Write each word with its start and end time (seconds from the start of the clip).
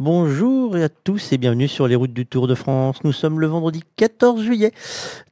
Bonjour 0.00 0.74
à 0.74 0.88
tous 0.88 1.32
et 1.32 1.38
bienvenue 1.38 1.68
sur 1.68 1.86
les 1.86 1.94
routes 1.94 2.12
du 2.12 2.26
Tour 2.26 2.48
de 2.48 2.56
France. 2.56 2.96
Nous 3.04 3.12
sommes 3.12 3.38
le 3.38 3.46
vendredi 3.46 3.84
14 3.94 4.42
juillet. 4.42 4.72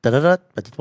Tadada, 0.02 0.36
petite 0.36 0.76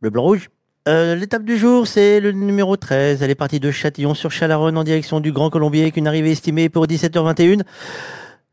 le 0.00 0.10
blanc 0.10 0.24
rouge. 0.24 0.50
Euh, 0.88 1.14
L'étape 1.14 1.44
du 1.44 1.56
jour, 1.56 1.86
c'est 1.86 2.18
le 2.18 2.32
numéro 2.32 2.76
13. 2.76 3.22
Elle 3.22 3.30
est 3.30 3.36
partie 3.36 3.60
de 3.60 3.70
Châtillon 3.70 4.14
sur 4.14 4.32
Chalaronne 4.32 4.76
en 4.76 4.82
direction 4.82 5.20
du 5.20 5.30
Grand 5.30 5.50
Colombier 5.50 5.82
avec 5.82 5.96
une 5.96 6.08
arrivée 6.08 6.32
estimée 6.32 6.68
pour 6.68 6.86
17h21. 6.86 7.62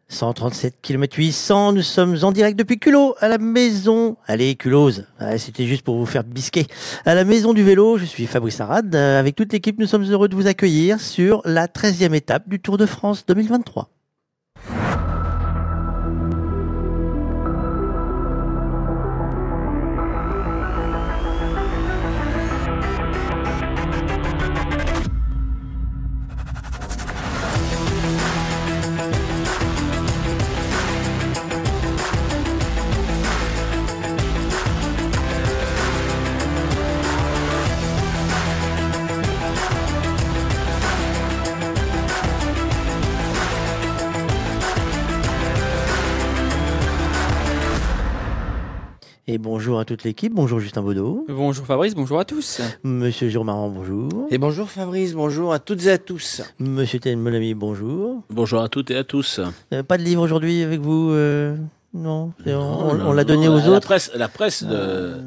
137 0.08 0.76
km 0.84 1.18
800, 1.18 1.74
nous 1.74 1.82
sommes 1.82 2.16
en 2.22 2.32
direct 2.32 2.60
depuis 2.60 2.78
Culot, 2.78 3.16
à 3.22 3.30
la 3.30 3.40
maison. 3.40 4.18
Allez, 4.28 4.54
Culose, 4.54 5.08
c'était 5.38 5.66
juste 5.66 5.82
pour 5.82 5.98
vous 5.98 6.06
faire 6.06 6.24
bisquer. 6.24 6.68
À 7.06 7.16
la 7.16 7.24
maison 7.24 7.54
du 7.56 7.64
vélo, 7.64 7.98
je 7.98 8.06
suis 8.06 8.28
Fabrice 8.28 8.62
Arad. 8.62 8.94
Euh, 8.94 9.20
Avec 9.20 9.36
toute 9.36 9.52
l'équipe, 9.52 9.80
nous 9.80 9.88
sommes 9.88 10.04
heureux 10.04 10.28
de 10.28 10.36
vous 10.36 10.46
accueillir 10.46 11.00
sur 11.00 11.42
la 11.46 11.66
13e 11.66 12.14
étape 12.14 12.48
du 12.48 12.60
Tour 12.60 12.78
de 12.78 12.86
France 12.86 13.26
2023. 13.26 13.90
Et 49.26 49.38
bonjour 49.38 49.80
à 49.80 49.86
toute 49.86 50.04
l'équipe, 50.04 50.34
bonjour 50.34 50.60
Justin 50.60 50.82
Baudot, 50.82 51.26
Bonjour 51.30 51.66
Fabrice, 51.66 51.96
bonjour 51.96 52.20
à 52.20 52.26
tous. 52.26 52.60
Monsieur 52.84 53.30
Jérôme 53.30 53.48
Marand, 53.48 53.70
bonjour, 53.70 54.28
Et 54.30 54.38
bonjour 54.38 54.70
Fabrice, 54.70 55.14
bonjour 55.14 55.54
à 55.54 55.60
toutes 55.60 55.86
et 55.86 55.92
à 55.92 55.98
tous. 55.98 56.42
Monsieur 56.60 57.00
Ted 57.00 57.16
Molamy, 57.16 57.54
bonjour. 57.54 58.22
Bonjour 58.30 58.62
à 58.62 58.68
toutes 58.68 58.92
et 58.92 58.98
à 58.98 59.06
tous. 59.06 59.40
Euh, 59.72 59.82
pas 59.82 59.98
de 59.98 60.04
livre 60.04 60.22
aujourd'hui 60.22 60.62
avec 60.62 60.82
vous 60.82 61.12
euh, 61.12 61.56
Non, 61.94 62.34
on, 62.46 63.14
l'a 63.14 63.24
donné 63.24 63.48
non, 63.48 63.56
aux 63.56 63.60
la 63.60 63.78
autres? 63.78 63.88
Presse, 63.88 64.12
la 64.14 64.28
presse 64.28 64.62
de 64.66 65.22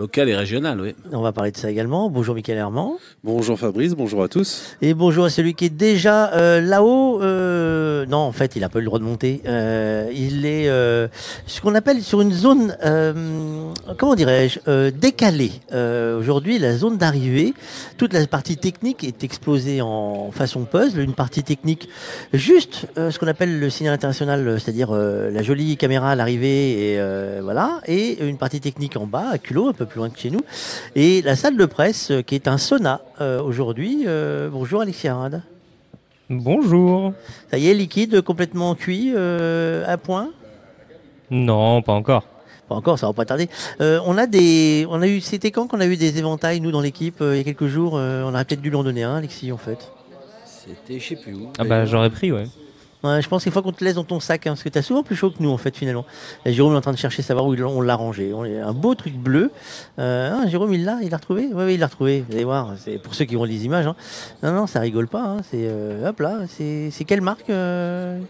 locale 0.00 0.30
et 0.30 0.34
régionale, 0.34 0.80
oui. 0.80 0.94
On 1.12 1.20
va 1.20 1.30
parler 1.30 1.52
de 1.52 1.58
ça 1.58 1.70
également. 1.70 2.08
Bonjour 2.08 2.34
Michael 2.34 2.56
Herman. 2.56 2.92
Bonjour 3.22 3.58
Fabrice, 3.58 3.94
bonjour 3.94 4.22
à 4.22 4.28
tous. 4.28 4.74
Et 4.80 4.94
bonjour 4.94 5.26
à 5.26 5.30
celui 5.30 5.52
qui 5.52 5.66
est 5.66 5.68
déjà 5.68 6.32
euh, 6.32 6.62
là-haut. 6.62 7.20
euh, 7.20 8.06
non, 8.06 8.16
en 8.16 8.32
fait, 8.32 8.56
il 8.56 8.60
n'a 8.60 8.70
pas 8.70 8.78
eu 8.78 8.82
le 8.82 8.86
droit 8.86 8.98
de 8.98 9.04
monter. 9.04 9.42
Euh, 9.46 10.10
il 10.14 10.46
est 10.46 10.70
euh, 10.70 11.06
ce 11.46 11.60
qu'on 11.60 11.74
appelle 11.74 12.00
sur 12.02 12.22
une 12.22 12.32
zone, 12.32 12.74
euh, 12.82 13.12
comment 13.98 14.14
dirais-je, 14.14 14.60
euh, 14.68 14.90
décalée. 14.90 15.52
Euh, 15.74 16.18
Aujourd'hui, 16.18 16.58
la 16.58 16.76
zone 16.78 16.96
d'arrivée, 16.96 17.52
toute 17.98 18.14
la 18.14 18.26
partie 18.26 18.56
technique 18.56 19.04
est 19.04 19.22
explosée 19.22 19.82
en 19.82 20.30
façon 20.32 20.64
puzzle. 20.64 21.00
Une 21.00 21.12
partie 21.12 21.42
technique, 21.42 21.90
juste 22.32 22.86
euh, 22.96 23.10
ce 23.10 23.18
qu'on 23.18 23.26
appelle 23.26 23.60
le 23.60 23.68
signal 23.68 23.92
international, 23.92 24.58
c'est-à-dire 24.58 24.88
euh, 24.92 25.30
la 25.30 25.42
jolie 25.42 25.76
caméra 25.76 26.12
à 26.12 26.14
l'arrivée, 26.14 26.92
et 26.94 27.00
euh, 27.00 27.40
voilà, 27.42 27.82
et 27.86 28.24
une 28.26 28.38
partie 28.38 28.60
technique 28.60 28.96
en 28.96 29.06
bas, 29.06 29.26
à 29.32 29.36
culot, 29.36 29.68
un 29.68 29.72
peu 29.74 29.84
plus 29.90 29.98
loin 29.98 30.08
que 30.08 30.18
chez 30.18 30.30
nous. 30.30 30.40
Et 30.94 31.20
la 31.22 31.36
salle 31.36 31.56
de 31.56 31.66
presse, 31.66 32.10
euh, 32.10 32.22
qui 32.22 32.34
est 32.34 32.48
un 32.48 32.58
sauna 32.58 33.02
euh, 33.20 33.42
aujourd'hui. 33.42 34.04
Euh, 34.06 34.48
bonjour 34.50 34.80
Alexis 34.80 35.08
Arad. 35.08 35.42
Bonjour. 36.30 37.12
Ça 37.50 37.58
y 37.58 37.68
est, 37.68 37.74
liquide, 37.74 38.22
complètement 38.22 38.74
cuit, 38.76 39.12
euh, 39.14 39.84
à 39.86 39.98
point? 39.98 40.30
Non, 41.30 41.82
pas 41.82 41.92
encore. 41.92 42.24
Pas 42.68 42.76
encore, 42.76 42.98
ça 43.00 43.08
va 43.08 43.12
pas 43.12 43.24
tarder. 43.24 43.48
Euh, 43.80 43.98
on 44.06 44.16
a 44.16 44.28
des, 44.28 44.86
on 44.88 45.02
a 45.02 45.08
eu, 45.08 45.20
c'était 45.20 45.50
quand 45.50 45.66
qu'on 45.66 45.80
a 45.80 45.86
eu 45.86 45.96
des 45.96 46.18
éventails 46.18 46.60
nous 46.60 46.70
dans 46.70 46.80
l'équipe 46.80 47.20
euh, 47.20 47.34
il 47.34 47.38
y 47.38 47.40
a 47.40 47.44
quelques 47.44 47.66
jours. 47.66 47.96
euh, 47.96 48.22
on 48.24 48.28
aurait 48.32 48.44
peut-être 48.44 48.60
dû 48.62 48.70
lui 48.70 48.76
en 48.76 48.84
donner 48.84 49.02
un, 49.02 49.16
Alexis, 49.16 49.50
en 49.50 49.56
fait. 49.56 49.90
C'était 50.46 51.00
je 51.00 51.08
sais 51.08 51.16
plus 51.16 51.34
où. 51.34 51.48
Ah 51.58 51.64
bah 51.64 51.84
j'aurais 51.84 52.10
pris, 52.10 52.30
ouais. 52.30 52.46
Ouais, 53.02 53.22
je 53.22 53.28
pense 53.28 53.44
qu'il 53.44 53.52
faut 53.52 53.62
qu'on 53.62 53.72
te 53.72 53.82
laisse 53.82 53.94
dans 53.94 54.04
ton 54.04 54.20
sac, 54.20 54.46
hein, 54.46 54.50
parce 54.50 54.62
que 54.62 54.68
t'as 54.68 54.82
souvent 54.82 55.02
plus 55.02 55.16
chaud 55.16 55.30
que 55.30 55.42
nous, 55.42 55.48
en 55.50 55.56
fait, 55.56 55.74
finalement. 55.74 56.04
Jérôme 56.44 56.74
est 56.74 56.76
en 56.76 56.80
train 56.82 56.92
de 56.92 56.98
chercher 56.98 57.22
savoir 57.22 57.46
où 57.46 57.54
on 57.54 57.80
l'a 57.80 57.94
rangé. 57.94 58.32
On 58.34 58.42
un 58.42 58.72
beau 58.72 58.94
truc 58.94 59.14
bleu. 59.14 59.50
Euh, 59.98 60.30
hein, 60.32 60.46
Jérôme, 60.48 60.74
il 60.74 60.84
l'a, 60.84 60.98
il 61.02 61.10
l'a 61.10 61.16
retrouvé? 61.16 61.48
Oui, 61.52 61.64
oui, 61.64 61.74
il 61.74 61.80
l'a 61.80 61.86
retrouvé. 61.86 62.24
Vous 62.28 62.34
allez 62.34 62.44
voir, 62.44 62.74
c'est 62.78 62.98
pour 62.98 63.14
ceux 63.14 63.24
qui 63.24 63.36
ont 63.36 63.44
les 63.44 63.64
images. 63.64 63.86
hein. 63.86 63.96
Non, 64.42 64.52
non, 64.52 64.66
ça 64.66 64.80
rigole 64.80 65.08
pas. 65.08 65.22
hein, 65.22 65.36
C'est, 65.50 65.62
euh, 65.64 66.08
hop 66.10 66.20
là, 66.20 66.40
c'est, 66.48 66.90
quelle 67.06 67.22
marque 67.22 67.48
euh? 67.48 68.20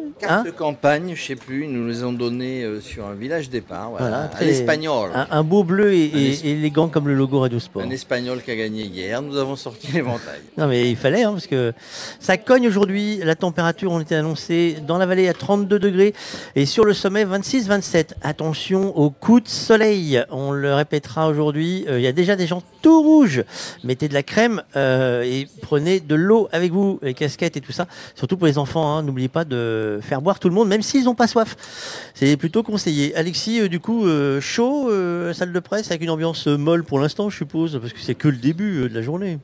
Hein 0.00 0.10
carte 0.18 0.46
de 0.46 0.50
campagne, 0.50 1.12
je 1.14 1.22
sais 1.22 1.36
plus, 1.36 1.64
ils 1.64 1.70
nous 1.72 1.86
les 1.86 2.02
ont 2.04 2.12
donné 2.12 2.62
euh, 2.62 2.80
sur 2.80 3.06
un 3.06 3.14
village 3.14 3.50
départ, 3.50 3.90
voilà, 3.90 4.06
Voilà, 4.06 4.30
à 4.36 4.44
l'espagnol. 4.44 5.10
un, 5.14 5.26
un 5.30 5.42
beau 5.42 5.64
bleu 5.64 5.92
et, 5.92 6.10
Un 6.14 6.18
et- 6.18 6.30
es- 6.32 6.46
élégant 6.50 6.88
comme 6.88 7.08
le 7.08 7.14
logo 7.14 7.40
Radio 7.40 7.58
Sport. 7.58 7.82
Un 7.82 7.90
espagnol 7.90 8.42
qui 8.42 8.50
a 8.50 8.56
gagné 8.56 8.82
hier, 8.84 9.22
nous 9.22 9.36
avons 9.36 9.56
sorti 9.56 9.86
l'éventail. 9.92 10.40
Non 10.56 10.66
mais 10.66 10.88
il 10.90 10.96
fallait 10.96 11.22
hein, 11.24 11.32
parce 11.32 11.46
que 11.46 11.72
ça 12.20 12.36
cogne 12.36 12.66
aujourd'hui. 12.68 13.18
La 13.22 13.34
température 13.34 13.92
on 13.92 14.00
était 14.00 14.14
annoncé 14.16 14.76
dans 14.86 14.98
la 14.98 15.06
vallée 15.06 15.28
à 15.28 15.34
32 15.34 15.78
degrés 15.78 16.14
et 16.56 16.66
sur 16.66 16.84
le 16.84 16.94
sommet 16.94 17.24
26-27. 17.24 18.10
Attention 18.22 18.96
au 18.96 19.10
coup 19.10 19.40
de 19.40 19.48
soleil. 19.48 20.22
On 20.30 20.50
le 20.52 20.74
répétera 20.74 21.28
aujourd'hui. 21.28 21.84
Euh, 21.88 21.98
Il 21.98 22.02
y 22.04 22.06
a 22.08 22.12
déjà 22.12 22.36
des 22.36 22.46
gens 22.46 22.62
tout 22.84 23.02
rouges. 23.02 23.42
Mettez 23.82 24.08
de 24.08 24.14
la 24.14 24.22
crème 24.22 24.62
euh, 24.76 25.22
et 25.22 25.48
prenez 25.62 26.00
de 26.00 26.14
l'eau 26.14 26.48
avec 26.52 26.70
vous, 26.70 26.98
les 27.00 27.14
casquettes 27.14 27.56
et 27.56 27.62
tout 27.62 27.72
ça. 27.72 27.86
Surtout 28.14 28.36
pour 28.36 28.46
les 28.46 28.58
enfants. 28.58 28.98
hein. 28.98 29.02
N'oubliez 29.02 29.28
pas 29.28 29.46
de 29.46 30.00
faire 30.02 30.20
boire 30.20 30.38
tout 30.38 30.50
le 30.50 30.54
monde, 30.54 30.68
même 30.68 30.82
s'ils 30.82 31.04
n'ont 31.04 31.14
pas 31.14 31.26
soif. 31.26 31.56
C'est 32.12 32.36
plutôt 32.36 32.62
conseillé. 32.62 33.16
Alexis, 33.16 33.62
euh, 33.62 33.68
du 33.68 33.80
coup, 33.80 34.04
euh, 34.04 34.38
chaud, 34.40 34.90
salle 35.32 35.52
de 35.52 35.60
presse 35.60 35.90
avec 35.90 36.02
une 36.02 36.10
ambiance 36.10 36.46
molle 36.46 36.84
pour 36.84 36.98
l'instant, 36.98 37.30
je 37.30 37.38
suppose, 37.38 37.80
parce 37.80 37.94
que 37.94 38.00
c'est 38.00 38.14
que 38.14 38.28
le 38.28 38.36
début 38.36 38.86
de 38.90 38.94
la 38.94 39.00
journée. 39.00 39.38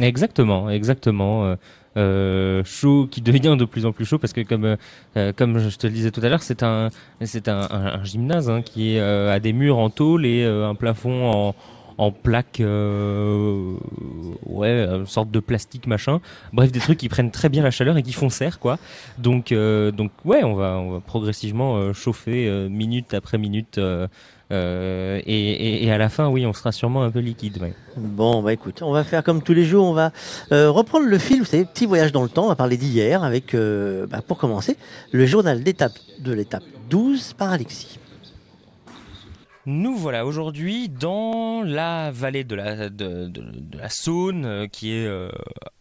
Exactement, 0.00 0.68
exactement. 0.70 1.56
chaud 1.94 3.06
qui 3.08 3.20
devient 3.20 3.54
de 3.56 3.64
plus 3.64 3.86
en 3.86 3.92
plus 3.92 4.04
chaud 4.04 4.18
parce 4.18 4.32
que 4.32 4.40
comme 4.40 5.58
je 5.58 5.76
te 5.76 5.86
le 5.86 5.92
disais 5.92 6.10
tout 6.10 6.20
à 6.20 6.28
l'heure, 6.28 6.42
c'est 6.42 6.64
un 6.64 6.88
c'est 7.22 7.48
un, 7.48 8.02
gymnase 8.02 8.50
hein, 8.50 8.62
qui 8.62 8.96
est 8.96 9.00
euh, 9.00 9.32
à 9.32 9.38
des 9.38 9.52
murs 9.52 9.78
en 9.78 9.88
tôle 9.88 10.26
et 10.26 10.44
un 10.44 10.74
plafond 10.74 11.30
en 11.30 11.54
en 11.98 12.10
plaque 12.10 12.60
euh, 12.60 13.74
ouais 14.46 14.84
une 14.84 15.06
sorte 15.06 15.30
de 15.30 15.40
plastique 15.40 15.86
machin 15.86 16.20
bref 16.52 16.72
des 16.72 16.80
trucs 16.80 16.98
qui 16.98 17.08
prennent 17.08 17.30
très 17.30 17.48
bien 17.48 17.62
la 17.62 17.70
chaleur 17.70 17.96
et 17.96 18.02
qui 18.02 18.12
font 18.12 18.30
serre 18.30 18.58
quoi 18.58 18.78
donc 19.18 19.52
euh, 19.52 19.90
donc 19.90 20.10
ouais 20.24 20.42
on 20.44 20.54
va 20.54 20.76
on 20.78 20.92
va 20.92 21.00
progressivement 21.00 21.76
euh, 21.76 21.92
chauffer 21.92 22.68
minute 22.68 23.14
après 23.14 23.38
minute 23.38 23.78
et, 24.50 25.90
à 25.90 25.98
la 25.98 26.08
fin 26.08 26.28
oui 26.28 26.46
on 26.46 26.52
sera 26.52 26.72
sûrement 26.72 27.02
un 27.02 27.10
peu 27.10 27.20
liquide. 27.20 27.58
Bon, 27.96 28.42
bah 28.42 28.52
écoute, 28.52 28.82
on 28.82 28.92
va 28.92 29.04
faire 29.04 29.24
comme 29.24 29.42
tous 29.42 29.54
les 29.54 29.64
jours, 29.64 29.86
on 29.86 29.92
va 29.92 30.12
reprendre 30.50 31.06
le 31.06 31.18
fil, 31.18 31.40
vous 31.40 31.44
savez, 31.44 31.64
petit 31.64 31.86
voyage 31.86 32.12
dans 32.12 32.22
le 32.22 32.28
temps, 32.28 32.44
on 32.44 32.48
va 32.48 32.56
parler 32.56 32.76
d'hier 32.76 33.24
avec, 33.24 33.54
bah, 33.54 34.20
pour 34.26 34.38
commencer, 34.38 34.76
le 35.12 35.26
journal 35.26 35.62
d'étape 35.62 35.92
de 36.20 36.32
l'étape 36.32 36.64
12 36.90 37.34
par 37.34 37.50
Alexis. 37.50 37.98
Nous 39.66 39.96
voilà 39.96 40.26
aujourd'hui 40.26 40.90
dans 40.90 41.62
la 41.62 42.10
vallée 42.10 42.44
de 42.44 42.54
la, 42.54 43.88
Saône, 43.88 44.44
euh, 44.44 44.66
qui 44.66 44.92
est 44.92 45.06
euh, 45.06 45.30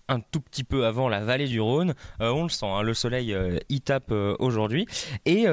un 0.09 0.19
tout 0.19 0.41
petit 0.41 0.63
peu 0.63 0.85
avant 0.85 1.09
la 1.09 1.21
vallée 1.21 1.47
du 1.47 1.61
Rhône. 1.61 1.93
Euh, 2.21 2.31
on 2.31 2.43
le 2.43 2.49
sent, 2.49 2.65
hein, 2.65 2.81
le 2.81 2.93
soleil 2.93 3.33
euh, 3.33 3.57
y 3.69 3.81
tape 3.81 4.11
euh, 4.11 4.35
aujourd'hui. 4.39 4.85
Et 5.25 5.47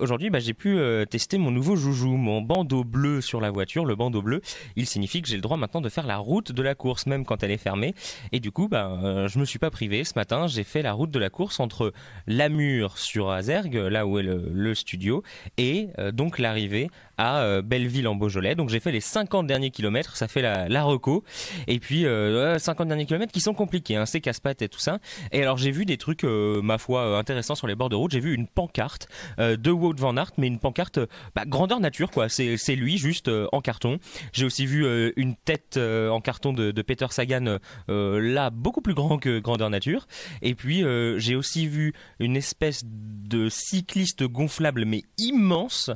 aujourd'hui, 0.00 0.30
bah, 0.30 0.38
j'ai 0.38 0.54
pu 0.54 0.78
tester 1.10 1.38
mon 1.38 1.50
nouveau 1.50 1.76
joujou, 1.76 2.16
mon 2.16 2.40
bandeau 2.40 2.84
bleu 2.84 3.20
sur 3.20 3.40
la 3.40 3.50
voiture. 3.50 3.84
Le 3.84 3.94
bandeau 3.94 4.22
bleu, 4.22 4.40
il 4.76 4.86
signifie 4.86 5.22
que 5.22 5.28
j'ai 5.28 5.36
le 5.36 5.42
droit 5.42 5.56
maintenant 5.56 5.80
de 5.80 5.88
faire 5.88 6.06
la 6.06 6.18
route 6.18 6.52
de 6.52 6.62
la 6.62 6.74
course, 6.74 7.06
même 7.06 7.24
quand 7.24 7.42
elle 7.42 7.50
est 7.50 7.56
fermée. 7.56 7.94
Et 8.32 8.40
du 8.40 8.50
coup, 8.50 8.68
bah, 8.68 9.26
je 9.26 9.38
me 9.38 9.44
suis 9.44 9.58
pas 9.58 9.70
privé. 9.70 10.04
Ce 10.04 10.12
matin, 10.16 10.46
j'ai 10.46 10.64
fait 10.64 10.82
la 10.82 10.92
route 10.92 11.10
de 11.10 11.18
la 11.18 11.30
course 11.30 11.60
entre 11.60 11.92
Lamure 12.26 12.98
sur 12.98 13.30
Azergue, 13.30 13.76
là 13.76 14.06
où 14.06 14.18
est 14.18 14.22
le, 14.22 14.74
studio, 14.74 15.22
et 15.56 15.88
donc 16.12 16.38
l'arrivée 16.38 16.90
à 17.18 17.62
Belleville 17.62 18.08
en 18.08 18.14
Beaujolais. 18.14 18.54
Donc 18.54 18.68
j'ai 18.68 18.80
fait 18.80 18.92
les 18.92 19.00
50 19.00 19.46
derniers 19.46 19.70
kilomètres, 19.70 20.16
ça 20.16 20.28
fait 20.28 20.42
la, 20.42 20.68
la 20.68 20.82
reco. 20.84 21.24
Et 21.66 21.78
puis 21.78 22.04
euh, 22.04 22.54
ouais, 22.54 22.58
50 22.58 22.88
derniers 22.88 23.06
kilomètres 23.06 23.32
qui 23.32 23.40
sont 23.40 23.54
compliqués, 23.54 23.95
hein, 23.96 24.06
c'est 24.06 24.20
casse-pattes 24.20 24.62
et 24.62 24.68
tout 24.68 24.78
ça. 24.78 24.98
Et 25.32 25.42
alors 25.42 25.56
j'ai 25.56 25.70
vu 25.70 25.84
des 25.84 25.96
trucs, 25.96 26.24
euh, 26.24 26.60
ma 26.62 26.78
foi, 26.78 27.00
euh, 27.02 27.18
intéressants 27.18 27.54
sur 27.54 27.66
les 27.66 27.74
bords 27.74 27.88
de 27.88 27.96
route. 27.96 28.10
J'ai 28.10 28.20
vu 28.20 28.34
une 28.34 28.46
pancarte 28.46 29.08
euh, 29.38 29.56
de 29.56 29.70
Wout 29.70 29.94
van 29.98 30.16
Aert, 30.16 30.32
mais 30.38 30.46
une 30.46 30.58
pancarte 30.58 31.00
bah, 31.34 31.44
grandeur 31.46 31.80
nature, 31.80 32.10
quoi. 32.10 32.28
C'est 32.28 32.76
lui 32.76 32.98
juste 32.98 33.30
en 33.52 33.60
carton. 33.60 33.98
J'ai 34.32 34.44
aussi 34.44 34.66
vu 34.66 35.12
une 35.16 35.36
tête 35.36 35.78
en 35.78 36.20
carton 36.20 36.52
de, 36.52 36.82
Peter 36.82 37.06
Sagan, 37.10 37.58
là 37.88 38.50
beaucoup 38.50 38.80
plus 38.80 38.94
grand 38.94 39.18
que 39.18 39.38
grandeur 39.38 39.70
nature. 39.70 40.06
Et 40.42 40.54
puis 40.54 40.84
j'ai 41.18 41.34
aussi 41.34 41.66
vu 41.66 41.92
une 42.20 42.36
espèce 42.36 42.82
de 42.84 43.48
cycliste 43.48 44.24
gonflable 44.24 44.84
mais 44.84 45.02
immense 45.18 45.90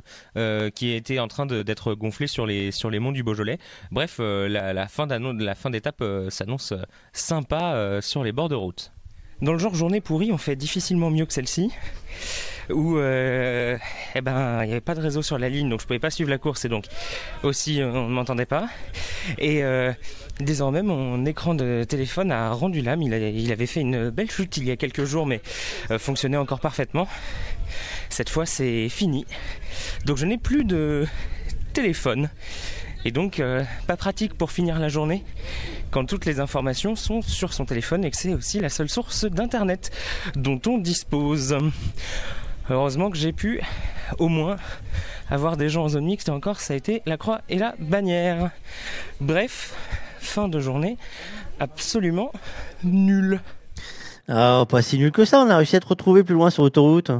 qui 0.75 0.91
était 0.91 1.19
en 1.19 1.27
train 1.27 1.45
d'être 1.45 1.93
gonflé 1.93 2.27
sur 2.27 2.45
les 2.45 2.71
sur 2.71 2.89
les 2.89 2.99
monts 2.99 3.11
du 3.11 3.23
Beaujolais. 3.23 3.57
Bref, 3.91 4.19
la, 4.19 4.73
la 4.73 4.87
fin 4.87 5.07
d'étape 5.07 6.03
s'annonce 6.29 6.73
sympa 7.13 7.90
sur 7.99 8.23
les 8.23 8.31
bords 8.31 8.49
de 8.49 8.55
route. 8.55 8.91
Dans 9.41 9.53
le 9.53 9.59
genre 9.59 9.73
journée 9.73 10.01
pourrie, 10.01 10.31
on 10.31 10.37
fait 10.37 10.55
difficilement 10.55 11.09
mieux 11.09 11.25
que 11.25 11.33
celle-ci. 11.33 11.71
Où 12.69 12.97
euh, 12.97 13.75
eh 14.13 14.21
ben, 14.21 14.63
il 14.63 14.67
n'y 14.67 14.71
avait 14.71 14.81
pas 14.81 14.93
de 14.93 15.01
réseau 15.01 15.23
sur 15.23 15.39
la 15.39 15.49
ligne, 15.49 15.67
donc 15.67 15.81
je 15.81 15.87
pouvais 15.87 15.99
pas 15.99 16.11
suivre 16.11 16.29
la 16.29 16.37
course 16.37 16.63
et 16.63 16.69
donc 16.69 16.85
aussi 17.43 17.81
on 17.83 18.07
ne 18.07 18.13
m'entendait 18.13 18.45
pas. 18.45 18.69
Et 19.39 19.63
euh, 19.63 19.91
désormais, 20.39 20.83
mon 20.83 21.25
écran 21.25 21.55
de 21.55 21.83
téléphone 21.83 22.31
a 22.31 22.51
rendu 22.51 22.81
l'âme. 22.81 23.01
Il, 23.01 23.51
avait 23.51 23.65
fait 23.65 23.81
une 23.81 24.11
belle 24.11 24.29
chute 24.29 24.57
il 24.57 24.65
y 24.65 24.71
a 24.71 24.77
quelques 24.77 25.05
jours, 25.05 25.25
mais 25.25 25.41
euh, 25.89 25.97
fonctionnait 25.97 26.37
encore 26.37 26.59
parfaitement. 26.59 27.07
Cette 28.09 28.29
fois, 28.29 28.45
c'est 28.45 28.89
fini. 28.89 29.25
Donc 30.05 30.17
je 30.17 30.25
n'ai 30.27 30.37
plus 30.37 30.63
de 30.63 31.07
téléphone. 31.73 32.29
Et 33.03 33.11
donc, 33.11 33.39
euh, 33.39 33.63
pas 33.87 33.97
pratique 33.97 34.35
pour 34.35 34.51
finir 34.51 34.79
la 34.79 34.89
journée 34.89 35.23
quand 35.89 36.05
toutes 36.05 36.25
les 36.25 36.39
informations 36.39 36.95
sont 36.95 37.21
sur 37.21 37.53
son 37.53 37.65
téléphone 37.65 38.05
et 38.05 38.11
que 38.11 38.17
c'est 38.17 38.33
aussi 38.33 38.59
la 38.59 38.69
seule 38.69 38.89
source 38.89 39.25
d'internet 39.25 39.91
dont 40.35 40.61
on 40.67 40.77
dispose. 40.77 41.57
Heureusement 42.69 43.09
que 43.09 43.17
j'ai 43.17 43.33
pu 43.33 43.61
au 44.19 44.27
moins 44.27 44.55
avoir 45.29 45.57
des 45.57 45.69
gens 45.69 45.85
en 45.85 45.89
zone 45.89 46.05
mixte 46.05 46.29
et 46.29 46.31
encore 46.31 46.59
ça 46.59 46.73
a 46.73 46.77
été 46.77 47.01
la 47.05 47.17
croix 47.17 47.41
et 47.49 47.57
la 47.57 47.73
bannière. 47.79 48.51
Bref, 49.19 49.73
fin 50.19 50.47
de 50.47 50.59
journée 50.59 50.97
absolument 51.59 52.31
nulle. 52.83 53.41
Ah, 54.27 54.65
pas 54.69 54.81
si 54.81 54.97
nul 54.97 55.11
que 55.11 55.25
ça, 55.25 55.41
on 55.41 55.49
a 55.49 55.57
réussi 55.57 55.75
à 55.75 55.79
te 55.79 55.87
retrouver 55.87 56.23
plus 56.23 56.35
loin 56.35 56.49
sur 56.49 56.63
l'autoroute. 56.63 57.11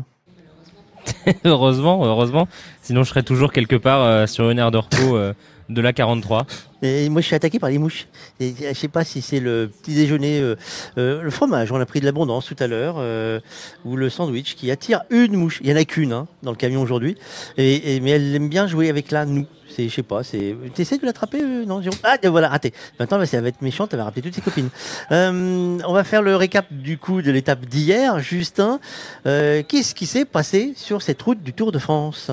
heureusement, 1.43 2.05
heureusement. 2.05 2.47
Sinon 2.81 3.03
je 3.03 3.09
serais 3.09 3.23
toujours 3.23 3.51
quelque 3.51 3.75
part 3.75 4.03
euh, 4.03 4.27
sur 4.27 4.49
une 4.49 4.59
aire 4.59 4.71
de 4.71 4.77
repos 4.77 5.17
euh, 5.17 5.33
de 5.73 5.81
la 5.81 5.94
43. 5.94 6.45
Et 6.83 7.09
moi, 7.09 7.21
je 7.21 7.27
suis 7.27 7.35
attaqué 7.35 7.59
par 7.59 7.69
les 7.69 7.77
mouches. 7.77 8.07
Et 8.39 8.53
je 8.59 8.73
sais 8.73 8.88
pas 8.88 9.03
si 9.03 9.21
c'est 9.21 9.39
le 9.39 9.69
petit 9.81 9.94
déjeuner, 9.94 10.39
euh, 10.39 10.56
euh, 10.97 11.21
le 11.21 11.29
fromage, 11.29 11.71
on 11.71 11.79
a 11.79 11.85
pris 11.85 12.00
de 12.00 12.06
l'abondance 12.06 12.45
tout 12.47 12.56
à 12.59 12.68
l'heure, 12.68 12.95
euh, 12.97 13.39
ou 13.85 13.95
le 13.95 14.09
sandwich 14.09 14.56
qui 14.56 14.71
attire 14.71 15.01
une 15.12 15.35
mouche. 15.35 15.59
Il 15.63 15.69
y 15.69 15.73
en 15.73 15.75
a 15.75 15.85
qu'une 15.85 16.12
hein, 16.13 16.27
dans 16.44 16.51
le 16.51 16.57
camion 16.57 16.81
aujourd'hui, 16.81 17.15
et, 17.57 17.95
et- 17.95 18.00
mais 18.00 18.12
elle 18.12 18.35
aime 18.35 18.50
bien 18.50 18.65
jouer 18.68 18.89
avec 18.89 19.12
la 19.12 19.25
nous. 19.25 19.45
C'est, 19.75 19.88
je 19.88 19.94
sais 19.94 20.03
pas, 20.03 20.23
c'est. 20.23 20.56
T'essaies 20.73 20.97
de 20.97 21.06
l'attraper 21.06 21.41
euh, 21.41 21.65
Non, 21.65 21.81
Jérôme? 21.81 22.00
Ah, 22.03 22.17
voilà, 22.25 22.50
raté. 22.50 22.74
Maintenant, 23.00 23.17
là, 23.17 23.25
ça 23.25 23.39
va 23.39 23.47
être 23.47 23.62
méchante, 23.62 23.89
elle 23.94 24.00
va 24.00 24.06
rappeler 24.06 24.24
toutes 24.24 24.35
ses 24.35 24.41
copines. 24.41 24.69
Euh, 25.12 25.77
on 25.88 25.94
va 25.94 26.03
faire 26.03 26.21
le 26.24 26.35
récap 26.35 26.65
du 26.71 26.97
coup 26.97 27.21
de 27.21 27.31
l'étape 27.31 27.65
d'hier. 27.67 28.19
Justin, 28.19 28.79
qu'est-ce 29.24 29.94
qui 29.95 30.07
s'est 30.07 30.25
passé 30.25 30.74
sur 30.75 31.01
cette 31.01 31.21
route 31.21 31.41
du 31.41 31.53
Tour 31.53 31.71
de 31.71 31.79
France? 31.79 32.29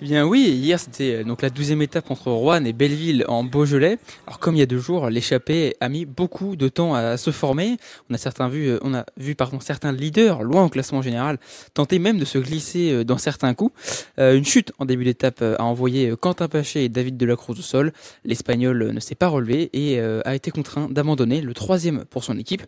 Eh 0.00 0.06
bien 0.06 0.26
oui, 0.26 0.48
hier 0.48 0.80
c'était 0.80 1.20
euh, 1.20 1.24
donc 1.24 1.40
la 1.40 1.50
douzième 1.50 1.80
étape 1.80 2.10
entre 2.10 2.32
Rouen 2.32 2.64
et 2.64 2.72
Belleville 2.72 3.24
en 3.28 3.44
Beaujolais. 3.44 3.98
Alors 4.26 4.40
comme 4.40 4.56
il 4.56 4.58
y 4.58 4.62
a 4.62 4.66
deux 4.66 4.80
jours, 4.80 5.08
l'échappée 5.08 5.76
a 5.80 5.88
mis 5.88 6.04
beaucoup 6.04 6.56
de 6.56 6.66
temps 6.66 6.94
à 6.94 7.16
se 7.16 7.30
former. 7.30 7.76
On 8.10 8.14
a 8.14 8.18
certains 8.18 8.48
vu, 8.48 8.66
euh, 8.66 8.78
on 8.82 8.92
a 8.92 9.04
vu 9.16 9.36
par 9.36 9.50
contre 9.50 9.62
certains 9.62 9.92
leaders 9.92 10.42
loin 10.42 10.64
au 10.64 10.68
classement 10.68 11.00
général 11.00 11.38
tenter 11.74 12.00
même 12.00 12.18
de 12.18 12.24
se 12.24 12.38
glisser 12.38 12.90
euh, 12.90 13.04
dans 13.04 13.18
certains 13.18 13.54
coups. 13.54 13.74
Une 14.18 14.44
chute 14.44 14.72
en 14.78 14.84
début 14.84 15.04
d'étape 15.04 15.42
a 15.42 15.62
envoyé 15.62 16.14
Quentin 16.20 16.48
Paché 16.48 16.84
et 16.84 16.88
David 16.88 17.16
Delacruz 17.16 17.58
au 17.58 17.62
sol. 17.62 17.92
L'Espagnol 18.24 18.92
ne 18.92 19.00
s'est 19.00 19.14
pas 19.14 19.28
relevé 19.28 19.70
et 19.72 20.00
a 20.00 20.34
été 20.34 20.50
contraint 20.50 20.88
d'abandonner 20.90 21.40
le 21.40 21.52
troisième 21.52 22.04
pour 22.04 22.24
son 22.24 22.38
équipe. 22.38 22.62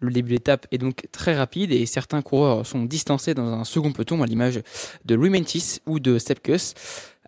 Le 0.00 0.10
début 0.10 0.34
d'étape 0.34 0.66
est 0.70 0.78
donc 0.78 1.06
très 1.10 1.36
rapide 1.36 1.72
et 1.72 1.84
certains 1.86 2.22
coureurs 2.22 2.66
sont 2.66 2.84
distancés 2.84 3.34
dans 3.34 3.46
un 3.46 3.64
second 3.64 3.92
peloton 3.92 4.22
à 4.22 4.26
l'image 4.26 4.60
de 5.04 5.14
Louis 5.14 5.30
Mentis 5.30 5.80
ou 5.86 5.98
de 5.98 6.18
Sepkus. 6.18 6.74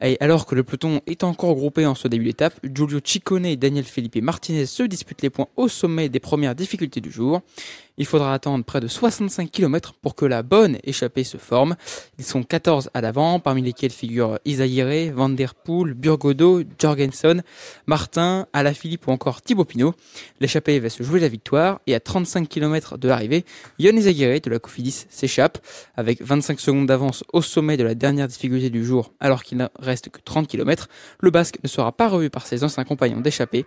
Alors 0.01 0.47
que 0.47 0.55
le 0.55 0.63
peloton 0.63 1.03
est 1.07 1.25
encore 1.25 1.55
groupé 1.55 1.85
en 1.85 1.95
ce 1.95 2.09
début 2.09 2.25
d'étape, 2.25 2.59
Giulio 2.65 3.01
Ciccone 3.05 3.45
et 3.45 3.57
Daniel 3.57 3.85
Felipe 3.85 4.17
Martinez 4.23 4.65
se 4.65 4.83
disputent 4.83 5.21
les 5.21 5.29
points 5.29 5.49
au 5.57 5.69
sommet 5.69 6.09
des 6.09 6.21
premières 6.21 6.55
difficultés 6.55 7.03
du 7.03 7.11
jour. 7.11 7.43
Il 7.99 8.07
faudra 8.07 8.33
attendre 8.33 8.65
près 8.65 8.81
de 8.81 8.89
65 8.89 9.51
km 9.51 9.93
pour 10.01 10.15
que 10.15 10.25
la 10.25 10.43
bonne 10.43 10.79
échappée 10.85 11.23
se 11.23 11.37
forme. 11.37 11.77
Ils 12.19 12.25
sont 12.25 12.43
14 12.43 12.89
à 12.95 13.03
l'avant, 13.03 13.41
parmi 13.41 13.61
lesquels 13.61 13.91
figurent 13.91 14.39
Isaïre, 14.47 15.13
Van 15.15 15.29
Der 15.29 15.55
Poel, 15.55 15.93
Burgodo, 15.93 16.63
Jorgensen, 16.79 17.43
Martin, 17.85 18.47
Alaphilippe 18.55 19.07
ou 19.07 19.11
encore 19.11 19.43
Thibaut 19.43 19.67
Pinot. 19.67 19.93
L'échappée 20.41 20.81
va 20.81 20.89
se 20.89 21.03
jouer 21.03 21.21
la 21.21 21.29
victoire 21.29 21.81
et 21.87 21.95
à 21.95 22.01
35 22.01 22.49
km 22.49 22.97
de 22.97 23.07
l'arrivée, 23.07 23.45
Yon 23.79 23.95
Isaïre 23.95 24.41
de 24.41 24.49
la 24.49 24.59
Cofidis 24.59 25.05
s'échappe 25.11 25.59
avec 25.95 26.23
25 26.23 26.59
secondes 26.59 26.87
d'avance 26.87 27.23
au 27.35 27.43
sommet 27.43 27.77
de 27.77 27.85
la 27.85 27.95
dernière 27.95 28.29
difficulté 28.29 28.71
du 28.71 28.83
jour 28.83 29.13
alors 29.21 29.43
qu'il 29.43 29.59
reste 29.91 30.09
que 30.09 30.21
30 30.21 30.49
km. 30.49 30.89
Le 31.21 31.31
Basque 31.31 31.59
ne 31.63 31.69
sera 31.69 31.93
pas 31.93 32.09
revu 32.09 32.31
par 32.31 32.47
ses 32.47 32.65
anciens 32.65 32.85
compagnons 32.85 33.21
d'échappée. 33.21 33.65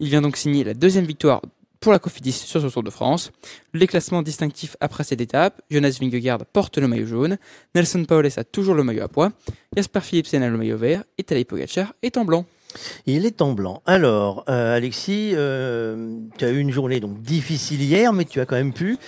Il 0.00 0.08
vient 0.08 0.22
donc 0.22 0.36
signer 0.36 0.64
la 0.64 0.74
deuxième 0.74 1.04
victoire 1.04 1.40
pour 1.80 1.92
la 1.92 1.98
Cofidis 1.98 2.32
sur 2.32 2.60
ce 2.60 2.66
Tour 2.66 2.82
de 2.82 2.90
France. 2.90 3.30
Les 3.72 3.86
classements 3.86 4.22
distinctifs 4.22 4.76
après 4.80 5.04
cette 5.04 5.20
étape, 5.20 5.62
Jonas 5.70 5.98
Vingegaard 6.00 6.44
porte 6.46 6.78
le 6.78 6.88
maillot 6.88 7.06
jaune, 7.06 7.38
Nelson 7.74 8.04
Paoles 8.04 8.30
a 8.36 8.44
toujours 8.44 8.74
le 8.74 8.82
maillot 8.82 9.02
à 9.02 9.08
pois, 9.08 9.32
Jasper 9.76 10.00
Philipsen 10.00 10.42
a 10.42 10.48
le 10.48 10.56
maillot 10.56 10.78
vert 10.78 11.04
et 11.18 11.22
Tadej 11.22 11.44
Pogacar 11.44 11.92
est 12.02 12.16
en 12.16 12.24
blanc. 12.24 12.46
Il 13.06 13.26
est 13.26 13.42
en 13.42 13.52
blanc. 13.52 13.82
Alors, 13.86 14.44
euh, 14.48 14.76
Alexis, 14.76 15.32
euh, 15.34 16.18
tu 16.38 16.44
as 16.44 16.50
eu 16.50 16.58
une 16.58 16.70
journée 16.70 17.00
donc 17.00 17.20
difficile 17.22 17.82
hier, 17.82 18.12
mais 18.12 18.24
tu 18.24 18.40
as 18.40 18.46
quand 18.46 18.56
même 18.56 18.72
pu 18.72 18.98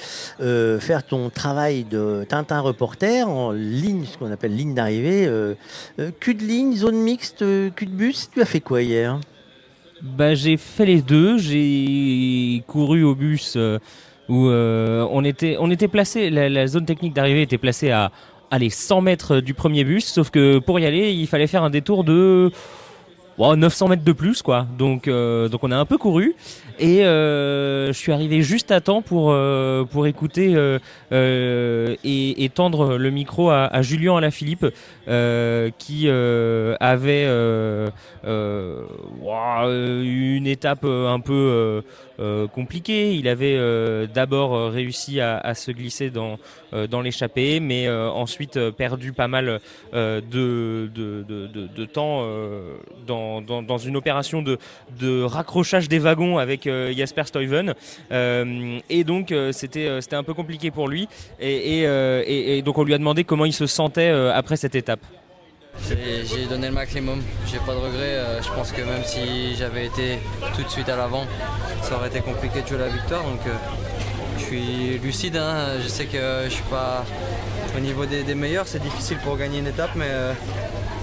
euh, 0.40 0.78
faire 0.78 1.06
ton 1.06 1.30
travail 1.30 1.84
de 1.84 2.24
Tintin 2.28 2.60
reporter 2.60 3.28
en 3.28 3.52
ligne, 3.52 4.04
ce 4.04 4.18
qu'on 4.18 4.30
appelle 4.30 4.54
ligne 4.54 4.74
d'arrivée, 4.74 5.28
cul 6.20 6.34
de 6.34 6.44
ligne, 6.44 6.74
zone 6.74 6.96
mixte, 6.96 7.44
cul 7.74 7.86
de 7.86 7.90
bus. 7.90 8.30
Tu 8.32 8.40
as 8.40 8.46
fait 8.46 8.60
quoi 8.60 8.82
hier? 8.82 9.18
Bah, 10.02 10.34
j'ai 10.34 10.56
fait 10.56 10.86
les 10.86 11.02
deux. 11.02 11.38
J'ai 11.38 12.62
couru 12.66 13.02
au 13.02 13.14
bus 13.14 13.56
où 14.28 14.48
on 14.48 15.24
était, 15.24 15.56
on 15.58 15.70
était 15.70 15.88
placé. 15.88 16.30
La, 16.30 16.48
la 16.48 16.66
zone 16.66 16.86
technique 16.86 17.14
d'arrivée 17.14 17.42
était 17.42 17.58
placée 17.58 17.90
à 17.90 18.12
allez 18.50 18.70
100 18.70 19.00
mètres 19.02 19.40
du 19.40 19.54
premier 19.54 19.84
bus, 19.84 20.06
sauf 20.06 20.30
que 20.30 20.58
pour 20.58 20.78
y 20.80 20.86
aller, 20.86 21.12
il 21.12 21.26
fallait 21.26 21.46
faire 21.46 21.62
un 21.62 21.70
détour 21.70 22.04
de 22.04 22.50
bon, 23.38 23.56
900 23.56 23.88
mètres 23.88 24.04
de 24.04 24.12
plus, 24.12 24.42
quoi. 24.42 24.66
Donc, 24.76 25.08
euh, 25.08 25.48
donc 25.48 25.64
on 25.64 25.70
a 25.70 25.76
un 25.76 25.84
peu 25.84 25.96
couru 25.96 26.34
et 26.78 27.04
euh, 27.04 27.88
je 27.88 27.92
suis 27.92 28.12
arrivé 28.12 28.42
juste 28.42 28.70
à 28.70 28.80
temps 28.80 29.02
pour 29.02 29.30
euh, 29.30 29.84
pour 29.84 30.06
écouter 30.06 30.54
et, 31.12 32.44
et 32.44 32.48
tendre 32.50 32.98
le 32.98 33.10
micro 33.10 33.50
à, 33.50 33.64
à 33.64 33.82
Julien 33.82 34.16
Alaphilippe 34.16 34.66
qui 35.78 36.08
avait 36.08 37.26
une 38.24 40.46
étape 40.46 40.84
un 40.84 41.20
peu 41.20 41.82
euh, 42.20 42.48
compliquée. 42.48 43.14
Il 43.14 43.28
avait 43.28 43.54
euh, 43.56 44.08
d'abord 44.12 44.56
euh, 44.56 44.70
réussi 44.70 45.20
à, 45.20 45.54
se 45.54 45.70
glisser 45.70 46.10
dans 46.10 47.00
l'échappée, 47.00 47.60
mais 47.60 47.88
ensuite 47.88 48.58
perdu 48.70 49.12
pas 49.12 49.28
mal 49.28 49.60
de, 49.92 50.90
temps 51.86 52.26
dans, 53.06 53.78
une 53.78 53.96
opération 53.96 54.42
de, 54.42 55.22
raccrochage 55.22 55.88
des 55.88 55.98
wagons 55.98 56.38
avec 56.38 56.68
Jasper 56.68 57.24
Stuyven. 57.24 57.74
Et 58.10 59.04
donc 59.04 59.34
c'était 59.52 60.00
un 60.12 60.22
peu 60.22 60.34
compliqué 60.34 60.70
pour 60.70 60.88
lui. 60.88 61.08
Et, 61.40 62.62
donc 62.64 62.78
on 62.78 62.84
lui 62.84 62.94
a 62.94 62.98
demandé 62.98 63.24
comment 63.24 63.44
il 63.44 63.52
se 63.52 63.66
sentait 63.66 64.10
après 64.10 64.56
cette 64.56 64.74
étape. 64.74 65.00
J'ai 65.86 66.46
donné 66.46 66.68
le 66.68 66.74
maximum, 66.74 67.22
j'ai 67.46 67.58
pas 67.58 67.72
de 67.72 67.78
regrets. 67.78 68.16
euh, 68.16 68.42
je 68.42 68.48
pense 68.50 68.72
que 68.72 68.82
même 68.82 69.04
si 69.04 69.54
j'avais 69.56 69.86
été 69.86 70.18
tout 70.54 70.62
de 70.62 70.68
suite 70.68 70.88
à 70.88 70.96
l'avant, 70.96 71.26
ça 71.82 71.96
aurait 71.96 72.08
été 72.08 72.20
compliqué 72.20 72.62
de 72.62 72.66
jouer 72.66 72.78
la 72.78 72.88
victoire. 72.88 73.22
Donc 73.22 73.40
euh, 73.46 73.54
je 74.38 74.42
suis 74.42 74.98
lucide, 74.98 75.36
hein, 75.36 75.78
je 75.82 75.88
sais 75.88 76.06
que 76.06 76.44
je 76.44 76.50
suis 76.50 76.64
pas 76.64 77.04
au 77.76 77.80
niveau 77.80 78.04
des, 78.06 78.34
meilleurs, 78.34 78.66
c'est 78.66 78.82
difficile 78.82 79.18
pour 79.18 79.36
gagner 79.36 79.58
une 79.60 79.66
étape, 79.66 79.90
mais 79.94 80.08
euh, 80.08 80.32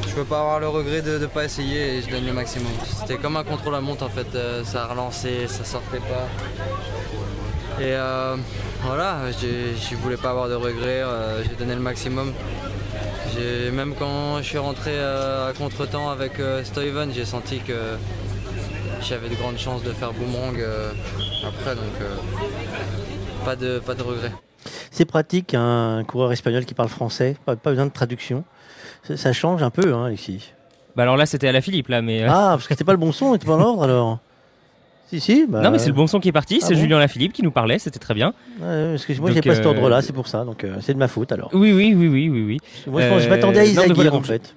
je 0.07 0.13
peux 0.13 0.23
pas 0.25 0.39
avoir 0.39 0.59
le 0.59 0.67
regret 0.67 1.01
de 1.01 1.17
ne 1.17 1.25
pas 1.25 1.45
essayer 1.45 1.97
et 1.97 2.01
je 2.01 2.09
donne 2.09 2.25
le 2.25 2.33
maximum. 2.33 2.71
C'était 2.99 3.17
comme 3.17 3.37
un 3.37 3.43
contrôle 3.43 3.75
à 3.75 3.81
monte 3.81 4.03
en 4.03 4.09
fait, 4.09 4.27
ça 4.65 4.83
a 4.83 4.87
relancé, 4.87 5.47
ça 5.47 5.63
sortait 5.63 5.99
pas. 5.99 6.27
Et 7.81 7.95
voilà, 8.83 9.17
je 9.31 9.95
voulais 9.95 10.17
pas 10.17 10.29
avoir 10.31 10.49
de 10.49 10.55
regrets, 10.55 11.03
j'ai 11.43 11.55
donné 11.55 11.75
le 11.75 11.81
maximum. 11.81 12.33
J'ai- 13.35 13.71
Même 13.71 13.93
quand 13.97 14.37
je 14.37 14.43
suis 14.43 14.57
rentré 14.57 14.91
euh, 14.93 15.49
à 15.49 15.53
contre-temps 15.53 16.09
avec 16.09 16.39
euh, 16.39 16.63
Stuyven, 16.63 17.11
j'ai 17.13 17.25
senti 17.25 17.59
que 17.59 17.73
j'avais 19.01 19.29
de 19.29 19.35
grandes 19.35 19.57
chances 19.57 19.83
de 19.83 19.91
faire 19.91 20.13
boomerang 20.13 20.57
euh, 20.59 20.91
après, 21.45 21.75
donc 21.75 21.93
pas, 23.43 23.55
de, 23.55 23.79
pas 23.79 23.93
de 23.95 24.01
regrets. 24.03 24.31
C'est 24.91 25.05
pratique, 25.05 25.53
un 25.53 26.03
coureur 26.07 26.31
espagnol 26.31 26.65
qui 26.65 26.73
parle 26.73 26.89
français, 26.89 27.35
pas, 27.45 27.55
pas 27.55 27.71
besoin 27.71 27.85
de 27.85 27.91
traduction. 27.91 28.43
Ça, 29.03 29.17
ça 29.17 29.33
change 29.33 29.61
un 29.61 29.69
peu, 29.69 29.93
hein, 29.93 30.05
Alexis. 30.05 30.51
Bah 30.95 31.03
alors 31.03 31.17
là 31.17 31.25
c'était 31.25 31.49
à 31.49 31.51
la 31.51 31.59
Philippe 31.59 31.89
là, 31.89 32.01
mais 32.01 32.23
euh, 32.23 32.27
Ah, 32.29 32.51
parce 32.51 32.63
que 32.69 32.73
c'était 32.73 32.85
pas 32.85 32.93
le 32.93 32.97
bon 32.97 33.11
son, 33.11 33.33
c'était 33.33 33.45
pas 33.47 33.55
en 33.55 33.61
ordre 33.61 33.83
alors. 33.83 34.19
Si, 35.07 35.19
si. 35.19 35.45
Bah, 35.47 35.61
non 35.61 35.71
mais 35.71 35.77
c'est 35.79 35.87
le 35.87 35.93
bon 35.93 36.07
son 36.07 36.19
qui 36.19 36.29
est 36.29 36.31
parti. 36.31 36.59
ah 36.61 36.65
c'est 36.65 36.73
bon 36.73 36.79
Julien 36.79 36.99
Lafilippe 36.99 37.31
qui 37.33 37.43
nous 37.43 37.51
parlait, 37.51 37.77
c'était 37.79 37.99
très 37.99 38.13
bien. 38.13 38.33
Ouais, 38.59 38.91
parce 38.91 39.05
que 39.05 39.13
moi, 39.19 39.31
j'ai 39.31 39.41
pas 39.41 39.55
cet 39.55 39.65
euh, 39.65 39.69
ordre-là, 39.69 40.01
c'est 40.01 40.13
pour 40.13 40.27
ça, 40.27 40.43
donc 40.45 40.63
euh, 40.63 40.77
c'est 40.81 40.93
de 40.93 40.99
ma 40.99 41.07
faute 41.07 41.31
alors. 41.31 41.49
Oui 41.53 41.71
oui 41.73 41.93
oui 41.95 42.07
oui 42.07 42.29
oui 42.29 42.43
oui. 42.43 42.57
Moi, 42.87 43.01
je, 43.01 43.07
pense- 43.09 43.21
je 43.21 43.27
Euh, 43.27 43.29
m'attendais 43.29 43.59
à 43.59 43.65
Isaac 43.65 43.89
en 44.11 44.21
fait. 44.21 44.55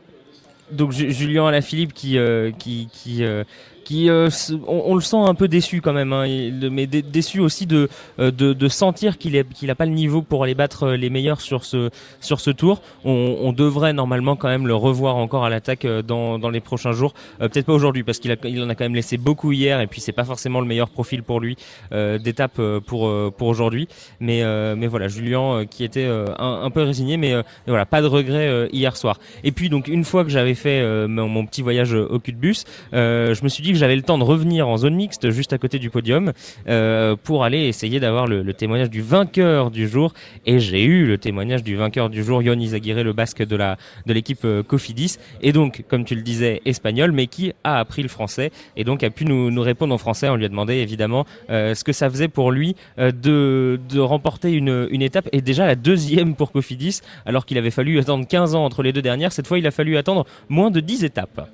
Donc 0.72 0.92
Ju- 0.92 1.10
Julien 1.12 1.46
Alaphilippe 1.46 1.92
qui 1.94 2.18
euh, 2.18 2.50
qui 2.58 2.88
qui, 2.92 3.24
euh, 3.24 3.44
euh, 3.92 4.28
on, 4.66 4.82
on 4.86 4.94
le 4.94 5.00
sent 5.00 5.16
un 5.16 5.34
peu 5.34 5.48
déçu 5.48 5.80
quand 5.80 5.92
même, 5.92 6.12
hein, 6.12 6.26
mais 6.70 6.86
dé- 6.86 7.02
déçu 7.02 7.40
aussi 7.40 7.66
de 7.66 7.88
euh, 8.18 8.30
de, 8.30 8.52
de 8.52 8.68
sentir 8.68 9.16
qu'il 9.18 9.42
qu'il 9.54 9.70
a 9.70 9.74
pas 9.74 9.86
le 9.86 9.92
niveau 9.92 10.20
pour 10.22 10.44
aller 10.44 10.54
battre 10.54 10.82
euh, 10.84 10.96
les 10.96 11.10
meilleurs 11.10 11.40
sur 11.40 11.64
ce 11.64 11.90
sur 12.20 12.40
ce 12.40 12.50
tour. 12.50 12.82
On, 13.04 13.36
on 13.40 13.52
devrait 13.52 13.92
normalement 13.92 14.36
quand 14.36 14.48
même 14.48 14.66
le 14.66 14.74
revoir 14.74 15.16
encore 15.16 15.44
à 15.44 15.50
l'attaque 15.50 15.84
euh, 15.84 16.02
dans 16.02 16.38
dans 16.38 16.50
les 16.50 16.60
prochains 16.60 16.92
jours. 16.92 17.14
Euh, 17.40 17.48
Peut-être 17.48 17.66
pas 17.66 17.72
aujourd'hui 17.72 18.02
parce 18.02 18.18
qu'il 18.18 18.36
il 18.44 18.62
en 18.62 18.68
a 18.68 18.74
quand 18.74 18.84
même 18.84 18.94
laissé 18.94 19.16
beaucoup 19.16 19.52
hier 19.52 19.80
et 19.80 19.86
puis 19.86 20.00
c'est 20.00 20.12
pas 20.12 20.24
forcément 20.24 20.60
le 20.60 20.66
meilleur 20.66 20.90
profil 20.90 21.22
pour 21.22 21.40
lui 21.40 21.56
euh, 21.92 22.18
d'étape 22.18 22.60
pour 22.86 23.10
pour 23.32 23.48
aujourd'hui. 23.48 23.88
Mais 24.20 24.42
mais 24.76 24.86
voilà, 24.86 25.08
Julien 25.08 25.64
qui 25.70 25.82
était 25.84 26.06
un, 26.06 26.60
un 26.62 26.70
peu 26.70 26.82
résigné, 26.82 27.16
mais, 27.16 27.34
voilà, 27.66 27.86
pas 27.86 28.02
de 28.02 28.06
regret 28.06 28.68
hier 28.72 28.96
soir. 28.96 29.18
Et 29.44 29.52
puis 29.52 29.68
donc 29.70 29.88
une 29.88 30.04
fois 30.04 30.24
que 30.24 30.30
j'avais 30.30 30.54
fait 30.54 31.06
mon, 31.08 31.28
mon 31.28 31.46
petit 31.46 31.62
voyage 31.62 31.94
au 31.94 32.18
cul 32.18 32.32
de 32.32 32.38
bus, 32.38 32.64
je 32.92 33.42
me 33.44 33.48
suis 33.48 33.62
dit 33.62 33.72
que 33.72 33.77
j'avais 33.78 33.96
le 33.96 34.02
temps 34.02 34.18
de 34.18 34.24
revenir 34.24 34.68
en 34.68 34.76
zone 34.76 34.94
mixte 34.94 35.30
juste 35.30 35.52
à 35.52 35.58
côté 35.58 35.78
du 35.78 35.90
podium 35.90 36.32
euh, 36.68 37.16
pour 37.22 37.44
aller 37.44 37.66
essayer 37.66 38.00
d'avoir 38.00 38.26
le, 38.26 38.52
témoignage 38.52 38.90
du 38.90 39.00
vainqueur 39.00 39.70
du 39.70 39.88
jour. 39.88 40.12
Et 40.44 40.58
j'ai 40.58 40.84
eu 40.84 41.06
le 41.06 41.18
témoignage 41.18 41.62
du 41.62 41.76
vainqueur 41.76 42.10
du 42.10 42.22
jour, 42.22 42.42
Yon 42.42 42.58
Izaguirre, 42.58 43.04
le 43.04 43.12
basque 43.12 43.42
de 43.42 43.56
la 43.56 43.76
de 44.06 44.12
l'équipe 44.12 44.44
euh, 44.44 44.62
Cofidis, 44.62 45.16
et 45.40 45.52
donc 45.52 45.84
comme 45.88 46.04
tu 46.04 46.14
le 46.14 46.22
disais 46.22 46.60
espagnol, 46.64 47.12
mais 47.12 47.26
qui 47.26 47.52
a 47.64 47.78
appris 47.78 48.02
le 48.02 48.08
français 48.08 48.50
et 48.76 48.84
donc 48.84 49.02
a 49.02 49.10
pu 49.10 49.24
nous, 49.24 49.62
répondre 49.62 49.94
en 49.94 49.98
français. 49.98 50.28
On 50.28 50.36
lui 50.36 50.44
a 50.44 50.48
demandé 50.48 50.74
évidemment 50.74 51.24
euh, 51.50 51.74
ce 51.74 51.84
que 51.84 51.92
ça 51.92 52.10
faisait 52.10 52.28
pour 52.28 52.50
lui 52.52 52.74
de, 52.98 53.80
de 53.88 54.00
remporter 54.00 54.52
une, 54.52 54.88
une 54.90 55.02
étape 55.02 55.28
et 55.32 55.40
déjà 55.40 55.66
la 55.66 55.74
deuxième 55.74 56.34
pour 56.34 56.52
Cofidis 56.52 57.00
alors 57.26 57.46
qu'il 57.46 57.58
avait 57.58 57.70
fallu 57.70 57.98
attendre 57.98 58.26
15 58.26 58.54
ans 58.54 58.64
entre 58.64 58.82
les 58.82 58.92
deux 58.92 59.02
dernières. 59.02 59.32
Cette 59.32 59.46
fois, 59.46 59.58
il 59.58 59.66
a 59.66 59.70
fallu 59.70 59.96
attendre 59.96 60.26
moins 60.48 60.70
de 60.70 60.80
10 60.80 61.04
étapes. 61.04 61.48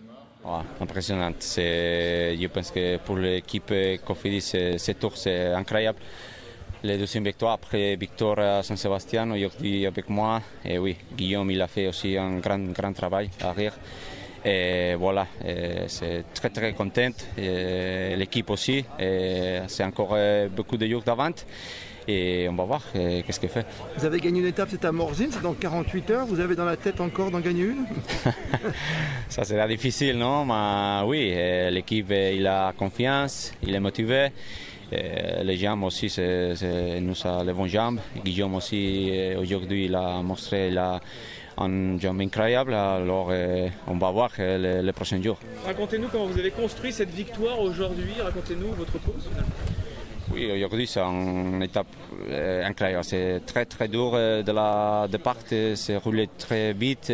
Ouais, 0.44 0.60
impressionnant. 0.80 1.32
C'est- 1.38 2.36
Je 2.40 2.46
pense 2.48 2.70
que 2.70 2.98
pour 2.98 3.16
l'équipe 3.16 3.72
Cofidis, 4.04 4.42
ce 4.78 4.92
tour, 4.92 5.16
c'est 5.16 5.52
incroyable. 5.52 5.98
Les 6.82 6.98
deuxième 6.98 7.24
victoire 7.24 7.52
après 7.54 7.96
Victor 7.96 8.38
à 8.38 8.62
Saint-Sébastien, 8.62 9.30
aujourd'hui 9.30 9.86
avec 9.86 10.08
moi. 10.10 10.42
Et 10.66 10.78
oui, 10.78 10.96
Guillaume, 11.16 11.50
il 11.50 11.62
a 11.62 11.66
fait 11.66 11.86
aussi 11.88 12.18
un 12.18 12.38
grand, 12.40 12.58
grand 12.72 12.92
travail 12.92 13.30
à 13.40 13.52
rire. 13.52 13.72
Et 14.44 14.94
voilà, 14.98 15.26
c'est 15.86 16.24
très 16.34 16.50
très 16.50 16.74
content. 16.74 17.12
L'équipe 17.38 18.50
aussi. 18.50 18.84
C'est 18.98 19.84
encore 19.84 20.10
euh, 20.12 20.48
beaucoup 20.50 20.76
de 20.76 20.86
jours 20.86 21.02
d'avant. 21.02 21.30
Et 22.06 22.46
on 22.50 22.54
va 22.54 22.64
voir 22.64 22.82
euh, 22.96 23.22
qu'est-ce 23.26 23.40
qu'il 23.40 23.48
fait. 23.48 23.66
Vous 23.96 24.04
avez 24.04 24.20
gagné 24.20 24.40
une 24.40 24.46
étape, 24.46 24.68
c'est 24.70 24.84
à 24.84 24.92
Morzine, 24.92 25.28
c'est 25.30 25.42
dans 25.42 25.54
48 25.54 26.10
heures. 26.10 26.26
Vous 26.26 26.40
avez 26.40 26.54
dans 26.54 26.64
la 26.64 26.76
tête 26.76 27.00
encore 27.00 27.30
d'en 27.30 27.40
gagner 27.40 27.64
une? 27.64 27.86
Ça 29.28 29.44
sera 29.44 29.66
difficile, 29.66 30.18
non? 30.18 30.44
Mais 30.44 31.06
oui, 31.06 31.30
euh, 31.32 31.70
l'équipe 31.70 32.10
euh, 32.10 32.32
il 32.32 32.46
a 32.46 32.72
confiance, 32.76 33.52
il 33.62 33.74
est 33.74 33.80
motivé. 33.80 34.28
Les 34.92 35.56
jambes 35.56 35.82
aussi, 35.82 36.08
c'est, 36.08 37.00
nous 37.00 37.16
a 37.26 37.42
les 37.42 37.52
bonnes 37.52 37.66
jambes. 37.66 37.98
Guillaume 38.24 38.54
aussi, 38.54 39.10
aujourd'hui, 39.36 39.86
il 39.86 39.94
a 39.96 40.22
montré 40.22 40.68
il 40.68 40.78
a 40.78 41.00
une 41.58 42.00
jambe 42.00 42.20
incroyable. 42.20 42.74
Alors, 42.74 43.28
euh, 43.30 43.68
on 43.86 43.96
va 43.96 44.10
voir 44.10 44.30
euh, 44.38 44.58
les, 44.58 44.82
les 44.82 44.92
prochains 44.92 45.22
jours. 45.22 45.38
Racontez-nous 45.64 46.08
comment 46.08 46.26
vous 46.26 46.38
avez 46.38 46.50
construit 46.50 46.92
cette 46.92 47.10
victoire 47.10 47.60
aujourd'hui. 47.60 48.12
Racontez-nous 48.20 48.72
votre 48.72 48.98
course. 49.00 49.28
Oui, 50.32 50.50
aujourd'hui, 50.50 50.86
c'est 50.86 51.00
une 51.00 51.62
étape 51.62 51.86
euh, 52.30 52.64
incroyable. 52.64 53.04
C'est 53.04 53.42
très, 53.44 53.66
très 53.66 53.88
dur 53.88 54.12
euh, 54.14 54.42
de 54.42 54.52
la 54.52 55.06
départ. 55.10 55.36
C'est 55.48 55.96
roulé 55.96 56.28
très 56.38 56.72
vite. 56.72 57.12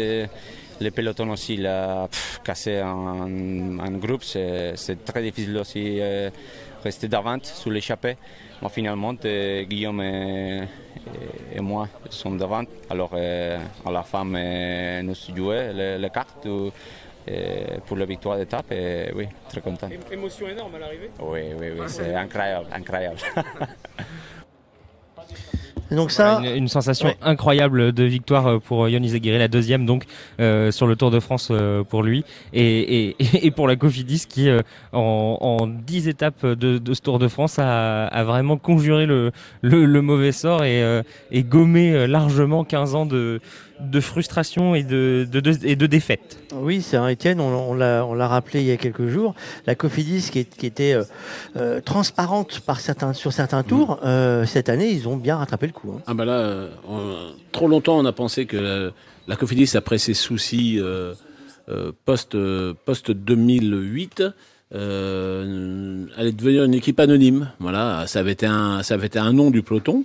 Le 0.81 0.91
peloton 0.91 1.29
aussi, 1.31 1.55
il 1.55 1.67
a 1.67 2.07
pff, 2.09 2.41
cassé 2.45 2.81
en, 2.83 3.29
groupe. 3.99 4.23
C'est 4.23 5.05
très 5.05 5.23
difficile 5.23 5.57
aussi 5.59 5.99
euh, 6.01 6.31
rester 6.85 7.09
d'avant 7.09 7.39
sous 7.43 7.71
l'échappée. 7.71 8.17
Mais 8.63 8.69
finalement, 8.69 9.15
Guillaume 9.15 10.01
et, 10.03 11.61
moi 11.61 11.89
sommes 12.11 12.39
devant. 12.39 12.65
Alors, 12.89 13.11
euh, 13.15 13.59
à 13.85 13.91
la 13.91 14.03
fin, 14.03 14.25
nous 14.25 15.15
jouons 15.15 15.51
les, 15.51 15.99
les 15.99 16.11
cartes 16.11 16.47
euh, 17.29 17.79
pour 17.87 17.97
la 17.97 18.05
victoire 18.05 18.37
d'étape. 18.39 18.71
Et 18.73 19.11
oui, 19.15 19.27
très 19.49 19.61
content. 19.61 19.89
Émotion 20.11 20.49
énorme 20.49 20.75
à 20.77 20.79
l'arrivée. 20.79 21.11
Oui, 21.21 21.41
oui, 21.59 21.67
oui, 21.79 21.85
c'est 21.89 22.15
incroyable, 22.15 22.67
incroyable. 22.73 23.19
Et 25.91 25.95
donc 25.97 26.13
ça, 26.13 26.41
Une, 26.45 26.57
une 26.57 26.69
sensation 26.69 27.09
Ouais. 27.09 27.17
incroyable 27.21 27.93
de 27.93 28.05
victoire 28.05 28.47
euh, 28.47 28.59
pour 28.59 28.89
Yon 28.89 29.03
Izaguirre, 29.03 29.39
la 29.41 29.49
deuxième 29.49 29.87
donc 29.87 30.05
euh, 30.39 30.71
sur 30.71 30.87
le 30.87 30.95
Tour 30.95 31.11
de 31.11 31.19
France 31.19 31.49
euh, 31.51 31.83
pour 31.83 32.03
lui 32.05 32.25
et, 32.53 33.09
et, 33.11 33.17
et 33.47 33.51
pour 33.51 33.67
la 33.67 33.75
Cofidis 33.75 34.27
qui 34.29 34.49
euh, 34.49 34.61
en, 34.93 35.39
en 35.41 35.67
10 35.67 36.07
étapes 36.09 36.47
de, 36.47 36.79
de 36.79 36.95
ce 36.95 37.01
Tour 37.01 37.19
de 37.19 37.27
France 37.27 37.59
a, 37.59 38.07
a 38.07 38.23
vraiment 38.25 38.57
conjuré 38.57 39.05
le, 39.07 39.33
le, 39.63 39.85
le 39.85 40.03
mauvais 40.03 40.31
sort 40.33 40.63
et, 40.63 40.81
euh, 40.83 41.03
et 41.33 41.43
gommé 41.43 42.07
largement 42.07 42.63
15 42.65 42.95
ans 42.95 43.07
de, 43.07 43.41
de 43.81 44.01
frustration 44.01 44.75
et 44.75 44.83
de, 44.83 45.27
de, 45.31 45.41
de- 45.41 45.67
et 45.67 45.77
de 45.77 45.87
défaite. 45.87 46.39
Oui, 46.55 46.83
c'est 46.83 46.97
un 46.97 47.09
Étienne, 47.09 47.41
on, 47.41 47.71
on 47.71 47.75
l'a 47.75 48.05
on 48.07 48.15
l'a 48.15 48.29
rappelé 48.29 48.61
il 48.61 48.67
y 48.67 48.71
a 48.73 48.77
quelques 48.77 49.07
jours. 49.09 49.35
La 49.67 49.75
Cofidis 49.75 50.29
qui, 50.31 50.41
est- 50.41 50.57
qui 50.57 50.67
était 50.67 50.93
euh, 50.95 51.05
euh, 51.57 51.81
transparente 51.81 52.61
par 52.61 52.81
certains, 52.81 53.13
sur 53.13 53.33
certains 53.33 53.63
tours, 53.63 54.01
euh, 54.05 54.45
cette 54.47 54.69
année, 54.69 54.91
ils 54.91 55.09
ont 55.09 55.17
bien 55.17 55.37
rattrapé 55.37 55.67
le 55.67 55.73
coup. 55.73 55.93
hein. 55.97 56.03
Ah 56.07 56.15
bah 56.15 56.25
là, 56.25 56.39
euh, 56.39 56.69
on- 56.89 57.33
trop 57.53 57.69
longtemps 57.69 57.99
on 57.99 58.05
a 58.05 58.13
pensé 58.13 58.47
que 58.47 58.57
la, 58.57 58.91
la 59.29 59.37
Cofidis, 59.37 59.77
après 59.77 59.99
ses 59.99 60.15
soucis 60.15 60.79
euh, 60.79 61.15
euh, 61.69 61.93
post, 62.05 62.35
euh, 62.35 62.75
post 62.85 63.11
2008, 63.11 64.23
euh, 64.73 66.05
allait 66.17 66.33
devenir 66.33 66.65
une 66.65 66.75
équipe 66.75 67.01
anonyme. 67.01 67.51
Voilà, 67.59 68.05
ça 68.07 68.21
avait 68.21 68.33
été 68.33 68.47
un, 68.47 68.83
ça 68.83 68.95
avait 68.95 69.07
été 69.07 69.19
un 69.19 69.33
nom 69.33 69.51
du 69.51 69.63
peloton 69.63 70.05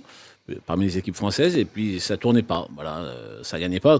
parmi 0.66 0.86
les 0.86 0.98
équipes 0.98 1.16
françaises 1.16 1.56
et 1.56 1.64
puis 1.64 2.00
ça 2.00 2.16
tournait 2.16 2.42
pas. 2.42 2.68
Voilà, 2.74 2.98
euh, 2.98 3.42
ça 3.42 3.58
gagnait 3.58 3.80
pas. 3.80 3.98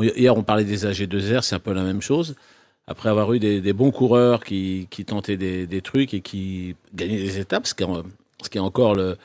Hier 0.00 0.36
on 0.36 0.42
parlait 0.42 0.64
des 0.64 0.84
AG2R, 0.84 1.42
c'est 1.42 1.54
un 1.54 1.60
peu 1.60 1.72
la 1.72 1.82
même 1.82 2.02
chose. 2.02 2.34
Après 2.86 3.08
avoir 3.08 3.32
eu 3.32 3.38
des, 3.38 3.60
des 3.60 3.72
bons 3.72 3.90
coureurs 3.90 4.44
qui, 4.44 4.86
qui 4.90 5.04
tentaient 5.04 5.36
des, 5.36 5.66
des 5.66 5.80
trucs 5.80 6.14
et 6.14 6.20
qui 6.20 6.76
gagnaient 6.94 7.18
des 7.18 7.38
étapes, 7.40 7.66
ce 7.66 7.74
qui 7.74 7.82
est, 7.82 8.60
encore 8.60 8.94
le, 8.94 9.16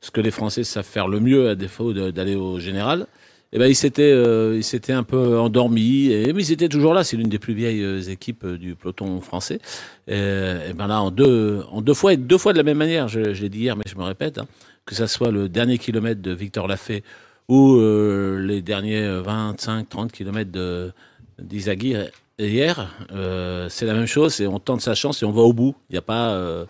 ce 0.00 0.10
que 0.10 0.20
les 0.20 0.30
Français 0.30 0.64
savent 0.64 0.84
faire 0.84 1.08
le 1.08 1.20
mieux 1.20 1.48
à 1.48 1.54
défaut 1.54 1.92
d'aller 1.94 2.34
au 2.34 2.58
général, 2.58 3.06
eh 3.52 3.58
ben 3.58 3.68
ils 3.68 3.76
s'étaient 3.76 4.12
euh, 4.12 4.60
un 4.88 5.02
peu 5.02 5.38
endormis 5.38 6.10
et 6.10 6.32
mais 6.32 6.42
ils 6.42 6.52
étaient 6.52 6.68
toujours 6.68 6.92
là. 6.92 7.04
C'est 7.04 7.16
l'une 7.16 7.28
des 7.28 7.38
plus 7.38 7.54
vieilles 7.54 7.82
euh, 7.82 8.00
équipes 8.02 8.44
euh, 8.44 8.58
du 8.58 8.74
peloton 8.74 9.20
français. 9.20 9.60
Et, 10.08 10.14
et 10.14 10.72
ben 10.74 10.88
là 10.88 11.00
en 11.00 11.10
deux 11.10 11.62
en 11.70 11.80
deux 11.80 11.94
fois 11.94 12.12
et 12.12 12.16
deux 12.16 12.38
fois 12.38 12.52
de 12.52 12.58
la 12.58 12.64
même 12.64 12.76
manière. 12.76 13.08
Je, 13.08 13.32
je 13.32 13.42
l'ai 13.42 13.48
dit 13.48 13.60
hier, 13.60 13.76
mais 13.76 13.84
je 13.88 13.96
me 13.96 14.02
répète 14.02 14.38
hein, 14.38 14.46
que 14.86 14.94
ça 14.94 15.06
soit 15.06 15.30
le 15.30 15.48
dernier 15.48 15.78
kilomètre 15.78 16.22
de 16.22 16.32
Victor 16.32 16.66
Lafay 16.66 17.02
ou 17.48 17.76
euh, 17.76 18.38
les 18.40 18.62
derniers 18.62 19.20
25 19.20 19.88
30 19.88 20.12
kilomètres 20.12 20.52
de 20.52 20.92
d'Izaguirre 21.38 22.06
hier, 22.38 22.94
euh, 23.12 23.68
c'est 23.68 23.84
la 23.86 23.94
même 23.94 24.06
chose. 24.06 24.40
Et 24.40 24.46
on 24.46 24.58
tente 24.58 24.80
sa 24.80 24.94
chance 24.94 25.22
et 25.22 25.26
on 25.26 25.32
va 25.32 25.42
au 25.42 25.52
bout. 25.52 25.74
Il 25.90 25.92
n'y 25.92 25.98
a 25.98 26.02
pas 26.02 26.30
euh, 26.30 26.64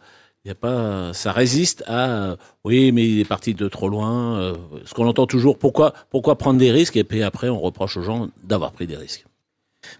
y 0.46 0.50
a 0.50 0.54
pas, 0.54 1.12
ça 1.12 1.32
résiste 1.32 1.82
à 1.86 2.10
euh, 2.10 2.36
oui, 2.64 2.92
mais 2.92 3.06
il 3.06 3.20
est 3.20 3.24
parti 3.24 3.54
de 3.54 3.68
trop 3.68 3.88
loin. 3.88 4.38
euh, 4.40 4.54
ce 4.84 4.94
qu'on 4.94 5.06
entend 5.06 5.26
toujours, 5.26 5.58
pourquoi, 5.58 5.92
pourquoi 6.10 6.38
prendre 6.38 6.58
des 6.58 6.70
risques 6.70 6.96
et 6.96 7.04
puis 7.04 7.22
après 7.22 7.48
on 7.48 7.60
reproche 7.60 7.96
aux 7.96 8.02
gens 8.02 8.28
d'avoir 8.44 8.72
pris 8.72 8.86
des 8.86 8.96
risques. 8.96 9.26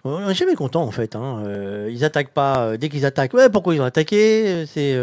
On 0.05 0.27
n'est 0.27 0.35
jamais 0.35 0.55
content 0.55 0.83
en 0.83 0.91
fait. 0.91 1.17
Hein. 1.17 1.43
Euh, 1.47 1.89
ils 1.93 2.05
attaquent 2.05 2.33
pas. 2.33 2.59
euh, 2.67 2.77
dès 2.77 2.89
qu'ils 2.89 3.05
attaquent, 3.07 3.33
pourquoi 3.53 3.75
ils 3.75 3.81
ont 3.81 3.85
attaqué 3.85 4.45
Euh, 4.47 4.67
C'est. 4.67 4.97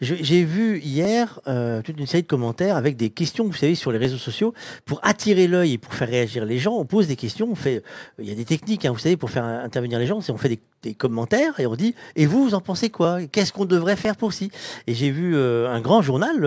J'ai 0.00 0.44
vu 0.44 0.78
hier 0.80 1.40
toute 1.84 1.98
une 1.98 2.06
série 2.06 2.22
de 2.22 2.28
commentaires 2.28 2.76
avec 2.76 2.96
des 2.96 3.10
questions, 3.10 3.44
vous 3.44 3.52
savez, 3.54 3.74
sur 3.74 3.92
les 3.92 3.98
réseaux 3.98 4.16
sociaux 4.18 4.54
pour 4.84 5.00
attirer 5.02 5.46
l'œil 5.48 5.74
et 5.74 5.78
pour 5.78 5.94
faire 5.94 6.08
réagir 6.08 6.44
les 6.44 6.58
gens. 6.58 6.74
On 6.74 6.84
pose 6.84 7.06
des 7.08 7.16
questions. 7.16 7.48
On 7.50 7.54
fait. 7.54 7.82
Il 8.18 8.28
y 8.28 8.32
a 8.32 8.34
des 8.34 8.44
techniques, 8.44 8.84
hein, 8.84 8.92
vous 8.92 8.98
savez, 8.98 9.16
pour 9.16 9.30
faire 9.30 9.44
intervenir 9.44 9.98
les 9.98 10.06
gens. 10.06 10.20
C'est 10.20 10.32
on 10.32 10.36
fait 10.36 10.48
des, 10.48 10.60
des 10.82 10.94
commentaires 10.94 11.58
et 11.60 11.66
on 11.66 11.74
dit. 11.76 11.94
Et 12.16 12.26
vous, 12.26 12.44
vous 12.44 12.54
en 12.54 12.60
pensez 12.60 12.90
quoi? 12.90 13.18
Qu'est-ce 13.30 13.52
qu'on 13.52 13.64
devrait 13.64 13.96
faire 13.96 14.16
pour 14.16 14.32
ci? 14.32 14.50
Et 14.86 14.94
j'ai 14.94 15.10
vu 15.10 15.36
un 15.36 15.80
grand 15.80 16.02
journal 16.02 16.44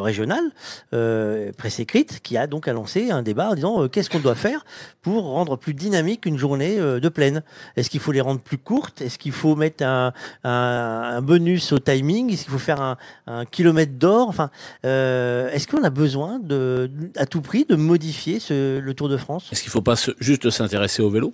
régional, 0.00 0.42
presse 1.56 1.80
écrite, 1.80 2.20
qui 2.22 2.36
a 2.36 2.46
donc 2.46 2.68
annoncé 2.68 3.10
un 3.10 3.22
débat 3.22 3.50
en 3.50 3.54
disant 3.54 3.88
qu'est-ce 3.88 4.10
qu'on 4.10 4.20
doit 4.20 4.34
faire 4.34 4.64
pour 5.02 5.24
rendre 5.24 5.56
plus 5.56 5.74
dynamique 5.74 6.26
une 6.26 6.38
journée 6.38 6.78
de 7.00 7.08
plaine. 7.08 7.42
Est-ce 7.76 7.90
qu'il 7.90 8.00
faut 8.00 8.12
les 8.12 8.20
rendre 8.20 8.40
plus 8.40 8.58
courtes? 8.58 9.00
Est-ce 9.00 9.18
qu'il 9.18 9.32
faut 9.32 9.56
mettre 9.56 9.84
un, 9.84 10.12
un, 10.44 10.50
un 10.50 11.22
bonus 11.22 11.72
au 11.72 11.78
timing? 11.78 12.32
Est-ce 12.32 12.42
qu'il 12.44 12.52
faut 12.52 12.58
faire 12.58 12.80
un, 12.80 12.96
un 13.26 13.44
kilomètre 13.44 13.92
d'or? 13.92 14.28
Enfin, 14.28 14.50
euh, 14.84 15.50
est-ce 15.50 15.66
qu'on 15.68 15.84
a 15.84 15.90
besoin 15.90 16.38
de, 16.38 16.90
à 17.16 17.26
tout 17.26 17.40
prix 17.40 17.64
de 17.64 17.76
modifier 17.76 18.40
ce, 18.40 18.78
le 18.78 18.94
Tour 18.94 19.08
de 19.08 19.16
France? 19.16 19.48
Est-ce 19.52 19.62
qu'il 19.62 19.68
ne 19.70 19.72
faut 19.72 19.82
pas 19.82 19.96
se- 19.96 20.12
juste 20.20 20.50
s'intéresser 20.50 21.02
au 21.02 21.10
vélo? 21.10 21.32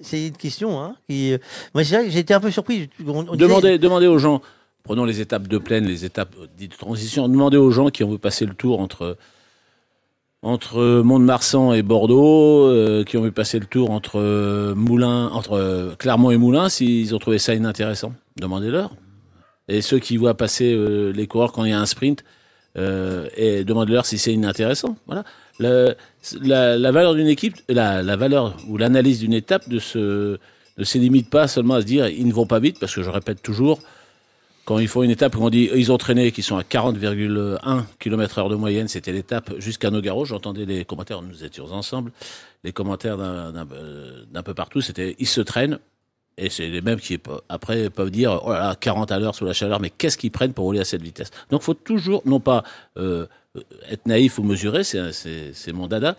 C'est 0.00 0.28
une 0.28 0.36
question. 0.36 0.80
Hein, 0.80 0.94
qui, 1.08 1.32
euh, 1.32 1.38
moi, 1.74 1.82
c'est 1.84 1.96
vrai 1.96 2.04
que 2.04 2.10
j'ai 2.10 2.20
été 2.20 2.32
un 2.32 2.40
peu 2.40 2.50
surpris. 2.50 2.88
On- 3.04 3.10
on 3.10 3.22
disait- 3.22 3.36
demandez, 3.36 3.78
demandez 3.78 4.06
aux 4.06 4.18
gens, 4.18 4.40
prenons 4.84 5.04
les 5.04 5.20
étapes 5.20 5.48
de 5.48 5.58
plaine, 5.58 5.86
les 5.86 6.04
étapes 6.04 6.36
dites 6.56 6.70
de 6.72 6.76
transition, 6.76 7.28
demandez 7.28 7.56
aux 7.56 7.70
gens 7.72 7.88
qui 7.90 8.04
ont 8.04 8.10
vu 8.12 8.18
passer 8.18 8.46
le 8.46 8.54
tour 8.54 8.78
entre, 8.80 9.16
entre 10.42 11.02
Mont-de-Marsan 11.02 11.72
et 11.72 11.82
Bordeaux, 11.82 12.66
euh, 12.68 13.04
qui 13.04 13.16
ont 13.16 13.22
vu 13.22 13.32
passer 13.32 13.58
le 13.58 13.66
tour 13.66 13.90
entre, 13.90 14.20
euh, 14.20 14.74
Moulins, 14.74 15.28
entre 15.32 15.54
euh, 15.54 15.94
Clermont 15.98 16.30
et 16.30 16.36
Moulins, 16.36 16.68
s'ils 16.68 17.14
ont 17.14 17.18
trouvé 17.18 17.38
ça 17.38 17.54
inintéressant. 17.54 18.12
Demandez-leur. 18.36 18.92
Et 19.66 19.82
ceux 19.82 19.98
qui 19.98 20.16
voient 20.16 20.36
passer 20.36 20.72
euh, 20.72 21.10
les 21.10 21.26
coureurs 21.26 21.52
quand 21.52 21.64
il 21.64 21.70
y 21.70 21.74
a 21.74 21.80
un 21.80 21.86
sprint, 21.86 22.24
et 23.36 23.64
demandent-leur 23.64 24.06
si 24.06 24.18
c'est 24.18 24.32
inintéressant. 24.32 24.96
Voilà. 25.08 25.24
La, 25.58 26.92
valeur 26.92 27.16
d'une 27.16 27.26
équipe, 27.26 27.56
la, 27.68 28.04
la 28.04 28.14
valeur 28.14 28.56
ou 28.68 28.76
l'analyse 28.76 29.18
d'une 29.18 29.32
étape 29.32 29.66
ne 29.66 29.80
se, 29.80 30.38
ne 30.78 30.84
se 30.84 30.98
limite 30.98 31.28
pas 31.28 31.48
seulement 31.48 31.74
à 31.74 31.80
se 31.80 31.86
dire 31.86 32.06
ils 32.06 32.28
ne 32.28 32.32
vont 32.32 32.46
pas 32.46 32.60
vite, 32.60 32.78
parce 32.78 32.94
que 32.94 33.02
je 33.02 33.10
répète 33.10 33.42
toujours, 33.42 33.80
quand 34.68 34.78
ils 34.78 34.88
font 34.88 35.02
une 35.02 35.10
étape 35.10 35.34
où 35.34 35.42
on 35.42 35.48
dit 35.48 35.70
ils 35.74 35.90
ont 35.92 35.96
traîné, 35.96 36.30
qui 36.30 36.42
sont 36.42 36.58
à 36.58 36.60
40,1 36.60 37.84
km 37.98 38.38
heure 38.38 38.50
de 38.50 38.54
moyenne, 38.54 38.86
c'était 38.86 39.12
l'étape 39.12 39.54
jusqu'à 39.56 39.90
Nogaro. 39.90 40.26
J'entendais 40.26 40.66
les 40.66 40.84
commentaires, 40.84 41.22
nous 41.22 41.42
étions 41.42 41.72
ensemble, 41.72 42.12
les 42.64 42.72
commentaires 42.72 43.16
d'un 43.16 44.42
peu 44.42 44.52
partout, 44.52 44.82
c'était 44.82 45.16
ils 45.18 45.26
se 45.26 45.40
traînent. 45.40 45.78
Et 46.36 46.50
c'est 46.50 46.68
les 46.68 46.82
mêmes 46.82 47.00
qui 47.00 47.18
après 47.48 47.88
peuvent 47.88 48.10
dire 48.10 48.42
oh 48.44 48.52
là 48.52 48.58
là 48.58 48.76
40 48.78 49.10
à 49.10 49.18
l'heure 49.18 49.34
sous 49.34 49.46
la 49.46 49.54
chaleur, 49.54 49.80
mais 49.80 49.88
qu'est-ce 49.88 50.18
qu'ils 50.18 50.30
prennent 50.30 50.52
pour 50.52 50.66
rouler 50.66 50.80
à 50.80 50.84
cette 50.84 51.02
vitesse? 51.02 51.30
Donc 51.48 51.62
faut 51.62 51.72
toujours 51.72 52.20
non 52.26 52.38
pas 52.38 52.62
euh, 52.98 53.26
être 53.90 54.04
naïf 54.04 54.38
ou 54.38 54.42
mesurer, 54.42 54.84
c'est 54.84 55.72
mon 55.72 55.86
dada, 55.86 56.14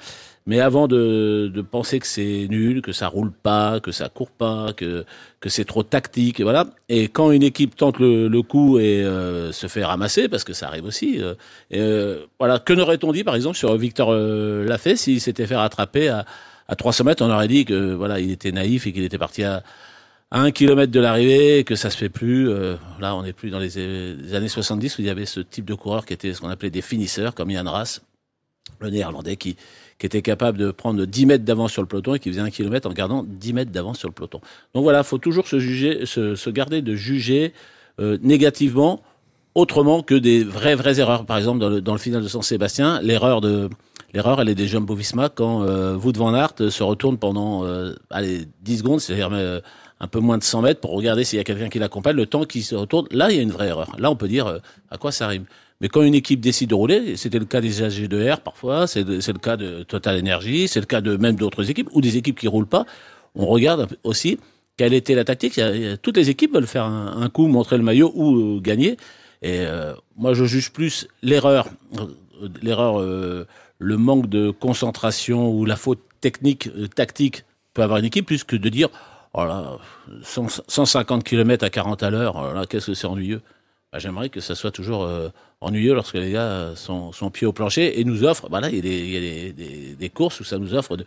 mais 0.50 0.60
avant 0.60 0.88
de, 0.88 1.52
de 1.54 1.62
penser 1.62 2.00
que 2.00 2.08
c'est 2.08 2.48
nul, 2.50 2.82
que 2.82 2.92
ça 2.92 3.08
roule 3.08 3.32
pas, 3.32 3.80
que 3.80 3.92
ça 3.92 4.10
court 4.10 4.32
pas, 4.32 4.74
que 4.74 5.06
que 5.40 5.50
c'est 5.50 5.66
trop 5.66 5.84
tactique, 5.84 6.40
et 6.40 6.44
voilà. 6.44 6.66
Et 6.90 7.08
quand 7.08 7.32
une 7.32 7.44
équipe 7.44 7.76
tente 7.76 8.00
le, 8.00 8.28
le 8.28 8.42
coup 8.42 8.80
et 8.80 9.04
euh, 9.04 9.52
se 9.54 9.68
fait 9.68 9.86
ramasser, 9.86 10.28
parce 10.28 10.44
que 10.44 10.54
ça 10.54 10.68
arrive 10.68 10.86
aussi, 10.86 11.22
euh, 11.22 11.36
euh, 11.74 12.26
voilà. 12.40 12.60
Que 12.60 12.74
n'aurait-on 12.74 13.12
dit 13.14 13.24
par 13.24 13.36
exemple 13.36 13.58
sur 13.58 13.76
Victor 13.78 14.10
euh, 14.12 14.66
Lafay 14.66 14.96
s'il 14.96 15.22
s'était 15.22 15.48
fait 15.48 15.56
rattraper 15.56 16.10
à 16.10 16.26
à 16.70 16.76
300 16.76 17.04
mètres, 17.04 17.26
on 17.26 17.32
aurait 17.32 17.48
dit 17.48 17.66
que 17.66 17.94
voilà, 17.94 18.20
il 18.20 18.32
était 18.32 18.52
naïf 18.52 18.86
et 18.86 18.94
qu'il 18.94 19.04
était 19.04 19.18
parti 19.18 19.44
à, 19.44 19.64
à 20.32 20.42
un 20.42 20.52
kilomètre 20.52 20.92
de 20.92 21.00
l'arrivée, 21.00 21.64
que 21.64 21.76
ça 21.76 21.90
se 21.90 21.98
fait 21.98 22.10
plus. 22.10 22.50
Euh, 22.50 22.76
là, 23.00 23.16
on 23.16 23.24
n'est 23.24 23.34
plus 23.34 23.50
dans 23.50 23.60
les, 23.60 24.16
les, 24.16 24.36
années 24.36 24.48
70 24.48 24.98
où 24.98 25.02
il 25.02 25.08
y 25.08 25.10
avait 25.10 25.26
ce 25.26 25.40
type 25.40 25.66
de 25.66 25.74
coureur 25.74 26.06
qui 26.06 26.14
était 26.14 26.34
ce 26.34 26.42
qu'on 26.42 26.50
appelait 26.50 26.70
des 26.70 26.84
finisseurs, 26.84 27.34
comme 27.34 27.50
Yann 27.50 27.68
Ras, 27.68 28.02
le 28.80 28.92
néerlandais, 28.92 29.36
qui, 29.36 29.58
qui 30.00 30.06
était 30.06 30.22
capable 30.22 30.58
de 30.58 30.72
prendre 30.72 31.06
10 31.06 31.26
mètres 31.26 31.46
d'avance 31.46 31.72
sur 31.72 31.82
le 31.82 31.88
peloton 31.88 32.16
et 32.16 32.20
qui 32.20 32.30
faisait 32.30 32.42
un 32.42 32.50
kilomètre 32.50 32.90
en 32.90 32.94
gardant 32.94 33.24
10 33.24 33.54
mètres 33.54 33.72
d'avance 33.72 34.00
sur 34.00 34.08
le 34.08 34.14
peloton. 34.14 34.42
Donc 34.74 34.84
voilà, 34.84 35.04
faut 35.04 35.18
toujours 35.18 35.48
se 35.48 35.60
juger, 35.60 36.06
se, 36.06 36.36
se 36.36 36.50
garder 36.50 36.82
de 36.82 36.96
juger 36.96 37.54
euh, 38.00 38.18
négativement, 38.22 39.02
autrement 39.56 40.02
que 40.02 40.16
des 40.16 40.44
vraies 40.44 40.76
vraies 40.76 41.00
erreurs. 41.00 41.26
Par 41.26 41.38
exemple, 41.38 41.60
dans 41.60 41.70
le, 41.70 41.82
dans 41.82 41.94
le 41.94 42.00
final 42.00 42.24
de 42.24 42.28
Saint-Sébastien, 42.28 43.02
l'erreur 43.02 43.42
de 43.42 43.70
L'erreur, 44.14 44.42
elle 44.42 44.50
est 44.50 44.56
des 44.56 44.68
Jumbo-Visma 44.68 45.30
quand 45.30 45.64
euh, 45.64 45.96
Wout 45.96 46.14
van 46.18 46.34
Aert 46.34 46.56
se 46.58 46.84
retourne 46.84 47.18
pendant 47.18 47.66
euh, 47.66 47.94
allez, 48.10 48.48
10 48.62 48.80
secondes, 48.80 49.00
c'est-à-dire 49.00 49.30
euh, 49.32 49.60
un 50.00 50.08
peu 50.08 50.20
moins 50.20 50.38
de 50.38 50.44
100 50.44 50.64
mètres 50.64 50.82
pour 50.82 50.92
regarder 50.92 51.24
s'il 51.24 51.38
y 51.38 51.40
a 51.40 51.44
quelqu'un 51.44 51.70
qui 51.70 51.78
l'accompagne, 51.78 52.16
le 52.16 52.26
temps 52.26 52.44
qu'il 52.46 52.64
se 52.64 52.76
retourne. 52.76 53.08
Là, 53.12 53.30
il 53.30 53.38
y 53.38 53.40
a 53.40 53.44
une 53.44 53.52
vraie 53.52 53.68
erreur. 53.68 53.96
Là, 54.00 54.10
on 54.10 54.16
peut 54.16 54.28
dire 54.28 54.48
euh, 54.48 54.58
à 54.90 54.98
quoi 54.98 55.12
ça 55.12 55.28
rime. 55.28 55.46
Mais 55.82 55.88
quand 55.88 56.02
une 56.02 56.16
équipe 56.16 56.42
décide 56.42 56.72
de 56.72 56.76
rouler, 56.76 57.16
c'était 57.16 57.40
le 57.40 57.46
cas 57.46 57.62
des 57.62 57.82
AG2R 57.82 58.42
parfois, 58.42 58.86
c'est 58.88 59.04
le 59.06 59.40
cas 59.40 59.56
de 59.56 59.84
Total 59.84 60.20
Energy, 60.20 60.68
c'est 60.68 60.82
le 60.82 60.86
cas 60.86 61.02
de 61.02 61.16
même 61.16 61.36
d'autres 61.36 61.70
équipes, 61.70 61.90
ou 61.94 62.02
des 62.02 62.18
équipes 62.18 62.38
qui 62.38 62.48
roulent 62.48 62.68
pas, 62.68 62.86
on 63.36 63.46
regarde 63.46 63.88
aussi 64.04 64.40
quelle 64.76 64.94
était 64.94 65.16
la 65.16 65.24
tactique. 65.24 65.60
Toutes 66.02 66.18
les 66.18 66.30
équipes 66.30 66.54
veulent 66.54 66.68
faire 66.68 66.86
un, 66.86 67.30
coup, 67.30 67.48
montrer 67.48 67.78
le 67.78 67.84
maillot 67.84 68.12
ou 68.16 68.58
euh, 68.58 68.60
gagner. 68.62 68.98
Et 69.42 69.60
euh, 69.60 69.94
moi, 70.18 70.34
je 70.34 70.46
juge 70.46 70.72
plus 70.72 71.08
l'erreur, 71.22 71.68
l'erreur 72.62 73.02
le 73.80 73.98
manque 73.98 74.28
de 74.28 74.52
concentration 74.52 75.50
ou 75.50 75.66
la 75.66 75.76
faute 75.76 76.02
technique, 76.22 76.68
euh, 76.68 76.88
tactique 76.88 77.46
peut 77.74 77.82
avoir 77.82 78.00
une 78.00 78.06
équipe, 78.06 78.26
plus 78.26 78.44
que 78.44 78.56
de 78.56 78.70
dire 78.70 78.90
oh 79.34 79.46
là, 79.46 79.78
150 80.24 81.24
km 81.24 81.66
à 81.66 81.70
40 81.70 82.04
à 82.04 82.10
l'heure, 82.10 82.36
oh 82.36 82.62
qu'est-ce 82.70 82.88
que 82.88 82.94
c'est 82.94 83.08
ennuyeux. 83.08 83.42
Bah, 83.92 84.00
J'aimerais 84.00 84.30
que 84.30 84.42
ça 84.42 84.54
soit 84.54 84.72
toujours 84.72 85.04
euh, 85.04 85.30
ennuyeux 85.62 85.94
lorsque 85.94 86.16
les 86.16 86.32
gars 86.32 86.72
sont, 86.76 87.12
sont 87.12 87.30
pieds 87.30 87.48
au 87.48 87.52
plancher 87.52 88.00
et 88.00 88.04
nous 88.04 88.24
offrent, 88.24 88.48
voilà, 88.50 88.70
il 88.70 88.76
y 88.76 89.18
a 89.18 89.52
des, 89.52 89.96
des, 89.98 90.10
courses 90.10 90.40
où 90.40 90.44
ça 90.44 90.58
nous 90.58 90.74
offre 90.74 90.98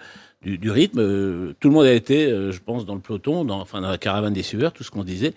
du, 0.43 0.71
rythme. 0.71 1.01
Euh, 1.01 1.55
tout 1.61 1.69
le 1.69 1.75
monde 1.75 1.87
a 1.87 1.93
été, 1.93 2.27
euh, 2.27 2.53
je 2.53 2.61
pense, 2.61 2.85
dans 2.85 2.95
le 2.95 3.01
peloton, 3.01 3.45
dans, 3.45 3.61
enfin 3.61 3.81
dans 3.81 3.91
la 3.91 3.99
caravane 3.99 4.33
des 4.33 4.43
suiveurs, 4.43 4.73
tout 4.73 4.85
ce 4.85 4.91
qu'on 4.91 5.05
disait. 5.05 5.35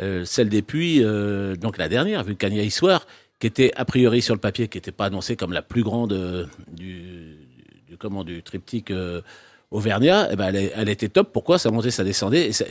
Euh, 0.00 0.24
celle 0.24 0.48
des 0.48 0.62
puits, 0.62 1.02
donc 1.60 1.78
la 1.78 1.88
dernière, 1.88 2.24
Vulcania 2.24 2.62
Histoire, 2.62 3.06
qui 3.38 3.46
était 3.46 3.72
a 3.76 3.84
priori 3.84 4.22
sur 4.22 4.34
le 4.34 4.40
papier, 4.40 4.68
qui 4.68 4.78
n'était 4.78 4.92
pas 4.92 5.06
annoncée 5.06 5.36
comme 5.36 5.52
la 5.52 5.62
plus 5.62 5.82
grande 5.82 6.48
du, 6.70 7.36
du, 7.88 7.96
comment, 7.98 8.24
du 8.24 8.42
triptyque 8.42 8.92
Auvergnat, 9.70 10.30
eh 10.32 10.36
ben 10.36 10.52
elle, 10.52 10.88
était 10.88 11.08
top. 11.08 11.30
Pourquoi? 11.32 11.56
Ça 11.56 11.70
montait, 11.70 11.92
ça 11.92 12.02
descendait, 12.02 12.48
et 12.48 12.52
ça, 12.52 12.64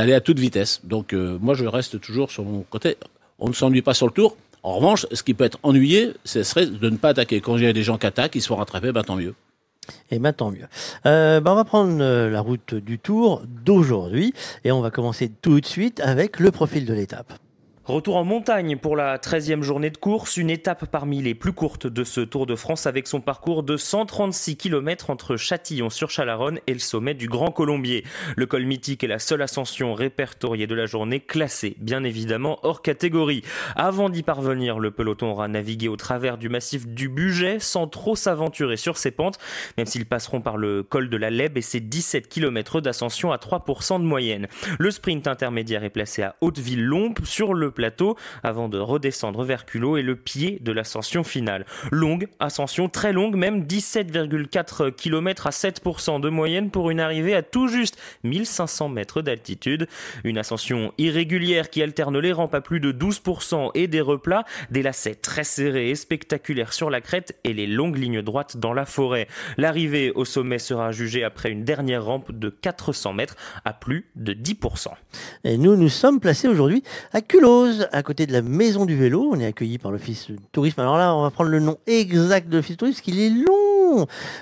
allait 0.00 0.14
à 0.14 0.20
toute 0.22 0.38
vitesse. 0.38 0.80
Donc 0.84 1.12
moi, 1.12 1.54
je 1.54 1.66
reste 1.66 2.00
toujours 2.00 2.30
sur 2.30 2.44
mon 2.44 2.62
côté. 2.62 2.96
On 3.38 3.48
ne 3.48 3.52
s'ennuie 3.52 3.82
pas 3.82 3.92
sur 3.92 4.06
le 4.06 4.12
tour. 4.12 4.36
En 4.62 4.76
revanche, 4.76 5.06
ce 5.12 5.22
qui 5.22 5.34
peut 5.34 5.44
être 5.44 5.58
ennuyé, 5.62 6.12
ce 6.24 6.42
serait 6.42 6.66
de 6.66 6.90
ne 6.90 6.96
pas 6.96 7.10
attaquer. 7.10 7.40
Quand 7.40 7.56
il 7.56 7.64
y 7.64 7.66
a 7.66 7.72
des 7.72 7.82
gens 7.82 7.98
qui 7.98 8.06
attaquent, 8.06 8.34
ils 8.34 8.42
se 8.42 8.48
font 8.48 8.56
rattraper, 8.56 8.92
ben 8.92 9.02
tant 9.02 9.16
mieux. 9.16 9.34
Et 10.10 10.16
eh 10.16 10.18
ben 10.18 10.32
tant 10.32 10.50
mieux. 10.50 10.66
Euh, 11.06 11.40
ben 11.40 11.52
on 11.52 11.54
va 11.54 11.64
prendre 11.64 11.98
la 12.28 12.40
route 12.40 12.74
du 12.74 12.98
tour 12.98 13.42
d'aujourd'hui 13.64 14.34
et 14.64 14.72
on 14.72 14.82
va 14.82 14.90
commencer 14.90 15.30
tout 15.40 15.60
de 15.60 15.66
suite 15.66 16.00
avec 16.00 16.40
le 16.40 16.50
profil 16.50 16.84
de 16.84 16.92
l'étape. 16.92 17.32
Retour 17.88 18.16
en 18.16 18.24
montagne 18.24 18.76
pour 18.76 18.96
la 18.96 19.16
13e 19.16 19.62
journée 19.62 19.88
de 19.88 19.96
course, 19.96 20.36
une 20.36 20.50
étape 20.50 20.84
parmi 20.90 21.22
les 21.22 21.34
plus 21.34 21.54
courtes 21.54 21.86
de 21.86 22.04
ce 22.04 22.20
Tour 22.20 22.44
de 22.44 22.54
France 22.54 22.86
avec 22.86 23.06
son 23.06 23.22
parcours 23.22 23.62
de 23.62 23.78
136 23.78 24.58
km 24.58 25.08
entre 25.08 25.36
Châtillon-sur-Chalaronne 25.36 26.60
et 26.66 26.74
le 26.74 26.80
sommet 26.80 27.14
du 27.14 27.28
Grand 27.28 27.50
Colombier. 27.50 28.04
Le 28.36 28.44
col 28.44 28.66
mythique 28.66 29.04
est 29.04 29.08
la 29.08 29.18
seule 29.18 29.40
ascension 29.40 29.94
répertoriée 29.94 30.66
de 30.66 30.74
la 30.74 30.84
journée, 30.84 31.20
classée 31.20 31.76
bien 31.78 32.04
évidemment 32.04 32.58
hors 32.62 32.82
catégorie. 32.82 33.42
Avant 33.74 34.10
d'y 34.10 34.22
parvenir, 34.22 34.80
le 34.80 34.90
peloton 34.90 35.30
aura 35.30 35.48
navigué 35.48 35.88
au 35.88 35.96
travers 35.96 36.36
du 36.36 36.50
massif 36.50 36.86
du 36.86 37.08
Buget 37.08 37.58
sans 37.58 37.86
trop 37.86 38.16
s'aventurer 38.16 38.76
sur 38.76 38.98
ses 38.98 39.12
pentes, 39.12 39.38
même 39.78 39.86
s'ils 39.86 40.04
passeront 40.04 40.42
par 40.42 40.58
le 40.58 40.82
col 40.82 41.08
de 41.08 41.16
la 41.16 41.30
Leb 41.30 41.56
et 41.56 41.62
ses 41.62 41.80
17 41.80 42.28
km 42.28 42.82
d'ascension 42.82 43.32
à 43.32 43.38
3% 43.38 43.98
de 43.98 44.04
moyenne. 44.04 44.46
Le 44.78 44.90
sprint 44.90 45.26
intermédiaire 45.26 45.84
est 45.84 45.88
placé 45.88 46.20
à 46.20 46.36
Hauteville-Lompe 46.42 47.24
sur 47.24 47.54
le 47.54 47.70
plateau 47.78 48.16
avant 48.42 48.68
de 48.68 48.76
redescendre 48.76 49.44
vers 49.44 49.64
Culot 49.64 49.98
et 49.98 50.02
le 50.02 50.16
pied 50.16 50.58
de 50.60 50.72
l'ascension 50.72 51.22
finale. 51.22 51.64
Longue 51.92 52.26
ascension, 52.40 52.88
très 52.88 53.12
longue, 53.12 53.36
même 53.36 53.62
17,4 53.62 54.90
km 54.90 55.46
à 55.46 55.50
7% 55.50 56.20
de 56.20 56.28
moyenne 56.28 56.72
pour 56.72 56.90
une 56.90 56.98
arrivée 56.98 57.36
à 57.36 57.42
tout 57.42 57.68
juste 57.68 57.96
1500 58.24 58.88
mètres 58.88 59.22
d'altitude. 59.22 59.86
Une 60.24 60.38
ascension 60.38 60.92
irrégulière 60.98 61.70
qui 61.70 61.80
alterne 61.80 62.18
les 62.18 62.32
rampes 62.32 62.56
à 62.56 62.60
plus 62.60 62.80
de 62.80 62.90
12% 62.90 63.70
et 63.74 63.86
des 63.86 64.00
replats, 64.00 64.44
des 64.72 64.82
lacets 64.82 65.14
très 65.14 65.44
serrés 65.44 65.90
et 65.90 65.94
spectaculaires 65.94 66.72
sur 66.72 66.90
la 66.90 67.00
crête 67.00 67.38
et 67.44 67.52
les 67.52 67.68
longues 67.68 67.96
lignes 67.96 68.22
droites 68.22 68.56
dans 68.56 68.72
la 68.72 68.86
forêt. 68.86 69.28
L'arrivée 69.56 70.10
au 70.10 70.24
sommet 70.24 70.58
sera 70.58 70.90
jugée 70.90 71.22
après 71.22 71.52
une 71.52 71.62
dernière 71.62 72.04
rampe 72.04 72.32
de 72.32 72.48
400 72.48 73.12
mètres 73.12 73.36
à 73.64 73.72
plus 73.72 74.10
de 74.16 74.32
10%. 74.32 74.88
Et 75.44 75.56
nous, 75.58 75.76
nous 75.76 75.88
sommes 75.88 76.18
placés 76.18 76.48
aujourd'hui 76.48 76.82
à 77.12 77.20
Culot 77.20 77.67
à 77.92 78.02
côté 78.02 78.26
de 78.26 78.32
la 78.32 78.42
maison 78.42 78.84
du 78.84 78.96
vélo. 78.96 79.28
On 79.32 79.40
est 79.40 79.46
accueilli 79.46 79.78
par 79.78 79.90
l'office 79.90 80.28
tourisme. 80.52 80.80
Alors 80.80 80.96
là, 80.96 81.14
on 81.14 81.22
va 81.22 81.30
prendre 81.30 81.50
le 81.50 81.60
nom 81.60 81.76
exact 81.86 82.48
de 82.48 82.56
l'office 82.56 82.76
tourisme, 82.76 83.00
qu'il 83.00 83.20
est 83.20 83.30
long. 83.30 83.67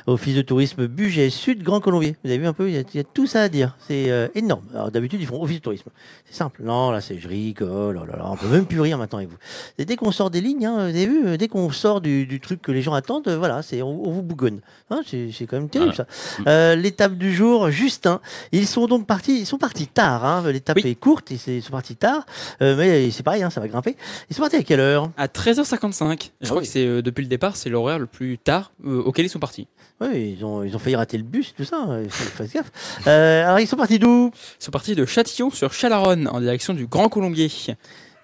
Office 0.06 0.34
de 0.34 0.42
tourisme 0.42 0.86
Buget 0.86 1.30
Sud 1.30 1.62
Grand 1.62 1.80
Colombier. 1.80 2.16
Vous 2.24 2.30
avez 2.30 2.38
vu 2.38 2.46
un 2.46 2.52
peu, 2.52 2.68
il 2.68 2.74
y 2.74 2.78
a, 2.78 2.82
il 2.92 2.96
y 2.96 3.00
a 3.00 3.04
tout 3.04 3.26
ça 3.26 3.42
à 3.42 3.48
dire. 3.48 3.76
C'est 3.86 4.10
euh, 4.10 4.28
énorme. 4.34 4.64
Alors 4.74 4.90
d'habitude, 4.90 5.20
ils 5.20 5.26
font 5.26 5.42
office 5.42 5.58
de 5.58 5.62
tourisme. 5.62 5.90
C'est 6.24 6.36
simple. 6.36 6.62
Non, 6.62 6.90
là, 6.90 7.00
c'est 7.00 7.18
je 7.18 7.28
rigole. 7.28 7.98
Oh 8.00 8.04
là 8.04 8.16
là, 8.16 8.30
on 8.30 8.36
peut 8.36 8.48
même 8.48 8.66
plus 8.66 8.80
rire 8.80 8.98
maintenant 8.98 9.18
avec 9.18 9.30
vous. 9.30 9.38
Et 9.78 9.84
dès 9.84 9.96
qu'on 9.96 10.12
sort 10.12 10.30
des 10.30 10.40
lignes, 10.40 10.66
hein, 10.66 10.90
vous 10.90 10.96
avez 10.96 11.06
vu, 11.06 11.38
dès 11.38 11.48
qu'on 11.48 11.70
sort 11.70 12.00
du, 12.00 12.26
du, 12.26 12.40
truc 12.40 12.62
que 12.62 12.72
les 12.72 12.82
gens 12.82 12.94
attendent, 12.94 13.28
euh, 13.28 13.38
voilà, 13.38 13.62
c'est 13.62 13.82
on, 13.82 14.06
on, 14.06 14.10
vous 14.10 14.22
bougonne. 14.22 14.60
Hein, 14.90 15.00
c'est 15.06 15.46
quand 15.46 15.56
même 15.56 15.68
terrible 15.68 15.94
voilà. 15.94 16.10
ça. 16.10 16.50
Euh, 16.50 16.76
L'étape 16.76 17.14
du 17.14 17.34
jour, 17.34 17.70
Justin. 17.70 18.20
Ils 18.52 18.66
sont 18.66 18.86
donc 18.86 19.06
partis, 19.06 19.40
ils 19.40 19.46
sont 19.46 19.58
partis 19.58 19.86
tard. 19.86 20.24
Hein. 20.24 20.50
L'étape 20.50 20.76
oui. 20.76 20.90
est 20.90 20.94
courte, 20.94 21.30
ils 21.30 21.62
sont 21.62 21.70
partis 21.70 21.96
tard, 21.96 22.26
euh, 22.62 22.76
mais 22.76 23.10
c'est 23.10 23.22
pareil, 23.22 23.44
ça 23.50 23.60
va 23.60 23.68
grimper. 23.68 23.96
Ils 24.30 24.36
sont 24.36 24.42
partis 24.42 24.56
à 24.56 24.62
quelle 24.62 24.80
heure? 24.80 25.10
À 25.16 25.26
13h55. 25.26 26.30
Je 26.40 26.46
ah 26.46 26.46
crois 26.46 26.58
oui. 26.58 26.62
que 26.62 26.72
c'est 26.72 26.86
euh, 26.86 27.02
depuis 27.02 27.22
le 27.22 27.28
départ, 27.28 27.56
c'est 27.56 27.70
l'horaire 27.70 27.98
le 27.98 28.06
plus 28.06 28.38
tard 28.38 28.72
euh, 28.84 29.02
auquel 29.02 29.26
ils 29.26 29.28
sont 29.28 29.35
partis. 29.38 29.68
Oui, 30.00 30.36
ils 30.36 30.44
ont, 30.44 30.62
ils 30.62 30.74
ont 30.74 30.78
failli 30.78 30.96
rater 30.96 31.16
le 31.16 31.24
bus, 31.24 31.54
tout 31.56 31.64
ça. 31.64 31.86
Faut 32.08 32.44
faire 32.44 32.62
gaffe. 32.62 33.00
Euh, 33.06 33.44
alors, 33.44 33.60
ils 33.60 33.66
sont 33.66 33.76
partis 33.76 33.98
d'où? 33.98 34.30
Ils 34.60 34.64
sont 34.64 34.70
partis 34.70 34.94
de 34.94 35.04
Châtillon 35.04 35.50
sur 35.50 35.72
Chalaronne, 35.72 36.28
en 36.28 36.40
direction 36.40 36.74
du 36.74 36.86
Grand 36.86 37.08
Colombier. 37.08 37.50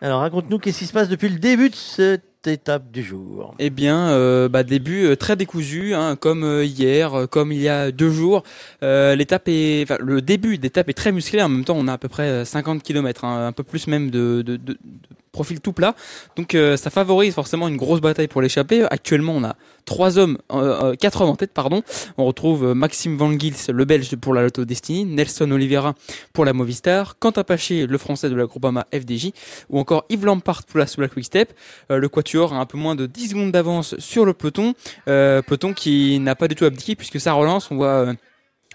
Alors, 0.03 0.21
raconte-nous 0.21 0.59
qu'est-ce 0.59 0.81
qui 0.81 0.87
se 0.87 0.93
passe 0.93 1.09
depuis 1.09 1.29
le 1.29 1.39
début 1.39 1.71
de 1.71 1.77
cette 1.77 2.49
étape 2.49 2.91
du 2.91 3.05
jour? 3.05 3.55
Eh 3.61 3.71
bien, 3.71 4.09
euh, 4.09 4.49
bah, 4.49 4.65
début 4.65 5.05
euh, 5.05 5.17
très 5.17 5.37
décousu, 5.37 5.95
hein, 5.95 6.17
comme 6.17 6.43
euh, 6.43 6.65
hier, 6.65 7.29
comme 7.31 7.53
il 7.53 7.61
y 7.61 7.69
a 7.69 7.93
deux 7.93 8.11
jours. 8.11 8.43
L'étape 8.83 9.45
est, 9.47 9.85
enfin, 9.85 9.99
le 10.01 10.21
début 10.21 10.59
d'étape 10.59 10.89
est 10.89 10.95
très 10.95 11.13
musclé. 11.13 11.41
En 11.41 11.49
même 11.49 11.65
temps, 11.65 11.77
on 11.79 11.87
a 11.87 11.93
à 11.93 11.99
peu 11.99 12.09
près 12.09 12.45
50 12.45 12.83
km, 12.83 13.25
hein, 13.25 13.47
un 13.47 13.53
peu 13.53 13.63
plus 13.63 13.87
même 13.87 14.11
de, 14.11 14.43
de, 14.43 14.57
de, 14.57 14.77
profil 15.33 15.61
tout 15.61 15.73
plat. 15.73 15.95
Donc 16.37 16.55
euh, 16.55 16.77
ça 16.77 16.91
favorise 16.91 17.35
forcément 17.35 17.69
une 17.69 17.77
grosse 17.77 18.01
bataille 18.01 18.29
pour 18.29 18.43
l'échappée. 18.43 18.87
Actuellement, 18.91 19.33
on 19.35 19.45
a 19.45 19.57
trois 19.85 20.19
hommes, 20.19 20.39
euh, 20.53 20.93
euh, 20.93 20.95
quatre 20.95 21.23
hommes 21.23 21.31
en 21.31 21.37
tête, 21.37 21.53
pardon. 21.53 21.83
On 22.19 22.25
retrouve 22.25 22.67
euh, 22.67 22.75
Maxime 22.75 23.17
Van 23.17 23.37
Gils, 23.37 23.71
le 23.73 23.85
Belge 23.85 24.15
pour 24.17 24.35
la 24.35 24.43
Lotto 24.43 24.65
Destiny, 24.65 25.05
Nelson 25.05 25.51
Oliveira 25.51 25.95
pour 26.33 26.45
la 26.45 26.53
Movistar, 26.53 27.19
Quentin 27.19 27.45
Paché, 27.45 27.87
le 27.87 27.99
Français 27.99 28.29
de 28.29 28.35
la 28.35 28.47
Groupama 28.47 28.87
FDJ, 28.93 29.31
ou 29.71 29.79
encore 29.79 30.05
Yves 30.09 30.27
Lampard 30.27 30.65
pour 30.65 30.79
la 30.79 30.87
Soula 30.87 31.09
Quick 31.09 31.25
Step. 31.25 31.53
Euh, 31.91 31.99
le 31.99 32.09
Quatuor 32.09 32.53
a 32.53 32.59
un 32.59 32.67
peu 32.67 32.79
moins 32.79 32.95
de 32.95 33.07
10 33.07 33.31
secondes 33.31 33.53
d'avance 33.53 33.99
sur 33.99 34.25
le 34.25 34.35
peloton, 34.35 34.75
peloton 35.07 35.73
qui 35.73 36.19
n'a 36.21 36.35
pas 36.35 36.49
du 36.49 36.55
tout 36.55 36.65
abdiqué 36.65 36.95
puisque 36.95 37.21
ça 37.21 37.33
relance. 37.33 37.71
On 37.71 37.77
voit 37.77 38.15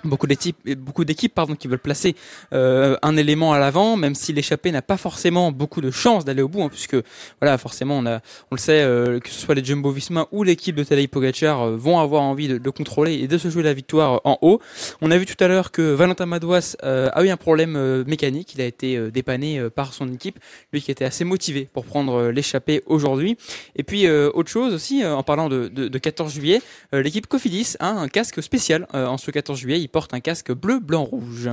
beaucoup 0.04 0.28
d'équipes 0.28 0.58
beaucoup 0.76 1.06
d'équipes 1.06 1.34
pardon 1.34 1.56
qui 1.56 1.68
veulent 1.68 1.80
placer 1.80 2.16
euh, 2.54 2.98
un 3.02 3.18
élément 3.18 3.54
à 3.54 3.60
l'avant 3.60 3.98
même 3.98 4.16
si 4.16 4.34
l'échappée 4.34 4.72
n'a 4.72 4.82
pas 4.82 4.98
forcément 4.98 5.52
beaucoup 5.52 5.82
de 5.82 5.92
chances 5.92 6.26
d'aller 6.26 6.42
au 6.42 6.48
bout 6.48 6.62
hein, 6.62 6.70
puisque 6.70 6.98
voilà 7.42 7.58
forcément 7.58 7.98
on 7.98 8.06
a 8.06 8.20
on 8.52 8.56
le 8.56 8.60
sait 8.60 8.82
euh, 8.82 9.20
que 9.20 9.30
ce 9.30 9.40
soit 9.40 9.56
les 9.56 9.64
Jumbo 9.64 9.92
Visma 9.92 10.28
ou 10.32 10.44
l'équipe 10.44 10.76
de 10.76 10.84
Tadej 10.84 11.08
Pogacar 11.08 11.62
euh, 11.62 11.78
vont 11.78 12.00
avoir 12.00 12.22
envie 12.22 12.48
de, 12.48 12.70
contrôler 12.70 13.16
et 13.16 13.28
de 13.28 13.38
se 13.38 13.50
jouer 13.50 13.64
la 13.64 13.74
victoire 13.74 14.22
en 14.26 14.38
haut. 14.42 14.60
On 15.02 15.10
a 15.10 15.18
vu 15.18 15.26
tout 15.26 15.42
à 15.42 15.48
l'heure 15.48 15.72
que 15.72 15.82
Valentin 15.82 16.26
Madouas 16.26 16.76
a 16.84 17.24
eu 17.24 17.30
un 17.30 17.38
problème 17.38 18.04
mécanique. 18.04 18.54
Il 18.56 18.62
a 18.62 18.66
été 18.66 19.10
dépanné 19.10 19.70
par 19.74 19.94
son 19.94 20.12
équipe. 20.12 20.38
Lui 20.74 20.82
qui 20.82 20.92
était 20.92 21.06
assez 21.06 21.24
motivé 21.24 21.68
pour 21.72 21.86
prendre 21.86 22.30
l'échappée 22.30 22.84
aujourd'hui. 22.86 23.38
Et 23.76 23.84
puis 23.84 24.08
autre 24.10 24.50
chose 24.50 24.74
aussi 24.74 25.04
en 25.06 25.24
parlant 25.24 25.48
de, 25.48 25.70
de, 25.70 25.88
de 25.88 25.98
14 25.98 26.34
juillet 26.34 26.62
l'équipe 26.92 27.26
Cofidis 27.26 27.76
a 27.80 27.90
un 27.90 28.10
casque 28.10 28.44
spécial 28.44 28.86
en 28.94 29.18
ce 29.18 29.32
14 29.32 29.58
juillet 29.58 29.80
porte 29.88 30.14
un 30.14 30.20
casque 30.20 30.52
bleu 30.52 30.80
blanc 30.80 31.04
rouge 31.04 31.50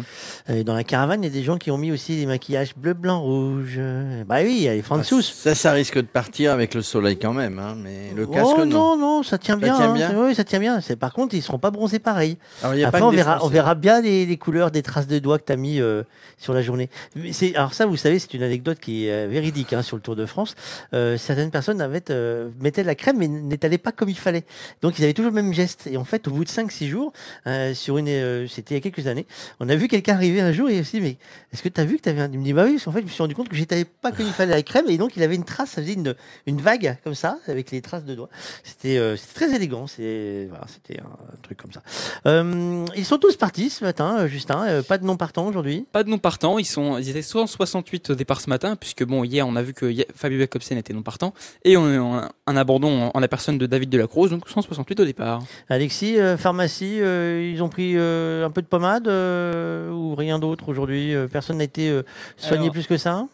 Et 0.48 0.64
dans 0.64 0.74
la 0.74 0.84
caravane, 0.84 1.22
il 1.22 1.26
y 1.26 1.30
a 1.30 1.32
des 1.32 1.42
gens 1.42 1.58
qui 1.58 1.70
ont 1.70 1.78
mis 1.78 1.92
aussi 1.92 2.16
des 2.16 2.26
maquillages 2.26 2.74
bleu, 2.76 2.94
blanc, 2.94 3.20
rouge. 3.20 3.80
Bah 4.26 4.36
oui, 4.42 4.54
il 4.56 4.62
y 4.62 4.68
a 4.68 4.74
les 4.74 4.82
Françous. 4.82 5.22
Ça, 5.22 5.54
ça 5.54 5.72
risque 5.72 5.96
de 5.96 6.02
partir 6.02 6.52
avec 6.52 6.74
le 6.74 6.82
soleil 6.82 7.18
quand 7.18 7.32
même, 7.32 7.58
hein, 7.58 7.76
mais 7.76 8.12
le 8.14 8.26
casque 8.26 8.54
oh, 8.58 8.64
non. 8.64 8.96
non, 8.96 8.96
non, 8.96 9.22
ça 9.22 9.38
tient 9.38 9.54
Ça 9.54 9.60
bien. 9.60 9.76
tient 9.76 9.90
hein. 9.90 9.94
bien 9.94 10.26
Oui, 10.26 10.34
ça 10.34 10.44
tient 10.44 10.60
bien. 10.60 10.80
Par 10.98 11.12
contre, 11.12 11.34
ils 11.34 11.42
seront 11.42 11.58
pas 11.58 11.70
bronzés 11.70 11.98
pareil. 11.98 12.36
Alors, 12.62 12.74
il 12.74 12.80
y 12.80 12.84
a 12.84 12.88
Après, 12.88 13.02
on 13.02 13.10
verra, 13.10 13.38
on 13.42 13.48
verra 13.48 13.74
bien 13.74 14.00
les, 14.00 14.26
les 14.26 14.36
couleurs 14.36 14.70
des 14.70 14.82
traces 14.82 15.06
de 15.06 15.18
doigts 15.18 15.38
que 15.38 15.44
tu 15.46 15.52
as 15.52 15.56
mis 15.56 15.80
euh, 15.80 16.02
sur 16.38 16.54
la 16.54 16.62
journée. 16.62 16.90
Mais 17.16 17.32
alors 17.54 17.74
ça, 17.74 17.86
vous 17.86 17.96
savez, 17.96 18.18
c'est 18.18 18.34
une 18.34 18.42
anecdote 18.42 18.78
qui 18.80 19.06
est 19.06 19.12
euh, 19.12 19.26
véridique 19.28 19.72
hein, 19.72 19.82
sur 19.82 19.96
le 19.96 20.02
Tour 20.02 20.16
de 20.16 20.26
France. 20.26 20.54
Euh, 20.92 21.16
certaines 21.16 21.50
personnes 21.50 21.80
avaient, 21.80 22.10
euh, 22.10 22.50
mettaient 22.60 22.82
de 22.82 22.86
la 22.86 22.94
crème 22.94 23.18
mais 23.18 23.28
n'étalaient 23.28 23.78
pas 23.78 23.92
comme 23.92 24.08
il 24.08 24.18
fallait. 24.18 24.44
Donc 24.82 24.98
ils 24.98 25.04
avaient 25.04 25.12
toujours 25.12 25.30
le 25.30 25.42
même 25.42 25.52
geste. 25.52 25.86
Et 25.86 25.96
en 25.96 26.04
fait, 26.04 26.28
au 26.28 26.30
bout 26.30 26.44
de 26.44 26.50
5-6 26.50 26.86
jours, 26.86 27.12
euh, 27.46 27.74
sur 27.74 27.98
une, 27.98 28.08
euh, 28.24 28.48
c'était 28.48 28.74
il 28.74 28.78
y 28.78 28.80
a 28.80 28.90
quelques 28.90 29.06
années, 29.06 29.26
on 29.60 29.68
a 29.68 29.76
vu 29.76 29.88
quelqu'un 29.88 30.14
arriver 30.14 30.40
un 30.40 30.52
jour 30.52 30.68
et 30.70 30.80
aussi, 30.80 31.00
mais 31.00 31.16
est-ce 31.52 31.62
que 31.62 31.68
tu 31.68 31.80
as 31.80 31.84
vu 31.84 31.96
que 31.96 32.02
tu 32.02 32.08
avais 32.08 32.20
un... 32.20 32.30
Il 32.32 32.38
me 32.38 32.44
dit, 32.44 32.52
bah 32.52 32.64
oui, 32.64 32.72
parce 32.72 32.84
qu'en 32.84 32.92
fait, 32.92 33.00
je 33.00 33.04
me 33.04 33.10
suis 33.10 33.22
rendu 33.22 33.34
compte 33.34 33.48
que 33.48 33.56
j'étalais 33.56 33.84
pas 33.84 34.12
comme 34.12 34.26
il 34.26 34.32
fallait 34.32 34.54
la 34.54 34.62
crème 34.62 34.86
et 34.88 34.98
donc 34.98 35.16
il 35.16 35.22
avait 35.22 35.34
une 35.34 35.44
trace, 35.44 35.70
ça 35.70 35.82
faisait 35.82 35.94
une, 35.94 36.14
une 36.46 36.60
vague 36.60 36.96
comme 37.04 37.14
ça, 37.14 37.38
avec 37.46 37.70
les 37.70 37.80
traces 37.82 38.04
de 38.04 38.14
doigts. 38.14 38.28
C'était 38.62 38.98
euh, 38.98 39.16
c'était 39.16 39.34
très 39.46 39.56
élégant, 39.56 39.86
c'est 39.86 40.46
voilà, 40.48 40.66
c'était 40.68 41.00
un 41.00 41.36
truc 41.42 41.58
comme 41.58 41.72
ça. 41.72 41.82
Euh, 42.26 42.84
ils 42.96 43.04
sont 43.04 43.18
tous 43.18 43.36
partis 43.36 43.70
ce 43.70 43.84
matin, 43.84 44.18
euh, 44.20 44.26
Justin. 44.26 44.82
pas 44.82 44.98
de 44.98 45.04
non 45.04 45.16
partant 45.16 45.46
aujourd'hui? 45.46 45.86
Pas 45.92 46.04
de 46.04 46.10
non 46.10 46.18
partant, 46.18 46.58
ils 46.58 46.64
sont, 46.64 46.98
ils 46.98 47.08
étaient 47.08 47.22
168 47.22 48.10
au 48.10 48.14
départ 48.14 48.40
ce 48.40 48.50
matin, 48.50 48.76
puisque 48.76 49.04
bon, 49.04 49.24
hier 49.24 49.46
on 49.46 49.56
a 49.56 49.62
vu 49.62 49.74
que 49.74 49.92
Fabio 50.14 50.38
Jacobsen 50.38 50.78
était 50.78 50.92
non 50.92 51.02
partant, 51.02 51.34
et 51.64 51.76
on 51.76 51.88
eu 51.88 52.20
un, 52.46 52.56
abandon 52.56 53.10
en, 53.14 53.20
la 53.20 53.28
personne 53.28 53.58
de 53.58 53.66
David 53.66 53.88
Delacroze, 53.88 54.30
donc 54.30 54.48
168 54.48 55.00
au 55.00 55.04
départ. 55.04 55.42
Alexis, 55.68 56.18
euh, 56.18 56.36
pharmacie, 56.36 57.00
euh, 57.00 57.50
ils 57.52 57.62
ont 57.62 57.68
pris 57.68 57.94
euh, 57.96 58.44
un 58.44 58.50
peu 58.50 58.60
de 58.62 58.66
pommade 58.66 59.08
euh, 59.08 59.90
ou 59.90 60.14
rien 60.14 60.38
d'autre 60.38 60.68
aujourd'hui. 60.68 61.14
personne 61.32 61.58
n'a 61.58 61.64
été 61.64 61.88
euh, 61.90 62.02
soigné 62.36 62.64
Alors- 62.64 62.72
plus 62.72 62.86
que 62.86 62.96
ça? 62.96 63.26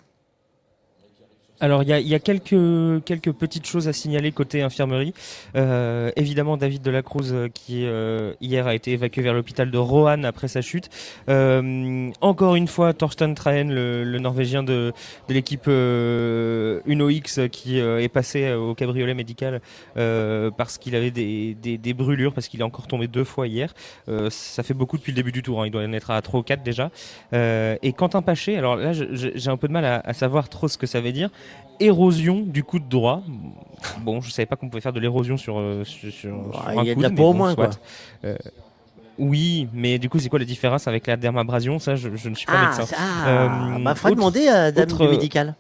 Alors, 1.62 1.82
il 1.82 1.90
y 1.90 1.92
a, 1.92 2.00
y 2.00 2.14
a 2.14 2.18
quelques, 2.18 3.04
quelques 3.04 3.32
petites 3.32 3.66
choses 3.66 3.86
à 3.86 3.92
signaler 3.92 4.32
côté 4.32 4.62
infirmerie. 4.62 5.12
Euh, 5.56 6.10
évidemment, 6.16 6.56
David 6.56 6.80
Delacruz, 6.80 7.32
euh, 7.32 7.48
qui 7.52 7.84
euh, 7.84 8.32
hier 8.40 8.66
a 8.66 8.74
été 8.74 8.92
évacué 8.92 9.20
vers 9.20 9.34
l'hôpital 9.34 9.70
de 9.70 9.76
Roanne 9.76 10.24
après 10.24 10.48
sa 10.48 10.62
chute. 10.62 10.88
Euh, 11.28 12.10
encore 12.22 12.56
une 12.56 12.66
fois, 12.66 12.94
Torsten 12.94 13.34
Trahen, 13.34 13.70
le, 13.74 14.04
le 14.04 14.18
Norvégien 14.18 14.62
de, 14.62 14.94
de 15.28 15.34
l'équipe 15.34 15.64
euh, 15.68 16.80
Uno 16.86 17.10
X, 17.10 17.40
qui 17.52 17.78
euh, 17.78 18.00
est 18.00 18.08
passé 18.08 18.52
au 18.54 18.74
cabriolet 18.74 19.12
médical 19.12 19.60
euh, 19.98 20.50
parce 20.50 20.78
qu'il 20.78 20.94
avait 20.96 21.10
des, 21.10 21.54
des, 21.60 21.76
des 21.76 21.92
brûlures, 21.92 22.32
parce 22.32 22.48
qu'il 22.48 22.60
est 22.60 22.64
encore 22.64 22.86
tombé 22.86 23.06
deux 23.06 23.24
fois 23.24 23.46
hier. 23.46 23.74
Euh, 24.08 24.30
ça 24.30 24.62
fait 24.62 24.72
beaucoup 24.72 24.96
depuis 24.96 25.12
le 25.12 25.16
début 25.16 25.32
du 25.32 25.42
tour. 25.42 25.60
hein. 25.60 25.66
Il 25.66 25.70
doit 25.72 25.82
en 25.82 25.92
être 25.92 26.10
à 26.10 26.22
3 26.22 26.40
ou 26.40 26.42
4 26.42 26.62
déjà. 26.62 26.90
Euh, 27.34 27.76
et 27.82 27.92
Quentin 27.92 28.22
Paché, 28.22 28.56
alors 28.56 28.76
là, 28.76 28.92
j'ai 28.94 29.50
un 29.50 29.58
peu 29.58 29.68
de 29.68 29.74
mal 29.74 29.84
à, 29.84 30.00
à 30.02 30.14
savoir 30.14 30.48
trop 30.48 30.66
ce 30.66 30.78
que 30.78 30.86
ça 30.86 31.02
veut 31.02 31.12
dire 31.12 31.28
érosion 31.78 32.40
du 32.46 32.62
coude 32.64 32.88
droit. 32.88 33.22
Bon, 34.02 34.20
je 34.20 34.30
savais 34.30 34.46
pas 34.46 34.56
qu'on 34.56 34.68
pouvait 34.68 34.82
faire 34.82 34.92
de 34.92 35.00
l'érosion 35.00 35.36
sur, 35.36 35.58
euh, 35.58 35.84
sur, 35.84 36.10
sur- 36.12 36.12
sur 36.12 36.68
un 36.68 36.82
il 36.82 36.88
y 36.88 36.90
a 36.90 36.94
de 36.94 37.02
la 37.02 37.10
peau 37.10 37.30
au 37.30 37.32
moins, 37.32 37.54
quoi. 37.54 37.70
Euh, 38.24 38.36
oui, 39.18 39.68
mais 39.72 39.98
du 39.98 40.08
coup, 40.08 40.18
c'est 40.18 40.28
quoi 40.28 40.38
la 40.38 40.44
différence 40.44 40.86
avec 40.88 41.06
la 41.06 41.16
dermabrasion? 41.16 41.78
Ça, 41.78 41.96
je, 41.96 42.08
je 42.14 42.28
ne 42.28 42.34
suis 42.34 42.46
pas 42.46 42.52
Ah, 42.56 42.66
médecin. 42.78 42.94
ah, 42.98 43.28
Euh, 43.28 43.48
bah, 43.82 43.94
faudrait 43.94 44.12
autre- 44.12 44.16
demander 44.20 44.48
à 44.48 44.72
Dame 44.72 44.84
autre- 44.84 45.04
du 45.06 45.10
médical 45.10 45.54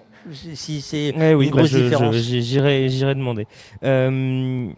si 0.54 0.80
c'est 0.82 1.14
Ouais, 1.16 1.34
oui, 1.34 1.46
une 1.46 1.50
bah, 1.52 1.58
grosse 1.58 1.70
je- 1.70 1.78
je- 1.78 1.82
différence. 1.84 2.14
J'irai 2.16 2.88
j'irai 2.90 3.14
demander. 3.14 3.46
Euh, 3.84 4.68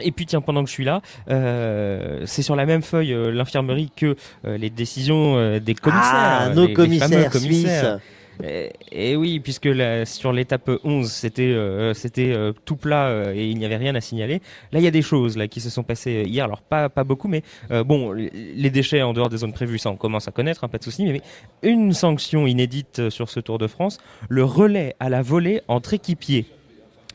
et 0.00 0.12
puis 0.12 0.26
tiens, 0.26 0.40
pendant 0.40 0.62
que 0.62 0.68
je 0.68 0.74
suis 0.74 0.84
là, 0.84 1.02
euh, 1.30 2.22
c'est 2.26 2.42
sur 2.42 2.54
la 2.56 2.66
même 2.66 2.82
feuille 2.82 3.12
euh, 3.12 3.30
l'infirmerie 3.32 3.90
que 3.96 4.14
euh, 4.44 4.56
les 4.58 4.70
décisions 4.70 5.36
euh, 5.36 5.58
des 5.58 5.74
commissaires. 5.74 6.04
Ah, 6.12 6.48
les- 6.50 6.54
nos 6.54 6.66
les 6.68 6.72
commissaires 6.72 7.08
fameux 7.08 7.30
commissaires. 7.30 7.98
suisses. 8.00 8.12
Et, 8.42 8.70
et 8.92 9.16
oui, 9.16 9.40
puisque 9.40 9.64
la- 9.66 10.04
sur 10.04 10.32
l'étape 10.32 10.70
11, 10.84 11.10
c'était 11.10 11.42
euh, 11.42 11.94
c'était 11.94 12.32
euh, 12.32 12.52
tout 12.64 12.76
plat 12.76 13.06
euh, 13.08 13.34
et 13.34 13.48
il 13.48 13.58
n'y 13.58 13.64
avait 13.64 13.76
rien 13.76 13.94
à 13.94 14.00
signaler. 14.00 14.40
Là, 14.72 14.78
il 14.80 14.82
y 14.82 14.86
a 14.86 14.90
des 14.90 15.02
choses 15.02 15.36
là 15.36 15.48
qui 15.48 15.60
se 15.60 15.70
sont 15.70 15.82
passées 15.82 16.24
hier. 16.26 16.44
Alors 16.44 16.60
pas 16.62 16.88
pas 16.88 17.04
beaucoup, 17.04 17.28
mais 17.28 17.42
bon, 17.84 18.12
les 18.12 18.70
déchets 18.70 19.02
en 19.02 19.12
dehors 19.12 19.28
des 19.28 19.38
zones 19.38 19.52
prévues, 19.52 19.78
ça 19.78 19.90
on 19.90 19.96
commence 19.96 20.28
à 20.28 20.32
connaître, 20.32 20.64
hein, 20.64 20.68
pas 20.68 20.78
de 20.78 20.84
souci. 20.84 21.04
Mais 21.06 21.22
une 21.62 21.92
sanction 21.92 22.46
inédite 22.46 23.08
sur 23.10 23.28
ce 23.28 23.40
Tour 23.40 23.58
de 23.58 23.66
France 23.66 23.98
le 24.28 24.44
relais 24.44 24.94
à 25.00 25.08
la 25.08 25.22
volée 25.22 25.60
entre 25.68 25.94
équipiers. 25.94 26.46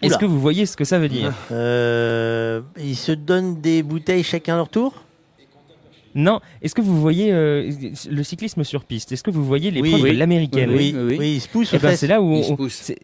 Est-ce 0.02 0.18
que 0.18 0.26
vous 0.26 0.40
voyez 0.40 0.66
ce 0.66 0.76
que 0.76 0.84
ça 0.84 0.98
veut 0.98 1.10
dire? 1.10 1.32
Ils 1.52 2.96
se 2.96 3.12
donnent 3.12 3.62
des 3.62 3.84
bouteilles 3.84 4.24
chacun 4.24 4.56
leur 4.56 4.70
tour? 4.70 5.04
Non. 6.16 6.40
Est-ce 6.62 6.76
que 6.76 6.82
vous 6.82 7.00
voyez 7.00 7.32
euh, 7.32 7.72
le 8.10 8.24
cyclisme 8.24 8.64
sur 8.64 8.84
piste 8.84 9.12
Est-ce 9.12 9.24
que 9.24 9.32
vous 9.32 9.46
voyez 9.46 9.72
les 9.72 9.82
Oui. 9.82 9.96
Oui. 10.02 10.14
de 10.14 10.18
l'américaine 10.18 10.70
Oui, 10.72 10.94
oui, 10.98 11.16
oui, 11.20 11.34
ils 11.36 11.40
se 11.42 11.48
poussent 11.48 11.72
Eh 11.74 11.78
ben, 11.80 11.96
c'est 11.96 12.08
là 12.08 12.22
où 12.22 12.34
on, 12.34 12.58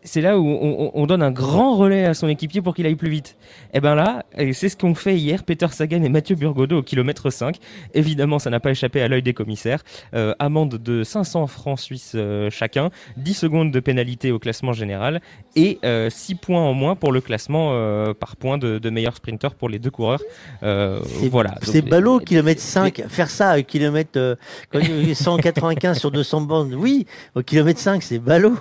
c'est 0.03 0.21
là 0.21 0.39
où 0.39 0.45
on, 0.47 0.85
on- 0.87 0.91
on 0.93 1.05
donne 1.07 1.21
un 1.21 1.31
grand 1.31 1.75
relais 1.75 2.05
à 2.05 2.13
son 2.13 2.27
équipier 2.27 2.61
pour 2.61 2.73
qu'il 2.75 2.85
aille 2.85 2.95
plus 2.95 3.09
vite. 3.09 3.37
Et 3.73 3.79
ben 3.79 3.95
là, 3.95 4.25
et 4.37 4.53
c'est 4.53 4.69
ce 4.69 4.77
qu'ont 4.77 4.95
fait 4.95 5.15
hier 5.17 5.43
Peter 5.43 5.67
Sagan 5.71 6.01
et 6.03 6.09
Mathieu 6.09 6.35
Burgodeau 6.35 6.79
au 6.79 6.83
kilomètre 6.83 7.29
5. 7.29 7.57
Évidemment, 7.93 8.39
ça 8.39 8.49
n'a 8.49 8.59
pas 8.59 8.71
échappé 8.71 9.01
à 9.01 9.07
l'œil 9.07 9.21
des 9.23 9.33
commissaires. 9.33 9.83
Euh, 10.13 10.33
amende 10.39 10.75
de 10.77 11.03
500 11.03 11.47
francs 11.47 11.79
suisses 11.79 12.13
euh, 12.15 12.49
chacun, 12.49 12.89
10 13.17 13.33
secondes 13.33 13.71
de 13.71 13.79
pénalité 13.79 14.31
au 14.31 14.39
classement 14.39 14.73
général 14.73 15.21
et 15.55 15.79
6 16.09 16.35
points 16.35 16.61
en 16.61 16.73
moins 16.73 16.95
pour 16.95 17.11
le 17.11 17.21
classement 17.21 17.71
euh, 17.73 18.13
par 18.13 18.35
point 18.35 18.57
de, 18.57 18.77
de 18.79 18.89
meilleur 18.89 19.15
sprinter 19.15 19.55
pour 19.55 19.69
les 19.69 19.79
deux 19.79 19.89
coureurs. 19.91 20.21
Euh, 20.63 20.99
C'est- 21.05 21.29
voilà. 21.29 21.55
C'est 21.61 21.81
ballot, 21.81 22.19
kilomètre 22.19 22.61
5. 22.61 22.96
Faire 23.07 23.29
ça 23.29 23.61
kilomètre 23.61 24.17
euh, 24.17 24.35
quand 24.71 24.79
il 24.79 25.07
y 25.07 25.11
a 25.11 25.15
195 25.15 25.97
sur 25.99 26.11
200 26.11 26.41
bornes, 26.41 26.73
oui. 26.75 27.05
Au 27.35 27.41
kilomètre 27.41 27.79
5, 27.79 28.01
c'est 28.03 28.19
ballot. 28.19 28.55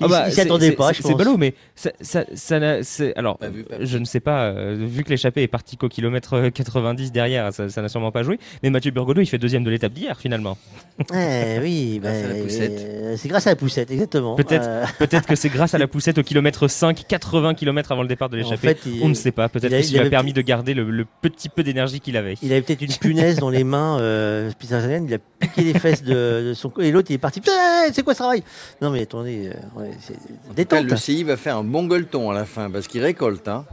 Ah 0.00 0.08
bah, 0.08 0.30
c'est- 0.30 0.40
attendaient 0.42 0.70
c'est- 0.70 0.72
pas, 0.72 0.88
c'est- 0.88 0.94
je 0.98 1.02
C'est 1.02 1.08
pense. 1.10 1.18
ballot, 1.18 1.36
mais 1.36 1.54
ça, 1.74 1.90
ça, 2.00 2.24
ça 2.34 2.58
n'a- 2.58 2.82
c'est- 2.82 3.16
alors, 3.16 3.38
Pas 3.38 3.48
vu, 3.48 3.64
pas 3.64 3.78
vu. 3.78 3.86
je 3.86 3.98
ne 3.98 4.04
sais 4.04 4.20
pas, 4.20 4.44
euh, 4.44 4.76
vu 4.88 5.04
que 5.04 5.10
l'échappée 5.10 5.42
est 5.42 5.48
partie 5.48 5.76
qu'au 5.76 5.88
kilomètre 5.88 6.34
euh, 6.34 6.50
90 6.50 7.12
derrière, 7.12 7.52
ça 7.52 7.66
n'a 7.82 7.88
sûrement 7.88 8.10
pas 8.12 8.22
joué. 8.22 8.38
Mais 8.62 8.70
Mathieu 8.70 8.90
Burgodeau, 8.90 9.20
il 9.20 9.26
fait 9.26 9.38
deuxième 9.38 9.64
de 9.64 9.70
l'étape 9.70 9.92
d'hier, 9.92 10.18
finalement. 10.18 10.56
Eh 11.14 11.58
oui, 11.60 11.98
Grâce 12.02 12.22
bah, 12.22 12.28
à 12.30 12.32
la 12.34 12.42
poussette. 12.42 12.72
euh, 12.80 13.14
c'est 13.16 13.28
grâce 13.28 13.46
à 13.46 13.50
la 13.50 13.56
poussette, 13.56 13.90
exactement. 13.90 14.34
Peut-être 14.36 14.66
Euh, 14.66 14.84
peut-être 14.98 15.26
que 15.26 15.34
c'est 15.36 15.48
grâce 15.48 15.74
à 15.74 15.78
la 15.78 15.86
poussette 15.88 16.18
au 16.18 16.22
kilomètre 16.22 16.68
5, 16.68 17.04
80 17.06 17.54
km 17.54 17.92
avant 17.92 18.02
le 18.02 18.08
départ 18.08 18.28
de 18.28 18.36
en 18.36 18.38
l'échappée. 18.38 18.74
fait, 18.74 18.80
il, 18.86 19.02
On 19.02 19.08
ne 19.08 19.14
sait 19.14 19.32
pas. 19.32 19.48
Peut-être 19.48 19.70
il 19.72 19.74
a- 19.74 19.78
que 19.80 19.84
ça 19.84 19.90
il 19.96 19.98
lui 20.00 20.06
a 20.06 20.10
permis 20.10 20.32
de 20.32 20.40
garder 20.42 20.74
le, 20.74 20.90
le 20.90 21.06
petit 21.22 21.48
peu 21.48 21.62
d'énergie 21.62 22.00
qu'il 22.00 22.16
avait. 22.16 22.34
il 22.42 22.52
avait 22.52 22.62
peut-être 22.62 22.82
une 22.82 22.92
punaise 22.92 23.36
dans 23.36 23.50
les 23.50 23.64
mains, 23.64 23.98
euh, 24.00 24.50
il 24.62 25.14
a 25.14 25.18
piqué 25.50 25.72
les 25.72 25.78
fesses 25.78 26.02
de, 26.02 26.48
de 26.48 26.54
son 26.54 26.72
et 26.78 26.90
l'autre 26.90 27.10
il 27.10 27.14
est 27.14 27.18
parti. 27.18 27.40
Putain, 27.40 27.52
c'est 27.92 28.02
quoi 28.02 28.14
ce 28.14 28.18
travail? 28.20 28.42
Non 28.80 28.90
mais 28.90 29.02
attendez, 29.02 29.48
euh, 29.54 29.80
ouais, 29.80 29.90
c'est 30.00 30.14
Après, 30.14 30.54
détente. 30.54 30.84
le 30.84 30.96
CI 30.96 31.24
va 31.24 31.36
faire 31.36 31.56
un 31.56 31.64
bon 31.64 31.86
gueuleton 31.86 32.30
à 32.30 32.34
la 32.34 32.44
fin 32.44 32.70
parce 32.70 32.86
qu'il 32.88 33.02
récolte. 33.02 33.46
Hein. 33.48 33.64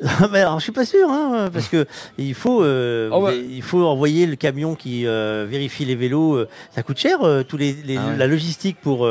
mais 0.30 0.38
alors 0.42 0.60
je 0.60 0.62
suis 0.62 0.72
pas 0.72 0.84
sûr, 0.84 1.10
hein, 1.10 1.50
parce 1.52 1.66
que 1.66 1.84
il 2.18 2.32
faut, 2.34 2.62
euh, 2.62 3.10
Oh, 3.12 3.20
bah. 3.22 3.32
il 3.34 3.62
faut 3.62 3.84
envoyer 3.84 4.26
le 4.26 4.36
camion 4.36 4.76
qui 4.76 5.04
euh, 5.08 5.44
vérifie 5.50 5.84
les 5.84 5.96
vélos. 5.96 6.36
euh, 6.36 6.48
ça 6.72 6.84
coûte 6.84 6.98
cher, 6.98 7.22
euh, 7.24 7.42
tous 7.42 7.56
les, 7.56 7.72
les- 7.72 7.96
Ah 7.96 8.10
ouais. 8.10 8.16
la 8.16 8.28
logistique 8.28 8.76
pour 8.80 9.08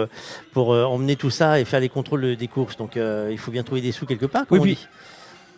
pour 0.53 0.73
euh, 0.73 0.85
emmener 0.85 1.17
tout 1.17 1.29
ça 1.29 1.59
et 1.59 1.65
faire 1.65 1.81
les 1.81 1.89
contrôles 1.89 2.37
des 2.37 2.47
courses. 2.47 2.77
Donc 2.77 2.95
euh, 2.95 3.27
il 3.31 3.37
faut 3.37 3.51
bien 3.51 3.63
trouver 3.63 3.81
des 3.81 3.91
sous 3.91 4.05
quelque 4.05 4.25
part. 4.27 4.45
Oui, 4.49 4.59
puis-. 4.61 4.77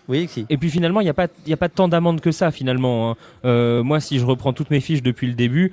Oui, 0.08 0.28
si. 0.28 0.48
Et 0.50 0.58
puis 0.58 0.72
finalement, 0.72 1.02
il 1.02 1.04
n'y 1.04 1.12
a, 1.12 1.14
pas- 1.14 1.28
il 1.46 1.52
y 1.52 1.54
a 1.54 1.58
pas 1.58 1.70
tant 1.70 1.88
d'amendes 1.88 2.20
que 2.22 2.32
ça, 2.32 2.50
finalement. 2.50 3.12
hein. 3.12 3.16
Euh, 3.46 3.84
moi, 3.84 4.00
si 4.00 4.18
je 4.18 4.26
reprends 4.26 4.54
toutes 4.54 4.72
mes 4.72 4.80
fiches 4.80 5.04
depuis 5.04 5.28
le 5.28 5.34
début, 5.34 5.72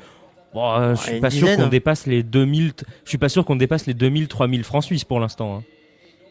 Bon, 0.57 0.73
euh, 0.73 0.95
je 0.95 1.01
suis 1.03 1.21
pas 1.21 1.29
sûr 1.31 1.47
qu'on 1.57 1.69
dépasse 1.69 2.07
les 2.07 2.23
2000. 2.23 2.73
t- 2.73 2.87
Je 3.05 3.11
suis 3.11 3.19
pas 3.19 3.29
sûr 3.29 3.45
qu'on 3.45 3.57
dépasse 3.57 3.87
les 3.87 3.93
2000, 3.93 4.27
3000 4.27 4.65
francs 4.65 4.83
suisses 4.85 5.05
pour 5.05 5.21
l'instant. 5.21 5.59
hein. 5.59 5.63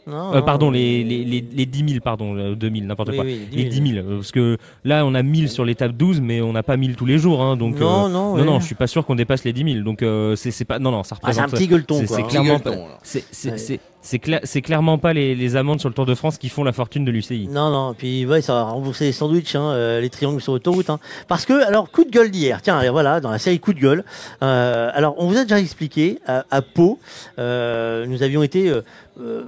Non, 0.07 0.33
Euh, 0.35 0.41
pardon, 0.41 0.69
euh, 0.69 0.73
les, 0.73 1.03
les, 1.03 1.23
les, 1.25 1.43
les 1.51 1.65
10 1.65 1.89
000, 1.89 1.99
pardon, 2.03 2.35
euh, 2.37 2.55
2000, 2.55 2.85
n'importe 2.85 3.09
Oui, 3.09 3.15
quoi. 3.15 3.25
oui, 3.25 3.39
les 3.51 3.63
10 3.65 3.93
000. 3.93 4.05
euh, 4.07 4.15
Parce 4.17 4.31
que 4.31 4.57
là, 4.83 5.03
on 5.05 5.15
a 5.15 5.23
1000 5.23 5.49
sur 5.49 5.65
l'étape 5.65 5.93
12, 5.93 6.21
mais 6.21 6.41
on 6.41 6.53
n'a 6.53 6.61
pas 6.63 6.77
1000 6.77 6.95
tous 6.95 7.05
les 7.07 7.17
jours. 7.17 7.41
Hein, 7.41 7.57
donc, 7.57 7.79
Non, 7.79 8.05
euh, 8.05 8.09
non, 8.09 8.09
non, 8.09 8.33
ouais. 8.35 8.43
non, 8.43 8.59
je 8.59 8.65
suis 8.65 8.75
pas 8.75 8.87
sûr 8.87 9.05
qu'on 9.05 9.15
dépasse 9.15 9.43
les 9.43 9.53
10 9.53 9.73
000. 9.73 9.83
Donc, 9.83 10.03
euh, 10.03 10.35
c'est 10.35 10.51
c'est 10.51 10.65
pas. 10.65 10.77
Non, 10.79 10.91
non, 10.91 11.03
ça 11.03 11.15
Ah, 11.23 11.31
c'est 11.33 11.41
représente. 11.41 11.53
un 11.53 11.57
petit 11.57 11.67
gueuleton, 11.67 11.99
c'est- 12.01 12.05
quoi, 12.07 12.17
C'est 12.17 12.23
clairement, 12.23 12.55
Petit 12.55 12.63
pas- 12.63 12.69
gueuleton, 12.71 12.87
là. 12.87 12.97
c'est- 13.03 13.23
c'est- 13.31 13.51
Ouais. 13.51 13.57
c'est- 13.57 13.79
c'est 14.01 14.17
cla- 14.23 14.41
c'est 14.43 14.61
clairement 14.61 14.99
pas 14.99 15.13
les, 15.13 15.33
les 15.33 15.55
amendes 15.55 15.79
sur 15.79 15.89
le 15.89 15.95
Tour 15.95 16.05
de 16.05 16.13
France 16.13 16.37
qui 16.37 16.49
font 16.49 16.63
la 16.63 16.71
fortune 16.73 17.03
de 17.03 17.09
l'UCI. 17.11 17.47
Non, 17.49 17.71
non, 17.71 17.95
puis 17.97 18.27
ouais, 18.27 18.41
ça 18.41 18.53
va 18.53 18.63
rembourser 18.63 19.05
les 19.05 19.11
sandwichs, 19.11 19.55
hein, 19.55 19.71
euh, 19.71 20.01
les 20.01 20.11
triangles 20.11 20.39
sur 20.41 20.53
l'autoroute. 20.53 20.91
Hein. 20.91 20.99
Parce 21.27 21.45
que, 21.47 21.65
alors, 21.65 21.89
coup 21.89 22.03
de 22.03 22.11
gueule 22.11 22.29
d'hier, 22.29 22.61
tiens, 22.61 22.79
et 22.83 22.89
voilà, 22.89 23.19
dans 23.21 23.31
la 23.31 23.39
série 23.39 23.59
coup 23.59 23.73
de 23.73 23.79
gueule. 23.79 24.03
euh, 24.43 24.91
alors, 24.93 25.15
on 25.17 25.25
vous 25.25 25.37
a 25.37 25.41
déjà 25.43 25.59
expliqué, 25.59 26.19
à, 26.27 26.45
à 26.51 26.61
Pau, 26.61 26.99
euh, 27.39 28.05
nous 28.05 28.21
avions 28.21 28.43
été, 28.43 28.69
euh, 28.69 28.81
euh, 29.19 29.45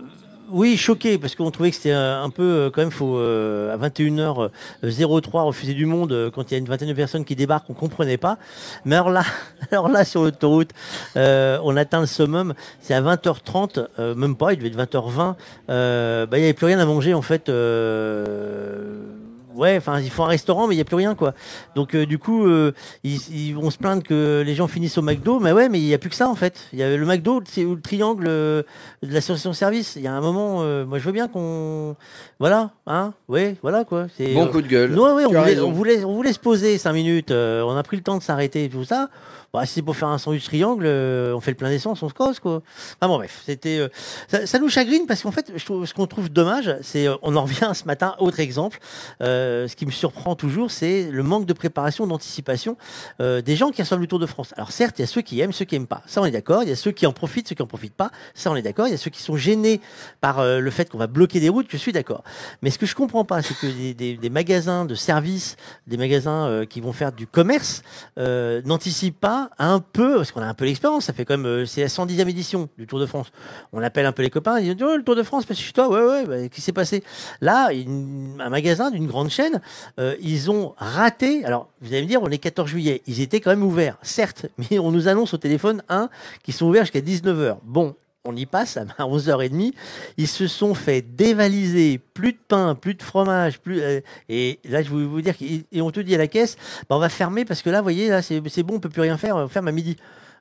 oui, 0.49 0.77
choqués, 0.77 1.17
parce 1.17 1.35
qu'on 1.35 1.51
trouvait 1.51 1.69
que 1.71 1.75
c'était 1.75 1.91
euh, 1.91 2.21
un 2.23 2.29
peu, 2.29 2.43
euh, 2.43 2.69
quand 2.69 2.81
même, 2.81 2.91
faut, 2.91 3.17
euh, 3.17 3.73
à 3.73 3.77
21h03, 3.77 5.43
refuser 5.43 5.73
du 5.73 5.85
monde, 5.85 6.11
euh, 6.11 6.31
quand 6.31 6.49
il 6.49 6.53
y 6.53 6.55
a 6.55 6.57
une 6.57 6.65
vingtaine 6.65 6.87
de 6.89 6.93
personnes 6.93 7.25
qui 7.25 7.35
débarquent, 7.35 7.69
on 7.69 7.73
comprenait 7.73 8.17
pas. 8.17 8.37
Mais 8.85 8.95
alors 8.95 9.09
là, 9.09 9.23
alors 9.71 9.89
là, 9.89 10.05
sur 10.05 10.23
l'autoroute, 10.23 10.71
euh, 11.15 11.59
on 11.63 11.75
atteint 11.75 11.99
le 12.01 12.05
summum, 12.07 12.53
c'est 12.81 12.93
à 12.93 13.01
20h30, 13.01 13.87
euh, 13.99 14.15
même 14.15 14.35
pas, 14.35 14.53
il 14.53 14.59
devait 14.59 14.69
être 14.69 14.77
20h20, 14.77 15.35
euh, 15.69 16.25
bah, 16.25 16.37
il 16.37 16.41
n'y 16.41 16.45
avait 16.47 16.53
plus 16.53 16.67
rien 16.67 16.79
à 16.79 16.85
manger 16.85 17.13
en 17.13 17.21
fait. 17.21 17.49
euh, 17.49 19.16
ouais, 19.57 19.75
enfin, 19.77 19.99
il 19.99 20.09
faut 20.09 20.23
un 20.23 20.27
restaurant, 20.27 20.67
mais 20.67 20.75
il 20.75 20.77
n'y 20.77 20.81
a 20.81 20.85
plus 20.85 20.95
rien 20.95 21.15
quoi. 21.15 21.33
Donc 21.75 21.95
euh, 21.95 22.05
du 22.05 22.17
coup, 22.19 22.45
euh, 22.47 22.71
ils, 23.03 23.19
ils 23.35 23.53
vont 23.53 23.69
se 23.69 23.77
plaindre 23.77 24.03
que 24.03 24.43
les 24.45 24.55
gens 24.55 24.67
finissent 24.67 24.97
au 24.97 25.01
McDo, 25.01 25.39
mais 25.39 25.51
ouais, 25.51 25.67
mais 25.69 25.79
il 25.79 25.85
n'y 25.85 25.93
a 25.93 25.97
plus 25.97 26.09
que 26.09 26.15
ça 26.15 26.29
en 26.29 26.35
fait. 26.35 26.59
Il 26.73 26.79
y 26.79 26.83
avait 26.83 26.97
le 26.97 27.05
McDo, 27.05 27.41
c'est 27.49 27.63
le 27.63 27.79
triangle 27.81 28.25
euh, 28.27 28.63
de 29.03 29.13
l'association 29.13 29.53
service. 29.53 29.95
Il 29.95 30.03
y 30.03 30.07
a 30.07 30.13
un 30.13 30.21
moment, 30.21 30.59
euh, 30.61 30.85
moi 30.85 30.99
je 30.99 31.03
veux 31.03 31.11
bien 31.11 31.27
qu'on, 31.27 31.95
voilà, 32.39 32.71
hein, 32.85 33.13
ouais, 33.27 33.55
voilà 33.61 33.83
quoi. 33.83 34.07
C'est 34.15 34.33
Bon 34.33 34.47
coup 34.47 34.61
de 34.61 34.67
gueule. 34.67 34.91
non, 34.91 35.15
ouais, 35.15 35.25
on 35.25 35.29
voulait, 35.31 35.59
on, 35.59 35.71
voulait, 35.71 36.03
on 36.03 36.13
voulait 36.13 36.33
se 36.33 36.39
poser 36.39 36.77
5 36.77 36.93
minutes. 36.93 37.31
euh, 37.31 37.61
on 37.63 37.75
a 37.75 37.83
pris 37.83 37.97
le 37.97 38.03
temps 38.03 38.17
de 38.17 38.23
s'arrêter 38.23 38.65
et 38.65 38.69
tout 38.69 38.83
ça. 38.83 39.09
Bah, 39.53 39.65
si 39.65 39.75
c'est 39.75 39.81
pour 39.81 39.95
faire 39.95 40.09
un 40.09 40.17
sandwich 40.17 40.43
triangle, 40.43 40.85
euh, 40.85 41.33
on 41.33 41.39
fait 41.39 41.51
le 41.51 41.57
plein 41.57 41.69
d'essence, 41.69 42.03
on 42.03 42.09
se 42.09 42.13
casse, 42.13 42.39
quoi. 42.39 42.61
Ah 42.99 43.07
bon, 43.07 43.15
bref, 43.15 43.43
c'était. 43.45 43.77
euh, 43.79 44.45
ça, 44.45 44.59
nous 44.59 44.69
chagrine 44.69 45.05
parce 45.07 45.21
qu'en 45.21 45.31
fait, 45.31 45.51
ce 45.57 45.93
qu'on 45.93 46.07
trouve 46.07 46.29
dommage, 46.29 46.75
c'est. 46.81 47.07
euh, 47.07 47.15
on 47.21 47.35
en 47.35 47.43
revient 47.43 47.71
ce 47.73 47.85
matin, 47.85 48.15
autre 48.19 48.39
exemple. 48.41 48.79
ce 49.21 49.73
qui 49.75 49.85
me 49.85 49.91
surprend 49.91 50.35
toujours, 50.35 50.69
c'est 50.71 51.09
le 51.11 51.23
manque 51.23 51.45
de 51.45 51.53
préparation, 51.53 52.07
d'anticipation 52.07 52.77
des 53.19 53.55
gens 53.55 53.71
qui 53.71 53.81
reçoivent 53.81 53.99
le 53.99 54.07
Tour 54.07 54.19
de 54.19 54.25
France. 54.25 54.53
Alors, 54.57 54.71
certes, 54.71 54.99
il 54.99 55.01
y 55.01 55.03
a 55.03 55.07
ceux 55.07 55.21
qui 55.21 55.39
aiment, 55.39 55.53
ceux 55.53 55.65
qui 55.65 55.75
aiment 55.75 55.87
pas. 55.87 56.01
Ça, 56.07 56.21
on 56.21 56.25
est 56.25 56.31
d'accord. 56.31 56.63
Il 56.63 56.69
y 56.69 56.71
a 56.71 56.75
ceux 56.75 56.91
qui 56.91 57.05
en 57.05 57.13
profitent, 57.13 57.47
ceux 57.47 57.55
qui 57.55 57.61
en 57.61 57.67
profitent 57.67 57.95
pas. 57.95 58.11
Ça, 58.33 58.51
on 58.51 58.55
est 58.55 58.61
d'accord. 58.61 58.87
Il 58.87 58.91
y 58.91 58.93
a 58.93 58.97
ceux 58.97 59.09
qui 59.09 59.21
sont 59.21 59.37
gênés 59.37 59.79
par 60.21 60.43
le 60.43 60.71
fait 60.71 60.89
qu'on 60.89 60.97
va 60.97 61.07
bloquer 61.07 61.39
des 61.39 61.49
routes. 61.49 61.67
Je 61.69 61.77
suis 61.77 61.91
d'accord. 61.91 62.23
Mais 62.61 62.69
ce 62.69 62.77
que 62.77 62.85
je 62.85 62.95
comprends 62.95 63.25
pas, 63.25 63.41
c'est 63.41 63.55
que 63.55 63.67
des, 63.93 64.29
magasins 64.29 64.85
de 64.85 64.95
services, 64.95 65.55
des 65.87 65.97
magasins 65.97 66.65
qui 66.69 66.81
vont 66.81 66.93
faire 66.93 67.11
du 67.11 67.27
commerce, 67.27 67.81
n'anticipent 68.17 69.19
pas 69.19 69.36
un 69.59 69.79
peu, 69.79 70.17
parce 70.17 70.31
qu'on 70.31 70.41
a 70.41 70.45
un 70.45 70.53
peu 70.53 70.65
l'expérience. 70.65 71.05
Ça 71.05 71.13
fait 71.13 71.25
quand 71.25 71.37
même, 71.37 71.45
euh, 71.45 71.65
c'est 71.65 71.81
la 71.81 71.87
110e 71.87 72.27
édition 72.27 72.69
du 72.77 72.87
Tour 72.87 72.99
de 72.99 73.05
France. 73.05 73.31
On 73.73 73.81
appelle 73.81 74.05
un 74.05 74.11
peu 74.11 74.23
les 74.23 74.29
copains, 74.29 74.59
ils 74.59 74.75
disent 74.75 74.85
oh, 74.87 74.95
le 74.97 75.03
Tour 75.03 75.15
de 75.15 75.23
France, 75.23 75.45
parce 75.45 75.59
que 75.59 75.65
chez 75.65 75.73
toi, 75.73 75.89
ouais, 75.89 76.01
ouais, 76.01 76.25
bah, 76.25 76.49
qui 76.49 76.61
s'est 76.61 76.73
passé? 76.73 77.03
Là, 77.41 77.69
un 77.71 78.49
magasin 78.49 78.91
d'une 78.91 79.07
grande 79.07 79.29
chaîne, 79.29 79.61
euh, 79.99 80.15
ils 80.21 80.49
ont 80.51 80.73
raté. 80.77 81.45
Alors, 81.45 81.69
vous 81.81 81.93
allez 81.93 82.03
me 82.03 82.07
dire, 82.07 82.21
on 82.21 82.29
est 82.29 82.37
14 82.37 82.69
juillet, 82.69 83.01
ils 83.07 83.21
étaient 83.21 83.39
quand 83.39 83.51
même 83.51 83.63
ouverts, 83.63 83.97
certes, 84.01 84.47
mais 84.57 84.79
on 84.79 84.91
nous 84.91 85.07
annonce 85.07 85.33
au 85.33 85.37
téléphone, 85.37 85.83
un, 85.89 86.09
qu'ils 86.43 86.53
sont 86.53 86.67
ouverts 86.67 86.83
jusqu'à 86.83 87.01
19h. 87.01 87.57
Bon, 87.63 87.95
on 88.27 88.35
y 88.35 88.45
passe 88.45 88.77
à 88.77 88.85
11h30. 88.99 89.73
Ils 90.17 90.27
se 90.27 90.47
sont 90.47 90.73
fait 90.73 91.01
dévaliser, 91.01 91.99
plus 92.13 92.33
de 92.33 92.37
pain, 92.47 92.75
plus 92.75 92.93
de 92.93 93.03
fromage, 93.03 93.59
plus. 93.59 93.81
euh, 93.81 94.01
et 94.29 94.59
là, 94.69 94.81
je 94.83 94.89
voulais 94.89 95.05
vous 95.05 95.21
dire, 95.21 95.35
qu'ils- 95.35 95.63
et 95.71 95.81
on 95.81 95.91
te 95.91 95.99
dit 95.99 96.13
à 96.15 96.17
la 96.17 96.27
caisse, 96.27 96.57
bah, 96.89 96.95
on 96.95 96.99
va 96.99 97.09
fermer 97.09 97.45
parce 97.45 97.61
que 97.61 97.69
là, 97.69 97.79
vous 97.79 97.85
voyez, 97.85 98.09
là, 98.09 98.21
c'est 98.21 98.41
c'est 98.49 98.63
bon, 98.63 98.75
on 98.75 98.79
peut 98.79 98.89
plus 98.89 99.01
rien 99.01 99.17
faire, 99.17 99.35
on 99.35 99.47
ferme 99.47 99.67
à 99.67 99.71
midi. 99.71 99.95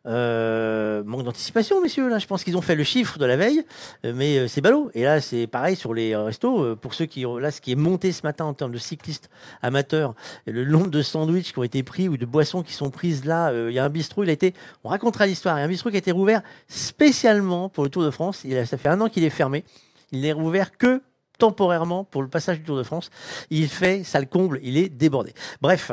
Euh, 0.06 1.02
manque 1.04 1.24
d'anticipation, 1.24 1.80
messieurs. 1.82 2.08
Là, 2.08 2.18
je 2.18 2.26
pense 2.26 2.44
qu'ils 2.44 2.56
ont 2.56 2.60
fait 2.62 2.74
le 2.76 2.84
chiffre 2.84 3.18
de 3.18 3.24
la 3.24 3.36
veille, 3.36 3.64
euh, 4.04 4.12
mais 4.14 4.38
euh, 4.38 4.48
c'est 4.48 4.60
ballot. 4.60 4.90
Et 4.94 5.02
là, 5.02 5.20
c'est 5.20 5.46
pareil 5.46 5.74
sur 5.76 5.92
les 5.94 6.14
restos. 6.14 6.76
pour 6.76 6.94
ceux 6.94 7.06
qui, 7.06 7.26
ont- 7.26 7.38
là, 7.38 7.50
ce 7.50 7.60
qui 7.60 7.72
est 7.72 7.76
monté 7.76 8.12
ce 8.12 8.22
matin 8.22 8.44
en 8.44 8.54
termes 8.54 8.72
de 8.72 8.78
cyclistes 8.78 9.28
amateurs, 9.62 10.14
le 10.46 10.64
nombre 10.64 10.88
de 10.90 11.02
sandwichs 11.02 11.52
qui 11.52 11.58
ont 11.58 11.64
été 11.64 11.82
pris 11.82 12.08
ou 12.08 12.16
de 12.16 12.24
boissons 12.26 12.62
qui 12.62 12.72
sont 12.72 12.90
prises 12.90 13.24
là, 13.24 13.52
il 13.68 13.72
y 13.74 13.78
a 13.78 13.84
un 13.84 13.88
bistrot. 13.88 14.22
Il 14.22 14.30
a 14.30 14.32
été, 14.32 14.54
on 14.84 14.88
racontera 14.90 15.26
l'histoire. 15.26 15.56
Il 15.56 15.60
y 15.60 15.62
a 15.62 15.66
un 15.66 15.68
bistrot 15.68 15.90
qui 15.90 15.96
a 15.96 15.98
été 15.98 16.12
rouvert 16.12 16.42
spécialement 16.68 17.68
pour 17.68 17.82
le 17.84 17.90
Tour 17.90 18.04
de 18.04 18.10
France. 18.10 18.42
Il 18.44 18.56
a- 18.56 18.66
ça 18.66 18.76
fait 18.76 18.88
un 18.88 19.00
an 19.00 19.08
qu'il 19.08 19.24
est 19.24 19.30
fermé. 19.30 19.64
Il 20.12 20.20
n'est 20.20 20.32
rouvert 20.32 20.76
que 20.78 21.02
temporairement 21.38 22.04
pour 22.04 22.22
le 22.22 22.28
passage 22.28 22.58
du 22.58 22.64
Tour 22.64 22.78
de 22.78 22.82
France. 22.82 23.10
Il 23.50 23.68
fait, 23.68 24.04
ça 24.04 24.20
le 24.20 24.26
comble, 24.26 24.58
il 24.62 24.78
est 24.78 24.88
débordé. 24.88 25.34
Bref, 25.60 25.90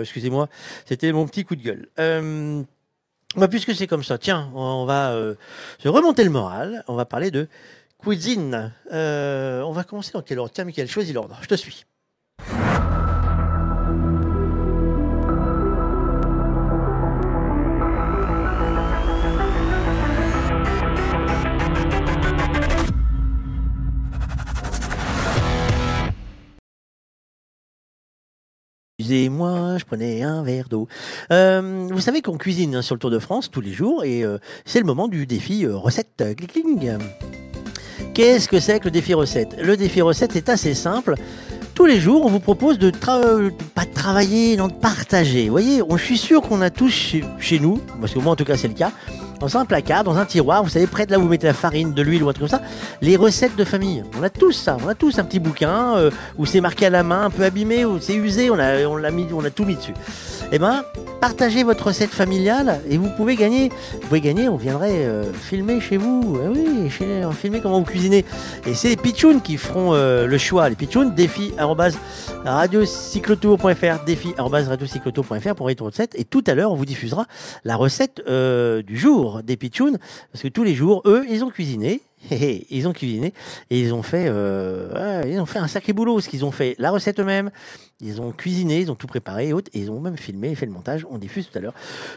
excusez-moi, 0.00 0.48
c'était 0.86 1.12
mon 1.12 1.26
petit 1.26 1.44
coup 1.44 1.54
de 1.56 1.62
gueule. 1.62 1.88
Bah, 3.36 3.48
puisque 3.48 3.74
c'est 3.74 3.86
comme 3.86 4.04
ça, 4.04 4.18
tiens, 4.18 4.50
on 4.54 4.84
va 4.84 5.12
euh, 5.12 5.34
se 5.78 5.88
remonter 5.88 6.24
le 6.24 6.30
moral. 6.30 6.84
On 6.88 6.94
va 6.94 7.04
parler 7.04 7.30
de 7.30 7.48
cuisine. 7.98 8.72
Euh, 8.92 9.62
on 9.62 9.72
va 9.72 9.84
commencer 9.84 10.12
dans 10.12 10.22
quel 10.22 10.38
ordre? 10.38 10.52
Tiens, 10.52 10.64
Michael, 10.64 10.88
choisis 10.88 11.14
l'ordre. 11.14 11.38
Je 11.42 11.48
te 11.48 11.54
suis. 11.54 11.84
Excusez-moi, 29.04 29.76
je 29.76 29.84
prenais 29.84 30.22
un 30.22 30.42
verre 30.42 30.66
d'eau. 30.70 30.88
Euh, 31.30 31.86
vous 31.90 32.00
savez 32.00 32.22
qu'on 32.22 32.38
cuisine 32.38 32.76
hein, 32.76 32.80
sur 32.80 32.94
le 32.94 32.98
Tour 32.98 33.10
de 33.10 33.18
France 33.18 33.50
tous 33.50 33.60
les 33.60 33.74
jours 33.74 34.02
et 34.02 34.24
euh, 34.24 34.38
c'est 34.64 34.78
le 34.78 34.86
moment 34.86 35.08
du 35.08 35.26
défi 35.26 35.66
euh, 35.66 35.76
recette 35.76 36.22
euh. 36.22 36.32
Qu'est-ce 38.14 38.48
que 38.48 38.58
c'est 38.60 38.80
que 38.80 38.86
le 38.86 38.90
défi 38.90 39.12
recette? 39.12 39.56
Le 39.62 39.76
défi 39.76 40.00
recette 40.00 40.36
est 40.36 40.48
assez 40.48 40.72
simple. 40.72 41.16
Tous 41.74 41.84
les 41.84 42.00
jours, 42.00 42.24
on 42.24 42.30
vous 42.30 42.40
propose 42.40 42.78
de 42.78 42.90
tra- 42.90 43.50
pas 43.74 43.84
de 43.84 43.92
travailler, 43.92 44.56
non 44.56 44.68
de 44.68 44.72
partager. 44.72 45.44
Vous 45.44 45.50
voyez, 45.50 45.82
on, 45.86 45.98
suis 45.98 46.16
sûr 46.16 46.40
qu'on 46.40 46.62
a 46.62 46.70
tous 46.70 46.88
chez, 46.88 47.24
chez 47.38 47.58
nous, 47.58 47.82
parce 48.00 48.14
que 48.14 48.20
moi 48.20 48.32
en 48.32 48.36
tout 48.36 48.46
cas 48.46 48.56
c'est 48.56 48.68
le 48.68 48.74
cas, 48.74 48.92
dans 49.40 49.56
un 49.56 49.64
placard, 49.64 50.04
dans 50.04 50.16
un 50.16 50.24
tiroir, 50.24 50.62
vous 50.62 50.68
savez, 50.68 50.86
près 50.86 51.06
de 51.06 51.12
là 51.12 51.18
où 51.18 51.22
vous 51.22 51.28
mettez 51.28 51.46
la 51.46 51.54
farine, 51.54 51.92
de 51.92 52.02
l'huile 52.02 52.22
ou 52.22 52.28
un 52.28 52.32
truc 52.32 52.48
comme 52.48 52.58
ça, 52.58 52.64
les 53.00 53.16
recettes 53.16 53.56
de 53.56 53.64
famille. 53.64 54.04
On 54.18 54.22
a 54.22 54.30
tous 54.30 54.52
ça, 54.52 54.76
on 54.84 54.88
a 54.88 54.94
tous 54.94 55.18
un 55.18 55.24
petit 55.24 55.38
bouquin 55.38 55.96
euh, 55.96 56.10
où 56.38 56.46
c'est 56.46 56.60
marqué 56.60 56.86
à 56.86 56.90
la 56.90 57.02
main, 57.02 57.24
un 57.26 57.30
peu 57.30 57.44
abîmé, 57.44 57.84
où 57.84 57.98
c'est 58.00 58.14
usé, 58.14 58.50
on 58.50 58.58
a, 58.58 59.10
mis, 59.10 59.26
on 59.32 59.44
a 59.44 59.50
tout 59.50 59.64
mis 59.64 59.76
dessus. 59.76 59.94
Eh 60.52 60.58
ben, 60.58 60.84
partagez 61.20 61.64
votre 61.64 61.86
recette 61.86 62.10
familiale 62.10 62.80
et 62.88 62.96
vous 62.98 63.08
pouvez 63.08 63.34
gagner. 63.34 63.70
Vous 63.92 64.08
pouvez 64.08 64.20
gagner, 64.20 64.48
on 64.48 64.56
viendrait 64.56 65.04
euh, 65.04 65.32
filmer 65.32 65.80
chez 65.80 65.96
vous. 65.96 66.38
Eh 66.42 66.48
oui, 66.48 66.90
chez, 66.90 67.22
filmer 67.32 67.60
comment 67.60 67.80
vous 67.80 67.86
cuisinez. 67.86 68.24
Et 68.66 68.74
c'est 68.74 68.88
les 68.88 68.96
pitchouns 68.96 69.40
qui 69.40 69.56
feront 69.56 69.94
euh, 69.94 70.26
le 70.26 70.38
choix. 70.38 70.68
Les 70.68 70.76
pitchouns, 70.76 71.10
défi 71.10 71.52
radiocyclotour.fr, 72.44 74.04
défi 74.04 74.34
radiocyclotour.fr 74.36 75.54
pour 75.54 75.62
envoyer 75.62 75.76
votre 75.76 75.86
recette. 75.86 76.14
Et 76.14 76.24
tout 76.24 76.44
à 76.46 76.54
l'heure, 76.54 76.70
on 76.70 76.76
vous 76.76 76.86
diffusera 76.86 77.26
la 77.64 77.76
recette 77.76 78.22
du 78.26 78.98
jour 78.98 79.23
des 79.42 79.56
pitchouns. 79.56 79.98
Parce 80.32 80.42
que 80.42 80.48
tous 80.48 80.64
les 80.64 80.74
jours, 80.74 81.02
eux, 81.06 81.24
ils 81.28 81.44
ont 81.44 81.50
cuisiné. 81.50 82.00
Ils 82.70 82.88
ont 82.88 82.94
cuisiné 82.94 83.34
et 83.68 83.78
ils 83.78 83.92
ont 83.92 84.02
fait, 84.02 84.26
euh, 84.28 85.22
ils 85.26 85.38
ont 85.40 85.46
fait 85.46 85.58
un 85.58 85.68
sacré 85.68 85.92
boulot 85.92 86.14
parce 86.14 86.26
qu'ils 86.26 86.44
ont 86.46 86.50
fait 86.50 86.74
la 86.78 86.90
recette 86.90 87.20
eux-mêmes, 87.20 87.50
ils 88.00 88.22
ont 88.22 88.32
cuisiné, 88.32 88.80
ils 88.80 88.90
ont 88.90 88.94
tout 88.94 89.06
préparé 89.06 89.48
et 89.48 89.52
autres, 89.52 89.70
et 89.74 89.80
ils 89.80 89.90
ont 89.90 90.00
même 90.00 90.16
filmé 90.16 90.54
fait 90.54 90.64
le 90.64 90.72
montage. 90.72 91.06
On 91.10 91.18
diffuse 91.18 91.50
tout 91.50 91.58
à 91.58 91.60
l'heure. 91.60 91.74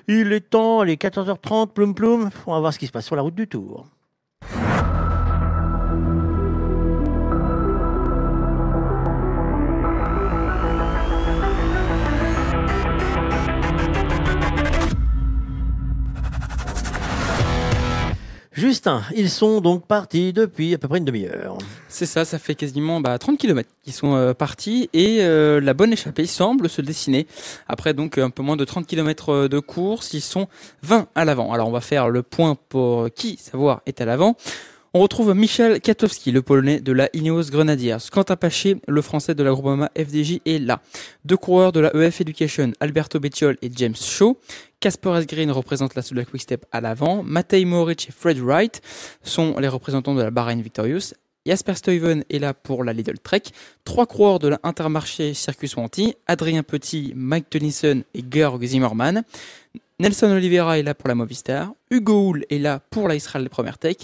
Il 0.07 0.31
est 0.31 0.49
temps, 0.49 0.83
les 0.83 0.95
14h30, 0.95 1.71
ploum 1.73 1.93
ploum. 1.93 2.29
On 2.45 2.53
va 2.53 2.59
voir 2.61 2.73
ce 2.73 2.79
qui 2.79 2.87
se 2.87 2.91
passe 2.93 3.05
sur 3.05 3.17
la 3.17 3.21
route 3.21 3.35
du 3.35 3.47
Tour. 3.47 3.85
Justin, 18.57 19.03
ils 19.15 19.29
sont 19.29 19.61
donc 19.61 19.85
partis 19.85 20.33
depuis 20.33 20.73
à 20.73 20.79
peu 20.79 20.87
près 20.87 20.97
une 20.97 21.05
demi-heure. 21.05 21.59
C'est 21.89 22.07
ça, 22.07 22.25
ça 22.25 22.39
fait 22.39 22.55
quasiment 22.55 22.99
bah, 22.99 23.19
30 23.19 23.37
km 23.37 23.69
qui 23.83 23.91
sont 23.91 24.15
euh, 24.15 24.33
partis 24.33 24.89
et 24.93 25.17
euh, 25.19 25.61
la 25.61 25.75
bonne 25.75 25.93
échappée 25.93 26.25
semble 26.25 26.67
se 26.67 26.81
dessiner. 26.81 27.27
Après 27.67 27.93
donc 27.93 28.17
un 28.17 28.31
peu 28.31 28.41
moins 28.41 28.55
de 28.55 28.65
30 28.65 28.87
km 28.87 29.47
de 29.47 29.59
course, 29.59 30.15
ils 30.15 30.21
sont 30.21 30.47
20 30.81 31.07
à 31.13 31.23
l'avant. 31.23 31.53
Alors 31.53 31.67
on 31.67 31.71
va 31.71 31.81
faire 31.81 32.09
le 32.09 32.23
point 32.23 32.57
pour 32.69 33.13
qui 33.13 33.37
savoir 33.37 33.83
est 33.85 34.01
à 34.01 34.05
l'avant. 34.05 34.35
On 34.97 35.01
retrouve 35.01 35.35
Michel 35.35 35.79
Katowski, 35.79 36.31
le 36.31 36.41
polonais 36.41 36.79
de 36.79 36.91
la 36.91 37.07
Ineos 37.13 37.51
Grenadiers. 37.51 37.97
Quentin 38.11 38.35
Paché, 38.35 38.77
le 38.87 39.03
français 39.03 39.35
de 39.35 39.43
la 39.43 39.51
Groupama 39.51 39.91
FDJ, 39.95 40.39
est 40.43 40.57
là. 40.57 40.81
Deux 41.23 41.37
coureurs 41.37 41.71
de 41.71 41.79
la 41.79 41.93
EF 41.93 42.21
Education, 42.21 42.71
Alberto 42.79 43.19
Bettiol 43.19 43.57
et 43.61 43.69
James 43.75 43.95
Shaw. 43.95 44.39
Casper 44.79 45.19
Green 45.27 45.51
représente 45.51 45.93
la 45.93 46.01
Soudal 46.01 46.25
Quickstep 46.25 46.65
à 46.71 46.81
l'avant. 46.81 47.21
Matej 47.21 47.63
Moric 47.67 48.09
et 48.09 48.11
Fred 48.11 48.39
Wright 48.39 48.81
sont 49.21 49.59
les 49.59 49.67
représentants 49.67 50.15
de 50.15 50.23
la 50.23 50.31
Bahrain 50.31 50.55
Victorious. 50.55 51.13
Jasper 51.45 51.75
Stuyven 51.75 52.23
est 52.31 52.39
là 52.39 52.55
pour 52.55 52.83
la 52.83 52.91
Lidl 52.91 53.19
Trek. 53.19 53.43
Trois 53.85 54.07
coureurs 54.07 54.39
de 54.39 54.47
la 54.47 54.59
Intermarché 54.63 55.35
Circus 55.35 55.75
Wanty, 55.75 56.15
Adrien 56.25 56.63
Petit, 56.63 57.13
Mike 57.15 57.51
Tennyson 57.51 58.01
et 58.15 58.23
Georg 58.27 58.65
Zimmermann. 58.65 59.21
Nelson 59.99 60.31
Oliveira 60.31 60.79
est 60.79 60.83
là 60.83 60.95
pour 60.95 61.07
la 61.07 61.13
Movistar. 61.13 61.71
Hugo 61.91 62.29
Hull 62.29 62.45
est 62.49 62.57
là 62.57 62.79
pour 62.89 63.07
la 63.07 63.13
Israel 63.13 63.47
Premier 63.51 63.73
Tech. 63.79 63.97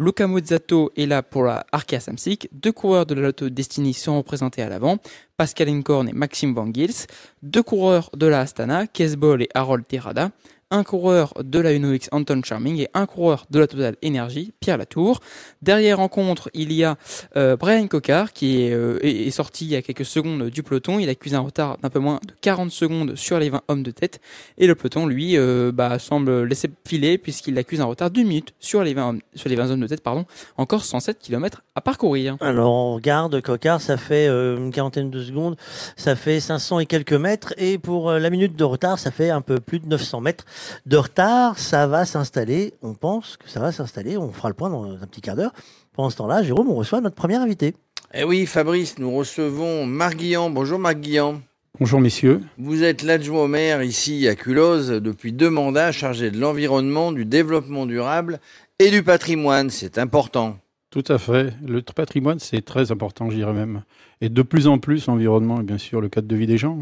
Luca 0.00 0.28
Mozzato 0.28 0.92
est 0.96 1.06
là 1.06 1.24
pour 1.24 1.42
la 1.42 1.66
Arkea 1.72 1.98
Samsic. 1.98 2.48
Deux 2.52 2.70
coureurs 2.70 3.04
de 3.04 3.14
la 3.14 3.22
Lotto 3.22 3.48
Destiny 3.48 3.94
sont 3.94 4.16
représentés 4.16 4.62
à 4.62 4.68
l'avant. 4.68 4.98
Pascal 5.36 5.68
Incorn 5.68 6.08
et 6.08 6.12
Maxime 6.12 6.54
Van 6.54 6.72
Gils. 6.72 7.08
Deux 7.42 7.64
coureurs 7.64 8.08
de 8.14 8.26
la 8.26 8.40
Astana, 8.40 8.86
Kesbol 8.86 9.42
et 9.42 9.48
Harold 9.54 9.84
Terrada 9.88 10.30
un 10.70 10.84
coureur 10.84 11.32
de 11.42 11.58
la 11.58 11.72
UNOX 11.72 12.08
Anton 12.12 12.42
Charming 12.44 12.78
et 12.78 12.88
un 12.94 13.06
coureur 13.06 13.46
de 13.50 13.58
la 13.58 13.66
Total 13.66 13.96
Energy 14.04 14.52
Pierre 14.60 14.76
Latour. 14.76 15.20
Derrière 15.62 15.98
rencontre, 15.98 16.50
il 16.52 16.72
y 16.72 16.84
a 16.84 16.96
euh, 17.36 17.56
Brian 17.56 17.86
Cocard 17.86 18.32
qui 18.32 18.70
euh, 18.70 18.98
est, 19.02 19.30
sorti 19.30 19.64
il 19.64 19.70
y 19.70 19.76
a 19.76 19.82
quelques 19.82 20.04
secondes 20.04 20.50
du 20.50 20.62
peloton. 20.62 20.98
Il 20.98 21.08
accuse 21.08 21.34
un 21.34 21.40
retard 21.40 21.78
d'un 21.78 21.88
peu 21.88 21.98
moins 21.98 22.20
de 22.26 22.34
40 22.40 22.70
secondes 22.70 23.16
sur 23.16 23.38
les 23.38 23.48
20 23.48 23.62
hommes 23.68 23.82
de 23.82 23.90
tête 23.90 24.20
et 24.58 24.66
le 24.66 24.74
peloton 24.74 25.06
lui 25.06 25.36
euh, 25.36 25.72
bah, 25.72 25.98
semble 25.98 26.44
laisser 26.44 26.68
filer 26.86 27.16
puisqu'il 27.16 27.56
accuse 27.58 27.80
un 27.80 27.86
retard 27.86 28.10
d'une 28.10 28.28
minute 28.28 28.52
sur 28.58 28.82
les 28.82 28.94
20 28.94 29.08
hommes, 29.08 29.20
sur 29.34 29.48
les 29.48 29.56
20 29.56 29.70
hommes 29.70 29.80
de 29.80 29.86
tête 29.86 30.02
pardon. 30.02 30.26
Encore 30.56 30.84
107 30.84 31.18
km 31.18 31.62
à 31.74 31.80
parcourir. 31.80 32.36
Alors 32.40 32.72
on 32.72 32.94
regarde 32.94 33.40
Cocard, 33.40 33.80
ça 33.80 33.96
fait 33.96 34.28
une 34.28 34.70
quarantaine 34.70 35.10
de 35.10 35.22
secondes, 35.22 35.56
ça 35.96 36.14
fait 36.14 36.40
500 36.40 36.80
et 36.80 36.86
quelques 36.86 37.12
mètres 37.12 37.54
et 37.56 37.78
pour 37.78 38.12
la 38.12 38.30
minute 38.30 38.56
de 38.56 38.64
retard, 38.64 38.98
ça 38.98 39.10
fait 39.10 39.30
un 39.30 39.40
peu 39.40 39.60
plus 39.60 39.78
de 39.78 39.86
900 39.86 40.20
mètres 40.20 40.44
de 40.86 40.96
retard, 40.96 41.58
ça 41.58 41.86
va 41.86 42.04
s'installer. 42.04 42.74
On 42.82 42.94
pense 42.94 43.36
que 43.36 43.48
ça 43.48 43.60
va 43.60 43.72
s'installer. 43.72 44.16
On 44.16 44.32
fera 44.32 44.48
le 44.48 44.54
point 44.54 44.70
dans 44.70 44.84
un 44.84 45.06
petit 45.06 45.20
quart 45.20 45.36
d'heure. 45.36 45.52
Pendant 45.92 46.10
ce 46.10 46.16
temps-là, 46.16 46.42
Jérôme, 46.42 46.68
on 46.68 46.76
reçoit 46.76 47.00
notre 47.00 47.16
premier 47.16 47.36
invité. 47.36 47.74
Eh 48.14 48.24
oui, 48.24 48.46
Fabrice, 48.46 48.98
nous 48.98 49.14
recevons 49.14 49.84
Marc 49.84 50.16
Guillan. 50.16 50.50
Bonjour 50.50 50.78
Marc 50.78 50.98
Guillan. 50.98 51.40
Bonjour 51.78 52.00
messieurs. 52.00 52.40
Vous 52.56 52.82
êtes 52.82 53.02
l'adjoint 53.02 53.44
au 53.44 53.46
maire 53.48 53.82
ici 53.82 54.26
à 54.26 54.34
Culose 54.34 54.88
depuis 54.88 55.32
deux 55.32 55.50
mandats 55.50 55.92
chargé 55.92 56.30
de 56.30 56.38
l'environnement, 56.38 57.12
du 57.12 57.24
développement 57.24 57.86
durable 57.86 58.40
et 58.78 58.90
du 58.90 59.02
patrimoine. 59.02 59.70
C'est 59.70 59.98
important. 59.98 60.58
Tout 60.90 61.04
à 61.08 61.18
fait. 61.18 61.52
Le 61.64 61.82
patrimoine, 61.82 62.38
c'est 62.38 62.64
très 62.64 62.90
important, 62.90 63.30
je 63.30 63.36
dirais 63.36 63.52
même. 63.52 63.82
Et 64.20 64.28
de 64.28 64.42
plus 64.42 64.66
en 64.66 64.78
plus, 64.78 65.06
l'environnement 65.06 65.60
est 65.60 65.64
bien 65.64 65.78
sûr 65.78 66.00
le 66.00 66.08
cadre 66.08 66.26
de 66.26 66.34
vie 66.34 66.46
des 66.46 66.58
gens. 66.58 66.78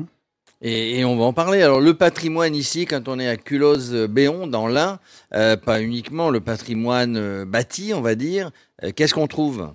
Et, 0.62 0.98
et, 1.00 1.04
on 1.04 1.16
va 1.16 1.24
en 1.24 1.32
parler. 1.32 1.62
Alors 1.62 1.80
le 1.80 1.94
patrimoine 1.94 2.54
ici, 2.54 2.86
quand 2.86 3.08
on 3.08 3.18
est 3.18 3.28
à 3.28 3.36
Culose-Béon, 3.36 4.46
dans 4.46 4.66
l'Ain, 4.68 4.98
euh, 5.34 5.56
pas 5.56 5.82
uniquement 5.82 6.30
le 6.30 6.40
patrimoine 6.40 7.16
euh, 7.16 7.44
bâti, 7.44 7.92
on 7.94 8.00
va 8.00 8.14
dire. 8.14 8.50
Euh, 8.82 8.90
Qu'est-ce 8.94 9.14
qu'on 9.14 9.26
trouve? 9.26 9.72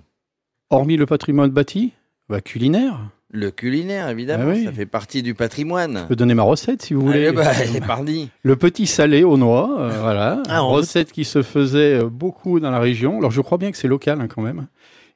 Hormis 0.70 0.96
le 0.96 1.06
patrimoine 1.06 1.50
bâti, 1.50 1.92
bah, 2.28 2.40
culinaire. 2.40 2.98
Le 3.34 3.50
culinaire, 3.50 4.08
évidemment, 4.10 4.44
Ah 4.48 4.52
oui. 4.54 4.64
ça 4.64 4.72
fait 4.72 4.84
partie 4.84 5.22
du 5.22 5.34
patrimoine. 5.34 6.00
Je 6.02 6.08
peux 6.08 6.16
donner 6.16 6.34
ma 6.34 6.42
recette 6.42 6.82
si 6.82 6.92
vous 6.92 7.00
voulez. 7.00 7.28
Allez, 7.28 7.32
bah, 7.36 7.54
c'est 7.54 7.80
parti. 7.80 8.28
Le 8.42 8.56
petit 8.56 8.86
salé 8.86 9.24
aux 9.24 9.38
noix, 9.38 9.70
euh, 9.80 10.00
voilà. 10.02 10.42
Ah, 10.48 10.60
recette 10.60 11.12
qui 11.12 11.24
se 11.24 11.42
faisait 11.42 12.00
euh, 12.02 12.10
beaucoup 12.10 12.60
dans 12.60 12.70
la 12.70 12.78
région. 12.80 13.18
Alors 13.18 13.30
je 13.30 13.40
crois 13.40 13.56
bien 13.56 13.70
que 13.70 13.78
c'est 13.78 13.88
local 13.88 14.20
hein, 14.20 14.28
quand 14.28 14.42
même. 14.42 14.66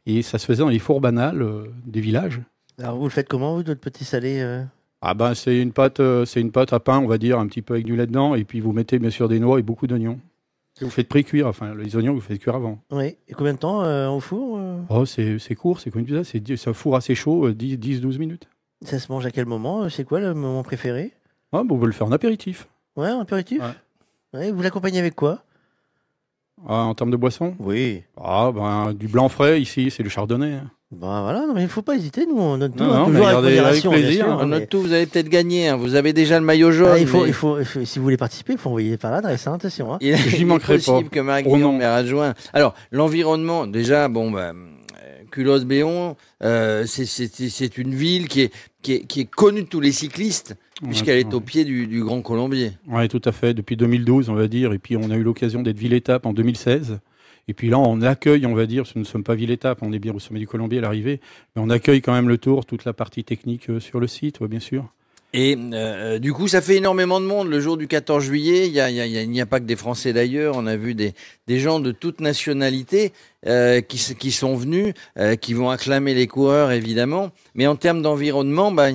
Et 0.06 0.22
ça 0.22 0.38
se 0.38 0.46
faisait 0.46 0.62
dans 0.62 0.68
les 0.70 0.78
fours 0.78 1.00
banales 1.02 1.42
euh, 1.42 1.64
des 1.84 2.00
villages. 2.00 2.40
Alors 2.80 2.96
vous 2.96 3.04
le 3.04 3.10
faites 3.10 3.28
comment, 3.28 3.56
vous, 3.56 3.64
votre 3.64 3.80
petit 3.80 4.04
salé 4.04 4.38
euh? 4.40 4.62
Ah 5.02 5.14
ben 5.14 5.34
c'est 5.34 5.60
une 5.60 5.72
pâte, 5.72 6.00
euh, 6.00 6.24
c'est 6.24 6.40
une 6.40 6.50
pâte 6.52 6.72
à 6.72 6.80
pain, 6.80 6.98
on 6.98 7.06
va 7.06 7.18
dire, 7.18 7.38
un 7.38 7.46
petit 7.46 7.62
peu 7.62 7.74
avec 7.74 7.86
du 7.86 7.96
lait 7.96 8.06
dedans, 8.06 8.34
et 8.34 8.44
puis 8.44 8.60
vous 8.60 8.72
mettez 8.72 8.98
bien 8.98 9.10
sûr 9.10 9.28
des 9.28 9.38
noix 9.38 9.58
et 9.58 9.62
beaucoup 9.62 9.86
d'oignons. 9.86 10.18
Et 10.80 10.84
vous 10.84 10.90
faites 10.90 11.08
pré-cuire, 11.08 11.46
enfin 11.46 11.74
les 11.74 11.96
oignons 11.96 12.12
vous 12.14 12.20
faites 12.20 12.38
cuire 12.40 12.56
avant. 12.56 12.78
Oui. 12.90 13.16
Et 13.28 13.34
combien 13.34 13.54
de 13.54 13.58
temps 13.58 13.82
euh, 13.82 14.08
au 14.08 14.20
four 14.20 14.58
euh? 14.58 14.80
Oh 14.90 15.04
c'est 15.06 15.54
court, 15.54 15.80
c'est 15.80 15.90
comme 15.90 16.04
pizza, 16.04 16.24
c'est 16.24 16.68
un 16.68 16.72
four 16.72 16.96
assez 16.96 17.14
chaud, 17.14 17.46
euh, 17.46 17.52
10-12 17.54 18.18
minutes. 18.18 18.48
Ça 18.82 18.98
se 18.98 19.10
mange 19.10 19.24
à 19.24 19.30
quel 19.30 19.46
moment 19.46 19.84
euh, 19.84 19.88
C'est 19.88 20.04
quoi 20.04 20.20
le 20.20 20.34
moment 20.34 20.62
préféré? 20.62 21.12
Ah 21.52 21.62
bon, 21.64 21.76
on 21.76 21.78
peut 21.78 21.86
le 21.86 21.92
faire 21.92 22.06
en 22.06 22.12
apéritif. 22.12 22.66
Ouais, 22.96 23.08
un 23.08 23.20
apéritif? 23.20 23.62
Ouais. 23.62 24.38
Ouais, 24.38 24.50
Vous 24.52 24.60
l'accompagnez 24.62 24.98
avec 24.98 25.14
quoi? 25.14 25.42
Ah, 26.66 26.84
en 26.84 26.94
termes 26.94 27.10
de 27.10 27.16
boisson? 27.16 27.54
Oui. 27.58 28.02
Ah 28.18 28.50
ben 28.54 28.92
du 28.94 29.08
blanc 29.08 29.28
frais 29.28 29.60
ici, 29.60 29.90
c'est 29.90 30.02
le 30.02 30.08
chardonnay. 30.08 30.54
hein. 30.54 30.70
Bah 30.92 31.20
voilà, 31.22 31.40
non, 31.46 31.52
mais 31.52 31.62
il 31.62 31.68
faut 31.68 31.82
pas 31.82 31.96
hésiter, 31.96 32.26
nous 32.26 32.38
on 32.38 32.58
donne 32.58 32.72
tout, 32.72 32.84
Non, 32.84 32.92
hein, 32.92 32.98
non, 33.00 33.06
toujours 33.06 33.26
avec 33.26 33.58
avec 33.58 33.82
plaisir, 33.82 34.24
sûr, 34.24 34.38
On 34.40 34.46
mais- 34.46 34.66
tout, 34.68 34.80
vous 34.82 34.92
avez 34.92 35.06
peut-être 35.06 35.28
gagné. 35.28 35.68
hein. 35.68 35.76
Vous 35.76 35.96
avez 35.96 36.12
déjà 36.12 36.38
le 36.38 36.46
maillot 36.46 36.70
jaune. 36.70 36.90
Ah, 36.92 36.98
il, 37.00 37.08
faut, 37.08 37.22
mais 37.22 37.28
il, 37.28 37.32
faut, 37.32 37.58
il 37.58 37.64
faut- 37.64 37.84
si 37.84 37.98
vous 37.98 38.04
voulez 38.04 38.16
participer, 38.16 38.52
il 38.52 38.58
faut 38.58 38.68
envoyer 38.68 38.96
par 38.96 39.10
l'adresse, 39.10 39.48
hein, 39.48 39.54
attention. 39.54 39.92
Hein. 39.94 39.98
Il 40.00 40.12
manquerai 40.46 40.78
pas. 40.78 40.84
possible 40.92 41.10
que 41.10 41.18
Marc 41.18 41.44
Oh 41.48 41.54
Guillaume, 41.56 41.80
adjoint. 41.80 42.34
Alors, 42.52 42.74
l'environnement, 42.92 43.66
déjà, 43.66 44.06
bon, 44.06 44.30
bah, 44.30 44.52
euh, 44.52 45.24
Culose-Béon, 45.32 46.14
euh, 46.44 46.84
c'est- 46.86 47.78
une 47.78 47.94
ville 47.94 48.28
qui 48.28 48.42
est, 48.42 48.52
qui, 48.80 48.92
est, 48.92 49.00
qui 49.06 49.20
est 49.22 49.28
connue 49.30 49.62
de 49.64 49.68
tous 49.68 49.80
les 49.80 49.90
cyclistes, 49.92 50.54
puisqu'elle 50.84 51.18
est 51.18 51.34
au 51.34 51.40
pied 51.40 51.64
du, 51.64 51.88
du 51.88 52.04
Grand 52.04 52.22
Colombier. 52.22 52.72
Oui, 52.88 53.08
tout 53.08 53.22
à 53.24 53.32
fait. 53.32 53.54
Depuis 53.54 53.76
2012, 53.76 54.28
on 54.28 54.34
va 54.34 54.46
dire. 54.46 54.72
Et 54.72 54.78
puis, 54.78 54.96
on 54.96 55.10
a 55.10 55.16
eu 55.16 55.24
l'occasion 55.24 55.62
d'être 55.62 55.78
ville-étape 55.78 56.26
en 56.26 56.32
2016. 56.32 57.00
Et 57.48 57.54
puis 57.54 57.70
là, 57.70 57.78
on 57.78 58.02
accueille, 58.02 58.44
on 58.46 58.54
va 58.54 58.66
dire, 58.66 58.84
nous 58.96 59.02
ne 59.02 59.06
sommes 59.06 59.22
pas 59.22 59.34
ville-étape, 59.34 59.78
on 59.82 59.92
est 59.92 59.98
bien 59.98 60.12
au 60.14 60.18
sommet 60.18 60.40
du 60.40 60.48
Colombier 60.48 60.78
à 60.78 60.82
l'arrivée, 60.82 61.20
mais 61.54 61.62
on 61.62 61.70
accueille 61.70 62.02
quand 62.02 62.12
même 62.12 62.28
le 62.28 62.38
tour, 62.38 62.66
toute 62.66 62.84
la 62.84 62.92
partie 62.92 63.22
technique 63.22 63.70
euh, 63.70 63.80
sur 63.80 64.00
le 64.00 64.08
site, 64.08 64.42
bien 64.42 64.60
sûr. 64.60 64.90
Et 65.38 65.54
euh, 65.74 66.18
du 66.18 66.32
coup, 66.32 66.48
ça 66.48 66.62
fait 66.62 66.76
énormément 66.76 67.20
de 67.20 67.26
monde 67.26 67.50
le 67.50 67.60
jour 67.60 67.76
du 67.76 67.88
14 67.88 68.24
juillet. 68.24 68.68
Il 68.68 69.30
n'y 69.30 69.40
a 69.40 69.46
pas 69.46 69.60
que 69.60 69.66
des 69.66 69.76
Français 69.76 70.14
d'ailleurs. 70.14 70.54
On 70.56 70.66
a 70.66 70.76
vu 70.76 70.94
des, 70.94 71.12
gens 71.46 71.78
de 71.78 71.92
toute 71.92 72.20
nationalité 72.20 73.12
euh, 73.46 73.82
qui, 73.82 74.30
sont 74.32 74.56
venus, 74.56 74.94
euh, 75.18 75.36
qui 75.36 75.52
vont 75.52 75.68
acclamer 75.68 76.14
les 76.14 76.26
coureurs 76.26 76.70
évidemment. 76.72 77.32
Mais 77.54 77.66
en 77.66 77.76
termes 77.76 78.00
d'environnement, 78.00 78.72
bah, 78.72 78.88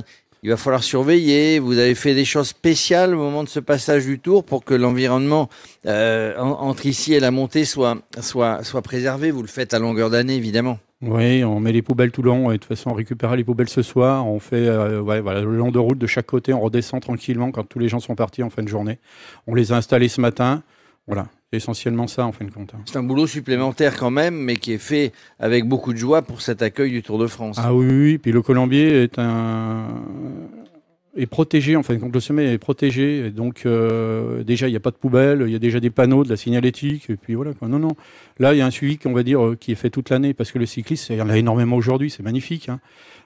il 0.43 0.49
va 0.49 0.57
falloir 0.57 0.83
surveiller. 0.83 1.59
Vous 1.59 1.77
avez 1.77 1.95
fait 1.95 2.13
des 2.15 2.25
choses 2.25 2.47
spéciales 2.47 3.13
au 3.13 3.17
moment 3.17 3.43
de 3.43 3.49
ce 3.49 3.59
passage 3.59 4.05
du 4.05 4.19
tour 4.19 4.43
pour 4.43 4.63
que 4.63 4.73
l'environnement 4.73 5.49
euh, 5.85 6.35
en- 6.37 6.67
entre 6.67 6.85
ici 6.85 7.13
et 7.13 7.19
la 7.19 7.31
montée 7.31 7.65
soit, 7.65 7.97
soit, 8.21 8.63
soit 8.63 8.81
préservé. 8.81 9.31
Vous 9.31 9.41
le 9.41 9.47
faites 9.47 9.73
à 9.73 9.79
longueur 9.79 10.09
d'année 10.09 10.35
évidemment. 10.35 10.79
Oui, 11.03 11.43
on 11.43 11.59
met 11.59 11.71
les 11.71 11.81
poubelles 11.81 12.11
tout 12.11 12.21
le 12.21 12.29
long, 12.29 12.51
et 12.51 12.53
de 12.53 12.57
toute 12.59 12.67
façon, 12.67 12.91
on 12.91 12.93
récupérera 12.93 13.35
les 13.35 13.43
poubelles 13.43 13.69
ce 13.69 13.81
soir. 13.81 14.27
On 14.27 14.39
fait 14.39 14.67
euh, 14.67 15.01
voilà, 15.01 15.41
le 15.41 15.57
long 15.57 15.71
de 15.71 15.79
route 15.79 15.97
de 15.97 16.05
chaque 16.05 16.27
côté, 16.27 16.53
on 16.53 16.59
redescend 16.59 17.01
tranquillement 17.01 17.49
quand 17.51 17.63
tous 17.63 17.79
les 17.79 17.89
gens 17.89 17.99
sont 17.99 18.13
partis 18.13 18.43
en 18.43 18.51
fin 18.51 18.61
de 18.61 18.67
journée. 18.67 18.99
On 19.47 19.55
les 19.55 19.71
a 19.71 19.77
installés 19.77 20.09
ce 20.09 20.21
matin. 20.21 20.61
Voilà, 21.07 21.25
essentiellement 21.57 22.07
ça 22.07 22.25
en 22.25 22.31
fin 22.31 22.45
de 22.45 22.51
compte. 22.51 22.73
hein. 22.73 22.81
C'est 22.85 22.97
un 22.97 23.03
boulot 23.03 23.27
supplémentaire 23.27 23.97
quand 23.97 24.11
même, 24.11 24.35
mais 24.35 24.55
qui 24.55 24.73
est 24.73 24.77
fait 24.77 25.11
avec 25.39 25.65
beaucoup 25.65 25.93
de 25.93 25.97
joie 25.97 26.21
pour 26.21 26.41
cet 26.41 26.61
accueil 26.61 26.91
du 26.91 27.03
Tour 27.03 27.19
de 27.19 27.27
France. 27.27 27.57
Ah 27.59 27.73
oui, 27.73 27.85
oui, 27.87 28.17
puis 28.17 28.31
le 28.31 28.41
Colombier 28.41 29.03
est 29.03 29.19
un 29.19 29.87
est 31.17 31.25
protégé, 31.25 31.75
en 31.75 31.83
fin 31.83 31.93
de 31.93 31.99
compte, 31.99 32.13
le 32.13 32.21
sommet 32.21 32.53
est 32.53 32.57
protégé, 32.57 33.25
et 33.25 33.31
donc 33.31 33.63
euh, 33.65 34.43
déjà 34.43 34.67
il 34.67 34.71
n'y 34.71 34.77
a 34.77 34.79
pas 34.79 34.91
de 34.91 34.95
poubelle, 34.95 35.43
il 35.45 35.51
y 35.51 35.55
a 35.55 35.59
déjà 35.59 35.81
des 35.81 35.89
panneaux, 35.89 36.23
de 36.23 36.29
la 36.29 36.37
signalétique, 36.37 37.09
et 37.09 37.17
puis 37.17 37.35
voilà 37.35 37.53
quoi. 37.53 37.67
Non, 37.67 37.79
non, 37.79 37.91
là 38.39 38.53
il 38.53 38.59
y 38.59 38.61
a 38.61 38.65
un 38.65 38.71
suivi 38.71 38.97
qu'on 38.97 39.11
va 39.11 39.23
dire 39.23 39.45
euh, 39.45 39.57
qui 39.59 39.73
est 39.73 39.75
fait 39.75 39.89
toute 39.89 40.09
l'année, 40.09 40.33
parce 40.33 40.53
que 40.53 40.59
le 40.59 40.65
cycliste, 40.65 41.09
il 41.09 41.17
y 41.17 41.21
en 41.21 41.29
a 41.29 41.37
énormément 41.37 41.75
aujourd'hui, 41.75 42.09
c'est 42.09 42.23
magnifique. 42.23 42.69
Hein. 42.69 42.79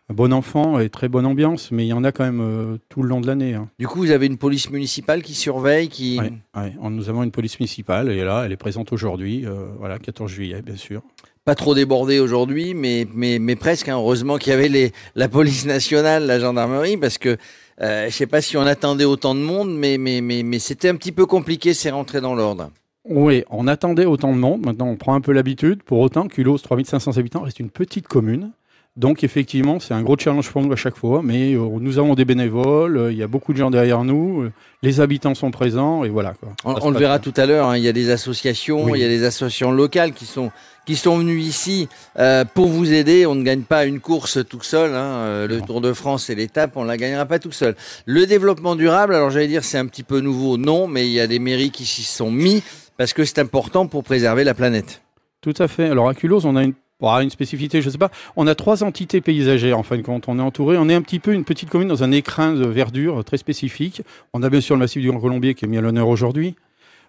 Un 0.10 0.14
bon 0.14 0.32
enfant 0.34 0.78
et 0.80 0.90
très 0.90 1.10
bonne 1.10 1.26
ambiance, 1.26 1.72
mais 1.72 1.86
il 1.86 1.90
y 1.90 1.94
en 1.94 2.04
a 2.04 2.12
quand 2.12 2.24
même 2.26 2.40
euh, 2.42 2.78
tout 2.90 3.02
le 3.02 3.10
long 3.10 3.22
de 3.22 3.28
l'année. 3.28 3.56
Hein. 3.56 3.70
Du 3.80 3.88
coup, 3.88 3.98
vous 4.00 4.12
avez 4.12 4.28
une 4.28 4.38
police 4.38 4.70
municipale 4.70 5.24
qui 5.24 5.34
surveille, 5.34 5.88
qui... 5.90 6.20
Ouais, 6.20 6.32
ouais. 6.56 6.74
On- 6.80 6.92
Nous 6.92 7.10
avons 7.10 7.24
une 7.24 7.32
police 7.32 7.60
municipale, 7.60 8.10
et 8.12 8.24
là 8.24 8.44
elle 8.46 8.52
est 8.52 8.58
présente 8.58 8.94
aujourd'hui, 8.94 9.46
euh, 9.48 9.66
voilà, 9.80 9.98
14 9.98 10.30
juillet, 10.32 10.62
bien 10.62 10.76
sûr. 10.76 11.02
pas 11.44 11.56
trop 11.56 11.74
débordée 11.74 12.20
aujourd'hui, 12.20 12.76
mais, 12.76 13.08
mais, 13.16 13.40
mais 13.40 13.56
presque. 13.56 13.90
hein. 13.90 13.96
Heureusement 13.96 14.38
qu'il 14.38 14.52
y 14.52 14.54
avait 14.54 14.70
les, 14.70 14.92
la 15.16 15.28
police 15.28 15.66
nationale, 15.66 16.28
la 16.28 16.40
gendarmerie, 16.40 16.98
parce 16.98 17.18
que 17.18 17.38
euh, 17.82 18.06
je 18.08 18.14
sais 18.14 18.28
pas 18.28 18.42
si 18.42 18.58
on 18.58 18.62
attendait 18.62 19.06
autant 19.06 19.34
de 19.34 19.40
monde, 19.40 19.76
mais, 19.76 19.98
mais, 19.98 20.22
mais, 20.22 20.44
mais 20.44 20.60
c'était 20.60 20.90
un 20.90 20.96
petit 20.98 21.12
peu 21.14 21.26
compliqué, 21.26 21.74
c'est 21.74 21.90
rentré 21.90 22.22
dans 22.22 22.36
l'ordre. 22.36 22.70
Oui, 23.10 23.44
on 23.50 23.68
attendait 23.68 24.06
autant 24.06 24.34
de 24.34 24.40
monde. 24.40 24.66
Maintenant, 24.66 24.88
on 24.88 24.96
prend 24.98 25.14
un 25.16 25.22
peu 25.22 25.32
l'habitude. 25.32 25.82
Pour 25.84 26.00
autant, 26.00 26.28
Culose, 26.28 26.62
3500 26.62 27.18
habitants, 27.18 27.42
reste 27.42 27.60
une 27.60 27.70
petite 27.72 28.08
commune. 28.08 28.52
Donc, 28.98 29.26
effectivement, 29.26 29.82
c'est 29.82 29.94
un 29.94 30.02
gros 30.02 30.16
challenge 30.18 30.50
pour 30.50 30.62
nous 30.62 30.72
à 30.72 30.78
chaque 30.78 30.96
fois. 30.96 31.22
Mais 31.22 31.54
euh, 31.54 31.68
nous 31.82 32.00
avons 32.00 32.16
des 32.16 32.24
bénévoles, 32.24 32.98
euh, 32.98 33.12
il 33.12 33.18
y 33.18 33.24
a 33.24 33.28
beaucoup 33.28 33.52
de 33.52 33.58
gens 33.58 33.70
derrière 33.70 34.06
nous, 34.06 34.44
euh, 34.44 34.52
les 34.84 35.02
habitants 35.02 35.36
sont 35.36 35.52
présents, 35.52 36.06
et 36.06 36.10
voilà. 36.10 36.34
Quoi. 36.40 36.54
On, 36.64 36.92
le 36.92 36.98
verra 36.98 37.20
bien. 37.20 37.32
tout 37.32 37.40
à 37.40 37.46
l'heure, 37.46 37.68
hein, 37.68 37.78
il 37.78 37.84
y 37.84 37.90
a 37.90 37.94
des 37.94 38.10
associations, 38.10 38.86
Oui. 38.86 39.00
il 39.00 39.02
y 39.02 39.06
a 39.06 39.10
des 39.10 39.26
associations 39.26 39.72
locales 39.72 40.14
qui 40.14 40.26
sont, 40.26 40.50
qui 40.86 40.96
sont 40.96 41.18
venues 41.18 41.42
ici 41.42 41.90
euh, 42.18 42.46
pour 42.46 42.68
vous 42.68 42.94
aider. 42.94 43.26
On 43.26 43.36
ne 43.36 43.44
gagne 43.44 43.64
pas 43.64 43.84
une 43.84 44.00
course 44.00 44.40
tout 44.48 44.62
seul. 44.62 44.96
Hein, 44.96 45.46
le 45.46 45.60
Tour 45.60 45.82
de 45.82 45.92
France 45.92 46.30
et 46.30 46.36
l'étape, 46.36 46.78
on 46.78 46.84
ne 46.84 46.88
la 46.88 46.96
gagnera 46.96 47.26
pas 47.26 47.40
tout 47.40 47.52
seul. 47.52 47.76
Le 48.06 48.26
développement 48.26 48.78
durable, 48.78 49.14
alors 49.14 49.30
j'allais 49.30 49.48
dire 49.48 49.66
c'est 49.66 49.78
un 49.78 49.88
petit 49.88 50.04
peu 50.04 50.22
nouveau, 50.22 50.56
non, 50.58 50.88
mais 50.88 51.06
il 51.06 51.12
y 51.12 51.20
a 51.20 51.28
des 51.28 51.40
mairies 51.40 51.72
qui 51.72 51.86
s'y 51.86 52.04
sont 52.04 52.32
mis 52.32 52.64
parce 52.96 53.12
que 53.12 53.26
c'est 53.26 53.40
important 53.40 53.88
pour 53.88 54.06
préserver 54.06 54.46
la 54.46 54.54
planète. 54.54 55.02
Tout 55.42 55.54
à 55.60 55.68
fait. 55.68 55.90
Alors 55.90 56.08
à 56.08 56.14
Culose, 56.14 56.46
on 56.46 56.56
a 56.56 56.64
une, 56.64 56.74
bon, 57.00 57.12
une 57.20 57.30
spécificité, 57.30 57.82
je 57.82 57.90
sais 57.90 57.98
pas. 57.98 58.12
On 58.36 58.48
a 58.48 58.56
trois 58.56 58.84
entités 58.84 59.22
paysagères 59.22 59.78
en 59.78 59.84
fin 59.84 59.98
de 59.98 60.02
compte. 60.02 60.28
On 60.28 60.40
est 60.40 60.42
entouré, 60.42 60.78
on 60.78 60.90
est 60.90 60.94
un 60.94 61.02
petit 61.02 61.20
peu 61.20 61.34
une 61.34 61.46
petite 61.46 61.70
commune 61.70 61.88
dans 61.88 62.04
un 62.04 62.12
écrin 62.12 62.54
de 62.54 62.66
verdure 62.66 63.24
très 63.24 63.38
spécifique. 63.38 64.02
On 64.34 64.44
a 64.44 64.50
bien 64.50 64.62
sûr 64.62 64.76
le 64.76 64.80
massif 64.80 65.02
du 65.02 65.10
Grand 65.10 65.20
Colombier 65.20 65.54
qui 65.54 65.66
est 65.66 65.68
mis 65.68 65.78
à 65.78 65.82
l'honneur 65.82 66.08
aujourd'hui, 66.08 66.56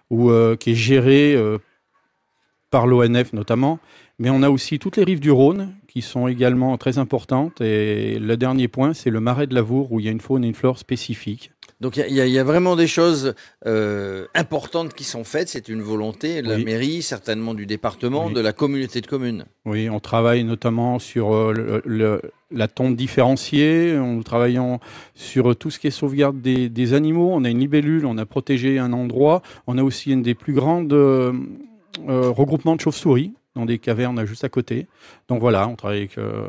ou 0.09 0.29
euh, 0.29 0.55
qui 0.55 0.71
est 0.71 0.75
géré 0.75 1.33
euh, 1.35 1.57
par 2.69 2.87
l'ONF 2.87 3.33
notamment. 3.33 3.79
Mais 4.19 4.29
on 4.29 4.41
a 4.41 4.49
aussi 4.49 4.79
toutes 4.79 4.97
les 4.97 5.03
rives 5.03 5.19
du 5.19 5.31
Rhône 5.31 5.75
qui 5.87 6.01
sont 6.01 6.27
également 6.27 6.77
très 6.77 6.97
importantes. 6.97 7.61
Et 7.61 8.17
le 8.19 8.35
dernier 8.35 8.67
point, 8.67 8.93
c'est 8.93 9.09
le 9.09 9.19
marais 9.19 9.47
de 9.47 9.53
Lavour 9.53 9.91
où 9.91 9.99
il 9.99 10.05
y 10.05 10.09
a 10.09 10.11
une 10.11 10.21
faune 10.21 10.43
et 10.43 10.47
une 10.47 10.55
flore 10.55 10.79
spécifiques. 10.79 11.51
Donc 11.79 11.97
il 11.97 12.11
y, 12.13 12.21
a- 12.21 12.25
il 12.25 12.31
y 12.33 12.39
a 12.39 12.43
vraiment 12.43 12.75
des 12.75 12.87
choses 12.87 13.35
euh, 13.67 14.25
importantes 14.33 14.93
qui 14.95 15.03
sont 15.03 15.23
faites. 15.23 15.47
C'est 15.49 15.69
une 15.69 15.81
volonté 15.81 16.41
de 16.41 16.49
la 16.49 16.55
Oui. 16.55 16.65
mairie, 16.65 17.01
certainement 17.03 17.53
du 17.53 17.65
département, 17.67 18.25
Oui. 18.27 18.33
de 18.33 18.39
la 18.41 18.51
communauté 18.53 18.99
de 19.01 19.05
communes. 19.07 19.45
Oui, 19.65 19.87
on 19.89 19.99
travaille 19.99 20.43
notamment 20.43 20.97
sur 20.97 21.35
euh, 21.35 21.53
le- 21.53 21.81
le- 21.85 22.21
la 22.49 22.67
tombe 22.67 22.95
différenciée, 22.95 23.93
nous 23.95 24.23
travaillons 24.23 24.79
sur 25.13 25.55
tout 25.55 25.69
ce 25.69 25.79
qui 25.79 25.87
est 25.87 25.91
sauvegarde 25.91 26.41
des, 26.41 26.69
des 26.69 26.93
animaux, 26.93 27.29
on 27.33 27.43
a 27.43 27.49
une 27.49 27.59
libellule, 27.59 28.05
on 28.05 28.17
a 28.17 28.25
protégé 28.25 28.79
un 28.79 28.93
endroit, 28.93 29.41
on 29.67 29.77
a 29.77 29.83
aussi 29.83 30.11
une 30.11 30.23
des 30.23 30.33
plus 30.33 30.53
grandes 30.53 30.93
euh, 30.93 31.33
euh, 32.09 32.29
regroupements 32.29 32.75
de 32.75 32.81
chauves-souris 32.81 33.33
dans 33.57 33.65
des 33.65 33.79
cavernes 33.79 34.25
juste 34.25 34.43
à 34.43 34.49
côté. 34.49 34.87
Donc 35.27 35.39
voilà, 35.41 35.67
on 35.67 35.75
travaille 35.75 35.97
avec 35.99 36.17
euh, 36.17 36.45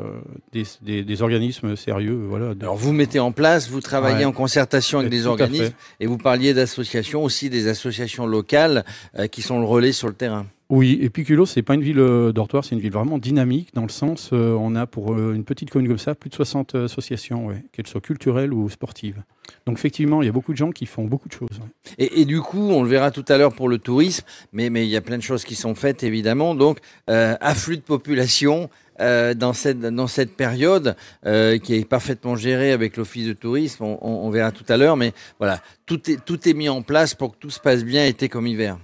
des, 0.53 0.63
des- 0.81 1.03
des 1.03 1.21
organismes 1.21 1.75
sérieux. 1.75 2.19
Voilà. 2.27 2.53
Alors 2.61 2.75
vous 2.77 2.93
mettez 2.93 3.19
en 3.19 3.31
place, 3.31 3.69
vous 3.69 3.81
travaillez 3.81 4.19
Ouais. 4.19 4.25
en 4.25 4.31
concertation 4.31 4.99
avec 4.99 5.11
des 5.11 5.25
organismes 5.27 5.73
et 5.99 6.05
vous 6.07 6.17
parliez 6.17 6.53
d'associations 6.53 7.23
aussi, 7.23 7.49
des 7.49 7.67
associations 7.67 8.25
locales 8.27 8.85
euh, 9.17 9.27
qui 9.27 9.41
sont 9.41 9.59
le 9.59 9.65
relais 9.65 9.91
sur 9.91 10.07
le 10.07 10.13
terrain. 10.13 10.45
Oui, 10.71 10.99
et 11.01 11.09
puis 11.09 11.23
Culot, 11.23 11.47
c'est 11.47 11.63
pas 11.63 11.73
une 11.73 11.81
ville 11.81 11.99
euh, 11.99 12.31
dortoir, 12.31 12.63
c'est 12.63 12.75
une 12.75 12.81
ville 12.81 12.91
vraiment 12.91 13.17
dynamique 13.17 13.73
dans 13.73 13.81
le 13.81 13.89
sens, 13.89 14.29
euh, 14.33 14.53
on 14.53 14.75
a 14.75 14.85
pour 14.85 15.13
euh, 15.13 15.33
une 15.33 15.43
petite 15.43 15.71
commune 15.71 15.87
comme 15.87 15.97
ça 15.97 16.13
plus 16.13 16.29
de 16.29 16.35
60 16.35 16.75
associations, 16.75 17.47
qu'elles 17.71 17.87
soient 17.87 18.01
culturelles 18.01 18.53
ou 18.53 18.69
sportives. 18.69 19.23
Donc 19.65 19.79
effectivement, 19.79 20.21
il 20.21 20.27
y 20.27 20.29
a 20.29 20.31
beaucoup 20.31 20.51
de 20.51 20.57
gens 20.57 20.69
qui 20.69 20.85
font 20.85 21.05
beaucoup 21.05 21.27
de 21.27 21.33
choses. 21.33 21.59
Et, 21.97 22.23
du 22.25 22.39
coup, 22.39 22.69
on 22.69 22.83
le 22.83 22.89
verra 22.89 23.09
tout 23.09 23.25
à 23.29 23.37
l'heure 23.39 23.51
pour 23.51 23.67
le 23.67 23.79
tourisme, 23.79 24.23
mais, 24.53 24.67
il 24.67 24.89
y 24.89 24.95
a 24.95 25.01
plein 25.01 25.17
de 25.17 25.23
choses 25.23 25.43
qui 25.43 25.55
sont 25.55 25.73
faites 25.73 26.03
évidemment. 26.03 26.53
Donc, 26.53 26.77
afflux 27.07 27.77
de 27.77 27.81
population 27.81 28.69
dans, 28.99 29.53
cette, 29.53 30.35
période 30.37 30.95
qui 31.23 31.73
est 31.73 31.89
parfaitement 31.89 32.35
gérée 32.35 32.71
avec 32.71 32.95
l'Office 32.95 33.25
de 33.25 33.33
tourisme, 33.33 33.83
on 33.83 34.29
verra 34.29 34.51
tout 34.51 34.65
à 34.69 34.77
l'heure. 34.77 34.97
Mais 34.97 35.13
voilà, 35.39 35.61
tout 35.87 36.11
est, 36.11 36.23
tout 36.23 36.47
est 36.47 36.53
mis 36.53 36.69
en 36.69 36.83
place 36.83 37.15
pour 37.15 37.31
que 37.31 37.37
tout 37.39 37.49
se 37.49 37.59
passe 37.59 37.83
bien 37.83 38.05
été 38.05 38.29
comme 38.29 38.45
hiver. 38.45 38.77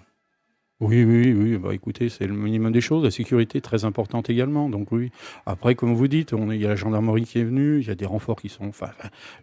Oui, 0.81 1.03
oui, 1.05 1.33
oui. 1.33 1.57
Bah, 1.57 1.73
écoutez, 1.73 2.09
c'est 2.09 2.27
le 2.27 2.33
minimum 2.33 2.71
des 2.73 2.81
choses. 2.81 3.03
La 3.03 3.11
sécurité 3.11 3.61
très 3.61 3.85
importante 3.85 4.29
également. 4.29 4.69
Donc 4.69 4.91
oui. 4.91 5.09
Après, 5.45 5.73
comme 5.75 5.93
vous 5.93 6.07
dites, 6.07 6.33
il 6.51 6.55
y 6.61 6.65
a 6.65 6.69
la 6.69 6.75
gendarmerie 6.75 7.23
qui 7.23 7.39
est 7.39 7.43
venue, 7.45 7.79
il 7.79 7.87
y 7.87 7.91
a 7.91 7.95
des 7.95 8.05
renforts 8.05 8.35
qui 8.41 8.49
sont. 8.49 8.65
Enfin, 8.67 8.89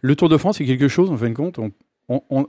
le 0.03 0.15
Tour 0.15 0.29
de 0.29 0.37
France, 0.37 0.59
c'est 0.59 0.67
quelque 0.67 0.89
chose. 0.89 1.11
En 1.11 1.17
fin 1.17 1.31
de 1.31 1.35
compte, 1.35 1.59
on- 1.59 2.47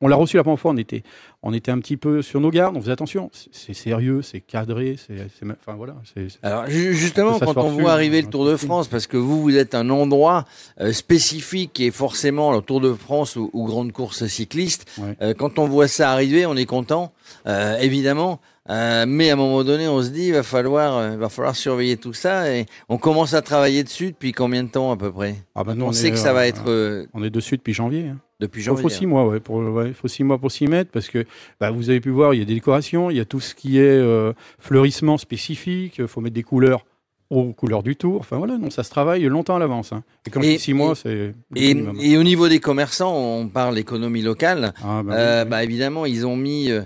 on 0.00 0.08
l'a 0.08 0.16
reçu 0.16 0.36
la 0.36 0.42
première 0.44 0.58
fois. 0.60 0.70
On 0.72 0.76
était, 0.76 1.02
on 1.42 1.52
était 1.52 1.70
un 1.70 1.78
petit 1.80 1.96
peu 1.96 2.22
sur 2.22 2.40
nos 2.40 2.50
gardes. 2.50 2.76
On 2.76 2.80
faisait 2.80 2.92
attention. 2.92 3.30
C'est- 3.32 3.74
sérieux, 3.74 4.22
c'est 4.22 4.40
cadré, 4.40 4.96
c'est, 4.96 5.16
enfin 5.50 5.76
voilà. 5.76 5.94
Alors 6.42 6.66
ju- 6.68 6.94
justement, 6.94 7.38
quand 7.38 7.56
on 7.56 7.68
voit 7.70 7.92
arriver 7.92 8.20
le 8.22 8.26
hein, 8.28 8.30
Tour 8.30 8.46
de 8.46 8.56
France, 8.56 8.88
parce 8.88 9.06
que 9.06 9.16
vous, 9.16 9.42
vous 9.42 9.56
êtes 9.56 9.74
un 9.74 9.88
endroit 9.90 10.44
euh, 10.80 10.92
spécifique 10.92 11.72
qui 11.72 11.86
est 11.86 11.90
forcément 11.90 12.52
le 12.52 12.60
Tour 12.60 12.80
de 12.80 12.92
France 12.92 13.36
ou, 13.36 13.50
ou 13.52 13.66
grande 13.66 13.92
course 13.92 14.26
cycliste, 14.26 14.86
Ouais. 14.98 15.16
euh, 15.22 15.34
quand 15.34 15.58
on 15.58 15.66
voit 15.66 15.88
ça 15.88 16.10
arriver, 16.12 16.46
on 16.46 16.56
est 16.56 16.66
content, 16.66 17.12
euh, 17.46 17.76
évidemment. 17.78 18.40
Mais 18.70 19.30
à 19.30 19.32
un 19.32 19.36
moment 19.36 19.64
donné, 19.64 19.88
on 19.88 20.02
se 20.02 20.10
dit, 20.10 20.26
il 20.26 20.34
va 20.34 20.42
falloir, 20.42 21.16
va 21.16 21.28
falloir 21.30 21.56
surveiller 21.56 21.96
tout 21.96 22.12
ça. 22.12 22.52
Et 22.54 22.66
on 22.90 22.98
commence 22.98 23.32
à 23.32 23.40
travailler 23.40 23.82
dessus 23.82 24.08
depuis 24.10 24.32
combien 24.32 24.62
de 24.62 24.68
temps 24.68 24.92
à 24.92 24.96
peu 24.98 25.10
près? 25.10 25.36
Ah 25.54 25.64
bah, 25.64 25.74
nous, 25.74 25.86
On 25.86 25.88
on 25.88 25.92
sait 25.92 26.08
est, 26.08 26.10
que 26.10 26.18
ça 26.18 26.34
va 26.34 26.46
être 26.46 27.06
On 27.14 27.24
est 27.24 27.30
dessus 27.30 27.56
depuis 27.56 27.72
janvier. 27.72 28.08
hein. 28.08 28.18
Depuis 28.40 28.60
Il 28.60 28.64
janvier. 28.64 28.82
faut 28.82 28.88
six 28.88 29.06
mois, 29.06 29.26
ouais, 29.26 29.40
pour, 29.40 29.56
ouais, 29.58 29.88
il 29.88 29.94
faut 29.94 30.08
six 30.08 30.24
mois 30.24 30.38
pour 30.38 30.50
s'y 30.52 30.66
mettre 30.66 30.90
parce 30.90 31.08
que 31.08 31.24
bah, 31.60 31.70
vous 31.70 31.90
avez 31.90 32.00
pu 32.00 32.10
voir, 32.10 32.34
il 32.34 32.38
y 32.38 32.42
a 32.42 32.44
des 32.44 32.54
décorations, 32.54 33.10
il 33.10 33.16
y 33.16 33.20
a 33.20 33.24
tout 33.24 33.40
ce 33.40 33.54
qui 33.54 33.78
est 33.78 33.82
euh, 33.82 34.32
fleurissement 34.58 35.18
spécifique, 35.18 35.98
il 35.98 36.06
faut 36.08 36.20
mettre 36.20 36.34
des 36.34 36.42
couleurs 36.42 36.84
aux 37.30 37.52
couleurs 37.52 37.82
du 37.82 37.94
tour. 37.94 38.20
Enfin 38.20 38.38
voilà, 38.38 38.56
non, 38.56 38.70
ça 38.70 38.82
se 38.82 38.90
travaille 38.90 39.22
longtemps 39.24 39.56
à 39.56 39.58
l'avance. 39.58 39.92
hein. 39.92 40.02
Et 40.26 40.30
quand 40.30 40.40
je 40.40 40.48
dis 40.48 40.58
six 40.58 40.72
mois, 40.72 40.94
c'est 40.94 41.34
Et, 41.56 41.76
et 42.00 42.16
au 42.16 42.22
niveau 42.22 42.48
des 42.48 42.58
commerçants, 42.60 43.14
on 43.14 43.48
parle 43.48 43.76
économie 43.78 44.22
locale. 44.22 44.72
Ah, 44.82 45.02
bah, 45.04 45.12
Euh, 45.14 45.38
oui, 45.40 45.44
oui. 45.44 45.50
bah, 45.50 45.64
évidemment, 45.64 46.06
ils 46.06 46.26
ont 46.26 46.36
mis, 46.36 46.70
euh, 46.70 46.82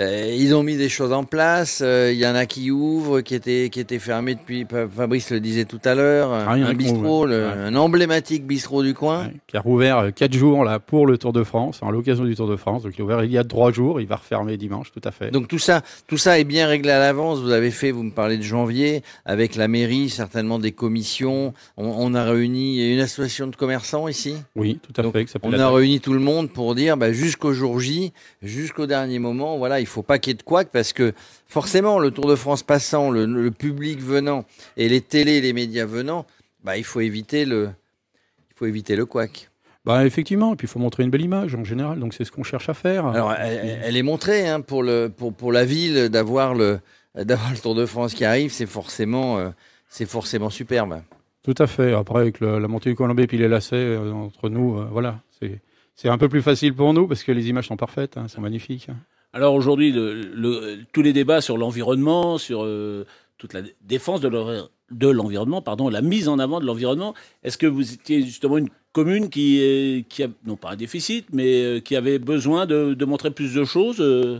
euh, 0.00 0.34
ils 0.36 0.54
ont 0.56 0.64
mis 0.64 0.76
des 0.76 0.88
choses 0.88 1.12
en 1.12 1.22
place. 1.22 1.80
Euh, 1.84 2.10
Il 2.12 2.18
y 2.18 2.26
en 2.26 2.34
a 2.34 2.46
qui 2.46 2.70
ouvrent, 2.72 3.20
qui 3.20 3.34
étaient, 3.36 3.68
qui 3.70 3.78
étaient 3.78 4.00
fermés 4.00 4.34
depuis. 4.34 4.66
Fabrice 4.94 5.30
le 5.30 5.38
disait 5.38 5.66
tout 5.66 5.78
à 5.84 5.94
l'heure. 5.94 6.32
Ah, 6.32 6.46
en 6.56 6.62
a 6.62 6.66
un 6.66 6.74
bistrot, 6.74 6.98
ouvrent, 6.98 7.26
le- 7.26 7.46
ouais. 7.46 7.52
un 7.52 7.76
emblématique 7.76 8.44
bistrot 8.44 8.82
du 8.82 8.92
coin. 8.92 9.26
Ouais, 9.26 9.32
qui 9.46 9.56
a 9.56 9.60
rouvert 9.60 9.98
euh, 9.98 10.10
quatre 10.10 10.32
jours 10.34 10.64
là 10.64 10.80
pour 10.80 11.06
le 11.06 11.16
Tour 11.16 11.32
de 11.32 11.44
France, 11.44 11.78
à 11.80 11.90
l'occasion 11.92 12.24
du 12.24 12.34
Tour 12.34 12.48
de 12.48 12.56
France. 12.56 12.82
Donc 12.82 12.92
il 12.96 13.00
est 13.00 13.04
ouvert 13.04 13.22
il 13.22 13.30
y 13.30 13.38
a 13.38 13.44
trois 13.44 13.70
jours, 13.72 14.00
il 14.00 14.06
va 14.08 14.16
refermer 14.16 14.56
dimanche, 14.56 14.90
tout 14.92 15.00
à 15.04 15.12
fait. 15.12 15.30
Donc 15.30 15.46
tout 15.46 15.60
ça, 15.60 15.82
tout 16.08 16.18
ça 16.18 16.40
est 16.40 16.44
bien 16.44 16.66
réglé 16.66 16.90
à 16.90 16.98
l'avance. 16.98 17.38
Vous 17.38 17.52
avez 17.52 17.70
fait, 17.70 17.92
vous 17.92 18.02
me 18.02 18.10
parlez 18.10 18.36
de 18.36 18.42
janvier, 18.42 19.02
avec 19.24 19.54
la 19.54 19.68
mairie, 19.68 20.10
certainement 20.10 20.58
des 20.58 20.72
commissions. 20.72 21.54
On, 21.76 21.86
on 21.86 22.14
a 22.14 22.24
réuni 22.24 22.82
a 22.82 22.92
une 22.92 23.00
association 23.00 23.46
de 23.46 23.54
commerçants 23.54 24.08
ici. 24.08 24.34
oui, 24.56 24.80
tout 24.82 24.92
à 25.00 25.04
Donc, 25.04 25.12
fait. 25.12 25.26
On 25.44 25.52
a 25.52 25.70
réuni 25.70 26.00
tout 26.00 26.12
le 26.14 26.18
monde 26.20 26.50
pour 26.50 26.74
dire 26.74 26.96
bah, 26.96 27.12
jusqu'au 27.12 27.52
jour 27.52 27.78
J, 27.78 28.12
jusqu'au 28.42 28.86
dernier 28.86 29.18
moment, 29.20 29.56
voilà, 29.56 29.80
il 29.84 29.86
faut 29.86 30.02
pas 30.02 30.18
qu'il 30.18 30.30
y 30.30 30.34
ait 30.34 30.36
de 30.38 30.42
couac 30.42 30.68
parce 30.72 30.92
que 30.92 31.12
forcément, 31.46 31.98
le 31.98 32.10
Tour 32.10 32.26
de 32.26 32.34
France 32.36 32.62
passant, 32.62 33.10
le, 33.10 33.26
le 33.26 33.50
public 33.50 34.00
venant 34.00 34.44
et 34.76 34.88
les 34.88 35.00
télés, 35.00 35.40
les 35.40 35.52
médias 35.52 35.86
venant, 35.86 36.26
bah, 36.64 36.76
il 36.76 36.84
faut 36.84 37.00
éviter 37.00 37.44
le, 37.44 37.68
il 38.50 38.54
faut 38.56 38.66
éviter 38.66 38.96
le 38.96 39.06
couac. 39.06 39.50
Bah, 39.84 40.06
effectivement, 40.06 40.54
et 40.54 40.56
puis 40.56 40.66
il 40.66 40.70
faut 40.70 40.78
montrer 40.78 41.02
une 41.02 41.10
belle 41.10 41.20
image 41.20 41.54
en 41.54 41.62
général, 41.64 41.98
donc 42.00 42.14
c'est 42.14 42.24
ce 42.24 42.32
qu'on 42.32 42.42
cherche 42.42 42.68
à 42.70 42.74
faire. 42.74 43.06
Alors, 43.06 43.32
elle, 43.34 43.80
elle 43.84 43.96
est 43.98 44.02
montrée 44.02 44.48
hein, 44.48 44.62
pour, 44.62 44.82
le, 44.82 45.08
pour, 45.14 45.34
pour 45.34 45.52
la 45.52 45.64
ville 45.66 46.08
d'avoir 46.08 46.54
le, 46.54 46.80
d'avoir 47.14 47.50
le 47.52 47.58
Tour 47.58 47.74
de 47.74 47.84
France 47.84 48.14
qui 48.14 48.24
arrive, 48.24 48.50
c'est 48.50 48.64
forcément, 48.66 49.36
euh, 49.38 49.50
c'est 49.90 50.06
forcément 50.08 50.48
superbe. 50.48 51.02
Tout 51.42 51.54
à 51.58 51.66
fait. 51.66 51.92
Après, 51.92 52.20
avec 52.20 52.40
le- 52.40 52.58
la 52.58 52.66
montée 52.68 52.88
du 52.88 52.96
Colombie 52.96 53.24
et 53.24 53.26
puis 53.26 53.36
les 53.36 53.48
lacets 53.48 53.76
euh, 53.76 54.10
entre 54.12 54.48
nous, 54.48 54.78
euh, 54.78 54.88
voilà, 54.90 55.20
c'est 55.38 55.60
c'est 55.96 56.08
un 56.08 56.18
peu 56.18 56.28
plus 56.28 56.42
facile 56.42 56.74
pour 56.74 56.92
nous 56.94 57.06
parce 57.06 57.22
que 57.22 57.30
les 57.30 57.48
images 57.50 57.68
sont 57.68 57.76
parfaites, 57.76 58.16
hein, 58.16 58.26
sont 58.26 58.40
magnifiques. 58.40 58.88
Alors 59.34 59.54
aujourd'hui, 59.54 59.92
tous 60.92 61.02
les 61.02 61.12
débats 61.12 61.40
sur 61.40 61.58
l'environnement, 61.58 62.38
sur 62.38 62.64
euh, 62.64 63.04
toute 63.36 63.52
la 63.52 63.62
défense 63.82 64.20
de 64.20 64.28
l'envi- 64.28 64.62
de 64.92 65.08
l'environnement, 65.08 65.60
pardon, 65.60 65.88
la 65.88 66.02
mise 66.02 66.28
en 66.28 66.38
avant 66.38 66.60
de 66.60 66.64
l'environnement, 66.66 67.14
est-ce 67.42 67.58
que 67.58 67.66
vous 67.66 67.92
étiez 67.94 68.22
justement 68.22 68.58
une 68.58 68.68
commune 68.92 69.28
qui, 69.30 69.58
est- 69.60 70.08
a, 70.22 70.28
non 70.46 70.54
pas 70.56 70.70
un 70.70 70.76
déficit, 70.76 71.26
mais 71.32 71.64
euh, 71.64 71.80
qui 71.80 71.96
avait 71.96 72.20
besoin 72.20 72.64
de, 72.66 72.94
de 72.94 73.04
montrer 73.04 73.32
plus 73.32 73.52
de 73.54 73.64
choses 73.64 74.00
euh? 74.00 74.38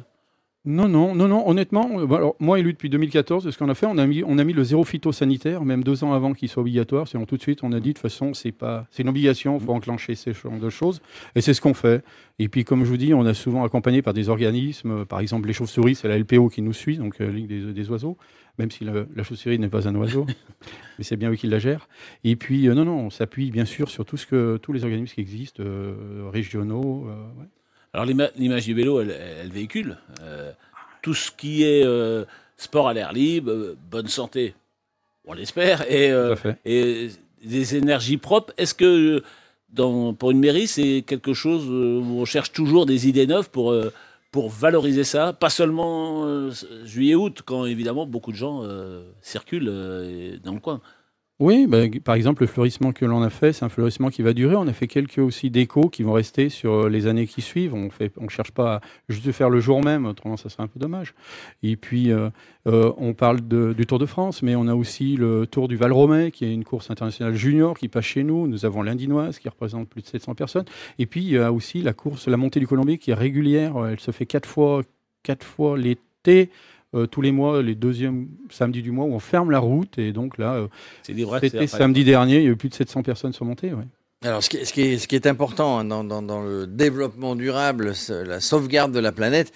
Non, 0.67 0.89
non, 0.89 1.15
non, 1.15 1.29
non, 1.29 1.47
honnêtement, 1.47 1.91
euh, 2.01 2.11
alors, 2.15 2.37
moi 2.41 2.59
élu 2.59 2.73
depuis 2.73 2.89
2014, 2.89 3.51
ce 3.51 3.59
qu'on 3.59 3.69
a 3.69 3.75
fait, 3.75 3.85
on 3.85 3.99
a, 3.99 4.07
mis, 4.07 4.25
on 4.25 4.39
a 4.39 4.45
mis 4.45 4.55
le 4.55 4.65
zéro 4.65 4.83
phytosanitaire, 4.83 5.63
même 5.63 5.85
deux 5.85 6.05
ans 6.05 6.15
avant 6.15 6.33
qu'il 6.33 6.49
soit 6.49 6.63
obligatoire, 6.63 7.07
sinon 7.07 7.27
tout 7.27 7.37
de 7.37 7.43
suite 7.43 7.63
on 7.63 7.73
a 7.73 7.81
dit 7.81 7.89
de 7.91 7.93
toute 7.93 7.99
façon 7.99 8.33
c'est 8.33 8.51
pas, 8.51 8.87
c'est 8.91 9.03
une 9.03 9.11
obligation, 9.11 9.59
il 9.59 9.63
faut 9.63 9.75
enclencher 9.75 10.15
ces 10.15 10.33
genres 10.33 10.59
de 10.59 10.71
choses, 10.71 11.03
et 11.35 11.43
c'est 11.43 11.53
ce 11.53 11.61
qu'on 11.61 11.75
fait. 11.75 12.03
Et 12.39 12.49
puis 12.49 12.65
comme 12.65 12.83
je 12.83 12.89
vous 12.89 12.97
dis, 12.97 13.13
on 13.13 13.27
a 13.27 13.35
souvent 13.35 13.63
accompagné 13.63 14.01
par 14.01 14.15
des 14.15 14.31
organismes, 14.31 14.91
euh, 15.01 15.05
par 15.05 15.21
exemple 15.21 15.49
les 15.49 15.53
chauves-souris, 15.53 15.97
c'est 15.97 16.09
la 16.09 16.17
LPO 16.19 16.49
qui 16.49 16.63
nous 16.63 16.73
suit, 16.73 16.97
donc 16.97 17.21
euh, 17.21 17.31
Ligue 17.31 17.47
des, 17.49 17.75
des 17.75 17.91
oiseaux, 17.91 18.17
même 18.59 18.71
si 18.71 18.85
le- 18.85 19.07
la 19.15 19.23
chauve-souris 19.23 19.59
n'est 19.59 19.69
pas 19.69 19.87
un 19.87 19.95
oiseau, 19.97 20.25
mais 20.99 21.05
c'est 21.05 21.17
bien 21.19 21.31
eux 21.31 21.37
qui 21.37 21.47
la 21.47 21.59
gèrent. 21.59 21.89
Et 22.25 22.37
puis 22.37 22.69
euh, 22.71 22.75
non, 22.75 22.87
non, 22.87 22.97
on 23.01 23.11
s'appuie 23.11 23.51
bien 23.51 23.67
sûr 23.67 23.91
sur 23.91 24.07
tout 24.07 24.17
ce 24.17 24.27
que, 24.27 24.57
tous 24.57 24.73
les 24.73 24.85
organismes 24.85 25.13
qui 25.15 25.21
existent, 25.21 25.63
euh, 25.63 26.31
régionaux. 26.33 27.05
ouais. 27.39 27.47
Alors 27.95 28.05
l'ima- 28.07 28.31
l'image 28.37 28.65
du 28.65 28.75
vélo, 28.75 29.01
elle, 29.01 29.13
elle 29.13 29.51
véhicule 29.53 29.97
euh, 30.21 30.51
tout 31.01 31.15
ce 31.15 31.31
qui 31.31 31.63
est 31.63 31.85
euh, 31.85 32.25
sport 32.57 32.89
à 32.89 32.93
l'air 32.93 33.13
libre, 33.13 33.53
euh, 33.53 33.77
bonne 33.91 34.09
santé, 34.09 34.55
on 35.25 35.33
l'espère, 35.33 35.91
et, 35.91 36.11
euh, 36.11 36.27
Tout 36.27 36.33
à 36.33 36.37
fait. 36.37 36.59
et 36.65 37.11
des 37.45 37.77
énergies 37.77 38.17
propres. 38.17 38.53
Est-ce 38.59 38.75
que 38.75 39.23
dans, 39.73 40.13
pour 40.13 40.33
une 40.33 40.41
mairie, 40.41 40.67
c'est 40.67 41.03
quelque 41.07 41.35
chose 41.35 41.69
où 41.69 42.19
on 42.21 42.25
cherche 42.25 42.53
toujours 42.53 42.85
des 42.85 43.07
idées 43.09 43.29
neuves 43.29 43.49
pour, 43.51 43.71
euh, 43.71 43.93
pour 44.33 44.51
valoriser 44.51 45.05
ça 45.05 45.33
Pas 45.33 45.51
seulement 45.51 46.51
juillet-août, 46.85 47.43
quand 47.45 47.65
évidemment 47.65 48.07
beaucoup 48.07 48.33
de 48.33 48.37
gens 48.37 48.63
euh, 48.65 49.05
circulent 49.23 49.69
euh, 49.71 50.37
dans 50.43 50.55
le 50.55 50.61
coin? 50.61 50.81
Oui, 51.41 51.67
bah, 51.67 51.79
par 52.05 52.15
exemple, 52.15 52.43
le 52.43 52.47
fleurissement 52.47 52.93
que 52.93 53.05
l'on 53.05 53.21
a 53.21 53.29
fait, 53.29 53.53
c'est 53.53 53.65
un 53.65 53.69
fleurissement 53.69 54.09
qui 54.09 54.23
va 54.23 54.33
durer. 54.33 54.55
On 54.55 54.69
a 54.69 54.73
fait 54.73 54.87
quelques 54.87 55.19
aussi 55.19 55.51
décos 55.51 55.89
qui 55.89 56.05
vont 56.05 56.13
rester 56.13 56.49
sur 56.49 56.85
euh, 56.85 56.89
les 56.89 57.09
années 57.09 57.27
qui 57.27 57.43
suivent. 57.43 57.75
On 57.75 57.89
ne 57.89 58.29
cherche 58.29 58.53
pas 58.53 58.77
à 58.77 58.81
juste 59.09 59.33
faire 59.33 59.51
le 59.51 59.59
jour 59.59 59.83
même, 59.83 60.07
autrement 60.07 60.37
ça 60.37 60.49
serait 60.49 60.63
un 60.63 60.69
peu 60.69 60.79
dommage. 60.79 61.13
Et 61.65 61.75
puis, 61.75 62.13
euh, 62.13 62.31
euh, 62.69 62.93
on 62.99 63.15
parle 63.15 63.41
du 63.41 63.85
Tour 63.85 63.99
de 63.99 64.07
France, 64.07 64.45
mais 64.45 64.55
on 64.55 64.69
a 64.69 64.77
aussi 64.77 65.17
le 65.17 65.45
Tour 65.49 65.67
du 65.67 65.75
Val-Romay, 65.75 66.31
qui 66.31 66.45
est 66.45 66.55
une 66.55 66.63
course 66.63 66.93
internationale 66.93 67.35
junior 67.35 67.77
qui 67.77 67.89
passe 67.89 68.05
chez 68.05 68.23
nous. 68.23 68.47
Nous 68.47 68.65
avons 68.65 68.83
l'Indinoise, 68.83 69.41
qui 69.41 69.49
représente 69.49 69.89
plus 69.89 70.03
de 70.03 70.07
700 70.07 70.37
personnes. 70.37 70.67
Et 71.01 71.07
puis, 71.07 71.23
il 71.23 71.31
y 71.31 71.39
a 71.39 71.53
aussi 71.53 71.83
la 71.83 71.95
course, 71.95 72.29
la 72.29 72.37
montée 72.37 72.61
du 72.61 72.69
Colombier, 72.69 72.99
qui 72.99 73.11
est 73.11 73.15
régulière. 73.15 73.75
Elle 73.87 73.99
se 73.99 74.13
fait 74.13 74.27
quatre 74.27 74.49
fois, 74.49 74.83
quatre 75.25 75.45
fois 75.45 75.77
l'été 75.77 76.51
euh, 76.95 77.07
tous 77.07 77.21
les 77.21 77.33
mois, 77.33 77.63
les 77.63 77.75
deuxièmes 77.75 78.29
samedis 78.51 78.83
du 78.83 78.91
mois, 78.93 79.05
où 79.07 79.13
on 79.15 79.19
ferme 79.19 79.51
la 79.51 79.59
route. 79.59 79.99
Et 79.99 80.13
donc 80.13 80.39
là, 80.39 80.55
euh, 80.55 80.69
C'est 81.03 81.13
des 81.15 81.25
vrais 81.25 81.41
c'était 81.41 81.67
samedi 81.67 82.05
dernier, 82.05 82.37
il 82.39 82.45
y 82.45 82.47
a 82.47 82.51
eu 82.51 82.57
plus 82.57 82.69
de 82.69 82.75
700 82.75 83.03
personnes 83.03 83.33
sur 83.33 83.45
montée. 83.45 83.73
Ouais. 83.73 83.85
Alors, 84.23 84.43
ce 84.43 84.49
qui, 84.49 84.57
est- 84.57 84.65
ce 84.65 84.73
qui 84.73 84.81
est, 84.83 84.99
ce 84.99 85.07
qui 85.09 85.17
est 85.17 85.27
important 85.27 85.79
hein, 85.79 85.85
dans, 85.85 86.03
dans- 86.05 86.23
dans 86.23 86.43
le 86.43 86.67
développement 86.67 87.37
durable, 87.37 87.93
la 88.09 88.41
sauvegarde 88.41 88.93
de 88.93 88.99
la 89.01 89.13
planète, 89.13 89.53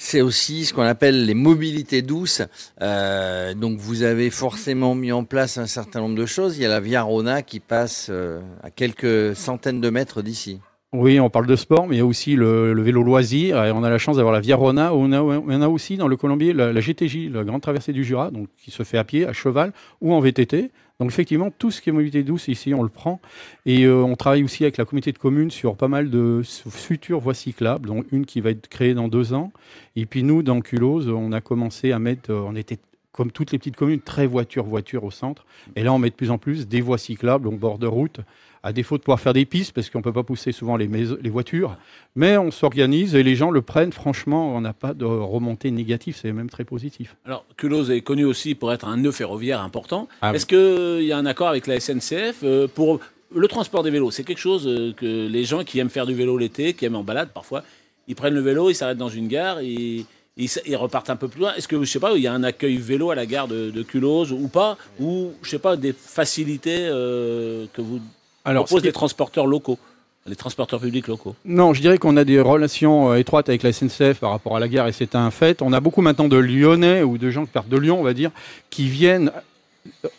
c'est 0.00 0.20
aussi 0.20 0.64
ce 0.64 0.74
qu'on 0.74 0.82
appelle 0.82 1.24
les 1.26 1.34
mobilités 1.34 2.02
douces. 2.02 2.42
Euh, 2.82 3.54
donc, 3.54 3.78
vous 3.78 4.02
avez 4.02 4.30
forcément 4.30 4.94
mis 4.94 5.10
en 5.12 5.24
place 5.24 5.58
un 5.58 5.66
certain 5.66 6.00
nombre 6.00 6.14
de 6.16 6.26
choses. 6.26 6.56
Il 6.56 6.62
y 6.62 6.66
a 6.66 6.68
la 6.68 6.80
Via 6.80 7.02
Rona 7.02 7.42
qui 7.42 7.58
passe 7.60 8.06
euh, 8.10 8.40
à 8.62 8.70
quelques 8.70 9.34
centaines 9.36 9.80
de 9.80 9.90
mètres 9.90 10.22
d'ici. 10.22 10.60
Oui, 10.94 11.20
on 11.20 11.28
parle 11.28 11.46
de 11.46 11.54
sport, 11.54 11.86
mais 11.86 11.96
il 11.96 11.98
y 11.98 12.02
a 12.02 12.06
aussi 12.06 12.34
le, 12.34 12.72
vélo 12.80 13.02
loisir. 13.02 13.62
Et 13.62 13.72
on 13.72 13.84
a 13.84 13.90
la 13.90 13.98
chance 13.98 14.16
d'avoir 14.16 14.32
la 14.32 14.40
Via 14.40 14.56
Rona. 14.56 14.94
On 14.94 15.12
a, 15.12 15.68
aussi 15.68 15.98
dans 15.98 16.08
le 16.08 16.16
Colombier 16.16 16.54
la, 16.54 16.80
GTJ, 16.80 17.28
la 17.30 17.44
Grande 17.44 17.60
Traversée 17.60 17.92
du 17.92 18.04
Jura, 18.04 18.30
donc 18.30 18.48
qui 18.56 18.70
se 18.70 18.82
fait 18.84 18.96
à 18.96 19.04
pied, 19.04 19.26
à 19.26 19.34
cheval 19.34 19.72
ou 20.00 20.14
en 20.14 20.20
VTT. 20.20 20.70
Donc 20.98 21.10
effectivement, 21.10 21.50
tout 21.50 21.70
ce 21.70 21.82
qui 21.82 21.90
est 21.90 21.92
mobilité 21.92 22.22
douce 22.22 22.48
ici, 22.48 22.72
on 22.72 22.82
le 22.82 22.88
prend. 22.88 23.20
Et 23.66 23.84
euh, 23.84 24.02
on 24.02 24.16
travaille 24.16 24.42
aussi 24.42 24.64
avec 24.64 24.78
la 24.78 24.86
communauté 24.86 25.12
de 25.12 25.18
communes 25.18 25.50
sur 25.50 25.76
pas 25.76 25.88
mal 25.88 26.08
de 26.08 26.40
futures 26.42 27.20
voies 27.20 27.34
cyclables, 27.34 27.86
dont 27.86 28.02
une 28.10 28.24
qui 28.24 28.40
va 28.40 28.50
être 28.50 28.68
créée 28.68 28.94
dans 28.94 29.08
deux 29.08 29.34
ans. 29.34 29.52
Et 29.94 30.06
puis 30.06 30.22
nous, 30.22 30.42
dans 30.42 30.62
Culose, 30.62 31.10
on 31.10 31.32
a 31.32 31.42
commencé 31.42 31.92
à 31.92 31.98
mettre, 31.98 32.30
euh, 32.30 32.42
on 32.46 32.56
était 32.56 32.78
comme 33.12 33.30
toutes 33.30 33.52
les 33.52 33.58
petites 33.58 33.76
communes, 33.76 34.00
très 34.00 34.26
voiture-voiture 34.26 35.04
au 35.04 35.10
centre. 35.10 35.44
Et 35.76 35.82
là, 35.82 35.92
on 35.92 35.98
met 35.98 36.08
de 36.08 36.14
plus 36.14 36.30
en 36.30 36.38
plus 36.38 36.66
des 36.66 36.80
voies 36.80 36.98
cyclables 36.98 37.48
au 37.48 37.50
bord 37.50 37.78
de 37.78 37.86
route, 37.86 38.20
à 38.62 38.72
défaut 38.72 38.96
de 38.96 39.02
pouvoir 39.02 39.20
faire 39.20 39.32
des 39.32 39.44
pistes, 39.44 39.72
parce 39.72 39.90
qu'on 39.90 39.98
ne 39.98 40.04
peut 40.04 40.12
pas 40.12 40.22
pousser 40.22 40.52
souvent 40.52 40.76
les, 40.76 40.88
voitures. 41.28 41.76
Mais 42.16 42.36
on 42.36 42.50
s'organise 42.50 43.14
et 43.14 43.22
les 43.22 43.36
gens 43.36 43.50
le 43.50 43.62
prennent. 43.62 43.92
Franchement, 43.92 44.54
on 44.54 44.60
n'a 44.60 44.72
pas 44.72 44.94
de 44.94 45.04
remontée 45.04 45.70
négative, 45.70 46.16
c'est 46.20 46.32
même 46.32 46.50
très 46.50 46.64
positif. 46.64 47.16
Alors, 47.24 47.44
Culose 47.56 47.90
est 47.90 48.00
connu 48.00 48.24
aussi 48.24 48.54
pour 48.54 48.72
être 48.72 48.86
un 48.86 48.96
nœud 48.96 49.12
ferroviaire 49.12 49.60
important. 49.60 50.08
Ah 50.20 50.30
oui. 50.30 50.36
Est-ce 50.36 50.46
qu'il 50.46 51.06
y 51.06 51.12
a 51.12 51.18
un 51.18 51.26
accord 51.26 51.48
avec 51.48 51.66
la 51.66 51.78
SNCF 51.78 52.40
euh, 52.42 52.66
pour 52.68 53.00
le 53.34 53.48
transport 53.48 53.82
des 53.82 53.90
vélos? 53.90 54.10
C'est 54.10 54.24
quelque 54.24 54.38
chose 54.38 54.66
euh, 54.66 54.92
que 54.92 55.28
les 55.28 55.44
gens 55.44 55.64
qui 55.64 55.78
aiment 55.78 55.90
faire 55.90 56.06
du 56.06 56.14
vélo 56.14 56.36
l'été, 56.36 56.74
qui 56.74 56.84
aiment 56.84 56.96
en 56.96 57.04
balade 57.04 57.30
parfois, 57.32 57.62
ils 58.08 58.14
prennent 58.14 58.34
le 58.34 58.40
vélo, 58.40 58.70
ils 58.70 58.74
s'arrêtent 58.74 58.98
dans 58.98 59.10
une 59.10 59.28
gare, 59.28 59.60
ils 59.62 60.06
repartent 60.76 61.10
un 61.10 61.16
peu 61.16 61.28
plus 61.28 61.40
loin. 61.40 61.54
Est-ce 61.54 61.68
que, 61.68 61.82
je 61.82 61.90
sais 61.90 62.00
pas, 62.00 62.12
il 62.16 62.22
y 62.22 62.26
a 62.26 62.32
un 62.32 62.42
accueil 62.42 62.78
vélo 62.78 63.10
à 63.10 63.14
la 63.14 63.26
gare 63.26 63.48
de, 63.48 63.70
de 63.70 63.82
Culose 63.82 64.32
ou 64.32 64.48
pas? 64.48 64.78
Ou, 64.98 65.32
je 65.42 65.50
sais 65.50 65.58
pas, 65.58 65.76
des 65.76 65.92
facilités 65.92 66.88
euh, 66.88 67.66
que 67.72 67.82
vous 67.82 68.00
Alors, 68.48 68.66
qui- 68.66 68.80
les 68.80 68.92
transporteurs 68.92 69.46
locaux, 69.46 69.78
les 70.26 70.36
transporteurs 70.36 70.80
publics 70.80 71.06
locaux 71.08 71.34
Non, 71.44 71.72
je 71.74 71.80
dirais 71.80 71.98
qu'on 71.98 72.16
a 72.16 72.24
des 72.24 72.40
relations 72.40 73.12
euh, 73.12 73.16
étroites 73.16 73.48
avec 73.48 73.62
la 73.62 73.72
SNCF 73.72 74.18
par 74.20 74.30
rapport 74.30 74.56
à 74.56 74.60
la 74.60 74.68
gare 74.68 74.88
et 74.88 74.92
c'est 74.92 75.14
un 75.14 75.30
fait. 75.30 75.62
On 75.62 75.72
a 75.72 75.80
beaucoup 75.80 76.02
maintenant 76.02 76.28
de 76.28 76.36
Lyonnais 76.36 77.02
ou 77.02 77.18
de 77.18 77.30
gens 77.30 77.44
qui 77.44 77.50
partent 77.52 77.68
de 77.68 77.78
Lyon, 77.78 77.98
on 78.00 78.02
va 78.02 78.14
dire, 78.14 78.30
qui 78.70 78.88
viennent 78.88 79.30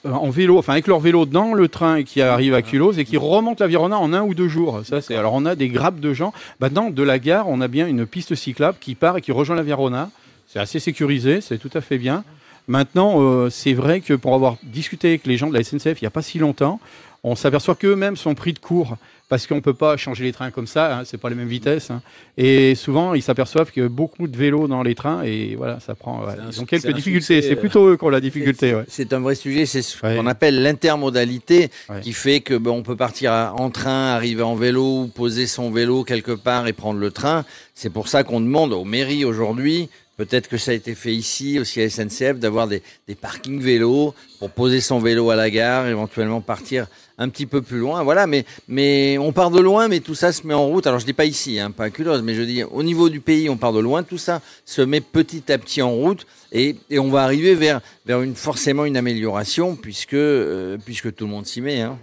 euh, 0.05 0.11
en 0.11 0.29
vélo, 0.29 0.57
enfin 0.57 0.73
avec 0.73 0.87
leur 0.87 0.99
vélo 0.99 1.25
dans 1.25 1.53
le 1.53 1.67
train 1.67 1.97
et 1.97 2.03
qui 2.03 2.21
arrivent 2.21 2.55
à 2.55 2.61
Culose 2.63 2.97
et 2.97 3.05
qui 3.05 3.17
remontent 3.17 3.63
la 3.63 3.67
Virona 3.67 3.97
en 3.99 4.13
un 4.13 4.21
ou 4.23 4.33
deux 4.33 4.47
jours. 4.47 4.81
Ça, 4.83 5.01
c'est 5.01 5.15
alors 5.15 5.33
on 5.33 5.45
a 5.45 5.55
des 5.55 5.69
grappes 5.69 5.99
de 5.99 6.13
gens. 6.13 6.33
Maintenant, 6.59 6.89
de 6.89 7.03
la 7.03 7.19
gare, 7.19 7.47
on 7.49 7.61
a 7.61 7.67
bien 7.67 7.85
une 7.87 8.05
piste 8.07 8.33
cyclable 8.35 8.77
qui 8.81 8.95
part 8.95 9.17
et 9.17 9.21
qui 9.21 9.31
rejoint 9.31 9.55
la 9.55 9.63
Virona. 9.63 10.09
C'est 10.47 10.59
assez 10.59 10.79
sécurisé, 10.79 11.41
c'est 11.41 11.59
tout 11.59 11.69
à 11.75 11.81
fait 11.81 11.99
bien. 11.99 12.23
Maintenant, 12.67 13.15
euh, 13.21 13.49
c'est 13.49 13.73
vrai 13.73 13.99
que 13.99 14.13
pour 14.13 14.33
avoir 14.35 14.57
discuté 14.63 15.09
avec 15.09 15.25
les 15.27 15.37
gens 15.37 15.49
de 15.49 15.53
la 15.55 15.63
SNCF 15.63 16.01
il 16.01 16.03
n'y 16.03 16.07
a 16.07 16.11
pas 16.11 16.21
si 16.21 16.37
longtemps, 16.39 16.79
on 17.23 17.35
s'aperçoit 17.35 17.75
qu'eux-mêmes 17.75 18.15
sont 18.17 18.35
pris 18.35 18.53
de 18.53 18.59
court 18.59 18.97
parce 19.27 19.45
qu'on 19.45 19.55
ne 19.55 19.59
peut 19.59 19.75
pas 19.75 19.95
changer 19.95 20.23
les 20.23 20.31
trains 20.31 20.49
comme 20.49 20.65
ça, 20.65 20.97
hein, 20.97 21.03
c'est 21.05 21.19
pas 21.19 21.29
les 21.29 21.35
mêmes 21.35 21.47
vitesses. 21.47 21.91
hein. 21.91 22.01
Et 22.35 22.73
souvent, 22.73 23.13
ils 23.13 23.21
s'aperçoivent 23.21 23.71
que 23.71 23.87
beaucoup 23.87 24.27
de 24.27 24.35
vélos 24.35 24.67
dans 24.67 24.81
les 24.81 24.95
trains 24.95 25.21
et 25.23 25.53
voilà, 25.55 25.79
ça 25.79 25.93
prend. 25.93 26.25
ouais, 26.25 26.33
C'est 26.33 26.39
un- 26.39 26.43
ils 26.45 26.47
ont 26.47 26.51
c'est 26.61 26.65
quelques 26.81 26.95
difficultés. 26.95 27.41
C'est 27.43 27.51
euh, 27.51 27.55
plutôt 27.55 27.87
eux 27.89 27.97
qui 27.97 28.03
ont 28.05 28.09
la 28.09 28.21
difficulté. 28.21 28.73
ouais. 28.73 28.85
C'est 28.87 29.13
un 29.13 29.19
vrai 29.19 29.35
sujet, 29.35 29.67
c'est 29.67 29.83
ce 29.83 29.99
qu'on 30.01 30.25
appelle 30.25 30.63
l'intermodalité, 30.63 31.69
qui 32.01 32.13
fait 32.13 32.41
que 32.41 32.55
ben, 32.55 32.71
on 32.71 32.81
peut 32.83 32.95
partir 32.95 33.31
en 33.57 33.69
train, 33.69 34.07
arriver 34.15 34.41
en 34.41 34.55
vélo, 34.55 35.01
ou 35.03 35.07
poser 35.07 35.45
son 35.47 35.69
vélo 35.71 36.03
quelque 36.03 36.31
part 36.31 36.67
et 36.67 36.73
prendre 36.73 36.99
le 36.99 37.11
train. 37.11 37.45
C'est 37.75 37.91
pour 37.91 38.07
ça 38.07 38.23
qu'on 38.23 38.41
demande 38.41 38.73
aux 38.73 38.83
mairies 38.85 39.25
aujourd'hui, 39.25 39.89
peut-être 40.17 40.47
que 40.49 40.57
ça 40.57 40.71
a 40.71 40.73
été 40.73 40.95
fait 40.95 41.13
ici 41.13 41.59
aussi 41.59 41.81
à 41.81 41.89
SNCF, 41.89 42.39
d'avoir 42.39 42.67
des, 42.67 42.81
des 43.07 43.15
parkings 43.15 43.61
vélos 43.61 44.13
pour 44.39 44.49
poser 44.49 44.81
son 44.81 44.99
vélo 44.99 45.29
à 45.29 45.35
la 45.35 45.49
gare, 45.51 45.87
éventuellement 45.87 46.41
partir 46.41 46.87
un 47.19 47.29
petit 47.29 47.45
peu 47.45 47.61
plus 47.61 47.77
loin. 47.77 48.01
Voilà, 48.01 48.25
mais, 48.25 48.45
mais 48.67 49.17
on 49.19 49.31
part 49.31 49.51
de 49.51 49.59
loin, 49.59 49.87
mais 49.87 49.99
tout 49.99 50.15
ça 50.15 50.31
se 50.31 50.47
met 50.47 50.55
en 50.55 50.65
route. 50.65 50.87
Alors 50.87 50.99
je 50.99 51.05
dis 51.05 51.13
pas 51.13 51.25
ici, 51.25 51.59
hein, 51.59 51.69
pas 51.69 51.85
à 51.85 51.89
Culose, 51.91 52.23
mais 52.23 52.33
je 52.33 52.41
dis 52.41 52.63
au 52.63 52.81
niveau 52.81 53.09
du 53.09 53.19
pays, 53.19 53.49
on 53.49 53.57
part 53.57 53.73
de 53.73 53.79
loin, 53.79 54.01
tout 54.01 54.17
ça 54.17 54.41
se 54.65 54.81
met 54.81 55.01
petit 55.01 55.51
à 55.51 55.57
petit 55.57 55.81
en 55.81 55.91
route 55.91 56.25
et, 56.51 56.75
et 56.89 56.97
on 56.97 57.09
va 57.09 57.23
arriver 57.23 57.53
vers, 57.53 57.81
vers 58.05 58.21
une, 58.21 58.35
forcément 58.35 58.85
une 58.85 58.97
amélioration 58.97 59.75
puisque, 59.75 60.13
euh, 60.15 60.77
puisque 60.83 61.13
tout 61.13 61.25
le 61.25 61.31
monde 61.31 61.45
s'y 61.45 61.61
met. 61.61 61.81
Hein. 61.81 61.99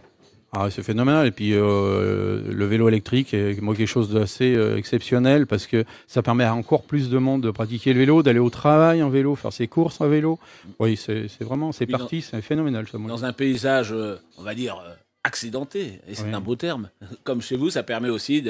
Ah, 0.52 0.68
c'est 0.70 0.82
phénoménal. 0.82 1.26
Et 1.26 1.30
puis 1.32 1.52
euh, 1.52 2.40
le 2.50 2.64
vélo 2.66 2.88
électrique 2.88 3.34
est 3.34 3.60
moi 3.60 3.74
quelque 3.74 3.88
chose 3.88 4.10
d'assez 4.10 4.54
euh, 4.54 4.76
exceptionnel 4.76 5.46
parce 5.46 5.66
que 5.66 5.84
ça 6.06 6.22
permet 6.22 6.44
à 6.44 6.54
encore 6.54 6.82
plus 6.82 7.10
de 7.10 7.18
monde 7.18 7.42
de 7.42 7.50
pratiquer 7.50 7.92
le 7.92 8.00
vélo, 8.00 8.22
d'aller 8.22 8.38
au 8.38 8.48
travail 8.48 9.02
en 9.02 9.10
vélo, 9.10 9.34
faire 9.34 9.52
ses 9.52 9.66
courses 9.66 10.00
en 10.00 10.08
vélo. 10.08 10.38
Oui, 10.78 10.96
c'est 10.96 11.26
c'est 11.28 11.44
vraiment, 11.44 11.72
c'est 11.72 11.86
parti, 11.86 12.22
c'est 12.22 12.40
phénoménal. 12.40 12.86
Ça, 12.88 12.96
moi. 12.96 13.10
dans 13.10 13.24
un 13.24 13.32
paysage, 13.32 13.94
on 14.38 14.42
va 14.42 14.54
dire, 14.54 14.82
euh, 14.86 14.94
accidenté, 15.26 16.00
et 16.08 16.14
c'est 16.14 16.24
Oui. 16.24 16.34
un 16.34 16.40
beau 16.40 16.56
terme. 16.56 16.88
Comme 17.24 17.42
chez 17.42 17.56
vous, 17.56 17.70
ça 17.70 17.82
permet 17.82 18.08
aussi 18.08 18.42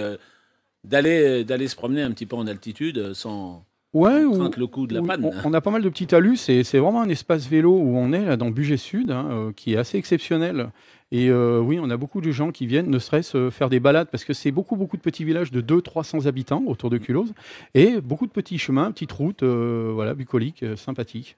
d'aller 0.85 1.45
d'aller 1.45 1.69
se 1.69 1.77
promener 1.77 2.03
un 2.03 2.11
petit 2.11 2.27
peu 2.27 2.37
en 2.37 2.47
altitude 2.47 2.99
euh, 2.99 3.15
sans 3.15 3.65
Ouais, 3.95 4.21
le 4.21 4.67
coup 4.67 4.87
de 4.87 4.95
la 4.95 5.01
panne. 5.01 5.25
On, 5.45 5.55
a 5.55 5.61
pas 5.63 5.71
mal 5.71 5.81
de 5.81 5.89
petits 5.89 6.07
talus. 6.07 6.37
C'est 6.37 6.65
c'est 6.65 6.79
vraiment 6.79 7.01
un 7.01 7.09
espace 7.09 7.49
vélo 7.49 7.73
où 7.73 7.97
on 7.97 8.13
est 8.13 8.27
là 8.27 8.37
dans 8.37 8.51
Bugey 8.51 8.77
Sud, 8.77 9.11
hein, 9.11 9.27
euh, 9.31 9.53
qui 9.53 9.73
est 9.73 9.79
assez 9.79 9.97
exceptionnel. 9.97 10.69
Et 11.13 11.31
euh, 11.31 11.61
oui, 11.61 11.79
on 11.81 11.89
a 11.89 11.97
beaucoup 11.97 12.21
de 12.21 12.31
gens 12.31 12.51
qui 12.53 12.67
viennent, 12.67 12.91
ne 12.91 12.99
serait-ce 12.99 13.49
faire 13.49 13.71
des 13.71 13.81
balades, 13.81 14.09
parce 14.11 14.25
que 14.25 14.35
c'est 14.35 14.51
beaucoup, 14.51 14.77
beaucoup 14.77 14.97
de 14.99 15.03
petits 15.03 15.25
villages 15.25 15.51
de 15.53 15.63
200-300 15.63 16.27
habitants 16.27 16.65
autour 16.67 16.91
de 16.91 16.99
Culose, 16.99 17.33
et 17.75 18.01
beaucoup 18.01 18.27
de 18.27 18.33
petits 18.33 18.59
chemins, 18.59 18.91
petites 18.91 19.13
routes, 19.13 19.45
euh, 19.45 19.93
voilà, 19.95 20.15
bucoliques, 20.15 20.65
sympathiques. 20.77 21.37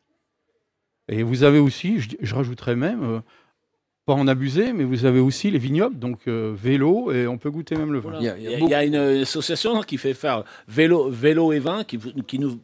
Et 1.08 1.22
vous 1.22 1.42
avez 1.42 1.58
aussi, 1.58 2.00
je, 2.00 2.08
je 2.20 2.34
rajouterais 2.34 2.76
même, 2.76 3.02
euh, 3.04 3.20
pas 4.08 4.14
en 4.14 4.26
abuser, 4.26 4.72
mais 4.72 4.84
vous 4.84 5.04
avez 5.04 5.20
aussi 5.20 5.50
les 5.50 5.58
vignobles, 5.58 5.98
donc 5.98 6.20
euh, 6.28 6.52
vélo, 6.56 7.12
et 7.12 7.26
on 7.26 7.36
peut 7.38 7.50
goûter 7.50 7.76
même 7.76 7.92
le 7.92 7.98
vin. 8.00 8.12
Il 8.18 8.24
y, 8.24 8.28
a, 8.28 8.36
il 8.38 8.68
y 8.68 8.74
a 8.74 8.84
une 8.84 8.96
association 8.96 9.80
qui 9.82 9.98
fait 9.98 10.14
faire 10.14 10.44
vélo, 10.66 11.10
vélo 11.10 11.52
et 11.52 11.58
vin 11.58 11.84
qui, 11.84 11.98
qui 12.26 12.38
nous 12.38 12.58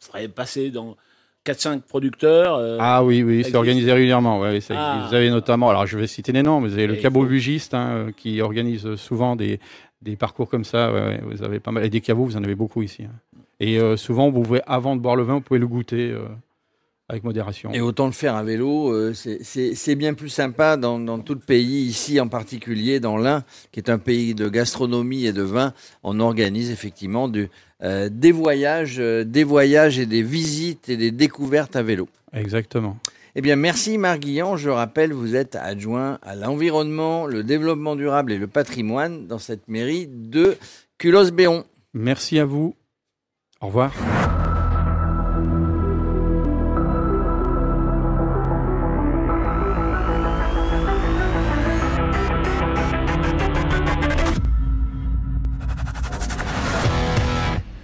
ferait 0.00 0.28
passer 0.28 0.70
dans 0.70 0.96
4-5 1.44 1.80
producteurs. 1.82 2.54
euh, 2.56 2.78
Ah 2.80 3.02
oui, 3.04 3.22
oui, 3.22 3.42
c'est 3.44 3.54
organisé 3.56 3.92
régulièrement. 3.92 4.40
ouais, 4.40 4.60
ça 4.60 4.74
Ah. 4.76 5.06
Vous 5.08 5.14
avez 5.14 5.28
notamment, 5.30 5.70
alors 5.70 5.86
je 5.86 5.98
vais 5.98 6.06
citer 6.06 6.32
les 6.32 6.42
noms, 6.42 6.60
mais 6.60 6.68
vous 6.68 6.74
avez 6.74 6.86
le 6.86 6.94
Et 6.94 7.00
cabot 7.00 7.22
faut- 7.22 7.26
bugiste 7.28 7.74
hein, 7.74 7.88
euh, 7.90 8.10
qui 8.16 8.40
organise 8.40 8.94
souvent 8.96 9.36
des, 9.36 9.58
des 10.02 10.16
parcours 10.16 10.48
comme 10.48 10.64
ça. 10.64 10.92
ouais, 10.92 11.00
ouais, 11.00 11.20
vous 11.24 11.42
avez 11.42 11.58
pas 11.60 11.72
mal. 11.72 11.84
Et 11.84 11.90
des 11.90 12.00
caveaux, 12.00 12.24
vous 12.24 12.36
en 12.36 12.44
avez 12.44 12.54
beaucoup 12.54 12.82
ici. 12.82 13.04
hein. 13.04 13.12
Et 13.58 13.78
euh, 13.80 13.96
souvent, 13.96 14.30
vous 14.30 14.42
pouvez, 14.42 14.60
avant 14.66 14.94
de 14.96 15.00
boire 15.00 15.16
le 15.16 15.22
vin, 15.24 15.34
vous 15.34 15.40
pouvez 15.40 15.58
le 15.60 15.66
goûter 15.66 16.10
euh, 16.10 16.26
avec 17.08 17.22
modération. 17.24 17.72
Et 17.72 17.80
autant 17.80 18.06
le 18.06 18.12
faire 18.12 18.34
à 18.34 18.42
vélo, 18.42 18.92
euh, 18.92 19.14
c'est- 19.14 19.94
bien 19.94 20.14
plus 20.14 20.28
sympa 20.28 20.76
dans, 20.76 20.98
dans 20.98 21.18
tout 21.20 21.34
le 21.34 21.40
pays, 21.40 21.82
ici 21.86 22.18
en 22.20 22.28
particulier, 22.28 22.98
dans 23.00 23.16
l'Ain, 23.16 23.44
qui 23.72 23.78
est 23.80 23.90
un 23.90 23.98
pays 23.98 24.34
de 24.34 24.48
gastronomie 24.48 25.24
et 25.26 25.32
de 25.32 25.42
vin. 25.42 25.72
On 26.02 26.18
organise 26.20 26.70
effectivement 26.70 27.28
du, 27.28 27.48
euh, 27.82 28.08
des, 28.10 28.32
voyages, 28.32 28.96
euh, 28.98 29.24
des 29.24 29.44
voyages 29.44 29.98
et 29.98 30.06
des 30.06 30.22
visites 30.22 30.88
et 30.88 30.96
des 30.96 31.12
découvertes 31.12 31.76
à 31.76 31.82
vélo. 31.82 32.08
Exactement. 32.32 32.96
Eh 33.36 33.42
bien, 33.42 33.54
merci 33.56 33.98
Marc 33.98 34.20
Guillan. 34.20 34.56
Je 34.56 34.70
rappelle, 34.70 35.12
vous 35.12 35.36
êtes 35.36 35.56
adjoint 35.56 36.18
à 36.22 36.34
l'environnement, 36.34 37.26
le 37.26 37.44
développement 37.44 37.94
durable 37.94 38.32
et 38.32 38.38
le 38.38 38.46
patrimoine 38.46 39.26
dans 39.26 39.38
cette 39.38 39.68
mairie 39.68 40.08
de 40.08 40.56
Culos-Béon. 40.98 41.64
Merci 41.94 42.38
à 42.38 42.46
vous. 42.46 42.74
Au 43.60 43.66
revoir. 43.66 43.92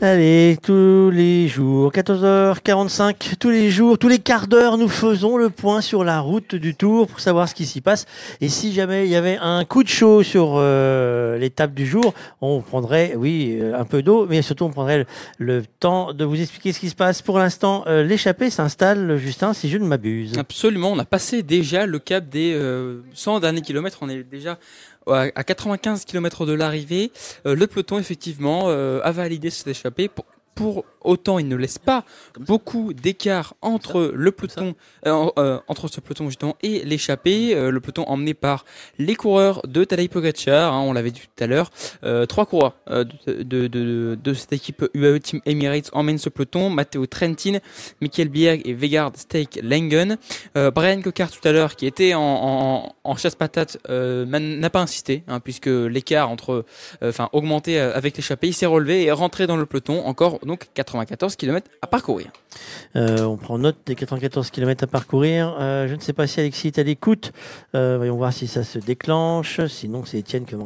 Allez, 0.04 0.58
tous 0.60 1.10
les 1.12 1.46
jours, 1.46 1.92
14h45, 1.92 3.36
tous 3.38 3.50
les 3.50 3.70
jours, 3.70 3.98
tous 3.98 4.08
les 4.08 4.18
quarts 4.18 4.48
d'heure, 4.48 4.76
nous 4.76 4.88
faisons 4.88 5.36
le 5.36 5.48
point 5.48 5.80
sur 5.80 6.02
la 6.02 6.18
route 6.18 6.56
du 6.56 6.74
Tour 6.74 7.06
pour 7.06 7.20
savoir 7.20 7.48
ce 7.48 7.54
qui 7.54 7.66
s'y 7.66 7.80
passe. 7.80 8.06
Et 8.40 8.48
si 8.48 8.72
jamais 8.72 9.04
il 9.06 9.12
y 9.12 9.14
avait 9.14 9.38
un 9.40 9.64
coup 9.64 9.84
de 9.84 9.88
chaud 9.88 10.24
sur 10.24 10.54
euh, 10.56 11.38
l'étape 11.38 11.72
du 11.72 11.86
jour, 11.86 12.14
on 12.40 12.62
prendrait, 12.62 13.14
oui, 13.16 13.58
euh, 13.60 13.78
un 13.78 13.84
peu 13.84 14.02
d'eau, 14.02 14.26
mais 14.28 14.42
surtout 14.42 14.64
on 14.64 14.70
prendrait 14.70 15.06
le, 15.38 15.62
temps 15.78 16.12
de 16.12 16.24
vous 16.24 16.40
expliquer 16.40 16.72
ce 16.72 16.80
qui 16.80 16.90
se 16.90 16.96
passe. 16.96 17.22
Pour 17.22 17.38
l'instant, 17.38 17.84
euh, 17.86 18.02
l'échappée 18.02 18.50
s'installe, 18.50 19.18
Justin, 19.18 19.52
si 19.52 19.70
je 19.70 19.78
ne 19.78 19.84
m'abuse. 19.84 20.36
Absolument, 20.36 20.90
on 20.90 20.98
a 20.98 21.04
passé 21.04 21.44
déjà 21.44 21.86
le 21.86 22.00
cap 22.00 22.28
des 22.28 22.54
euh, 22.54 23.02
100 23.14 23.38
derniers 23.38 23.62
kilomètres, 23.62 23.98
on 24.00 24.08
est 24.08 24.24
déjà 24.24 24.58
à 25.06 25.26
à 25.34 25.44
95 25.44 26.04
km 26.04 26.46
de 26.46 26.52
l'arrivée. 26.52 27.10
Euh, 27.46 27.54
le 27.54 27.66
peloton, 27.66 27.98
effectivement, 27.98 28.64
euh, 28.66 29.00
a 29.02 29.12
validé 29.12 29.50
cette 29.50 29.66
échappée. 29.68 30.08
Pour- 30.08 30.26
pour 30.54 30.84
autant, 31.04 31.38
il 31.38 31.48
ne 31.48 31.56
laisse 31.56 31.78
pas 31.78 32.04
beaucoup 32.38 32.92
d'écart 32.92 33.54
entre 33.62 34.12
le 34.14 34.32
peloton, 34.32 34.74
euh, 35.06 35.26
euh, 35.38 35.58
entre 35.68 35.88
ce 35.88 36.00
peloton 36.00 36.28
justement 36.28 36.56
et 36.62 36.84
l'échappée. 36.84 37.54
Euh, 37.54 37.70
le 37.70 37.80
peloton 37.80 38.04
emmené 38.04 38.34
par 38.34 38.64
les 38.98 39.14
coureurs 39.14 39.62
de 39.66 39.84
Tadej 39.84 40.08
Pogacar, 40.08 40.72
hein, 40.72 40.80
on 40.80 40.92
l'avait 40.92 41.10
dit 41.10 41.20
tout 41.20 41.44
à 41.44 41.46
l'heure. 41.46 41.70
Trois 42.28 42.46
coureurs 42.46 42.74
de, 42.88 43.42
de, 43.42 43.66
de, 43.66 44.18
de 44.22 44.34
cette 44.34 44.52
équipe 44.52 44.84
UAE 44.94 45.20
Team 45.20 45.40
Emirates 45.46 45.90
emmènent 45.92 46.18
ce 46.18 46.28
peloton. 46.28 46.70
Matteo 46.70 47.06
Trentin, 47.06 47.58
Michael 48.00 48.28
Bierg 48.28 48.62
et 48.64 48.74
Vegard 48.74 49.12
Steak 49.16 49.60
Langen. 49.62 50.16
Brian 50.54 51.00
Cocard 51.02 51.30
tout 51.30 51.46
à 51.46 51.52
l'heure, 51.52 51.76
qui 51.76 51.86
était 51.86 52.14
en, 52.14 52.20
en, 52.20 52.94
en 53.04 53.16
chasse-patate, 53.16 53.78
euh, 53.88 54.26
man- 54.26 54.58
n'a 54.60 54.70
pas 54.70 54.80
insisté, 54.80 55.22
hein, 55.28 55.40
puisque 55.40 55.66
l'écart 55.66 56.30
entre, 56.30 56.64
enfin, 57.02 57.28
augmenté 57.32 57.78
avec 57.78 58.16
l'échappée, 58.16 58.48
il 58.48 58.54
s'est 58.54 58.66
relevé 58.66 59.04
et 59.04 59.12
rentré 59.12 59.46
dans 59.46 59.56
le 59.56 59.66
peloton. 59.66 60.04
Encore 60.04 60.38
donc 60.40 60.66
94 60.92 61.36
km 61.36 61.70
à 61.82 61.86
parcourir. 61.86 62.30
Euh, 62.96 63.22
on 63.24 63.36
prend 63.36 63.58
note 63.58 63.76
des 63.86 63.94
94 63.94 64.50
km 64.50 64.84
à 64.84 64.86
parcourir. 64.86 65.56
Euh, 65.58 65.88
je 65.88 65.94
ne 65.94 66.00
sais 66.00 66.12
pas 66.12 66.26
si 66.26 66.40
Alexis 66.40 66.68
est 66.68 66.78
à 66.78 66.82
l'écoute. 66.82 67.32
Euh, 67.74 67.96
voyons 67.96 68.16
voir 68.16 68.32
si 68.32 68.46
ça 68.46 68.62
se 68.64 68.78
déclenche. 68.78 69.64
Sinon, 69.66 70.04
c'est 70.04 70.18
Étienne 70.18 70.44
qui 70.44 70.54
va 70.54 70.64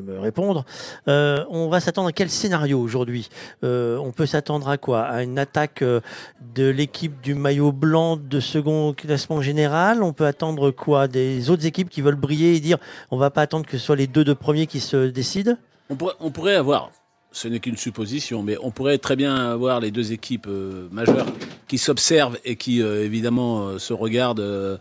me- 0.00 0.18
répondre. 0.18 0.64
Euh, 1.08 1.44
on 1.50 1.68
va 1.68 1.80
s'attendre 1.80 2.08
à 2.08 2.12
quel 2.12 2.30
scénario 2.30 2.80
aujourd'hui? 2.80 3.28
Euh, 3.64 3.96
On 3.98 4.12
peut 4.12 4.26
s'attendre 4.26 4.68
à 4.68 4.78
quoi? 4.78 5.02
À 5.02 5.22
une 5.22 5.38
attaque 5.38 5.82
de 5.82 6.68
l'équipe 6.68 7.20
du 7.20 7.34
maillot 7.34 7.72
blanc 7.72 8.16
de 8.16 8.40
second 8.40 8.92
classement 8.94 9.42
général? 9.42 10.02
On 10.02 10.12
peut 10.12 10.26
attendre 10.26 10.70
quoi? 10.70 11.08
Des 11.08 11.50
autres 11.50 11.66
équipes 11.66 11.90
qui 11.90 12.00
veulent 12.00 12.14
briller 12.14 12.54
et 12.56 12.60
dire 12.60 12.78
on 13.10 13.16
va 13.18 13.30
pas 13.30 13.42
attendre 13.42 13.66
que 13.66 13.76
ce 13.78 13.84
soit 13.84 13.96
les 13.96 14.06
deux 14.06 14.24
de 14.24 14.32
premiers 14.32 14.66
qui 14.66 14.80
se 14.80 15.08
décident? 15.08 15.56
On 15.90 15.96
pourrait, 15.96 16.14
on 16.20 16.30
pourrait 16.30 16.54
avoir, 16.54 16.90
ce 17.38 17.46
n'est 17.46 17.60
qu'une 17.60 17.76
supposition, 17.76 18.42
mais 18.42 18.56
on 18.60 18.72
pourrait 18.72 18.98
très 18.98 19.14
bien 19.14 19.34
avoir 19.36 19.78
les 19.78 19.92
deux 19.92 20.12
équipes 20.12 20.48
euh, 20.48 20.88
majeures 20.90 21.26
qui 21.68 21.78
s'observent 21.78 22.36
et 22.44 22.56
qui, 22.56 22.82
euh, 22.82 23.04
évidemment, 23.04 23.68
euh, 23.68 23.78
se 23.78 23.92
regardent, 23.92 24.80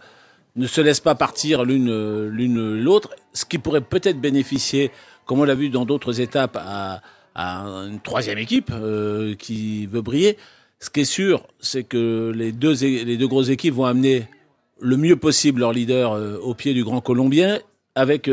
ne 0.56 0.68
se 0.68 0.82
laissent 0.82 1.00
pas 1.00 1.14
partir 1.14 1.64
l'une 1.64 2.28
l'une 2.30 2.80
l'autre, 2.80 3.12
ce 3.34 3.46
qui 3.46 3.60
pourrait 3.60 3.82
peut-être 3.82 4.20
bénéficier, 4.20 4.90
comme 5.28 5.40
on 5.40 5.44
l'a 5.44 5.54
vu 5.54 5.70
dans 5.70 5.86
d'autres 5.86 6.20
étapes, 6.20 6.58
à, 6.60 7.02
à 7.36 7.62
une 7.92 8.00
troisième 8.00 8.40
équipe 8.40 8.72
qui 9.38 9.86
veut 9.86 10.02
briller. 10.02 10.38
Ce 10.80 10.90
qui 10.90 11.02
est 11.02 11.06
sûr, 11.06 11.46
c'est 11.60 11.84
que 11.84 12.32
les 12.36 12.52
deux, 12.52 12.74
les 12.82 13.18
deux 13.18 13.28
grosses 13.28 13.50
équipes 13.50 13.76
vont 13.76 13.86
amener 13.86 14.28
le 14.80 14.98
mieux 14.98 15.16
possible 15.16 15.60
leur 15.60 15.74
leader 15.74 16.20
au 16.42 16.56
pied 16.56 16.74
du 16.74 16.84
Grand 16.84 17.02
Colombien, 17.02 17.60
avec 17.94 18.28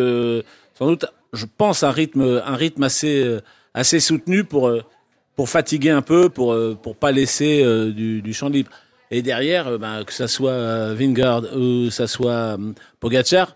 sans 0.78 0.86
doute, 0.86 1.04
je 1.34 1.44
pense, 1.44 1.82
un 1.82 1.90
rythme, 1.90 2.42
un 2.46 2.56
rythme 2.56 2.84
assez, 2.84 3.40
assez 3.74 4.00
soutenu 4.00 4.44
pour, 4.44 4.68
euh, 4.68 4.82
pour 5.36 5.48
fatiguer 5.48 5.90
un 5.90 6.02
peu, 6.02 6.28
pour, 6.28 6.52
euh, 6.52 6.78
pour 6.80 6.96
pas 6.96 7.12
laisser 7.12 7.62
euh, 7.62 7.90
du, 7.90 8.22
du 8.22 8.32
champ 8.32 8.48
libre. 8.48 8.70
Et 9.10 9.22
derrière, 9.22 9.78
ben, 9.78 10.04
que 10.04 10.12
ça 10.12 10.28
soit 10.28 10.94
Vingard 10.94 11.42
ou 11.56 11.90
ça 11.90 12.06
soit 12.06 12.56
euh, 12.58 12.72
Pogacar, 13.00 13.54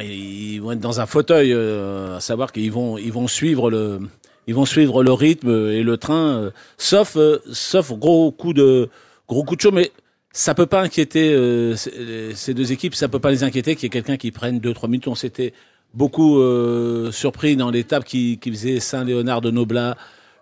ils 0.00 0.58
vont 0.60 0.72
être 0.72 0.80
dans 0.80 1.00
un 1.00 1.06
fauteuil, 1.06 1.52
à 1.52 2.20
savoir 2.20 2.52
qu'ils 2.52 2.70
vont, 2.70 2.98
ils 2.98 3.12
vont 3.12 3.26
suivre 3.26 3.70
le, 3.70 4.00
ils 4.46 4.54
vont 4.54 4.66
suivre 4.66 5.02
le 5.02 5.12
rythme 5.12 5.70
et 5.70 5.82
le 5.82 5.96
train, 5.96 6.52
sauf, 6.76 7.16
sauf 7.50 7.92
gros 7.92 8.30
coup 8.30 8.52
de, 8.52 8.90
gros 9.28 9.44
coup 9.44 9.56
de 9.56 9.62
chaud, 9.62 9.70
mais 9.72 9.90
ça 10.30 10.54
peut 10.54 10.66
pas 10.66 10.82
inquiéter 10.82 11.34
ces 11.74 12.52
deux 12.52 12.70
équipes, 12.70 12.94
ça 12.94 13.08
peut 13.08 13.18
pas 13.18 13.30
les 13.30 13.44
inquiéter 13.44 13.76
qu'il 13.76 13.84
y 13.84 13.86
ait 13.86 13.90
quelqu'un 13.90 14.18
qui 14.18 14.30
prenne 14.30 14.60
deux 14.60 14.74
trois 14.74 14.90
minutes. 14.90 15.08
On 15.08 15.14
s'était 15.14 15.54
beaucoup 15.94 16.38
euh, 16.38 17.10
surpris 17.12 17.56
dans 17.56 17.70
l'étape 17.70 18.04
qui, 18.04 18.38
faisait 18.44 18.80
Saint-Léonard 18.80 19.40
de 19.40 19.50
Noblat, 19.50 19.96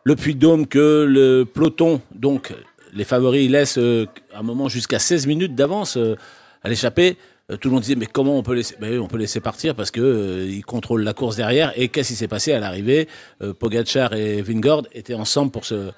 le 0.04 0.16
Puy-de-Dôme, 0.16 0.66
que 0.66 1.06
le 1.08 1.44
peloton, 1.44 2.00
donc 2.14 2.54
les 2.92 3.04
favoris, 3.04 3.50
laissent 3.50 3.78
euh, 3.78 4.06
un 4.34 4.42
moment 4.42 4.68
jusqu'à 4.68 4.98
16 4.98 5.26
minutes 5.26 5.54
d'avance 5.54 5.96
euh, 5.96 6.16
à 6.62 6.68
l'échappée. 6.68 7.16
Tout 7.60 7.68
le 7.68 7.74
monde 7.74 7.82
disait 7.82 7.94
mais 7.94 8.06
comment 8.06 8.36
on 8.36 8.42
peut 8.42 8.54
laisser 8.54 8.74
ben 8.80 8.98
on 8.98 9.06
peut 9.06 9.18
laisser 9.18 9.38
partir 9.38 9.76
parce 9.76 9.92
que 9.92 10.48
ils 10.48 10.64
contrôlent 10.64 11.04
la 11.04 11.14
course 11.14 11.36
derrière 11.36 11.72
et 11.76 11.86
qu'est-ce 11.86 12.08
qui 12.08 12.16
s'est 12.16 12.26
passé 12.26 12.52
à 12.52 12.58
l'arrivée? 12.58 13.06
Pogacar 13.60 14.14
et 14.14 14.42
Vingord 14.42 14.82
étaient 14.90 15.14
ensemble 15.14 15.52
pour 15.52 15.64
se 15.64 15.92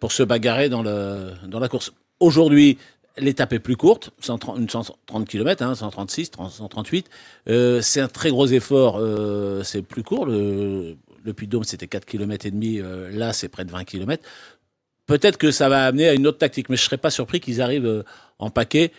pour 0.00 0.10
se 0.10 0.24
bagarrer 0.24 0.68
dans 0.68 0.82
le 0.82 1.34
dans 1.46 1.60
la 1.60 1.68
course. 1.68 1.92
Aujourd'hui, 2.18 2.78
l'étape 3.20 3.52
est 3.52 3.58
plus 3.58 3.76
courte, 3.76 4.10
130, 4.20 4.58
une 4.58 4.68
130 4.68 5.28
km, 5.28 5.62
hein, 5.62 5.74
136, 5.74 6.30
30, 6.30 6.50
138. 6.50 7.10
Euh, 7.48 7.80
c'est 7.80 8.00
un 8.00 8.08
très 8.08 8.30
gros 8.30 8.46
effort, 8.46 8.98
euh, 8.98 9.62
c'est 9.62 9.82
plus 9.82 10.02
court. 10.02 10.26
Le, 10.26 10.96
le 11.24 11.32
Puy-de-Dôme, 11.32 11.64
c'était 11.64 11.86
4 11.86 12.04
km 12.04 12.46
et 12.46 12.50
demi, 12.50 12.80
euh, 12.80 13.10
là, 13.10 13.32
c'est 13.32 13.48
près 13.48 13.64
de 13.64 13.70
20 13.70 13.84
km. 13.84 14.22
Peut-être 15.06 15.38
que 15.38 15.50
ça 15.50 15.68
va 15.68 15.86
amener 15.86 16.08
à 16.08 16.14
une 16.14 16.26
autre 16.26 16.38
tactique, 16.38 16.68
mais 16.68 16.76
je 16.76 16.82
serais 16.82 16.98
pas 16.98 17.10
surpris 17.10 17.40
qu'ils 17.40 17.62
arrivent 17.62 17.86
euh, 17.86 18.02
en 18.38 18.50
paquet, 18.50 18.92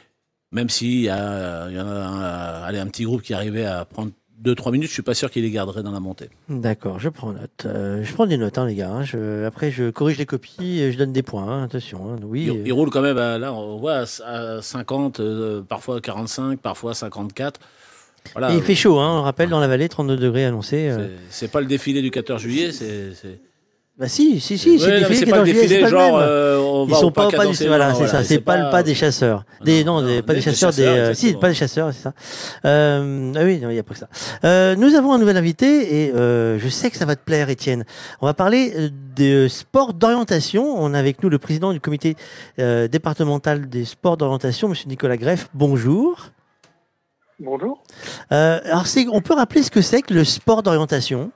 même 0.51 0.69
s'il 0.69 1.01
y 1.01 1.09
a, 1.09 1.65
a 1.65 2.67
un 2.67 2.87
petit 2.87 3.03
groupe 3.03 3.21
qui 3.21 3.33
arrivait 3.33 3.65
à 3.65 3.85
prendre 3.85 4.11
2-3 4.43 4.71
minutes, 4.71 4.87
je 4.89 4.93
suis 4.93 5.01
pas 5.01 5.13
sûr 5.13 5.29
qu'ils 5.29 5.43
les 5.43 5.51
garderaient 5.51 5.83
dans 5.83 5.91
la 5.91 5.99
montée. 5.99 6.29
D'accord, 6.47 6.99
je 6.99 7.09
prends 7.09 7.31
note. 7.33 7.65
Euh, 7.65 8.03
je 8.03 8.13
prends 8.13 8.25
des 8.25 8.37
notes, 8.37 8.57
hein, 8.57 8.65
les 8.65 8.75
gars. 8.75 8.89
hein. 8.91 9.03
Je- 9.03 9.43
après, 9.45 9.69
je 9.71 9.89
corrige 9.89 10.17
les 10.17 10.25
copies 10.25 10.79
et 10.79 10.91
je 10.91 10.97
donne 10.97 11.11
des 11.11 11.23
points. 11.23 11.47
hein. 11.47 11.63
Attention. 11.63 12.13
hein. 12.13 12.19
Oui. 12.23 12.49
Euh, 12.49 12.61
ils 12.65 12.71
roulent 12.71 12.89
quand 12.89 13.01
même, 13.01 13.17
à, 13.17 13.37
là, 13.37 13.53
on 13.53 13.77
voit 13.77 14.05
à 14.25 14.61
50, 14.61 15.19
euh, 15.19 15.61
parfois 15.61 15.99
45, 16.01 16.59
parfois 16.59 16.93
54. 16.93 17.59
Voilà. 18.33 18.51
et 18.53 18.57
il 18.57 18.61
fait 18.61 18.75
chaud, 18.75 18.99
on 18.99 19.21
rappelle, 19.21 19.49
dans 19.49 19.61
la 19.61 19.67
vallée, 19.67 19.87
32 19.89 20.17
degrés 20.17 20.45
annoncé. 20.45 20.91
C'est- 20.93 21.09
C'est 21.29 21.51
pas 21.51 21.61
le 21.61 21.67
défilé 21.67 22.01
du 22.01 22.11
14 22.11 22.41
juillet, 22.41 22.71
c'est. 22.71 23.13
Bah 23.99 24.07
si, 24.07 24.39
si, 24.39 24.57
si, 24.57 24.71
Ouais, 24.71 24.77
c'est 24.79 24.87
mais 24.91 24.99
défilé 24.99 25.17
qui 25.17 25.23
est 25.23 25.25
pas 25.29 25.35
dans 25.35 25.43
le 25.43 25.45
juillet, 25.49 25.61
défilé, 25.63 25.75
c'est 25.75 25.81
pas 25.81 25.89
le 25.89 25.97
genre, 26.07 26.17
même. 26.19 26.27
euh, 26.29 26.57
on 26.61 26.87
Ils 26.87 26.95
sont 26.95 27.11
pas 27.11 27.27
au 27.27 27.31
pas 27.31 27.45
du, 27.45 27.51
voilà, 27.67 27.89
c'est 27.93 27.97
voilà, 27.97 28.07
ça, 28.07 28.23
c'est 28.23 28.39
pas, 28.39 28.55
le 28.55 28.69
pas- 28.71 28.81
des 28.81 28.95
chasseurs. 28.95 29.43
Des, 29.61 29.83
non, 29.83 30.01
des- 30.01 30.21
pas 30.21 30.31
des 30.33 30.39
des 30.39 30.45
chasseurs, 30.45 30.69
des, 30.71 30.83
chasseurs, 30.85 31.09
euh, 31.09 31.13
si, 31.13 31.33
pas 31.33 31.49
des 31.49 31.53
chasseurs, 31.53 31.91
c'est 31.91 32.03
ça. 32.03 32.13
Euh, 32.63 33.33
ah 33.35 33.39
oui, 33.43 33.59
non, 33.59 33.69
il 33.69 33.73
n'y 33.73 33.79
a 33.79 33.83
pas 33.83 33.93
que 33.95 33.99
ça. 33.99 34.07
Euh, 34.45 34.77
nous 34.77 34.95
avons 34.95 35.11
un 35.11 35.17
nouvel 35.17 35.35
invité 35.35 36.05
et 36.05 36.13
euh, 36.15 36.57
je 36.59 36.69
sais 36.69 36.89
que 36.89 36.95
ça 36.95 37.03
va 37.05 37.17
te 37.17 37.23
plaire, 37.25 37.49
Étienne. 37.49 37.83
On 38.21 38.25
va 38.25 38.33
parler 38.33 38.71
euh, 38.77 38.89
de 39.17 39.49
sport 39.49 39.93
d'orientation. 39.93 40.63
On 40.81 40.93
a 40.93 40.97
avec 40.99 41.21
nous 41.21 41.27
le 41.27 41.37
président 41.37 41.73
du 41.73 41.81
comité 41.81 42.15
euh, 42.59 42.87
départemental 42.87 43.67
des 43.67 43.83
sports 43.83 44.15
d'orientation, 44.15 44.69
Monsieur 44.69 44.87
Nicolas 44.87 45.17
Greff. 45.17 45.49
Bonjour. 45.53 46.27
Bonjour. 47.41 47.83
Euh, 48.31 48.59
alors, 48.63 48.87
c'est, 48.87 49.07
on 49.11 49.19
peut 49.19 49.33
rappeler 49.33 49.61
ce 49.61 49.71
que 49.71 49.81
c'est 49.81 50.01
que 50.03 50.13
le 50.13 50.23
sport 50.23 50.63
d'orientation? 50.63 51.31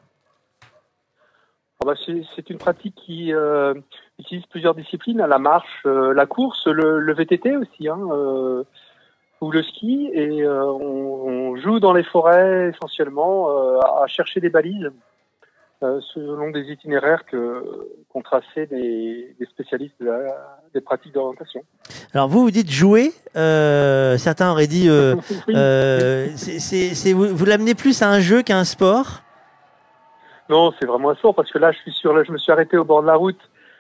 C'est 2.06 2.22
c'est 2.36 2.50
une 2.50 2.58
pratique 2.58 2.96
qui 2.96 3.34
euh, 3.34 3.74
utilise 4.20 4.46
plusieurs 4.48 4.76
disciplines, 4.76 5.18
la 5.18 5.38
marche, 5.40 5.82
euh, 5.86 6.14
la 6.14 6.26
course, 6.26 6.68
le, 6.68 7.00
le 7.00 7.14
VTT 7.14 7.58
aussi, 7.58 7.88
hein, 7.88 8.00
euh, 8.12 8.64
ou 9.42 9.52
le 9.52 9.62
ski. 9.64 10.10
Et 10.14 10.48
on, 10.48 11.52
on 11.52 11.56
joue 11.58 11.80
dans 11.80 11.94
les 11.94 12.04
forêts 12.04 12.72
essentiellement 12.76 13.48
à 13.80 14.08
chercher 14.08 14.40
des 14.40 14.50
balises 14.50 14.90
selon 16.14 16.50
des 16.52 16.72
itinéraires 16.72 17.26
que 17.26 17.62
qu'ont 18.08 18.22
tracés 18.22 18.68
des, 18.68 19.36
des 19.38 19.46
spécialistes 19.48 19.96
de 20.00 20.06
la- 20.06 20.60
des 20.74 20.80
pratiques 20.80 21.14
d'orientation. 21.14 21.62
Alors 22.14 22.30
vous 22.30 22.40
vous 22.44 22.52
dites 22.52 22.72
jouer, 22.72 23.12
certains 23.36 24.50
auraient 24.52 24.68
dit, 24.68 24.88
c'est- 26.38 27.12
vous 27.14 27.46
l'amenez 27.46 27.76
plus 27.76 28.02
à 28.02 28.10
un 28.10 28.22
jeu 28.22 28.42
qu'à 28.44 28.58
un 28.58 28.64
sport? 28.64 29.24
Non, 30.54 30.72
c'est 30.80 30.86
vraiment 30.86 31.10
un 31.10 31.16
sport 31.16 31.34
parce 31.34 31.52
que 31.52 31.58
là, 31.58 31.72
je 31.72 31.80
suis 31.80 31.92
sur, 31.92 32.14
le- 32.14 32.24
je 32.24 32.32
me 32.32 32.38
suis 32.38 32.52
arrêté 32.52 32.78
au 32.78 32.84
bord 32.84 33.02
de 33.02 33.08
la 33.08 33.16
route. 33.16 33.40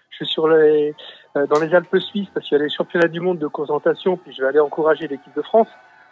Je 0.09 0.15
suis 0.17 0.25
sur 0.25 0.47
les, 0.47 0.95
euh, 1.37 1.45
dans 1.47 1.59
les 1.59 1.73
Alpes 1.75 1.97
suisses 1.99 2.29
parce 2.33 2.47
qu'il 2.47 2.57
y 2.57 2.61
a 2.61 2.63
les 2.63 2.69
championnats 2.69 3.07
du 3.07 3.19
monde 3.19 3.37
de 3.37 3.47
concentration, 3.47 4.17
puis 4.17 4.33
je 4.33 4.41
vais 4.41 4.47
aller 4.47 4.59
encourager 4.59 5.07
l'équipe 5.07 5.35
de 5.35 5.41
France. 5.43 5.67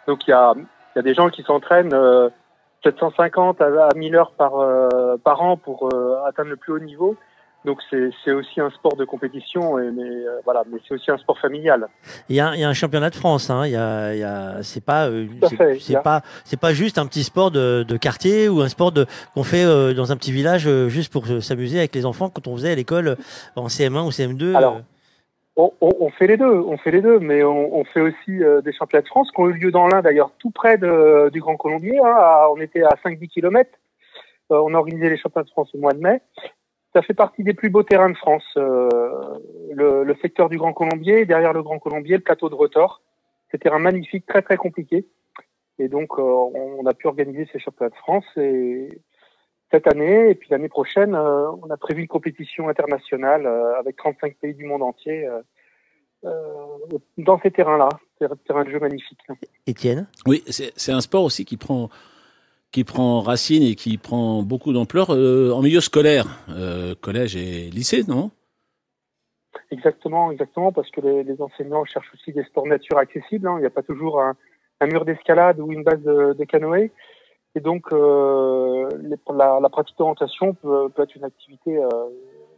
Donc 0.06 0.26
il 0.26 0.30
y 0.30 0.34
a, 0.34 0.52
il 0.56 0.64
y 0.96 0.98
a 0.98 1.02
des 1.02 1.14
gens 1.14 1.30
qui 1.30 1.42
s'entraînent 1.42 1.92
euh, 1.94 2.28
750 2.84 3.60
à, 3.60 3.86
à 3.88 3.94
1000 3.96 4.14
heures 4.16 4.32
par, 4.32 4.60
euh, 4.60 5.16
par 5.24 5.42
an 5.42 5.56
pour 5.56 5.88
euh, 5.94 6.16
atteindre 6.26 6.50
le 6.50 6.56
plus 6.56 6.72
haut 6.74 6.78
niveau. 6.78 7.16
Donc 7.64 7.78
c'est 7.90 8.32
aussi 8.32 8.60
un 8.60 8.70
sport 8.70 8.96
de 8.96 9.04
compétition, 9.04 9.78
et, 9.78 9.90
mais 9.92 10.02
euh, 10.02 10.40
voilà, 10.44 10.64
mais 10.70 10.78
c'est 10.86 10.94
aussi 10.94 11.10
un 11.12 11.16
sport 11.18 11.38
familial. 11.38 11.86
Il 12.28 12.34
y 12.34 12.40
a, 12.40 12.54
il 12.54 12.60
y 12.60 12.64
a 12.64 12.68
un 12.68 12.72
championnat 12.74 13.08
de 13.10 13.14
France. 13.14 13.50
Hein. 13.50 13.66
Il 13.66 13.72
y 13.72 13.76
a, 13.76 14.14
il 14.14 14.18
y 14.20 14.24
a, 14.24 14.62
c'est 14.62 14.84
pas, 14.84 15.06
euh, 15.08 15.26
c'est, 15.78 15.94
a- 15.96 16.00
pas, 16.02 16.22
c'est 16.44 16.58
pas 16.58 16.72
juste 16.72 16.98
un 16.98 17.06
petit 17.06 17.22
sport 17.22 17.52
de, 17.52 17.84
de 17.86 17.96
quartier 17.96 18.48
ou 18.48 18.62
un 18.62 18.68
sport 18.68 18.90
de 18.90 19.06
qu'on 19.34 19.44
fait 19.44 19.64
euh, 19.64 19.94
dans 19.94 20.10
un 20.10 20.16
petit 20.16 20.32
village 20.32 20.68
juste 20.88 21.12
pour 21.12 21.24
s'amuser 21.40 21.78
avec 21.78 21.94
les 21.94 22.04
enfants 22.04 22.30
quand 22.30 22.48
on 22.48 22.56
faisait 22.56 22.72
à 22.72 22.74
l'école 22.74 23.16
en 23.54 23.66
CM1 23.68 24.06
ou 24.06 24.10
CM2. 24.10 24.56
Alors. 24.56 24.80
On, 25.54 25.70
on- 25.82 25.92
on 26.00 26.10
fait 26.10 26.26
les 26.26 26.38
deux, 26.38 26.46
on 26.50 26.78
fait 26.78 26.90
les 26.90 27.02
deux, 27.02 27.18
mais 27.20 27.44
on, 27.44 27.76
on 27.76 27.84
fait 27.84 28.00
aussi 28.00 28.40
des 28.64 28.72
championnats 28.72 29.02
de 29.02 29.06
France 29.08 29.30
qui 29.30 29.38
ont 29.40 29.48
eu 29.48 29.52
lieu 29.52 29.70
dans 29.70 29.86
l'Ain 29.86 30.00
d'ailleurs, 30.00 30.32
tout 30.38 30.50
près 30.50 30.78
de- 30.78 31.28
du 31.30 31.40
Grand 31.40 31.56
Colombier. 31.56 31.98
hein, 32.00 32.06
à- 32.16 32.48
on 32.50 32.56
était 32.60 32.82
à 32.82 32.96
5-10 33.04 33.28
km. 33.28 33.70
on 34.50 34.74
a 34.74 34.78
organisé 34.78 35.08
les 35.10 35.16
championnats 35.18 35.44
de 35.44 35.50
France 35.50 35.68
au 35.74 35.78
mois 35.78 35.92
de 35.92 36.00
mai. 36.00 36.22
Ça 36.94 37.02
fait 37.02 37.14
partie 37.14 37.42
des 37.42 37.54
plus 37.54 37.70
beaux 37.70 37.82
terrains 37.82 38.10
de 38.10 38.16
France. 38.16 38.44
euh, 38.56 38.88
le, 39.72 40.04
le 40.04 40.16
secteur 40.20 40.48
du 40.48 40.58
Grand 40.58 40.72
Colombier, 40.72 41.24
derrière 41.24 41.52
le 41.52 41.62
Grand 41.62 41.78
Colombier, 41.78 42.16
le 42.16 42.22
plateau 42.22 42.48
de 42.50 42.54
Rotor. 42.54 43.00
C'est 43.50 43.56
un 43.56 43.60
terrain 43.60 43.78
magnifique, 43.78 44.26
très 44.26 44.42
très 44.42 44.56
compliqué. 44.56 45.06
Et 45.78 45.88
donc, 45.88 46.18
euh, 46.18 46.22
on, 46.22 46.76
on 46.80 46.86
a 46.86 46.94
pu 46.94 47.06
organiser 47.06 47.48
ces 47.52 47.58
championnats 47.58 47.90
de 47.90 47.94
France 47.96 48.26
et 48.36 49.00
cette 49.70 49.86
année. 49.86 50.30
Et 50.30 50.34
puis 50.34 50.48
l'année 50.50 50.68
prochaine, 50.68 51.14
euh, 51.14 51.50
on 51.62 51.70
a 51.70 51.76
prévu 51.76 52.02
une 52.02 52.08
compétition 52.08 52.68
internationale 52.68 53.46
euh, 53.46 53.78
avec 53.78 53.96
35 53.96 54.36
pays 54.36 54.54
du 54.54 54.64
monde 54.66 54.82
entier 54.82 55.26
euh, 55.26 55.40
euh, 56.24 56.30
dans 57.18 57.40
ces 57.40 57.50
terrains-là. 57.50 57.88
C'est 58.18 58.26
un 58.30 58.36
terrain 58.46 58.64
de 58.64 58.70
jeu 58.70 58.78
magnifique. 58.78 59.18
Étienne? 59.66 60.06
Oui, 60.26 60.44
c'est 60.46 60.72
c'est 60.76 60.92
un 60.92 61.00
sport 61.00 61.24
aussi 61.24 61.44
qui 61.44 61.56
prend 61.56 61.88
qui 62.72 62.84
prend 62.84 63.20
racine 63.20 63.62
et 63.62 63.74
qui 63.74 63.98
prend 63.98 64.42
beaucoup 64.42 64.72
d'ampleur 64.72 65.10
euh, 65.10 65.52
en 65.52 65.60
milieu 65.62 65.80
scolaire, 65.80 66.26
euh, 66.48 66.94
collège 67.00 67.36
et 67.36 67.70
lycée, 67.70 68.02
non? 68.08 68.30
Exactement, 69.70 70.30
exactement, 70.30 70.72
parce 70.72 70.90
que 70.90 71.00
les, 71.00 71.22
les 71.22 71.40
enseignants 71.40 71.84
cherchent 71.84 72.12
aussi 72.14 72.32
des 72.32 72.44
sports 72.44 72.66
nature 72.66 72.98
accessibles. 72.98 73.46
hein. 73.46 73.56
Il 73.58 73.60
n'y 73.60 73.66
a 73.66 73.70
pas 73.70 73.82
toujours 73.82 74.20
un, 74.20 74.34
un 74.80 74.86
mur 74.86 75.04
d'escalade 75.04 75.60
ou 75.60 75.70
une 75.72 75.84
base 75.84 76.02
de, 76.02 76.32
de 76.32 76.44
canoë. 76.44 76.90
Et 77.54 77.60
donc, 77.60 77.84
euh, 77.92 78.88
les- 79.02 79.16
la, 79.36 79.60
la 79.60 79.68
pratique 79.68 79.96
d'orientation 79.98 80.54
peut, 80.54 80.88
peut 80.88 81.02
être 81.02 81.14
une 81.14 81.24
activité 81.24 81.78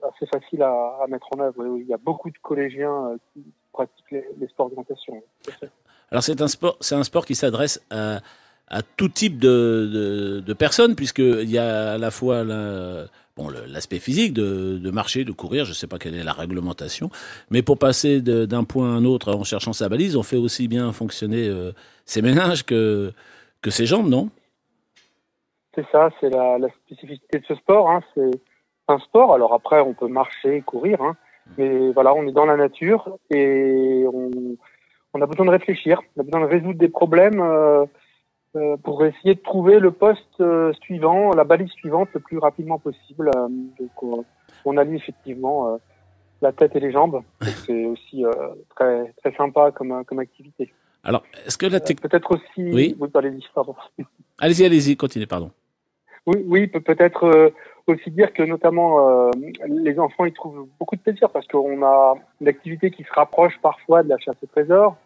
assez 0.08 0.26
facile 0.26 0.62
à, 0.62 0.72
à 1.02 1.06
mettre 1.08 1.26
en 1.36 1.40
œuvre. 1.40 1.78
Il 1.78 1.86
y 1.86 1.92
a 1.94 1.96
beaucoup 1.98 2.30
de 2.30 2.38
collégiens 2.42 3.16
qui 3.32 3.42
pratiquent 3.72 4.12
les, 4.12 4.24
les 4.38 4.46
sports 4.46 4.68
d'orientation. 4.70 5.20
Alors 6.10 6.22
c'est 6.22 6.40
un 6.40 6.48
sport, 6.48 6.76
c'est 6.80 6.94
un 6.94 7.02
sport 7.02 7.26
qui 7.26 7.34
s'adresse 7.34 7.84
à, 7.90 8.20
à 8.68 8.82
tout 8.82 9.08
type 9.08 9.38
de, 9.38 9.90
de, 9.92 10.40
de 10.40 10.52
personnes 10.52 10.94
puisque 10.94 11.18
il 11.18 11.50
y 11.50 11.58
a 11.58 11.92
à 11.92 11.98
la 11.98 12.10
fois 12.10 12.44
la- 12.44 13.06
bon 13.36 13.48
l'aspect 13.48 13.98
physique 13.98 14.32
de, 14.32 14.90
marcher, 14.90 15.24
de 15.24 15.32
courir. 15.32 15.64
Je 15.64 15.70
ne 15.70 15.74
sais 15.74 15.86
pas 15.86 15.98
quelle 15.98 16.14
est 16.14 16.24
la 16.24 16.32
réglementation, 16.32 17.10
mais 17.50 17.62
pour 17.62 17.78
passer 17.78 18.20
d'un 18.20 18.64
point 18.64 18.86
à 18.86 18.96
un 18.96 19.04
autre 19.04 19.34
en 19.34 19.44
cherchant 19.44 19.72
sa 19.72 19.88
balise, 19.88 20.16
on 20.16 20.22
fait 20.22 20.36
aussi 20.36 20.68
bien 20.68 20.92
fonctionner 20.92 21.48
euh, 21.48 21.72
ses 22.04 22.22
méninges 22.22 22.64
que 22.64 23.12
que 23.62 23.70
ses 23.70 23.86
jambes, 23.86 24.08
non? 24.08 24.28
C'est 25.74 25.86
ça, 25.90 26.10
c'est 26.20 26.30
la, 26.30 26.58
spécificité 26.84 27.40
de 27.40 27.44
ce 27.46 27.54
sport. 27.54 27.90
Hein. 27.90 28.00
C'est 28.14 28.30
un 28.88 28.98
sport. 28.98 29.34
Alors 29.34 29.54
après, 29.54 29.80
on 29.80 29.94
peut 29.94 30.06
marcher, 30.06 30.60
courir, 30.60 31.00
hein. 31.00 31.16
mais 31.56 31.90
voilà, 31.92 32.14
on 32.14 32.26
est 32.26 32.32
dans 32.32 32.44
la 32.44 32.56
nature 32.56 33.18
et 33.30 34.04
on, 34.12 35.20
a 35.20 35.26
besoin 35.26 35.46
de 35.46 35.50
réfléchir, 35.50 36.00
on 36.16 36.20
a 36.20 36.24
besoin 36.24 36.40
de 36.42 36.46
résoudre 36.46 36.78
des 36.78 36.88
problèmes 36.88 37.40
euh, 37.40 37.86
pour 38.82 39.04
essayer 39.04 39.34
de 39.34 39.40
trouver 39.40 39.80
le 39.80 39.90
poste 39.90 40.40
euh, 40.40 40.72
suivant, 40.82 41.32
la 41.34 41.44
balise 41.44 41.70
suivante 41.72 42.08
le 42.14 42.20
plus 42.20 42.38
rapidement 42.38 42.78
possible. 42.78 43.30
Euh, 43.36 43.48
donc, 43.80 44.24
on, 44.64 44.76
allie 44.76 44.96
effectivement 44.96 45.74
euh, 45.74 45.76
la 46.40 46.52
tête 46.52 46.74
et 46.76 46.80
les 46.80 46.92
jambes. 46.92 47.22
C'est 47.66 47.84
aussi 47.86 48.24
euh, 48.24 48.30
très 48.76 49.12
très 49.22 49.34
sympa 49.36 49.70
comme 49.72 50.04
comme 50.04 50.18
activité. 50.18 50.72
Alors, 51.02 51.22
est-ce 51.46 51.58
que 51.58 51.66
la 51.66 51.80
tech- 51.80 52.00
Peut-être 52.00 52.32
aussi. 52.32 52.42
Oui. 52.72 52.96
allez-y, 53.14 53.44
pardon. 53.54 53.74
Allez-y, 54.38 54.64
allez-y, 54.64 54.96
continuez, 54.96 55.26
pardon. 55.26 55.50
Oui, 56.26 56.42
oui, 56.46 56.66
peut 56.66 56.80
peut-être 56.80 57.24
euh, 57.24 57.50
aussi 57.86 58.10
dire 58.10 58.32
que 58.32 58.42
notamment 58.42 59.26
euh, 59.26 59.30
les 59.68 59.98
enfants 59.98 60.24
ils 60.24 60.32
trouvent 60.32 60.66
beaucoup 60.78 60.96
de 60.96 61.02
plaisir 61.02 61.28
parce 61.30 61.46
qu'on 61.46 61.82
a 61.82 62.14
une 62.40 62.48
activité 62.48 62.90
qui 62.90 63.04
se 63.04 63.12
rapproche 63.12 63.58
parfois 63.60 64.02
de 64.02 64.08
la 64.08 64.16
chasse 64.18 64.36
au 64.42 64.46
trésor, 64.46 64.96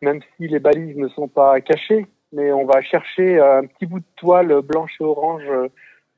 même 0.00 0.20
si 0.36 0.48
les 0.48 0.60
balises 0.60 0.96
ne 0.96 1.08
sont 1.08 1.28
pas 1.28 1.60
cachées, 1.60 2.06
mais 2.34 2.52
on 2.52 2.66
va 2.66 2.82
chercher 2.82 3.38
euh, 3.38 3.60
un 3.60 3.66
petit 3.66 3.86
bout 3.86 4.00
de 4.00 4.04
toile 4.16 4.60
blanche 4.60 4.96
et 5.00 5.04
orange 5.04 5.44
euh, 5.48 5.68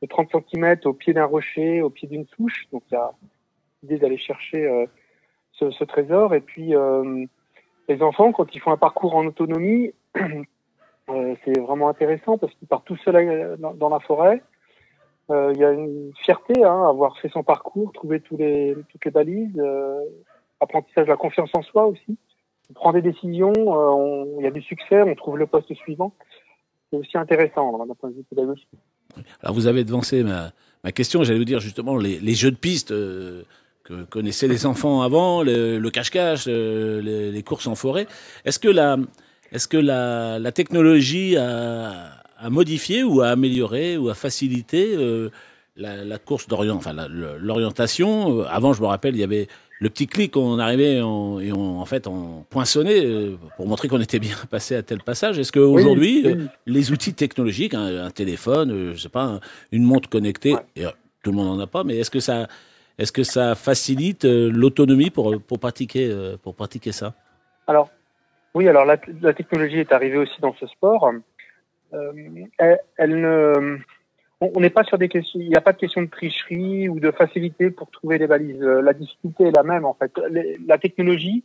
de 0.02 0.06
30 0.06 0.30
cm 0.32 0.76
au 0.84 0.94
pied 0.94 1.12
d'un 1.12 1.26
rocher, 1.26 1.82
au 1.82 1.90
pied 1.90 2.08
d'une 2.08 2.26
souche. 2.26 2.66
Donc 2.72 2.82
il 2.90 2.94
y 2.94 2.96
a 2.96 3.10
l'idée 3.82 3.98
d'aller 3.98 4.16
chercher 4.16 4.66
euh, 4.66 4.86
ce, 5.52 5.84
trésor. 5.84 6.34
Et 6.34 6.40
puis 6.40 6.72
les 7.88 8.02
enfants, 8.02 8.32
quand 8.32 8.54
ils 8.54 8.60
font 8.60 8.72
un 8.72 8.76
parcours 8.76 9.14
en 9.14 9.26
autonomie, 9.26 9.92
c'est 11.08 11.58
vraiment 11.60 11.88
intéressant 11.88 12.36
parce 12.36 12.52
qu'ils 12.54 12.68
partent 12.68 12.86
tout 12.86 12.96
seuls 12.98 13.56
dans, 13.58 13.88
la 13.88 14.00
forêt. 14.00 14.42
Il 15.30 15.56
y 15.56 15.64
a 15.64 15.72
une 15.72 16.12
fierté 16.22 16.62
hein, 16.62 16.84
à 16.84 16.88
avoir 16.88 17.18
fait 17.18 17.28
son 17.28 17.42
parcours, 17.42 17.92
trouver 17.92 18.20
tous 18.20 18.36
les, 18.36 18.76
toutes 18.90 19.04
les 19.04 19.10
balises, 19.10 19.62
apprentissage 20.60 21.06
de 21.06 21.10
la 21.10 21.16
confiance 21.16 21.50
en 21.54 21.62
soi 21.62 21.86
aussi. 21.86 22.18
On 22.70 22.74
prend 22.74 22.92
des 22.92 23.02
décisions, 23.02 23.52
euh, 23.56 24.24
il 24.38 24.44
y 24.44 24.46
a 24.46 24.50
du 24.50 24.62
succès, 24.62 25.02
on 25.02 25.14
trouve 25.14 25.38
le 25.38 25.46
poste 25.46 25.72
suivant. 25.74 26.12
C'est 26.90 26.96
aussi 26.96 27.16
intéressant 27.16 27.84
d'un 27.84 27.94
point 27.94 28.10
de 28.10 28.16
vue 28.16 28.24
pédagogique. 28.28 28.68
Alors 29.42 29.54
vous 29.54 29.66
avez 29.66 29.84
devancé 29.84 30.24
ma, 30.24 30.52
question, 30.92 31.24
j'allais 31.24 31.38
vous 31.38 31.44
dire 31.44 31.60
justement 31.60 31.96
les, 31.96 32.34
jeux 32.34 32.50
de 32.50 32.56
piste 32.56 32.90
euh, 32.90 33.42
que 33.84 34.04
connaissaient 34.04 34.48
les 34.48 34.66
enfants 34.66 35.02
avant, 35.02 35.42
le 35.42 35.88
cache-cache, 35.90 36.44
euh, 36.48 37.30
les, 37.32 37.42
courses 37.42 37.66
en 37.66 37.74
forêt. 37.74 38.06
Est-ce 38.44 38.58
que 38.58 38.68
la, 38.68 38.96
est-ce 39.52 39.68
que 39.68 39.76
la, 39.76 40.52
technologie 40.52 41.36
a, 41.36 42.50
modifié 42.50 43.02
ou 43.04 43.20
a 43.20 43.28
amélioré 43.28 43.96
ou 43.96 44.08
a 44.08 44.14
facilité 44.14 44.96
la, 45.76 46.18
course 46.18 46.46
d'orient, 46.46 46.76
enfin 46.76 46.94
l'orientation? 47.38 48.42
Avant, 48.42 48.72
je 48.72 48.82
me 48.82 48.86
rappelle, 48.86 49.14
il 49.14 49.20
y 49.20 49.24
avait 49.24 49.48
le 49.78 49.90
petit 49.90 50.06
clic, 50.06 50.36
on 50.36 50.58
arrivait 50.58 51.00
on- 51.02 51.38
et 51.40 51.52
on, 51.52 51.80
en 51.80 51.84
fait 51.84 52.06
on 52.06 52.44
poinçonnait 52.48 53.04
euh, 53.04 53.36
pour 53.56 53.66
montrer 53.66 53.88
qu'on 53.88 54.00
était 54.00 54.18
bien 54.18 54.36
passé 54.50 54.74
à 54.74 54.82
tel 54.82 55.00
passage. 55.00 55.38
Est-ce 55.38 55.52
qu'aujourd'hui, 55.52 56.22
oui. 56.24 56.30
euh, 56.30 56.46
les 56.66 56.92
outils 56.92 57.14
technologiques, 57.14 57.74
un, 57.74 58.04
un 58.04 58.10
téléphone, 58.10 58.70
euh, 58.70 58.94
je 58.94 59.02
sais 59.02 59.08
pas, 59.08 59.24
un- 59.24 59.40
une 59.72 59.84
montre 59.84 60.08
connectée, 60.08 60.56
et, 60.76 60.84
tout 61.22 61.30
le 61.32 61.36
monde 61.36 61.56
n'en 61.56 61.62
a 61.62 61.66
pas, 61.66 61.82
mais 61.82 61.96
est-ce 61.98 62.10
que 62.10 62.20
ça, 62.20 62.46
est-ce 62.98 63.10
que 63.12 63.24
ça 63.24 63.54
facilite 63.54 64.24
l'autonomie 64.24 65.10
pour 65.10 65.40
pour 65.42 65.58
pratiquer 65.58 66.14
pour 66.42 66.54
pratiquer 66.54 66.92
ça? 66.92 67.14
Alors, 67.66 67.90
oui, 68.54 68.68
alors 68.68 68.84
la, 68.84 68.96
la 69.20 69.34
technologie 69.34 69.80
est 69.80 69.92
arrivée 69.92 70.18
aussi 70.18 70.40
dans 70.40 70.54
ce 70.54 70.66
sport. 70.68 71.10
Euh, 71.92 72.12
elle, 72.58 72.78
elle 72.96 73.20
ne, 73.20 73.78
on 74.40 74.60
n'est 74.60 74.70
pas 74.70 74.84
sur 74.84 74.98
des 74.98 75.08
questions, 75.08 75.40
il 75.40 75.48
n'y 75.48 75.56
a 75.56 75.60
pas 75.62 75.72
de 75.72 75.78
question 75.78 76.02
de 76.02 76.08
tricherie 76.10 76.88
ou 76.88 77.00
de 77.00 77.10
facilité 77.10 77.70
pour 77.70 77.90
trouver 77.90 78.18
les 78.18 78.26
balises. 78.26 78.62
Euh, 78.62 78.82
La 78.82 78.92
difficulté 78.92 79.44
est 79.44 79.56
la 79.56 79.62
même 79.62 79.84
en 79.84 79.94
fait. 79.94 80.12
La 80.66 80.78
technologie 80.78 81.44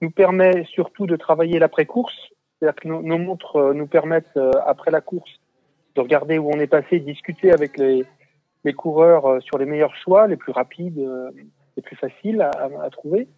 nous 0.00 0.10
permet 0.10 0.64
surtout 0.64 1.06
de 1.06 1.16
travailler 1.16 1.58
l'après-course, 1.58 2.14
c'est-à-dire 2.58 2.74
que 2.80 2.88
nos, 2.88 3.18
montres 3.18 3.56
euh, 3.56 3.72
nous 3.74 3.86
permettent 3.86 4.36
euh, 4.36 4.50
après 4.66 4.90
la 4.90 5.00
course 5.00 5.30
de 5.94 6.00
regarder 6.00 6.38
où 6.38 6.50
on 6.50 6.58
est 6.58 6.66
passé, 6.66 6.98
discuter 6.98 7.52
avec 7.52 7.78
les, 7.78 8.04
les 8.64 8.72
coureurs 8.72 9.40
sur 9.42 9.58
les 9.58 9.64
meilleurs 9.66 9.94
choix, 9.94 10.26
les 10.26 10.36
plus 10.36 10.50
rapides, 10.50 11.00
les 11.76 11.82
plus 11.82 11.94
faciles 11.94 12.40
à, 12.42 12.50
à- 12.50 12.84
à 12.86 12.90
trouver. 12.90 13.28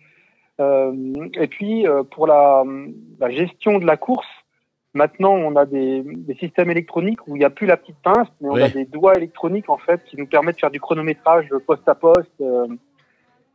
Et 0.58 1.46
puis 1.48 1.84
pour 2.12 2.26
la, 2.26 2.64
la 3.20 3.28
gestion 3.30 3.78
de 3.78 3.84
la 3.84 3.98
course, 3.98 4.26
maintenant 4.96 5.32
on 5.32 5.54
a 5.56 5.64
des, 5.66 6.02
des 6.04 6.34
systèmes 6.34 6.70
électroniques 6.70 7.20
où 7.28 7.36
il 7.36 7.38
n'y 7.40 7.44
a 7.44 7.50
plus 7.50 7.66
la 7.66 7.76
petite 7.76 7.96
pince, 8.02 8.28
mais 8.40 8.48
on 8.48 8.54
Oui. 8.54 8.62
a 8.62 8.68
des 8.68 8.84
doigts 8.86 9.14
électroniques 9.14 9.70
en 9.70 9.78
fait 9.78 10.00
qui 10.06 10.16
nous 10.16 10.26
permettent 10.26 10.56
de 10.56 10.60
faire 10.60 10.70
du 10.72 10.80
chronométrage 10.80 11.48
poste 11.66 11.88
à 11.88 11.94
poste. 11.94 12.28
euh, 12.40 12.66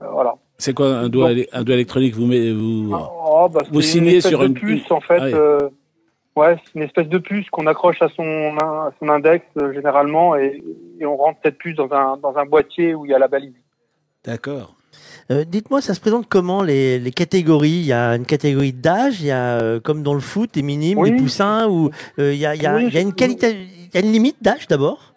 euh, 0.02 0.08
voilà. 0.10 0.36
C'est 0.58 0.74
quoi 0.74 0.88
un 0.88 1.10
doigt, 1.10 1.32
éle- 1.32 1.48
un 1.52 1.64
doigt 1.64 1.76
électronique 1.76 2.14
Vous 2.16 2.28
vous, 2.28 2.94
Oh, 2.94 3.50
bah, 3.50 3.62
vous 3.72 3.82
c'est 3.82 3.98
une 3.98 4.06
signez 4.06 4.22
sur 4.22 4.42
une 4.44 4.54
puce 4.54 4.90
en 4.92 5.02
fait. 5.02 5.18
Ah 5.20 5.26
oui. 5.26 5.32
euh, 5.34 5.60
ouais, 6.36 6.56
c'est 6.64 6.76
une 6.76 6.84
espèce 6.84 7.08
de 7.08 7.18
puce 7.18 7.50
qu'on 7.50 7.66
accroche 7.68 8.02
à 8.02 8.10
son, 8.10 8.56
à 8.60 8.92
son 9.00 9.10
index 9.10 9.46
euh, 9.62 9.74
généralement 9.74 10.36
et, 10.36 10.62
et 11.00 11.06
on 11.06 11.18
rentre 11.18 11.40
cette 11.44 11.58
puce 11.58 11.76
dans 11.76 11.92
un, 11.92 12.18
dans 12.18 12.36
un 12.38 12.46
boîtier 12.46 12.94
où 12.96 13.06
il 13.06 13.12
y 13.12 13.14
a 13.14 13.20
la 13.20 13.28
balise. 13.28 13.54
D'accord. 14.24 14.76
Euh, 15.32 15.46
Dites-moi, 15.46 15.82
ça 15.82 15.94
se 15.94 16.02
présente 16.02 16.28
comment 16.28 16.62
les, 16.62 17.00
les 17.00 17.12
catégories? 17.12 17.70
Il 17.70 17.86
y 17.86 17.94
a 17.94 18.16
une 18.16 18.26
catégorie 18.26 18.74
d'âge, 18.74 19.22
il 19.22 19.28
y 19.28 19.32
a 19.32 19.60
euh, 19.62 19.80
comme 19.80 20.04
dans 20.04 20.14
le 20.14 20.20
foot 20.20 20.54
des 20.54 20.62
minimes, 20.62 20.98
Oui. 21.00 21.12
des 21.12 21.18
poussins, 21.18 21.70
ou 21.70 21.90
euh, 22.20 22.34
il 22.34 22.40
y 22.40 22.46
a, 22.46 22.54
il 22.56 22.62
y 22.62 22.66
a- 22.66 22.76
Oui, 22.76 22.86
il 22.88 22.94
y 22.94 22.98
a 22.98 23.02
une 23.02 23.12
je- 23.12 23.16
qualité, 23.16 23.52
il 23.52 23.94
y 23.94 23.98
a 23.98 24.06
une 24.06 24.12
limite 24.12 24.44
d'âge 24.44 24.68
d'abord? 24.68 25.14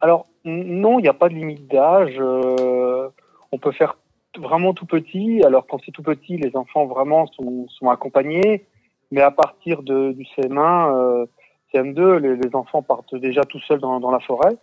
Alors 0.00 0.26
non, 0.44 0.98
il 0.98 1.02
n'y 1.02 1.08
a 1.08 1.14
pas 1.14 1.28
de 1.28 1.34
limite 1.34 1.68
d'âge. 1.70 2.16
euh, 2.18 3.08
on 3.52 3.58
peut 3.58 3.72
faire 3.72 3.96
vraiment 4.36 4.74
tout 4.74 4.84
petit. 4.86 5.42
Alors 5.44 5.66
quand 5.66 5.78
c'est 5.86 5.92
tout 5.92 6.02
petit, 6.02 6.36
les 6.36 6.56
enfants 6.56 6.86
vraiment 6.86 7.26
sont, 7.28 7.66
sont 7.68 7.88
accompagnés. 7.90 8.66
Mais 9.12 9.20
à 9.20 9.30
partir 9.30 9.82
de, 9.82 10.12
du 10.12 10.24
CM1, 10.36 10.92
euh, 10.96 11.26
CM2, 11.72 12.16
les, 12.18 12.36
les 12.36 12.54
enfants 12.54 12.82
partent 12.82 13.14
déjà 13.14 13.42
tout 13.44 13.60
seuls 13.60 13.78
dans, 13.80 14.00
dans 14.00 14.10
la 14.10 14.18
forêt. 14.18 14.56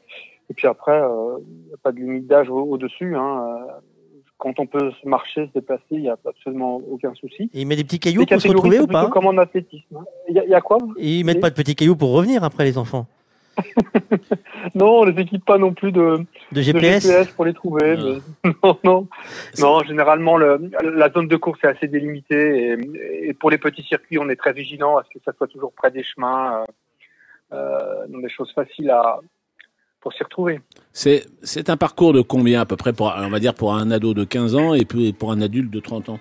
Et 0.49 0.53
puis 0.53 0.67
après, 0.67 0.99
euh, 0.99 1.37
il 1.47 1.67
n'y 1.67 1.73
a 1.73 1.77
pas 1.81 1.93
de 1.93 1.97
limite 1.99 2.27
d'âge 2.27 2.49
au- 2.49 2.63
au-dessus. 2.63 3.15
hein. 3.15 3.47
Quand 4.43 4.59
on 4.59 4.65
peut 4.65 4.91
marcher, 5.05 5.45
se 5.45 5.51
déplacer, 5.59 5.83
il 5.91 6.01
n'y 6.01 6.09
a 6.09 6.17
absolument 6.25 6.81
aucun 6.89 7.13
souci. 7.13 7.43
Et 7.53 7.61
ils 7.61 7.65
mettent 7.67 7.77
des 7.77 7.83
petits 7.83 7.99
cailloux 7.99 8.21
Les 8.21 8.25
pour 8.25 8.41
se 8.41 8.47
retrouver 8.47 8.79
ou 8.79 8.87
pas 8.87 9.07
comme 9.09 9.27
en 9.27 9.37
athlétisme. 9.37 9.97
hein. 9.97 10.03
Il 10.29 10.35
y, 10.35 10.39
a- 10.39 10.43
il 10.45 10.49
y 10.49 10.55
a 10.55 10.61
quoi 10.61 10.79
Et 10.97 11.19
ils 11.19 11.23
mettent 11.23 11.39
pas 11.39 11.51
de 11.51 11.55
petits 11.55 11.75
cailloux 11.75 11.95
pour 11.95 12.11
revenir 12.11 12.43
après 12.43 12.63
les 12.63 12.77
enfants. 12.79 13.05
Non, 14.75 14.99
on 15.01 15.03
les 15.05 15.21
équipe 15.21 15.45
pas 15.45 15.57
non 15.57 15.73
plus 15.73 15.91
de, 15.91 16.25
De 16.51 16.61
GPS 16.61 17.27
pour 17.35 17.45
les 17.45 17.53
trouver. 17.53 17.95
mais- 18.43 18.51
non, 18.63 18.77
non. 18.83 19.07
Non, 19.59 19.79
généralement, 19.83 20.37
le, 20.37 20.71
la 20.95 21.11
zone 21.11 21.27
de 21.27 21.35
course 21.37 21.59
est 21.63 21.67
assez 21.67 21.87
délimitée 21.87 22.73
et, 22.73 23.29
et 23.29 23.33
pour 23.33 23.49
les 23.51 23.57
petits 23.57 23.83
circuits, 23.83 24.17
on 24.17 24.29
est 24.29 24.35
très 24.35 24.53
vigilant 24.53 24.97
à 24.97 25.03
ce 25.03 25.09
que 25.17 25.23
ça 25.23 25.33
soit 25.37 25.47
toujours 25.47 25.73
près 25.73 25.91
des 25.91 26.03
chemins, 26.03 26.63
euh, 27.51 27.55
euh, 27.57 28.07
donc 28.07 28.21
des 28.23 28.29
choses 28.29 28.51
faciles 28.53 28.89
à 28.89 29.19
pour 30.01 30.13
s'y 30.13 30.23
retrouver. 30.23 30.59
C'est 30.91 31.69
un 31.69 31.77
parcours 31.77 32.11
de 32.13 32.21
combien 32.21 32.61
à 32.61 32.65
peu 32.65 32.75
près 32.75 32.91
pour 32.91 33.13
on 33.15 33.29
va 33.29 33.39
dire 33.39 33.53
pour 33.53 33.73
un 33.73 33.91
ado 33.91 34.13
de 34.13 34.23
15 34.23 34.55
ans 34.55 34.73
et 34.73 34.85
puis 34.85 35.13
pour 35.13 35.31
un 35.31 35.41
adulte 35.41 35.71
de 35.71 35.79
30 35.79 36.09
ans? 36.09 36.19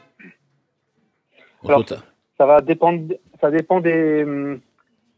Alors. 1.67 1.85
Ça 2.39 2.47
va 2.47 2.63
dépendre, 2.63 3.15
ça 3.39 3.51
dépend 3.51 3.81
des, 3.81 4.25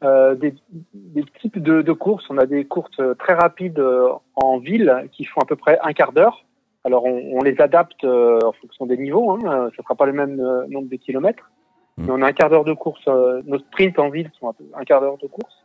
euh, 0.02 0.34
des, 0.34 0.54
des 0.92 1.24
types 1.40 1.58
de, 1.58 1.82
de 1.82 1.92
courses. 1.92 2.24
On 2.30 2.38
a 2.38 2.46
des 2.46 2.64
courses 2.64 3.00
très 3.20 3.34
rapides 3.34 3.78
euh, 3.78 4.08
en 4.34 4.58
ville 4.58 5.08
qui 5.12 5.24
font 5.24 5.40
à 5.40 5.44
peu 5.44 5.54
près 5.54 5.78
un 5.84 5.92
quart 5.92 6.12
d'heure. 6.12 6.44
Alors 6.82 7.04
on, 7.04 7.38
on 7.38 7.42
les 7.42 7.60
adapte 7.60 8.02
euh, 8.02 8.40
en 8.44 8.50
fonction 8.52 8.86
des 8.86 8.96
niveaux. 8.96 9.30
Hein. 9.30 9.70
Ça 9.76 9.82
sera 9.84 9.94
pas 9.94 10.06
le 10.06 10.12
même 10.12 10.36
nombre 10.68 10.88
de 10.88 10.96
kilomètres. 10.96 11.48
Mais 11.98 12.10
on 12.10 12.22
a 12.22 12.26
un 12.26 12.32
quart 12.32 12.50
d'heure 12.50 12.64
de 12.64 12.72
course. 12.72 13.06
nos 13.06 13.58
sprints 13.58 13.98
en 13.98 14.08
ville 14.08 14.30
sont 14.40 14.52
un 14.74 14.84
quart 14.84 15.00
d'heure 15.00 15.18
de 15.18 15.28
course. 15.28 15.61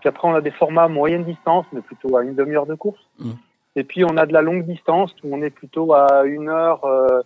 Puis 0.00 0.08
après 0.08 0.26
on 0.28 0.34
a 0.34 0.40
des 0.40 0.50
formats 0.50 0.88
moyenne 0.88 1.24
distance, 1.24 1.66
mais 1.72 1.80
plutôt 1.80 2.16
à 2.16 2.22
une 2.24 2.34
demi-heure 2.34 2.66
de 2.66 2.74
course. 2.74 3.00
Et 3.76 3.84
puis 3.84 4.04
on 4.04 4.16
a 4.16 4.26
de 4.26 4.32
la 4.32 4.42
longue 4.42 4.64
distance 4.66 5.14
où 5.22 5.34
on 5.34 5.42
est 5.42 5.50
plutôt 5.50 5.94
à 5.94 6.24
une 6.24 6.48
heure, 6.48 6.84
euh, 6.84 7.22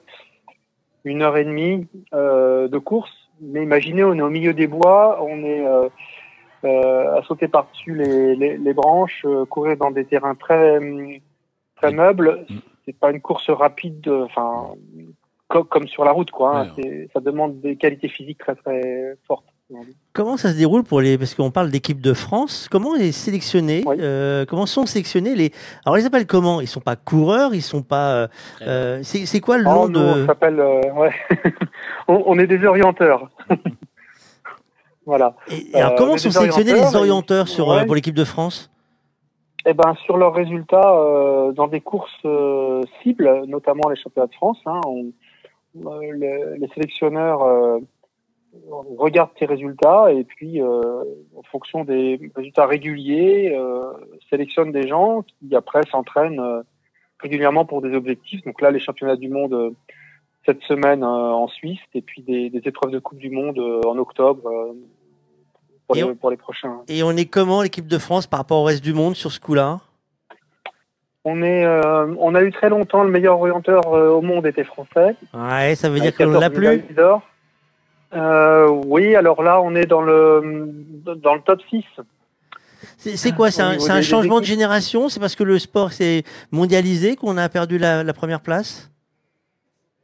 une 1.04 1.22
heure 1.22 1.36
et 1.36 1.44
demie 1.44 1.86
euh, 2.12 2.68
de 2.68 2.78
course. 2.78 3.12
Mais 3.40 3.62
imaginez, 3.62 4.04
on 4.04 4.14
est 4.14 4.22
au 4.22 4.30
milieu 4.30 4.52
des 4.54 4.66
bois, 4.66 5.18
on 5.22 5.42
est 5.42 5.66
euh, 6.64 7.16
à 7.18 7.22
sauter 7.24 7.48
par-dessus 7.48 7.94
les, 7.94 8.36
les, 8.36 8.56
les 8.56 8.72
branches, 8.74 9.26
courir 9.50 9.76
dans 9.76 9.90
des 9.90 10.04
terrains 10.04 10.34
très 10.34 10.78
très 11.76 11.90
meubles. 11.92 12.46
C'est 12.86 12.98
pas 12.98 13.10
une 13.10 13.20
course 13.20 13.48
rapide, 13.50 14.06
enfin 14.08 14.74
co- 15.48 15.64
comme 15.64 15.88
sur 15.88 16.04
la 16.04 16.12
route, 16.12 16.30
quoi. 16.30 16.60
hein. 16.60 16.64
Ça 17.12 17.20
demande 17.20 17.60
des 17.60 17.76
qualités 17.76 18.08
physiques 18.08 18.38
très 18.38 18.54
très 18.54 19.16
fortes. 19.26 19.46
Comment 20.12 20.36
ça 20.36 20.52
se 20.52 20.56
déroule 20.56 20.84
pour 20.84 21.00
les 21.00 21.16
parce 21.18 21.34
qu'on 21.34 21.50
parle 21.50 21.70
d'équipe 21.70 22.00
de 22.00 22.12
France 22.12 22.68
Comment 22.70 22.94
est 22.96 23.12
sélectionné 23.12 23.82
euh, 23.88 24.44
Comment 24.46 24.66
sont 24.66 24.84
sélectionnés 24.86 25.34
les 25.34 25.52
Alors 25.84 25.94
on 25.94 25.96
les 25.96 26.04
appelle 26.06 26.26
comment? 26.26 26.60
Ils 26.60 26.68
sont 26.68 26.80
pas 26.80 26.96
coureurs, 26.96 27.54
ils 27.54 27.62
sont 27.62 27.82
pas. 27.82 28.14
euh, 28.14 28.28
euh, 28.62 29.00
c'est 29.02 29.24
c'est 29.26 29.40
quoi 29.40 29.56
le 29.58 29.64
nom 29.64 29.84
Oh, 29.84 29.88
nous, 29.88 29.98
de 29.98 30.22
on 30.22 30.26
s'appelle, 30.26 30.60
euh, 30.60 30.80
ouais. 30.92 31.12
on, 32.08 32.22
on 32.26 32.38
est 32.38 32.46
des 32.46 32.64
orienteurs. 32.66 33.30
voilà. 35.06 35.34
Et 35.48 35.74
alors 35.74 35.92
Euh, 35.92 35.96
comment 35.96 36.16
sont 36.18 36.30
sélectionnés 36.30 36.74
les 36.74 36.92
et- 36.92 36.96
orienteurs 36.96 37.48
sur 37.48 37.70
euh, 37.72 37.78
ouais. 37.78 37.86
pour 37.86 37.94
l'équipe 37.94 38.14
de 38.14 38.24
France? 38.24 38.70
Eh 39.66 39.72
ben, 39.72 39.94
sur 40.04 40.18
leurs 40.18 40.34
résultats 40.34 40.92
euh, 40.94 41.52
dans 41.52 41.68
des 41.68 41.80
courses 41.80 42.10
euh, 42.26 42.82
cibles, 43.02 43.44
notamment 43.48 43.88
les 43.88 43.96
championnats 43.96 44.26
de 44.28 44.34
France, 44.34 44.58
hein, 44.66 44.80
on- 44.86 45.06
euh, 45.86 46.00
les, 46.14 46.58
les 46.58 46.68
sélectionneurs 46.74 47.42
regardent 48.98 49.34
tes 49.38 49.46
résultats 49.46 50.12
et 50.12 50.24
puis, 50.24 50.60
euh, 50.62 51.02
en 51.36 51.42
fonction 51.50 51.84
des 51.84 52.20
résultats 52.34 52.66
réguliers, 52.66 53.54
euh, 53.56 53.92
sélectionnent 54.30 54.72
des 54.72 54.86
gens 54.88 55.22
qui 55.22 55.54
après 55.54 55.80
s'entraînent 55.90 56.40
euh, 56.40 56.62
régulièrement 57.20 57.64
pour 57.64 57.82
des 57.82 57.94
objectifs. 57.94 58.42
Donc 58.44 58.60
là, 58.60 58.70
les 58.70 58.80
championnats 58.80 59.16
du 59.16 59.28
monde 59.28 59.74
cette 60.46 60.62
semaine 60.64 61.02
en 61.02 61.48
Suisse 61.48 61.80
et 61.94 62.02
puis 62.02 62.20
des, 62.20 62.50
des 62.50 62.60
épreuves 62.68 62.90
de 62.92 62.98
Coupe 62.98 63.16
du 63.18 63.30
Monde 63.30 63.58
en 63.86 63.96
octobre 63.96 64.42
pour, 65.86 65.96
les, 65.96 66.02
on- 66.04 66.14
pour 66.16 66.30
les 66.30 66.36
prochains. 66.36 66.82
Et 66.88 67.02
on 67.02 67.12
est 67.12 67.24
comment 67.24 67.62
l'équipe 67.62 67.86
de 67.86 67.96
France 67.98 68.26
par 68.26 68.40
rapport 68.40 68.58
au 68.60 68.64
reste 68.64 68.84
du 68.84 68.92
monde 68.92 69.14
sur 69.16 69.32
ce 69.32 69.40
coup-là? 69.40 69.80
On 71.24 71.42
est, 71.42 71.64
euh, 71.64 72.14
on 72.18 72.34
a 72.34 72.42
eu 72.42 72.52
très 72.52 72.68
longtemps 72.68 73.02
le 73.04 73.10
meilleur 73.10 73.40
orienteur 73.40 73.80
euh, 73.94 74.10
au 74.10 74.20
monde 74.20 74.44
était 74.46 74.64
français. 74.64 75.16
Ouais, 75.32 75.74
ça 75.76 75.88
veut 75.88 75.98
dire 75.98 76.14
qu'on 76.14 76.24
14 76.24 76.40
l'a 76.42 76.50
plus? 76.50 76.84
Euh, 78.14 78.68
oui, 78.68 79.16
alors 79.16 79.42
là, 79.42 79.60
on 79.60 79.74
est 79.74 79.86
dans 79.86 80.02
le 80.02 80.70
dans 81.16 81.34
le 81.34 81.40
top 81.40 81.60
6. 81.70 81.84
C'est 82.98 83.32
quoi 83.32 83.50
C'est 83.50 83.62
un, 83.62 84.02
changement 84.02 84.40
de 84.40 84.44
génération? 84.44 85.08
C'est 85.08 85.20
parce 85.20 85.34
que 85.34 85.44
le 85.44 85.58
sport 85.58 85.92
s'est 85.92 86.22
mondialisé 86.52 87.16
qu'on 87.16 87.36
a 87.36 87.48
perdu 87.48 87.78
la, 87.78 88.02
la 88.04 88.12
première 88.12 88.40
place? 88.40 88.90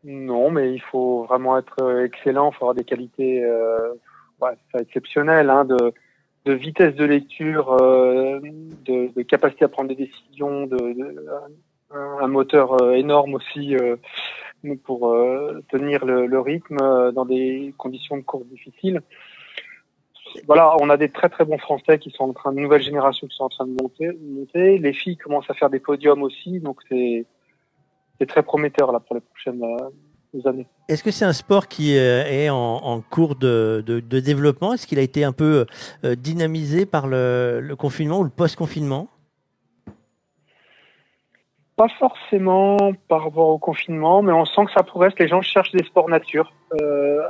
Non, 0.05 0.51
mais 0.51 0.73
il 0.73 0.81
faut 0.81 1.25
vraiment 1.25 1.59
être 1.59 1.77
euh, 1.83 2.05
excellent, 2.07 2.51
il 2.51 2.57
faut 2.57 2.65
avoir 2.65 2.75
des 2.75 2.85
qualités 2.85 3.45
euh, 3.45 3.93
ouais, 4.41 4.57
exceptionnelles, 4.79 5.51
hein, 5.51 5.67
de, 5.67 5.93
de 6.47 6.53
vitesse 6.55 6.95
de 6.95 7.05
lecture, 7.05 7.77
euh, 7.83 8.41
de, 8.87 9.13
de 9.15 9.23
capacité 9.23 9.67
à 9.67 9.69
prendre 9.69 9.91
des 9.91 9.97
décisions, 10.07 10.67
de, 10.67 10.77
de- 10.77 11.27
un, 11.93 12.25
un 12.25 12.29
moteur 12.29 12.93
énorme 12.95 13.35
aussi 13.35 13.77
euh, 13.77 13.97
pour 14.85 15.13
euh, 15.13 15.63
tenir 15.71 16.05
le, 16.05 16.41
rythme 16.41 16.79
euh, 16.81 17.13
dans 17.13 17.25
des 17.25 17.75
conditions 17.79 18.17
de 18.17 18.23
course 18.23 18.47
difficiles. 18.47 19.01
Voilà, 20.47 20.77
on 20.81 20.91
a 20.91 20.97
des 20.97 21.09
très 21.09 21.29
très 21.29 21.45
bons 21.45 21.59
Français 21.59 21.99
qui 21.99 22.11
sont 22.11 22.25
en 22.25 22.33
train, 22.33 22.53
de 22.53 22.61
nouvelle 22.61 22.83
génération 22.83 23.27
qui 23.27 23.37
sont 23.37 23.45
en 23.45 23.49
train 23.49 23.67
de 23.67 23.77
monter. 23.83 24.79
Les 24.79 24.93
filles 24.93 25.17
commencent 25.17 25.51
à 25.51 25.55
faire 25.55 25.71
des 25.71 25.81
podiums 25.81 26.23
aussi, 26.23 26.61
donc 26.61 26.81
c'est 26.89 27.27
très 28.29 28.43
prometteur 28.43 28.93
là 28.93 29.01
pour 29.01 29.17
les 29.17 29.23
prochaines 29.23 29.65
euh, 29.65 30.49
années. 30.49 30.67
Est-ce 30.89 31.03
que 31.03 31.11
c'est 31.11 31.25
un 31.25 31.33
sport 31.33 31.67
qui 31.67 31.97
est 31.97 32.49
en, 32.49 33.01
cours 33.01 33.35
de, 33.35 33.83
développement? 34.21 34.75
Est-ce 34.75 34.87
qu'il 34.87 35.01
a 35.01 35.03
été 35.03 35.25
un 35.25 35.33
peu 35.33 35.67
dynamisé 36.05 36.87
par 36.87 37.09
le 37.09 37.75
confinement 37.77 38.21
ou 38.21 38.25
le 38.25 38.31
post-confinement? 38.31 39.09
Pas 41.81 41.89
forcément 41.99 42.77
par 43.09 43.25
rapport 43.25 43.49
au 43.49 43.57
confinement, 43.57 44.21
mais 44.21 44.33
on 44.33 44.45
sent 44.45 44.67
que 44.67 44.73
ça 44.73 44.83
progresse. 44.83 45.15
Les 45.19 45.29
gens 45.29 45.41
cherchent 45.41 45.73
des 45.73 45.83
sports 45.83 46.11
nature, 46.11 46.53
euh, 46.79 47.23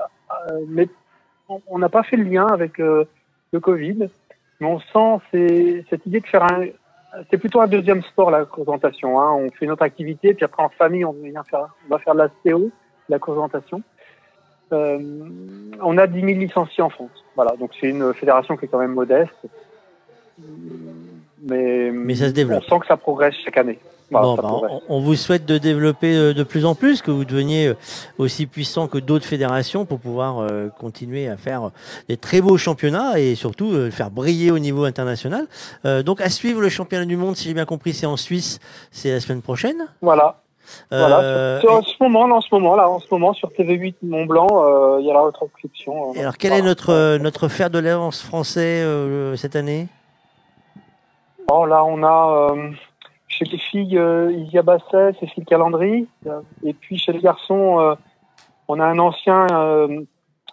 euh, 0.51 0.65
mais 0.67 0.89
on- 1.69 1.79
n'a 1.79 1.89
pas 1.89 2.03
fait 2.03 2.17
le 2.17 2.25
lien 2.25 2.49
avec 2.49 2.81
euh, 2.81 3.05
le 3.53 3.61
Covid. 3.61 4.09
Mais 4.59 4.67
on 4.67 4.81
sent 4.81 5.85
cette 5.89 6.05
idée 6.05 6.19
de 6.19 6.27
faire 6.27 6.43
un. 6.43 6.65
C'est 7.31 7.39
plutôt 7.39 7.61
un 7.61 7.69
deuxième 7.69 8.03
sport 8.03 8.33
la 8.33 8.45
course 8.45 8.67
d'orientation. 8.67 9.21
Hein. 9.21 9.31
On 9.35 9.51
fait 9.53 9.67
une 9.67 9.71
autre 9.71 9.85
activité, 9.85 10.35
puis 10.35 10.45
après 10.45 10.65
en 10.65 10.69
famille 10.69 11.05
on 11.05 11.13
vient 11.13 11.45
faire, 11.45 11.69
on 11.87 11.91
va 11.91 12.01
faire 12.01 12.15
de 12.15 12.19
la 12.19 12.29
CO, 12.43 12.73
la. 13.09 13.19
Euh, 14.73 14.99
on 15.81 15.97
a 15.97 16.09
10 16.09 16.23
000 16.23 16.41
licenciés 16.41 16.83
en 16.83 16.91
France. 16.91 17.25
Voilà, 17.37 17.55
donc 17.55 17.71
c'est 17.81 17.91
une 17.91 18.13
fédération 18.15 18.57
qui 18.57 18.65
est 18.65 18.69
quand 18.69 18.81
même 18.81 18.95
modeste, 18.95 19.47
mais 21.41 21.93
Mais 21.93 22.17
ça 22.17 22.27
se 22.27 22.33
développe. 22.33 22.65
On 22.67 22.69
sent 22.69 22.81
que 22.81 22.87
ça 22.89 22.97
progresse 22.97 23.37
chaque 23.45 23.57
année. 23.57 23.79
Bon, 24.11 24.35
bah, 24.35 24.43
progresse. 24.43 24.83
on, 24.89 24.97
on 24.97 25.01
vous 25.01 25.15
souhaite 25.15 25.47
de 25.47 25.59
développer 25.59 26.17
euh, 26.17 26.35
de 26.35 26.43
plus 26.43 26.65
en 26.65 26.75
plus, 26.75 27.01
que 27.01 27.11
vous 27.11 27.25
deveniez 27.25 27.69
euh, 27.69 27.77
aussi 28.19 28.47
puissant 28.47 28.89
que 28.89 28.99
d'autres 28.99 29.25
fédérations 29.25 29.85
pour 29.85 30.01
pouvoir 30.01 30.39
euh, 30.41 30.69
continuer 30.69 31.29
à 31.29 31.37
faire 31.37 31.71
des 32.09 32.17
très 32.17 32.41
beaux 32.41 32.57
championnats 32.57 33.19
et 33.21 33.35
surtout 33.37 33.71
euh, 33.73 33.91
faire 33.91 34.11
briller 34.11 34.51
au 34.51 34.59
niveau 34.59 34.85
international. 34.85 35.47
Euh, 35.85 36.03
donc 36.03 36.21
à 36.21 36.29
suivre 36.29 36.61
le 36.61 36.69
championnat 36.69 37.05
du 37.05 37.17
monde, 37.17 37.37
si 37.37 37.47
j'ai 37.47 37.55
bien 37.55 37.67
compris, 37.67 37.93
c'est 37.93 38.07
en 38.07 38.17
Suisse, 38.17 38.59
c'est 38.91 39.13
la 39.13 39.21
semaine 39.21 39.43
prochaine. 39.43 39.87
Voilà. 40.03 40.41
Voilà. 40.91 41.61
En 41.69 41.83
ce 41.83 41.95
moment, 42.01 42.27
là, 42.29 42.37
en 42.37 42.41
ce 42.41 42.49
moment, 42.53 42.77
là, 42.77 42.89
en 42.89 43.01
ce 43.01 43.07
moment, 43.11 43.33
sur 43.33 43.49
TV8 43.51 43.95
Mont 44.03 44.27
Blanc, 44.27 44.99
il 45.01 45.07
y 45.07 45.11
a 45.11 45.15
la 45.15 45.23
retranscription. 45.23 46.15
Et 46.15 46.21
alors 46.21 46.37
quel 46.37 46.53
est 46.53 46.63
notre 46.63 47.17
notre 47.17 47.49
fer 47.49 47.71
de 47.71 47.81
lance 47.81 48.23
français 48.23 48.87
cette 49.37 49.57
année? 49.57 49.89
Bon, 51.49 51.65
là, 51.65 51.85
on 51.85 52.05
a 52.05 52.55
chez 53.41 53.51
les 53.51 53.59
filles 53.59 53.99
euh, 53.99 54.33
Isia 54.33 54.63
Basset, 54.63 55.15
Cécile 55.19 55.45
Calandry, 55.45 56.07
euh, 56.27 56.41
et 56.63 56.75
puis 56.75 56.99
chez 56.99 57.13
les 57.13 57.21
garçons, 57.21 57.81
euh, 57.81 57.95
on 58.69 58.79
a 58.81 58.85
un 58.85 58.99
ancien 58.99 59.47
euh, 59.53 60.03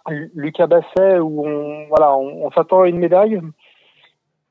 Lu- 0.08 0.30
Lucas 0.34 0.66
Basset 0.66 1.18
où 1.18 1.46
on 1.46 1.86
voilà, 1.88 2.16
on, 2.16 2.50
s'attend 2.50 2.82
à 2.82 2.88
une 2.88 2.98
médaille. 2.98 3.40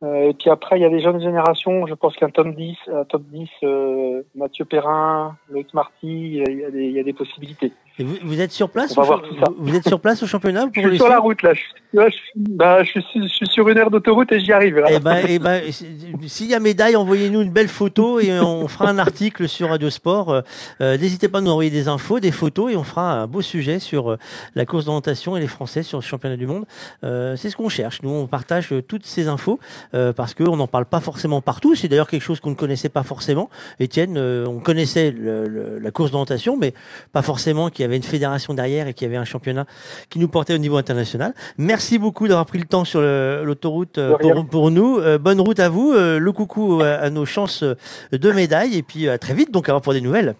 Et 0.05 0.35
puis 0.39 0.51
après, 0.51 0.77
il 0.77 0.83
y 0.83 0.85
a 0.85 0.89
des 0.89 0.99
jeunes 0.99 1.19
générations. 1.19 1.87
Je 1.87 1.95
pense 1.95 2.15
qu'un 2.15 2.29
top 2.29 2.49
10, 2.49 2.77
un 2.93 3.03
top 3.05 3.23
10, 3.23 3.49
euh, 3.63 4.21
Mathieu 4.35 4.63
Perrin, 4.65 5.35
Loïc 5.49 5.73
Marty, 5.73 6.43
il 6.47 6.91
y 6.91 6.99
a 6.99 7.03
des 7.03 7.13
possibilités. 7.13 7.73
Et 7.99 8.03
vous, 8.03 8.15
vous 8.23 8.41
êtes 8.41 8.51
sur 8.51 8.69
place 8.69 8.91
On 8.97 9.01
va 9.01 9.03
au 9.03 9.05
voir 9.07 9.21
cha- 9.21 9.27
tout 9.29 9.35
ça. 9.39 9.45
vous- 9.57 9.75
êtes 9.75 9.87
sur 9.87 9.99
place 9.99 10.21
au 10.23 10.27
championnat 10.27 10.67
Je 10.73 10.81
pour 10.81 10.89
suis 10.89 10.97
sur 10.97 11.09
la 11.09 11.19
route 11.19 11.41
là. 11.41 11.53
Je, 11.53 11.61
là, 11.97 12.09
je, 12.09 12.17
bah, 12.35 12.83
je, 12.83 12.99
suis, 12.99 13.23
je 13.23 13.33
suis 13.33 13.47
sur 13.47 13.67
une 13.69 13.77
aire 13.77 13.89
d'autoroute 13.89 14.31
et 14.31 14.39
j'y 14.39 14.51
arrive. 14.51 14.77
Là. 14.77 14.87
Eh 14.91 14.99
ben, 14.99 15.17
eh 15.27 15.39
ben, 15.39 15.63
c'est- 15.71 15.85
s'il 16.27 16.47
y 16.47 16.53
a 16.53 16.59
médaille, 16.59 16.95
envoyez-nous 16.95 17.41
une 17.41 17.51
belle 17.51 17.67
photo 17.67 18.19
et 18.19 18.39
on 18.39 18.67
fera 18.67 18.89
un 18.89 18.99
article 18.99 19.47
sur 19.47 19.69
Radio 19.69 19.89
Sport. 19.89 20.29
Euh, 20.31 20.41
euh, 20.81 20.97
N'hésitez 20.97 21.27
pas 21.27 21.39
à 21.39 21.41
nous 21.41 21.49
envoyer 21.51 21.71
des 21.71 21.87
infos, 21.87 22.19
des 22.19 22.31
photos 22.31 22.71
et 22.71 22.75
on 22.77 22.83
fera 22.83 23.13
un 23.21 23.27
beau 23.27 23.41
sujet 23.41 23.79
sur 23.79 24.11
euh, 24.11 24.17
la 24.55 24.65
course 24.65 24.85
d'orientation 24.85 25.35
et 25.35 25.39
les 25.39 25.47
Français 25.47 25.81
sur 25.83 25.97
le 25.97 26.03
championnat 26.03 26.37
du 26.37 26.45
monde. 26.45 26.65
Euh, 27.03 27.35
c'est 27.35 27.49
ce 27.49 27.55
qu'on 27.55 27.69
cherche. 27.69 28.01
Nous, 28.03 28.09
on 28.11 28.27
partage 28.27 28.71
euh, 28.73 28.81
toutes 28.81 29.05
ces 29.05 29.27
infos 29.27 29.59
euh, 29.95 30.13
parce 30.13 30.33
qu'on 30.33 30.55
n'en 30.55 30.67
parle 30.67 30.85
pas 30.85 30.99
forcément 30.99 31.41
partout. 31.41 31.73
C'est 31.75 31.87
d'ailleurs 31.87 32.09
quelque 32.09 32.21
chose 32.21 32.39
qu'on 32.39 32.51
ne 32.51 32.55
connaissait 32.55 32.89
pas 32.89 33.03
forcément. 33.03 33.49
Étienne, 33.79 34.17
euh, 34.17 34.45
on 34.47 34.59
connaissait 34.59 35.09
le- 35.11 35.47
le- 35.47 35.79
la 35.79 35.91
course 35.91 36.11
d'orientation, 36.11 36.57
mais 36.57 36.73
pas 37.11 37.21
forcément 37.21 37.69
qu'il 37.69 37.83
y 37.83 37.86
avait 37.87 37.97
une 37.97 38.03
fédération 38.03 38.53
derrière 38.53 38.87
et 38.87 38.93
qu'il 38.93 39.05
y 39.05 39.09
avait 39.09 39.17
un 39.17 39.25
championnat 39.25 39.65
qui 40.09 40.19
nous 40.19 40.27
portait 40.27 40.53
au 40.53 40.57
niveau 40.57 40.77
international. 40.77 41.33
Merci 41.57 41.97
beaucoup 41.97 42.27
d'avoir 42.27 42.45
pris 42.45 42.59
le 42.59 42.65
temps 42.65 42.85
sur 42.85 43.01
l'autoroute 43.01 43.97
euh, 43.97 44.17
pour, 44.17 44.45
pour 44.47 44.71
nous. 44.71 44.97
Euh, 44.99 45.17
bonne 45.17 45.41
route 45.41 45.59
à 45.59 45.69
vous. 45.69 45.93
Euh, 45.93 46.19
le 46.19 46.31
coucou 46.31 46.81
à, 46.81 46.93
à 46.93 47.09
nos 47.09 47.25
chances 47.25 47.63
de 48.11 48.31
médailles 48.31 48.77
et 48.77 48.83
puis 48.83 49.09
à 49.09 49.17
très 49.17 49.33
vite 49.33 49.51
donc 49.51 49.69
alors 49.69 49.81
pour 49.81 49.93
des 49.93 50.01
nouvelles. 50.01 50.35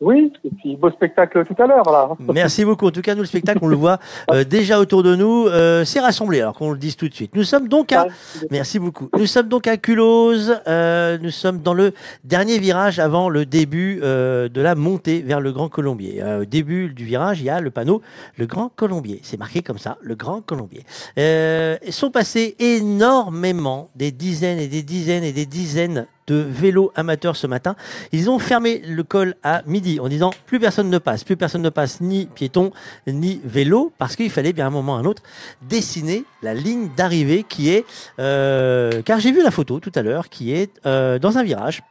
Oui, 0.00 0.32
et 0.44 0.50
puis 0.50 0.76
beau 0.76 0.90
spectacle 0.90 1.44
tout 1.44 1.62
à 1.62 1.66
l'heure 1.66 1.90
là. 1.90 2.08
Merci 2.32 2.64
beaucoup. 2.64 2.86
En 2.86 2.90
tout 2.90 3.02
cas, 3.02 3.14
nous, 3.14 3.20
le 3.20 3.26
spectacle, 3.26 3.58
on 3.62 3.68
le 3.68 3.76
voit 3.76 3.98
euh, 4.30 4.44
déjà 4.44 4.80
autour 4.80 5.02
de 5.02 5.14
nous. 5.14 5.46
Euh, 5.46 5.84
c'est 5.84 6.00
rassemblé, 6.00 6.40
alors 6.40 6.54
qu'on 6.54 6.72
le 6.72 6.78
dise 6.78 6.96
tout 6.96 7.08
de 7.08 7.14
suite. 7.14 7.34
Nous 7.34 7.44
sommes 7.44 7.68
donc 7.68 7.92
à... 7.92 8.06
Merci 8.50 8.78
beaucoup. 8.78 9.10
Nous 9.16 9.26
sommes 9.26 9.48
donc 9.48 9.66
à 9.66 9.76
Culose. 9.76 10.58
Euh, 10.66 11.18
nous 11.20 11.30
sommes 11.30 11.58
dans 11.58 11.74
le 11.74 11.92
dernier 12.24 12.58
virage 12.58 12.98
avant 12.98 13.28
le 13.28 13.46
début 13.46 14.00
euh, 14.02 14.48
de 14.48 14.60
la 14.60 14.74
montée 14.74 15.20
vers 15.20 15.40
le 15.40 15.52
Grand 15.52 15.68
Colombier. 15.68 16.22
Euh, 16.22 16.42
au 16.42 16.44
début 16.46 16.88
du 16.88 17.04
virage, 17.04 17.40
il 17.40 17.44
y 17.44 17.50
a 17.50 17.60
le 17.60 17.70
panneau 17.70 18.00
Le 18.36 18.46
Grand 18.46 18.70
Colombier. 18.74 19.20
C'est 19.22 19.38
marqué 19.38 19.62
comme 19.62 19.78
ça, 19.78 19.98
le 20.00 20.14
Grand 20.14 20.40
Colombier. 20.40 20.84
Euh, 21.18 21.76
sont 21.90 22.10
passés 22.10 22.56
énormément, 22.58 23.90
des 23.94 24.10
dizaines 24.12 24.58
et 24.58 24.68
des 24.68 24.82
dizaines 24.82 25.24
et 25.24 25.32
des 25.32 25.46
dizaines 25.46 26.06
de 26.30 26.36
vélos 26.36 26.92
amateurs 26.94 27.34
ce 27.34 27.48
matin. 27.48 27.74
Ils 28.12 28.30
ont 28.30 28.38
fermé 28.38 28.82
le 28.86 29.02
col 29.02 29.34
à 29.42 29.62
midi 29.66 29.98
en 29.98 30.08
disant 30.08 30.30
plus 30.46 30.60
personne 30.60 30.88
ne 30.88 30.98
passe, 30.98 31.24
plus 31.24 31.36
personne 31.36 31.62
ne 31.62 31.70
passe, 31.70 32.00
ni 32.00 32.26
piéton, 32.26 32.70
ni 33.08 33.40
vélo, 33.44 33.92
parce 33.98 34.14
qu'il 34.14 34.30
fallait 34.30 34.52
bien 34.52 34.68
un 34.68 34.70
moment 34.70 34.94
ou 34.94 34.98
un 34.98 35.04
autre 35.04 35.22
dessiner 35.62 36.24
la 36.42 36.54
ligne 36.54 36.88
d'arrivée 36.96 37.44
qui 37.48 37.70
est, 37.70 37.84
euh, 38.20 39.02
car 39.02 39.18
j'ai 39.18 39.32
vu 39.32 39.42
la 39.42 39.50
photo 39.50 39.80
tout 39.80 39.92
à 39.96 40.02
l'heure, 40.02 40.28
qui 40.28 40.52
est 40.52 40.70
euh, 40.86 41.18
dans 41.18 41.36
un 41.36 41.42
virage. 41.42 41.82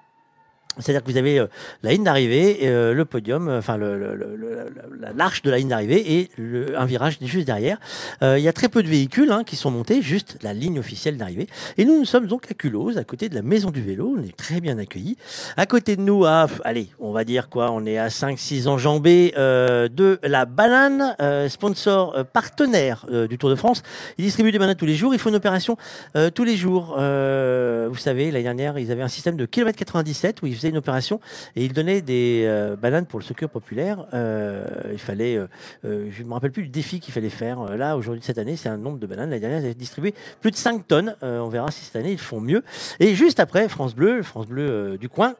C'est-à-dire 0.79 1.03
que 1.03 1.11
vous 1.11 1.17
avez 1.17 1.39
euh, 1.39 1.47
la 1.83 1.91
ligne 1.91 2.03
d'arrivée, 2.03 2.59
euh, 2.63 2.93
le 2.93 3.05
podium, 3.05 3.47
euh, 3.49 3.59
enfin 3.59 3.77
la- 3.77 5.13
l'arche 5.15 5.41
de 5.41 5.49
la 5.51 5.57
ligne 5.57 5.69
d'arrivée 5.69 6.19
et 6.19 6.29
un 6.77 6.85
virage 6.85 7.17
juste 7.21 7.45
derrière. 7.47 7.77
Euh, 8.23 8.37
il 8.37 8.43
y 8.43 8.47
a 8.47 8.53
très 8.53 8.69
peu 8.69 8.83
de 8.83 8.87
véhicules 8.87 9.31
hein, 9.31 9.43
qui 9.45 9.55
sont 9.55 9.71
montés, 9.71 10.01
juste 10.01 10.37
la 10.41 10.53
ligne 10.53 10.79
officielle 10.79 11.17
d'arrivée. 11.17 11.47
Et 11.77 11.85
nous, 11.85 11.97
nous 11.99 12.05
sommes 12.05 12.27
donc 12.27 12.49
à 12.49 12.53
Culose, 12.53 12.97
à 12.97 13.03
côté 13.03 13.29
de 13.29 13.35
la 13.35 13.41
maison 13.41 13.71
du 13.71 13.81
vélo. 13.81 14.15
On 14.17 14.23
est 14.23 14.35
très 14.35 14.61
bien 14.61 14.77
accueillis. 14.77 15.17
À 15.57 15.65
côté 15.65 15.95
de 15.95 16.01
nous, 16.01 16.25
à, 16.25 16.47
allez, 16.63 16.87
on 16.99 17.11
va 17.11 17.23
dire 17.23 17.49
quoi 17.49 17.71
On 17.71 17.85
est 17.85 17.97
à 17.97 18.07
5-6 18.09 18.67
enjambées 18.67 19.33
euh, 19.37 19.87
de 19.89 20.19
la 20.23 20.45
banane, 20.45 21.15
euh, 21.21 21.49
sponsor 21.49 22.13
euh, 22.15 22.23
partenaire 22.23 23.05
euh, 23.11 23.27
du 23.27 23.37
Tour 23.37 23.49
de 23.49 23.55
France. 23.55 23.83
Il 24.17 24.25
distribue 24.25 24.51
des 24.51 24.59
bananes 24.59 24.75
tous 24.75 24.85
les 24.85 24.95
jours. 24.95 25.13
Il 25.13 25.19
faut 25.19 25.29
une 25.29 25.35
opération 25.35 25.77
euh, 26.15 26.29
tous 26.29 26.43
les 26.43 26.55
jours. 26.57 26.95
Euh, 26.99 27.87
vous 27.89 27.97
savez, 27.97 28.31
l'année 28.31 28.43
dernière, 28.43 28.77
ils 28.79 28.91
avaient 28.91 29.01
un 29.03 29.07
système 29.07 29.35
de 29.37 29.45
kilomètre 29.45 29.77
97 29.77 30.41
où 30.41 30.47
ils 30.47 30.55
faisaient 30.55 30.68
une 30.69 30.77
opération 30.77 31.19
et 31.55 31.65
ils 31.65 31.73
donnaient 31.73 32.01
des 32.01 32.43
euh, 32.45 32.75
bananes 32.75 33.05
pour 33.05 33.19
le 33.19 33.25
secours 33.25 33.49
populaire. 33.49 34.05
Euh, 34.13 34.65
il 34.91 34.99
fallait, 34.99 35.37
euh, 35.37 35.47
je 35.83 36.23
ne 36.23 36.27
me 36.27 36.33
rappelle 36.33 36.51
plus 36.51 36.63
le 36.63 36.69
défi 36.69 36.99
qu'il 36.99 37.13
fallait 37.13 37.29
faire. 37.29 37.75
Là, 37.77 37.97
aujourd'hui, 37.97 38.23
cette 38.23 38.37
année, 38.37 38.55
c'est 38.55 38.69
un 38.69 38.77
nombre 38.77 38.99
de 38.99 39.07
bananes. 39.07 39.29
L'année 39.29 39.41
dernière, 39.41 39.59
ils 39.59 39.65
avaient 39.65 39.73
distribué 39.73 40.13
plus 40.41 40.51
de 40.51 40.55
5 40.55 40.87
tonnes. 40.87 41.15
On 41.21 41.49
verra 41.49 41.71
si 41.71 41.85
cette 41.85 41.95
année, 41.95 42.11
ils 42.11 42.19
font 42.19 42.41
mieux. 42.41 42.63
Et 42.99 43.15
juste 43.15 43.39
après, 43.39 43.67
France 43.69 43.95
Bleu, 43.95 44.23
France 44.23 44.47
Bleu 44.47 44.97
du 44.97 45.09
coin. 45.09 45.35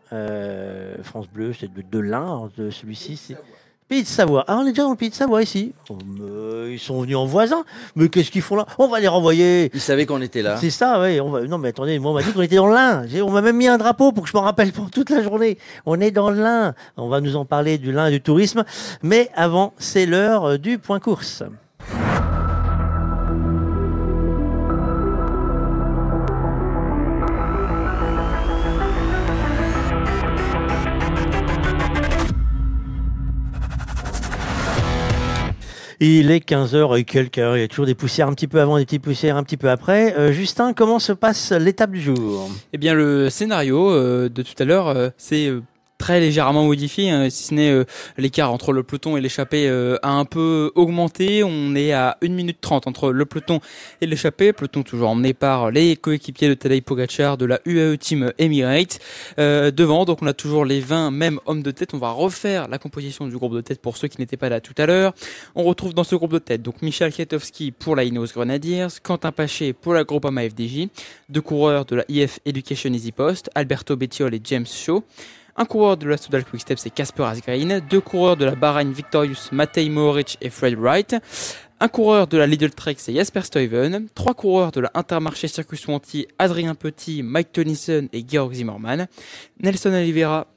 France 1.04 1.28
Bleu, 1.30 1.54
c'est 1.54 1.72
de, 1.72 1.82
de 1.82 2.70
Celui-ci, 2.70 3.18
c'est 3.18 3.38
Pays 3.90 4.04
de 4.04 4.08
Savoie. 4.08 4.46
Ah, 4.48 4.58
on 4.60 4.68
est 4.68 4.70
déjà 4.70 4.84
dans 4.84 4.92
le 4.92 4.96
pays 4.96 5.10
de 5.10 5.16
Savoie 5.16 5.42
ici. 5.42 5.74
Oh, 5.90 5.98
mais 6.08 6.74
ils 6.74 6.80
sont 6.80 7.02
venus 7.02 7.16
en 7.16 7.26
voisin. 7.26 7.64
Mais 7.96 8.08
qu'est-ce 8.08 8.30
qu'ils 8.30 8.44
font 8.44 8.56
là? 8.56 8.68
On 8.78 8.88
va 8.88 9.00
les 9.00 9.08
renvoyer. 9.08 9.72
Ils 9.74 9.82
savaient 9.82 10.06
qu'on 10.06 10.22
était 10.22 10.44
là. 10.44 10.58
C'est 10.58 10.70
ça, 10.70 11.02
oui. 11.02 11.20
On 11.20 11.32
va... 11.32 11.42
Non, 11.42 11.58
mais 11.58 11.70
attendez, 11.70 11.98
moi, 11.98 12.12
on 12.12 12.14
m'a 12.14 12.22
dit 12.22 12.32
qu'on 12.32 12.44
était 12.44 12.58
dans 12.58 12.68
l'Ain. 12.68 13.06
On 13.24 13.32
m'a 13.32 13.42
même 13.42 13.58
mis 13.58 13.68
un 13.68 13.80
drapeau 13.80 14.12
pour 14.12 14.26
que 14.26 14.30
je 14.30 14.38
m'en 14.38 14.44
rappelle 14.44 14.74
pour 14.74 14.92
toute 14.92 15.10
la 15.10 15.24
journée. 15.24 15.58
On 15.88 16.00
est 16.00 16.12
dans 16.12 16.30
l'Ain. 16.30 16.76
On 16.98 17.10
va 17.10 17.20
nous 17.20 17.36
en 17.36 17.46
parler 17.46 17.80
du 17.80 17.92
lin 17.92 18.06
et 18.06 18.12
du 18.12 18.22
tourisme. 18.22 18.64
Mais 19.02 19.32
avant, 19.34 19.74
c'est 19.80 20.06
l'heure 20.06 20.46
euh, 20.46 20.58
du 20.60 20.78
point 20.78 21.00
course. 21.00 21.42
Il 36.02 36.32
est 36.32 36.50
15h 36.50 36.98
et 36.98 37.04
quelques 37.04 37.40
heures. 37.40 37.58
Il 37.58 37.60
y 37.60 37.64
a 37.64 37.68
toujours 37.68 37.86
des 37.86 37.94
poussières 37.94 38.30
un 38.30 38.34
petit 38.34 38.48
peu 38.48 38.62
avant, 38.62 38.78
des 38.78 38.86
petites 38.86 39.02
poussières 39.02 39.36
un 39.36 39.44
petit 39.44 39.58
peu 39.58 39.70
après. 39.70 40.16
Euh, 40.18 40.32
Justin, 40.32 40.72
comment 40.72 40.98
se 40.98 41.12
passe 41.12 41.52
l'étape 41.52 41.92
du 41.92 42.00
jour? 42.00 42.50
Eh 42.72 42.78
bien, 42.78 42.94
le 42.94 43.30
scénario 43.30 43.92
euh, 43.92 44.30
de 44.30 44.42
tout 44.42 44.54
à 44.60 44.64
l'heure, 44.64 44.88
euh, 44.88 45.10
c'est 45.18 45.52
très 46.00 46.20
légèrement 46.20 46.66
modifié, 46.66 47.12
hein, 47.12 47.30
si 47.30 47.44
ce 47.44 47.54
n'est 47.54 47.70
euh, 47.70 47.84
l'écart 48.18 48.52
entre 48.52 48.72
le 48.72 48.82
peloton 48.82 49.18
et 49.18 49.22
l'échappée 49.22 49.68
euh, 49.68 49.98
a 50.02 50.10
un 50.10 50.26
peu 50.26 50.72
augmenté. 50.74 51.44
On 51.44 51.76
est 51.76 51.92
à 51.92 52.18
1 52.24 52.30
minute 52.30 52.58
30 52.62 52.88
entre 52.88 53.12
le 53.12 53.26
peloton 53.26 53.60
et 54.02 54.08
l'échappée. 54.08 54.54
Peloton 54.54 54.82
toujours 54.82 55.10
emmené 55.10 55.34
par 55.34 55.70
les 55.70 55.98
coéquipiers 55.98 56.48
de 56.48 56.54
Tadej 56.56 56.82
Pogacar 56.82 57.38
de 57.38 57.46
la 57.46 57.60
UAE 57.66 57.98
Team 57.98 58.32
Emirates. 58.40 59.00
Euh, 59.38 59.70
devant, 59.70 60.06
donc 60.06 60.24
on 60.24 60.28
a 60.28 60.34
toujours 60.34 60.66
les 60.66 60.80
20 60.80 61.12
mêmes 61.12 61.40
hommes 61.46 61.62
de 61.62 61.72
tête. 61.72 61.94
On 61.94 62.00
va 62.00 62.12
refaire 62.12 62.70
la 62.70 62.78
composition 62.78 63.28
du 63.28 63.38
groupe 63.38 63.54
de 63.54 63.62
tête 63.62 63.82
pour 63.82 63.98
ceux 63.98 64.08
qui 64.08 64.20
n'étaient 64.20 64.38
pas 64.38 64.50
là 64.50 64.62
tout 64.62 64.76
à 64.78 64.86
l'heure. 64.86 65.14
On 65.54 65.64
retrouve 65.64 65.94
dans 65.94 66.06
ce 66.06 66.16
groupe 66.16 66.32
de 66.32 66.40
tête 66.40 66.62
donc 66.62 66.82
Michel 66.82 67.14
Kwiatkowski 67.14 67.72
pour 67.72 67.98
la 67.98 68.06
Ineos 68.06 68.28
Grenadiers, 68.34 68.88
Quentin 69.04 69.34
Paché 69.34 69.74
pour 69.74 69.94
la 69.94 70.06
Groupama 70.06 70.50
FDJ, 70.50 70.88
deux 71.28 71.42
coureurs 71.42 71.84
de 71.84 71.98
la 71.98 72.06
IF 72.08 72.40
Education 72.46 72.94
Easy 72.94 73.12
Post, 73.12 73.50
Alberto 73.54 73.98
Bettiol 73.98 74.34
et 74.34 74.42
James 74.42 74.66
Shaw. 74.66 75.04
Un 75.62 75.66
coureur 75.66 75.98
de 75.98 76.08
la 76.08 76.16
Soudal 76.16 76.46
Quickstep, 76.46 76.80
c'est 76.80 76.90
Casper 76.90 77.24
Asgreen. 77.24 77.82
Deux 77.90 78.00
coureurs 78.00 78.38
de 78.38 78.46
la 78.46 78.56
Bahrain 78.56 78.90
Victorious, 78.90 79.50
Matej 79.52 79.90
Mohoric 79.90 80.38
et 80.40 80.50
Fred 80.50 80.80
Wright. 80.80 81.18
Un 81.82 81.90
coureur 81.90 82.28
de 82.28 82.38
la 82.38 82.48
Lidl 82.48 82.70
Trek, 82.70 82.96
c'est 82.98 83.14
Jasper 83.14 83.42
Stuyven. 83.42 84.08
Trois 84.16 84.34
coureurs 84.34 84.72
de 84.72 84.80
la 84.80 84.90
Intermarché 84.94 85.50
Circus 85.50 85.86
Wanty, 85.86 86.28
Adrien 86.40 86.76
Petit, 86.76 87.24
Mike 87.24 87.52
Tennyson 87.52 88.08
et 88.14 88.24
Georg 88.26 88.54
Zimmermann. 88.54 89.10
Nelson 89.62 89.92
Oliveira 89.92 90.48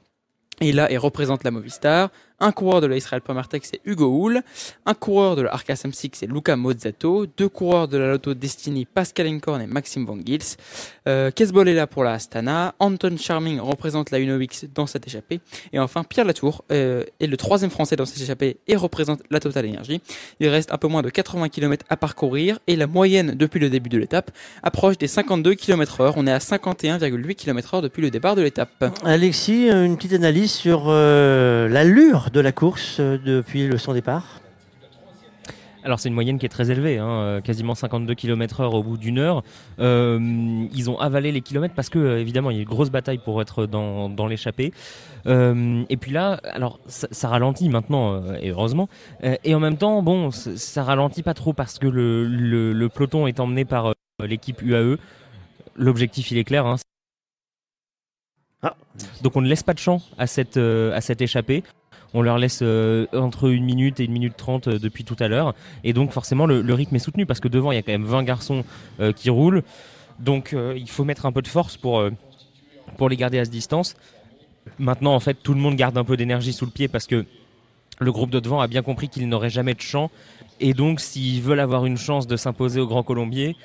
est 0.61 0.71
là 0.71 0.89
et 0.89 0.97
représente 0.97 1.43
la 1.43 1.51
Movistar. 1.51 2.09
Un 2.39 2.51
coureur 2.51 2.81
de 2.81 2.87
la 2.87 2.97
Israel 2.97 3.21
Pomertec, 3.21 3.65
c'est 3.65 3.79
Hugo 3.85 4.07
Hull. 4.07 4.41
Un 4.85 4.93
coureur 4.93 5.35
de 5.35 5.43
la 5.43 5.53
Arca 5.53 5.75
Samsic, 5.75 6.15
c'est 6.15 6.27
Luca 6.27 6.55
Mozzato. 6.55 7.25
Deux 7.25 7.49
coureurs 7.49 7.87
de 7.87 7.97
la 7.97 8.11
Lotto 8.11 8.33
Destiny, 8.33 8.85
Pascal 8.85 9.27
Encorn 9.27 9.61
et 9.61 9.67
Maxime 9.67 10.05
Van 10.05 10.17
Gils. 10.17 10.57
Euh, 11.07 11.31
Kesbol 11.31 11.67
est 11.69 11.73
là 11.73 11.87
pour 11.87 12.03
la 12.03 12.13
Astana. 12.13 12.75
Anton 12.79 13.15
Charming 13.17 13.59
représente 13.59 14.11
la 14.11 14.19
Unovix 14.19 14.65
dans 14.73 14.87
cette 14.87 15.07
échappée. 15.07 15.39
Et 15.71 15.79
enfin, 15.79 16.03
Pierre 16.03 16.25
Latour 16.25 16.63
euh, 16.71 17.03
est 17.19 17.27
le 17.27 17.37
troisième 17.37 17.69
français 17.69 17.95
dans 17.95 18.05
cette 18.05 18.21
échappée 18.21 18.57
et 18.67 18.75
représente 18.75 19.21
la 19.29 19.39
Total 19.39 19.65
Energy. 19.65 20.01
Il 20.39 20.47
reste 20.47 20.71
un 20.71 20.77
peu 20.77 20.87
moins 20.87 21.01
de 21.01 21.09
80 21.09 21.49
km 21.49 21.85
à 21.89 21.97
parcourir 21.97 22.59
et 22.67 22.75
la 22.75 22.87
moyenne 22.87 23.35
depuis 23.35 23.59
le 23.59 23.69
début 23.69 23.89
de 23.89 23.97
l'étape 23.97 24.31
approche 24.61 24.97
des 24.97 25.07
52 25.07 25.55
km 25.55 26.01
heure. 26.01 26.13
On 26.17 26.27
est 26.27 26.31
à 26.31 26.39
51,8 26.39 27.35
km 27.35 27.75
heure 27.75 27.81
depuis 27.81 28.01
le 28.01 28.09
départ 28.09 28.35
de 28.35 28.41
l'étape. 28.41 28.93
Alexis, 29.03 29.69
une 29.69 29.97
petite 29.97 30.13
analyse 30.13 30.51
sur 30.51 30.85
euh, 30.87 31.67
l'allure 31.67 32.29
de 32.31 32.39
la 32.39 32.51
course 32.51 32.97
euh, 32.99 33.17
depuis 33.23 33.69
son 33.77 33.93
départ 33.93 34.42
Alors 35.83 35.99
c'est 35.99 36.09
une 36.09 36.15
moyenne 36.15 36.39
qui 36.39 36.45
est 36.45 36.49
très 36.49 36.71
élevée, 36.71 36.97
hein, 36.97 37.09
euh, 37.09 37.41
quasiment 37.41 37.75
52 37.75 38.13
km/h 38.13 38.73
au 38.73 38.83
bout 38.83 38.97
d'une 38.97 39.19
heure. 39.19 39.43
Euh, 39.79 40.65
ils 40.73 40.89
ont 40.89 40.97
avalé 40.99 41.31
les 41.31 41.41
kilomètres 41.41 41.75
parce 41.75 41.89
que 41.89 41.99
euh, 41.99 42.19
évidemment 42.19 42.51
il 42.51 42.55
y 42.55 42.57
a 42.57 42.59
eu 42.61 42.63
une 42.63 42.69
grosse 42.69 42.89
bataille 42.89 43.17
pour 43.17 43.41
être 43.41 43.65
dans, 43.65 44.09
dans 44.09 44.27
l'échappée. 44.27 44.73
Euh, 45.25 45.83
et 45.89 45.97
puis 45.97 46.11
là, 46.11 46.39
alors 46.43 46.79
ça, 46.87 47.07
ça 47.11 47.27
ralentit 47.27 47.69
maintenant 47.69 48.13
euh, 48.13 48.37
et 48.41 48.51
heureusement. 48.51 48.87
Et 49.43 49.53
en 49.55 49.59
même 49.59 49.77
temps, 49.77 50.01
bon, 50.01 50.31
ça, 50.31 50.83
ralentit 50.83 51.23
pas 51.23 51.33
trop 51.33 51.53
parce 51.53 51.79
que 51.79 51.87
le, 51.87 52.27
le, 52.27 52.73
le 52.73 52.89
peloton 52.89 53.27
est 53.27 53.39
emmené 53.39 53.65
par 53.65 53.93
l'équipe 54.25 54.61
UAE. 54.61 54.97
L'objectif 55.75 56.31
il 56.31 56.37
est 56.37 56.43
clair. 56.43 56.65
Hein, 56.65 56.77
donc 59.21 59.35
on 59.35 59.41
ne 59.41 59.47
laisse 59.47 59.63
pas 59.63 59.73
de 59.73 59.79
champ 59.79 60.01
à 60.17 60.27
cette, 60.27 60.57
euh, 60.57 60.95
à 60.95 61.01
cette 61.01 61.21
échappée. 61.21 61.63
On 62.13 62.21
leur 62.21 62.37
laisse 62.37 62.59
euh, 62.61 63.07
entre 63.13 63.49
une 63.49 63.63
minute 63.63 63.99
et 63.99 64.05
une 64.05 64.11
minute 64.11 64.37
trente 64.37 64.67
euh, 64.67 64.79
depuis 64.79 65.03
tout 65.03 65.15
à 65.19 65.27
l'heure. 65.27 65.55
Et 65.83 65.93
donc 65.93 66.11
forcément 66.11 66.45
le, 66.45 66.73
rythme 66.73 66.95
est 66.95 66.99
soutenu 66.99 67.25
parce 67.25 67.39
que 67.39 67.47
devant 67.47 67.71
il 67.71 67.75
y 67.75 67.77
a 67.77 67.81
quand 67.81 67.91
même 67.91 68.05
20 68.05 68.23
garçons 68.23 68.63
euh, 68.99 69.11
qui 69.11 69.29
roulent. 69.29 69.63
Donc 70.19 70.55
il 70.75 70.89
faut 70.89 71.03
mettre 71.03 71.25
un 71.25 71.31
peu 71.31 71.41
de 71.41 71.47
force 71.47 71.75
pour, 71.75 72.03
pour 72.97 73.09
les 73.09 73.17
garder 73.17 73.39
à 73.39 73.45
cette 73.45 73.51
distance. 73.51 73.95
Maintenant 74.77 75.15
en 75.15 75.19
fait 75.19 75.33
tout 75.41 75.55
le 75.55 75.59
monde 75.59 75.75
garde 75.75 75.97
un 75.97 76.03
peu 76.03 76.15
d'énergie 76.15 76.53
sous 76.53 76.65
le 76.65 76.71
pied 76.71 76.87
parce 76.87 77.07
que 77.07 77.25
le 77.99 78.11
groupe 78.11 78.29
de 78.29 78.39
devant 78.39 78.61
a 78.61 78.67
bien 78.67 78.83
compris 78.83 79.09
qu'il 79.09 79.27
n'aurait 79.27 79.49
jamais 79.49 79.73
de 79.73 79.81
champ. 79.81 80.11
Et 80.59 80.75
donc 80.75 80.99
s'ils 80.99 81.41
veulent 81.41 81.59
avoir 81.59 81.85
une 81.85 81.97
chance 81.97 82.27
de 82.27 82.37
s'imposer 82.37 82.79
au 82.79 82.85
Grand 82.85 83.01
Colombier, 83.01 83.55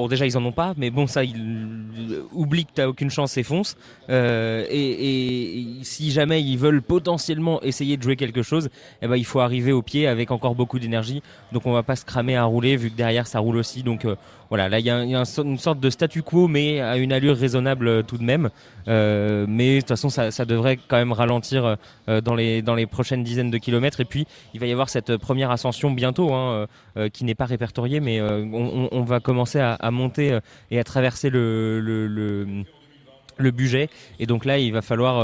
Bon, 0.00 0.08
déjà, 0.08 0.24
ils 0.24 0.38
en 0.38 0.44
ont 0.46 0.50
pas, 0.50 0.72
mais 0.78 0.88
bon, 0.88 1.06
ça, 1.06 1.24
ils 1.24 2.22
oublient 2.32 2.64
que 2.64 2.72
tu 2.74 2.82
aucune 2.82 3.10
chance 3.10 3.36
et 3.36 3.42
fonce. 3.42 3.76
Euh, 4.08 4.64
et, 4.70 5.58
et 5.58 5.66
si 5.82 6.10
jamais 6.10 6.42
ils 6.42 6.56
veulent 6.56 6.80
potentiellement 6.80 7.60
essayer 7.60 7.98
de 7.98 8.02
jouer 8.02 8.16
quelque 8.16 8.42
chose, 8.42 8.70
eh 9.02 9.06
ben, 9.06 9.16
il 9.16 9.26
faut 9.26 9.40
arriver 9.40 9.72
au 9.72 9.82
pied 9.82 10.06
avec 10.06 10.30
encore 10.30 10.54
beaucoup 10.54 10.78
d'énergie. 10.78 11.22
Donc, 11.52 11.66
on 11.66 11.72
va 11.72 11.82
pas 11.82 11.96
se 11.96 12.06
cramer 12.06 12.34
à 12.34 12.44
rouler, 12.44 12.78
vu 12.78 12.90
que 12.90 12.96
derrière, 12.96 13.26
ça 13.26 13.40
roule 13.40 13.58
aussi. 13.58 13.82
Donc, 13.82 14.06
euh, 14.06 14.16
voilà, 14.50 14.68
là, 14.68 14.80
il 14.80 14.84
y 14.84 14.90
a, 14.90 15.04
une 15.04 15.58
sorte 15.58 15.78
de 15.78 15.90
statu 15.90 16.22
quo, 16.24 16.48
mais 16.48 16.80
à 16.80 16.96
une 16.96 17.12
allure 17.12 17.36
raisonnable 17.36 17.86
euh, 17.86 18.02
tout 18.02 18.18
de 18.18 18.24
même. 18.24 18.50
Euh, 18.88 19.46
mais 19.48 19.76
de 19.76 19.80
toute 19.80 19.88
façon, 19.88 20.10
ça, 20.10 20.44
devrait 20.44 20.76
quand 20.76 20.96
même 20.96 21.12
ralentir 21.12 21.76
euh, 22.08 22.20
dans, 22.20 22.34
les, 22.34 22.60
dans 22.60 22.74
les 22.74 22.86
prochaines 22.86 23.22
dizaines 23.22 23.52
de 23.52 23.58
kilomètres. 23.58 24.00
Et 24.00 24.04
puis, 24.04 24.26
il 24.52 24.58
va 24.58 24.66
y 24.66 24.72
avoir 24.72 24.88
cette 24.88 25.16
première 25.18 25.52
ascension 25.52 25.92
bientôt, 25.92 26.34
hein, 26.34 26.66
qui 27.12 27.24
n'est 27.24 27.36
pas 27.36 27.44
répertoriée, 27.44 28.00
mais 28.00 28.20
on, 28.20 29.02
va 29.02 29.20
commencer 29.20 29.60
à, 29.60 29.90
monter 29.92 30.38
et 30.72 30.80
à 30.80 30.84
traverser 30.84 31.30
le, 31.30 31.80
le, 31.80 33.50
budget. 33.52 33.88
Et 34.18 34.26
donc 34.26 34.44
là, 34.44 34.58
il 34.58 34.72
va 34.72 34.82
falloir 34.82 35.22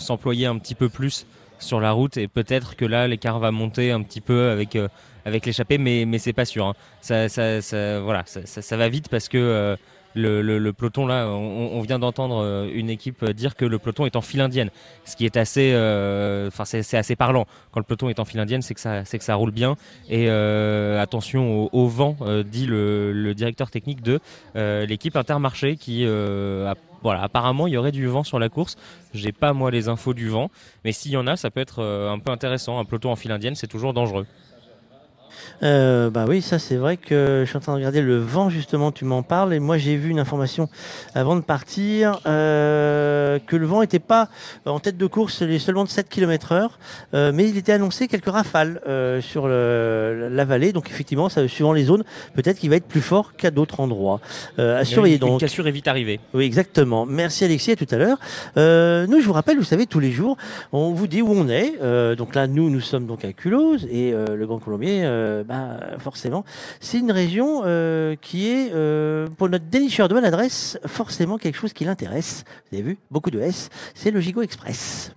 s'employer 0.00 0.46
un 0.46 0.56
petit 0.58 0.74
peu 0.74 0.88
plus 0.88 1.26
sur 1.58 1.80
la 1.80 1.92
route 1.92 2.16
et 2.16 2.28
peut-être 2.28 2.76
que 2.76 2.84
là, 2.84 3.08
l'écart 3.08 3.38
va 3.40 3.50
monter 3.50 3.90
un 3.90 4.02
petit 4.02 4.20
peu 4.20 4.50
avec 4.50 4.78
avec 5.24 5.46
l'échappée, 5.46 5.78
mais 5.78 6.18
c'est 6.18 6.32
pas 6.32 6.44
sûr. 6.44 6.66
hein. 6.66 6.74
Ça, 7.00 8.76
va 8.76 8.88
vite 8.88 9.08
parce 9.08 9.28
que 9.28 9.76
euh, 10.16 10.42
le, 10.42 10.72
peloton 10.72 11.06
là, 11.06 11.28
on, 11.28 11.80
vient 11.82 11.98
d'entendre 11.98 12.42
euh, 12.42 12.70
une 12.72 12.90
équipe 12.90 13.24
dire 13.30 13.54
que 13.56 13.64
le 13.64 13.78
peloton 13.78 14.06
est 14.06 14.16
en 14.16 14.20
file 14.20 14.40
indienne, 14.40 14.70
ce 15.04 15.16
qui 15.16 15.24
est 15.24 15.36
assez, 15.36 15.72
euh, 15.74 16.50
assez 16.58 17.16
parlant. 17.16 17.46
Quand 17.72 17.80
le 17.80 17.84
peloton 17.84 18.08
est 18.08 18.18
en 18.18 18.24
file 18.24 18.40
indienne, 18.40 18.62
c'est 18.62 18.74
que 18.74 18.80
ça, 18.80 19.04
c'est 19.04 19.18
que 19.18 19.24
ça 19.24 19.34
roule 19.34 19.50
bien. 19.50 19.76
Et 20.08 20.28
attention 20.28 21.68
au, 21.72 21.86
vent, 21.86 22.16
dit 22.44 22.66
le, 22.66 23.32
directeur 23.34 23.70
technique 23.70 24.02
de 24.02 24.20
l'équipe 24.54 25.16
Intermarché 25.16 25.76
qui 25.76 26.06
voilà, 27.00 27.22
apparemment 27.22 27.68
il 27.68 27.74
y 27.74 27.76
aurait 27.76 27.92
du 27.92 28.06
vent 28.06 28.24
sur 28.24 28.40
la 28.40 28.48
course. 28.48 28.76
J'ai 29.14 29.30
pas 29.30 29.52
moi 29.52 29.70
les 29.70 29.88
infos 29.88 30.14
du 30.14 30.28
vent, 30.28 30.50
mais 30.84 30.90
s'il 30.90 31.12
y 31.12 31.16
en 31.16 31.28
a, 31.28 31.36
ça 31.36 31.50
peut 31.50 31.60
être 31.60 31.82
un 31.82 32.18
peu 32.18 32.32
intéressant. 32.32 32.78
Un 32.78 32.84
peloton 32.84 33.12
en 33.12 33.16
file 33.16 33.32
indienne, 33.32 33.54
c'est 33.54 33.68
toujours 33.68 33.92
dangereux. 33.92 34.26
Euh, 35.62 36.10
bah 36.10 36.24
oui, 36.28 36.40
ça 36.42 36.58
c'est 36.58 36.76
vrai 36.76 36.96
que 36.96 37.42
je 37.44 37.48
suis 37.48 37.56
en 37.56 37.60
train 37.60 37.72
de 37.72 37.78
regarder 37.78 38.00
le 38.02 38.18
vent 38.18 38.48
justement, 38.50 38.92
tu 38.92 39.04
m'en 39.04 39.22
parles 39.22 39.52
et 39.54 39.58
moi 39.60 39.76
j'ai 39.78 39.96
vu 39.96 40.10
une 40.10 40.18
information 40.20 40.68
avant 41.14 41.36
de 41.36 41.40
partir 41.40 42.20
euh, 42.26 43.38
que 43.46 43.56
le 43.56 43.66
vent 43.66 43.80
n'était 43.80 43.98
pas 43.98 44.28
en 44.66 44.78
tête 44.80 44.96
de 44.96 45.06
course 45.06 45.42
les 45.42 45.58
seulement 45.58 45.84
de 45.84 45.88
7 45.88 46.08
km 46.08 46.52
heure, 46.52 46.78
euh, 47.14 47.32
mais 47.34 47.48
il 47.48 47.56
était 47.56 47.72
annoncé 47.72 48.08
quelques 48.08 48.28
rafales 48.30 48.80
euh, 48.86 49.20
sur 49.20 49.48
le- 49.48 50.28
la 50.30 50.44
vallée, 50.44 50.72
donc 50.72 50.88
effectivement, 50.90 51.28
ça, 51.28 51.46
suivant 51.48 51.72
les 51.72 51.84
zones, 51.84 52.04
peut-être 52.34 52.58
qu'il 52.58 52.70
va 52.70 52.76
être 52.76 52.86
plus 52.86 53.00
fort 53.00 53.34
qu'à 53.36 53.50
d'autres 53.50 53.80
endroits. 53.80 54.20
Euh, 54.58 54.78
à 54.80 54.84
surveiller 54.84 55.18
donc. 55.18 55.40
cassure 55.40 55.66
est 55.66 55.72
vite 55.72 55.88
arrivée. 55.88 56.20
Oui, 56.34 56.44
exactement. 56.44 57.06
Merci 57.06 57.44
Alexis, 57.44 57.72
à 57.72 57.76
tout 57.76 57.86
à 57.90 57.96
l'heure. 57.96 58.18
Euh, 58.56 59.06
nous, 59.06 59.20
je 59.20 59.26
vous 59.26 59.32
rappelle, 59.32 59.56
vous 59.58 59.64
savez, 59.64 59.86
tous 59.86 60.00
les 60.00 60.12
jours, 60.12 60.36
on 60.72 60.92
vous 60.92 61.06
dit 61.06 61.22
où 61.22 61.30
on 61.32 61.48
est. 61.48 61.74
Euh, 61.82 62.14
donc 62.14 62.34
là, 62.34 62.46
nous, 62.46 62.70
nous 62.70 62.80
sommes 62.80 63.06
donc 63.06 63.24
à 63.24 63.32
Culose 63.32 63.86
et 63.90 64.12
euh, 64.12 64.36
le 64.36 64.46
Grand 64.46 64.58
Colombier, 64.58 65.00
euh, 65.04 65.37
bah, 65.44 65.98
forcément, 65.98 66.44
c'est 66.80 66.98
une 66.98 67.12
région 67.12 67.62
euh, 67.64 68.16
qui 68.20 68.48
est, 68.48 68.70
euh, 68.72 69.26
pour 69.36 69.48
notre 69.48 69.66
dénicheur 69.66 70.08
de 70.08 70.14
maladresse, 70.14 70.78
forcément 70.86 71.38
quelque 71.38 71.56
chose 71.56 71.72
qui 71.72 71.84
l'intéresse. 71.84 72.44
Vous 72.70 72.78
avez 72.78 72.88
vu, 72.90 72.98
beaucoup 73.10 73.30
de 73.30 73.40
S. 73.40 73.68
C'est 73.94 74.10
le 74.10 74.20
Gigot 74.20 74.42
Express. 74.42 75.12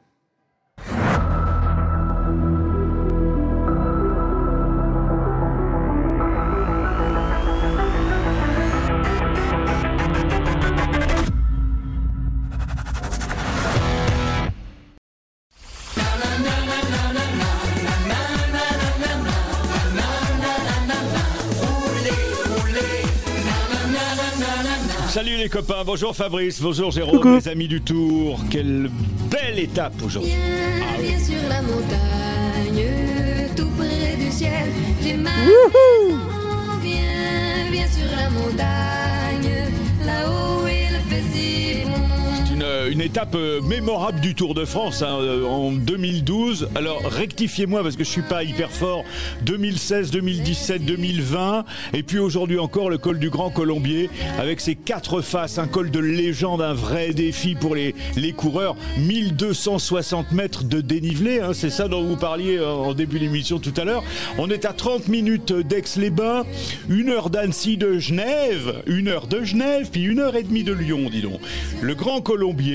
Salut 25.12 25.36
les 25.36 25.50
copains, 25.50 25.84
bonjour 25.86 26.16
Fabrice, 26.16 26.62
bonjour 26.62 26.90
Jérôme, 26.90 27.36
les 27.36 27.50
amis 27.50 27.68
du 27.68 27.82
Tour. 27.82 28.40
Quelle 28.50 28.90
belle 29.30 29.60
étape 29.60 30.02
aujourd'hui. 30.02 30.32
Viens, 30.32 31.02
viens 31.02 31.20
sur 31.20 31.50
la 31.50 31.62
montagne, 31.62 32.88
tout 33.58 33.68
près 33.78 34.16
du 34.16 34.32
ciel. 34.32 34.70
J'ai 35.04 35.18
mal. 35.18 35.34
Viens, 36.82 37.70
viens 37.72 37.88
sur 37.88 38.10
la 38.16 38.30
montagne, 38.30 39.74
là-haut 40.06 40.61
une, 42.82 42.88
euh, 42.88 42.92
une 42.92 43.02
étape 43.02 43.36
euh, 43.36 43.62
mémorable 43.62 44.20
du 44.20 44.36
Tour 44.36 44.54
de 44.54 44.66
France 44.66 45.02
hein, 45.02 45.18
euh, 45.20 45.46
en 45.46 45.72
2012. 45.72 46.70
Alors 46.76 47.02
rectifiez-moi 47.04 47.84
parce 47.84 47.96
que 47.96 48.04
je 48.04 48.10
suis 48.10 48.22
pas 48.22 48.44
hyper 48.44 48.72
fort. 48.72 49.04
2016, 49.44 50.12
2017, 50.12 50.86
2020 50.86 51.66
et 51.94 52.04
puis 52.04 52.20
aujourd'hui 52.20 52.60
encore 52.60 52.90
le 52.90 52.98
col 52.98 53.20
du 53.20 53.30
Grand 53.30 53.50
Colombier 53.50 54.10
avec 54.40 54.60
ses 54.62 54.76
quatre 54.76 55.22
faces, 55.22 55.58
un 55.58 55.68
col 55.68 55.92
de 55.92 56.00
légende, 56.00 56.62
un 56.62 56.74
vrai 56.74 57.14
défi 57.14 57.56
pour 57.56 57.76
les, 57.76 57.96
les 58.16 58.34
coureurs. 58.34 58.76
1260 59.00 60.32
mètres 60.32 60.64
de 60.64 60.82
dénivelé, 60.82 61.40
hein, 61.40 61.52
c'est 61.54 61.70
ça 61.70 61.88
dont 61.88 62.04
vous 62.04 62.18
parliez 62.18 62.60
en 62.60 62.94
début 62.94 63.20
d'émission 63.20 63.60
tout 63.60 63.74
à 63.78 63.84
l'heure. 63.84 64.04
On 64.38 64.50
est 64.50 64.66
à 64.66 64.74
30 64.74 65.08
minutes 65.08 65.54
d'Aix-les-Bains, 65.54 66.44
une 66.90 67.10
heure 67.10 67.30
d'Annecy 67.30 67.78
de 67.78 67.98
Genève, 67.98 68.84
une 68.86 69.08
heure 69.08 69.28
de 69.28 69.44
Genève, 69.44 69.90
puis 69.92 70.04
une 70.04 70.20
heure 70.20 70.36
et 70.36 70.44
demie 70.44 70.64
de 70.64 70.74
Lyon, 70.74 71.10
dis 71.12 71.22
donc. 71.22 71.40
Le 71.82 71.96
Grand 71.96 72.22
Colombier, 72.22 72.71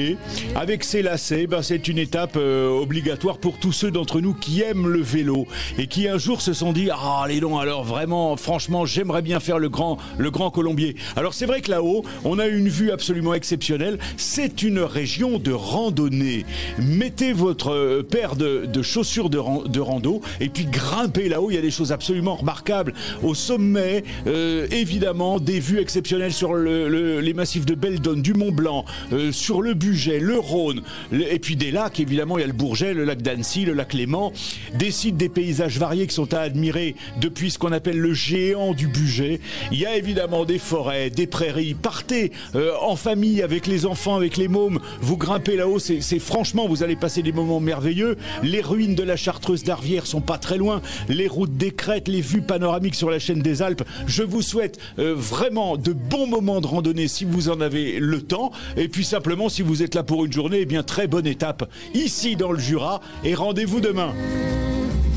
avec 0.55 0.85
ses 0.85 1.03
lacets, 1.03 1.47
ben, 1.47 1.63
c'est 1.63 1.89
une 1.89 1.99
étape 1.99 2.37
euh, 2.37 2.69
obligatoire 2.69 3.39
pour 3.39 3.59
tous 3.59 3.73
ceux 3.73 3.91
d'entre 3.91 4.21
nous 4.21 4.35
qui 4.35 4.63
aiment 4.63 4.89
le 4.89 5.01
vélo 5.01 5.47
et 5.79 5.87
qui 5.87 6.09
un 6.09 6.19
jour 6.19 6.41
se 6.41 6.53
sont 6.53 6.73
dit 6.73 6.89
ah 6.93 7.23
allez 7.25 7.41
donc 7.41 7.61
alors 7.61 7.85
vraiment 7.85 8.37
franchement 8.37 8.87
j'aimerais 8.87 9.23
bien 9.23 9.41
faire 9.41 9.59
le 9.59 9.69
grand 9.69 9.99
le 10.19 10.31
Grand 10.31 10.51
Colombier. 10.51 10.97
Alors 11.17 11.35
c'est 11.35 11.47
vrai 11.47 11.61
que 11.61 11.71
là-haut 11.71 12.05
on 12.25 12.39
a 12.39 12.47
une 12.47 12.69
vue 12.69 12.91
absolument 12.91 13.35
exceptionnelle. 13.35 13.99
C'est 14.17 14.63
une 14.63 14.81
région 14.81 15.39
de 15.39 15.53
randonnée. 15.53 16.45
Mettez 16.79 17.33
votre 17.33 17.71
euh, 17.73 18.03
paire 18.03 18.37
de, 18.37 18.67
chaussures 18.83 19.31
de, 19.31 19.39
ran- 19.39 19.65
rando 19.79 20.21
et 20.41 20.49
puis 20.49 20.65
grimpez 20.67 21.29
là-haut. 21.29 21.51
Il 21.51 21.55
y 21.55 21.59
a 21.59 21.63
des 21.63 21.71
choses 21.71 21.93
absolument 21.93 22.35
remarquables. 22.37 22.93
Au 23.23 23.35
sommet, 23.35 24.05
euh, 24.27 24.67
évidemment, 24.71 25.39
des 25.41 25.61
vues 25.61 25.81
exceptionnelles 25.81 26.33
sur 26.33 26.55
le- 26.55 26.89
le- 26.89 27.21
les 27.21 27.35
massifs 27.35 27.67
de 27.67 27.75
Beldon, 27.75 28.15
du 28.15 28.35
Mont 28.35 28.53
Blanc, 28.53 28.85
sur 29.33 29.63
le 29.63 29.75
Bugey, 29.87 30.19
le 30.19 30.39
Rhône, 30.39 30.83
et 31.13 31.39
puis 31.39 31.55
des 31.55 31.71
lacs. 31.71 32.01
Évidemment, 32.01 32.39
il 32.39 32.41
y 32.41 32.45
a 32.45 32.49
le 32.49 32.53
Bourget, 32.53 32.93
le 32.93 33.05
lac 33.05 33.23
d'Annecy, 33.23 33.65
le 33.65 33.73
lac 33.73 33.95
Léman. 33.95 34.33
Des 34.75 34.91
sites, 34.91 35.17
des 35.17 35.29
paysages 35.29 35.79
variés 35.79 36.07
qui 36.09 36.15
sont 36.15 36.35
à 36.35 36.41
admirer 36.41 36.97
depuis 37.21 37.51
ce 37.53 37.59
qu'on 37.59 37.71
appelle 37.73 37.99
le 37.99 38.13
géant 38.15 38.73
du 38.75 38.89
Bugey. 38.89 39.41
Il 39.71 39.79
y 39.79 39.87
a 39.87 39.97
évidemment 39.97 40.45
des 40.45 40.59
forêts, 40.59 41.09
des 41.11 41.27
prairies. 41.29 41.75
Partez 41.75 42.33
euh, 42.57 42.73
en 42.83 42.97
famille 42.97 43.43
avec 43.43 43.67
les 43.69 43.87
enfants, 43.87 44.17
avec 44.17 44.37
les 44.37 44.49
mômes. 44.49 44.81
Vous 45.01 45.17
grimpez 45.17 45.57
là-haut, 45.57 45.79
c'est 45.79 46.01
c'est- 46.01 46.19
franchement, 46.19 46.67
vous 46.67 46.83
allez 46.83 46.97
passer 46.97 47.23
des 47.23 47.33
moments 47.33 47.61
merveilleux. 47.61 48.17
Les 48.43 48.61
ruines 48.61 48.95
de 48.97 49.03
la 49.05 49.17
Chartreuse 49.17 49.63
d'Arvière 49.63 50.07
sont 50.07 50.21
pas 50.21 50.39
très 50.39 50.59
loin. 50.59 50.83
Les 51.09 51.29
routes 51.29 51.57
des 51.57 51.71
crêtes, 51.71 52.09
les 52.09 52.21
vues 52.23 52.43
panoramiques 52.43 52.95
sur 52.97 53.11
la 53.11 53.19
chaîne 53.21 53.41
des 53.41 53.63
Alpes. 53.63 53.85
Je 54.09 54.23
vous 54.25 54.43
souhaite 54.43 54.79
euh, 54.99 55.15
vraiment 55.17 55.77
de 55.77 55.93
bons 55.93 56.27
moments 56.27 56.61
de 56.61 56.67
randonnée 56.67 57.07
si 57.09 57.25
vous 57.25 57.49
en 57.51 57.61
avez 57.61 57.99
le 58.01 58.21
temps. 58.23 58.51
Et 58.77 58.89
puis 58.89 59.05
simplement, 59.05 59.49
si 59.49 59.63
vous 59.63 59.76
êtes 59.83 59.95
là 59.95 60.03
pour 60.03 60.25
une 60.25 60.33
journée, 60.33 60.61
eh 60.61 60.67
bien 60.67 60.83
très 60.83 61.07
bonne 61.07 61.27
étape 61.27 61.69
ici 61.95 62.37
dans 62.37 62.53
le 62.53 62.59
Jura. 62.59 63.01
Et 63.25 63.35
rendez-vous 63.35 63.81
demain. 63.81 64.13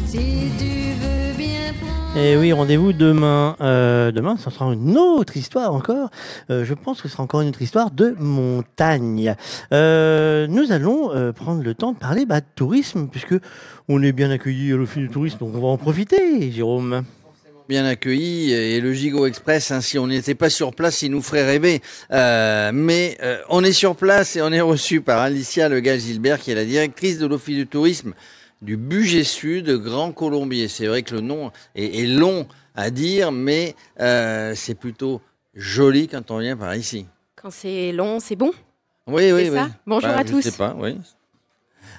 Si 0.05 0.17
tu 0.57 0.65
veux 0.65 1.37
bien 1.37 1.73
prendre. 1.79 2.17
Et 2.17 2.35
oui, 2.37 2.51
rendez-vous 2.51 2.93
demain. 2.93 3.55
Euh, 3.61 4.11
demain, 4.11 4.37
ça 4.37 4.49
sera 4.49 4.65
une 4.73 4.97
autre 4.97 5.37
histoire 5.37 5.73
encore. 5.73 6.09
Euh, 6.49 6.65
je 6.65 6.73
pense 6.73 7.01
que 7.01 7.07
ce 7.07 7.13
sera 7.13 7.23
encore 7.23 7.41
une 7.41 7.49
autre 7.49 7.61
histoire 7.61 7.91
de 7.91 8.15
montagne. 8.19 9.35
Euh, 9.71 10.47
nous 10.47 10.71
allons 10.71 11.11
euh, 11.13 11.31
prendre 11.31 11.63
le 11.63 11.73
temps 11.75 11.91
de 11.91 11.97
parler 11.97 12.25
bah, 12.25 12.41
de 12.41 12.45
tourisme, 12.55 13.07
puisque 13.07 13.35
on 13.87 14.01
est 14.01 14.11
bien 14.11 14.31
accueillis 14.31 14.73
à 14.73 14.77
l'Office 14.77 15.03
du 15.03 15.09
tourisme, 15.09 15.37
donc 15.39 15.55
on 15.55 15.59
va 15.59 15.67
en 15.67 15.77
profiter, 15.77 16.51
Jérôme. 16.51 17.03
Bien 17.69 17.85
accueilli 17.85 18.51
et 18.51 18.81
le 18.81 18.93
Gigot 18.93 19.27
Express, 19.27 19.69
hein, 19.69 19.79
si 19.79 19.99
on 19.99 20.07
n'était 20.07 20.33
pas 20.33 20.49
sur 20.49 20.73
place, 20.73 21.03
il 21.03 21.11
nous 21.11 21.21
ferait 21.21 21.45
rêver. 21.45 21.81
Euh, 22.11 22.71
mais 22.73 23.15
euh, 23.21 23.37
on 23.47 23.63
est 23.63 23.71
sur 23.73 23.95
place 23.95 24.35
et 24.35 24.41
on 24.41 24.51
est 24.51 24.59
reçu 24.59 25.01
par 25.01 25.19
Alicia 25.19 25.69
Legal-Gilbert, 25.69 26.39
qui 26.39 26.49
est 26.49 26.55
la 26.55 26.65
directrice 26.65 27.19
de 27.19 27.27
l'Office 27.27 27.55
du 27.55 27.67
tourisme 27.67 28.13
du 28.63 28.75
Bugey 28.75 29.23
Sud, 29.23 29.69
Grand 29.69 30.11
Colombier. 30.11 30.67
C'est 30.67 30.87
vrai 30.87 31.03
que 31.03 31.13
le 31.13 31.21
nom 31.21 31.51
est, 31.75 31.99
est 32.01 32.07
long 32.07 32.47
à 32.75 32.89
dire, 32.89 33.31
mais 33.31 33.75
euh, 33.99 34.53
c'est 34.55 34.73
plutôt 34.75 35.21
joli 35.53 36.07
quand 36.07 36.31
on 36.31 36.39
vient 36.39 36.57
par 36.57 36.75
ici. 36.75 37.05
Quand 37.35 37.51
c'est 37.51 37.91
long, 37.91 38.19
c'est 38.19 38.35
bon? 38.35 38.51
Oui, 39.05 39.31
oui, 39.31 39.47
oui. 39.51 39.59
Bonjour 39.85 40.09
Bah, 40.09 40.17
à 40.17 40.25
je 40.25 40.31
tous. 40.31 40.41
sais 40.41 40.51
pas, 40.53 40.75
oui. 40.75 40.97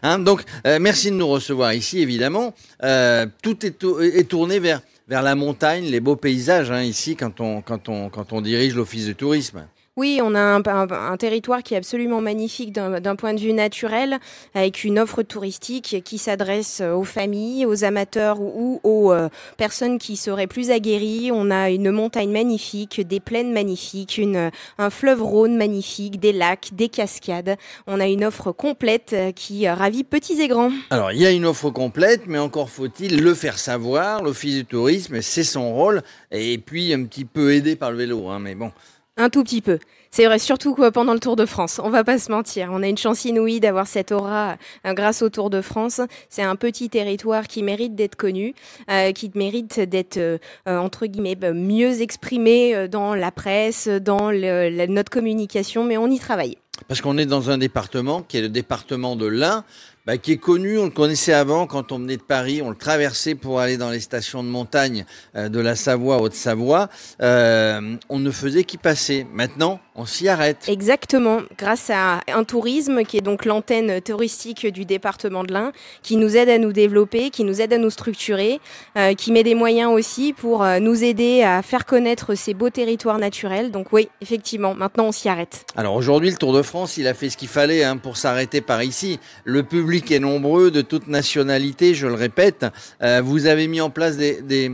Hein, 0.03 0.18
donc, 0.18 0.43
euh, 0.66 0.79
merci 0.81 1.11
de 1.12 1.16
nous 1.16 1.29
recevoir 1.29 1.73
ici, 1.75 2.01
évidemment. 2.01 2.55
Euh, 2.83 3.27
tout 3.41 3.64
est, 3.64 3.73
tou- 3.79 4.01
est 4.01 4.29
tourné 4.29 4.59
vers, 4.59 4.81
vers 5.11 5.23
la 5.23 5.35
montagne, 5.35 5.87
les 5.87 5.99
beaux 5.99 6.15
paysages, 6.15 6.71
hein, 6.71 6.83
ici, 6.85 7.17
quand 7.17 7.41
on, 7.41 7.63
quand, 7.63 7.89
on, 7.89 8.11
quand 8.11 8.33
on 8.33 8.41
dirige 8.41 8.77
l'Office 8.77 9.09
de 9.09 9.13
tourisme. 9.13 9.67
Oui, 10.01 10.19
on 10.25 10.35
a 10.35 10.41
un, 10.41 11.17
territoire 11.19 11.63
qui 11.63 11.75
est 11.75 11.77
absolument 11.77 12.23
magnifique 12.23 12.73
d'un 12.73 13.17
point 13.17 13.35
de 13.35 13.39
vue 13.39 13.53
naturel, 13.53 14.19
avec 14.55 14.83
une 14.83 14.99
offre 14.99 15.23
touristique 15.23 16.01
qui 16.03 16.17
s'adresse 16.17 16.81
aux 16.81 17.05
familles, 17.05 17.67
aux 17.67 17.85
amateurs 17.85 18.41
ou, 18.41 18.81
aux 18.83 19.13
euh, 19.13 19.29
personnes 19.59 19.99
qui 19.99 20.17
seraient 20.17 20.47
plus 20.47 20.71
aguerries. 20.71 21.31
On 21.35 21.51
a 21.51 21.68
une 21.68 21.91
montagne 21.91 22.31
magnifique, 22.31 23.07
des 23.07 23.21
plaines 23.21 23.53
magnifiques, 23.53 24.17
une, 24.17 24.51
un 24.79 24.89
fleuve 24.89 25.22
Rhône 25.22 25.59
magnifique, 25.59 26.18
des 26.18 26.33
lacs, 26.33 26.71
des 26.72 26.89
cascades. 26.89 27.59
On 27.87 28.01
a 28.01 28.07
une 28.07 28.25
offre 28.25 28.53
complète 28.53 29.13
euh, 29.13 29.33
qui 29.33 29.68
euh, 29.68 29.75
ravit 29.75 30.05
petits 30.05 30.41
et 30.41 30.49
grands. 30.49 30.72
Alors, 30.89 31.13
il 31.13 31.21
y 31.21 31.27
a 31.27 31.31
une 31.31 31.45
offre 31.45 31.68
complète, 31.68 32.22
mais 32.27 32.39
encore 32.39 32.71
faut-il 32.71 33.22
le 33.22 33.35
faire 33.35 33.59
savoir. 33.59 34.22
L'Office 34.22 34.55
du 34.55 34.64
tourisme, 34.64 35.21
c'est 35.21 35.45
son 35.45 35.75
rôle. 35.75 36.01
Et 36.31 36.57
puis, 36.57 36.95
un 36.95 37.05
petit 37.05 37.27
peu 37.27 37.53
aidé 37.53 37.77
par 37.77 37.91
le 37.91 37.99
vélo. 37.99 38.29
Hein, 38.29 38.39
mais 38.39 38.55
bon. 38.55 38.72
Un 39.21 39.29
tout 39.29 39.45
petit 39.45 39.61
peu. 39.61 39.79
C'est 40.11 40.25
vrai, 40.25 40.38
surtout 40.38 40.75
quoi, 40.75 40.91
pendant 40.91 41.13
le 41.13 41.21
Tour 41.21 41.37
de 41.37 41.45
France. 41.45 41.79
On 41.84 41.91
va 41.91 42.05
pas 42.05 42.18
se 42.18 42.33
mentir. 42.33 42.71
On 42.72 42.83
a 42.83 42.88
une 42.88 42.97
chance 42.97 43.26
inouïe 43.26 43.61
d'avoir 43.61 43.87
cette 43.87 44.13
aura 44.13 44.57
euh, 44.87 44.95
grâce 44.95 45.21
au 45.21 45.29
Tour 45.29 45.51
de 45.51 45.61
France. 45.61 46.01
C'est 46.30 46.42
un 46.42 46.57
petit 46.57 46.88
territoire 46.88 47.47
qui 47.47 47.63
mérite 47.63 47.95
d'être 47.95 48.17
connu, 48.17 48.55
euh, 48.91 49.13
qui 49.13 49.30
mérite 49.34 49.79
d'être 49.79 50.17
euh, 50.17 50.38
entre 50.67 51.05
guillemets 51.05 51.34
bah, 51.34 51.53
mieux 51.53 52.01
exprimé 52.01 52.88
dans 52.88 53.14
la 53.14 53.30
presse, 53.30 53.88
dans 53.88 54.33
notre 54.33 55.11
communication. 55.11 55.84
Mais 55.84 55.99
on 55.99 56.07
y 56.07 56.18
travaille. 56.18 56.57
Parce 56.88 57.03
qu'on 57.03 57.18
est 57.18 57.26
dans 57.26 57.51
un 57.51 57.59
département 57.59 58.22
qui 58.22 58.38
est 58.38 58.42
le 58.42 58.49
département 58.49 59.17
de 59.17 59.26
l'Ain, 59.26 59.64
bah, 60.07 60.17
qui 60.17 60.33
est 60.33 60.39
connu, 60.39 60.79
on 60.79 60.85
le 60.85 60.91
connaissait 60.91 61.35
avant 61.35 61.67
quand 61.67 61.93
on 61.93 61.99
venait 61.99 62.17
de 62.17 62.22
Paris, 62.22 62.63
on 62.63 62.71
le 62.71 62.77
traversait 62.77 63.35
pour 63.35 63.61
aller 63.61 63.77
dans 63.77 63.91
les 63.91 64.01
stations 64.01 64.43
de 64.43 64.49
montagne 64.49 65.05
euh, 65.37 65.51
de 65.51 65.61
la 65.61 65.77
Savoie, 65.77 66.22
Haute-Savoie. 66.22 66.89
Euh, 67.21 67.97
on 68.09 68.18
ne 68.18 68.31
faisait 68.31 68.64
qu'y 68.64 68.79
passer. 68.79 69.27
Maintenant, 69.35 69.79
on 69.95 70.07
s'y 70.07 70.27
arrête. 70.29 70.64
Exactement, 70.68 71.43
grâce 71.59 71.91
à 71.91 72.22
un 72.29 72.45
tourisme 72.45 73.05
qui 73.05 73.18
est 73.18 73.21
donc 73.21 73.45
l'antenne 73.45 74.01
touristique 74.01 74.67
du 74.67 74.87
département 74.87 75.45
de 75.45 75.53
l'Ain, 75.53 75.72
qui 76.03 76.17
nous 76.17 76.35
aide 76.35 76.49
à 76.49 76.57
nous 76.57 76.72
développer, 76.72 77.29
qui 77.29 77.45
nous 77.45 77.61
aide 77.61 77.75
à 77.75 77.79
nous 77.79 77.91
structurer, 77.91 78.59
euh, 78.97 79.13
qui 79.13 79.33
met 79.33 79.43
des 79.43 79.55
moyens 79.55 79.93
aussi 79.93 80.33
pour 80.33 80.64
nous 80.81 81.05
aider 81.05 81.43
à 81.43 81.61
faire 81.61 81.85
connaître 81.85 82.35
ces 82.35 82.55
beaux 82.55 82.71
territoires 82.71 83.18
naturels. 83.18 83.71
Donc 83.71 83.93
oui, 83.93 84.09
effectivement, 84.22 84.75
maintenant 84.75 85.09
on 85.09 85.13
s'y 85.13 85.29
arrête. 85.29 85.67
Alors 85.77 85.95
aujourd'hui, 85.95 86.31
le 86.31 86.37
Tour 86.37 86.55
de 86.55 86.63
France, 86.63 86.97
il 86.97 87.07
a 87.07 87.13
fait 87.13 87.29
ce 87.29 87.37
qu'il 87.37 87.49
fallait 87.49 87.85
hein, 87.85 87.99
pour 87.99 88.17
s'arrêter 88.17 88.63
par 88.63 88.83
ici. 88.83 89.21
Le 89.45 89.63
public 89.63 89.89
est 89.99 90.18
nombreux, 90.18 90.71
de 90.71 90.83
toute 90.83 91.08
nationalité, 91.08 91.95
je 91.95 92.07
le 92.07 92.14
répète. 92.14 92.67
Euh, 93.03 93.21
vous 93.22 93.46
avez 93.46 93.67
mis 93.67 93.80
en 93.80 93.91
place 93.91 94.17
des, 94.17 94.71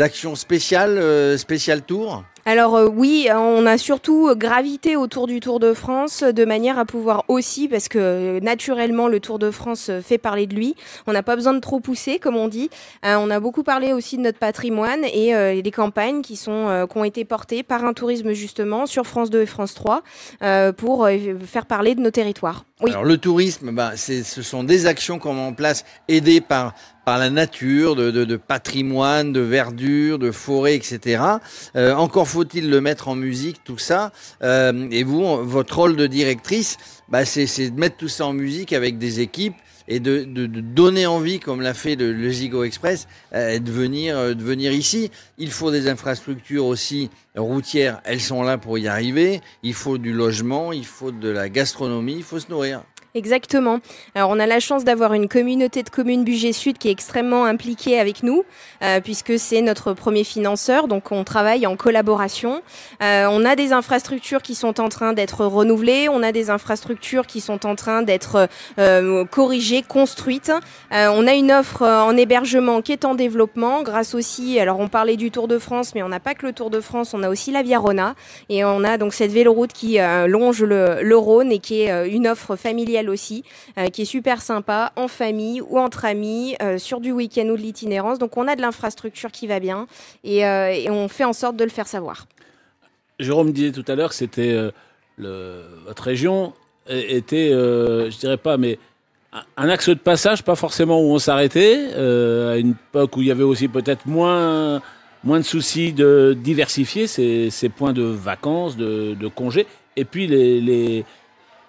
actions 0.00 0.34
spéciales, 0.34 0.98
euh, 0.98 1.36
Tour 1.86 2.24
Alors 2.44 2.76
euh, 2.76 2.88
oui, 2.88 3.28
on 3.34 3.64
a 3.64 3.78
surtout 3.78 4.34
gravité 4.36 4.96
autour 4.96 5.26
du 5.26 5.40
Tour 5.40 5.60
de 5.60 5.72
France 5.72 6.22
de 6.22 6.44
manière 6.44 6.78
à 6.78 6.84
pouvoir 6.84 7.24
aussi, 7.28 7.68
parce 7.68 7.88
que 7.88 7.98
euh, 7.98 8.40
naturellement 8.40 9.08
le 9.08 9.18
Tour 9.18 9.38
de 9.38 9.50
France 9.50 9.90
fait 10.02 10.18
parler 10.18 10.46
de 10.46 10.54
lui, 10.54 10.74
on 11.06 11.12
n'a 11.12 11.22
pas 11.22 11.36
besoin 11.36 11.54
de 11.54 11.60
trop 11.60 11.80
pousser 11.80 12.18
comme 12.18 12.36
on 12.36 12.48
dit. 12.48 12.68
On 13.02 13.30
a 13.30 13.40
beaucoup 13.40 13.62
parlé 13.62 13.92
aussi 13.92 14.16
de 14.18 14.22
notre 14.22 14.38
patrimoine 14.38 15.04
et 15.04 15.62
des 15.62 15.70
campagnes 15.70 16.20
qui, 16.20 16.36
sont, 16.36 16.86
qui 16.90 16.98
ont 16.98 17.04
été 17.04 17.24
portées 17.24 17.62
par 17.62 17.84
un 17.84 17.94
tourisme 17.94 18.32
justement 18.32 18.86
sur 18.86 19.06
France 19.06 19.30
2 19.30 19.42
et 19.42 19.46
France 19.46 19.74
3 19.74 20.02
euh, 20.42 20.72
pour 20.72 21.08
faire 21.46 21.66
parler 21.66 21.94
de 21.94 22.00
nos 22.00 22.10
territoires. 22.10 22.64
Alors 22.86 23.04
le 23.04 23.18
tourisme, 23.18 23.72
bah, 23.72 23.92
c'est, 23.96 24.22
ce 24.22 24.40
sont 24.40 24.62
des 24.62 24.86
actions 24.86 25.18
qu'on 25.18 25.34
met 25.34 25.40
en 25.40 25.52
place 25.52 25.84
aidées 26.06 26.40
par 26.40 26.74
par 27.08 27.16
la 27.16 27.30
nature, 27.30 27.96
de, 27.96 28.10
de, 28.10 28.26
de 28.26 28.36
patrimoine, 28.36 29.32
de 29.32 29.40
verdure, 29.40 30.18
de 30.18 30.30
forêt, 30.30 30.74
etc. 30.76 31.22
Euh, 31.74 31.94
encore 31.94 32.28
faut-il 32.28 32.68
le 32.68 32.82
mettre 32.82 33.08
en 33.08 33.14
musique, 33.14 33.64
tout 33.64 33.78
ça. 33.78 34.12
Euh, 34.42 34.86
et 34.90 35.04
vous, 35.04 35.42
votre 35.42 35.74
rôle 35.74 35.96
de 35.96 36.06
directrice, 36.06 36.76
bah, 37.08 37.24
c'est, 37.24 37.46
c'est 37.46 37.70
de 37.70 37.80
mettre 37.80 37.96
tout 37.96 38.08
ça 38.08 38.26
en 38.26 38.34
musique 38.34 38.74
avec 38.74 38.98
des 38.98 39.20
équipes 39.20 39.56
et 39.88 40.00
de, 40.00 40.24
de, 40.24 40.46
de 40.46 40.60
donner 40.60 41.06
envie, 41.06 41.40
comme 41.40 41.60
l'a 41.60 41.74
fait 41.74 41.96
le, 41.96 42.12
le 42.12 42.30
Zigo 42.30 42.62
Express, 42.62 43.08
euh, 43.34 43.58
de 43.58 43.72
venir 43.72 44.16
euh, 44.16 44.34
de 44.34 44.42
venir 44.42 44.70
ici. 44.72 45.10
Il 45.38 45.50
faut 45.50 45.70
des 45.70 45.88
infrastructures 45.88 46.66
aussi 46.66 47.10
routières, 47.34 48.00
elles 48.04 48.20
sont 48.20 48.42
là 48.42 48.58
pour 48.58 48.78
y 48.78 48.86
arriver. 48.86 49.40
Il 49.62 49.74
faut 49.74 49.98
du 49.98 50.12
logement, 50.12 50.72
il 50.72 50.86
faut 50.86 51.10
de 51.10 51.28
la 51.28 51.48
gastronomie, 51.48 52.16
il 52.16 52.22
faut 52.22 52.38
se 52.38 52.50
nourrir. 52.50 52.82
Exactement. 53.14 53.80
Alors 54.14 54.28
on 54.30 54.38
a 54.38 54.46
la 54.46 54.60
chance 54.60 54.84
d'avoir 54.84 55.14
une 55.14 55.28
communauté 55.28 55.82
de 55.82 55.88
communes 55.88 56.24
Budget 56.24 56.52
Sud 56.52 56.76
qui 56.76 56.88
est 56.88 56.90
extrêmement 56.90 57.46
impliquée 57.46 57.98
avec 57.98 58.22
nous, 58.22 58.44
euh, 58.82 59.00
puisque 59.00 59.38
c'est 59.38 59.62
notre 59.62 59.94
premier 59.94 60.24
financeur, 60.24 60.88
donc 60.88 61.10
on 61.10 61.24
travaille 61.24 61.66
en 61.66 61.74
collaboration. 61.74 62.60
Euh, 63.02 63.26
on 63.30 63.46
a 63.46 63.56
des 63.56 63.72
infrastructures 63.72 64.42
qui 64.42 64.54
sont 64.54 64.78
en 64.78 64.90
train 64.90 65.14
d'être 65.14 65.46
renouvelées, 65.46 66.10
on 66.10 66.22
a 66.22 66.32
des 66.32 66.50
infrastructures 66.50 67.26
qui 67.26 67.40
sont 67.40 67.64
en 67.64 67.76
train 67.76 68.02
d'être 68.02 68.46
euh, 68.78 69.24
corrigées, 69.24 69.82
construites. 69.82 70.52
On 70.90 71.26
a 71.26 71.34
une 71.34 71.50
offre 71.50 71.82
en 71.82 72.16
hébergement 72.16 72.82
qui 72.82 72.92
est 72.92 73.04
en 73.04 73.14
développement, 73.14 73.82
grâce 73.82 74.14
aussi, 74.14 74.60
alors 74.60 74.80
on 74.80 74.88
parlait 74.88 75.16
du 75.16 75.30
Tour 75.30 75.48
de 75.48 75.58
France, 75.58 75.94
mais 75.94 76.02
on 76.02 76.08
n'a 76.08 76.20
pas 76.20 76.34
que 76.34 76.46
le 76.46 76.52
Tour 76.52 76.70
de 76.70 76.80
France, 76.80 77.14
on 77.14 77.22
a 77.22 77.30
aussi 77.30 77.52
la 77.52 77.62
Via 77.62 77.78
Rona, 77.78 78.14
et 78.48 78.64
on 78.64 78.84
a 78.84 78.98
donc 78.98 79.14
cette 79.14 79.32
véloroute 79.32 79.72
qui 79.72 79.98
longe 80.26 80.62
le, 80.62 81.16
Rhône 81.16 81.50
et 81.50 81.58
qui 81.58 81.82
est 81.82 82.08
une 82.08 82.28
offre 82.28 82.54
familiale 82.54 83.07
aussi, 83.08 83.44
euh, 83.76 83.86
qui 83.88 84.02
est 84.02 84.06
super 84.06 84.40
sympa, 84.42 84.92
en 84.96 85.08
famille 85.08 85.60
ou 85.60 85.78
entre 85.78 86.04
amis, 86.04 86.56
euh, 86.62 86.78
sur 86.78 87.00
du 87.00 87.12
week-end 87.12 87.46
ou 87.48 87.56
de 87.56 87.62
l'itinérance. 87.62 88.18
Donc 88.18 88.36
on 88.36 88.46
a 88.48 88.56
de 88.56 88.60
l'infrastructure 88.60 89.30
qui 89.30 89.46
va 89.46 89.60
bien 89.60 89.86
et, 90.24 90.46
euh, 90.46 90.70
et 90.70 90.90
on 90.90 91.08
fait 91.08 91.24
en 91.24 91.32
sorte 91.32 91.56
de 91.56 91.64
le 91.64 91.70
faire 91.70 91.86
savoir. 91.86 92.26
Jérôme 93.18 93.52
disait 93.52 93.72
tout 93.72 93.84
à 93.88 93.94
l'heure 93.94 94.10
que 94.10 94.14
c'était 94.14 94.56
votre 95.18 96.02
région 96.02 96.52
était, 96.88 97.50
euh, 97.52 98.10
je 98.10 98.18
dirais 98.18 98.36
pas, 98.36 98.56
mais 98.56 98.78
un- 99.56 99.68
axe 99.68 99.88
de 99.88 99.94
passage, 99.94 100.42
pas 100.42 100.54
forcément 100.54 101.00
où 101.00 101.12
on 101.12 101.18
s'arrêtait, 101.18 101.92
à 101.94 102.56
une 102.56 102.70
époque 102.70 103.16
où 103.16 103.22
il 103.22 103.28
y 103.28 103.30
avait 103.30 103.42
aussi 103.42 103.68
peut-être 103.68 104.06
moins 104.06 104.80
moins 105.24 105.40
de 105.40 105.44
soucis 105.44 105.92
de 105.92 106.36
diversifier 106.40 107.08
ces, 107.08 107.68
points 107.76 107.92
de 107.92 108.02
vacances, 108.02 108.76
de, 108.76 109.28
congés, 109.34 109.66
et 109.96 110.04
puis 110.04 110.26
les 110.28 111.04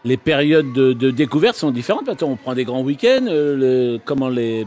les 0.05 0.17
périodes 0.17 0.71
de, 0.73 1.11
découverte 1.11 1.55
sont 1.55 1.71
différentes. 1.71 2.07
Maintenant, 2.07 2.29
on 2.29 2.35
prend 2.35 2.53
des 2.53 2.65
grands 2.65 2.81
week-ends. 2.81 3.25
euh, 3.27 3.97
comment 4.05 4.29
les, 4.29 4.65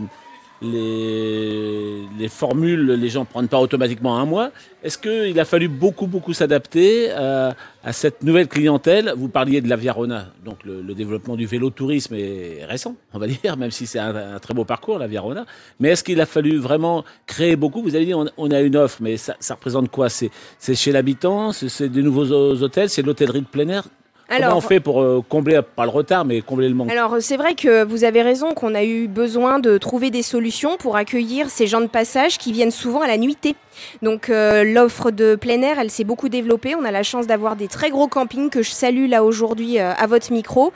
les, 0.63 2.03
les 2.19 2.29
formules, 2.29 2.93
les 2.93 3.09
gens 3.09 3.21
ne 3.21 3.27
prennent 3.27 3.49
pas 3.49 3.61
automatiquement 3.61 4.19
un 4.19 4.25
mois. 4.25 4.51
Est-ce 4.83 4.97
qu'il 4.97 5.39
a 5.39 5.45
fallu 5.45 5.69
beaucoup, 5.69 6.07
beaucoup 6.07 6.33
s'adapter 6.33 7.11
à, 7.11 7.55
cette 7.93 8.23
nouvelle 8.23 8.49
clientèle? 8.49 9.13
Vous 9.17 9.29
parliez 9.29 9.61
de 9.61 9.69
la 9.69 9.77
Via 9.77 9.93
Rona, 9.93 10.29
donc 10.45 10.59
le, 10.65 10.95
développement 10.95 11.37
du 11.37 11.47
vélo-tourisme 11.47 12.15
est 12.15 12.65
récent, 12.65 12.95
on 13.13 13.19
va 13.19 13.27
dire, 13.43 13.57
même 13.57 13.71
si 13.71 13.87
c'est 13.87 13.99
un, 13.99 14.39
très 14.39 14.55
beau 14.55 14.65
parcours, 14.65 14.99
la 14.99 15.07
Via 15.07 15.21
Rona. 15.21 15.47
Mais 15.81 15.91
est-ce 15.91 16.05
qu'il 16.05 16.21
a 16.21 16.27
fallu 16.27 16.59
vraiment 16.59 17.05
créer 17.27 17.57
beaucoup? 17.57 17.83
Vous 17.83 17.95
avez 17.95 18.07
dit 18.07 18.15
on, 18.15 18.51
a 18.51 18.61
une 18.61 18.77
offre, 18.77 18.99
mais 19.01 19.17
ça, 19.17 19.37
ça 19.41 19.55
représente 19.55 19.91
quoi? 19.91 20.09
C'est 20.09 20.31
chez 20.75 20.93
l'habitant? 20.93 21.53
C'est 21.53 21.89
des 21.89 22.03
nouveaux 22.03 22.31
hôtels? 22.33 22.89
C'est 22.89 23.03
l'hôtellerie 23.03 23.41
de 23.41 23.47
plein 23.47 23.69
air? 23.69 23.85
Comment 24.33 24.47
Alors- 24.47 24.59
on 24.59 24.61
fait 24.61 24.81
pour 24.81 25.03
euh, 25.03 25.23
combler, 25.29 25.61
pas 25.77 25.85
le 25.85 25.91
retard, 25.91 26.25
mais 26.25 26.41
combler 26.41 26.69
le 26.69 26.75
manque 26.75 26.91
Alors 26.91 27.17
c'est 27.21 27.37
vrai 27.37 27.55
que 27.55 27.85
vous 27.85 28.05
avez 28.05 28.23
raison 28.23 28.55
qu'on 28.55 28.75
a 28.75 28.83
eu 28.85 29.07
besoin 29.09 29.59
de 29.59 29.77
trouver 29.79 30.11
des 30.11 30.23
solutions 30.23 30.77
pour 30.79 30.97
accueillir 30.97 31.51
ces 31.51 31.67
gens 31.67 31.81
de 31.81 31.87
passage 31.87 32.39
qui 32.39 32.53
viennent 32.53 32.71
souvent 32.71 33.01
à 33.03 33.07
la 33.07 33.19
nuitée. 33.19 33.55
Donc 34.03 34.29
euh, 34.29 34.65
l'offre 34.65 35.11
de 35.11 35.35
plein 35.35 35.61
air, 35.63 35.79
elle 35.79 35.91
s'est 35.91 36.05
beaucoup 36.05 36.29
développée. 36.29 36.75
On 36.75 36.85
a 36.85 36.91
la 36.91 37.03
chance 37.03 37.27
d'avoir 37.27 37.57
des 37.57 37.69
très 37.69 37.91
gros 37.91 38.07
campings 38.07 38.51
que 38.51 38.63
je 38.63 38.71
salue 38.71 39.09
là 39.09 39.25
aujourd'hui 39.25 39.79
euh, 39.79 39.93
à 39.97 40.07
votre 40.07 40.33
micro, 40.33 40.73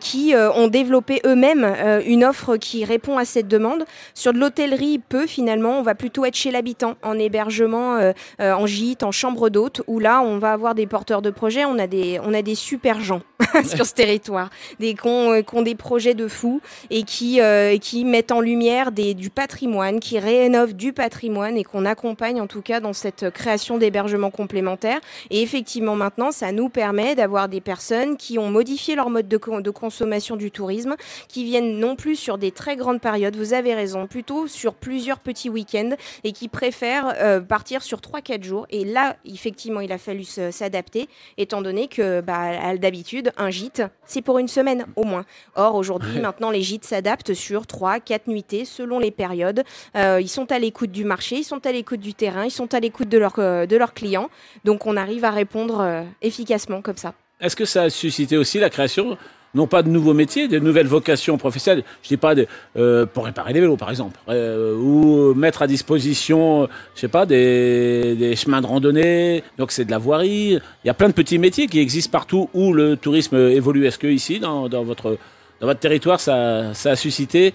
qui 0.00 0.34
ont 0.34 0.68
développé 0.68 1.20
eux-mêmes 1.24 1.66
une 2.06 2.24
offre 2.24 2.56
qui 2.56 2.84
répond 2.84 3.18
à 3.18 3.24
cette 3.24 3.48
demande. 3.48 3.84
Sur 4.14 4.32
de 4.32 4.38
l'hôtellerie, 4.38 5.00
peu 5.08 5.26
finalement, 5.26 5.78
on 5.78 5.82
va 5.82 5.94
plutôt 5.94 6.24
être 6.24 6.34
chez 6.34 6.50
l'habitant, 6.50 6.94
en 7.02 7.18
hébergement, 7.18 7.98
en 8.40 8.66
gîte, 8.66 9.02
en 9.02 9.12
chambre 9.12 9.48
d'hôte, 9.50 9.82
où 9.86 9.98
là 9.98 10.22
on 10.22 10.38
va 10.38 10.52
avoir 10.52 10.74
des 10.74 10.86
porteurs 10.86 11.22
de 11.22 11.30
projets. 11.30 11.64
On 11.64 11.78
a 11.78 11.86
des, 11.86 12.20
on 12.24 12.34
a 12.34 12.42
des 12.42 12.54
super 12.74 13.00
gens 13.00 13.20
sur 13.64 13.86
ce 13.86 13.94
territoire, 13.94 14.50
des 14.80 14.94
qui 14.94 15.06
ont, 15.06 15.32
euh, 15.32 15.42
qui 15.42 15.54
ont 15.54 15.62
des 15.62 15.76
projets 15.76 16.14
de 16.14 16.26
fous 16.26 16.60
et 16.90 17.04
qui, 17.04 17.40
euh, 17.40 17.78
qui 17.78 18.04
mettent 18.04 18.32
en 18.32 18.40
lumière 18.40 18.90
des, 18.90 19.14
du 19.14 19.30
patrimoine, 19.30 20.00
qui 20.00 20.18
rénovent 20.18 20.74
du 20.74 20.92
patrimoine 20.92 21.56
et 21.56 21.62
qu'on 21.62 21.84
accompagne 21.84 22.40
en 22.40 22.48
tout 22.48 22.62
cas 22.62 22.80
dans 22.80 22.92
cette 22.92 23.30
création 23.30 23.78
d'hébergements 23.78 24.32
complémentaires. 24.32 25.00
Et 25.30 25.40
effectivement, 25.40 25.94
maintenant, 25.94 26.32
ça 26.32 26.50
nous 26.50 26.68
permet 26.68 27.14
d'avoir 27.14 27.48
des 27.48 27.60
personnes 27.60 28.16
qui 28.16 28.40
ont 28.40 28.50
modifié 28.50 28.96
leur 28.96 29.08
mode 29.08 29.28
de, 29.28 29.38
de 29.60 29.70
consommation 29.70 30.34
du 30.34 30.50
tourisme, 30.50 30.96
qui 31.28 31.44
viennent 31.44 31.78
non 31.78 31.94
plus 31.94 32.16
sur 32.16 32.38
des 32.38 32.50
très 32.50 32.74
grandes 32.74 33.00
périodes, 33.00 33.36
vous 33.36 33.54
avez 33.54 33.74
raison, 33.74 34.08
plutôt 34.08 34.48
sur 34.48 34.74
plusieurs 34.74 35.20
petits 35.20 35.48
week-ends 35.48 35.94
et 36.24 36.32
qui 36.32 36.48
préfèrent 36.48 37.14
euh, 37.20 37.40
partir 37.40 37.84
sur 37.84 38.00
3-4 38.00 38.42
jours. 38.42 38.66
Et 38.70 38.84
là, 38.84 39.14
effectivement, 39.24 39.78
il 39.78 39.92
a 39.92 39.98
fallu 39.98 40.24
s'adapter, 40.24 41.08
étant 41.38 41.62
donné 41.62 41.86
que 41.86 42.20
bah, 42.20 42.63
d'habitude, 42.72 43.30
un 43.36 43.50
gîte, 43.50 43.82
c'est 44.06 44.22
pour 44.22 44.38
une 44.38 44.48
semaine 44.48 44.86
au 44.96 45.04
moins. 45.04 45.24
Or, 45.54 45.74
aujourd'hui, 45.74 46.14
Ouais. 46.16 46.20
maintenant, 46.20 46.50
les 46.50 46.62
gîtes 46.62 46.84
s'adaptent 46.84 47.34
sur 47.34 47.66
3-4 47.66 48.22
nuitées 48.26 48.64
selon 48.64 48.98
les 48.98 49.10
périodes. 49.10 49.62
Euh, 49.96 50.18
ils 50.20 50.28
sont 50.28 50.50
à 50.50 50.58
l'écoute 50.58 50.90
du 50.90 51.04
marché, 51.04 51.36
ils 51.36 51.44
sont 51.44 51.64
à 51.66 51.72
l'écoute 51.72 52.00
du 52.00 52.14
terrain, 52.14 52.44
ils 52.44 52.50
sont 52.50 52.72
à 52.74 52.80
l'écoute 52.80 53.08
de, 53.08 53.18
leurs 53.18 53.38
euh, 53.38 53.66
de 53.66 53.76
leurs 53.76 53.92
clients. 53.94 54.30
Donc, 54.64 54.86
on 54.86 54.96
arrive 54.96 55.24
à 55.24 55.30
répondre 55.30 55.80
euh, 55.80 56.02
efficacement 56.22 56.80
comme 56.82 56.96
ça. 56.96 57.12
Est-ce 57.40 57.56
que 57.56 57.64
ça 57.66 57.82
a 57.82 57.90
suscité 57.90 58.36
aussi 58.38 58.58
la 58.58 58.70
création, 58.70 59.18
non 59.54 59.66
pas 59.66 59.82
de 59.82 59.88
nouveaux 59.88 60.14
métiers, 60.14 60.48
de 60.48 60.58
nouvelles 60.58 60.86
vocations 60.86 61.38
professionnelles 61.38 61.84
Je 62.02 62.08
dis 62.08 62.16
pas 62.16 62.34
de, 62.34 62.46
euh, 62.76 63.06
pour 63.06 63.24
réparer 63.24 63.52
les 63.52 63.60
vélos, 63.60 63.76
par 63.76 63.90
exemple, 63.90 64.18
euh, 64.28 64.74
ou 64.76 65.34
mettre 65.34 65.62
à 65.62 65.66
disposition, 65.66 66.64
euh, 66.64 66.66
je 66.94 67.00
sais 67.00 67.08
pas, 67.08 67.26
des, 67.26 68.34
chemins 68.36 68.60
de 68.60 68.66
randonnée. 68.66 69.44
Donc 69.58 69.72
c'est 69.72 69.84
de 69.84 69.90
la 69.90 69.98
voirie. 69.98 70.58
Il 70.84 70.86
y 70.86 70.90
a 70.90 70.94
plein 70.94 71.08
de 71.08 71.14
petits 71.14 71.38
métiers 71.38 71.66
qui 71.66 71.78
existent 71.78 72.10
partout 72.10 72.48
où 72.52 72.72
le 72.72 72.96
tourisme 72.96 73.36
évolue. 73.36 73.86
Est-ce 73.86 73.98
que 73.98 74.06
ici, 74.06 74.40
dans, 74.40 74.68
votre 74.68 75.18
dans 75.60 75.66
votre 75.68 75.80
territoire, 75.80 76.20
ça 76.20 76.72
a 76.84 76.96
suscité 76.96 77.54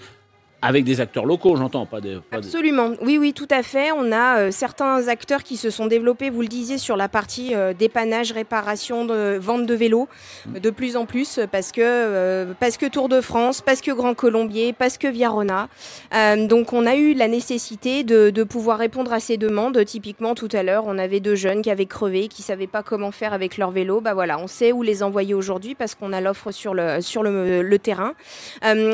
avec 0.62 0.84
des 0.84 1.00
acteurs 1.00 1.24
locaux, 1.26 1.56
j'entends, 1.56 1.86
pas 1.86 2.00
des. 2.00 2.18
pas 2.30 2.40
des- 2.40 2.46
Absolument, 2.46 2.90
oui, 3.00 3.18
oui, 3.18 3.32
tout 3.32 3.48
à 3.50 3.62
fait. 3.62 3.92
On 3.92 4.12
a 4.12 4.38
euh, 4.38 4.50
certains 4.50 5.08
acteurs 5.08 5.42
qui 5.42 5.56
se 5.56 5.70
sont 5.70 5.86
développés, 5.86 6.28
vous 6.30 6.42
le 6.42 6.48
disiez, 6.48 6.76
sur 6.78 6.96
la 6.96 7.08
partie 7.08 7.54
euh, 7.54 7.72
dépannage, 7.72 8.32
réparation, 8.32 9.04
de, 9.04 9.38
vente 9.40 9.66
de 9.66 9.74
vélos, 9.74 10.08
euh, 10.54 10.58
de 10.60 10.70
plus 10.70 10.96
en 10.96 11.06
plus, 11.06 11.40
parce 11.50 11.72
que, 11.72 11.80
euh, 11.82 12.52
parce 12.60 12.76
que 12.76 12.86
Tour 12.86 13.08
de 13.08 13.20
France, 13.20 13.60
parce 13.62 13.80
que 13.80 13.90
Grand 13.90 14.14
Colombier, 14.14 14.72
parce 14.72 14.98
que 14.98 15.08
Viarona. 15.08 15.68
Euh, 16.14 16.46
donc 16.46 16.72
on 16.72 16.84
a 16.86 16.94
eu 16.96 17.14
la 17.14 17.28
nécessité 17.28 18.04
de, 18.04 18.30
de 18.30 18.42
pouvoir 18.44 18.78
répondre 18.78 19.12
à 19.12 19.20
ces 19.20 19.36
demandes. 19.36 19.82
Typiquement, 19.84 20.34
tout 20.34 20.48
à 20.52 20.62
l'heure, 20.62 20.84
on 20.86 20.98
avait 20.98 21.20
deux 21.20 21.34
jeunes 21.36 21.62
qui 21.62 21.70
avaient 21.70 21.86
crevé, 21.86 22.28
qui 22.28 22.42
savaient 22.42 22.66
pas 22.66 22.82
comment 22.82 23.10
faire 23.12 23.32
avec 23.32 23.56
leur 23.56 23.70
vélo. 23.70 24.00
Bah 24.00 24.14
voilà, 24.14 24.38
on 24.38 24.46
sait 24.46 24.72
où 24.72 24.82
les 24.82 25.02
envoyer 25.02 25.34
aujourd'hui 25.34 25.74
parce 25.74 25.94
qu'on 25.94 26.12
a 26.12 26.20
l'offre 26.20 26.50
sur 26.50 26.74
le, 26.74 27.00
sur 27.00 27.22
le, 27.22 27.62
le 27.62 27.78
terrain. 27.78 28.12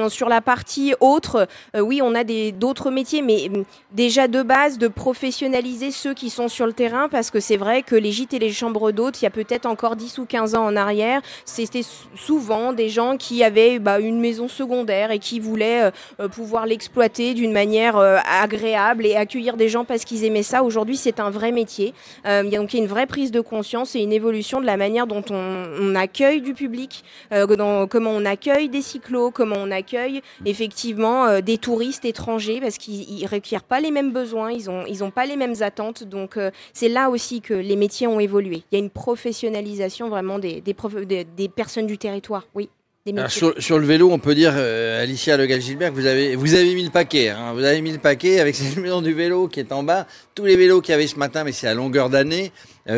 Sur 0.09 0.29
la 0.29 0.41
partie 0.41 0.95
autre, 1.01 1.49
euh, 1.74 1.81
oui, 1.81 2.01
on 2.03 2.15
a 2.15 2.24
d'autres 2.53 2.91
métiers, 2.91 3.23
mais 3.23 3.49
hum, 3.49 3.65
déjà 3.93 4.28
de 4.28 4.43
base, 4.43 4.78
de 4.78 4.89
professionnaliser 4.89 5.91
ceux 5.91 6.15
qui 6.15 6.31
sont 6.31 6.49
sur 6.49 6.66
le 6.66 6.73
terrain, 6.73 7.09
parce 7.09 7.31
que 7.31 7.41
c'est 7.41 7.57
vrai 7.57 7.83
que 7.83 7.95
les 7.95 8.12
gîtes 8.12 8.35
et 8.35 8.39
les 8.39 8.53
chambres 8.53 8.93
d'hôtes, 8.93 9.20
il 9.20 9.24
y 9.24 9.28
a 9.28 9.31
peut-être 9.31 9.66
encore 9.66 9.97
10 9.97 10.19
ou 10.19 10.24
15 10.27 10.55
ans 10.55 10.65
en 10.65 10.77
arrière, 10.77 11.20
c'était 11.45 11.83
sou- 11.83 12.09
souvent 12.16 12.73
des 12.73 12.89
gens 12.89 13.16
qui 13.16 13.43
avaient 13.45 13.78
bah, 13.78 14.01
une 14.01 14.20
maison 14.20 14.49
secondaire 14.49 15.11
et 15.11 15.19
qui 15.19 15.41
voulaient 15.41 15.85
euh, 15.85 15.91
euh, 16.20 16.28
pouvoir 16.28 16.66
l'exploiter 16.66 17.35
d'une 17.35 17.53
manière 17.53 17.97
agréable 17.97 19.07
et 19.07 19.16
accueillir 19.16 19.57
des 19.57 19.69
gens 19.69 19.85
parce 19.85 20.05
qu'ils 20.05 20.24
aimaient 20.24 20.43
ça. 20.43 20.62
Aujourd'hui, 20.62 20.97
c'est 20.97 21.20
un 21.20 21.31
vrai 21.31 21.53
métier. 21.53 21.95
Il 22.24 22.49
y 22.49 22.57
a 22.57 22.59
donc 22.59 22.74
une 22.74 22.87
vraie 22.87 23.07
prise 23.07 23.31
de 23.31 23.41
conscience 23.41 23.95
et 23.95 24.01
une 24.01 24.12
évolution 24.12 24.61
de 24.61 24.66
la 24.66 24.77
manière 24.77 25.07
dont 25.07 25.23
on, 25.31 25.95
accueille 25.95 26.41
du 26.41 26.55
public, 26.55 27.05
comment 27.31 28.11
on 28.11 28.24
accueille 28.24 28.69
des 28.69 28.83
cyclos, 28.83 29.31
comment 29.31 29.57
on 29.59 29.70
accueille 29.70 30.23
effectivement 30.45 31.41
des 31.47 31.56
touristes 31.56 32.05
étrangers 32.05 32.60
parce 32.60 32.77
qu'ils 32.77 33.23
ne 33.23 33.28
requièrent 33.28 33.62
pas 33.62 33.81
les 33.81 33.90
mêmes 33.90 34.12
besoins, 34.12 34.51
ils 34.52 34.66
n'ont 34.66 34.85
ils 34.86 35.02
ont 35.02 35.10
pas 35.10 35.24
les 35.24 35.36
mêmes 35.36 35.55
attentes. 35.60 36.05
Donc 36.05 36.36
euh, 36.36 36.51
c'est 36.74 36.89
là 36.90 37.09
aussi 37.09 37.40
que 37.40 37.55
les 37.55 37.77
métiers 37.77 38.06
ont 38.06 38.20
évolué. 38.20 38.62
Il 38.70 38.78
y 38.78 38.81
a 38.81 38.85
une 38.85 38.90
professionnalisation 38.90 40.09
vraiment 40.09 40.39
des, 40.39 40.60
des, 40.60 40.74
prof- 40.74 41.06
des- 41.06 41.24
des 41.24 41.48
personnes 41.48 41.86
du 41.86 41.98
territoire, 41.98 42.47
oui. 42.55 42.68
Alors, 43.09 43.31
sur, 43.31 43.55
sur 43.62 43.78
le 43.78 43.86
vélo, 43.86 44.10
on 44.10 44.18
peut 44.18 44.35
dire, 44.35 44.52
euh, 44.56 45.01
Alicia 45.01 45.36
Le 45.36 45.47
Gilbert, 45.47 45.93
vous 45.93 46.06
avez, 46.06 46.35
vous 46.35 46.55
avez 46.55 46.74
mis 46.74 46.82
le 46.82 46.90
paquet. 46.90 47.28
hein. 47.28 47.52
Vous 47.55 47.62
avez 47.62 47.81
mis 47.81 47.93
le 47.93 47.98
paquet 47.98 48.40
avec 48.40 48.55
cette 48.60 48.77
maison 48.78 49.01
du 49.01 49.12
vélo 49.14 49.47
qui 49.47 49.60
est 49.60 49.70
en 49.70 49.85
bas. 49.85 50.09
Tous 50.35 50.44
les 50.44 50.56
vélos 50.56 50.81
qu'il 50.81 50.90
y 50.90 50.94
avait 50.94 51.06
ce 51.06 51.14
matin, 51.16 51.44
mais 51.44 51.52
c'est 51.52 51.68
à 51.68 51.74
longueur 51.74 52.10
d'année, 52.10 52.51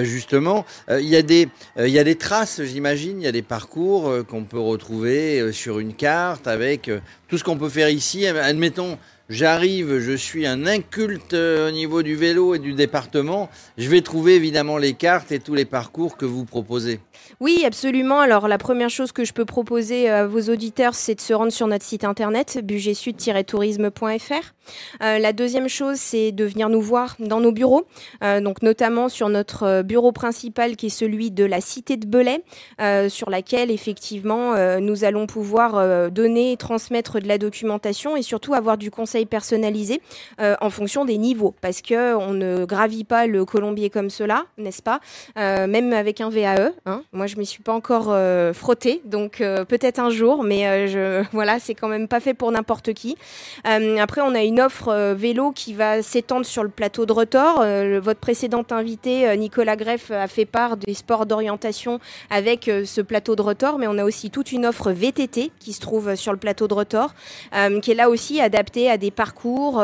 justement. 0.05 0.65
Euh, 0.91 1.01
Il 1.01 1.09
y, 1.09 1.17
a 1.17 1.23
des, 1.23 1.49
euh, 1.79 1.89
il 1.89 1.95
y 1.95 1.99
a 1.99 2.05
des 2.05 2.17
traces, 2.17 2.63
j'imagine. 2.63 3.21
Il 3.21 3.25
y 3.25 3.29
a 3.29 3.33
des 3.33 3.43
parcours 3.43 4.09
euh, 4.09 4.23
qu'on 4.23 4.45
peut 4.45 4.59
retrouver 4.59 5.41
euh, 5.41 5.53
sur 5.53 5.79
une 5.79 5.95
carte 5.95 6.47
avec 6.47 6.89
euh, 6.89 7.01
tout 7.29 7.39
ce 7.39 7.45
qu'on 7.45 7.57
peut 7.57 7.69
faire 7.69 7.89
ici. 7.89 8.27
Admettons, 8.27 8.99
j'arrive, 9.29 9.99
je 9.99 10.13
suis 10.13 10.47
un 10.47 10.67
inculte 10.67 11.35
euh, 11.35 11.69
au 11.69 11.71
niveau 11.71 12.03
du 12.03 12.17
vélo 12.17 12.55
et 12.55 12.59
du 12.59 12.75
département. 12.75 13.51
Je 13.77 13.89
vais 13.89 14.03
trouver 14.03 14.35
évidemment 14.37 14.79
les 14.79 14.95
cartes 14.95 15.33
et 15.33 15.41
tous 15.41 15.55
les 15.55 15.65
parcours 15.65 16.17
que 16.17 16.27
vous 16.27 16.45
proposez. 16.45 17.01
Oui, 17.41 17.63
absolument. 17.65 18.21
Alors, 18.21 18.49
la 18.49 18.59
première 18.59 18.91
chose 18.91 19.13
que 19.13 19.25
je 19.25 19.33
peux 19.33 19.45
proposer 19.45 20.09
à 20.09 20.27
vos 20.27 20.43
auditeurs, 20.51 20.95
c'est 20.95 21.15
de 21.15 21.21
se 21.21 21.33
rendre 21.33 21.53
sur 21.53 21.67
notre 21.67 21.85
site 21.85 22.05
internet, 22.05 22.59
budgetsud-tourisme.fr. 22.63 24.55
Euh, 25.03 25.19
la 25.19 25.33
deuxième 25.33 25.69
chose, 25.69 25.97
c'est 25.97 26.33
de 26.33 26.45
venir 26.45 26.69
nous 26.69 26.81
voir 26.83 27.17
dans 27.21 27.41
nos 27.41 27.53
bureaux, 27.53 27.87
euh, 28.23 28.41
donc 28.41 28.63
notamment 28.63 29.09
sur 29.09 29.29
notre 29.31 29.63
euh, 29.63 29.83
bureau 29.83 30.13
principal 30.13 30.77
qui 30.77 30.87
est 30.87 30.91
celui 30.91 31.31
de 31.31 31.45
la 31.45 31.61
cité 31.63 31.97
de 31.97 32.07
Belay, 32.07 32.43
euh, 32.81 33.09
sur 33.09 33.31
laquelle 33.31 33.71
effectivement 33.71 34.55
euh, 34.55 34.79
nous 34.81 35.05
allons 35.05 35.27
pouvoir 35.27 35.77
euh, 35.77 36.11
donner 36.11 36.53
et 36.53 36.57
transmettre 36.59 37.19
de 37.21 37.29
la 37.29 37.39
documentation 37.39 38.17
et 38.17 38.23
surtout 38.23 38.53
avoir 38.55 38.77
du 38.77 38.91
conseil 38.91 39.25
personnalisé 39.25 40.03
euh, 40.41 40.55
en 40.61 40.69
fonction 40.71 41.05
des 41.07 41.17
niveaux, 41.19 41.55
parce 41.63 41.81
que 41.81 42.15
on 42.15 42.35
ne 42.35 42.65
gravit 42.67 43.05
pas 43.05 43.27
le 43.27 43.45
colombier 43.47 43.89
comme 43.89 44.11
cela, 44.11 44.45
n'est-ce 44.59 44.83
pas? 44.83 45.01
Euh, 45.39 45.67
Même 45.67 45.93
avec 45.95 46.21
un 46.21 46.29
VAE. 46.29 46.73
hein. 46.85 47.03
Moi, 47.15 47.27
je 47.27 47.37
m'y 47.37 47.47
suis 47.47 47.63
pas 47.63 47.73
encore 47.73 48.09
euh, 48.11 48.53
frottée, 48.53 49.01
donc 49.07 49.41
euh, 49.41 49.65
peut-être 49.65 49.99
un 49.99 50.11
jour, 50.11 50.43
mais 50.43 50.67
euh, 50.67 50.87
je, 51.23 51.27
voilà, 51.33 51.59
c'est 51.59 51.75
quand 51.75 51.89
même 51.89 52.07
pas 52.07 52.21
fait 52.21 52.35
pour 52.35 52.53
n'importe 52.53 52.93
qui. 52.93 53.17
Après, 53.65 54.21
on 54.21 54.35
a 54.35 54.43
une 54.43 54.61
offre 54.61 55.15
vélo 55.15 55.53
qui 55.53 55.73
va 55.73 56.03
s'étendre 56.03 56.45
sur 56.45 56.63
le 56.63 56.69
plateau 56.69 57.07
de 57.07 57.15
le- 57.15 57.99
votre 57.99 58.21
précédent 58.21 58.65
invité, 58.71 59.37
Nicolas 59.39 59.77
Greff, 59.77 60.11
a 60.11 60.29
fait 60.29 60.45
part 60.45 60.77
des 60.77 60.93
sports 60.93 61.25
d'orientation 61.25 61.99
avec 62.29 62.71
ce 62.85 63.01
plateau 63.01 63.37
de 63.37 63.43
Retors, 63.43 63.79
mais 63.79 63.87
on 63.87 63.97
a 63.99 64.05
aussi 64.05 64.31
toute 64.31 64.53
une 64.53 64.67
offre 64.67 64.93
VTT 64.93 65.51
qui 65.59 65.73
se 65.73 65.81
trouve 65.81 66.15
sur 66.15 66.33
le 66.33 66.39
plateau 66.39 66.69
de 66.69 66.75
Retors, 66.75 67.15
euh, 67.55 67.81
qui 67.81 67.93
est 67.93 67.95
là 67.95 68.11
aussi 68.11 68.41
adaptée 68.41 68.91
à 68.91 68.99
des 68.99 69.11
parcours 69.11 69.83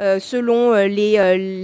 selon 0.00 0.72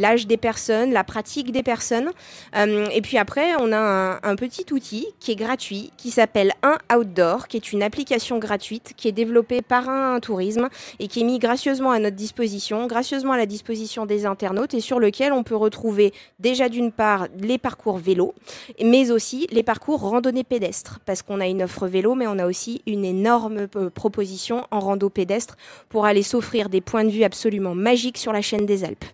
l'âge 0.00 0.26
des 0.28 0.36
personnes, 0.36 0.92
la 0.92 1.04
pratique 1.04 1.50
des 1.50 1.62
personnes. 1.62 2.10
Et 2.56 3.02
puis 3.02 3.18
après, 3.18 3.54
on 3.58 3.72
a 3.72 4.20
un 4.22 4.36
petit 4.36 4.66
outil 4.72 4.99
qui 5.18 5.32
est 5.32 5.36
gratuit, 5.36 5.92
qui 5.96 6.10
s'appelle 6.10 6.52
Un 6.62 6.78
Outdoor, 6.94 7.48
qui 7.48 7.56
est 7.56 7.72
une 7.72 7.82
application 7.82 8.38
gratuite 8.38 8.94
qui 8.96 9.08
est 9.08 9.12
développée 9.12 9.62
par 9.62 9.88
un 9.88 10.20
tourisme 10.20 10.68
et 10.98 11.08
qui 11.08 11.20
est 11.20 11.24
mis 11.24 11.38
gracieusement 11.38 11.90
à 11.90 11.98
notre 11.98 12.16
disposition, 12.16 12.86
gracieusement 12.86 13.32
à 13.32 13.36
la 13.36 13.46
disposition 13.46 14.06
des 14.06 14.26
internautes 14.26 14.74
et 14.74 14.80
sur 14.80 15.00
lequel 15.00 15.32
on 15.32 15.42
peut 15.42 15.56
retrouver 15.56 16.12
déjà 16.38 16.68
d'une 16.68 16.92
part 16.92 17.26
les 17.38 17.58
parcours 17.58 17.98
vélo, 17.98 18.34
mais 18.82 19.10
aussi 19.10 19.46
les 19.50 19.62
parcours 19.62 20.00
randonnée 20.00 20.44
pédestre, 20.44 21.00
parce 21.06 21.22
qu'on 21.22 21.40
a 21.40 21.46
une 21.46 21.62
offre 21.62 21.86
vélo, 21.86 22.14
mais 22.14 22.26
on 22.26 22.38
a 22.38 22.46
aussi 22.46 22.82
une 22.86 23.04
énorme 23.04 23.68
euh, 23.76 23.90
proposition 23.90 24.66
en 24.70 24.80
rando 24.80 25.08
pédestre 25.08 25.56
pour 25.88 26.06
aller 26.06 26.22
s'offrir 26.22 26.68
des 26.68 26.80
points 26.80 27.04
de 27.04 27.10
vue 27.10 27.24
absolument 27.24 27.74
magiques 27.74 28.18
sur 28.18 28.32
la 28.32 28.42
chaîne 28.42 28.66
des 28.66 28.84
Alpes. 28.84 29.04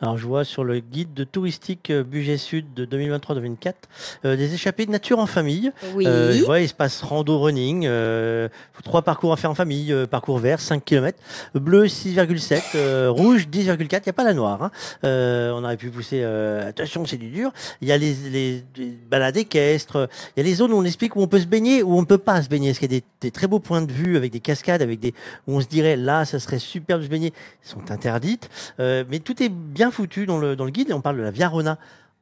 Alors, 0.00 0.18
je 0.18 0.26
vois 0.26 0.44
sur 0.44 0.64
le 0.64 0.80
guide 0.80 1.14
de 1.14 1.24
touristique 1.24 1.90
euh, 1.90 2.02
budget 2.04 2.36
sud 2.36 2.74
de 2.74 2.84
2023-2024 2.86 3.72
euh, 4.24 4.36
des 4.36 4.54
échappées 4.54 4.86
de 4.86 4.90
nature 4.90 5.18
en 5.18 5.26
famille. 5.26 5.72
Oui. 5.94 6.06
Euh, 6.06 6.32
je 6.32 6.44
vois 6.44 6.60
espace 6.60 7.02
rando 7.02 7.38
running, 7.40 7.84
euh, 7.86 8.48
trois 8.84 9.02
parcours 9.02 9.32
à 9.32 9.36
faire 9.36 9.50
en 9.50 9.54
famille, 9.54 9.92
euh, 9.92 10.06
parcours 10.06 10.38
vert 10.38 10.60
5 10.60 10.84
km, 10.84 11.18
bleu 11.54 11.86
6,7, 11.86 12.62
euh, 12.74 13.10
rouge 13.10 13.46
10,4. 13.48 14.00
Il 14.00 14.06
n'y 14.06 14.10
a 14.10 14.12
pas 14.12 14.24
la 14.24 14.34
noire. 14.34 14.62
hein. 14.62 14.70
On 15.02 15.64
aurait 15.64 15.76
pu 15.76 15.90
pousser. 15.90 16.22
attention, 16.24 17.04
c'est 17.06 17.16
du 17.16 17.28
dur. 17.30 17.52
Il 17.80 17.88
y 17.88 17.92
a 17.92 17.98
les, 17.98 18.14
les, 18.30 18.64
les 18.76 18.86
balades 19.10 19.36
équestres. 19.36 20.08
Il 20.36 20.40
y 20.40 20.46
a 20.46 20.48
les 20.48 20.54
zones 20.54 20.72
où 20.72 20.76
on 20.76 20.84
explique 20.84 21.16
où 21.16 21.20
on 21.22 21.26
peut 21.28 21.40
se 21.40 21.46
baigner, 21.46 21.82
où 21.82 21.96
on 21.96 22.00
ne 22.00 22.06
peut 22.06 22.18
pas 22.18 22.42
se 22.42 22.48
baigner. 22.48 22.70
Parce 22.70 22.78
qu'il 22.78 22.92
y 22.92 22.96
a 22.96 23.00
des, 23.00 23.04
des 23.20 23.30
très 23.30 23.46
beaux 23.46 23.60
points 23.60 23.82
de 23.82 23.92
vue 23.92 24.16
avec 24.16 24.32
des 24.32 24.40
cascades, 24.40 24.82
avec 24.82 25.00
des 25.00 25.14
où 25.46 25.56
on 25.56 25.60
se 25.60 25.66
dirait 25.66 25.96
là, 25.96 26.24
ça 26.24 26.38
serait 26.38 26.58
superbe 26.58 27.00
de 27.00 27.06
se 27.06 27.10
baigner. 27.10 27.32
Ils 27.64 27.68
sont 27.68 27.90
interdites. 27.90 28.48
Mais 28.78 29.18
tout 29.20 29.42
est 29.42 29.50
bien 29.66 29.90
foutu 29.90 30.26
dans 30.26 30.38
le, 30.38 30.54
guide 30.70 30.90
et 30.90 30.92
on 30.92 31.00
parle 31.00 31.18
de 31.18 31.22
la 31.22 31.30
Viarona 31.30 31.78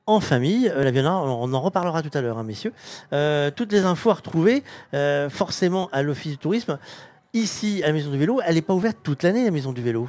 en 0.07 0.21
famille. 0.21 0.69
Euh, 0.69 0.85
la 0.85 0.91
Viarona, 0.91 1.19
on, 1.19 1.51
on 1.51 1.55
en 1.55 1.61
reparlera 1.61 2.03
tout 2.03 2.17
à 2.17 2.21
l'heure, 2.21 2.39
hein, 2.39 2.45
messieurs. 2.45 2.73
Euh, 3.13 3.51
toutes 3.55 3.73
les 3.73 3.85
infos 3.85 4.11
à 4.11 4.15
retrouver 4.15 4.63
euh, 4.93 5.31
forcément 5.31 5.89
à 5.93 6.03
l'Office 6.03 6.33
du 6.33 6.39
tourisme. 6.39 6.79
Ici, 7.33 7.83
à 7.83 7.89
la 7.89 7.93
Maison 7.93 8.11
du 8.11 8.19
Vélo, 8.19 8.41
elle 8.45 8.55
n'est 8.55 8.63
pas 8.63 8.75
ouverte 8.75 8.99
toute 9.03 9.23
l'année, 9.23 9.45
la 9.45 9.51
Maison 9.51 9.73
du 9.73 9.83
Vélo. 9.83 10.09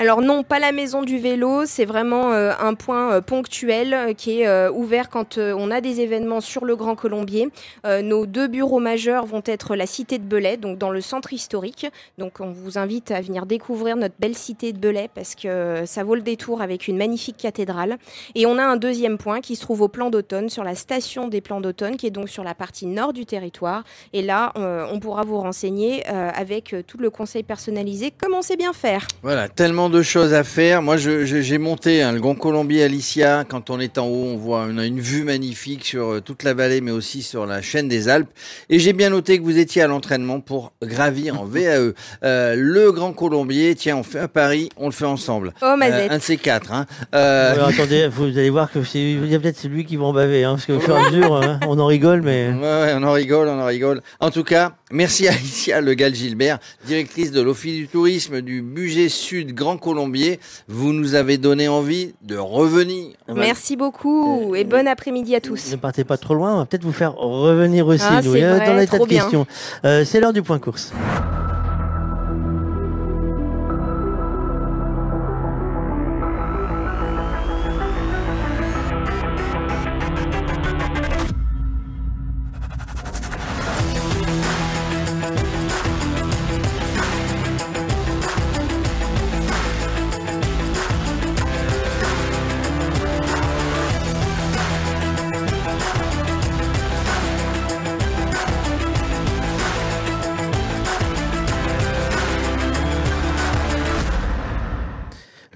Alors 0.00 0.22
non, 0.22 0.42
pas 0.42 0.58
la 0.58 0.72
maison 0.72 1.02
du 1.02 1.18
vélo, 1.18 1.66
c'est 1.66 1.84
vraiment 1.84 2.32
euh, 2.32 2.50
un 2.58 2.74
point 2.74 3.12
euh, 3.12 3.20
ponctuel 3.20 3.94
euh, 3.94 4.12
qui 4.12 4.40
est 4.40 4.68
ouvert 4.68 5.08
quand 5.08 5.38
on 5.38 5.70
a 5.70 5.80
des 5.80 6.00
événements 6.00 6.40
sur 6.40 6.64
le 6.64 6.74
Grand 6.74 6.96
Colombier. 6.96 7.48
Nos 7.84 8.26
deux 8.26 8.48
bureaux 8.48 8.80
majeurs 8.80 9.26
vont 9.26 9.42
être 9.44 9.76
la 9.76 9.86
cité 9.86 10.18
de 10.18 10.24
Belay, 10.24 10.56
donc 10.56 10.78
dans 10.78 10.90
le 10.90 11.00
centre 11.00 11.32
historique. 11.32 11.86
Donc 12.18 12.40
on 12.40 12.50
vous 12.50 12.78
invite 12.78 13.10
à 13.10 13.20
venir 13.20 13.46
découvrir 13.46 13.96
notre 13.96 14.14
belle 14.18 14.34
cité 14.34 14.72
de 14.72 14.78
Belay 14.78 15.08
parce 15.14 15.34
que 15.34 15.82
ça 15.86 16.02
vaut 16.02 16.14
le 16.14 16.22
détour 16.22 16.62
avec 16.62 16.88
une 16.88 16.96
magnifique 16.96 17.36
cathédrale. 17.36 17.98
Et 18.34 18.46
on 18.46 18.58
a 18.58 18.64
un 18.64 18.76
deuxième 18.76 19.18
point 19.18 19.40
qui 19.40 19.56
se 19.56 19.60
trouve 19.60 19.82
au 19.82 19.88
plan 19.88 20.10
d'automne, 20.10 20.48
sur 20.48 20.64
la 20.64 20.74
station 20.74 21.28
des 21.28 21.40
plans 21.40 21.60
d'automne, 21.60 21.96
qui 21.96 22.06
est 22.06 22.10
donc 22.10 22.28
sur 22.28 22.44
la 22.44 22.54
partie 22.54 22.86
nord 22.86 23.12
du 23.12 23.26
territoire. 23.26 23.84
Et 24.12 24.22
là, 24.22 24.52
on 24.56 24.98
pourra 24.98 25.22
vous 25.22 25.38
renseigner 25.38 26.04
avec 26.06 26.74
tout 26.86 26.98
le 26.98 27.10
conseil 27.10 27.42
personnalisé, 27.42 28.12
comment 28.16 28.38
on 28.38 28.42
sait 28.42 28.56
bien 28.56 28.72
faire? 28.72 29.06
Voilà, 29.22 29.48
tellement 29.48 29.83
de 29.90 30.02
choses 30.02 30.32
à 30.34 30.44
faire. 30.44 30.82
Moi, 30.82 30.96
je- 30.96 31.24
je- 31.24 31.40
j'ai 31.40 31.58
monté 31.58 32.02
hein, 32.02 32.12
le 32.12 32.20
Grand 32.20 32.34
Colombier 32.34 32.82
Alicia. 32.84 33.44
Quand 33.48 33.70
on 33.70 33.80
est 33.80 33.98
en 33.98 34.06
haut, 34.06 34.26
on 34.32 34.36
voit 34.36 34.66
on 34.70 34.78
a 34.78 34.84
une 34.86 35.00
vue 35.00 35.24
magnifique 35.24 35.84
sur 35.84 36.14
euh, 36.14 36.20
toute 36.20 36.42
la 36.42 36.54
vallée, 36.54 36.80
mais 36.80 36.90
aussi 36.90 37.22
sur 37.22 37.46
la 37.46 37.62
chaîne 37.62 37.88
des 37.88 38.08
Alpes. 38.08 38.28
Et 38.70 38.78
j'ai 38.78 38.92
bien 38.92 39.10
noté 39.10 39.38
que 39.38 39.42
vous 39.44 39.58
étiez 39.58 39.82
à 39.82 39.86
l'entraînement 39.86 40.40
pour 40.40 40.72
gravir 40.82 41.40
en 41.40 41.44
VAE. 41.44 41.92
Euh, 42.24 42.54
le 42.56 42.92
Grand 42.92 43.12
Colombier, 43.12 43.74
tiens, 43.74 43.96
on 43.96 44.02
fait 44.02 44.20
à 44.20 44.28
Paris, 44.28 44.68
on 44.76 44.86
le 44.86 44.92
fait 44.92 45.04
ensemble. 45.06 45.52
Oh, 45.62 45.74
Mazette. 45.76 46.10
un 46.10 46.18
de 46.18 46.22
ces 46.22 46.36
quatre. 46.36 46.72
Hein. 46.72 46.86
Euh, 47.14 47.66
attendez, 47.66 48.08
vous 48.08 48.24
allez 48.26 48.50
voir 48.50 48.70
que 48.72 48.82
c'est 48.84 48.98
il 49.00 49.26
y 49.26 49.34
a 49.34 49.40
peut-être 49.40 49.58
celui 49.58 49.84
qui 49.84 49.96
va 49.96 50.04
en 50.04 50.12
baver, 50.12 50.44
hein, 50.44 50.54
parce 50.54 50.66
qu'au 50.66 50.80
fur 50.80 50.96
et 50.96 51.00
à 51.00 51.10
mesure, 51.10 51.36
hein, 51.36 51.60
on 51.68 51.78
en 51.78 51.86
rigole, 51.86 52.22
mais. 52.22 52.48
Ouais, 52.48 52.60
ouais, 52.60 52.92
on 52.96 53.02
en 53.02 53.12
rigole, 53.12 53.48
on 53.48 53.60
en 53.60 53.66
rigole. 53.66 54.02
En 54.20 54.30
tout 54.30 54.44
cas, 54.44 54.72
merci 54.90 55.28
à 55.28 55.32
Alicia 55.32 55.80
Le 55.80 55.94
Gall 55.94 56.14
Gilbert, 56.14 56.58
directrice 56.86 57.30
de 57.32 57.40
l'Office 57.40 57.74
du 57.76 57.88
tourisme 57.88 58.40
du 58.40 58.62
budget 58.62 59.08
Sud 59.08 59.54
Grand 59.54 59.73
Colombier. 59.76 60.40
Vous 60.68 60.92
nous 60.92 61.14
avez 61.14 61.38
donné 61.38 61.68
envie 61.68 62.14
de 62.22 62.36
revenir. 62.36 63.12
Merci 63.28 63.76
beaucoup 63.76 64.54
et 64.54 64.64
bon 64.64 64.86
après-midi 64.86 65.34
à 65.34 65.40
tous. 65.40 65.70
Ne 65.72 65.76
partez 65.76 66.04
pas 66.04 66.16
trop 66.16 66.34
loin, 66.34 66.54
on 66.54 66.58
va 66.58 66.66
peut-être 66.66 66.84
vous 66.84 66.92
faire 66.92 67.14
revenir 67.14 67.86
aussi, 67.86 68.04
Ah, 68.08 68.22
nous, 68.22 68.34
euh, 68.34 68.56
vrai, 68.56 68.66
dans 68.66 68.74
les 68.74 68.86
tas 68.86 68.98
de 68.98 69.04
questions. 69.04 69.46
Euh, 69.84 70.04
c'est 70.04 70.20
l'heure 70.20 70.32
du 70.32 70.42
point 70.42 70.58
course. 70.58 70.92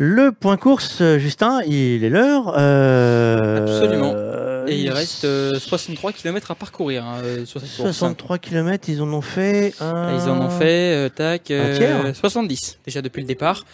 Le 0.01 0.31
point 0.31 0.57
course, 0.57 0.99
euh, 1.01 1.19
Justin, 1.19 1.61
il 1.67 2.05
est 2.05 2.09
l'heure. 2.09 2.55
euh, 2.57 3.63
Absolument. 3.63 4.15
Et 4.69 4.77
il 4.77 4.91
reste 4.91 5.25
euh, 5.25 5.59
63 5.59 6.13
km 6.13 6.51
à 6.51 6.55
parcourir 6.55 7.05
hein, 7.05 7.17
euh, 7.25 7.45
sur 7.47 7.61
cette 7.61 7.71
course. 7.71 7.91
63 7.91 8.39
km, 8.39 8.89
ils 8.89 9.03
en 9.03 9.13
ont 9.13 9.23
fait 9.23 9.75
un... 9.81 10.15
Ils 10.15 10.29
en 10.29 10.41
ont 10.41 10.51
fait, 10.51 10.95
euh, 10.95 11.09
tac, 11.09 11.51
euh, 11.51 11.77
tiers 11.77 12.15
70 12.15 12.79
déjà 12.85 13.03
depuis 13.03 13.23
le 13.23 13.27
départ. 13.27 13.65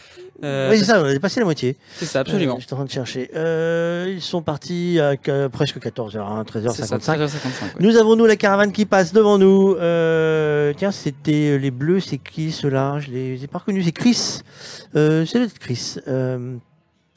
Euh, 0.43 0.70
Oui, 0.70 0.78
c'est 0.78 0.85
ça, 0.85 1.01
on 1.01 1.05
a 1.05 1.12
dépassé 1.12 1.39
la 1.40 1.44
moitié. 1.44 1.77
C'est 1.97 2.06
ça, 2.06 2.20
absolument. 2.20 2.56
Euh, 2.56 2.61
J'étais 2.61 2.73
en 2.73 2.77
train 2.77 2.85
de 2.86 2.90
chercher. 2.90 3.31
Euh, 3.36 4.11
ils 4.15 4.20
sont 4.20 4.43
partis 4.43 4.98
à 5.01 5.16
que- 5.16 5.47
presque 5.47 5.78
14h, 5.78 6.19
hein, 6.19 6.43
13h55. 6.44 6.73
C'est 6.74 6.86
ça, 6.86 6.98
13h55, 6.98 7.62
ouais. 7.62 7.70
Nous 7.81 7.97
avons, 7.97 8.16
nous, 8.16 8.27
la 8.27 8.36
caravane 8.36 8.73
qui 8.73 8.85
passe 8.85 9.12
devant 9.12 9.39
nous. 9.39 9.74
Euh, 9.74 10.73
tiens, 10.77 10.90
c'était 10.90 11.52
euh, 11.52 11.56
les 11.56 11.70
bleus, 11.70 12.01
c'est 12.01 12.19
qui 12.19 12.51
ceux-là? 12.52 12.98
Je 13.01 13.11
les 13.11 13.44
ai 13.44 13.47
pas 13.47 13.59
reconnus. 13.59 13.85
C'est 13.85 13.93
Chris. 13.93 14.40
Euh, 14.97 15.24
c'est 15.24 15.39
peut-être 15.39 15.59
Chris. 15.59 15.97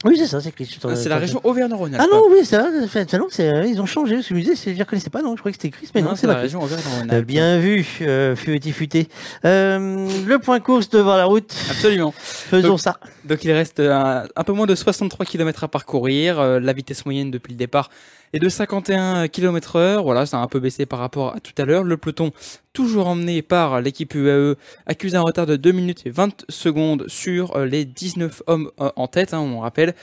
Euh, 0.04 0.10
oui, 0.10 0.16
c'est 0.16 0.28
ça, 0.28 0.40
c'est 0.40 0.52
Chris. 0.52 0.78
Ah, 0.84 0.94
c'est 0.94 1.08
la 1.08 1.16
région 1.18 1.40
Auvergne-Rhône-Alpes. 1.42 2.00
Ah 2.04 2.14
non, 2.14 2.22
oui, 2.30 2.44
ça, 2.44 2.68
ça 2.88 3.04
c'est- 3.30 3.48
euh, 3.48 3.66
ils 3.66 3.80
ont 3.80 3.86
changé. 3.86 4.20
Disais, 4.30 4.54
c'est- 4.54 4.72
je 4.72 4.78
ne 4.78 4.84
reconnaissais 4.84 5.10
pas, 5.10 5.22
non, 5.22 5.34
je 5.34 5.40
croyais 5.40 5.56
que 5.56 5.60
c'était 5.60 5.76
Chris, 5.76 5.90
mais 5.92 6.02
non, 6.02 6.10
c'est 6.14 6.20
c'est 6.22 6.26
la 6.28 6.34
région 6.36 6.62
Auvergne-Rhône-Alpes. 6.62 7.12
Euh, 7.12 7.22
bien 7.22 7.58
vu, 7.58 7.84
euh, 8.02 8.36
futé 8.36 8.70
futé. 8.70 9.08
Euh, 9.44 10.08
le 10.24 10.38
point 10.38 10.60
course 10.60 10.88
devant 10.88 11.16
la 11.16 11.24
route. 11.24 11.52
Absolument. 11.68 12.14
Faisons 12.16 12.68
Donc- 12.68 12.80
ça. 12.80 12.98
Donc 13.24 13.44
il 13.44 13.50
reste 13.50 13.80
un, 13.80 14.24
un 14.36 14.44
peu 14.44 14.52
moins 14.52 14.66
de 14.66 14.74
63 14.76 15.26
km 15.26 15.64
à 15.64 15.68
parcourir. 15.68 16.38
Euh, 16.38 16.60
la 16.60 16.72
vitesse 16.72 17.04
moyenne 17.04 17.32
depuis 17.32 17.50
le 17.52 17.58
départ 17.58 17.90
est 18.32 18.38
de 18.38 18.48
51 18.48 19.28
km 19.28 19.76
heure. 19.76 20.02
Voilà, 20.02 20.26
ça 20.26 20.38
a 20.38 20.42
un 20.42 20.46
peu 20.46 20.60
baissé 20.60 20.86
par 20.86 20.98
rapport 20.98 21.34
à 21.34 21.40
tout 21.40 21.52
à 21.58 21.64
l'heure. 21.64 21.84
Le 21.84 21.96
peloton, 21.96 22.32
toujours 22.72 23.08
emmené 23.08 23.42
par 23.42 23.80
l'équipe 23.80 24.14
UAE, 24.14 24.54
accuse 24.86 25.14
un 25.14 25.22
retard 25.22 25.46
de 25.46 25.56
2 25.56 25.72
minutes 25.72 26.06
et 26.06 26.10
20 26.10 26.44
secondes 26.48 27.04
sur 27.08 27.56
euh, 27.56 27.66
les 27.66 27.84
19 27.84 28.42
hommes 28.46 28.70
euh, 28.80 28.90
en 28.96 29.08
tête, 29.08 29.34
hein, 29.34 29.40
on 29.40 29.60
rappelle. 29.60 29.94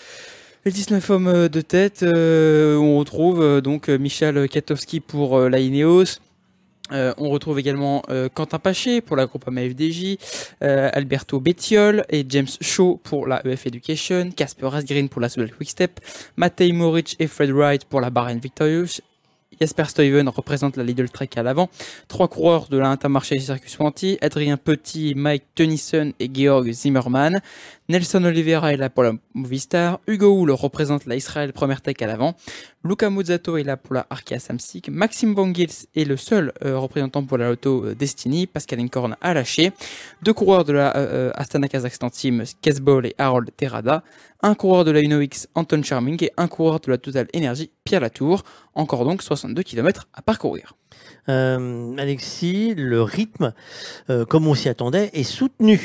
Les 0.65 0.71
19 0.71 1.09
hommes 1.11 1.27
euh, 1.27 1.47
de 1.47 1.61
tête, 1.61 2.03
on 2.03 2.97
retrouve 2.97 3.61
donc 3.61 3.89
Michal 3.89 4.49
Katowski 4.49 4.99
pour 4.99 5.39
la 5.39 5.59
euh, 6.91 7.13
on 7.17 7.29
retrouve 7.29 7.57
également 7.59 8.03
euh, 8.09 8.29
Quentin 8.31 8.59
Paché 8.59 9.01
pour 9.01 9.15
la 9.15 9.25
groupe 9.25 9.45
FDJ, 9.45 10.17
euh, 10.61 10.89
Alberto 10.93 11.39
Bettiol 11.39 12.05
et 12.09 12.25
James 12.29 12.47
Shaw 12.61 12.99
pour 13.03 13.25
la 13.27 13.45
EF 13.45 13.65
Education, 13.65 14.29
Casper 14.31 14.69
Asgreen 14.71 15.09
pour 15.09 15.19
la 15.19 15.29
Soudal 15.29 15.51
Quickstep, 15.51 15.99
Matej 16.37 16.73
Moric 16.73 17.15
et 17.19 17.27
Fred 17.27 17.49
Wright 17.49 17.85
pour 17.85 18.01
la 18.01 18.11
Bahrain 18.11 18.35
Victorious, 18.35 19.01
Jasper 19.59 19.85
Stuyven 19.85 20.27
représente 20.29 20.77
la 20.77 20.83
Lidl 20.83 21.09
Trek 21.09 21.29
à 21.35 21.43
l'avant, 21.43 21.69
trois 22.07 22.27
coureurs 22.27 22.67
de 22.67 22.77
la 22.77 22.89
Intermarché 22.89 23.39
Circus 23.39 23.79
Wanty, 23.79 24.17
Adrien 24.21 24.57
Petit, 24.57 25.13
Mike 25.15 25.43
Tennyson 25.55 26.11
et 26.19 26.29
Georg 26.33 26.69
Zimmermann, 26.71 27.41
Nelson 27.87 28.23
Oliveira 28.23 28.73
est 28.73 28.77
là 28.77 28.89
pour 28.89 29.03
la 29.03 29.11
Movistar, 29.35 29.99
Hugo 30.07 30.41
Hull 30.41 30.49
représente 30.49 31.05
la 31.05 31.15
Israel 31.15 31.53
Premier 31.53 31.75
Tech 31.75 31.97
à 32.01 32.07
l'avant, 32.07 32.35
Luca 32.83 33.11
Muzzato 33.11 33.57
est 33.57 33.63
là 33.63 33.77
pour 33.77 33.93
la 33.93 34.07
Arkea 34.09 34.39
Samsic, 34.39 34.89
Maxime 34.89 35.35
Van 35.35 35.53
est 35.53 36.03
le 36.03 36.17
seul 36.17 36.51
euh, 36.63 36.79
représentant 36.79 37.23
pour 37.23 37.37
la 37.37 37.49
Lotto 37.49 37.85
euh, 37.85 37.93
Destiny, 37.93 38.47
Pascal 38.47 38.79
Incorn 38.79 39.15
a 39.21 39.33
lâché, 39.35 39.71
deux 40.23 40.33
coureurs 40.33 40.65
de 40.65 40.73
la 40.73 40.97
euh, 40.97 41.29
Astana 41.35 41.67
Kazakhstan 41.67 42.09
Team, 42.09 42.43
Kesbol 42.59 43.05
et 43.05 43.13
Harold 43.19 43.51
Terrada, 43.55 44.03
un 44.41 44.55
coureur 44.55 44.83
de 44.83 44.89
la 44.89 45.01
UNOX, 45.01 45.47
Anton 45.53 45.83
Charming, 45.83 46.23
et 46.23 46.31
un 46.37 46.47
coureur 46.47 46.79
de 46.79 46.89
la 46.89 46.97
Total 46.97 47.27
Energy, 47.35 47.69
Pierre 47.83 48.01
Latour. 48.01 48.43
Encore 48.73 49.05
donc 49.05 49.21
62 49.21 49.61
km 49.63 50.07
à 50.13 50.21
parcourir. 50.21 50.73
Alexis, 51.27 52.75
le 52.75 53.01
rythme, 53.01 53.53
comme 54.27 54.45
on 54.47 54.53
s'y 54.53 54.69
attendait, 54.69 55.09
est 55.13 55.23
soutenu. 55.23 55.79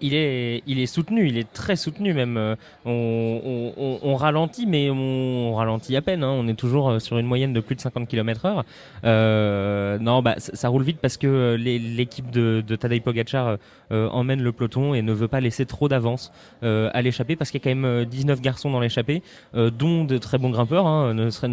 Il 0.00 0.14
est, 0.14 0.62
il 0.66 0.78
est 0.78 0.86
soutenu, 0.86 1.26
il 1.28 1.38
est 1.38 1.52
très 1.52 1.74
soutenu 1.76 2.12
même. 2.14 2.36
Euh, 2.36 2.54
On, 2.84 3.72
on- 3.76 3.98
on- 4.02 4.14
ralentit, 4.16 4.66
mais 4.66 4.90
on, 4.90 5.54
ralentit 5.54 5.96
à 5.96 6.02
peine. 6.02 6.22
hein. 6.24 6.30
On 6.30 6.46
est 6.48 6.54
toujours 6.54 6.90
euh, 6.90 6.98
sur 6.98 7.18
une 7.18 7.26
moyenne 7.26 7.52
de 7.52 7.60
plus 7.60 7.74
de 7.76 7.80
50 7.80 8.06
km/h. 8.08 8.62
Euh, 9.04 9.98
non, 9.98 10.22
bah, 10.22 10.34
ça, 10.38 10.68
roule 10.68 10.82
vite 10.82 10.98
parce 11.00 11.16
que 11.16 11.26
euh, 11.26 11.56
l'équipe 11.56 12.30
de, 12.30 12.62
de 12.66 12.76
Tadej 12.76 13.02
Pogacar 13.02 13.56
euh, 13.92 14.08
emmène 14.10 14.42
le 14.42 14.52
peloton 14.52 14.94
et 14.94 15.02
ne 15.02 15.12
veut 15.12 15.28
pas 15.28 15.40
laisser 15.40 15.66
trop 15.66 15.88
d'avance 15.88 16.32
euh, 16.62 16.90
à 16.94 17.02
l'échappée 17.02 17.36
parce 17.36 17.50
qu'il 17.50 17.60
y 17.60 17.62
a 17.62 17.64
quand 17.64 17.74
même 17.76 17.84
euh, 17.84 18.04
19 18.04 18.40
garçons 18.40 18.70
dans 18.70 18.80
l'échappée, 18.80 19.22
dont 19.54 20.04
de 20.04 20.18
très 20.18 20.38
bons 20.38 20.50
grimpeurs, 20.50 20.86
hein, 20.86 21.14
ne 21.14 21.30
serait 21.30 21.48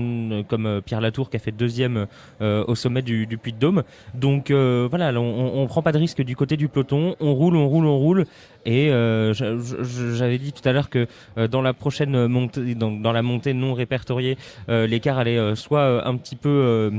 comme 0.47 0.81
Pierre 0.85 1.01
Latour 1.01 1.29
qui 1.29 1.37
a 1.37 1.39
fait 1.39 1.51
deuxième 1.51 2.07
au 2.41 2.75
sommet 2.75 3.01
du, 3.01 3.25
du 3.27 3.37
Puy 3.37 3.53
de 3.53 3.57
Dôme. 3.59 3.83
Donc 4.13 4.51
voilà, 4.51 5.11
là, 5.11 5.19
on, 5.21 5.61
on 5.61 5.67
prend 5.67 5.81
pas 5.81 5.91
de 5.91 5.97
risque 5.97 6.21
du 6.21 6.35
côté 6.35 6.57
du 6.57 6.67
peloton. 6.67 7.15
On 7.19 7.33
roule, 7.33 7.55
on 7.55 7.67
roule, 7.67 7.85
on 7.85 7.97
roule. 7.97 8.25
Et 8.65 8.89
euh, 8.89 9.33
j'avais 9.33 10.39
dit 10.39 10.51
tout 10.51 10.67
à 10.67 10.71
l'heure 10.71 10.89
que 10.89 11.07
euh, 11.37 11.47
dans 11.47 11.61
la 11.61 11.73
prochaine 11.73 12.27
montée, 12.27 12.73
dans, 12.75 13.11
la 13.11 13.21
montée 13.21 13.53
non 13.53 13.73
répertoriée, 13.73 14.37
euh, 14.69 14.87
l'écart 14.87 15.19
allait 15.19 15.55
soit 15.55 16.05
un 16.07 16.17
petit 16.17 16.35
peu 16.35 16.91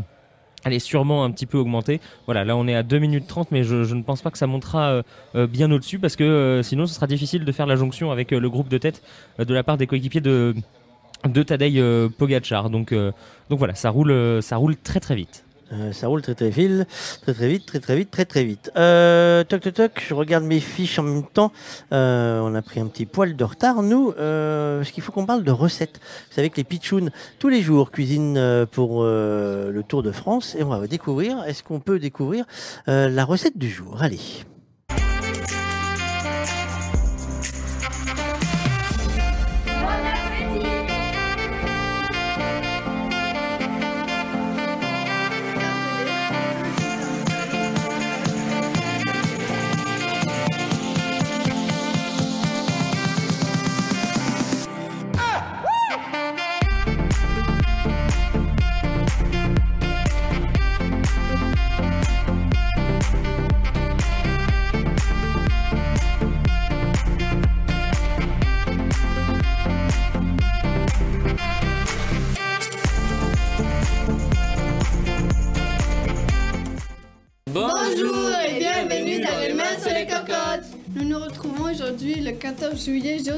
sûrement 0.78 1.24
un 1.24 1.30
petit 1.30 1.46
peu 1.46 1.58
augmenter. 1.58 2.00
Voilà, 2.26 2.44
là 2.44 2.56
on 2.56 2.66
est 2.68 2.74
à 2.74 2.82
2 2.82 2.98
minutes 2.98 3.26
30, 3.26 3.50
mais 3.50 3.64
je, 3.64 3.94
ne 3.94 4.02
pense 4.02 4.22
pas 4.22 4.30
que 4.30 4.38
ça 4.38 4.46
montera 4.46 5.02
bien 5.34 5.70
au-dessus 5.70 5.98
parce 5.98 6.16
que 6.16 6.60
sinon 6.62 6.86
ce 6.86 6.94
sera 6.94 7.06
difficile 7.06 7.44
de 7.44 7.52
faire 7.52 7.66
la 7.66 7.76
jonction 7.76 8.10
avec 8.10 8.30
le 8.30 8.50
groupe 8.50 8.68
de 8.68 8.78
tête 8.78 9.02
de 9.38 9.54
la 9.54 9.62
part 9.62 9.76
des 9.76 9.86
coéquipiers 9.86 10.20
de, 10.20 10.54
de 11.24 11.42
Tadej 11.42 11.80
Pogacar. 12.16 12.70
Donc, 12.70 12.94
voilà, 13.50 13.74
ça 13.74 13.90
roule, 13.90 14.42
ça 14.42 14.56
roule 14.56 14.76
très 14.76 15.00
très 15.00 15.14
vite. 15.16 15.45
Euh, 15.72 15.92
ça 15.92 16.06
roule 16.06 16.22
très 16.22 16.34
très 16.34 16.50
vite, 16.50 16.86
très 17.22 17.34
très 17.34 17.48
vite, 17.48 17.66
très 17.66 17.80
très 17.80 17.96
vite, 17.96 18.10
très 18.10 18.24
très 18.24 18.44
vite. 18.44 18.70
Euh, 18.76 19.42
toc 19.44 19.60
toc 19.62 19.74
toc, 19.74 20.04
je 20.06 20.14
regarde 20.14 20.44
mes 20.44 20.60
fiches 20.60 20.98
en 20.98 21.02
même 21.02 21.24
temps. 21.24 21.52
Euh, 21.92 22.40
on 22.40 22.54
a 22.54 22.62
pris 22.62 22.80
un 22.80 22.86
petit 22.86 23.06
poil 23.06 23.34
de 23.34 23.44
retard, 23.44 23.82
nous, 23.82 24.12
euh, 24.18 24.78
parce 24.78 24.92
qu'il 24.92 25.02
faut 25.02 25.12
qu'on 25.12 25.26
parle 25.26 25.42
de 25.42 25.50
recettes. 25.50 26.00
Vous 26.28 26.34
savez 26.34 26.50
que 26.50 26.56
les 26.56 26.64
pitchouns, 26.64 27.10
tous 27.38 27.48
les 27.48 27.62
jours, 27.62 27.90
cuisinent 27.90 28.38
euh, 28.38 28.66
pour 28.66 29.02
euh, 29.02 29.70
le 29.70 29.82
Tour 29.82 30.02
de 30.02 30.12
France, 30.12 30.54
et 30.58 30.62
on 30.62 30.68
va 30.68 30.86
découvrir, 30.86 31.42
est-ce 31.44 31.62
qu'on 31.62 31.80
peut 31.80 31.98
découvrir 31.98 32.44
la 32.86 33.24
recette 33.24 33.58
du 33.58 33.68
jour? 33.68 33.98
Allez. 34.00 34.20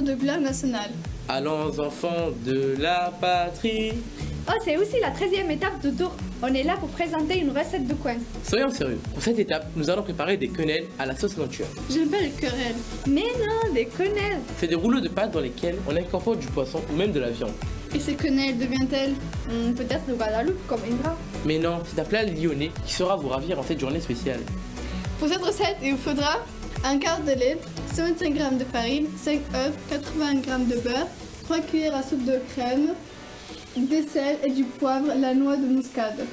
De 0.09 0.15
gloire 0.15 0.41
nationale. 0.41 0.91
Allons 1.29 1.79
enfants 1.79 2.31
de 2.47 2.75
la 2.79 3.13
patrie. 3.21 3.93
Oh, 4.49 4.53
c'est 4.65 4.79
aussi 4.79 4.97
la 5.03 5.11
13e 5.11 5.51
étape 5.51 5.83
de 5.83 5.91
Tour. 5.91 6.13
On 6.43 6.47
est 6.55 6.63
là 6.63 6.77
pour 6.81 6.89
présenter 6.89 7.41
une 7.41 7.51
recette 7.51 7.87
de 7.87 7.93
coin. 7.93 8.15
Soyons 8.43 8.71
sérieux, 8.71 8.99
pour 9.13 9.23
cette 9.23 9.39
étape, 9.39 9.67
nous 9.77 9.91
allons 9.91 10.03
préparer 10.03 10.39
des 10.39 10.49
quenelles 10.49 10.87
à 10.99 11.05
la 11.05 11.15
sauce 11.15 11.37
nature. 11.37 11.67
J'aime 11.91 12.09
pas 12.09 12.21
les 12.21 12.31
querelles. 12.31 12.77
Mais 13.07 13.25
non, 13.39 13.75
des 13.75 13.85
quenelles. 13.87 14.41
C'est 14.59 14.69
des 14.69 14.75
rouleaux 14.77 15.01
de 15.01 15.09
pâte 15.09 15.33
dans 15.33 15.41
lesquels 15.41 15.77
on 15.87 15.95
incorpore 15.95 16.37
du 16.37 16.47
poisson 16.47 16.81
ou 16.91 16.97
même 16.97 17.13
de 17.13 17.21
la 17.21 17.29
viande. 17.31 17.53
Et 17.95 18.01
ces 18.01 18.15
quenelles 18.15 18.57
deviennent-elles 18.59 19.13
Hmm, 19.51 19.73
Peut-être 19.75 20.03
le 20.09 20.15
Guadeloupe 20.15 20.67
comme 20.67 20.81
Indra? 20.91 21.15
Mais 21.45 21.59
non, 21.59 21.81
c'est 21.87 22.01
un 22.01 22.05
plat 22.05 22.23
lyonnais 22.23 22.71
qui 22.87 22.93
saura 22.95 23.17
vous 23.17 23.29
ravir 23.29 23.59
en 23.59 23.63
cette 23.63 23.81
journée 23.81 24.01
spéciale. 24.01 24.41
Pour 25.19 25.29
cette 25.29 25.43
recette, 25.43 25.77
il 25.83 25.93
vous 25.93 25.99
faudra 25.99 26.39
un 26.85 26.99
quart 26.99 27.21
de 27.21 27.33
lait, 27.33 27.59
75 27.95 28.35
g 28.35 28.59
de 28.59 28.65
farine, 28.65 29.07
5 29.17 29.41
œufs, 29.55 29.75
80 29.91 30.43
g 30.43 30.75
de 30.75 30.81
beurre, 30.81 31.07
3 31.45 31.61
cuillères 31.61 31.97
à 31.97 32.03
soupe 32.03 32.25
de 32.25 32.39
crème, 32.55 32.95
des 33.77 34.03
sel 34.03 34.39
et 34.45 34.51
du 34.51 34.65
poivre, 34.65 35.13
la 35.19 35.35
noix 35.35 35.57
de 35.57 35.67
muscade. 35.67 36.25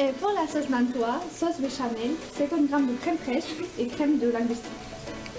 Et 0.00 0.12
pour 0.20 0.30
la 0.30 0.46
sauce 0.50 0.68
nantois, 0.68 1.20
sauce 1.34 1.60
béchamel, 1.60 2.12
50 2.36 2.60
g 2.60 2.92
de 2.92 2.96
crème 3.00 3.16
fraîche 3.22 3.54
et 3.78 3.86
crème 3.86 4.18
de 4.18 4.30
langoustine. 4.30 4.70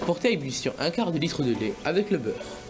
Portez 0.04 0.28
à 0.28 0.30
ébullition 0.32 0.72
un 0.78 0.90
quart 0.90 1.12
de 1.12 1.18
litre 1.18 1.42
de 1.42 1.52
lait 1.52 1.74
avec 1.84 2.10
le 2.10 2.18
beurre. 2.18 2.65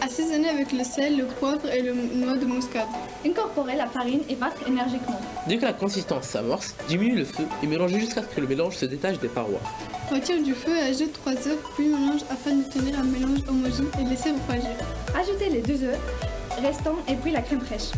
Assaisonner 0.00 0.48
avec 0.48 0.72
le 0.72 0.84
sel, 0.84 1.16
le 1.16 1.24
poivre 1.24 1.68
et 1.70 1.82
le 1.82 1.92
noix 1.92 2.36
de 2.36 2.46
muscade. 2.46 2.86
Incorporez 3.26 3.76
la 3.76 3.86
farine 3.86 4.20
et 4.28 4.36
battre 4.36 4.66
énergiquement. 4.66 5.20
Dès 5.46 5.58
que 5.58 5.64
la 5.64 5.72
consistance 5.72 6.24
s'amorce, 6.24 6.74
diminue 6.88 7.16
le 7.16 7.24
feu 7.24 7.44
et 7.62 7.66
mélangez 7.66 7.98
jusqu'à 7.98 8.22
ce 8.22 8.28
que 8.28 8.40
le 8.40 8.46
mélange 8.46 8.76
se 8.76 8.86
détache 8.86 9.18
des 9.18 9.28
parois. 9.28 9.60
Retire 10.10 10.42
du 10.42 10.54
feu 10.54 10.76
et 10.76 10.90
ajoute 10.90 11.12
3 11.12 11.32
œufs, 11.32 11.58
puis 11.76 11.88
mélange 11.88 12.22
afin 12.30 12.54
d'obtenir 12.54 12.98
un 12.98 13.04
mélange 13.04 13.40
homogène 13.48 13.88
et 14.00 14.04
laissez 14.08 14.30
refroidir. 14.30 14.70
Ajoutez 15.18 15.50
les 15.50 15.60
deux 15.60 15.82
œufs 15.84 15.98
restants 16.62 16.96
et 17.08 17.14
puis 17.14 17.32
la 17.32 17.42
crème 17.42 17.60
fraîche. 17.60 17.90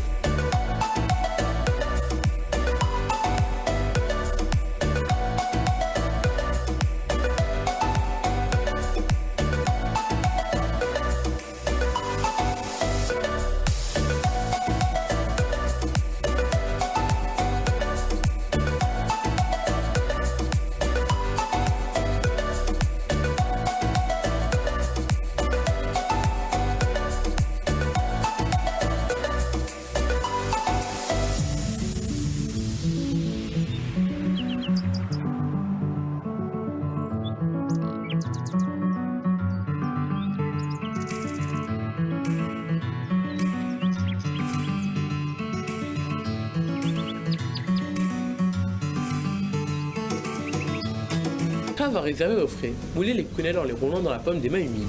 Réserver 52.10 52.42
au 52.42 52.48
frais. 52.48 52.72
Moulez 52.96 53.14
les 53.14 53.22
quenelles 53.22 53.56
en 53.56 53.62
les 53.62 53.72
roulant 53.72 54.00
dans 54.00 54.10
la 54.10 54.18
pomme 54.18 54.40
des 54.40 54.50
mains 54.50 54.58
humides. 54.58 54.88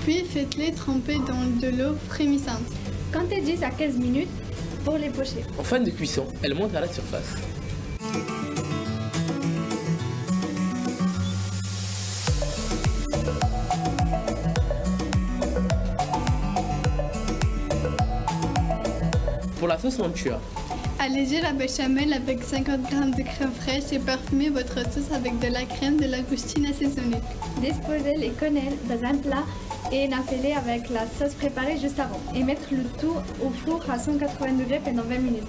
Puis 0.00 0.24
faites-les 0.24 0.72
tremper 0.72 1.18
dans 1.18 1.60
de 1.60 1.68
l'eau 1.68 1.94
frémissante. 2.08 2.66
Comptez 3.12 3.40
10 3.40 3.62
à 3.62 3.70
15 3.70 3.96
minutes 3.96 4.28
pour 4.84 4.98
les 4.98 5.10
pocher. 5.10 5.44
En 5.56 5.62
fin 5.62 5.78
de 5.78 5.88
cuisson, 5.90 6.26
elles 6.42 6.54
montent 6.54 6.74
à 6.74 6.80
la 6.80 6.88
surface. 6.88 7.36
Pour 19.60 19.68
la 19.68 19.78
sauce 19.78 19.98
mantua, 20.00 20.40
Allégez 21.04 21.40
la 21.40 21.52
béchamel 21.52 22.12
avec 22.12 22.44
50 22.44 22.88
g 22.88 22.96
de 22.96 23.28
crème 23.28 23.50
fraîche 23.50 23.90
et 23.90 23.98
parfumez 23.98 24.50
votre 24.50 24.78
sauce 24.88 25.10
avec 25.12 25.36
de 25.40 25.48
la 25.48 25.64
crème 25.64 25.96
de 25.96 26.04
langoustine 26.04 26.66
assaisonnée. 26.66 27.20
Disposez 27.60 28.14
les 28.18 28.30
quenelles 28.30 28.76
dans 28.88 29.04
un 29.04 29.16
plat 29.16 29.42
et 29.90 30.06
napelez 30.06 30.52
avec 30.52 30.88
la 30.90 31.00
sauce 31.18 31.34
préparée 31.34 31.76
juste 31.76 31.98
avant. 31.98 32.20
Et 32.36 32.44
mettre 32.44 32.68
le 32.70 32.84
tout 33.00 33.16
au 33.44 33.50
four 33.50 33.82
à 33.90 33.98
180 33.98 34.52
degrés 34.52 34.80
pendant 34.84 35.02
20 35.02 35.18
minutes. 35.18 35.42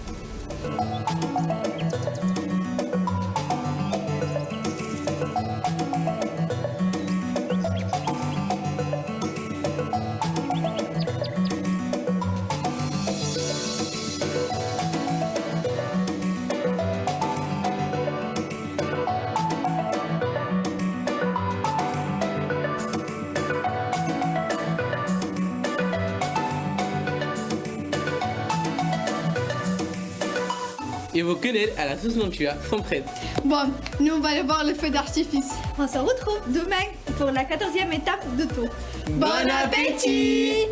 Vos 31.23 31.35
quenelles 31.35 31.73
à 31.77 31.85
la 31.85 31.97
sauce 31.97 32.15
mantua 32.15 32.53
sont 32.69 32.79
prêtes. 32.79 33.05
Bon, 33.43 33.71
nous 33.99 34.13
on 34.13 34.19
va 34.19 34.29
aller 34.29 34.43
voir 34.43 34.63
le 34.63 34.73
feu 34.73 34.89
d'artifice. 34.89 35.51
On 35.77 35.87
se 35.87 35.97
retrouve 35.97 36.39
demain 36.47 36.85
pour 37.17 37.31
la 37.31 37.43
14e 37.43 37.93
étape 37.93 38.35
de 38.37 38.45
tour. 38.45 38.69
Bon 39.11 39.27
appétit 39.27 40.67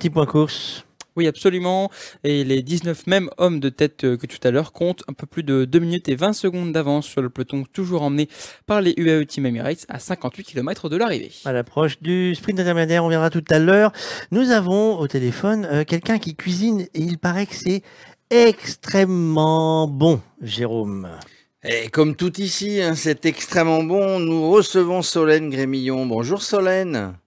petit 0.00 0.08
point 0.08 0.24
course. 0.24 0.86
Oui, 1.14 1.26
absolument. 1.26 1.90
Et 2.24 2.42
les 2.42 2.62
19 2.62 3.06
mêmes 3.06 3.28
hommes 3.36 3.60
de 3.60 3.68
tête 3.68 4.04
euh, 4.04 4.16
que 4.16 4.26
tout 4.26 4.38
à 4.44 4.50
l'heure 4.50 4.72
comptent 4.72 5.02
un 5.08 5.12
peu 5.12 5.26
plus 5.26 5.42
de 5.42 5.66
2 5.66 5.78
minutes 5.78 6.08
et 6.08 6.14
20 6.14 6.32
secondes 6.32 6.72
d'avance 6.72 7.06
sur 7.06 7.20
le 7.20 7.28
peloton, 7.28 7.64
toujours 7.70 8.00
emmené 8.00 8.26
par 8.64 8.80
les 8.80 8.94
UAE 8.96 9.26
Team 9.26 9.44
Emirates 9.44 9.84
à 9.90 9.98
58 9.98 10.44
km 10.44 10.88
de 10.88 10.96
l'arrivée. 10.96 11.30
À 11.44 11.52
l'approche 11.52 12.00
du 12.00 12.34
sprint 12.34 12.60
intermédiaire, 12.60 13.04
on 13.04 13.10
verra 13.10 13.28
tout 13.28 13.44
à 13.50 13.58
l'heure. 13.58 13.92
Nous 14.30 14.52
avons 14.52 14.98
au 14.98 15.06
téléphone 15.06 15.68
euh, 15.70 15.84
quelqu'un 15.84 16.18
qui 16.18 16.34
cuisine 16.34 16.86
et 16.94 17.00
il 17.00 17.18
paraît 17.18 17.44
que 17.44 17.54
c'est 17.54 17.82
extrêmement 18.30 19.86
bon, 19.86 20.22
Jérôme. 20.40 21.10
Et 21.62 21.90
comme 21.90 22.16
tout 22.16 22.40
ici, 22.40 22.80
hein, 22.80 22.94
c'est 22.94 23.26
extrêmement 23.26 23.82
bon. 23.82 24.18
Nous 24.18 24.50
recevons 24.50 25.02
Solène 25.02 25.50
Grémillon. 25.50 26.06
Bonjour 26.06 26.40
Solène. 26.40 27.18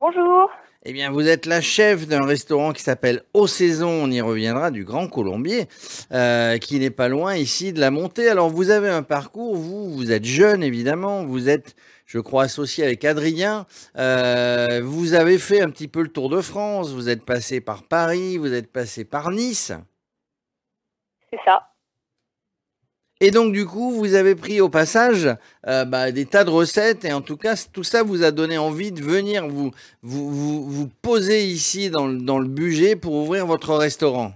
Bonjour. 0.00 0.50
Eh 0.90 0.94
bien, 0.94 1.10
vous 1.10 1.28
êtes 1.28 1.44
la 1.44 1.60
chef 1.60 2.06
d'un 2.06 2.24
restaurant 2.24 2.72
qui 2.72 2.82
s'appelle 2.82 3.22
Aux 3.34 3.46
Saisons, 3.46 3.90
on 3.90 4.10
y 4.10 4.22
reviendra, 4.22 4.70
du 4.70 4.84
Grand 4.84 5.06
Colombier, 5.06 5.68
euh, 6.12 6.56
qui 6.56 6.78
n'est 6.78 6.88
pas 6.88 7.08
loin 7.08 7.36
ici 7.36 7.74
de 7.74 7.78
la 7.78 7.90
montée. 7.90 8.30
Alors, 8.30 8.48
vous 8.48 8.70
avez 8.70 8.88
un 8.88 9.02
parcours, 9.02 9.54
vous, 9.54 9.92
vous 9.92 10.10
êtes 10.12 10.24
jeune 10.24 10.62
évidemment, 10.62 11.24
vous 11.24 11.50
êtes, 11.50 11.76
je 12.06 12.18
crois, 12.18 12.44
associé 12.44 12.84
avec 12.84 13.04
Adrien. 13.04 13.66
Euh, 13.98 14.80
vous 14.82 15.12
avez 15.12 15.36
fait 15.36 15.60
un 15.60 15.68
petit 15.68 15.88
peu 15.88 16.00
le 16.00 16.08
tour 16.08 16.30
de 16.30 16.40
France, 16.40 16.88
vous 16.92 17.10
êtes 17.10 17.26
passé 17.26 17.60
par 17.60 17.82
Paris, 17.82 18.38
vous 18.38 18.54
êtes 18.54 18.72
passé 18.72 19.04
par 19.04 19.30
Nice. 19.30 19.72
C'est 21.30 21.40
ça. 21.44 21.68
Et 23.20 23.32
donc, 23.32 23.52
du 23.52 23.66
coup, 23.66 23.90
vous 23.90 24.14
avez 24.14 24.36
pris 24.36 24.60
au 24.60 24.68
passage 24.68 25.26
euh, 25.66 25.84
bah, 25.84 26.12
des 26.12 26.24
tas 26.24 26.44
de 26.44 26.50
recettes 26.50 27.04
et 27.04 27.12
en 27.12 27.20
tout 27.20 27.36
cas, 27.36 27.54
tout 27.72 27.82
ça 27.82 28.04
vous 28.04 28.22
a 28.22 28.30
donné 28.30 28.58
envie 28.58 28.92
de 28.92 29.02
venir 29.02 29.48
vous, 29.48 29.72
poser 31.02 31.42
ici 31.42 31.90
dans, 31.90 32.06
le- 32.06 32.46
budget 32.46 32.94
pour 32.94 33.14
ouvrir 33.14 33.44
votre 33.44 33.74
restaurant. 33.74 34.30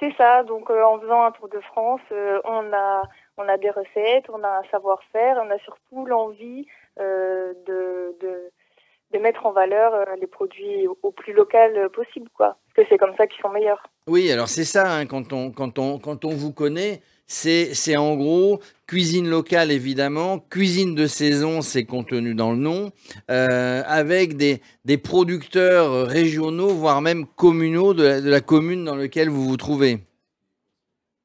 C'est 0.00 0.12
ça. 0.16 0.42
Donc, 0.42 0.70
euh, 0.70 0.82
en 0.82 0.98
faisant 0.98 1.22
un 1.22 1.30
tour 1.30 1.48
de 1.48 1.60
France, 1.60 2.00
euh, 2.10 2.40
on 2.44 2.72
a 2.72 3.56
des 3.58 3.70
recettes, 3.70 4.28
on 4.28 4.42
a 4.42 4.48
un 4.48 4.64
savoir-faire, 4.72 5.40
on 5.40 5.50
a 5.50 5.58
surtout 5.58 6.06
l'envie 6.06 6.66
de 6.98 8.50
de 9.14 9.18
mettre 9.18 9.46
en 9.46 9.52
valeur 9.52 9.94
euh, 9.94 10.04
les 10.20 10.26
produits 10.26 10.86
au, 11.02 11.10
plus 11.12 11.32
local 11.32 11.76
euh, 11.76 11.88
possible, 11.88 12.28
quoi. 12.34 12.56
Parce 12.74 12.86
que 12.86 12.92
c'est 12.92 12.98
comme 12.98 13.14
ça 13.16 13.26
qu'ils 13.26 13.40
sont 13.40 13.48
meilleurs. 13.48 13.82
Oui, 14.08 14.30
alors 14.30 14.48
c'est 14.48 14.64
ça, 14.64 14.92
hein, 14.92 15.06
quand, 15.06 15.32
on, 15.32 15.50
quand, 15.50 15.78
on, 15.78 15.98
quand 15.98 16.24
on 16.24 16.30
vous 16.30 16.52
connaît, 16.52 17.00
c'est 17.26 17.72
c'est 17.72 17.96
en 17.96 18.16
gros 18.16 18.60
cuisine 18.86 19.30
locale 19.30 19.70
évidemment, 19.70 20.38
cuisine 20.38 20.94
de 20.94 21.06
saison, 21.06 21.62
c'est 21.62 21.86
contenu 21.86 22.34
dans 22.34 22.50
le 22.50 22.58
nom, 22.58 22.90
euh, 23.30 23.82
avec 23.86 24.36
des, 24.36 24.60
des 24.84 24.98
producteurs 24.98 26.06
régionaux, 26.06 26.68
voire 26.68 27.00
même 27.00 27.24
communaux 27.26 27.94
de 27.94 28.04
la, 28.04 28.20
de 28.20 28.28
la 28.28 28.40
commune 28.40 28.84
dans 28.84 28.96
laquelle 28.96 29.30
vous 29.30 29.48
vous 29.48 29.56
trouvez. 29.56 30.00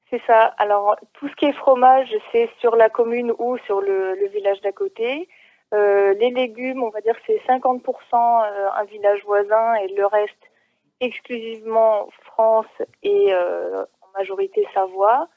C'est 0.09 0.21
ça. 0.25 0.53
Alors, 0.57 0.95
tout 1.13 1.27
ce 1.27 1.35
qui 1.35 1.45
est 1.45 1.53
fromage, 1.53 2.09
c'est 2.31 2.49
sur 2.59 2.75
la 2.75 2.89
commune 2.89 3.31
ou 3.37 3.57
sur 3.65 3.81
le, 3.81 4.15
le 4.15 4.27
village 4.29 4.59
d'à 4.61 4.71
côté. 4.71 5.27
Euh, 5.73 6.13
les 6.15 6.31
légumes, 6.31 6.83
on 6.83 6.89
va 6.89 7.01
dire 7.01 7.15
c'est 7.27 7.39
50% 7.47 7.81
euh, 8.13 8.69
un 8.75 8.83
village 8.85 9.23
voisin 9.25 9.75
et 9.75 9.87
le 9.89 10.05
reste 10.05 10.49
exclusivement 10.99 12.09
France 12.21 12.65
et 13.03 13.33
euh, 13.33 13.83
en 14.01 14.17
majorité 14.17 14.67
Savoie. 14.73 15.27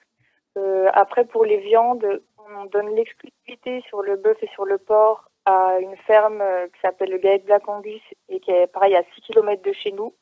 Euh, 0.59 0.91
après, 0.93 1.25
pour 1.25 1.45
les 1.45 1.59
viandes, 1.59 2.23
on 2.39 2.65
donne 2.67 2.95
l'exclusivité 2.95 3.83
sur 3.89 4.03
le 4.03 4.17
bœuf 4.17 4.37
et 4.43 4.49
sur 4.49 4.65
le 4.65 4.79
porc 4.79 5.29
à 5.45 5.79
une 5.81 5.97
ferme 5.97 6.41
euh, 6.41 6.67
qui 6.69 6.81
s'appelle 6.81 7.11
le 7.11 7.19
Gaët 7.19 7.45
Black 7.45 7.69
Angus 7.69 8.03
et 8.29 8.41
qui 8.41 8.51
est 8.51 8.67
pareil 8.67 8.95
à 8.95 9.03
6 9.15 9.21
km 9.23 9.63
de 9.63 9.73
chez 9.73 9.93
nous. 9.93 10.15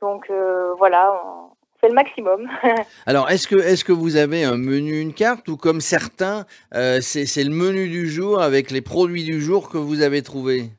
Donc 0.00 0.30
euh, 0.30 0.74
voilà, 0.74 1.22
on 1.24 1.50
fait 1.80 1.88
le 1.88 1.94
maximum. 1.94 2.48
Alors, 3.06 3.30
est-ce 3.30 3.48
que, 3.48 3.56
est 3.56 3.82
que 3.82 3.92
vous 3.92 4.16
avez 4.16 4.44
un 4.44 4.56
menu, 4.56 5.00
une 5.00 5.14
carte, 5.14 5.48
ou 5.48 5.56
comme 5.56 5.80
certains, 5.80 6.44
euh, 6.74 7.00
c'est 7.00 7.26
c'est 7.26 7.44
le 7.44 7.50
menu 7.50 7.88
du 7.88 8.08
jour 8.08 8.40
avec 8.40 8.70
les 8.70 8.82
produits 8.82 9.24
du 9.24 9.40
jour 9.40 9.70
que 9.70 9.78
vous 9.78 10.02
avez 10.02 10.22
trouvés? 10.22 10.70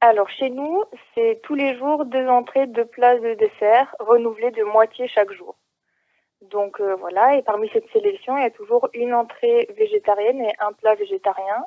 Alors 0.00 0.28
chez 0.28 0.50
nous, 0.50 0.84
c'est 1.14 1.40
tous 1.42 1.54
les 1.54 1.76
jours 1.78 2.04
deux 2.04 2.28
entrées, 2.28 2.66
deux 2.66 2.84
plats 2.84 3.18
de 3.18 3.34
dessert, 3.34 3.94
renouvelés 3.98 4.50
de 4.50 4.62
moitié 4.62 5.08
chaque 5.08 5.32
jour. 5.32 5.56
Donc 6.42 6.80
euh, 6.80 6.96
voilà, 6.96 7.36
et 7.36 7.42
parmi 7.42 7.68
cette 7.72 7.90
sélection, 7.92 8.36
il 8.36 8.42
y 8.42 8.46
a 8.46 8.50
toujours 8.50 8.88
une 8.92 9.14
entrée 9.14 9.68
végétarienne 9.76 10.42
et 10.42 10.52
un 10.60 10.72
plat 10.72 10.94
végétarien, 10.94 11.64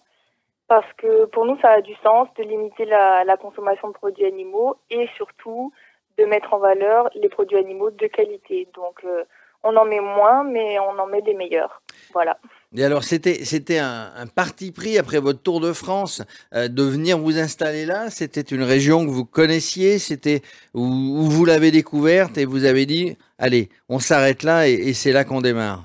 parce 0.67 0.91
que 0.93 1.25
pour 1.25 1.45
nous, 1.45 1.59
ça 1.59 1.71
a 1.71 1.81
du 1.81 1.95
sens 2.03 2.27
de 2.37 2.43
limiter 2.43 2.85
la, 2.85 3.23
la 3.23 3.35
consommation 3.35 3.87
de 3.87 3.93
produits 3.93 4.25
animaux 4.25 4.77
et 4.91 5.09
surtout 5.17 5.73
de 6.19 6.25
mettre 6.25 6.53
en 6.53 6.59
valeur 6.59 7.09
les 7.15 7.29
produits 7.29 7.57
animaux 7.57 7.91
de 7.91 8.07
qualité. 8.07 8.67
Donc 8.75 8.97
euh, 9.03 9.23
on 9.63 9.75
en 9.75 9.85
met 9.85 9.99
moins, 9.99 10.43
mais 10.43 10.79
on 10.79 10.97
en 11.03 11.07
met 11.07 11.21
des 11.21 11.33
meilleurs. 11.33 11.81
Voilà. 12.13 12.37
Et 12.77 12.83
alors, 12.83 13.03
c'était 13.03 13.39
c'était 13.51 13.79
un, 13.79 14.11
un 14.15 14.27
parti 14.27 14.71
pris 14.71 14.97
après 14.97 15.19
votre 15.19 15.41
Tour 15.41 15.59
de 15.59 15.73
France 15.73 16.15
euh, 16.53 16.67
de 16.67 16.83
venir 16.83 17.17
vous 17.17 17.37
installer 17.39 17.85
là. 17.85 18.09
C'était 18.09 18.47
une 18.55 18.63
région 18.63 19.05
que 19.05 19.11
vous 19.11 19.25
connaissiez, 19.25 19.99
c'était 19.99 20.41
où, 20.73 20.83
où 20.83 21.23
vous 21.35 21.45
l'avez 21.45 21.71
découverte 21.71 22.37
et 22.37 22.45
vous 22.45 22.65
avez 22.65 22.85
dit, 22.85 23.17
allez, 23.37 23.69
on 23.89 23.99
s'arrête 23.99 24.43
là 24.43 24.67
et, 24.67 24.73
et 24.73 24.93
c'est 24.93 25.11
là 25.11 25.23
qu'on 25.23 25.41
démarre. 25.41 25.83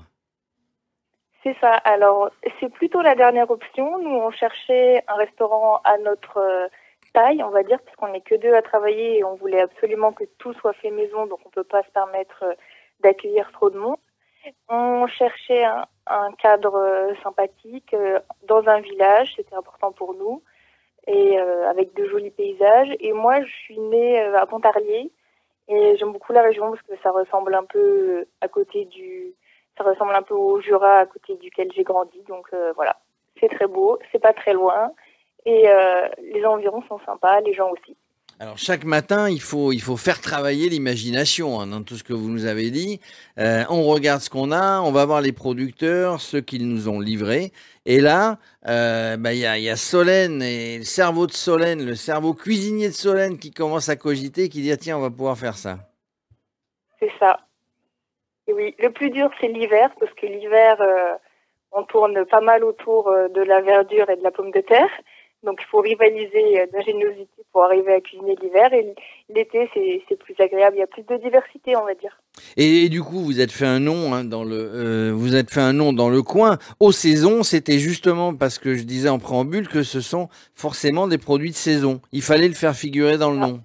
C'est 1.43 1.56
ça. 1.61 1.73
Alors, 1.85 2.31
c'est 2.59 2.73
plutôt 2.73 3.02
la 3.02 3.15
dernière 3.15 3.51
option. 3.51 3.98
Nous, 3.98 4.16
on 4.28 4.31
cherchait 4.31 5.02
un 5.09 5.16
restaurant 5.16 5.81
à 5.85 5.98
notre 5.98 6.39
euh, 6.39 6.69
on 7.16 7.51
va 7.51 7.62
dire, 7.62 7.78
parce 7.85 7.97
qu'on 7.97 8.09
n'est 8.09 8.20
que 8.20 8.35
deux 8.35 8.55
à 8.55 8.62
travailler 8.62 9.19
et 9.19 9.24
on 9.24 9.35
voulait 9.35 9.61
absolument 9.61 10.12
que 10.12 10.24
tout 10.39 10.53
soit 10.55 10.73
fait 10.74 10.91
maison, 10.91 11.27
donc 11.27 11.41
on 11.45 11.51
peut 11.51 11.65
pas 11.65 11.82
se 11.82 11.91
permettre 11.91 12.45
euh, 12.45 12.55
d'accueillir 13.01 13.51
trop 13.53 13.70
de 13.70 13.78
monde. 13.78 13.99
On 14.69 15.07
cherchait 15.07 15.65
un, 15.65 16.32
cadre 16.39 16.77
euh, 16.77 17.15
sympathique 17.23 17.95
euh, 17.95 18.20
dans 18.47 18.66
un 18.69 18.81
village, 18.81 19.32
c'était 19.36 19.55
important 19.55 19.93
pour 19.93 20.15
nous, 20.15 20.43
et 21.07 21.39
avec 21.39 21.93
de 21.95 22.07
jolis 22.07 22.31
paysages. 22.31 22.89
Et 22.99 23.12
moi, 23.12 23.43
je 23.43 23.51
suis 23.51 23.78
née 23.78 24.19
à 24.20 24.47
Pontarlier, 24.47 25.12
et 25.69 25.97
j'aime 25.99 26.12
beaucoup 26.12 26.32
la 26.32 26.41
région 26.41 26.70
parce 26.70 26.81
que 26.81 26.95
ça 27.03 27.11
ressemble 27.11 27.55
un 27.55 27.65
peu 27.65 28.24
à 28.41 28.49
côté 28.49 28.86
du, 28.86 29.35
ça 29.77 29.85
ressemble 29.85 30.15
un 30.15 30.23
peu 30.23 30.32
au 30.32 30.62
Jura 30.62 31.01
à 31.01 31.07
côté 31.07 31.36
duquel 31.36 31.70
j'ai 31.73 31.82
grandi. 31.82 32.23
Donc 32.23 32.49
voilà, 32.74 32.97
c'est 33.39 33.51
très 33.51 33.66
beau, 33.66 33.99
c'est 34.12 34.19
pas 34.19 34.32
très 34.32 34.55
loin, 34.55 34.93
et 35.46 35.68
euh, 35.68 36.08
les 36.32 36.44
environs 36.44 36.82
sont 36.88 37.00
sympas, 37.04 37.40
les 37.40 37.54
gens 37.54 37.70
aussi. 37.70 37.96
Alors 38.40 38.58
chaque 38.58 38.84
matin, 38.84 39.30
il 39.30 39.40
faut, 39.40 39.70
il 39.70 39.80
faut 39.80 39.96
faire 39.96 40.20
travailler 40.20 40.68
l'imagination 40.68 41.60
hein, 41.60 41.68
dans 41.68 41.82
tout 41.84 41.94
ce 41.94 42.02
que 42.02 42.12
vous 42.12 42.28
nous 42.28 42.46
avez 42.46 42.70
dit. 42.70 43.00
Euh, 43.38 43.62
on 43.70 43.84
regarde 43.84 44.20
ce 44.20 44.28
qu'on 44.28 44.50
a, 44.50 44.80
on 44.80 44.90
va 44.90 45.06
voir 45.06 45.20
les 45.20 45.32
producteurs, 45.32 46.20
ceux 46.20 46.40
qu'ils 46.40 46.68
nous 46.68 46.88
ont 46.88 46.98
livrés. 46.98 47.52
Et 47.86 48.00
là, 48.00 48.38
euh, 48.66 49.16
bah, 49.16 49.34
il 49.34 49.38
y, 49.38 49.46
a, 49.46 49.56
y 49.58 49.70
a 49.70 49.76
Solène 49.76 50.42
et 50.42 50.78
le 50.78 50.84
cerveau 50.84 51.28
de 51.28 51.32
Solène, 51.32 51.86
le 51.86 51.94
cerveau 51.94 52.34
cuisinier 52.34 52.88
de 52.88 52.94
Solène 52.94 53.38
qui 53.38 53.52
commence 53.52 53.88
à 53.88 53.94
cogiter, 53.94 54.48
qui 54.48 54.62
dit 54.62 54.72
ah, 54.72 54.76
tiens, 54.76 54.98
on 54.98 55.02
va 55.02 55.10
pouvoir 55.10 55.38
faire 55.38 55.56
ça. 55.56 55.78
C'est 56.98 57.12
ça. 57.20 57.38
Et 58.48 58.52
oui, 58.52 58.74
le 58.80 58.90
plus 58.90 59.10
dur, 59.10 59.30
c'est 59.40 59.48
l'hiver, 59.48 59.90
parce 60.00 60.12
que 60.14 60.26
l'hiver, 60.26 60.80
euh, 60.80 61.14
on 61.70 61.84
tourne 61.84 62.24
pas 62.26 62.40
mal 62.40 62.64
autour 62.64 63.14
de 63.32 63.42
la 63.42 63.60
verdure 63.60 64.10
et 64.10 64.16
de 64.16 64.22
la 64.22 64.32
pomme 64.32 64.50
de 64.50 64.60
terre. 64.60 64.90
Donc, 65.44 65.58
il 65.60 65.66
faut 65.66 65.80
rivaliser 65.80 66.60
euh, 66.60 66.66
d'ingéniosité 66.72 67.42
pour 67.52 67.64
arriver 67.64 67.94
à 67.94 68.00
cuisiner 68.00 68.34
l'hiver. 68.40 68.72
Et 68.72 68.94
l'été, 69.28 69.70
c'est 70.08 70.18
plus 70.18 70.34
agréable. 70.38 70.76
Il 70.76 70.80
y 70.80 70.82
a 70.82 70.86
plus 70.86 71.02
de 71.02 71.16
diversité, 71.16 71.76
on 71.76 71.84
va 71.84 71.94
dire. 71.94 72.18
Et, 72.56 72.84
et 72.84 72.88
du 72.88 73.02
coup, 73.02 73.20
vous 73.20 73.40
êtes 73.40 73.52
fait 73.52 73.66
un 73.66 73.78
nom 73.78 74.14
hein, 74.14 74.24
dans 74.24 74.42
le, 74.42 74.56
euh, 74.56 75.12
vous 75.14 75.36
êtes 75.36 75.50
fait 75.50 75.60
un 75.60 75.72
nom 75.72 75.92
dans 75.92 76.08
le 76.08 76.22
coin. 76.22 76.58
Aux 76.80 76.92
saisons, 76.92 77.42
c'était 77.42 77.78
justement 77.78 78.34
parce 78.34 78.58
que 78.58 78.74
je 78.74 78.84
disais 78.84 79.08
en 79.08 79.18
préambule 79.18 79.68
que 79.68 79.82
ce 79.82 80.00
sont 80.00 80.28
forcément 80.54 81.06
des 81.06 81.18
produits 81.18 81.50
de 81.50 81.56
saison. 81.56 82.00
Il 82.12 82.22
fallait 82.22 82.48
le 82.48 82.54
faire 82.54 82.74
figurer 82.74 83.18
dans 83.18 83.30
le 83.30 83.36
nom. 83.36 83.60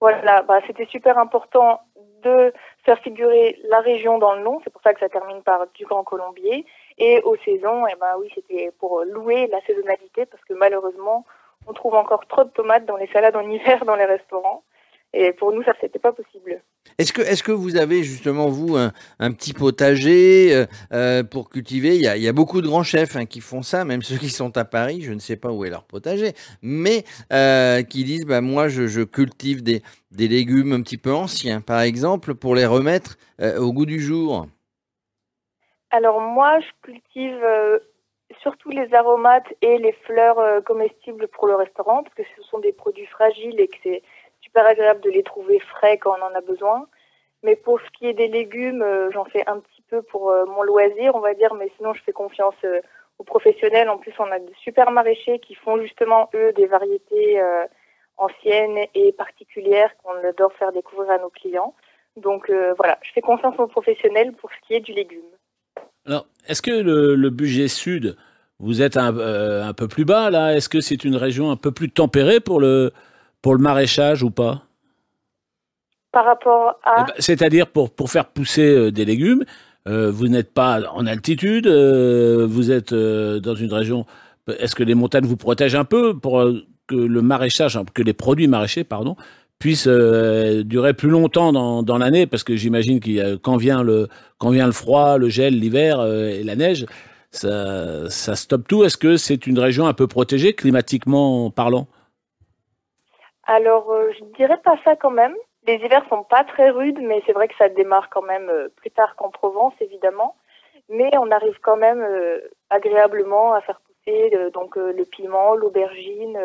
Voilà, 0.00 0.42
bah, 0.42 0.60
c'était 0.66 0.86
super 0.86 1.18
important 1.18 1.80
de 2.22 2.52
faire 2.84 2.98
figurer 3.00 3.58
la 3.68 3.80
région 3.80 4.18
dans 4.18 4.34
le 4.34 4.42
nom. 4.42 4.60
C'est 4.64 4.72
pour 4.72 4.82
ça 4.82 4.94
que 4.94 5.00
ça 5.00 5.08
termine 5.08 5.42
par 5.42 5.66
du 5.74 5.84
Grand 5.84 6.04
Colombier. 6.04 6.64
Et 7.00 7.22
aux 7.22 7.36
saisons, 7.44 7.86
eh 7.86 7.96
ben 7.98 8.14
oui, 8.20 8.30
c'était 8.34 8.70
pour 8.78 9.02
louer 9.04 9.46
la 9.46 9.60
saisonnalité 9.62 10.26
parce 10.26 10.44
que 10.44 10.52
malheureusement, 10.52 11.24
on 11.66 11.72
trouve 11.72 11.94
encore 11.94 12.26
trop 12.26 12.44
de 12.44 12.50
tomates 12.50 12.84
dans 12.84 12.98
les 12.98 13.08
salades 13.08 13.36
en 13.36 13.48
hiver 13.50 13.84
dans 13.86 13.96
les 13.96 14.04
restaurants. 14.04 14.62
Et 15.12 15.32
pour 15.32 15.52
nous, 15.52 15.62
ça, 15.64 15.72
c'était 15.80 15.98
pas 15.98 16.12
possible. 16.12 16.62
Est-ce 16.98 17.12
que, 17.12 17.22
est-ce 17.22 17.42
que 17.42 17.50
vous 17.50 17.76
avez 17.76 18.04
justement, 18.04 18.48
vous, 18.48 18.76
un, 18.76 19.32
petit 19.32 19.54
potager 19.54 20.54
euh, 20.54 20.66
euh, 20.92 21.24
pour 21.24 21.48
cultiver? 21.50 21.96
Il 21.96 22.02
y, 22.02 22.28
a, 22.28 22.32
beaucoup 22.32 22.60
de 22.60 22.68
grands 22.68 22.84
chefs 22.84 23.16
hein, 23.16 23.26
qui 23.26 23.40
font 23.40 23.62
ça, 23.62 23.84
même 23.84 24.02
ceux 24.02 24.18
qui 24.18 24.28
sont 24.28 24.56
à 24.56 24.64
Paris, 24.64 25.00
je 25.02 25.12
ne 25.12 25.18
sais 25.18 25.36
pas 25.36 25.50
où 25.50 25.64
est 25.64 25.70
leur 25.70 25.84
potager, 25.84 26.34
mais 26.62 27.04
euh, 27.32 27.82
qui 27.82 28.04
disent, 28.04 28.24
bah, 28.24 28.40
moi, 28.40 28.68
je, 28.68 29.02
cultive 29.02 29.64
des, 29.64 29.82
légumes 30.12 30.74
un 30.74 30.82
petit 30.82 30.98
peu 30.98 31.12
anciens, 31.12 31.60
par 31.60 31.80
exemple, 31.80 32.34
pour 32.34 32.54
les 32.54 32.66
remettre 32.66 33.16
au 33.58 33.72
goût 33.72 33.86
du 33.86 34.00
jour. 34.00 34.46
Alors 35.92 36.20
moi, 36.20 36.60
je 36.60 36.68
cultive 36.82 37.42
euh, 37.42 37.80
surtout 38.40 38.70
les 38.70 38.94
aromates 38.94 39.52
et 39.60 39.76
les 39.78 39.92
fleurs 39.92 40.38
euh, 40.38 40.60
comestibles 40.60 41.26
pour 41.28 41.48
le 41.48 41.56
restaurant 41.56 42.04
parce 42.04 42.14
que 42.14 42.22
ce 42.36 42.42
sont 42.44 42.60
des 42.60 42.72
produits 42.72 43.06
fragiles 43.06 43.58
et 43.60 43.66
que 43.66 43.76
c'est 43.82 44.02
super 44.40 44.64
agréable 44.66 45.00
de 45.00 45.10
les 45.10 45.24
trouver 45.24 45.58
frais 45.58 45.98
quand 45.98 46.16
on 46.16 46.22
en 46.22 46.34
a 46.34 46.40
besoin. 46.40 46.86
Mais 47.42 47.56
pour 47.56 47.80
ce 47.80 47.90
qui 47.98 48.06
est 48.06 48.12
des 48.14 48.28
légumes, 48.28 48.82
euh, 48.82 49.10
j'en 49.10 49.24
fais 49.24 49.44
un 49.48 49.58
petit 49.58 49.82
peu 49.82 50.02
pour 50.02 50.32
mon 50.46 50.62
loisir, 50.62 51.16
on 51.16 51.20
va 51.20 51.34
dire, 51.34 51.54
mais 51.54 51.72
sinon 51.76 51.92
je 51.94 52.02
fais 52.02 52.12
confiance 52.12 52.54
aux 53.18 53.24
professionnels. 53.24 53.88
En 53.90 53.98
plus, 53.98 54.12
on 54.20 54.30
a 54.30 54.38
de 54.38 54.52
super 54.62 54.92
maraîchers 54.92 55.40
qui 55.40 55.56
font 55.56 55.80
justement, 55.80 56.30
eux, 56.34 56.52
des 56.52 56.66
variétés 56.66 57.42
anciennes 58.16 58.78
et 58.94 59.12
particulières 59.12 59.96
qu'on 59.98 60.14
adore 60.24 60.52
faire 60.52 60.70
découvrir 60.70 61.10
à 61.10 61.18
nos 61.18 61.30
clients. 61.30 61.74
Donc 62.16 62.48
voilà, 62.76 62.98
je 63.02 63.10
fais 63.12 63.20
confiance 63.20 63.58
aux 63.58 63.66
professionnels 63.66 64.32
pour 64.34 64.50
ce 64.52 64.66
qui 64.66 64.74
est 64.74 64.80
du 64.80 64.92
légume. 64.92 65.26
Alors, 66.06 66.26
est-ce 66.46 66.62
que 66.62 66.70
le, 66.70 67.14
le 67.14 67.30
budget 67.30 67.68
sud, 67.68 68.16
vous 68.58 68.82
êtes 68.82 68.96
un, 68.96 69.16
euh, 69.16 69.64
un 69.64 69.72
peu 69.72 69.88
plus 69.88 70.04
bas 70.04 70.30
là? 70.30 70.54
Est-ce 70.54 70.68
que 70.68 70.80
c'est 70.80 71.04
une 71.04 71.16
région 71.16 71.50
un 71.50 71.56
peu 71.56 71.72
plus 71.72 71.90
tempérée 71.90 72.40
pour 72.40 72.60
le, 72.60 72.92
pour 73.42 73.54
le 73.54 73.60
maraîchage 73.60 74.22
ou 74.22 74.30
pas? 74.30 74.62
Par 76.12 76.24
rapport 76.24 76.80
à... 76.82 76.96
Eh 76.98 77.04
ben, 77.04 77.12
C'est-à-dire 77.18 77.66
pour, 77.68 77.90
pour 77.90 78.10
faire 78.10 78.26
pousser 78.26 78.74
euh, 78.74 78.90
des 78.90 79.04
légumes, 79.04 79.44
euh, 79.88 80.10
vous 80.10 80.28
n'êtes 80.28 80.52
pas 80.52 80.80
en 80.92 81.06
altitude, 81.06 81.66
euh, 81.66 82.46
vous 82.48 82.70
êtes 82.70 82.92
dans 82.92 83.54
une 83.54 83.72
région. 83.72 84.06
Est-ce 84.58 84.74
que 84.74 84.82
les 84.82 84.94
montagnes 84.94 85.26
vous 85.26 85.36
protègent 85.36 85.76
un 85.76 85.84
peu 85.84 86.18
pour 86.18 86.44
que 86.86 86.96
le 86.96 87.22
maraîchage, 87.22 87.78
que 87.94 88.02
les 88.02 88.12
produits 88.14 88.48
maraîchers, 88.48 88.84
pardon, 88.84 89.16
puissent 89.60 89.86
euh, 89.86 90.64
durer 90.64 90.94
plus 90.94 91.10
longtemps 91.10 91.52
dans, 91.52 91.84
dans 91.84 91.98
l'année 91.98 92.26
Parce 92.26 92.42
que 92.42 92.56
j'imagine 92.56 92.98
a, 93.20 93.36
quand 93.40 93.56
vient 93.56 93.84
le 93.84 94.08
quand 94.38 94.50
vient 94.50 94.66
le 94.66 94.72
froid, 94.72 95.18
le 95.18 95.28
gel, 95.28 95.60
l'hiver 95.60 96.00
euh, 96.00 96.30
et 96.30 96.42
la 96.42 96.56
neige, 96.56 96.86
ça, 97.30 98.08
ça 98.08 98.34
stoppe 98.34 98.66
tout. 98.66 98.82
Est-ce 98.82 98.96
que 98.96 99.16
c'est 99.16 99.46
une 99.46 99.58
région 99.58 99.86
un 99.86 99.92
peu 99.92 100.08
protégée 100.08 100.54
climatiquement 100.54 101.50
parlant? 101.50 101.86
Alors, 103.44 103.92
euh, 103.92 104.10
je 104.18 104.24
dirais 104.36 104.60
pas 104.64 104.76
ça 104.84 104.96
quand 104.96 105.10
même. 105.10 105.34
Les 105.66 105.74
hivers 105.74 106.04
sont 106.08 106.24
pas 106.24 106.42
très 106.44 106.70
rudes, 106.70 106.98
mais 107.02 107.22
c'est 107.26 107.32
vrai 107.32 107.46
que 107.46 107.54
ça 107.58 107.68
démarre 107.68 108.08
quand 108.08 108.22
même 108.22 108.48
euh, 108.48 108.68
plus 108.76 108.90
tard 108.90 109.14
qu'en 109.16 109.28
Provence, 109.28 109.74
évidemment. 109.80 110.36
Mais 110.88 111.10
on 111.18 111.30
arrive 111.30 111.58
quand 111.62 111.76
même 111.76 112.04
agréablement 112.68 113.52
à 113.54 113.60
faire 113.60 113.80
pousser 113.80 114.32
donc 114.52 114.74
le 114.74 115.04
piment, 115.04 115.54
l'aubergine. 115.54 116.36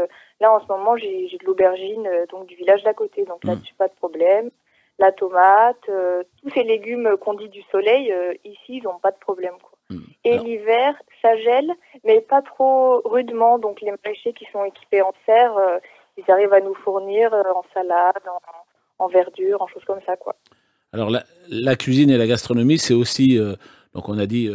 Là, 0.41 0.51
en 0.51 0.59
ce 0.59 0.67
moment, 0.67 0.97
j'ai 0.97 1.37
de 1.39 1.45
l'aubergine 1.45 2.07
euh, 2.07 2.25
donc 2.29 2.47
du 2.47 2.55
village 2.55 2.83
d'à 2.83 2.93
côté, 2.93 3.23
donc 3.25 3.43
là-dessus 3.43 3.73
pas 3.75 3.87
de 3.87 3.93
problème. 3.93 4.49
La 4.99 5.11
tomate, 5.11 5.89
euh, 5.89 6.23
tous 6.41 6.49
ces 6.51 6.63
légumes 6.63 7.17
qu'on 7.19 7.33
dit 7.33 7.49
du 7.49 7.61
soleil, 7.71 8.11
euh, 8.11 8.33
ici, 8.45 8.77
ils 8.77 8.83
n'ont 8.83 8.99
pas 8.99 9.11
de 9.11 9.17
problème. 9.17 9.55
Quoi. 9.61 9.97
Et 10.23 10.37
l'hiver, 10.37 10.95
ça 11.21 11.35
gèle, 11.37 11.71
mais 12.03 12.21
pas 12.21 12.41
trop 12.41 13.01
rudement. 13.05 13.59
Donc 13.59 13.81
les 13.81 13.91
maraîchers 13.91 14.33
qui 14.33 14.45
sont 14.51 14.63
équipés 14.65 15.01
en 15.01 15.13
serre, 15.25 15.57
euh, 15.57 15.77
ils 16.17 16.29
arrivent 16.31 16.53
à 16.53 16.61
nous 16.61 16.75
fournir 16.75 17.33
en 17.33 17.63
salade, 17.73 18.23
en, 18.27 19.03
en 19.05 19.07
verdure, 19.07 19.61
en 19.61 19.67
choses 19.67 19.83
comme 19.85 20.01
ça, 20.05 20.15
quoi. 20.15 20.35
Alors 20.93 21.09
la, 21.09 21.23
la 21.49 21.75
cuisine 21.75 22.09
et 22.09 22.17
la 22.17 22.25
gastronomie, 22.25 22.77
c'est 22.77 22.93
aussi, 22.93 23.37
donc 23.93 24.07
on 24.07 24.17
a 24.17 24.25
dit 24.25 24.49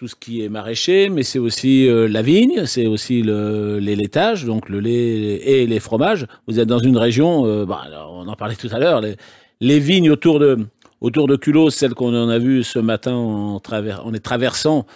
tout 0.00 0.08
ce 0.08 0.16
qui 0.16 0.42
est 0.42 0.48
maraîcher, 0.48 1.10
mais 1.10 1.22
c'est 1.22 1.38
aussi 1.38 1.86
euh, 1.86 2.08
la 2.08 2.22
vigne, 2.22 2.64
c'est 2.64 2.86
aussi 2.86 3.20
le, 3.20 3.78
les 3.80 3.96
laitages, 3.96 4.46
donc 4.46 4.70
le 4.70 4.80
lait 4.80 4.92
et 4.92 5.66
les 5.66 5.78
fromages. 5.78 6.26
Vous 6.48 6.58
êtes 6.58 6.68
dans 6.68 6.78
une 6.78 6.96
région, 6.96 7.44
euh, 7.44 7.66
bah, 7.66 7.82
on 8.08 8.26
en 8.26 8.34
parlait 8.34 8.54
tout 8.54 8.70
à 8.72 8.78
l'heure, 8.78 9.02
les, 9.02 9.78
vignes 9.78 10.10
autour 10.10 10.38
de 10.38 10.56
autour 11.02 11.28
de 11.28 11.36
Culot, 11.36 11.68
celle 11.68 11.92
qu'on 11.92 12.14
en 12.14 12.30
a 12.30 12.38
vue 12.38 12.64
ce 12.64 12.78
matin 12.78 13.14
en, 13.14 13.60
travers, 13.60 14.06
en 14.06 14.10
les 14.10 14.20
traversant 14.20 14.86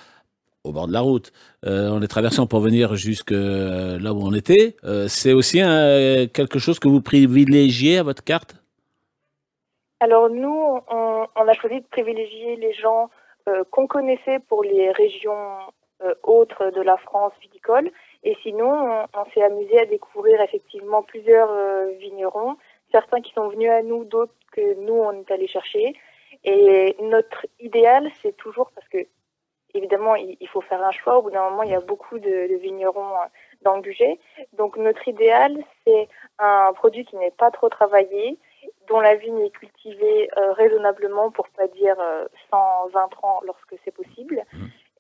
au 0.65 0.73
bord 0.73 0.89
de 0.89 0.95
la 0.95 1.01
route, 1.01 1.33
euh, 1.67 1.91
en 1.91 1.99
les 1.99 2.09
traversant 2.09 2.47
pour 2.47 2.61
venir 2.61 2.97
jusque 2.97 3.33
euh, 3.33 3.99
là 3.99 4.15
où 4.15 4.23
on 4.23 4.33
était. 4.33 4.75
Euh, 4.85 5.05
c'est 5.07 5.35
aussi 5.35 5.59
quelque 6.33 6.59
chose 6.59 6.79
que 6.79 6.89
vous 6.89 7.03
privilégiez 7.03 7.99
à 7.99 8.03
votre 8.03 8.25
carte? 8.25 8.57
Alors 10.01 10.31
nous, 10.31 10.81
on, 10.91 11.49
a 11.49 11.53
choisi 11.53 11.81
de 11.81 11.87
privilégier 11.91 12.57
les 12.57 12.73
gens 12.73 13.05
euh, 13.05 13.24
qu'on 13.71 13.87
connaissait 13.87 14.39
pour 14.39 14.63
les 14.65 14.91
régions 14.91 15.59
euh, 16.03 16.13
autres 16.25 16.71
de 16.71 16.83
la 16.83 16.97
France 16.97 17.33
viticole. 17.41 17.89
Et 18.25 18.37
sinon, 18.43 19.07
on, 19.15 19.25
s'est 19.33 19.43
amusé 19.43 19.79
à 19.79 19.87
découvrir 19.87 20.41
effectivement 20.41 21.05
plusieurs 21.05 21.51
euh, 21.51 21.93
vignerons, 22.01 22.57
certains 22.91 23.21
qui 23.21 23.33
sont 23.33 23.49
venus 23.49 23.71
à 23.71 23.83
nous, 23.83 24.05
d'autres 24.05 24.35
que 24.51 24.75
nous, 24.81 24.95
on 24.95 25.13
est 25.13 25.31
allé 25.31 25.47
chercher. 25.47 25.95
Et 26.43 26.97
notre 27.01 27.47
idéal, 27.61 28.11
c'est 28.23 28.37
toujours 28.37 28.73
parce 28.75 28.89
que, 28.89 29.07
évidemment, 29.73 30.17
il, 30.17 30.49
faut 30.49 30.61
faire 30.63 30.83
un 30.83 30.91
choix. 30.91 31.19
Au 31.19 31.23
bout 31.23 31.31
d'un 31.31 31.49
moment, 31.49 31.63
il 31.63 31.71
y 31.71 31.75
a 31.75 31.81
beaucoup 31.81 32.19
de, 32.19 32.49
de 32.49 32.57
vignerons 32.57 33.15
euh, 33.15 33.27
dans 33.63 33.77
le 33.77 33.83
budget. 33.83 34.19
Donc 34.55 34.77
notre 34.77 35.07
idéal, 35.07 35.57
c'est 35.87 36.09
un 36.41 36.73
produit 36.75 37.05
qui 37.05 37.17
n'est 37.17 37.31
pas 37.31 37.53
trop 37.53 37.69
travaillé, 37.69 38.37
dont 38.89 39.01
la 39.01 39.15
vigne 39.15 39.41
est 39.41 39.51
cultivée 39.51 40.31
euh, 40.37 40.53
raisonnablement, 40.53 41.31
pour 41.31 41.49
pas 41.51 41.67
dire 41.69 41.97
euh, 41.99 42.27
120 42.51 43.09
ans 43.23 43.41
lorsque 43.45 43.75
c'est 43.85 43.95
possible. 43.95 44.45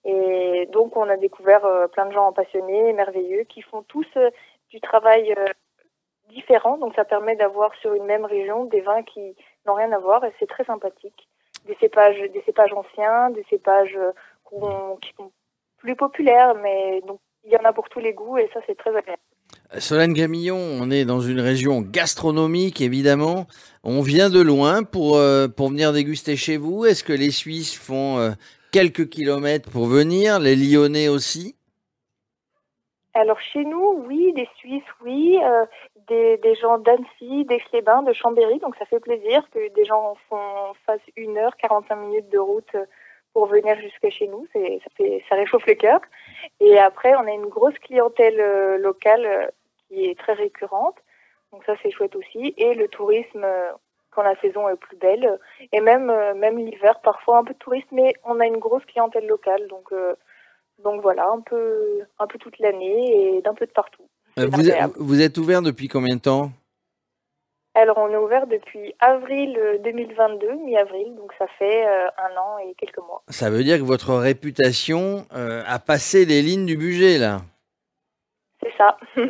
Et 0.05 0.69
donc 0.73 0.97
on 0.97 1.09
a 1.09 1.17
découvert 1.17 1.65
euh, 1.65 1.87
plein 1.89 2.07
de 2.07 2.13
gens 2.13 2.33
passionnés, 2.33 2.93
merveilleux, 2.93 3.45
qui 3.45 3.63
font 3.63 3.83
tous 3.83 4.07
euh, 4.17 4.31
du 4.71 4.81
travail 4.81 5.35
différent. 6.29 6.79
Donc 6.79 6.95
ça 6.95 7.05
permet 7.05 7.37
d'avoir 7.37 7.75
sur 7.77 7.95
une 7.95 8.05
même 8.05 8.25
région 8.25 8.65
des 8.65 8.81
vins 8.81 9.03
qui 9.03 9.37
n'ont 9.67 9.75
rien 9.75 9.93
à 9.93 9.99
voir 9.99 10.25
et 10.25 10.33
c'est 10.39 10.49
très 10.49 10.65
sympathique. 10.65 11.29
Des 11.67 11.77
cépages, 11.77 12.21
des 12.21 12.43
cépages 12.43 12.73
anciens, 12.73 13.31
des 13.31 13.45
cépages 13.49 13.99
qui 14.51 15.13
sont 15.17 15.33
plus 15.79 15.97
populaires, 15.97 16.55
mais 16.55 17.01
donc 17.03 17.21
il 17.45 17.53
y 17.53 17.57
en 17.57 17.65
a 17.65 17.73
pour 17.73 17.89
tous 17.89 18.01
les 18.01 18.13
goûts 18.13 18.39
et 18.39 18.51
ça 18.53 18.61
c'est 18.67 18.77
très 18.77 18.95
agréable. 18.95 19.23
Solène 19.79 20.13
Gramillon, 20.13 20.57
on 20.57 20.91
est 20.91 21.05
dans 21.05 21.21
une 21.21 21.41
région 21.41 21.81
gastronomique, 21.81 22.81
évidemment. 22.81 23.47
On 23.83 24.03
vient 24.03 24.31
de 24.31 24.41
loin 24.41 24.85
pour, 24.85 25.17
euh, 25.17 25.49
venir 25.59 25.93
déguster 25.93 26.37
chez 26.37 26.57
vous. 26.57 26.85
Est-ce 26.85 27.03
que 27.03 27.13
les 27.13 27.31
Suisses 27.31 27.77
font 27.77 28.19
euh, 28.19 28.31
quelques 28.73 29.09
kilomètres 29.09 29.71
pour 29.71 29.87
venir 29.87 30.39
Les 30.39 30.55
Lyonnais 30.55 31.09
aussi? 31.09 31.57
Alors 33.15 33.41
chez 33.41 33.65
nous, 33.65 34.05
oui, 34.07 34.33
des 34.35 34.49
Suisses, 34.57 34.83
oui, 35.05 35.39
euh, 35.43 35.67
des, 36.09 36.55
gens 36.61 36.79
d'Annecy, 36.79 37.45
d'Aix-les-Bains, 37.45 38.03
de 38.03 38.13
Chambéry, 38.13 38.59
donc 38.59 38.77
ça 38.77 38.87
fait 38.87 39.01
plaisir 39.01 39.49
que 39.53 39.73
des 39.75 39.85
gens 39.85 40.17
font, 40.29 40.75
fassent 40.87 41.01
une 41.17 41.37
heure, 41.39 41.57
45 41.57 41.97
minutes 41.97 42.31
de 42.31 42.39
route 42.39 42.77
pour 43.35 43.47
venir 43.47 43.79
jusque 43.81 44.09
chez 44.09 44.27
nous, 44.29 44.47
c'est, 44.53 44.81
ça, 44.83 44.91
fait, 44.97 45.23
ça 45.29 45.35
réchauffe 45.35 45.67
le 45.67 45.75
cœur. 45.75 46.01
Et 46.61 46.79
après, 46.79 47.15
on 47.17 47.27
a 47.27 47.33
une 47.33 47.51
grosse 47.57 47.79
clientèle 47.81 48.41
euh, 48.41 48.79
locale 48.79 49.27
euh, 49.27 49.47
qui 49.89 50.07
est 50.07 50.19
très 50.19 50.33
récurrente, 50.33 50.97
donc 51.53 51.63
ça 51.67 51.75
c'est 51.83 51.91
chouette 51.91 52.17
aussi, 52.17 52.55
et 52.57 52.73
le 52.75 52.89
tourisme 52.89 53.45
euh, 53.45 53.71
quand 54.11 54.23
la 54.23 54.41
saison 54.41 54.67
est 54.71 54.77
plus 54.77 54.97
belle, 54.97 55.39
et 55.73 55.81
même, 55.81 56.07
même 56.37 56.57
l'hiver, 56.57 57.01
parfois 57.03 57.37
un 57.39 57.45
peu 57.45 57.53
de 57.53 57.59
tourisme, 57.59 57.93
mais 57.93 58.15
on 58.25 58.41
a 58.41 58.47
une 58.47 58.59
grosse 58.59 58.87
clientèle 58.87 59.27
locale, 59.27 59.67
donc... 59.69 59.93
euh, 59.93 60.15
donc 60.83 61.03
voilà, 61.03 61.29
un 61.29 61.41
peu, 61.41 62.01
un 62.19 62.27
peu 62.27 62.37
toute 62.37 62.59
l'année 62.59 63.37
et 63.37 63.43
d'un 63.43 63.55
peu 63.55 63.65
de 63.65 63.71
partout. 63.71 64.03
Vous 64.97 65.23
êtes 65.23 65.39
ouvert 65.39 65.63
depuis 65.63 65.87
combien 65.87 66.17
de 66.17 66.21
temps? 66.21 66.51
Alors 67.77 67.99
on 67.99 68.09
est 68.09 68.17
ouvert 68.17 68.47
depuis 68.47 68.95
avril 69.01 69.59
euh, 69.59 69.79
2022, 69.83 70.55
mi-avril, 70.65 71.15
donc 71.17 71.33
ça 71.39 71.47
fait 71.59 71.85
euh, 71.85 72.07
un 72.19 72.37
an 72.41 72.59
et 72.59 72.75
quelques 72.75 72.99
mois. 72.99 73.23
Ça 73.29 73.51
veut 73.51 73.65
dire 73.65 73.79
que 73.79 73.83
votre 73.83 74.15
réputation 74.15 75.27
euh, 75.35 75.63
a 75.67 75.81
passé 75.81 76.25
les 76.25 76.41
lignes 76.41 76.67
du 76.67 76.77
budget, 76.77 77.19
là. 77.19 77.41
C'est 78.63 78.73
ça. 78.79 78.97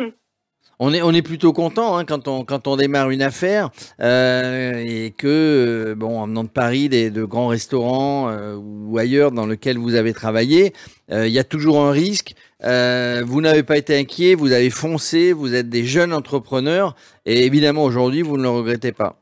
On 0.81 0.93
est, 0.93 1.03
on 1.03 1.13
est 1.13 1.23
plutôt 1.23 1.53
content 1.53 1.97
hein, 1.97 2.05
quand, 2.05 2.27
on, 2.27 2.45
quand 2.45 2.67
on 2.67 2.77
démarre 2.77 3.11
une 3.11 3.23
affaire 3.23 3.71
euh, 4.01 4.73
et 4.85 5.13
que, 5.17 5.93
euh, 5.93 5.95
bon, 5.95 6.19
en 6.19 6.27
venant 6.27 6.43
de 6.43 6.49
Paris, 6.49 6.89
des, 6.89 7.11
de 7.11 7.25
grands 7.25 7.47
restaurants 7.47 8.29
euh, 8.29 8.57
ou 8.57 8.99
ailleurs 8.99 9.31
dans 9.31 9.47
lesquels 9.47 9.79
vous 9.79 9.95
avez 9.95 10.13
travaillé, 10.13 10.73
euh, 11.13 11.29
il 11.29 11.33
y 11.33 11.39
a 11.39 11.45
toujours 11.45 11.81
un 11.81 11.93
risque. 11.93 12.35
Euh, 12.65 13.23
vous 13.27 13.41
n'avez 13.41 13.63
pas 13.63 13.77
été 13.77 13.99
inquiet, 13.99 14.35
vous 14.35 14.53
avez 14.53 14.71
foncé, 14.71 15.33
vous 15.33 15.55
êtes 15.55 15.69
des 15.69 15.85
jeunes 15.85 16.15
entrepreneurs 16.15 16.95
et 17.27 17.45
évidemment 17.45 17.85
aujourd'hui, 17.85 18.23
vous 18.23 18.39
ne 18.39 18.43
le 18.43 18.49
regrettez 18.49 18.93
pas. 18.93 19.17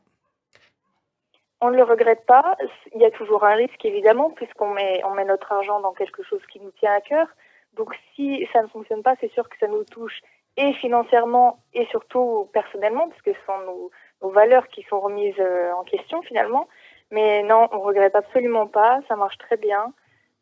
On 1.59 1.71
ne 1.71 1.77
le 1.77 1.83
regrette 1.83 2.25
pas. 2.25 2.57
Il 2.93 3.01
y 3.01 3.05
a 3.05 3.11
toujours 3.11 3.45
un 3.45 3.55
risque, 3.55 3.85
évidemment, 3.85 4.31
puisqu'on 4.31 4.73
met, 4.73 5.01
notre 5.25 5.49
argent 5.51 5.79
dans 5.79 5.93
quelque 5.93 6.21
chose 6.21 6.41
qui 6.51 6.59
nous 6.59 6.71
tient 6.71 6.91
à 6.91 6.99
cœur. 6.99 7.27
Donc, 7.77 7.95
si 8.13 8.45
ça 8.51 8.61
ne 8.61 8.67
fonctionne 8.67 9.01
pas, 9.01 9.15
c'est 9.21 9.31
sûr 9.31 9.47
que 9.47 9.55
ça 9.59 9.67
nous 9.67 9.85
touche 9.85 10.19
et 10.57 10.73
financièrement 10.73 11.59
et 11.73 11.85
surtout 11.85 12.49
personnellement, 12.51 13.07
parce 13.07 13.21
que 13.21 13.31
ce 13.31 13.45
sont 13.45 13.89
nos, 14.21 14.29
valeurs 14.29 14.67
qui 14.67 14.83
sont 14.89 14.99
remises 14.99 15.39
euh, 15.39 15.71
en 15.73 15.83
question 15.83 16.21
finalement. 16.21 16.67
Mais 17.11 17.43
non, 17.43 17.69
on 17.71 17.79
regrette 17.79 18.15
absolument 18.15 18.67
pas. 18.67 18.99
Ça 19.07 19.15
marche 19.15 19.37
très 19.37 19.57
bien. 19.57 19.93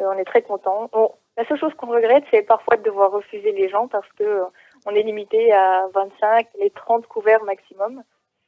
Euh, 0.01 0.05
on 0.07 0.17
est 0.17 0.25
très 0.25 0.41
content. 0.41 0.89
On- 0.91 1.11
la 1.37 1.47
seule 1.47 1.59
chose 1.59 1.73
qu'on 1.77 1.87
regrette, 1.87 2.23
c'est 2.31 2.41
parfois 2.41 2.77
de 2.77 2.83
devoir 2.83 3.11
refuser 3.11 3.51
les 3.51 3.69
gens 3.69 3.87
parce 3.87 4.07
que 4.17 4.23
euh, 4.23 4.43
on 4.85 4.91
est 4.91 5.03
limité 5.03 5.51
à 5.51 5.87
25 5.93 6.47
et 6.59 6.69
30 6.71 7.07
couverts 7.07 7.43
maximum. 7.43 8.03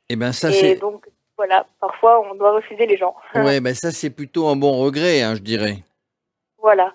Et 0.10 0.16
ben 0.16 0.32
ça 0.32 0.50
et 0.50 0.54
c'est, 0.54 0.76
donc, 0.76 1.08
voilà, 1.38 1.66
parfois 1.80 2.22
on 2.30 2.36
doit 2.36 2.52
refuser 2.52 2.86
les 2.86 2.98
gens. 2.98 3.16
ouais, 3.36 3.62
ben 3.62 3.74
ça 3.74 3.92
c'est 3.92 4.10
plutôt 4.10 4.48
un 4.48 4.56
bon 4.56 4.74
regret, 4.84 5.22
hein, 5.22 5.36
je 5.36 5.42
dirais. 5.42 5.78
Voilà. 6.58 6.94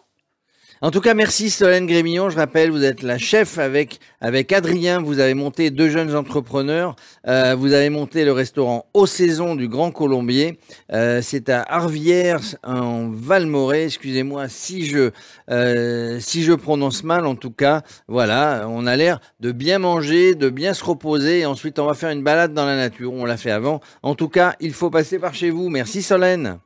En 0.80 0.92
tout 0.92 1.00
cas, 1.00 1.14
merci 1.14 1.50
Solène 1.50 1.86
Grémillon. 1.86 2.30
Je 2.30 2.36
rappelle, 2.36 2.70
vous 2.70 2.84
êtes 2.84 3.02
la 3.02 3.18
chef 3.18 3.58
avec, 3.58 3.98
avec 4.20 4.52
Adrien. 4.52 5.02
Vous 5.02 5.18
avez 5.18 5.34
monté 5.34 5.70
deux 5.70 5.88
jeunes 5.88 6.14
entrepreneurs. 6.14 6.94
Euh, 7.26 7.56
vous 7.56 7.72
avez 7.72 7.90
monté 7.90 8.24
le 8.24 8.30
restaurant 8.30 8.86
Aux 8.94 9.06
Saisons 9.06 9.56
du 9.56 9.66
Grand 9.66 9.90
Colombier. 9.90 10.60
Euh, 10.92 11.20
C'est 11.20 11.48
à 11.48 11.62
Arvières, 11.62 12.38
en 12.62 13.08
Valmorey. 13.10 13.86
Excusez-moi 13.86 14.46
si 14.46 14.86
je, 14.86 15.10
euh, 15.50 16.20
si 16.20 16.44
je 16.44 16.52
prononce 16.52 17.02
mal. 17.02 17.26
En 17.26 17.34
tout 17.34 17.50
cas, 17.50 17.82
voilà, 18.06 18.66
on 18.68 18.86
a 18.86 18.94
l'air 18.94 19.18
de 19.40 19.50
bien 19.50 19.80
manger, 19.80 20.36
de 20.36 20.48
bien 20.48 20.74
se 20.74 20.84
reposer. 20.84 21.40
Et 21.40 21.46
ensuite, 21.46 21.80
on 21.80 21.86
va 21.86 21.94
faire 21.94 22.10
une 22.10 22.22
balade 22.22 22.54
dans 22.54 22.66
la 22.66 22.76
nature. 22.76 23.12
On 23.12 23.24
l'a 23.24 23.36
fait 23.36 23.50
avant. 23.50 23.80
En 24.04 24.14
tout 24.14 24.28
cas, 24.28 24.54
il 24.60 24.72
faut 24.72 24.90
passer 24.90 25.18
par 25.18 25.34
chez 25.34 25.50
vous. 25.50 25.70
Merci 25.70 26.02
Solène. 26.02 26.60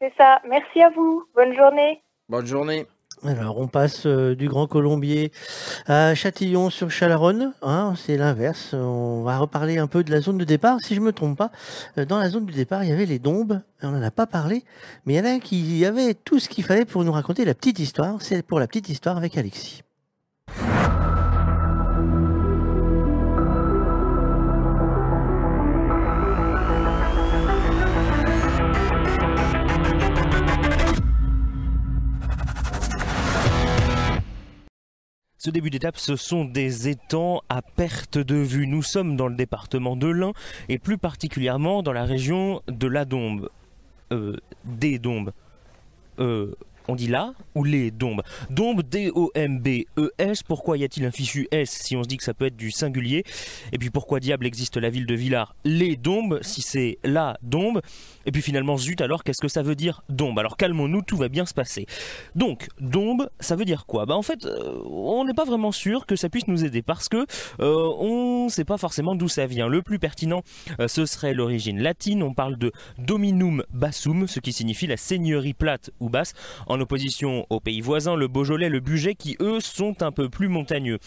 C'est 0.00 0.12
ça. 0.16 0.40
Merci 0.48 0.80
à 0.80 0.88
vous. 0.88 1.24
Bonne 1.34 1.54
journée. 1.54 2.02
Bonne 2.30 2.46
journée. 2.46 2.86
Alors, 3.24 3.58
on 3.58 3.68
passe 3.68 4.04
euh, 4.06 4.34
du 4.34 4.48
Grand 4.48 4.66
Colombier 4.66 5.30
à 5.86 6.12
Châtillon 6.12 6.70
sur 6.70 6.90
Chalaronne. 6.90 7.52
Hein, 7.62 7.94
c'est 7.96 8.16
l'inverse. 8.16 8.74
On 8.74 9.22
va 9.22 9.38
reparler 9.38 9.78
un 9.78 9.86
peu 9.86 10.02
de 10.02 10.10
la 10.10 10.20
zone 10.20 10.38
de 10.38 10.44
départ. 10.44 10.78
Si 10.80 10.96
je 10.96 11.00
me 11.00 11.12
trompe 11.12 11.38
pas, 11.38 11.52
euh, 11.98 12.04
dans 12.04 12.18
la 12.18 12.28
zone 12.28 12.46
du 12.46 12.52
départ, 12.52 12.82
il 12.82 12.90
y 12.90 12.92
avait 12.92 13.06
les 13.06 13.20
Dombes. 13.20 13.60
On 13.80 13.92
n'en 13.92 14.02
a 14.02 14.10
pas 14.10 14.26
parlé, 14.26 14.64
mais 15.06 15.14
il 15.14 15.16
y 15.18 15.20
en 15.20 15.36
a 15.36 15.38
qui 15.38 15.84
avait 15.84 16.14
tout 16.14 16.40
ce 16.40 16.48
qu'il 16.48 16.64
fallait 16.64 16.84
pour 16.84 17.04
nous 17.04 17.12
raconter 17.12 17.44
la 17.44 17.54
petite 17.54 17.78
histoire. 17.78 18.16
C'est 18.20 18.42
pour 18.42 18.58
la 18.58 18.66
petite 18.66 18.88
histoire 18.88 19.16
avec 19.16 19.38
Alexis. 19.38 19.82
Ce 35.44 35.50
début 35.50 35.70
d'étape, 35.70 35.98
ce 35.98 36.14
sont 36.14 36.44
des 36.44 36.88
étangs 36.88 37.42
à 37.48 37.62
perte 37.62 38.16
de 38.16 38.36
vue. 38.36 38.68
Nous 38.68 38.84
sommes 38.84 39.16
dans 39.16 39.26
le 39.26 39.34
département 39.34 39.96
de 39.96 40.06
l'Ain 40.06 40.34
et 40.68 40.78
plus 40.78 40.98
particulièrement 40.98 41.82
dans 41.82 41.92
la 41.92 42.04
région 42.04 42.62
de 42.68 42.86
la 42.86 43.04
Dombe. 43.04 43.48
Euh, 44.12 44.36
des 44.64 45.00
Dombes. 45.00 45.32
Euh, 46.20 46.54
on 46.88 46.94
dit 46.94 47.08
là 47.08 47.34
ou 47.54 47.64
les 47.64 47.90
Dombes 47.90 48.22
Dombe, 48.50 48.82
D-O-M-B-E-S. 48.82 50.42
Pourquoi 50.42 50.78
y 50.78 50.84
a-t-il 50.84 51.06
un 51.06 51.10
fichu 51.10 51.48
S 51.50 51.70
si 51.70 51.96
on 51.96 52.02
se 52.02 52.08
dit 52.08 52.16
que 52.16 52.24
ça 52.24 52.34
peut 52.34 52.46
être 52.46 52.56
du 52.56 52.70
singulier 52.70 53.24
Et 53.72 53.78
puis 53.78 53.90
pourquoi 53.90 54.20
diable 54.20 54.46
existe 54.46 54.76
la 54.76 54.90
ville 54.90 55.06
de 55.06 55.14
Villars 55.14 55.54
Les 55.64 55.96
Dombes 55.96 56.40
si 56.42 56.62
c'est 56.62 56.98
la 57.04 57.38
Dombe 57.42 57.80
Et 58.26 58.32
puis 58.32 58.42
finalement, 58.42 58.76
zut, 58.76 59.00
alors 59.00 59.24
qu'est-ce 59.24 59.40
que 59.40 59.48
ça 59.48 59.62
veut 59.62 59.74
dire 59.74 60.02
Dombe? 60.08 60.38
Alors 60.38 60.56
calmons-nous, 60.56 61.02
tout 61.02 61.16
va 61.16 61.28
bien 61.28 61.46
se 61.46 61.54
passer. 61.54 61.86
Donc, 62.34 62.68
Dombe, 62.80 63.28
ça 63.40 63.56
veut 63.56 63.64
dire 63.64 63.86
quoi? 63.86 64.06
Bah 64.06 64.16
en 64.16 64.22
fait, 64.22 64.44
euh, 64.44 64.82
on 64.86 65.24
n'est 65.24 65.34
pas 65.34 65.44
vraiment 65.44 65.72
sûr 65.72 66.06
que 66.06 66.16
ça 66.16 66.28
puisse 66.28 66.48
nous 66.48 66.64
aider 66.64 66.82
parce 66.82 67.08
que 67.08 67.26
euh, 67.60 67.92
on 67.98 68.46
ne 68.46 68.50
sait 68.50 68.64
pas 68.64 68.78
forcément 68.78 69.14
d'où 69.14 69.28
ça 69.28 69.46
vient. 69.46 69.68
Le 69.68 69.82
plus 69.82 69.98
pertinent, 69.98 70.42
euh, 70.80 70.88
ce 70.88 71.06
serait 71.06 71.34
l'origine 71.34 71.80
latine. 71.80 72.22
On 72.22 72.34
parle 72.34 72.56
de 72.56 72.72
dominum 72.98 73.64
bassum, 73.72 74.26
ce 74.26 74.40
qui 74.40 74.52
signifie 74.52 74.86
la 74.86 74.96
seigneurie 74.96 75.54
plate 75.54 75.90
ou 76.00 76.08
basse. 76.08 76.34
En 76.72 76.80
opposition 76.80 77.46
aux 77.50 77.60
pays 77.60 77.80
voisins, 77.80 78.16
le 78.16 78.28
Beaujolais, 78.28 78.70
le 78.70 78.80
Bugey, 78.80 79.14
qui 79.14 79.36
eux 79.40 79.60
sont 79.60 80.02
un 80.02 80.10
peu 80.10 80.28
plus 80.28 80.48
montagneux. 80.48 80.98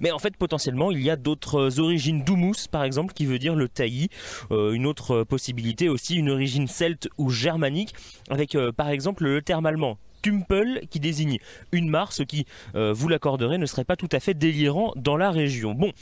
Mais 0.00 0.10
en 0.10 0.18
fait, 0.18 0.36
potentiellement, 0.36 0.90
il 0.90 1.02
y 1.02 1.10
a 1.10 1.16
d'autres 1.16 1.78
origines 1.78 2.24
d'humus, 2.24 2.68
par 2.70 2.84
exemple, 2.84 3.12
qui 3.12 3.26
veut 3.26 3.38
dire 3.38 3.54
le 3.54 3.68
taillis. 3.68 4.08
Euh, 4.50 4.72
une 4.72 4.86
autre 4.86 5.24
possibilité 5.24 5.88
aussi, 5.88 6.16
une 6.16 6.30
origine 6.30 6.66
celte 6.66 7.08
ou 7.18 7.30
germanique, 7.30 7.94
avec 8.30 8.54
euh, 8.54 8.72
par 8.72 8.88
exemple 8.88 9.24
le 9.24 9.42
terme 9.42 9.66
allemand 9.66 9.98
Tumpel 10.22 10.86
qui 10.90 11.00
désigne 11.00 11.38
une 11.72 11.88
mare, 11.88 12.12
ce 12.12 12.22
qui, 12.22 12.46
euh, 12.74 12.92
vous 12.92 13.08
l'accorderez, 13.08 13.58
ne 13.58 13.66
serait 13.66 13.84
pas 13.84 13.96
tout 13.96 14.08
à 14.12 14.20
fait 14.20 14.34
délirant 14.34 14.92
dans 14.96 15.16
la 15.16 15.30
région. 15.30 15.74
Bon, 15.74 15.92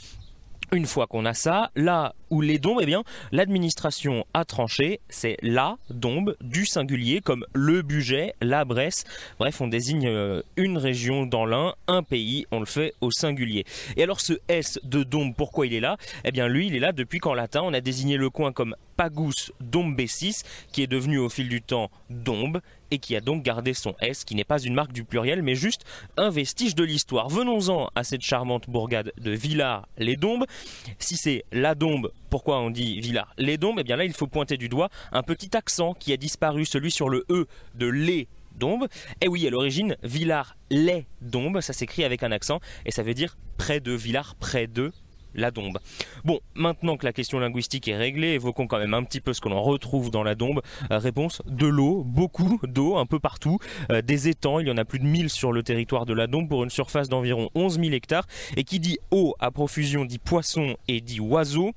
une 0.71 0.85
fois 0.85 1.07
qu'on 1.07 1.25
a 1.25 1.33
ça, 1.33 1.71
là 1.75 2.13
où 2.29 2.41
les 2.41 2.59
dombes, 2.59 2.79
eh 2.81 2.85
bien, 2.85 3.03
l'administration 3.31 4.25
a 4.33 4.45
tranché, 4.45 4.99
c'est 5.09 5.37
la 5.41 5.77
dombe 5.89 6.35
du 6.41 6.65
singulier, 6.65 7.21
comme 7.21 7.45
le 7.53 7.81
budget, 7.81 8.33
la 8.41 8.65
Bresse. 8.65 9.05
Bref, 9.39 9.61
on 9.61 9.67
désigne 9.67 10.07
euh, 10.07 10.41
une 10.57 10.77
région 10.77 11.25
dans 11.25 11.45
l'un, 11.45 11.73
un 11.87 12.03
pays, 12.03 12.45
on 12.51 12.59
le 12.59 12.65
fait 12.65 12.93
au 13.01 13.11
singulier. 13.11 13.65
Et 13.97 14.03
alors 14.03 14.21
ce 14.21 14.33
S 14.47 14.79
de 14.83 15.03
dombe, 15.03 15.33
pourquoi 15.35 15.65
il 15.65 15.73
est 15.73 15.79
là? 15.79 15.97
Eh 16.23 16.31
bien, 16.31 16.47
lui, 16.47 16.67
il 16.67 16.75
est 16.75 16.79
là 16.79 16.91
depuis 16.91 17.19
qu'en 17.19 17.33
latin, 17.33 17.61
on 17.63 17.73
a 17.73 17.81
désigné 17.81 18.17
le 18.17 18.29
coin 18.29 18.51
comme 18.51 18.75
Pagus 18.95 19.51
Dombesis, 19.61 20.43
qui 20.71 20.83
est 20.83 20.87
devenu 20.87 21.19
au 21.19 21.29
fil 21.29 21.49
du 21.49 21.61
temps 21.61 21.89
Dombe, 22.09 22.59
et 22.91 22.99
qui 22.99 23.15
a 23.15 23.21
donc 23.21 23.43
gardé 23.43 23.73
son 23.73 23.95
S, 24.01 24.23
qui 24.23 24.35
n'est 24.35 24.43
pas 24.43 24.59
une 24.59 24.73
marque 24.73 24.91
du 24.91 25.03
pluriel, 25.03 25.41
mais 25.41 25.55
juste 25.55 25.83
un 26.17 26.29
vestige 26.29 26.75
de 26.75 26.83
l'histoire. 26.83 27.29
Venons-en 27.29 27.89
à 27.95 28.03
cette 28.03 28.21
charmante 28.21 28.69
bourgade 28.69 29.11
de 29.17 29.31
Villars-les-Dombes. 29.31 30.45
Si 30.99 31.15
c'est 31.17 31.43
la 31.51 31.75
Dombe, 31.75 32.11
pourquoi 32.29 32.59
on 32.59 32.69
dit 32.69 32.99
Villars-les-Dombes? 32.99 33.79
Eh 33.79 33.83
bien 33.83 33.95
là, 33.95 34.05
il 34.05 34.13
faut 34.13 34.27
pointer 34.27 34.57
du 34.57 34.69
doigt 34.69 34.89
un 35.11 35.23
petit 35.23 35.55
accent 35.55 35.93
qui 35.93 36.13
a 36.13 36.17
disparu, 36.17 36.65
celui 36.65 36.91
sur 36.91 37.09
le 37.09 37.25
E 37.29 37.47
de 37.75 37.87
les 37.87 38.27
Dombes. 38.55 38.87
Et 39.21 39.27
oui, 39.27 39.47
à 39.47 39.49
l'origine, 39.49 39.95
Villars 40.03 40.57
les 40.69 41.05
Dombes, 41.21 41.61
ça 41.61 41.73
s'écrit 41.73 42.03
avec 42.03 42.23
un 42.23 42.31
accent 42.31 42.59
et 42.85 42.91
ça 42.91 43.03
veut 43.03 43.13
dire 43.13 43.37
près 43.57 43.79
de 43.79 43.93
Villars, 43.93 44.35
près 44.35 44.67
de 44.67 44.91
la 45.35 45.51
dombe. 45.51 45.79
Bon, 46.23 46.39
maintenant 46.55 46.97
que 46.97 47.05
la 47.05 47.13
question 47.13 47.39
linguistique 47.39 47.87
est 47.87 47.97
réglée, 47.97 48.29
évoquons 48.29 48.67
quand 48.67 48.79
même 48.79 48.93
un 48.93 49.03
petit 49.03 49.21
peu 49.21 49.33
ce 49.33 49.41
que 49.41 49.49
l'on 49.49 49.61
retrouve 49.61 50.11
dans 50.11 50.23
la 50.23 50.35
dombe. 50.35 50.61
Euh, 50.91 50.97
réponse 50.97 51.41
de 51.45 51.67
l'eau, 51.67 52.03
beaucoup 52.05 52.59
d'eau, 52.63 52.97
un 52.97 53.05
peu 53.05 53.19
partout. 53.19 53.59
Euh, 53.91 54.01
des 54.01 54.27
étangs, 54.27 54.59
il 54.59 54.67
y 54.67 54.71
en 54.71 54.77
a 54.77 54.85
plus 54.85 54.99
de 54.99 55.05
1000 55.05 55.29
sur 55.29 55.51
le 55.51 55.63
territoire 55.63 56.05
de 56.05 56.13
la 56.13 56.27
dombe 56.27 56.47
pour 56.47 56.63
une 56.63 56.69
surface 56.69 57.09
d'environ 57.09 57.49
11 57.55 57.79
000 57.79 57.91
hectares. 57.91 58.27
Et 58.57 58.63
qui 58.63 58.79
dit 58.79 58.97
eau 59.11 59.35
à 59.39 59.51
profusion 59.51 60.05
dit 60.05 60.19
poisson 60.19 60.75
et 60.87 61.01
dit 61.01 61.19
oiseau. 61.19 61.73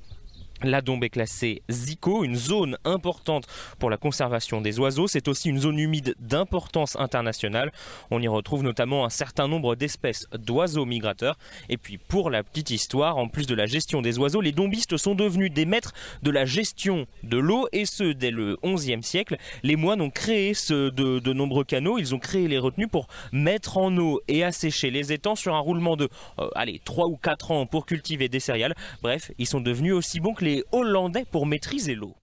La 0.65 0.81
Dombe 0.81 1.03
est 1.03 1.11
classée 1.11 1.63
ZICO, 1.71 2.23
une 2.23 2.37
zone 2.37 2.79
importante 2.85 3.47
pour 3.81 3.91
la 3.91 3.97
conservation 3.97 4.61
des 4.61 4.79
oiseaux. 4.79 5.09
C'est 5.09 5.27
aussi 5.27 5.49
une 5.49 5.59
zone 5.59 5.79
humide 5.79 6.15
d'importance 6.21 6.97
internationale. 6.97 7.73
On 8.13 8.23
y 8.23 8.29
retrouve 8.29 8.63
notamment 8.63 9.05
un 9.05 9.11
certain 9.11 9.49
nombre 9.49 9.75
d'espèces 9.75 10.29
d'oiseaux 10.39 10.85
migrateurs. 10.85 11.37
Et 11.69 11.77
puis 11.77 11.99
pour 11.99 12.31
la 12.31 12.45
petite 12.45 12.71
histoire, 12.71 13.17
en 13.19 13.29
plus 13.29 13.47
de 13.47 13.55
la 13.57 13.67
gestion 13.67 14.03
des 14.03 14.19
oiseaux, 14.19 14.41
les 14.41 14.53
dombistes 14.53 14.97
sont 14.97 15.17
devenus 15.17 15.53
des 15.53 15.65
maîtres 15.65 15.95
de 16.23 16.31
la 16.31 16.45
gestion 16.45 17.07
de 17.25 17.39
l'eau 17.39 17.67
et 17.73 17.85
ce 17.85 18.13
dès 18.13 18.31
le 18.31 18.57
XIe 18.65 19.03
siècle. 19.03 19.39
Les 19.65 19.77
moines 19.77 20.01
ont 20.01 20.11
créé 20.11 20.53
de, 20.53 21.33
nombreux 21.33 21.65
canaux, 21.65 21.99
ils 21.99 22.15
ont 22.15 22.19
créé 22.19 22.47
les 22.47 22.59
retenues 22.59 22.89
pour 22.89 23.09
mettre 23.33 23.79
en 23.79 23.97
eau 23.97 24.21
et 24.29 24.45
assécher 24.45 24.91
les 24.91 25.13
étangs 25.13 25.35
sur 25.35 25.55
un 25.55 25.61
roulement 25.61 25.97
de 25.97 26.09
euh, 26.39 26.49
allez, 26.55 26.81
3 26.85 27.09
ou 27.09 27.17
4 27.17 27.51
ans 27.51 27.67
pour 27.67 27.87
cultiver 27.87 28.29
des 28.29 28.41
céréales. 28.41 28.75
Bref, 29.03 29.33
ils 29.39 29.47
sont 29.47 29.61
devenus 29.61 29.95
aussi 29.95 30.21
bons 30.21 30.35
que 30.35 30.45
les 30.45 30.52
Hollandais 30.73 31.25
pour 31.31 31.47
maîtriser 31.47 31.95
l'eau. 31.95 32.15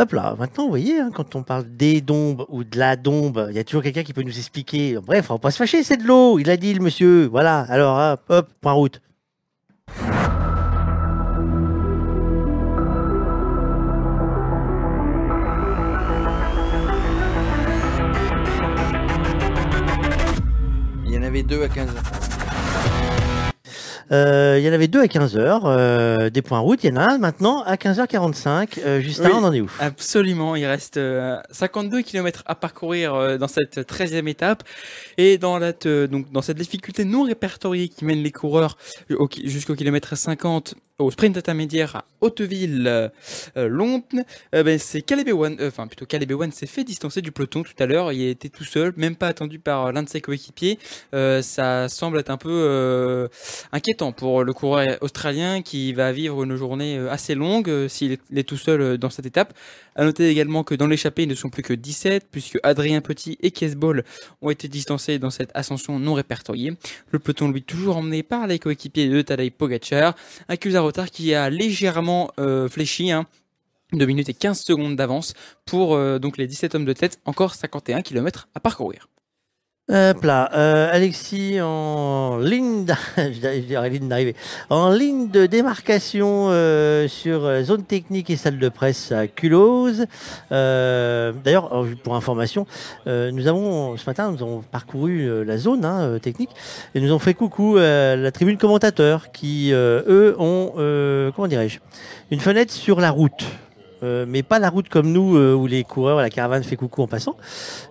Hop 0.00 0.12
là, 0.12 0.36
maintenant, 0.38 0.64
vous 0.64 0.70
voyez, 0.70 1.00
hein, 1.00 1.10
quand 1.12 1.34
on 1.34 1.42
parle 1.42 1.64
des 1.76 2.00
dombes 2.00 2.46
ou 2.48 2.62
de 2.62 2.78
la 2.78 2.94
dombe, 2.94 3.48
il 3.50 3.56
y 3.56 3.58
a 3.58 3.64
toujours 3.64 3.82
quelqu'un 3.82 4.04
qui 4.04 4.12
peut 4.12 4.22
nous 4.22 4.38
expliquer. 4.38 4.96
Bref, 5.04 5.28
on 5.30 5.34
va 5.34 5.38
pas 5.40 5.50
se 5.50 5.56
fâcher, 5.56 5.82
c'est 5.82 5.96
de 5.96 6.04
l'eau, 6.04 6.38
il 6.38 6.48
a 6.50 6.56
dit 6.56 6.72
le 6.72 6.80
monsieur. 6.80 7.26
Voilà, 7.26 7.66
alors 7.68 7.98
hop, 7.98 8.22
hop, 8.28 8.52
point 8.60 8.72
route. 8.72 9.02
Il 21.06 21.12
y 21.12 21.18
en 21.18 21.22
avait 21.24 21.42
deux 21.42 21.64
à 21.64 21.68
15 21.68 21.88
heures. 21.88 22.27
Euh, 24.10 24.56
il 24.58 24.64
y 24.64 24.68
en 24.68 24.72
avait 24.72 24.88
deux 24.88 25.00
à 25.00 25.06
15h, 25.06 25.60
euh, 25.64 26.30
des 26.30 26.42
points 26.42 26.58
route. 26.58 26.82
Il 26.84 26.90
y 26.90 26.92
en 26.92 26.96
a 26.96 27.12
un 27.12 27.18
maintenant 27.18 27.62
à 27.62 27.76
15h45. 27.76 28.80
Euh, 28.84 29.00
Justin, 29.00 29.30
Oui, 29.30 29.34
on 29.34 29.44
en 29.44 29.52
est 29.52 29.60
où? 29.60 29.70
Absolument, 29.80 30.56
il 30.56 30.66
reste 30.66 30.96
euh, 30.96 31.36
52 31.50 32.02
km 32.02 32.42
à 32.46 32.54
parcourir 32.54 33.14
euh, 33.14 33.38
dans 33.38 33.48
cette 33.48 33.78
13e 33.78 34.28
étape 34.28 34.62
et 35.18 35.38
dans, 35.38 35.58
la, 35.58 35.72
donc, 35.72 36.30
dans 36.32 36.42
cette 36.42 36.56
difficulté 36.56 37.04
non 37.04 37.24
répertoriée 37.24 37.88
qui 37.88 38.04
mène 38.04 38.22
les 38.22 38.32
coureurs 38.32 38.78
jusqu'au 39.44 39.74
kilomètre 39.74 40.16
50 40.16 40.74
au 40.98 41.12
sprint 41.12 41.36
intermédiaire 41.36 41.94
à 41.94 42.04
Hauteville, 42.20 42.86
euh, 42.88 43.08
euh, 43.56 43.98
euh, 44.54 44.62
ben, 44.64 44.78
c'est 44.80 45.02
Caleb 45.02 45.28
Ewan, 45.28 45.56
euh, 45.60 45.68
enfin 45.68 45.86
plutôt 45.86 46.06
Caleb 46.06 46.32
Ewan 46.32 46.50
s'est 46.50 46.66
fait 46.66 46.82
distancer 46.82 47.22
du 47.22 47.30
peloton 47.30 47.62
tout 47.62 47.72
à 47.78 47.86
l'heure, 47.86 48.12
il 48.12 48.26
était 48.28 48.48
tout 48.48 48.64
seul, 48.64 48.92
même 48.96 49.14
pas 49.14 49.28
attendu 49.28 49.60
par 49.60 49.86
euh, 49.86 49.92
l'un 49.92 50.02
de 50.02 50.08
ses 50.08 50.20
coéquipiers. 50.20 50.78
Euh, 51.14 51.40
ça 51.40 51.88
semble 51.88 52.18
être 52.18 52.30
un 52.30 52.36
peu 52.36 52.50
euh, 52.50 53.28
pour 53.98 54.44
le 54.44 54.52
coureur 54.52 54.86
australien 55.00 55.60
qui 55.60 55.92
va 55.92 56.12
vivre 56.12 56.44
une 56.44 56.54
journée 56.54 56.96
euh, 56.96 57.10
assez 57.10 57.34
longue 57.34 57.68
euh, 57.68 57.88
s'il 57.88 58.12
est, 58.12 58.48
tout 58.48 58.56
seul 58.56 58.80
euh, 58.80 58.96
dans 58.96 59.10
cette 59.10 59.26
étape. 59.26 59.52
À 59.96 60.04
noter 60.04 60.28
également 60.28 60.62
que 60.62 60.76
dans 60.76 60.86
l'échappée, 60.86 61.24
ils 61.24 61.28
ne 61.28 61.34
sont 61.34 61.50
plus 61.50 61.64
que 61.64 61.72
17, 61.72 62.28
puisque 62.30 62.58
Adrien 62.62 63.00
Petit 63.00 63.36
et 63.40 63.50
Kesbol 63.50 64.04
ont 64.40 64.50
été 64.50 64.68
distancés 64.68 65.18
dans 65.18 65.30
cette 65.30 65.50
ascension 65.54 65.98
non 65.98 66.14
répertoriée. 66.14 66.74
Le 67.10 67.18
peloton, 67.18 67.50
lui, 67.50 67.62
toujours 67.62 67.96
emmené 67.96 68.22
par 68.22 68.46
les 68.46 68.60
coéquipiers 68.60 69.08
de 69.08 69.20
Tadej 69.22 69.50
Pogacar, 69.50 70.14
accuse 70.48 70.76
retard 70.76 71.10
qui 71.10 71.34
a 71.34 71.50
légèrement 71.50 72.30
fléchi, 72.70 73.10
hein, 73.10 73.26
2 73.92 74.06
minutes 74.06 74.28
et 74.28 74.34
15 74.34 74.60
secondes 74.60 74.94
d'avance 74.94 75.34
pour 75.66 75.98
donc 76.20 76.38
les 76.38 76.46
17 76.46 76.76
hommes 76.76 76.84
de 76.84 76.92
tête, 76.92 77.18
encore 77.24 77.54
51 77.54 78.02
km 78.02 78.48
à 78.54 78.60
parcourir. 78.60 79.08
Hop 79.90 80.22
là, 80.22 80.50
euh, 80.52 80.90
Alexis 80.92 81.62
en 81.62 82.36
ligne, 82.42 82.84
d'arrivée, 82.84 84.36
en 84.68 84.90
ligne 84.90 85.30
de 85.30 85.46
démarcation 85.46 86.48
euh, 86.50 87.08
sur 87.08 87.46
euh, 87.46 87.62
zone 87.62 87.84
technique 87.84 88.28
et 88.28 88.36
salle 88.36 88.58
de 88.58 88.68
presse 88.68 89.12
à 89.12 89.26
Culose. 89.26 90.04
Euh, 90.52 91.32
D'ailleurs, 91.42 91.74
euh, 91.74 91.94
pour 92.04 92.16
information, 92.16 92.66
euh, 93.06 93.30
nous 93.30 93.46
avons 93.46 93.96
ce 93.96 94.04
matin 94.04 94.30
nous 94.30 94.42
avons 94.42 94.60
parcouru 94.60 95.22
euh, 95.22 95.42
la 95.42 95.56
zone 95.56 95.86
hein, 95.86 96.00
euh, 96.00 96.18
technique 96.18 96.50
et 96.94 97.00
nous 97.00 97.08
avons 97.08 97.18
fait 97.18 97.32
coucou 97.32 97.78
à 97.78 98.14
la 98.14 98.30
tribune 98.30 98.58
commentateur 98.58 99.32
qui 99.32 99.72
euh, 99.72 100.02
eux 100.06 100.36
ont 100.38 100.74
euh, 100.76 101.30
comment 101.34 101.48
dirais-je 101.48 101.78
une 102.30 102.40
fenêtre 102.40 102.74
sur 102.74 103.00
la 103.00 103.10
route. 103.10 103.46
Euh, 104.02 104.24
mais 104.28 104.42
pas 104.42 104.58
la 104.58 104.70
route 104.70 104.88
comme 104.88 105.10
nous 105.10 105.36
euh, 105.36 105.54
où 105.54 105.66
les 105.66 105.84
coureurs, 105.84 106.18
la 106.18 106.30
caravane 106.30 106.62
fait 106.62 106.76
coucou 106.76 107.02
en 107.02 107.06
passant, 107.06 107.36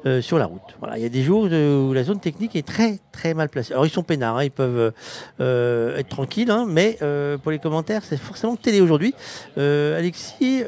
euh, 0.05 0.21
sur 0.21 0.37
la 0.37 0.45
route. 0.45 0.61
Voilà, 0.79 0.97
il 0.97 1.03
y 1.03 1.05
a 1.05 1.09
des 1.09 1.23
jours 1.23 1.43
où 1.43 1.93
la 1.93 2.03
zone 2.03 2.19
technique 2.19 2.55
est 2.55 2.65
très 2.65 2.99
très 3.11 3.33
mal 3.33 3.49
placée. 3.49 3.73
Alors 3.73 3.85
ils 3.85 3.91
sont 3.91 4.03
peinards, 4.03 4.37
hein, 4.37 4.43
ils 4.43 4.51
peuvent 4.51 4.93
être 5.39 6.09
tranquilles, 6.09 6.51
hein, 6.51 6.65
mais 6.67 6.97
pour 7.41 7.51
les 7.51 7.59
commentaires, 7.59 8.03
c'est 8.03 8.17
forcément 8.17 8.55
télé 8.55 8.81
aujourd'hui. 8.81 9.13
Alexis, 9.57 10.63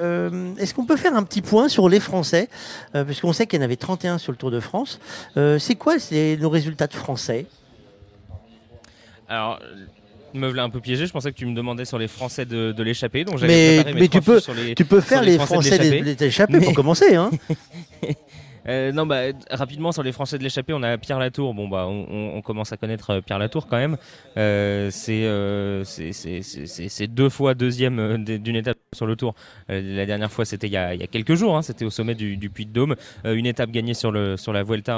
est-ce 0.57 0.74
qu'on 0.74 0.86
peut 0.86 0.98
faire 0.98 1.16
un 1.16 1.24
petit 1.24 1.41
point 1.41 1.70
sur 1.70 1.90
les 1.90 1.99
Français? 1.99 2.49
Euh, 2.95 3.06
Parce 3.06 3.22
qu'on 3.22 3.34
sait 3.34 3.48
qu'il 3.48 3.60
y 3.60 3.61
en 3.61 3.66
avait 3.66 3.76
31 3.76 4.18
sur 4.18 4.32
le 4.32 4.38
Tour 4.38 4.52
de 4.52 4.60
France. 4.60 4.99
C'est 5.36 5.76
quoi 5.76 5.95
nos 6.40 6.49
résultats 6.49 6.88
de 6.88 6.94
Français? 6.94 7.45
Alors, 9.28 9.60
me 10.34 10.60
un 10.60 10.69
peu 10.69 10.80
piégé, 10.80 11.06
je 11.07 11.11
pensais 11.11 11.31
que 11.31 11.38
tu 11.38 11.45
me 11.45 11.56
demandais 11.56 11.85
sur 11.85 11.97
les 11.97 12.07
Français 12.07 12.45
de, 12.45 12.72
de 12.72 12.84
l'échappée, 12.84 13.23
donc 13.23 13.38
j'avais 13.38 13.53
Mais, 13.53 13.76
préparé 13.76 13.93
mes 13.93 13.99
mais 14.01 14.07
tu, 14.07 14.22
peux, 14.22 14.39
sur 14.39 14.53
les, 14.53 14.76
tu 14.76 14.85
peux 14.85 15.01
faire 15.01 15.23
les 15.23 15.38
Français 15.39 15.77
de 15.77 15.84
l'échappée. 15.84 16.26
échappés 16.26 16.60
pour 16.60 16.73
commencer. 16.76 17.15
Hein. 17.15 17.31
Euh, 18.69 18.91
non, 18.91 19.05
bah, 19.05 19.21
rapidement 19.49 19.91
sur 19.91 20.03
les 20.03 20.11
Français 20.11 20.37
de 20.37 20.43
l'échappée, 20.43 20.73
on 20.73 20.83
a 20.83 20.97
Pierre 20.97 21.19
Latour. 21.19 21.53
Bon, 21.53 21.67
bah, 21.67 21.87
on, 21.87 22.41
commence 22.41 22.71
à 22.71 22.77
connaître 22.77 23.09
euh, 23.09 23.21
Pierre 23.21 23.39
Latour 23.39 23.67
quand 23.67 23.77
même. 23.77 23.97
Euh, 24.37 24.89
c'est 24.91 25.27
deux 27.07 27.29
fois 27.29 27.53
deuxième 27.55 28.23
d'une 28.23 28.55
étape 28.55 28.77
sur 28.93 29.07
le 29.07 29.15
Tour. 29.15 29.33
La 29.67 30.05
dernière 30.05 30.31
fois, 30.31 30.45
c'était 30.45 30.67
il 30.67 30.73
y 30.73 30.77
a, 30.77 30.95
quelques 31.07 31.33
jours. 31.33 31.57
hein, 31.57 31.61
c'était 31.61 31.85
au 31.85 31.89
sommet 31.89 32.15
du, 32.15 32.49
Puy 32.49 32.65
de 32.65 32.71
Dôme. 32.71 32.95
Une 33.25 33.45
étape 33.45 33.71
gagnée 33.71 33.93
sur 33.93 34.11
le 34.11 34.37
sur 34.37 34.53
la 34.53 34.63
Vuelta 34.63 34.97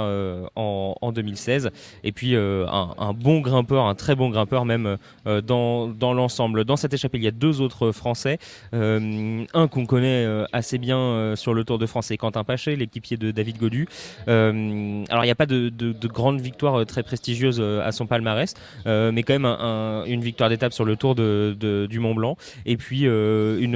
en, 0.56 0.96
en 1.02 1.12
2016. 1.12 1.72
Et 2.04 2.12
puis 2.12 2.36
un, 2.36 3.14
bon 3.14 3.40
grimpeur, 3.40 3.86
un 3.86 3.96
très 3.96 4.16
bon 4.16 4.30
grimpeur 4.30 4.66
même 4.66 4.98
dans 5.26 5.88
dans 5.88 6.14
l'ensemble. 6.14 6.66
Dans 6.66 6.76
cette 6.76 6.94
échappée, 6.94 7.18
il 7.18 7.24
y 7.24 7.28
a 7.28 7.32
deux 7.32 7.62
autres 7.62 7.92
Français. 7.92 8.38
Un 8.74 9.68
qu'on 9.70 9.86
connaît 9.86 10.28
assez 10.52 10.78
bien 10.78 11.36
sur 11.36 11.54
le 11.54 11.64
Tour 11.64 11.80
de 11.80 11.86
France, 11.86 12.08
c'est 12.08 12.18
Quentin 12.18 12.44
Paché, 12.44 12.76
l'équipier 12.76 13.18
de 13.18 13.32
David 13.32 13.58
Euh, 14.28 15.04
alors 15.10 15.24
il 15.24 15.28
n'y 15.28 15.32
a 15.32 15.36
pas 15.36 15.46
de, 15.46 15.70
de, 15.70 15.92
de 15.94 16.08
grande 16.08 16.42
victoire 16.42 16.80
euh, 16.82 16.86
très 16.86 17.04
prestigieuse 17.04 17.60
euh, 17.60 17.82
à 17.86 17.92
son 17.92 18.08
palmarès, 18.08 18.54
mais 18.86 19.24
quand 19.24 19.34
même 19.34 19.46
un- 19.46 19.60
un- 19.60 20.06
une 20.06 20.22
victoire 20.22 20.50
d'étape 20.50 20.74
sur 20.74 20.86
le 20.86 20.96
Tour 20.96 21.16
du 21.16 22.00
Mont 22.00 22.16
Blanc, 22.16 22.38
et 22.66 22.78
puis 22.78 23.02
une, 23.02 23.76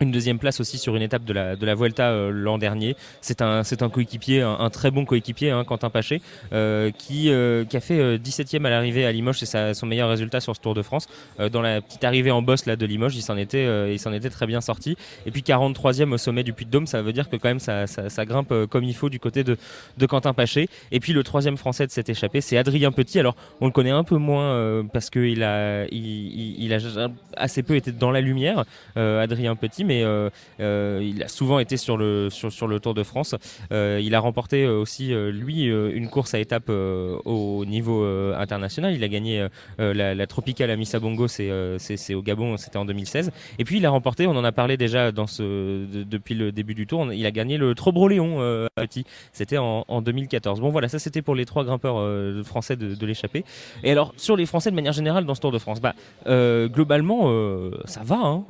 une 0.00 0.10
deuxième 0.10 0.38
place 0.38 0.60
aussi 0.60 0.78
sur 0.78 0.96
une 0.96 1.02
étape 1.02 1.24
de 1.24 1.32
la, 1.32 1.56
de 1.56 1.66
la 1.66 1.74
Vuelta 1.74 2.10
euh, 2.10 2.30
l'an 2.30 2.58
dernier. 2.58 2.96
C'est 3.20 3.42
un, 3.42 3.64
c'est 3.64 3.82
un 3.82 3.88
coéquipier, 3.88 4.42
un, 4.42 4.70
très 4.70 4.90
bon 4.90 5.04
coéquipier, 5.04 5.50
hein, 5.50 5.64
Quentin 5.64 5.90
Paché, 5.90 6.20
euh, 6.52 6.90
qui, 6.90 7.30
euh, 7.30 7.64
qui 7.64 7.76
a 7.76 7.80
fait 7.80 7.98
euh, 7.98 8.18
17e 8.18 8.64
à 8.64 8.70
l'arrivée 8.70 9.06
à 9.06 9.12
Limoges, 9.12 9.38
c'est 9.38 9.74
son 9.74 9.86
meilleur 9.86 10.08
résultat 10.08 10.40
sur 10.40 10.54
ce 10.54 10.60
Tour 10.60 10.74
de 10.74 10.82
France. 10.82 11.08
Dans 11.52 11.62
la 11.62 11.80
petite 11.80 12.04
arrivée 12.04 12.30
en 12.30 12.42
bosse 12.42 12.64
de 12.64 12.86
Limoges, 12.86 13.16
il 13.16 13.22
s'en 13.22 13.36
était, 13.36 13.92
il 13.92 13.98
s'en 13.98 14.12
était 14.12 14.30
très 14.30 14.46
bien 14.46 14.60
sorti. 14.60 14.96
Et 15.26 15.30
puis 15.30 15.42
43e 15.42 16.12
au 16.12 16.18
sommet 16.18 16.42
du 16.42 16.52
Puy-de-Dôme, 16.52 16.86
ça 16.86 17.02
veut 17.02 17.12
dire 17.12 17.28
que 17.28 17.36
quand 17.36 17.48
même 17.48 17.60
ça, 17.60 17.86
ça, 17.86 18.24
grimpe 18.24 18.52
comme 18.66 18.84
il 18.84 18.94
faut 18.94 19.08
du 19.08 19.20
côté 19.20 19.44
de, 19.44 19.56
de 19.98 20.06
Quentin 20.06 20.32
Paché. 20.32 20.68
Et 20.92 21.00
puis 21.00 21.12
le 21.12 21.22
troisième 21.22 21.56
français 21.56 21.86
de 21.86 21.92
cette 21.92 22.08
échappée, 22.08 22.40
c'est 22.40 22.56
Adrien 22.56 22.92
Petit. 22.92 23.18
Alors 23.18 23.36
on 23.60 23.66
le 23.66 23.72
connaît 23.72 23.90
un 23.90 24.04
peu 24.04 24.16
moins 24.16 24.84
parce 24.92 25.10
qu'il 25.10 25.42
a, 25.42 25.86
il, 25.90 26.72
a 26.72 27.08
assez 27.36 27.62
peu 27.62 27.76
été 27.76 27.92
dans 27.92 28.10
la 28.10 28.20
lumière, 28.20 28.64
Adrien 28.96 29.56
Petit, 29.56 29.84
mais 29.86 30.02
euh, 30.02 30.28
euh, 30.60 31.00
il 31.02 31.22
a 31.22 31.28
souvent 31.28 31.58
été 31.58 31.76
sur 31.76 31.96
le, 31.96 32.28
sur, 32.30 32.52
sur 32.52 32.66
le 32.66 32.80
Tour 32.80 32.94
de 32.94 33.02
France. 33.02 33.34
Euh, 33.72 34.00
il 34.02 34.14
a 34.14 34.20
remporté 34.20 34.66
aussi, 34.66 35.12
lui, 35.14 35.64
une 35.64 36.08
course 36.08 36.34
à 36.34 36.38
étapes 36.38 36.68
au 36.70 37.64
niveau 37.64 38.04
international. 38.34 38.94
Il 38.94 39.04
a 39.04 39.08
gagné 39.08 39.46
la, 39.78 40.26
Tropicale 40.26 40.70
à 40.70 40.76
Missa-Bongo, 40.76 41.28
c'est 41.28 42.14
au 42.14 42.22
Gabon, 42.22 42.56
c'était 42.56 42.76
en 42.78 42.84
2016. 42.84 43.30
Et 43.58 43.64
puis 43.64 43.78
il 43.78 43.86
a 43.86 43.90
remporté, 43.90 44.26
on 44.26 44.36
en 44.36 44.44
a 44.44 44.52
parlé 44.52 44.76
déjà 44.76 45.12
dans 45.12 45.26
ce, 45.26 45.42
de- 45.86 46.02
depuis 46.02 46.34
le 46.34 46.52
début 46.52 46.74
du 46.74 46.86
Tour, 46.86 47.12
il 47.12 47.24
a 47.24 47.30
gagné 47.30 47.58
le 47.58 47.74
Trobroléon 47.74 48.40
euh, 48.40 48.66
Petit. 48.76 49.04
C'était 49.32 49.58
en, 49.58 49.84
en 49.88 50.02
2014. 50.02 50.60
Bon 50.60 50.70
voilà, 50.70 50.88
ça 50.88 50.98
c'était 50.98 51.22
pour 51.22 51.34
les 51.34 51.46
trois 51.46 51.64
grimpeurs 51.64 51.96
français 52.44 52.76
de, 52.76 52.94
de 52.94 53.06
l'échappée. 53.06 53.44
Et 53.84 53.90
alors 53.90 54.12
sur 54.16 54.36
les 54.36 54.46
Français 54.46 54.70
de 54.70 54.74
manière 54.74 54.92
générale 54.92 55.24
dans 55.24 55.34
ce 55.34 55.40
Tour 55.40 55.52
de 55.52 55.58
France, 55.58 55.80
bah 55.80 55.94
globalement 56.26 57.30
ça 57.84 58.02
va. 58.02 58.16
Hein, 58.16 58.44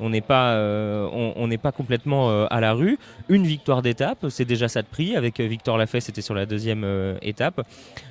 on 0.00 0.10
n'est 0.10 0.20
pas, 0.20 0.52
euh, 0.52 1.08
on 1.12 1.48
pas 1.58 1.72
complètement 1.72 2.30
euh, 2.30 2.46
à 2.50 2.60
la 2.60 2.72
rue. 2.72 2.98
Une 3.28 3.44
victoire 3.44 3.82
d'étape, 3.82 4.26
c'est 4.28 4.44
déjà 4.44 4.68
ça 4.68 4.82
de 4.82 4.86
prix. 4.86 5.16
Avec 5.16 5.40
euh, 5.40 5.46
Victor 5.46 5.76
Lafay, 5.76 6.00
c'était 6.00 6.20
sur 6.20 6.34
la 6.34 6.46
deuxième 6.46 6.86
étape. 7.22 7.66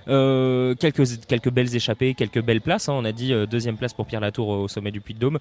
Quelques 0.06 1.26
quelques 1.28 1.50
belles 1.52 1.76
échappées, 1.76 2.14
quelques 2.14 2.42
belles 2.42 2.62
places. 2.62 2.90
hein. 2.90 2.94
On 2.96 3.06
a 3.06 3.12
dit 3.12 3.34
deuxième 3.50 3.78
place 3.78 3.94
pour 3.94 4.06
Pierre 4.06 4.22
Latour 4.22 4.48
au 4.50 4.68
sommet 4.68 4.92
du 4.92 5.02
Puy-de-Dôme. 5.02 5.40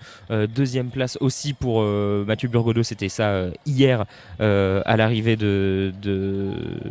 Deuxième 0.55 0.89
place 0.89 1.16
aussi 1.20 1.52
pour 1.52 1.82
Mathieu 1.82 2.48
Burgodeau. 2.48 2.82
C'était 2.82 3.09
ça 3.09 3.47
hier 3.64 4.05
à 4.39 4.97
l'arrivée 4.97 5.36
de, 5.36 5.93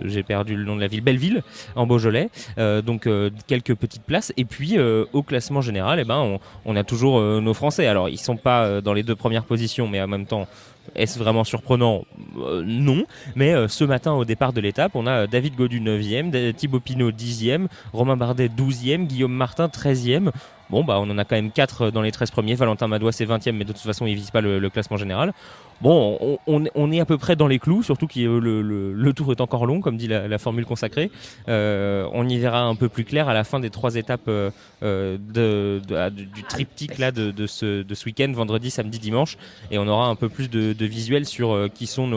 j'ai 0.06 0.24
perdu 0.24 0.56
le 0.56 0.64
nom 0.64 0.76
de 0.76 0.82
la 0.82 0.88
ville, 0.88 1.02
Belleville, 1.02 1.44
en 1.76 1.86
Beaujolais. 1.86 2.30
Donc 2.58 3.08
quelques 3.48 3.76
petites 3.76 4.04
places. 4.04 4.34
Et 4.38 4.46
puis 4.46 4.78
au 5.14 5.24
classement 5.24 5.62
général, 5.62 6.00
eh 6.00 6.06
ben 6.06 6.18
on, 6.18 6.40
on 6.66 6.76
a 6.76 6.84
toujours 6.84 7.20
nos 7.22 7.54
Français. 7.54 7.88
Alors 7.88 8.10
ils 8.10 8.20
sont 8.20 8.38
pas 8.38 8.82
dans 8.82 8.94
les 8.94 9.04
deux 9.04 9.16
premières 9.16 9.45
positions, 9.46 9.88
mais 9.88 10.02
en 10.02 10.08
même 10.08 10.26
temps. 10.26 10.48
Est-ce 10.96 11.18
vraiment 11.18 11.44
surprenant? 11.44 12.06
Euh, 12.38 12.62
Non. 12.66 13.06
Mais 13.36 13.54
euh, 13.56 13.68
ce 13.68 13.84
matin, 13.84 14.12
au 14.14 14.24
départ 14.26 14.54
de 14.54 14.62
l'étape, 14.62 14.92
on 14.96 15.08
a 15.08 15.22
euh, 15.24 15.28
David 15.28 15.56
Godu 15.56 15.80
9e, 15.82 16.30
Da- 16.30 16.54
Thibaut 16.54 16.80
Pinot 16.80 17.12
10e, 17.12 17.68
Romain 17.92 18.16
Bardet 18.18 18.50
12e, 18.50 19.08
Guillaume 19.08 19.34
Martin 19.34 19.66
13e. 19.68 20.30
Bon, 20.70 20.84
bah, 20.84 20.98
on 21.00 21.10
en 21.10 21.18
a 21.18 21.26
quand 21.26 21.36
même 21.36 21.52
4 21.52 21.92
dans 21.92 22.02
les 22.02 22.12
13 22.12 22.32
premiers. 22.32 22.56
Valentin 22.56 22.88
Madois, 22.88 23.12
c'est 23.12 23.26
20e, 23.26 23.52
mais 23.52 23.66
de 23.66 23.72
toute 23.72 23.82
façon, 23.82 24.06
il 24.06 24.16
vise 24.16 24.32
pas 24.32 24.42
le, 24.42 24.70
classement 24.70 24.98
général. 24.98 25.34
Bon, 25.82 26.38
on, 26.48 26.92
est 26.92 27.00
à 27.00 27.06
peu 27.06 27.18
près 27.18 27.36
dans 27.36 27.48
les 27.48 27.60
clous, 27.60 27.84
surtout 27.84 28.08
que 28.08 28.20
le, 28.20 28.62
le- 28.62 29.14
tour 29.14 29.32
est 29.32 29.42
encore 29.42 29.66
long, 29.66 29.82
comme 29.82 29.98
dit 29.98 30.08
la, 30.08 30.38
formule 30.38 30.66
consacrée. 30.66 31.12
Euh, 31.48 32.08
on 32.14 32.28
y 32.28 32.38
verra 32.38 32.62
un 32.62 32.76
peu 32.76 32.90
plus 32.90 33.04
clair 33.04 33.30
à 33.30 33.34
la 33.34 33.44
fin 33.44 33.60
des 33.60 33.70
trois 33.70 33.96
étapes 33.96 34.28
euh, 34.28 34.50
euh, 34.84 35.80
ah, 35.96 36.10
du, 36.10 36.44
triptyque 36.48 36.98
là, 36.98 37.12
de, 37.12 37.48
ce, 37.48 38.06
week-end, 38.06 38.32
vendredi, 38.34 38.72
samedi, 38.72 39.00
dimanche. 39.00 39.38
Et 39.72 39.78
on 39.78 39.88
aura 39.88 40.08
un 40.08 40.16
peu 40.16 40.30
plus 40.30 40.50
de, 40.50 40.86
visuels 40.86 41.26
sur 41.26 41.54
euh, 41.54 41.68
qui 41.68 41.88
sont 41.88 42.08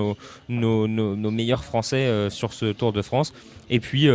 nos, 0.48 1.30
meilleurs 1.30 1.64
Français 1.64 2.06
euh, 2.06 2.30
sur 2.30 2.52
ce 2.52 2.72
Tour 2.72 2.92
de 2.92 3.02
France. 3.02 3.32
Et 3.70 3.80
puis. 3.80 4.08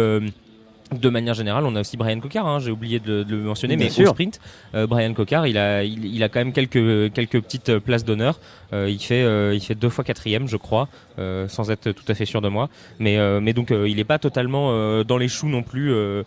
De 0.99 1.09
manière 1.09 1.33
générale, 1.33 1.65
on 1.65 1.75
a 1.75 1.81
aussi 1.81 1.97
Brian 1.97 2.19
Cocard, 2.19 2.47
hein, 2.47 2.59
j'ai 2.59 2.71
oublié 2.71 2.99
de, 2.99 3.23
de 3.23 3.35
le 3.35 3.41
mentionner, 3.43 3.75
Bien 3.75 3.85
mais 3.87 3.91
sûr. 3.91 4.09
au 4.09 4.13
sprint, 4.13 4.39
euh, 4.75 4.87
Brian 4.87 5.13
Cocard, 5.13 5.47
il 5.47 5.57
a, 5.57 5.83
il, 5.83 6.05
il 6.05 6.23
a 6.23 6.29
quand 6.29 6.39
même 6.39 6.53
quelques, 6.53 7.11
quelques 7.13 7.41
petites 7.41 7.69
euh, 7.69 7.79
places 7.79 8.05
d'honneur. 8.05 8.39
Euh, 8.73 8.89
il, 8.89 8.99
fait, 8.99 9.23
euh, 9.23 9.53
il 9.53 9.61
fait 9.61 9.75
deux 9.75 9.89
fois 9.89 10.03
quatrième, 10.03 10.47
je 10.47 10.57
crois, 10.57 10.87
sans 11.47 11.69
être 11.69 11.91
tout 11.91 12.05
à 12.07 12.13
fait 12.15 12.25
sûr 12.25 12.41
de 12.41 12.49
moi. 12.49 12.69
Mais, 12.99 13.17
mais 13.39 13.53
donc, 13.53 13.69
il 13.71 13.95
n'est 13.97 14.03
pas 14.03 14.17
totalement 14.17 15.03
dans 15.03 15.17
les 15.17 15.27
choux 15.27 15.47
non 15.47 15.61
plus, 15.61 15.89
le, 15.89 16.25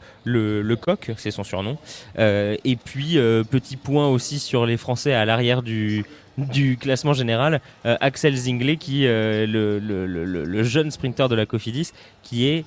le 0.63 0.77
coq, 0.77 1.11
c'est 1.17 1.33
son 1.33 1.43
surnom. 1.43 1.77
Et 2.17 2.77
puis, 2.85 3.19
petit 3.51 3.77
point 3.77 4.07
aussi 4.09 4.39
sur 4.39 4.65
les 4.65 4.77
Français 4.77 5.13
à 5.13 5.25
l'arrière 5.25 5.63
du, 5.63 6.05
du 6.39 6.77
classement 6.77 7.15
général, 7.15 7.61
euh, 7.85 7.97
Axel 8.01 8.37
Zinglet, 8.37 8.77
qui 8.77 9.07
euh, 9.07 9.47
le, 9.47 9.79
le- 9.81 10.45
le 10.45 10.63
jeune 10.63 10.91
sprinter 10.91 11.29
de 11.29 11.35
la 11.35 11.47
Cofidis, 11.47 11.91
qui 12.23 12.47
est 12.47 12.65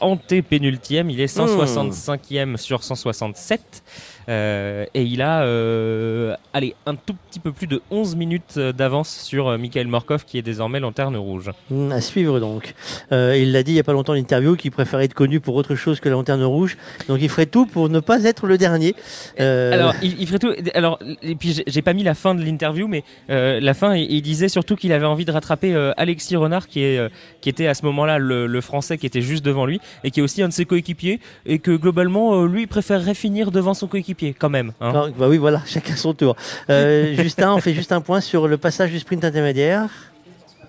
antépénultième, 0.00 1.10
il 1.10 1.20
est 1.20 1.34
165e 1.34 2.56
sur 2.56 2.82
167. 2.82 3.82
Euh, 4.28 4.84
et 4.94 5.02
il 5.02 5.22
a 5.22 5.42
euh, 5.42 6.34
allez, 6.52 6.74
un 6.86 6.94
tout 6.94 7.14
petit 7.30 7.40
peu 7.40 7.52
plus 7.52 7.66
de 7.66 7.80
11 7.90 8.16
minutes 8.16 8.58
d'avance 8.58 9.08
sur 9.10 9.48
euh, 9.48 9.58
Michael 9.58 9.86
Morkov 9.88 10.24
qui 10.24 10.38
est 10.38 10.42
désormais 10.42 10.80
lanterne 10.80 11.16
rouge. 11.16 11.50
Mm, 11.70 11.92
À 11.92 12.00
suivre 12.00 12.40
donc. 12.40 12.74
Euh, 13.12 13.36
il 13.36 13.52
l'a 13.52 13.62
dit 13.62 13.72
il 13.72 13.74
n'y 13.74 13.80
a 13.80 13.84
pas 13.84 13.92
longtemps 13.92 14.12
en 14.12 14.16
interview 14.16 14.56
qu'il 14.56 14.70
préférait 14.70 15.04
être 15.06 15.14
connu 15.14 15.40
pour 15.40 15.54
autre 15.56 15.74
chose 15.74 16.00
que 16.00 16.08
la 16.08 16.14
lanterne 16.14 16.42
rouge. 16.44 16.76
Donc 17.08 17.18
il 17.20 17.28
ferait 17.28 17.46
tout 17.46 17.66
pour 17.66 17.88
ne 17.88 18.00
pas 18.00 18.22
être 18.24 18.46
le 18.46 18.58
dernier. 18.58 18.94
Euh, 19.40 19.72
Alors, 19.72 19.94
il, 20.02 20.20
il 20.20 20.26
ferait 20.26 20.38
tout. 20.38 20.52
Alors, 20.74 20.98
et 21.22 21.34
puis 21.34 21.62
j'ai- 21.66 21.80
pas 21.82 21.94
mis 21.94 22.02
la 22.02 22.14
fin 22.14 22.34
de 22.34 22.42
l'interview, 22.44 22.86
mais 22.88 23.04
euh, 23.30 23.58
la 23.58 23.72
fin, 23.72 23.94
il, 23.96 24.12
il 24.12 24.20
disait 24.20 24.50
surtout 24.50 24.76
qu'il 24.76 24.92
avait 24.92 25.06
envie 25.06 25.24
de 25.24 25.32
rattraper 25.32 25.74
Alexis 25.96 26.36
Renard, 26.36 26.68
qui 26.68 26.82
est, 26.82 27.00
qui 27.40 27.48
était 27.48 27.66
à 27.66 27.74
ce 27.74 27.86
moment-là 27.86 28.18
le, 28.18 28.46
le 28.46 28.60
Français 28.60 28.98
qui 28.98 29.06
était 29.06 29.22
juste 29.22 29.42
devant 29.44 29.64
lui 29.64 29.80
et 30.04 30.10
qui 30.10 30.20
est 30.20 30.22
aussi 30.22 30.42
un 30.42 30.48
de 30.48 30.52
ses 30.52 30.66
coéquipiers, 30.66 31.20
et 31.46 31.58
que 31.58 31.70
globalement, 31.70 32.44
lui, 32.44 32.62
il 32.62 32.68
préférerait 32.68 33.14
finir 33.14 33.50
devant 33.50 33.72
son 33.72 33.86
coéquipier, 33.86 34.19
quand 34.28 34.50
même. 34.50 34.72
hein. 34.80 35.10
bah 35.18 35.28
oui, 35.28 35.38
voilà, 35.38 35.62
chacun 35.66 35.96
son 35.96 36.14
tour. 36.14 36.36
Euh, 36.68 37.14
Justin, 37.22 37.54
on 37.54 37.60
fait 37.60 37.74
juste 37.74 37.92
un 37.92 38.00
point 38.00 38.20
sur 38.20 38.48
le 38.48 38.56
passage 38.58 38.90
du 38.90 38.98
sprint 38.98 39.24
intermédiaire. 39.24 39.88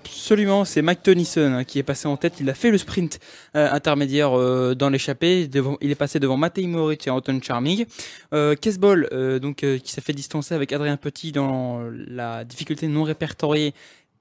Absolument, 0.03 0.65
c'est 0.65 0.82
Mike 0.82 1.03
Tennyson 1.03 1.53
hein, 1.60 1.64
qui 1.64 1.78
est 1.78 1.84
passé 1.84 2.07
en 2.07 2.18
tête. 2.18 2.34
Il 2.40 2.49
a 2.49 2.53
fait 2.53 2.72
le 2.72 2.78
sprint 2.78 3.19
euh, 3.56 3.69
intermédiaire 3.72 4.38
euh, 4.38 4.73
dans 4.76 4.90
l'échappée. 4.90 5.48
Devant- 5.48 5.78
Il 5.82 5.91
est 5.91 5.95
passé 5.95 6.19
devant 6.19 6.38
Matej 6.38 6.65
Moritz 6.68 7.06
et 7.06 7.10
Anton 7.10 7.40
Charming. 7.41 7.86
Euh, 8.34 8.56
euh, 8.64 9.40
donc 9.40 9.64
euh, 9.64 9.78
qui 9.78 9.91
s'est 9.91 10.02
fait 10.02 10.14
distancer 10.14 10.56
avec 10.56 10.73
Adrien 10.73 10.98
Petit 10.98 11.32
dans 11.32 11.82
la 12.07 12.44
difficulté 12.45 12.88
non 12.88 13.03
répertoriée, 13.03 13.73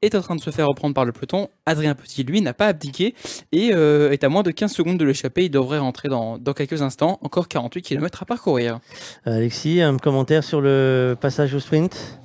est 0.02 0.14
en 0.14 0.20
train 0.20 0.36
de 0.36 0.40
se 0.40 0.50
faire 0.50 0.66
reprendre 0.66 0.94
par 0.94 1.04
le 1.04 1.12
peloton. 1.12 1.48
Adrien 1.66 1.94
Petit, 1.94 2.24
lui, 2.24 2.40
n'a 2.40 2.54
pas 2.54 2.68
abdiqué 2.68 3.14
et 3.52 3.72
euh, 3.74 4.10
est 4.10 4.24
à 4.24 4.28
moins 4.28 4.42
de 4.42 4.50
15 4.50 4.72
secondes 4.72 4.98
de 4.98 5.04
l'échappée. 5.04 5.44
Il 5.44 5.50
devrait 5.50 5.78
rentrer 5.78 6.08
dans, 6.08 6.38
dans 6.38 6.52
quelques 6.52 6.82
instants. 6.82 7.18
Encore 7.22 7.48
48 7.48 7.82
km 7.82 8.22
à 8.22 8.26
parcourir. 8.26 8.80
Alexis, 9.24 9.80
un 9.80 9.96
commentaire 9.98 10.44
sur 10.44 10.60
le 10.60 11.16
passage 11.20 11.54
au 11.54 11.60
sprint? 11.60 12.20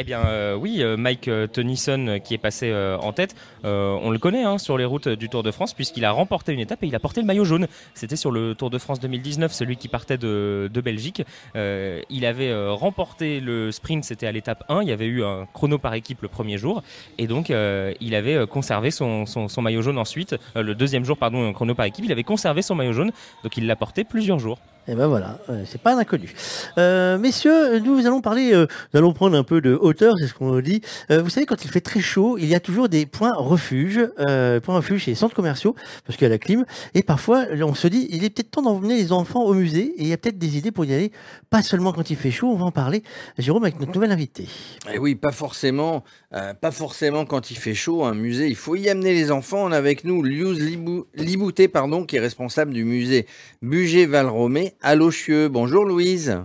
Eh 0.00 0.02
bien 0.02 0.24
euh, 0.24 0.54
oui, 0.54 0.78
euh, 0.80 0.96
Mike 0.96 1.28
euh, 1.28 1.46
Tennyson 1.46 2.20
qui 2.24 2.32
est 2.32 2.38
passé 2.38 2.72
en 3.02 3.12
tête, 3.12 3.34
on 3.64 4.08
le 4.08 4.18
connaît 4.18 4.44
hein, 4.44 4.56
sur 4.56 4.78
les 4.78 4.86
routes 4.86 5.08
du 5.08 5.28
Tour 5.28 5.42
de 5.42 5.50
France 5.50 5.74
puisqu'il 5.74 6.06
a 6.06 6.10
remporté 6.10 6.54
une 6.54 6.60
étape 6.60 6.82
et 6.82 6.86
il 6.86 6.94
a 6.94 6.98
porté 6.98 7.20
le 7.20 7.26
maillot 7.26 7.44
jaune. 7.44 7.66
C'était 7.92 8.16
sur 8.16 8.30
le 8.30 8.54
Tour 8.54 8.70
de 8.70 8.78
France 8.78 8.98
2019, 9.00 9.52
celui 9.52 9.76
qui 9.76 9.88
partait 9.88 10.16
de, 10.16 10.70
Belgique. 10.82 11.22
Il 11.54 12.24
avait 12.24 12.54
remporté 12.70 13.40
le 13.40 13.70
sprint, 13.72 14.04
c'était 14.04 14.26
à 14.26 14.32
l'étape 14.32 14.64
1, 14.70 14.82
il 14.82 14.88
y 14.88 14.92
avait 14.92 15.04
eu 15.04 15.22
un 15.22 15.46
chrono 15.52 15.76
par 15.76 15.92
équipe 15.92 16.22
le 16.22 16.28
premier 16.28 16.56
jour 16.56 16.82
et 17.18 17.26
donc 17.26 17.50
il 17.50 18.14
avait 18.14 18.46
conservé 18.46 18.90
son, 18.90 19.26
son- 19.26 19.60
maillot 19.60 19.82
jaune 19.82 19.98
ensuite. 19.98 20.34
Le 20.54 20.74
deuxième 20.74 21.04
jour, 21.04 21.18
pardon, 21.18 21.46
un 21.46 21.52
chrono 21.52 21.74
par 21.74 21.84
équipe, 21.84 22.06
il 22.06 22.12
avait 22.12 22.24
conservé 22.24 22.62
son 22.62 22.74
maillot 22.74 22.94
jaune, 22.94 23.12
donc 23.42 23.58
il 23.58 23.66
l'a 23.66 23.76
porté 23.76 24.04
plusieurs 24.04 24.38
jours. 24.38 24.58
Et 24.90 24.96
ben 24.96 25.06
voilà, 25.06 25.38
euh, 25.48 25.62
c'est 25.66 25.80
pas 25.80 25.94
un 25.94 25.98
inconnu. 25.98 26.34
Euh, 26.76 27.16
messieurs, 27.16 27.78
nous 27.78 28.08
allons 28.08 28.20
parler, 28.20 28.52
euh, 28.52 28.66
nous 28.92 28.98
allons 28.98 29.12
prendre 29.12 29.36
un 29.36 29.44
peu 29.44 29.60
de 29.60 29.72
hauteur, 29.72 30.16
c'est 30.18 30.26
ce 30.26 30.34
qu'on 30.34 30.58
dit. 30.60 30.80
Vous 31.08 31.30
savez, 31.30 31.46
quand 31.46 31.64
il 31.64 31.70
fait 31.70 31.80
très 31.80 32.00
chaud, 32.00 32.38
il 32.38 32.46
y 32.46 32.56
a 32.56 32.60
toujours 32.60 32.88
des 32.88 33.06
points 33.06 33.32
refuges, 33.36 34.00
euh, 34.18 34.58
points 34.58 34.74
refuges 34.74 35.02
chez 35.04 35.12
les 35.12 35.14
centres 35.14 35.36
commerciaux, 35.36 35.76
parce 36.04 36.16
qu'il 36.18 36.24
y 36.24 36.26
a 36.26 36.30
la 36.30 36.38
clim. 36.38 36.64
Et 36.94 37.04
parfois, 37.04 37.44
on 37.62 37.74
se 37.74 37.86
dit, 37.86 38.08
il 38.10 38.24
est 38.24 38.30
peut-être 38.30 38.50
temps 38.50 38.62
d'emmener 38.62 38.96
les 38.96 39.12
enfants 39.12 39.44
au 39.44 39.54
musée, 39.54 39.94
et 39.96 40.02
il 40.02 40.08
y 40.08 40.12
a 40.12 40.16
peut-être 40.16 40.38
des 40.38 40.58
idées 40.58 40.72
pour 40.72 40.84
y 40.84 40.92
aller, 40.92 41.12
pas 41.50 41.62
seulement 41.62 41.92
quand 41.92 42.10
il 42.10 42.16
fait 42.16 42.32
chaud. 42.32 42.48
On 42.48 42.56
va 42.56 42.64
en 42.64 42.72
parler, 42.72 43.04
Jérôme, 43.38 43.62
avec 43.62 43.78
notre 43.78 43.92
nouvel 43.94 44.10
invité. 44.10 44.48
Eh 44.92 44.98
oui, 44.98 45.14
pas 45.14 45.30
forcément, 45.30 46.02
pas 46.32 46.72
forcément 46.72 47.26
quand 47.26 47.52
il 47.52 47.56
fait 47.58 47.74
chaud. 47.74 48.02
Un 48.02 48.14
musée, 48.14 48.48
il 48.48 48.56
faut 48.56 48.74
y 48.74 48.88
amener 48.88 49.14
les 49.14 49.30
enfants. 49.30 49.62
On 49.66 49.70
a 49.70 49.76
avec 49.76 50.02
nous 50.02 50.24
Liuz 50.24 50.58
Libou- 50.58 51.06
Libouté, 51.14 51.68
pardon, 51.68 52.04
qui 52.04 52.16
est 52.16 52.20
responsable 52.20 52.72
du 52.72 52.82
musée 52.84 53.26
Bugé-Valromé 53.62 54.74
à 54.82 54.94
Lochieux. 54.94 55.48
Bonjour 55.48 55.84
Louise. 55.84 56.38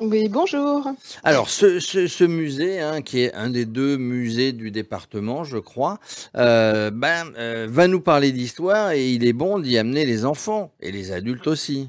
Oui, 0.00 0.28
bonjour. 0.28 0.90
Alors, 1.24 1.48
ce, 1.48 1.80
ce- 1.80 2.06
ce 2.06 2.24
musée, 2.24 2.80
hein, 2.80 3.00
qui 3.00 3.20
est 3.22 3.32
un 3.32 3.48
des 3.48 3.64
deux 3.64 3.96
musées 3.96 4.52
du 4.52 4.70
département, 4.70 5.42
je 5.42 5.56
crois, 5.56 5.98
euh, 6.36 6.90
ben, 6.90 7.32
euh, 7.38 7.66
va 7.70 7.88
nous 7.88 8.00
parler 8.00 8.30
d'histoire 8.30 8.90
et 8.90 9.10
il 9.10 9.26
est 9.26 9.32
bon 9.32 9.58
d'y 9.58 9.78
amener 9.78 10.04
les 10.04 10.26
enfants 10.26 10.70
et 10.80 10.92
les 10.92 11.12
adultes 11.12 11.46
aussi. 11.46 11.88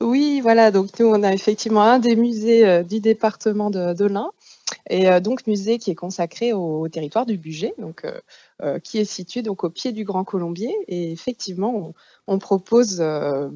Oui, 0.00 0.40
voilà, 0.40 0.70
donc 0.70 0.98
nous, 1.00 1.06
on 1.06 1.22
a 1.24 1.32
effectivement 1.32 1.82
un 1.82 1.98
des 1.98 2.14
musées 2.14 2.64
euh, 2.64 2.82
du 2.84 3.00
département 3.00 3.70
de, 3.70 3.92
de 3.92 4.04
l'Ain. 4.04 4.30
Et 4.88 5.08
donc 5.20 5.48
musée 5.48 5.78
qui 5.78 5.90
est 5.90 5.96
consacré 5.96 6.52
au, 6.52 6.82
au 6.82 6.88
territoire 6.88 7.26
du 7.26 7.36
Bugey, 7.36 7.74
donc 7.78 8.04
qui 8.82 8.98
est 8.98 9.04
situé 9.04 9.42
donc 9.42 9.64
au 9.64 9.70
pied 9.70 9.92
du 9.92 10.04
Grand 10.04 10.24
Colombier. 10.24 10.74
Et 10.88 11.12
effectivement, 11.12 11.74
on, 11.74 11.94
on 12.34 12.38
propose 12.38 13.00
euh, 13.00 13.48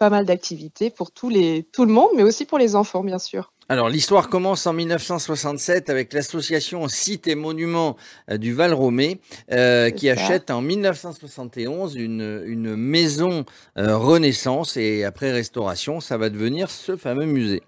pas 0.00 0.10
mal 0.10 0.24
d'activités 0.24 0.88
pour 0.90 1.12
tous 1.12 1.28
les, 1.28 1.62
tout 1.72 1.84
le 1.84 1.92
monde, 1.92 2.08
mais 2.16 2.22
aussi 2.22 2.46
pour 2.46 2.58
les 2.58 2.74
enfants, 2.74 3.04
bien 3.04 3.18
sûr. 3.18 3.52
Alors 3.68 3.88
l'histoire 3.88 4.28
commence 4.28 4.66
en 4.66 4.72
1967 4.72 5.90
avec 5.90 6.12
l'association 6.12 6.88
Sites 6.88 7.28
et 7.28 7.36
Monuments 7.36 7.96
euh, 8.28 8.36
du 8.36 8.52
Val-Romé 8.52 9.20
euh, 9.52 9.90
qui 9.90 10.06
ça. 10.06 10.14
achète 10.14 10.50
en 10.50 10.60
1971 10.60 11.94
une, 11.94 12.42
une 12.46 12.74
maison 12.74 13.44
euh, 13.78 13.96
Renaissance 13.96 14.76
et 14.76 15.04
après 15.04 15.30
restauration, 15.30 16.00
ça 16.00 16.16
va 16.16 16.30
devenir 16.30 16.68
ce 16.68 16.96
fameux 16.96 17.26
musée. 17.26 17.62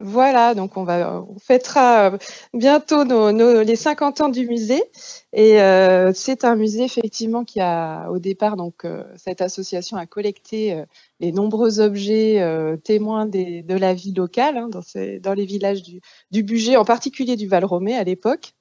Voilà, 0.00 0.54
donc 0.54 0.76
on 0.76 0.82
va 0.84 1.22
on 1.22 1.38
fêtera 1.38 2.10
euh, 2.12 2.18
bientôt 2.52 3.04
nos, 3.04 3.30
nos- 3.30 3.62
les 3.62 3.76
50 3.76 4.20
ans 4.22 4.28
du 4.28 4.46
musée 4.46 4.82
et 5.32 5.62
euh, 5.62 6.12
c'est 6.12 6.44
un 6.44 6.56
musée 6.56 6.82
effectivement 6.84 7.44
qui 7.44 7.60
a 7.60 8.10
au 8.10 8.18
départ 8.18 8.56
donc 8.56 8.84
euh, 8.84 9.04
cette 9.16 9.40
association 9.40 9.96
a 9.96 10.04
collecté 10.06 10.84
les 11.20 11.30
nombreux 11.30 11.78
objets 11.80 12.42
témoins 12.82 13.26
de 13.26 13.74
la 13.74 13.94
vie 13.94 14.12
locale 14.12 14.56
hein, 14.58 14.68
dans, 14.68 15.32
les 15.34 15.46
villages 15.46 15.82
du, 15.82 16.00
du 16.32 16.76
en 16.76 16.84
particulier 16.84 17.36
du 17.36 17.46
Val-Romé 17.46 17.96
à 17.96 18.04
l'époque. 18.04 18.52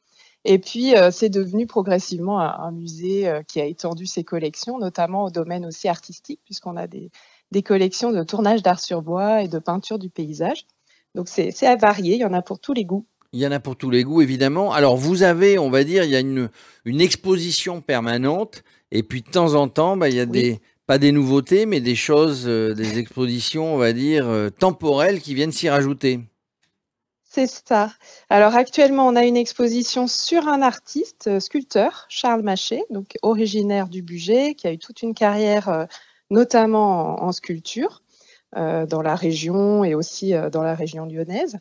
Et 0.45 0.59
puis 0.59 0.93
c'est 1.11 1.29
devenu 1.29 1.65
progressivement 1.67 2.39
un, 2.39 2.71
musée 2.71 3.31
qui 3.47 3.59
a 3.61 3.65
étendu 3.65 4.05
ses 4.05 4.23
collections, 4.23 4.77
notamment 4.77 5.25
au 5.25 5.29
domaine 5.31 5.65
aussi 5.65 5.87
artistique 5.87 6.41
puisqu'on 6.45 6.77
a 6.77 6.87
des, 6.87 7.11
des 7.51 7.63
collections 7.63 8.11
de 8.11 8.23
tournage 8.23 8.61
d'art 8.61 8.79
sur 8.79 9.01
bois 9.01 9.41
et 9.41 9.47
de 9.47 9.59
peinture 9.59 9.99
du 9.99 10.09
paysage. 10.09 10.65
Donc 11.15 11.27
c'est 11.29 11.65
à 11.65 11.75
varier, 11.75 12.15
il 12.15 12.21
y 12.21 12.25
en 12.25 12.33
a 12.33 12.41
pour 12.41 12.59
tous 12.59 12.73
les 12.73 12.85
goûts. 12.85 13.05
Il 13.33 13.39
y 13.39 13.47
en 13.47 13.51
a 13.51 13.59
pour 13.59 13.75
tous 13.75 13.89
les 13.89 14.03
goûts, 14.03 14.21
évidemment. 14.21 14.73
Alors, 14.73 14.95
vous 14.95 15.23
avez, 15.23 15.57
on 15.57 15.71
va 15.71 15.83
dire, 15.83 16.03
il 16.03 16.11
y 16.11 16.15
a 16.15 16.19
une, 16.19 16.49
une 16.85 17.01
exposition 17.01 17.81
permanente. 17.81 18.63
Et 18.91 19.01
puis, 19.01 19.23
de 19.23 19.29
temps 19.29 19.55
en 19.55 19.67
temps, 19.67 19.97
bah, 19.97 20.07
il 20.09 20.15
y 20.15 20.19
a 20.19 20.27
des, 20.27 20.61
pas 20.85 20.99
des 20.99 21.11
nouveautés, 21.11 21.65
mais 21.65 21.81
des 21.81 21.95
choses, 21.95 22.43
euh, 22.47 22.75
des 22.75 22.99
expositions, 22.99 23.73
on 23.73 23.77
va 23.77 23.91
dire, 23.91 24.27
euh, 24.27 24.51
temporelles 24.51 25.19
qui 25.19 25.33
viennent 25.33 25.51
s'y 25.51 25.67
rajouter. 25.67 26.19
C'est 27.23 27.47
ça. 27.47 27.91
Alors 28.29 28.53
actuellement, 28.53 29.07
on 29.07 29.15
a 29.15 29.25
une 29.25 29.37
exposition 29.37 30.05
sur 30.05 30.47
un 30.47 30.61
artiste 30.61 31.25
euh, 31.25 31.39
sculpteur, 31.39 32.05
Charles 32.09 32.43
Maché, 32.43 32.83
donc 32.91 33.17
originaire 33.23 33.87
du 33.87 34.03
Bugey, 34.03 34.53
qui 34.53 34.67
a 34.67 34.73
eu 34.73 34.77
toute 34.77 35.01
une 35.01 35.15
carrière, 35.15 35.87
notamment 36.29 37.23
en, 37.23 37.29
en 37.29 37.31
sculpture, 37.31 38.02
dans 38.55 39.01
la 39.01 39.15
région 39.15 39.83
et 39.83 39.95
aussi 39.95 40.33
euh, 40.33 40.49
dans 40.49 40.63
la 40.63 40.75
région 40.75 41.05
lyonnaise. 41.05 41.57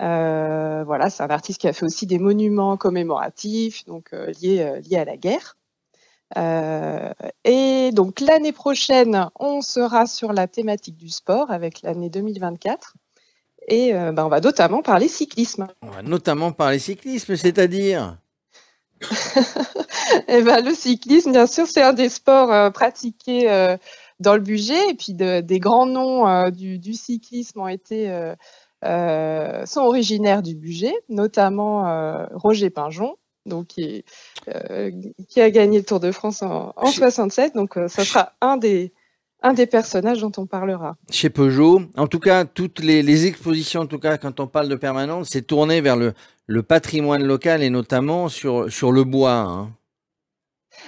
Euh, 0.00 0.82
voilà, 0.84 1.10
c'est 1.10 1.22
un 1.22 1.28
artiste 1.28 1.60
qui 1.60 1.68
a 1.68 1.72
fait 1.72 1.84
aussi 1.84 2.06
des 2.06 2.18
monuments 2.18 2.76
commémoratifs, 2.76 3.84
donc 3.84 4.10
euh, 4.12 4.32
liés, 4.40 4.60
euh, 4.60 4.80
liés 4.80 4.98
à 4.98 5.04
la 5.04 5.16
guerre. 5.16 5.56
Euh, 6.38 7.12
et 7.44 7.90
donc 7.92 8.20
l'année 8.20 8.52
prochaine, 8.52 9.28
on 9.38 9.60
sera 9.60 10.06
sur 10.06 10.32
la 10.32 10.46
thématique 10.46 10.96
du 10.96 11.10
sport 11.10 11.50
avec 11.50 11.82
l'année 11.82 12.08
2024. 12.08 12.94
Et 13.68 13.94
euh, 13.94 14.12
ben, 14.12 14.24
on 14.24 14.28
va 14.28 14.40
notamment 14.40 14.82
parler 14.82 15.08
cyclisme. 15.08 15.68
On 15.82 15.90
va 15.90 16.02
notamment 16.02 16.52
parler 16.52 16.78
cyclisme, 16.78 17.36
c'est-à-dire 17.36 18.16
Et 20.28 20.42
ben, 20.42 20.64
le 20.64 20.74
cyclisme, 20.74 21.32
bien 21.32 21.46
sûr, 21.46 21.66
c'est 21.66 21.82
un 21.82 21.92
des 21.92 22.08
sports 22.08 22.52
euh, 22.52 22.70
pratiqués 22.70 23.50
euh, 23.50 23.76
dans 24.20 24.34
le 24.34 24.40
budget. 24.40 24.90
Et 24.90 24.94
puis 24.94 25.14
de- 25.14 25.40
des 25.40 25.58
grands 25.58 25.86
noms 25.86 26.26
euh, 26.28 26.50
du, 26.50 26.78
du 26.78 26.94
cyclisme 26.94 27.60
ont 27.60 27.68
été 27.68 28.10
euh, 28.10 28.34
euh, 28.84 29.66
sont 29.66 29.80
originaires 29.82 30.42
du 30.42 30.54
budget, 30.54 30.94
notamment 31.08 32.26
Roger 32.32 32.70
Pinjon, 32.70 33.16
donc 33.46 33.66
qui, 33.68 33.82
est, 33.82 34.04
euh, 34.48 34.90
qui 35.28 35.40
a 35.40 35.50
gagné 35.50 35.78
le 35.78 35.84
Tour 35.84 36.00
de 36.00 36.12
France 36.12 36.42
en, 36.42 36.72
en 36.76 36.86
67. 36.86 37.54
Donc 37.54 37.76
euh, 37.76 37.88
ça 37.88 38.04
sera 38.04 38.32
un 38.40 38.56
des 38.56 38.92
un 39.42 39.54
des 39.54 39.66
personnages 39.66 40.20
dont 40.20 40.32
on 40.36 40.44
parlera. 40.46 40.96
chez 41.10 41.30
Peugeot. 41.30 41.80
En 41.96 42.06
tout 42.06 42.18
cas, 42.18 42.44
toutes 42.44 42.80
les, 42.80 43.02
les 43.02 43.24
expositions, 43.24 43.80
en 43.80 43.86
tout 43.86 43.98
cas, 43.98 44.18
quand 44.18 44.38
on 44.38 44.46
parle 44.46 44.68
de 44.68 44.74
permanente, 44.74 45.24
c'est 45.26 45.40
tourné 45.46 45.80
vers 45.80 45.96
le, 45.96 46.12
le 46.46 46.62
patrimoine 46.62 47.24
local 47.24 47.62
et 47.62 47.70
notamment 47.70 48.28
sur, 48.28 48.70
sur 48.70 48.92
le 48.92 49.04
bois. 49.04 49.32
hein. 49.32 49.70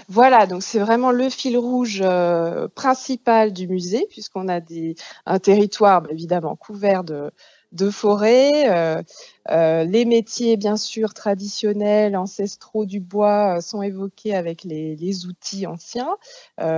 Voilà, 0.09 0.47
donc 0.47 0.63
c'est 0.63 0.79
vraiment 0.79 1.11
le 1.11 1.29
fil 1.29 1.57
rouge 1.57 2.01
euh, 2.03 2.69
principal 2.69 3.53
du 3.53 3.69
musée, 3.69 4.07
puisqu'on 4.11 4.49
a 4.49 4.61
des, 4.61 4.95
un 5.27 5.39
territoire 5.39 6.03
bah, 6.03 6.09
évidemment 6.13 6.57
couvert 6.57 7.05
de, 7.05 7.31
de 7.73 7.91
forêts. 7.91 8.71
euh, 8.71 9.03
euh, 9.51 9.85
les 9.85 10.05
métiers, 10.05 10.57
bien 10.57 10.77
sûr, 10.77 11.15
traditionnels, 11.15 12.17
ancestraux 12.17 12.87
du 12.87 13.01
bois 13.01 13.57
euh, 13.59 13.61
sont 13.61 13.83
évoqués 13.83 14.35
avec 14.35 14.63
les, 14.63 14.95
les 14.97 15.27
outils 15.27 15.67
anciens, 15.67 16.17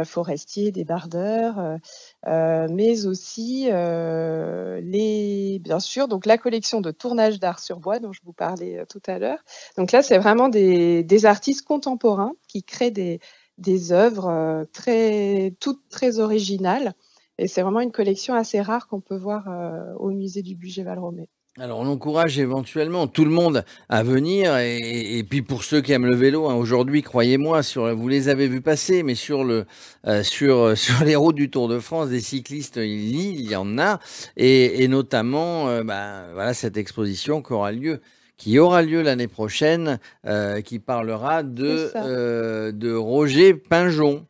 forestiers, 0.05 0.73
débardeurs, 0.73 1.79
mais 2.27 3.07
aussi 3.07 3.69
les, 3.71 5.59
bien 5.61 5.81
sûr, 5.81 6.09
donc 6.09 6.27
la 6.27 6.39
collection 6.39 6.81
de 6.81 6.91
tournage 6.91 7.39
d'art 7.39 7.59
sur 7.59 7.81
bois 7.81 7.99
dont 7.99 8.12
je 8.12 8.21
vous 8.25 8.33
parlais 8.33 8.85
tout 8.89 9.03
à 9.07 9.19
l'heure. 9.19 9.39
Donc 9.77 9.93
là, 9.93 10.03
c'est 10.03 10.19
vraiment 10.19 10.49
des, 10.49 11.03
des 11.03 11.27
artistes 11.27 11.66
contemporains 11.66 12.33
qui 12.49 12.62
créent 12.62 12.91
des, 12.91 13.21
des 13.59 13.93
œuvres 13.93 14.65
très, 14.73 15.55
toutes 15.61 15.89
très 15.91 16.19
originales. 16.19 16.95
Et 17.39 17.48
c'est 17.48 17.62
vraiment 17.62 17.81
une 17.81 17.93
collection 17.93 18.35
assez 18.35 18.61
rare 18.61 18.86
qu'on 18.86 19.01
peut 19.01 19.16
voir 19.16 19.48
euh, 19.48 19.93
au 19.98 20.11
musée 20.11 20.43
du 20.43 20.55
budget 20.55 20.82
Valromé. 20.82 21.28
Alors, 21.56 21.78
on 21.78 21.86
encourage 21.86 22.36
éventuellement 22.40 23.06
tout 23.06 23.24
le 23.24 23.31
monde 23.31 23.65
à 23.89 24.02
venir. 24.02 24.56
Et, 24.59 25.19
et 25.19 25.23
puis, 25.23 25.40
pour 25.40 25.62
ceux 25.62 25.81
qui 25.81 25.93
aiment 25.93 26.06
le 26.06 26.16
vélo, 26.16 26.48
hein, 26.48 26.56
aujourd'hui, 26.56 27.02
croyez-moi, 27.02 27.62
sur, 27.62 27.94
vous 27.94 28.09
les 28.09 28.28
avez 28.28 28.48
vus 28.48 28.61
passer, 28.61 29.05
mais 29.05 29.15
sur, 29.15 29.44
le, 29.44 29.65
euh, 30.06 30.24
sur, 30.24 30.77
sur 30.77 31.05
les 31.05 31.15
routes 31.15 31.36
du 31.36 31.51
Tour 31.51 31.69
de 31.69 31.78
France, 31.78 32.09
des 32.09 32.20
cyclistes, 32.20 32.77
il 32.77 33.15
y, 33.15 33.35
il 33.35 33.48
y 33.48 33.55
en 33.55 33.78
a. 33.78 34.01
Et, 34.36 34.82
et 34.82 34.89
notamment, 34.89 35.69
euh, 35.69 35.85
bah, 35.85 36.24
voilà, 36.32 36.55
cette 36.55 36.77
exposition 36.77 37.40
qui 37.40 37.52
aura 37.52 37.70
lieu 37.70 38.01
qui 38.36 38.59
aura 38.59 38.82
lieu 38.82 39.02
l'année 39.02 39.28
prochaine, 39.28 39.98
euh, 40.27 40.61
qui 40.61 40.78
parlera 40.78 41.43
de, 41.43 41.93
euh, 41.94 42.73
de 42.73 42.93
Roger 42.93 43.55
Pinjon. 43.55 44.27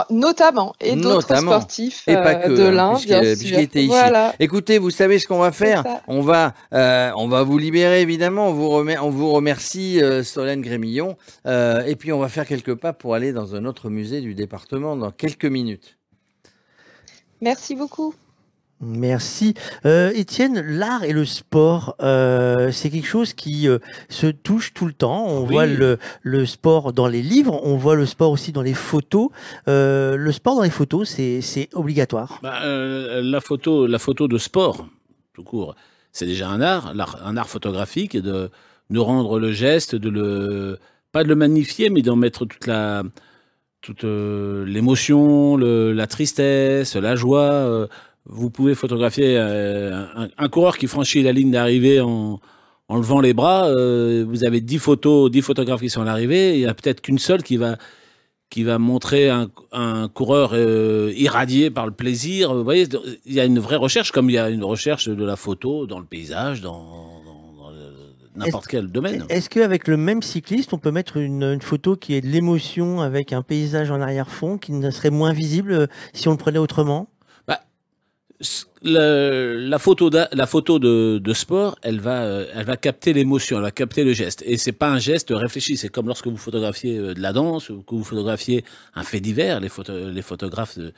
Ah, 0.00 0.06
notamment, 0.10 0.74
et 0.80 0.94
d'autres 0.94 1.28
Notamment. 1.28 1.50
sportifs 1.50 2.06
Et 2.06 2.14
pas 2.14 2.34
euh, 2.34 2.46
que, 2.46 2.52
de 2.52 2.78
hein, 2.78 2.98
bien 3.04 3.34
sûr. 3.34 3.58
était 3.58 3.80
ici. 3.80 3.88
Voilà. 3.88 4.32
Écoutez, 4.38 4.78
vous 4.78 4.90
savez 4.90 5.18
ce 5.18 5.26
qu'on 5.26 5.40
va 5.40 5.50
faire. 5.50 5.82
On 6.06 6.20
va, 6.20 6.54
euh, 6.72 7.10
on 7.16 7.26
va 7.26 7.42
vous 7.42 7.58
libérer 7.58 8.00
évidemment. 8.00 8.50
On 8.50 8.52
vous, 8.52 8.68
remet, 8.68 8.96
on 8.96 9.10
vous 9.10 9.32
remercie, 9.32 10.00
euh, 10.00 10.22
Solène 10.22 10.60
Grémillon, 10.60 11.16
euh, 11.46 11.84
et 11.84 11.96
puis 11.96 12.12
on 12.12 12.20
va 12.20 12.28
faire 12.28 12.46
quelques 12.46 12.76
pas 12.76 12.92
pour 12.92 13.16
aller 13.16 13.32
dans 13.32 13.56
un 13.56 13.64
autre 13.64 13.90
musée 13.90 14.20
du 14.20 14.36
département 14.36 14.94
dans 14.94 15.10
quelques 15.10 15.46
minutes. 15.46 15.96
Merci 17.40 17.74
beaucoup. 17.74 18.14
Merci. 18.80 19.54
Euh, 19.86 20.12
Étienne, 20.14 20.60
l'art 20.60 21.02
et 21.02 21.12
le 21.12 21.24
sport, 21.24 21.96
euh, 22.00 22.70
c'est 22.70 22.90
quelque 22.90 23.08
chose 23.08 23.32
qui 23.34 23.68
euh, 23.68 23.78
se 24.08 24.28
touche 24.28 24.72
tout 24.72 24.86
le 24.86 24.92
temps. 24.92 25.26
On 25.26 25.42
Oui. 25.46 25.52
voit 25.54 25.66
le, 25.66 25.98
le 26.22 26.46
sport 26.46 26.92
dans 26.92 27.08
les 27.08 27.22
livres, 27.22 27.58
on 27.64 27.76
voit 27.76 27.96
le 27.96 28.06
sport 28.06 28.30
aussi 28.30 28.52
dans 28.52 28.62
les 28.62 28.74
photos. 28.74 29.30
Le 29.66 30.30
sport 30.30 30.54
dans 30.56 30.62
les 30.62 30.70
photos, 30.70 31.08
c'est 31.08 31.68
obligatoire. 31.74 32.38
Bah, 32.42 32.60
la 32.64 33.40
photo, 33.40 33.86
la 33.86 33.98
photo 33.98 34.28
de 34.28 34.38
sport, 34.38 34.86
tout 35.34 35.42
court, 35.42 35.74
c'est 36.12 36.26
déjà 36.26 36.48
un 36.48 36.60
art, 36.60 36.94
un 37.24 37.36
art 37.36 37.48
photographique, 37.48 38.16
de, 38.16 38.50
de 38.90 38.98
rendre 38.98 39.38
le 39.40 39.52
geste, 39.52 39.94
de 39.96 40.08
le, 40.08 40.78
pas 41.12 41.24
de 41.24 41.28
le 41.28 41.34
magnifier, 41.34 41.90
mais 41.90 42.02
d'en 42.02 42.16
mettre 42.16 42.44
toute 42.46 42.66
la, 42.66 43.02
toute 43.80 44.04
l'émotion, 44.04 45.56
la 45.56 46.06
tristesse, 46.06 46.94
la 46.96 47.16
joie. 47.16 47.88
Vous 48.28 48.50
pouvez 48.50 48.74
photographier 48.74 49.36
euh, 49.38 50.04
un, 50.14 50.28
un 50.36 50.48
coureur 50.48 50.76
qui 50.78 50.86
franchit 50.86 51.22
la 51.22 51.32
ligne 51.32 51.50
d'arrivée 51.50 52.00
en, 52.00 52.40
en 52.88 52.96
levant 52.96 53.20
les 53.20 53.34
bras. 53.34 53.68
euh, 53.68 54.24
vous 54.28 54.44
avez 54.44 54.60
10 54.60 54.78
photos, 54.78 55.30
10 55.30 55.42
photographes 55.42 55.80
qui 55.80 55.90
sont 55.90 56.02
à 56.02 56.04
l'arrivée. 56.04 56.54
Il 56.54 56.60
y 56.60 56.66
a 56.66 56.74
peut-être 56.74 57.00
qu'une 57.00 57.18
seule 57.18 57.42
qui 57.42 57.56
va 57.56 57.76
qui 58.50 58.64
va 58.64 58.78
montrer 58.78 59.28
un, 59.28 59.50
un 59.72 60.08
coureur 60.08 60.52
euh, 60.54 61.12
irradié 61.14 61.70
par 61.70 61.84
le 61.84 61.92
plaisir. 61.92 62.54
Vous 62.54 62.64
voyez, 62.64 62.86
il 63.26 63.34
y 63.34 63.40
a 63.40 63.44
une 63.44 63.58
vraie 63.58 63.76
recherche, 63.76 64.10
comme 64.10 64.30
il 64.30 64.34
y 64.34 64.38
a 64.38 64.48
une 64.48 64.64
recherche 64.64 65.06
de 65.08 65.24
la 65.24 65.36
photo 65.36 65.86
dans 65.86 65.98
le 65.98 66.06
paysage, 66.06 66.62
dans, 66.62 67.20
n'importe 68.36 68.66
quel 68.68 68.86
domaine. 68.86 69.24
Est-ce 69.28 69.50
qu'avec 69.50 69.86
le 69.86 69.98
même 69.98 70.22
cycliste, 70.22 70.72
on 70.72 70.78
peut 70.78 70.90
mettre 70.92 71.18
une, 71.18 71.42
une 71.42 71.60
photo 71.60 71.96
qui 71.96 72.14
est 72.14 72.22
de 72.22 72.28
l'émotion 72.28 73.02
avec 73.02 73.34
un 73.34 73.42
paysage 73.42 73.90
en 73.90 74.00
arrière-fond 74.00 74.56
qui 74.56 74.72
ne 74.72 74.90
serait 74.90 75.10
moins 75.10 75.34
visible 75.34 75.88
si 76.14 76.28
on 76.28 76.32
le 76.32 76.38
prenait 76.38 76.58
autrement? 76.58 77.10
La 78.82 79.78
photo, 79.78 80.10
d'a- 80.10 80.28
la 80.32 80.46
photo 80.46 80.78
de, 80.78 81.18
de 81.18 81.32
sport, 81.32 81.76
elle 81.82 81.98
va, 82.00 82.22
euh, 82.22 82.46
elle 82.54 82.64
va 82.66 82.76
capter 82.76 83.12
l'émotion, 83.12 83.56
elle 83.56 83.62
va 83.64 83.70
capter 83.72 84.04
le 84.04 84.12
geste. 84.12 84.42
Et 84.46 84.56
c'est 84.56 84.72
pas 84.72 84.88
un 84.90 84.98
geste 84.98 85.30
réfléchi. 85.30 85.76
C'est 85.76 85.88
comme 85.88 86.06
lorsque 86.06 86.28
vous 86.28 86.36
photographiez 86.36 86.96
euh, 86.98 87.14
de 87.14 87.20
la 87.20 87.32
danse 87.32 87.70
ou 87.70 87.82
que 87.82 87.94
vous 87.96 88.04
photographiez 88.04 88.64
un 88.94 89.02
fait 89.02 89.20
divers. 89.20 89.58
Les, 89.60 89.68
photo- 89.68 90.10
les 90.10 90.22
photographes 90.22 90.78
de, 90.78 90.92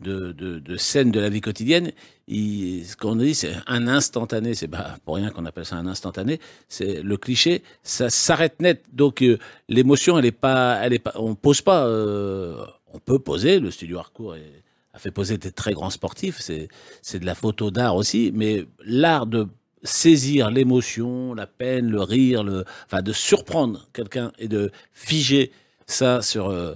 de, 0.00 0.32
de, 0.32 0.58
de 0.58 0.76
scènes 0.78 1.10
de 1.10 1.20
la 1.20 1.28
vie 1.28 1.42
quotidienne. 1.42 1.92
Ce 2.28 2.96
qu'on 2.96 3.16
dit, 3.16 3.34
c'est 3.34 3.52
un 3.66 3.86
instantané. 3.88 4.54
C'est 4.54 4.68
pas 4.68 4.96
pour 5.04 5.16
rien 5.16 5.28
qu'on 5.30 5.44
appelle 5.44 5.66
ça 5.66 5.76
un 5.76 5.86
instantané. 5.86 6.40
C'est 6.68 7.02
le 7.02 7.16
cliché. 7.18 7.62
Ça 7.82 8.08
s'arrête 8.08 8.60
net. 8.62 8.82
Donc 8.94 9.20
euh, 9.22 9.38
l'émotion, 9.68 10.18
elle 10.18 10.24
est 10.26 10.32
pas, 10.32 10.78
elle 10.82 10.94
est 10.94 10.98
pas. 10.98 11.12
On 11.16 11.34
pose 11.34 11.60
pas. 11.60 11.86
on 11.86 12.98
peut 12.98 13.18
poser. 13.18 13.60
Le 13.60 13.70
studio 13.70 13.98
Harcourt 13.98 14.36
est- 14.36 14.62
fait 14.98 15.10
poser 15.10 15.38
des 15.38 15.52
très 15.52 15.72
grands 15.72 15.90
sportifs. 15.90 16.38
C'est 16.40 16.68
c'est 17.02 17.18
de 17.18 17.26
la 17.26 17.34
photo 17.34 17.70
d'art 17.70 17.96
aussi. 17.96 18.32
Mais 18.34 18.66
l'art 18.84 19.26
de 19.26 19.48
saisir 19.82 20.50
l'émotion, 20.50 21.34
la 21.34 21.46
peine, 21.46 21.90
le 21.90 22.02
rire, 22.02 22.42
le, 22.42 22.64
enfin 22.86 23.02
de 23.02 23.12
surprendre 23.12 23.86
quelqu'un 23.92 24.32
et 24.38 24.48
de 24.48 24.70
figer 24.92 25.52
ça 25.86 26.22
sur, 26.22 26.48
euh, 26.48 26.74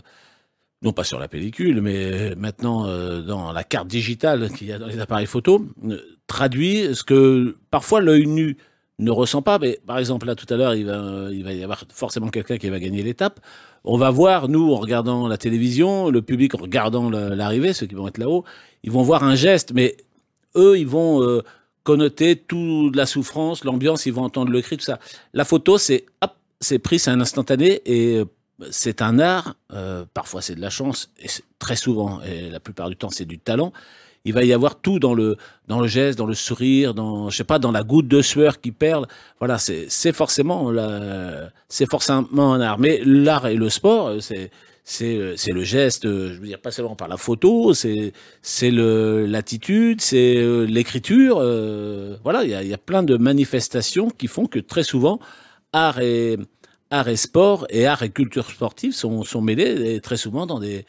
non 0.83 0.93
pas 0.93 1.05
sur 1.05 1.19
la 1.19 1.29
pellicule, 1.29 1.81
mais 1.81 2.35
maintenant 2.37 2.87
euh, 2.87 3.23
dans 3.23 3.53
la 3.53 3.65
carte 3.65 3.89
digitale 3.89 4.51
qu'il 4.51 4.69
y 4.69 4.73
a 4.73 4.79
dans 4.79 4.87
les 4.87 5.01
appareils 5.01 5.27
photo, 5.27 5.67
euh, 5.85 5.99
traduit 6.27 6.95
ce 6.95 7.03
que 7.03 7.57
parfois 7.71 8.01
l'œil 8.01 8.27
nu 8.27 8.57
ne 9.03 9.11
ressent 9.11 9.43
pas. 9.43 9.59
Mais 9.59 9.81
par 9.87 9.99
exemple 9.99 10.27
là 10.27 10.35
tout 10.35 10.47
à 10.53 10.57
l'heure, 10.57 10.75
il 10.75 10.87
va, 10.87 11.53
y 11.53 11.63
avoir 11.63 11.85
forcément 11.93 12.29
quelqu'un 12.29 12.59
qui 12.59 12.69
va 12.69 12.79
gagner 12.79 13.03
l'étape. 13.03 13.41
On 13.85 13.99
va 13.99 14.11
voir 14.11 14.49
nous 14.49 14.73
en 14.73 14.77
regardant 14.77 15.27
la 15.29 15.37
télévision, 15.39 16.11
le 16.11 16.23
public 16.23 16.55
en 16.55 16.59
regardant 16.59 17.11
la- 17.11 17.35
l'arrivée, 17.35 17.73
ceux 17.73 17.87
qui 17.87 17.95
vont 17.95 18.09
être 18.09 18.19
là-haut, 18.19 18.45
ils 18.85 18.91
vont 18.91 19.03
voir 19.03 19.25
un 19.25 19.35
geste, 19.35 19.73
mais 19.73 19.97
eux, 20.57 20.79
ils 20.79 20.87
vont 20.87 21.23
euh, 21.23 21.43
connoter 21.83 22.37
toute 22.37 22.95
la 22.95 23.07
souffrance, 23.07 23.65
l'ambiance, 23.65 24.07
ils 24.07 24.13
vont 24.13 24.23
entendre 24.23 24.51
le 24.53 24.61
cri, 24.61 24.77
tout 24.77 24.85
ça. 24.85 24.99
La 25.33 25.45
photo, 25.45 25.79
c'est 25.79 26.05
hop, 26.21 26.33
c'est 26.61 26.79
pris, 26.79 26.99
c'est 26.99 27.11
un 27.11 27.21
instantané 27.21 27.83
et 27.87 28.19
euh, 28.19 28.25
c'est 28.71 29.03
un 29.03 29.19
art. 29.19 29.57
euh, 29.73 30.05
parfois, 30.15 30.43
c'est 30.43 30.55
de 30.55 30.61
la 30.61 30.71
chance 30.71 31.11
et 31.19 31.27
très 31.59 31.77
souvent, 31.77 32.21
et 32.23 32.51
la 32.51 32.61
plupart 32.61 32.89
du 32.89 32.97
temps, 32.97 33.11
c'est 33.11 33.25
du 33.25 33.39
talent. 33.39 33.73
Il 34.25 34.33
va 34.33 34.45
y 34.45 34.53
avoir 34.53 34.77
tout 34.81 34.99
dans 34.99 35.15
le 35.15 35.37
dans 35.69 35.81
le 35.81 35.89
geste, 35.89 36.19
dans 36.19 36.27
le 36.27 36.35
sourire, 36.35 36.95
dans 36.95 37.29
je 37.31 37.37
sais 37.37 37.45
pas, 37.45 37.59
dans 37.59 37.73
la 37.73 37.83
goutte 37.83 38.09
de 38.09 38.23
sueur 38.23 38.61
qui 38.61 38.71
perle. 38.73 39.07
Voilà, 39.41 39.59
c'est 39.59 40.13
forcément 40.13 40.73
c'est 41.69 41.91
forcément 41.91 42.53
un 42.55 42.61
art. 42.61 42.79
Mais 42.79 43.01
l'art 43.05 43.47
et 43.47 43.57
le 43.57 43.69
sport, 43.69 44.13
c'est 44.21 44.51
c'est 44.85 45.53
le 45.53 45.63
geste. 45.65 46.05
Je 46.05 46.39
veux 46.41 46.47
dire 46.47 46.61
pas 46.61 46.71
seulement 46.71 46.97
par 46.97 47.09
la 47.09 47.17
photo, 47.17 47.73
c'est 47.75 48.13
l'attitude, 48.71 50.01
c'est 50.01 50.37
euh, 50.37 50.65
l'écriture. 50.65 51.39
euh, 51.39 52.17
voilà, 52.25 52.45
il 52.45 52.51
y 52.51 52.55
a, 52.55 52.63
il 52.63 52.69
y 52.69 52.75
a 52.75 52.79
plein 52.79 53.03
de 53.03 53.17
manifestations 53.17 54.11
qui 54.11 54.27
font 54.29 54.47
que 54.47 54.59
très 54.59 54.83
souvent 54.83 55.19
art 55.73 56.01
et 56.01 56.39
art 56.91 57.09
et 57.09 57.17
sport 57.17 57.67
et 57.71 57.87
art 57.87 58.03
et 58.03 58.11
culture 58.11 58.51
sportive 58.51 58.93
sont 58.95 59.23
sont 59.25 59.41
mêlés 59.41 59.95
et 59.95 60.01
très 60.01 60.17
souvent 60.17 60.47
dans 60.47 60.61
des 60.61 60.85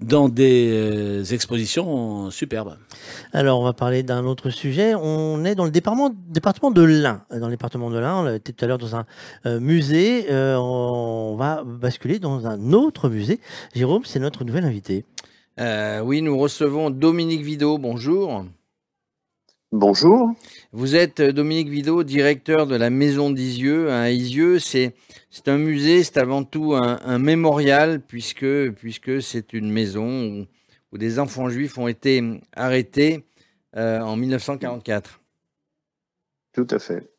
dans 0.00 0.28
des 0.28 0.70
euh, 0.72 1.24
expositions 1.24 2.30
superbes. 2.30 2.76
Alors, 3.32 3.60
on 3.60 3.64
va 3.64 3.72
parler 3.72 4.02
d'un 4.02 4.24
autre 4.24 4.50
sujet. 4.50 4.94
On 4.94 5.44
est 5.44 5.54
dans 5.54 5.64
le 5.64 5.70
département, 5.70 6.10
département 6.28 6.70
de 6.70 6.82
l'Ain. 6.82 7.22
Dans 7.30 7.46
le 7.46 7.52
département 7.52 7.90
de 7.90 7.98
l'Ain, 7.98 8.16
on 8.16 8.34
était 8.34 8.52
tout 8.52 8.64
à 8.64 8.68
l'heure 8.68 8.78
dans 8.78 8.96
un 8.96 9.06
euh, 9.46 9.60
musée. 9.60 10.26
Euh, 10.30 10.56
on 10.56 11.36
va 11.36 11.64
basculer 11.64 12.18
dans 12.18 12.46
un 12.46 12.72
autre 12.72 13.08
musée. 13.08 13.40
Jérôme, 13.74 14.02
c'est 14.04 14.20
notre 14.20 14.44
nouvel 14.44 14.64
invité. 14.64 15.04
Euh, 15.58 16.00
oui, 16.00 16.20
nous 16.20 16.36
recevons 16.36 16.90
Dominique 16.90 17.42
Vido. 17.42 17.78
Bonjour. 17.78 18.44
Bonjour. 19.72 20.30
Vous 20.72 20.94
êtes 20.94 21.18
euh, 21.18 21.32
Dominique 21.32 21.68
Vido, 21.68 22.04
directeur 22.04 22.68
de 22.68 22.76
la 22.76 22.88
Maison 22.88 23.30
d'Isieux 23.30 23.90
à 23.90 24.10
Isieux. 24.10 24.60
C'est 24.60 24.94
c'est 25.30 25.48
un 25.48 25.58
musée, 25.58 26.04
c'est 26.04 26.18
avant 26.18 26.44
tout 26.44 26.74
un, 26.74 27.00
un 27.04 27.18
mémorial 27.18 28.00
puisque 28.00 28.70
puisque 28.72 29.20
c'est 29.20 29.52
une 29.52 29.72
maison 29.72 30.24
où, 30.24 30.46
où 30.92 30.98
des 30.98 31.18
enfants 31.18 31.50
juifs 31.50 31.78
ont 31.78 31.88
été 31.88 32.22
arrêtés 32.54 33.24
euh, 33.76 34.00
en 34.00 34.16
1944. 34.16 35.20
Tout 36.52 36.66
à 36.70 36.78
fait. 36.78 37.10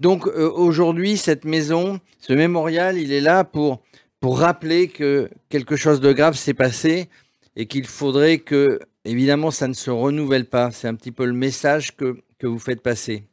Donc 0.00 0.26
euh, 0.26 0.50
aujourd'hui, 0.50 1.16
cette 1.16 1.44
maison, 1.44 2.00
ce 2.18 2.32
mémorial, 2.32 2.98
il 2.98 3.12
est 3.12 3.20
là 3.20 3.44
pour, 3.44 3.82
pour 4.18 4.40
rappeler 4.40 4.88
que 4.88 5.30
quelque 5.48 5.76
chose 5.76 6.00
de 6.00 6.12
grave 6.12 6.34
s'est 6.34 6.52
passé 6.52 7.08
et 7.54 7.66
qu'il 7.66 7.86
faudrait 7.86 8.38
que, 8.38 8.80
évidemment, 9.04 9.50
ça 9.50 9.68
ne 9.68 9.74
se 9.74 9.90
renouvelle 9.90 10.48
pas. 10.48 10.70
C'est 10.70 10.88
un 10.88 10.94
petit 10.94 11.12
peu 11.12 11.24
le 11.26 11.32
message 11.32 11.96
que, 11.96 12.16
que 12.38 12.46
vous 12.46 12.58
faites 12.58 12.82
passer. 12.82 13.28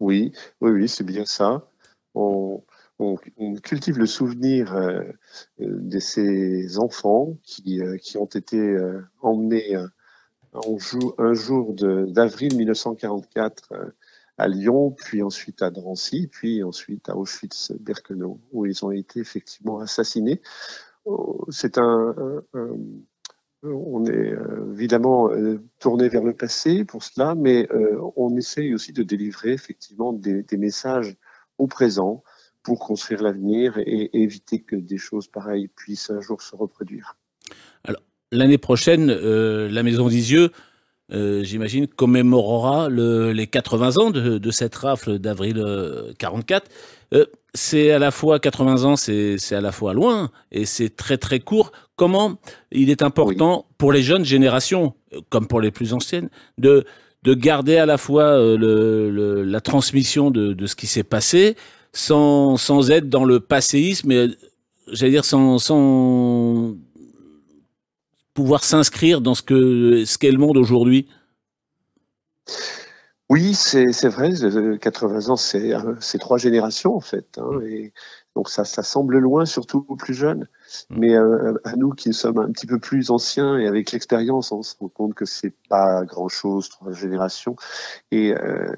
Oui, 0.00 0.32
oui, 0.60 0.70
oui, 0.72 0.88
c'est 0.88 1.04
bien 1.04 1.24
ça. 1.24 1.68
On, 2.14 2.62
cultive 3.64 3.98
le 3.98 4.06
souvenir 4.06 4.74
euh, 4.76 5.02
euh, 5.60 5.78
de 5.80 5.98
ces 5.98 6.78
enfants 6.78 7.36
qui, 7.42 7.80
euh, 7.82 7.96
qui 7.96 8.16
ont 8.16 8.26
été 8.26 8.78
emmenés 9.22 9.76
en 10.52 10.78
jou- 10.78 11.14
un 11.18 11.34
jour 11.34 11.74
d'avril 11.74 12.54
1944 12.56 13.72
euh, 13.72 13.90
à 14.38 14.46
Lyon, 14.48 14.92
puis 14.92 15.22
ensuite 15.22 15.62
à 15.62 15.70
Drancy, 15.70 16.28
puis 16.30 16.62
ensuite 16.62 17.08
à 17.08 17.16
Auschwitz-Birkenau, 17.16 18.40
où 18.52 18.66
ils 18.66 18.84
ont 18.84 18.90
été 18.92 19.20
effectivement 19.20 19.80
assassinés. 19.80 20.40
Oh, 21.04 21.44
C'est 21.50 21.78
un- 21.78 22.42
on 23.62 24.04
est 24.06 24.32
euh, 24.32 24.72
évidemment 24.72 25.30
euh, 25.30 25.62
tourné 25.78 26.08
vers 26.08 26.24
le 26.24 26.34
passé 26.34 26.84
pour 26.84 27.02
cela, 27.02 27.34
mais 27.34 27.68
euh, 27.72 27.98
on 28.16 28.36
essaye 28.36 28.74
aussi 28.74 28.92
de 28.92 29.02
délivrer 29.02 29.52
effectivement 29.52 30.12
des, 30.12 30.44
messages 30.56 31.16
au 31.58 31.66
présent 31.66 32.22
pour 32.62 32.78
construire 32.78 33.22
l'avenir 33.22 33.78
et 33.78 34.10
éviter 34.22 34.62
que 34.62 34.76
des 34.76 34.98
choses 34.98 35.28
pareilles 35.28 35.68
puissent 35.68 36.10
un 36.10 36.20
jour 36.20 36.42
se 36.42 36.54
reproduire. 36.54 37.16
Alors, 37.84 38.02
l'année 38.30 38.58
prochaine, 38.58 39.10
euh, 39.10 39.68
la 39.68 39.82
Maison 39.82 40.08
d'Isieux, 40.08 40.50
euh, 41.12 41.42
j'imagine, 41.42 41.86
commémorera 41.86 42.88
le- 42.88 43.32
les 43.32 43.46
80 43.46 43.98
ans 43.98 44.10
de, 44.10 44.50
cette 44.50 44.74
rafle 44.74 45.18
d'avril 45.18 45.58
euh, 45.58 46.12
44. 46.18 46.70
Euh, 47.12 47.26
c'est 47.54 47.90
à 47.90 47.98
la 47.98 48.10
fois 48.10 48.38
80 48.38 48.84
ans, 48.84 48.96
c'est 48.96 49.36
à 49.52 49.60
la 49.60 49.72
fois 49.72 49.92
loin 49.92 50.30
et 50.52 50.64
c'est 50.64 50.96
très 50.96 51.18
très 51.18 51.40
court. 51.40 51.72
Comment 51.96 52.38
il 52.72 52.90
est 52.90 53.02
important 53.02 53.66
pour 53.78 53.92
les 53.92 54.02
jeunes 54.02 54.24
générations, 54.24 54.94
euh, 55.14 55.20
comme 55.30 55.46
pour 55.46 55.60
les 55.60 55.70
plus 55.70 55.92
anciennes, 55.92 56.30
de 56.58 56.84
de 57.22 57.34
garder 57.34 57.76
à 57.76 57.86
la 57.86 57.98
fois 57.98 58.24
euh, 58.24 58.56
le, 58.58 59.10
le- 59.10 59.44
la 59.44 59.60
transmission 59.60 60.30
de, 60.32 60.54
de 60.54 60.66
ce 60.66 60.74
qui 60.74 60.86
s'est 60.88 61.04
passé, 61.04 61.56
sans 61.92 62.56
sans 62.56 62.90
être 62.90 63.08
dans 63.08 63.24
le 63.24 63.38
passéisme, 63.40 64.10
euh, 64.12 64.28
j'allais 64.88 65.12
dire 65.12 65.24
sans 65.24 65.58
sans 65.58 66.74
pouvoir 68.34 68.64
s'inscrire 68.64 69.20
dans 69.20 69.34
ce 69.34 69.42
que 69.42 70.04
ce 70.04 70.18
qu'est 70.18 70.30
le 70.32 70.38
monde 70.38 70.56
aujourd'hui. 70.56 71.06
Oui, 73.30 73.54
c'est 73.54 73.92
c'est 73.92 74.08
vrai, 74.08 74.30
euh, 74.44 74.76
80 74.76 75.28
ans, 75.30 75.36
c'est 75.36 75.72
euh, 75.74 75.94
c'est 76.00 76.18
trois 76.18 76.36
générations 76.38 76.94
en 76.94 77.00
fait. 77.00 77.38
hein, 77.38 77.60
et 77.62 77.92
donc 78.34 78.48
ça, 78.48 78.64
ça 78.64 78.82
semble 78.82 79.18
loin, 79.18 79.44
surtout 79.46 79.84
aux 79.88 79.96
plus 79.96 80.14
jeunes. 80.14 80.48
Mais 80.90 81.14
euh, 81.14 81.54
à 81.64 81.76
nous 81.76 81.90
qui 81.90 82.12
sommes 82.12 82.38
un 82.38 82.50
petit 82.50 82.66
peu 82.66 82.78
plus 82.78 83.10
anciens 83.10 83.58
et 83.58 83.66
avec 83.66 83.92
l'expérience, 83.92 84.52
on 84.52 84.62
se 84.62 84.74
rend 84.78 84.88
compte 84.88 85.14
que 85.14 85.24
c'est 85.24 85.54
pas 85.68 86.04
grand-chose, 86.04 86.68
trois 86.68 86.92
générations. 86.92 87.56
Et 88.10 88.34
euh, 88.34 88.72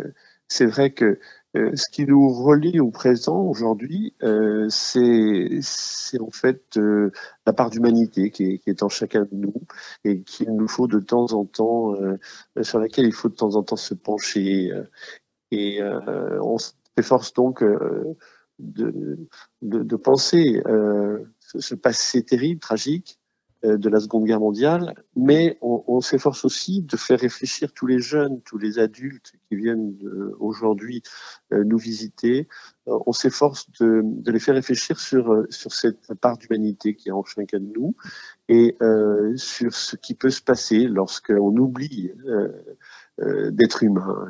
c'est 0.49 0.67
vrai 0.67 0.91
que 0.93 1.19
euh, 1.57 1.71
ce 1.77 1.89
qui 1.89 2.05
nous 2.05 2.29
relie 2.33 2.81
au 2.81 2.91
présent 2.91 3.41
aujourd'hui, 3.43 4.15
euh, 4.25 4.67
c'est 4.71 5.61
c'est 5.63 6.21
en 6.21 6.31
fait 6.31 6.77
euh, 6.77 7.13
la 7.47 7.53
part 7.53 7.71
d'humanité 7.71 8.31
qui 8.31 8.45
est, 8.55 8.59
qui 8.59 8.71
est 8.71 8.83
en 8.83 8.89
chacun 8.89 9.23
de 9.23 9.29
nous 9.37 9.55
et 10.05 10.23
qu'il 10.23 10.51
nous 10.53 10.67
faut 10.69 10.89
de 10.89 10.99
temps 10.99 11.33
en 11.33 11.45
temps, 11.45 11.95
euh, 11.95 12.19
sur 12.63 12.81
laquelle 12.81 13.07
il 13.07 13.13
faut 13.13 13.29
de 13.29 13.37
temps 13.37 13.55
en 13.55 13.63
temps 13.63 13.77
se 13.77 13.95
pencher. 13.95 14.73
euh, 14.73 14.83
et 15.51 15.81
euh, 15.81 16.41
on 16.43 16.57
s'efforce 16.99 17.33
donc 17.35 17.63
euh, 17.63 18.17
de, 18.59 19.19
de, 19.63 19.83
de 19.83 19.97
penser 19.97 20.63
euh, 20.67 21.19
ce, 21.41 21.75
passé 21.75 22.23
terrible, 22.23 22.61
tragique 22.61 23.19
euh, 23.65 23.77
de 23.79 23.89
la 23.89 23.99
Seconde 24.01 24.25
Guerre 24.27 24.41
mondiale, 24.41 24.95
mais 25.17 25.59
on, 25.63 25.83
on 25.87 26.01
s'efforce 26.01 26.45
aussi 26.45 26.83
de 26.83 26.97
faire 26.97 27.19
réfléchir 27.19 27.73
tous 27.73 27.87
les 27.87 27.99
jeunes, 27.99 28.41
tous 28.43 28.59
les 28.59 28.79
adultes 28.79 29.33
qui 29.49 29.57
viennent 29.57 29.97
de- 29.97 30.35
aujourd'hui 30.39 31.03
euh, 31.53 31.65
nous 31.65 31.79
visiter. 31.79 32.49
Euh, 32.89 32.99
on 33.07 33.13
s'efforce 33.13 33.71
de, 33.81 34.03
de 34.05 34.31
les 34.33 34.39
faire 34.39 34.55
réfléchir 34.55 35.01
sur, 35.01 35.33
euh, 35.33 35.47
sur 35.51 35.73
cette 35.73 36.13
part 36.21 36.37
d'humanité 36.39 36.95
qui 36.95 37.09
est 37.09 37.13
en 37.13 37.25
chacun 37.25 37.59
de 37.59 37.73
nous 37.75 37.97
et 38.49 38.77
euh, 38.83 39.37
sur 39.37 39.75
ce 39.75 39.97
qui 39.97 40.15
peut 40.15 40.31
se 40.31 40.43
passer 40.43 40.81
lorsqu'on 40.87 41.57
oublie 41.57 42.13
euh, 42.27 42.49
euh, 43.21 43.51
d'être 43.51 43.83
humain 43.83 44.27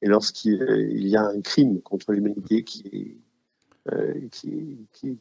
et 0.00 0.08
lorsqu'il 0.08 0.62
euh, 0.62 0.80
il 0.90 1.08
y 1.08 1.16
a 1.16 1.26
un 1.26 1.40
crime 1.40 1.80
contre 1.82 2.12
l'humanité 2.12 2.64
qui, 2.64 2.86
est, 2.92 3.16
euh, 3.16 3.27
qui, 4.30 4.78
qui, 4.92 5.18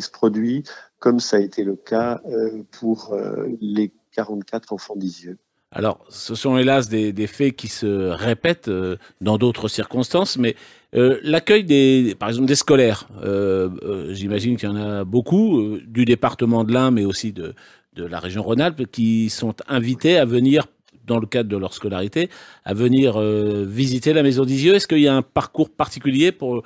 se 0.00 0.10
produit, 0.10 0.62
comme 1.00 1.18
ça 1.18 1.38
a 1.38 1.40
été 1.40 1.64
le 1.64 1.74
cas 1.74 2.20
euh, 2.26 2.62
pour 2.70 3.14
euh, 3.14 3.48
les 3.60 3.92
44 4.12 4.72
enfants 4.72 4.94
d'Isieux. 4.94 5.38
Alors, 5.70 6.02
ce 6.08 6.34
sont 6.34 6.56
hélas 6.56 6.88
des, 6.88 7.26
faits 7.26 7.54
qui 7.54 7.68
se 7.68 8.08
répètent 8.10 8.68
euh, 8.68 8.96
dans 9.20 9.36
d'autres 9.36 9.68
circonstances, 9.68 10.38
mais 10.38 10.56
euh, 10.94 11.18
l'accueil 11.22 11.64
des, 11.64 12.16
par 12.18 12.30
exemple, 12.30 12.46
des 12.46 12.54
scolaires, 12.54 13.06
euh, 13.22 13.68
euh, 13.82 14.14
j'imagine 14.14 14.56
qu'il 14.56 14.68
y 14.68 14.72
en 14.72 14.76
a 14.76 15.04
beaucoup 15.04 15.60
euh, 15.60 15.82
du 15.86 16.06
département 16.06 16.64
de 16.64 16.72
l'Ain, 16.72 16.90
mais 16.90 17.04
aussi 17.04 17.32
de, 17.32 17.54
de 17.96 18.04
la 18.04 18.18
région 18.18 18.42
Rhône-Alpes 18.42 18.86
qui 18.90 19.28
sont 19.28 19.54
invités 19.68 20.16
à 20.16 20.24
venir 20.24 20.66
dans 21.04 21.18
le 21.18 21.26
cadre 21.26 21.50
de 21.50 21.56
leur 21.56 21.74
scolarité, 21.74 22.30
à 22.64 22.72
venir 22.72 23.20
euh, 23.20 23.66
visiter 23.68 24.14
la 24.14 24.22
Maison 24.22 24.44
d'Isieux. 24.44 24.74
Est-ce 24.74 24.88
qu'il 24.88 25.00
y 25.00 25.08
a 25.08 25.14
un 25.14 25.22
parcours 25.22 25.68
particulier 25.68 26.32
pour, 26.32 26.62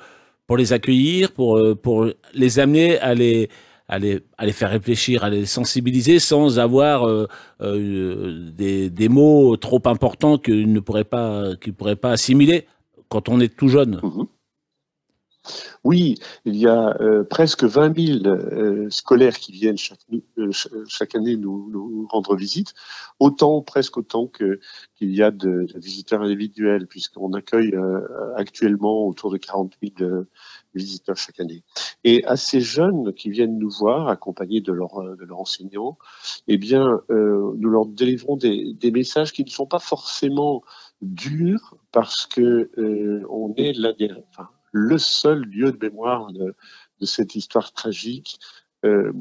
pour 0.47 0.57
les 0.57 0.73
accueillir, 0.73 1.31
pour, 1.31 1.57
euh, 1.57 1.75
pour 1.75 2.07
les 2.33 2.59
amener 2.59 2.99
à 2.99 3.13
les, 3.13 3.49
à, 3.87 3.99
les, 3.99 4.21
à 4.37 4.45
les 4.45 4.51
faire 4.53 4.69
réfléchir, 4.69 5.23
à 5.23 5.29
les 5.29 5.45
sensibiliser 5.45 6.19
sans 6.19 6.59
avoir 6.59 7.07
euh, 7.07 7.27
euh, 7.61 8.49
des, 8.55 8.89
des 8.89 9.09
mots 9.09 9.55
trop 9.57 9.81
importants 9.85 10.37
qu'ils 10.37 10.71
ne 10.71 10.79
pourraient 10.79 11.03
pas, 11.03 11.55
qu'ils 11.61 11.73
pourraient 11.73 11.95
pas 11.95 12.11
assimiler 12.11 12.65
quand 13.09 13.29
on 13.29 13.39
est 13.39 13.55
tout 13.55 13.67
jeune 13.67 14.01
Oui, 15.83 16.15
il 16.45 16.55
y 16.55 16.67
a 16.67 16.95
euh, 17.01 17.23
presque 17.23 17.63
20 17.63 17.93
000 17.93 18.25
euh, 18.25 18.89
scolaires 18.89 19.37
qui 19.37 19.51
viennent 19.51 19.77
chaque, 19.77 19.99
euh, 20.37 20.51
ch- 20.51 20.69
chaque 20.87 21.15
année 21.15 21.35
nous, 21.35 21.69
nous 21.71 22.07
rendre 22.09 22.35
visite, 22.35 22.73
autant, 23.19 23.61
presque 23.61 23.97
autant 23.97 24.27
que 24.27 24.59
qu'il 24.95 25.13
y 25.13 25.21
a 25.23 25.31
de, 25.31 25.65
de 25.73 25.79
visiteurs 25.79 26.21
individuels, 26.21 26.87
puisqu'on 26.87 27.33
accueille 27.33 27.73
euh, 27.75 28.01
actuellement 28.35 29.07
autour 29.07 29.31
de 29.31 29.37
40 29.37 29.73
000 29.81 29.93
euh, 30.01 30.27
visiteurs 30.75 31.17
chaque 31.17 31.39
année. 31.39 31.63
Et 32.03 32.23
à 32.25 32.35
ces 32.37 32.61
jeunes 32.61 33.13
qui 33.13 33.29
viennent 33.29 33.57
nous 33.57 33.69
voir, 33.69 34.07
accompagnés 34.07 34.61
de 34.61 34.71
leurs 34.71 34.97
euh, 35.01 35.15
de 35.15 35.25
leurs 35.25 35.39
enseignants, 35.39 35.97
eh 36.47 36.57
bien, 36.57 37.01
euh, 37.09 37.53
nous 37.57 37.69
leur 37.69 37.85
délivrons 37.85 38.37
des, 38.37 38.73
des 38.73 38.91
messages 38.91 39.33
qui 39.33 39.43
ne 39.43 39.49
sont 39.49 39.65
pas 39.67 39.79
forcément 39.79 40.63
durs, 41.01 41.75
parce 41.91 42.25
que 42.25 42.69
euh, 42.77 43.25
on 43.29 43.53
est 43.55 43.73
l'un 43.73 43.93
des, 43.93 44.09
enfin, 44.29 44.49
le 44.73 44.97
seul 44.97 45.43
lieu 45.43 45.71
de 45.71 45.77
mémoire 45.77 46.33
de, 46.33 46.53
cette 47.05 47.35
histoire 47.35 47.73
tragique 47.73 48.39
euh, 48.85 49.11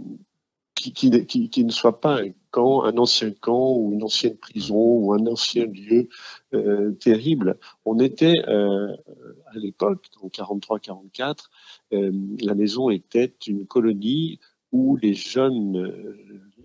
qui, 0.75 1.65
ne- 1.65 1.71
soit 1.71 2.01
pas 2.01 2.23
un 2.23 2.31
camp, 2.51 2.85
un 2.85 2.97
ancien 2.97 3.33
camp 3.33 3.77
ou 3.77 3.93
une 3.93 4.03
ancienne 4.03 4.37
prison 4.37 4.77
ou 4.77 5.13
un 5.13 5.27
ancien 5.27 5.67
lieu 5.67 6.09
euh, 6.55 6.93
terrible. 6.93 7.59
On 7.85 7.99
était 7.99 8.43
euh, 8.49 8.97
à 9.47 9.59
l'époque, 9.59 10.07
en 10.21 10.29
43-44, 10.29 11.37
euh, 11.93 12.13
la 12.41 12.55
maison 12.55 12.91
était 12.91 13.35
une 13.47 13.67
colonie 13.67 14.41
où 14.73 14.97
les 14.97 15.15
jeunes, 15.15 16.17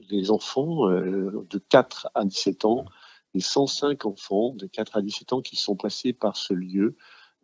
les 0.10 0.32
enfants 0.32 0.88
de 0.88 1.58
4 1.70 2.08
à 2.16 2.24
17 2.24 2.64
ans, 2.64 2.86
les 3.34 3.42
105 3.42 4.06
enfants 4.06 4.54
de 4.56 4.66
4 4.66 4.98
à 4.98 5.02
17 5.02 5.34
ans 5.34 5.42
qui 5.42 5.58
sont 5.58 5.76
passés 5.76 6.14
par 6.14 6.38
ce 6.38 6.54
lieu, 6.54 6.96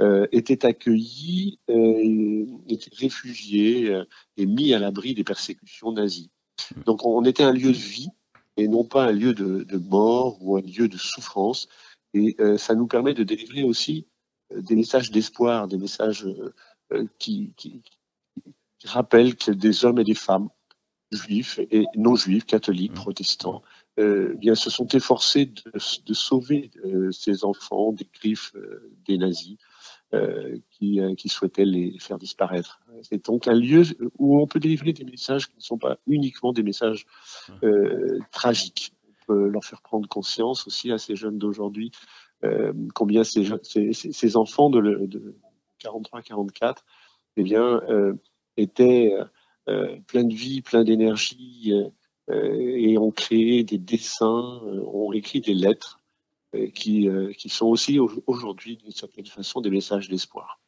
euh, 0.02 0.28
étaient 0.32 0.66
accueillis, 0.66 1.60
euh, 1.70 2.46
étaient 2.68 2.96
réfugiés 2.96 3.90
euh, 3.90 4.06
et 4.38 4.46
mis 4.46 4.74
à 4.74 4.80
l'abri 4.80 5.14
des 5.14 5.24
persécutions 5.24 5.92
nazies. 5.92 6.32
Donc 6.86 7.06
on 7.06 7.24
était 7.26 7.44
un 7.44 7.52
lieu 7.52 7.72
de 7.72 7.78
vie 7.78 8.10
et 8.58 8.68
non 8.68 8.84
pas 8.84 9.06
un 9.06 9.12
lieu 9.12 9.34
de, 9.34 9.64
de 9.64 9.78
mort 9.78 10.38
ou 10.42 10.58
un 10.58 10.62
lieu 10.62 10.88
de 10.88 10.98
souffrance. 10.98 11.68
Et 12.16 12.38
ça 12.58 12.76
nous 12.76 12.86
permet 12.86 13.16
de 13.16 13.24
délivrer 13.24 13.64
aussi 13.64 14.06
des 14.56 14.76
messages 14.76 15.10
d'espoir, 15.10 15.68
des 15.68 15.80
messages 15.80 16.28
qui, 17.18 17.54
qui, 17.58 17.82
qui 18.78 18.88
rappellent 18.88 19.36
que 19.36 19.50
des 19.50 19.84
hommes 19.84 19.98
et 19.98 20.04
des 20.04 20.14
femmes, 20.14 20.50
juifs 21.12 21.60
et 21.72 21.86
non 21.96 22.16
juifs, 22.16 22.46
catholiques, 22.46 22.94
protestants, 22.94 23.64
euh, 24.00 24.34
bien 24.36 24.56
se 24.56 24.70
sont 24.70 24.88
efforcés 24.88 25.46
de, 25.46 25.72
de 26.06 26.14
sauver 26.14 26.72
euh, 26.84 27.12
ces 27.12 27.46
enfants 27.46 27.92
des 27.92 28.08
griffes 28.12 28.52
euh, 28.56 28.92
des 29.06 29.18
nazis 29.18 29.58
qui, 30.72 31.00
euh, 31.00 31.16
qui 31.16 31.30
souhaitaient 31.30 31.66
les 31.66 31.98
faire 32.00 32.18
disparaître. 32.18 32.82
C'est 33.02 33.26
donc 33.26 33.48
un 33.48 33.54
lieu 33.54 33.84
où 34.18 34.40
on 34.40 34.48
peut 34.48 34.60
délivrer 34.60 34.94
des 34.94 35.06
messages 35.06 35.48
qui 35.48 35.58
ne 35.58 35.62
sont 35.62 35.78
pas 35.78 35.98
uniquement 36.08 36.54
des 36.54 36.64
messages 36.64 37.06
euh, 37.64 38.20
tragiques. 38.32 38.94
On 39.08 39.34
peut 39.34 39.48
leur 39.48 39.64
faire 39.64 39.82
prendre 39.82 40.08
conscience 40.08 40.68
aussi 40.68 40.92
à 40.92 40.98
ces 40.98 41.16
jeunes 41.16 41.38
d'aujourd'hui 41.38 41.92
euh, 42.44 42.74
combien 42.94 43.24
ces, 43.24 44.36
enfants 44.36 44.70
de, 44.70 45.06
de 45.06 45.36
43-44 45.82 46.76
eh 47.38 47.56
euh, 47.56 48.14
étaient 48.58 49.16
euh, 49.70 49.98
pleins 50.08 50.26
de 50.26 50.34
vie, 50.34 50.62
pleins 50.62 50.84
d'énergie 50.84 51.72
euh, 51.74 51.90
euh, 52.30 52.76
et 52.78 52.98
ont 52.98 53.12
créé 53.12 53.64
des 53.64 53.78
dessins, 53.78 54.62
euh, 54.66 54.82
ont 54.86 55.12
écrit 55.12 55.42
des 55.42 55.54
lettres 55.54 56.00
euh, 56.00 56.03
qui, 56.74 57.08
euh, 57.10 57.32
qui 57.38 57.50
sont 57.50 57.66
aussi 57.68 58.00
au- 58.00 58.24
aujourd'hui 58.28 58.78
d'une 58.78 58.92
certaine 58.92 59.26
façon 59.26 59.62
des 59.62 59.70
messages 59.70 60.10
d'espoir. 60.10 60.60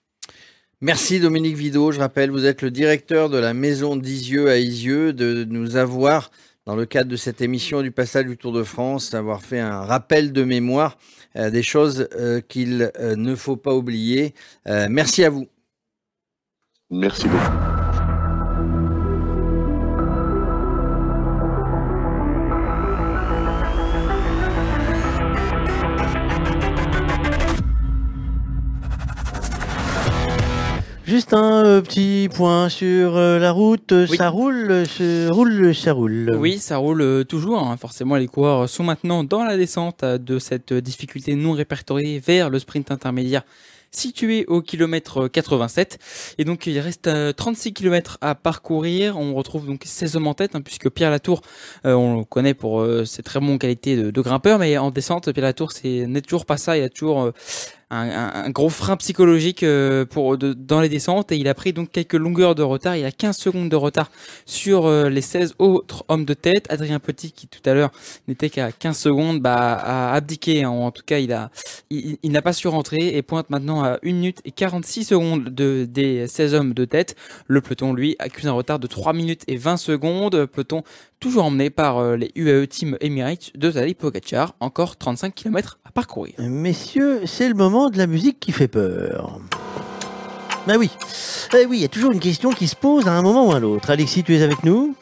Merci 0.81 1.19
Dominique 1.19 1.55
Vido. 1.55 1.91
Je 1.91 1.99
rappelle, 1.99 2.31
vous 2.31 2.45
êtes 2.45 2.61
le 2.61 2.71
directeur 2.71 3.29
de 3.29 3.37
la 3.37 3.53
maison 3.53 3.95
d'Isieux 3.95 4.49
à 4.49 4.57
Isieux, 4.57 5.13
de 5.13 5.45
nous 5.47 5.77
avoir, 5.77 6.31
dans 6.65 6.75
le 6.75 6.85
cadre 6.85 7.09
de 7.09 7.15
cette 7.15 7.41
émission 7.41 7.81
du 7.81 7.91
passage 7.91 8.25
du 8.25 8.37
Tour 8.37 8.51
de 8.51 8.63
France, 8.63 9.11
d'avoir 9.11 9.41
fait 9.41 9.59
un 9.59 9.81
rappel 9.81 10.33
de 10.33 10.43
mémoire 10.43 10.97
euh, 11.37 11.49
des 11.49 11.63
choses 11.63 12.07
euh, 12.13 12.41
qu'il 12.41 12.91
euh, 12.99 13.15
ne 13.15 13.35
faut 13.35 13.57
pas 13.57 13.73
oublier. 13.75 14.33
Merci 14.65 15.23
à 15.23 15.29
vous. 15.29 15.47
Merci 16.89 17.27
beaucoup. 17.27 17.74
Juste 31.05 31.33
un 31.33 31.63
euh, 31.63 31.81
petit 31.81 32.29
point 32.33 32.67
sur 32.67 33.15
euh, 33.15 33.37
la 33.37 33.51
route. 33.51 33.93
Ça 34.07 34.29
roule, 34.29 34.71
euh, 34.71 34.85
ça 34.85 35.31
roule, 35.31 35.75
ça 35.75 35.93
roule. 35.93 36.35
Oui, 36.39 36.57
ça 36.57 36.77
roule 36.77 37.01
euh, 37.01 37.23
toujours. 37.23 37.59
hein. 37.59 37.77
Forcément, 37.77 38.15
les 38.15 38.27
coureurs 38.27 38.67
sont 38.67 38.83
maintenant 38.83 39.23
dans 39.23 39.43
la 39.43 39.55
descente 39.55 40.01
euh, 40.03 40.17
de 40.17 40.39
cette 40.39 40.71
euh, 40.71 40.81
difficulté 40.81 41.35
non 41.35 41.51
répertoriée 41.51 42.19
vers 42.19 42.49
le 42.49 42.57
sprint 42.57 42.89
intermédiaire 42.89 43.43
situé 43.91 44.45
au 44.47 44.61
kilomètre 44.61 45.27
87. 45.29 45.99
Et 46.37 46.43
donc, 46.43 46.65
il 46.67 46.77
reste 46.79 47.07
euh, 47.07 47.31
36 47.31 47.71
kilomètres 47.71 48.17
à 48.19 48.35
parcourir. 48.35 49.17
On 49.17 49.35
retrouve 49.35 49.67
donc 49.67 49.83
16 49.85 50.17
hommes 50.17 50.27
en 50.27 50.33
tête, 50.33 50.53
hein, 50.55 50.61
puisque 50.61 50.89
Pierre 50.89 51.11
Latour, 51.11 51.41
euh, 51.85 51.93
on 51.93 52.17
le 52.17 52.23
connaît 52.25 52.55
pour 52.55 52.81
euh, 52.81 53.05
ses 53.05 53.23
très 53.23 53.39
bonnes 53.39 53.57
qualités 53.59 53.95
de, 53.95 54.11
de 54.11 54.21
grimpeur, 54.21 54.59
mais 54.59 54.77
en 54.77 54.91
descente, 54.91 55.31
Pierre 55.31 55.45
Latour, 55.45 55.71
c'est 55.71 56.07
n'est 56.07 56.21
toujours 56.21 56.45
pas 56.45 56.57
ça. 56.57 56.77
Il 56.77 56.83
a 56.83 56.89
toujours 56.89 57.21
euh, 57.21 57.31
un, 57.91 58.49
gros 58.49 58.69
frein 58.69 58.97
psychologique 58.97 59.63
euh, 59.63 60.05
pour 60.05 60.37
dans 60.37 60.81
les 60.81 60.89
descentes 60.89 61.31
et 61.31 61.37
il 61.37 61.47
a 61.47 61.53
pris 61.53 61.71
donc 61.71 61.91
quelques 61.91 62.13
longueurs 62.13 62.55
de 62.55 62.63
retard. 62.63 62.95
Il 62.95 63.05
a 63.05 63.11
15 63.11 63.37
secondes 63.37 63.69
de 63.69 63.75
retard 63.75 64.11
sur 64.45 64.85
euh, 64.85 65.09
les 65.09 65.21
16 65.21 65.55
autres 65.59 66.03
hommes 66.07 66.25
de 66.25 66.33
tête. 66.33 66.65
Adrien 66.69 66.99
Petit, 66.99 67.31
qui 67.31 67.47
tout 67.47 67.67
à 67.69 67.73
l'heure 67.73 67.91
n'était 68.27 68.49
qu'à 68.49 68.71
15 68.71 68.97
secondes, 68.97 69.39
bah, 69.39 69.73
a 69.73 70.13
abdiqué. 70.13 70.65
En 70.65 70.91
tout 70.91 71.03
cas, 71.05 71.19
il 71.19 71.31
a, 71.31 71.51
n'a 72.23 72.41
pas 72.41 72.53
su 72.53 72.67
rentrer 72.67 73.15
et 73.15 73.21
pointe 73.21 73.49
maintenant 73.49 73.83
à 73.83 73.93
1 73.93 73.97
minute 74.03 74.41
et 74.45 74.51
46 74.51 75.05
secondes 75.05 75.43
de, 75.45 75.87
des 75.89 76.27
16 76.27 76.55
hommes 76.55 76.73
de 76.73 76.85
tête. 76.85 77.15
Le 77.47 77.61
peloton, 77.61 77.93
lui, 77.93 78.15
accuse 78.19 78.47
un 78.47 78.53
retard 78.53 78.79
de 78.79 78.87
3 78.87 79.13
minutes 79.13 79.43
et 79.47 79.57
20 79.57 79.77
secondes. 79.77 80.45
Peloton 80.47 80.83
toujours 81.25 81.45
emmené 81.45 81.71
par 81.71 81.97
euh, 81.97 82.15
les 82.17 82.31
UAE 82.35 82.67
Team 82.67 82.97
Emirates 83.01 83.49
de 83.55 83.71
Tadej 83.71 83.95
Pogacar. 83.95 84.53
Encore 84.59 84.95
35 84.95 85.33
km 85.33 85.79
à 85.83 85.89
parcourir. 85.89 86.35
Messieurs, 86.37 87.21
c'est 87.25 87.47
le 87.49 87.55
moment 87.55 87.89
de 87.89 87.97
la 87.97 88.05
musique 88.05 88.39
qui 88.39 88.51
fait 88.51 88.67
peur. 88.67 89.39
Ben 90.67 90.77
oui, 90.77 90.91
Eh 91.59 91.65
oui, 91.65 91.77
il 91.77 91.81
y 91.81 91.85
a 91.85 91.87
toujours 91.87 92.11
une 92.11 92.19
question 92.19 92.51
qui 92.51 92.67
se 92.67 92.75
pose 92.75 93.07
à 93.07 93.13
un 93.13 93.23
moment 93.23 93.47
ou 93.47 93.53
à 93.53 93.59
l'autre. 93.59 93.89
Alexis, 93.89 94.23
tu 94.23 94.35
es 94.35 94.43
avec 94.43 94.63
nous? 94.63 94.95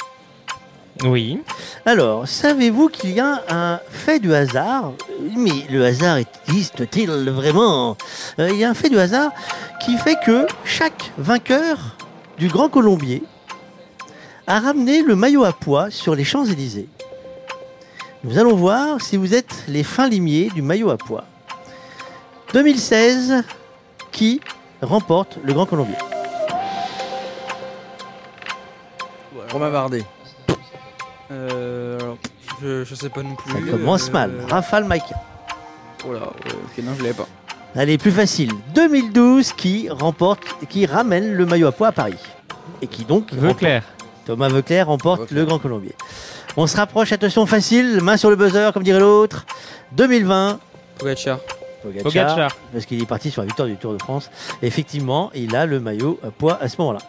Oui. 1.03 1.41
Alors, 1.85 2.25
savez-vous 2.25 2.87
qu'il 2.87 3.11
y 3.11 3.19
a 3.19 3.41
un 3.49 3.81
fait 3.89 4.19
du 4.19 4.33
hasard? 4.33 4.93
Mais 5.35 5.65
le 5.69 5.83
hasard 5.83 6.19
existe-t-il 6.47 7.09
vraiment? 7.31 7.97
Euh, 8.39 8.49
Il 8.49 8.59
y 8.59 8.63
a 8.63 8.69
un 8.69 8.73
fait 8.73 8.89
du 8.89 8.97
hasard 8.97 9.31
qui 9.83 9.97
fait 9.97 10.15
que 10.25 10.47
chaque 10.63 11.11
vainqueur 11.17 11.97
du 12.37 12.47
Grand 12.47 12.69
Colombier 12.69 13.23
a 14.47 14.59
ramené 14.59 15.01
le 15.01 15.15
maillot 15.15 15.43
à 15.43 15.53
pois 15.53 15.89
sur 15.89 16.15
les 16.15 16.23
Champs-Élysées. 16.23 16.87
Nous 18.23 18.37
allons 18.37 18.55
voir 18.55 19.01
si 19.01 19.17
vous 19.17 19.33
êtes 19.33 19.63
les 19.67 19.83
fins 19.83 20.07
limiers 20.07 20.49
du 20.53 20.61
maillot 20.61 20.89
à 20.89 20.97
pois. 20.97 21.25
2016, 22.53 23.43
qui 24.11 24.39
remporte 24.81 25.37
le 25.43 25.53
Grand 25.53 25.65
Colombier? 25.65 25.95
Romain 29.51 29.71
Bardet. 29.71 30.03
Euh, 31.31 31.99
alors, 31.99 32.17
je, 32.61 32.83
je 32.83 32.95
sais 32.95 33.09
pas 33.09 33.21
non 33.23 33.35
plus. 33.35 33.51
Ça 33.51 33.59
commence 33.71 34.09
Euh, 34.09 34.11
mal. 34.13 34.31
Rafale 34.49 34.85
Maïka. 34.85 35.15
Oh 36.07 36.13
là, 36.13 36.19
ok, 36.23 36.83
non, 36.83 36.91
je 36.97 37.03
l'avais 37.03 37.13
pas. 37.13 37.27
Allez, 37.75 37.97
plus 37.97 38.11
facile. 38.11 38.51
2012, 38.75 39.53
qui 39.53 39.89
remporte, 39.89 40.43
qui 40.69 40.85
ramène 40.85 41.33
le 41.33 41.45
maillot 41.45 41.67
à 41.67 41.71
pois 41.71 41.87
à 41.87 41.91
Paris. 41.91 42.17
Et 42.81 42.87
qui 42.87 43.03
donc. 43.03 43.33
Veuclair. 43.33 43.83
Thomas 44.25 44.49
Veuclair 44.49 44.87
remporte 44.87 45.31
le 45.31 45.45
Grand 45.45 45.59
Colombier. 45.59 45.93
On 46.55 46.67
se 46.67 46.77
rapproche, 46.77 47.11
attention 47.11 47.45
facile, 47.45 47.99
main 48.01 48.17
sur 48.17 48.29
le 48.29 48.35
buzzer, 48.35 48.71
comme 48.73 48.83
dirait 48.83 48.99
l'autre. 48.99 49.45
2020. 49.93 50.59
Pogacar. 50.97 51.39
Pogacar, 51.81 52.03
Pogacar. 52.03 52.57
Parce 52.71 52.85
qu'il 52.85 53.01
est 53.01 53.05
parti 53.05 53.31
sur 53.31 53.41
la 53.41 53.47
victoire 53.47 53.67
du 53.67 53.75
Tour 53.75 53.93
de 53.93 53.97
France. 53.97 54.29
Effectivement, 54.61 55.31
il 55.33 55.55
a 55.55 55.65
le 55.65 55.79
maillot 55.79 56.19
à 56.23 56.31
poids 56.31 56.57
à 56.61 56.69
ce 56.69 56.77
moment-là. 56.79 56.99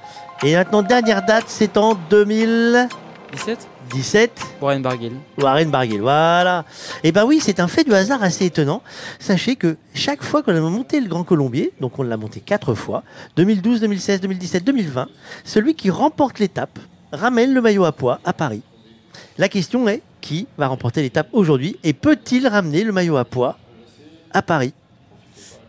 Et 0.42 0.54
maintenant, 0.54 0.82
dernière 0.82 1.24
date, 1.24 1.44
c'est 1.46 1.76
en 1.76 1.94
2000. 2.10 2.88
17 3.32 3.68
17 3.92 4.40
Warren 4.60 4.82
Barguil. 4.82 5.12
Warren 5.38 5.70
Barguil, 5.70 6.00
voilà. 6.00 6.64
Et 7.02 7.12
ben 7.12 7.24
oui, 7.24 7.38
c'est 7.40 7.60
un 7.60 7.68
fait 7.68 7.84
du 7.84 7.92
hasard 7.92 8.22
assez 8.22 8.46
étonnant. 8.46 8.82
Sachez 9.18 9.56
que 9.56 9.76
chaque 9.94 10.22
fois 10.22 10.42
qu'on 10.42 10.56
a 10.56 10.60
monté 10.60 11.00
le 11.00 11.08
Grand 11.08 11.24
Colombier, 11.24 11.72
donc 11.80 11.98
on 11.98 12.02
l'a 12.02 12.16
monté 12.16 12.40
quatre 12.40 12.74
fois, 12.74 13.02
2012, 13.36 13.80
2016, 13.80 14.20
2017, 14.22 14.64
2020, 14.64 15.08
celui 15.44 15.74
qui 15.74 15.90
remporte 15.90 16.38
l'étape 16.38 16.78
ramène 17.14 17.54
le 17.54 17.60
maillot 17.60 17.84
à 17.84 17.92
poids 17.92 18.20
à 18.24 18.32
Paris. 18.32 18.62
La 19.38 19.48
question 19.48 19.88
est, 19.88 20.02
qui 20.20 20.46
va 20.58 20.68
remporter 20.68 21.02
l'étape 21.02 21.28
aujourd'hui 21.32 21.76
et 21.82 21.92
peut-il 21.92 22.46
ramener 22.46 22.84
le 22.84 22.92
maillot 22.92 23.16
à 23.16 23.24
poids 23.24 23.58
à 24.32 24.42
Paris? 24.42 24.72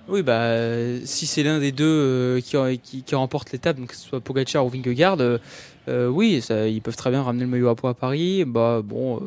Oui, 0.08 0.22
bah, 0.22 0.34
euh, 0.34 1.00
si 1.04 1.26
c'est 1.26 1.42
l'un 1.42 1.60
des 1.60 1.72
deux 1.72 1.84
euh, 1.84 2.40
qui, 2.40 2.80
qui, 2.80 3.02
qui 3.02 3.16
remporte 3.16 3.52
l'étape, 3.52 3.78
donc 3.78 3.90
que 3.90 3.96
ce 3.96 4.08
soit 4.08 4.20
Pogacar 4.20 4.64
ou 4.64 4.70
Vingegaard, 4.70 5.20
euh, 5.20 5.40
euh, 5.88 6.08
oui, 6.08 6.42
ça, 6.42 6.68
ils 6.68 6.80
peuvent 6.80 6.96
très 6.96 7.10
bien 7.10 7.24
ramener 7.24 7.44
le 7.44 7.50
maillot 7.50 7.70
à 7.70 7.76
poids 7.76 7.90
à 7.90 7.94
Paris. 7.96 8.44
Bah, 8.46 8.82
bon, 8.84 9.18
euh, 9.18 9.20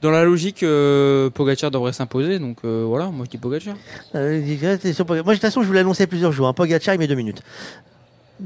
dans 0.00 0.10
la 0.10 0.24
logique, 0.24 0.62
euh, 0.62 1.28
Pogacar 1.28 1.70
devrait 1.70 1.92
s'imposer, 1.92 2.38
donc 2.38 2.58
euh, 2.64 2.84
voilà, 2.86 3.10
moi 3.10 3.26
je 3.26 3.30
dis 3.30 3.36
Pogacar. 3.36 3.76
Euh, 4.14 4.40
sur. 4.92 5.06
Moi, 5.06 5.18
de 5.18 5.22
toute 5.32 5.40
façon, 5.40 5.62
je 5.62 5.66
vous 5.66 5.72
l'ai 5.74 5.80
annoncé 5.80 6.06
plusieurs 6.06 6.32
jours. 6.32 6.48
Hein. 6.48 6.54
Pogacar, 6.54 6.94
il 6.94 6.98
met 6.98 7.06
deux 7.06 7.14
minutes. 7.14 7.42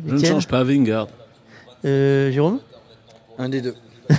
Je 0.08 0.14
ne 0.14 0.24
change 0.24 0.48
pas 0.48 0.64
Vingard. 0.64 1.06
Euh, 1.84 2.32
Jérôme? 2.32 2.58
Un 3.38 3.48
des 3.48 3.60
deux. 3.60 3.74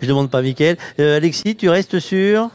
Je 0.00 0.06
demande 0.06 0.30
pas 0.30 0.42
Mickaël. 0.42 0.76
Euh, 0.98 1.16
Alexis, 1.16 1.56
tu 1.56 1.68
restes 1.68 1.98
sur 1.98 2.50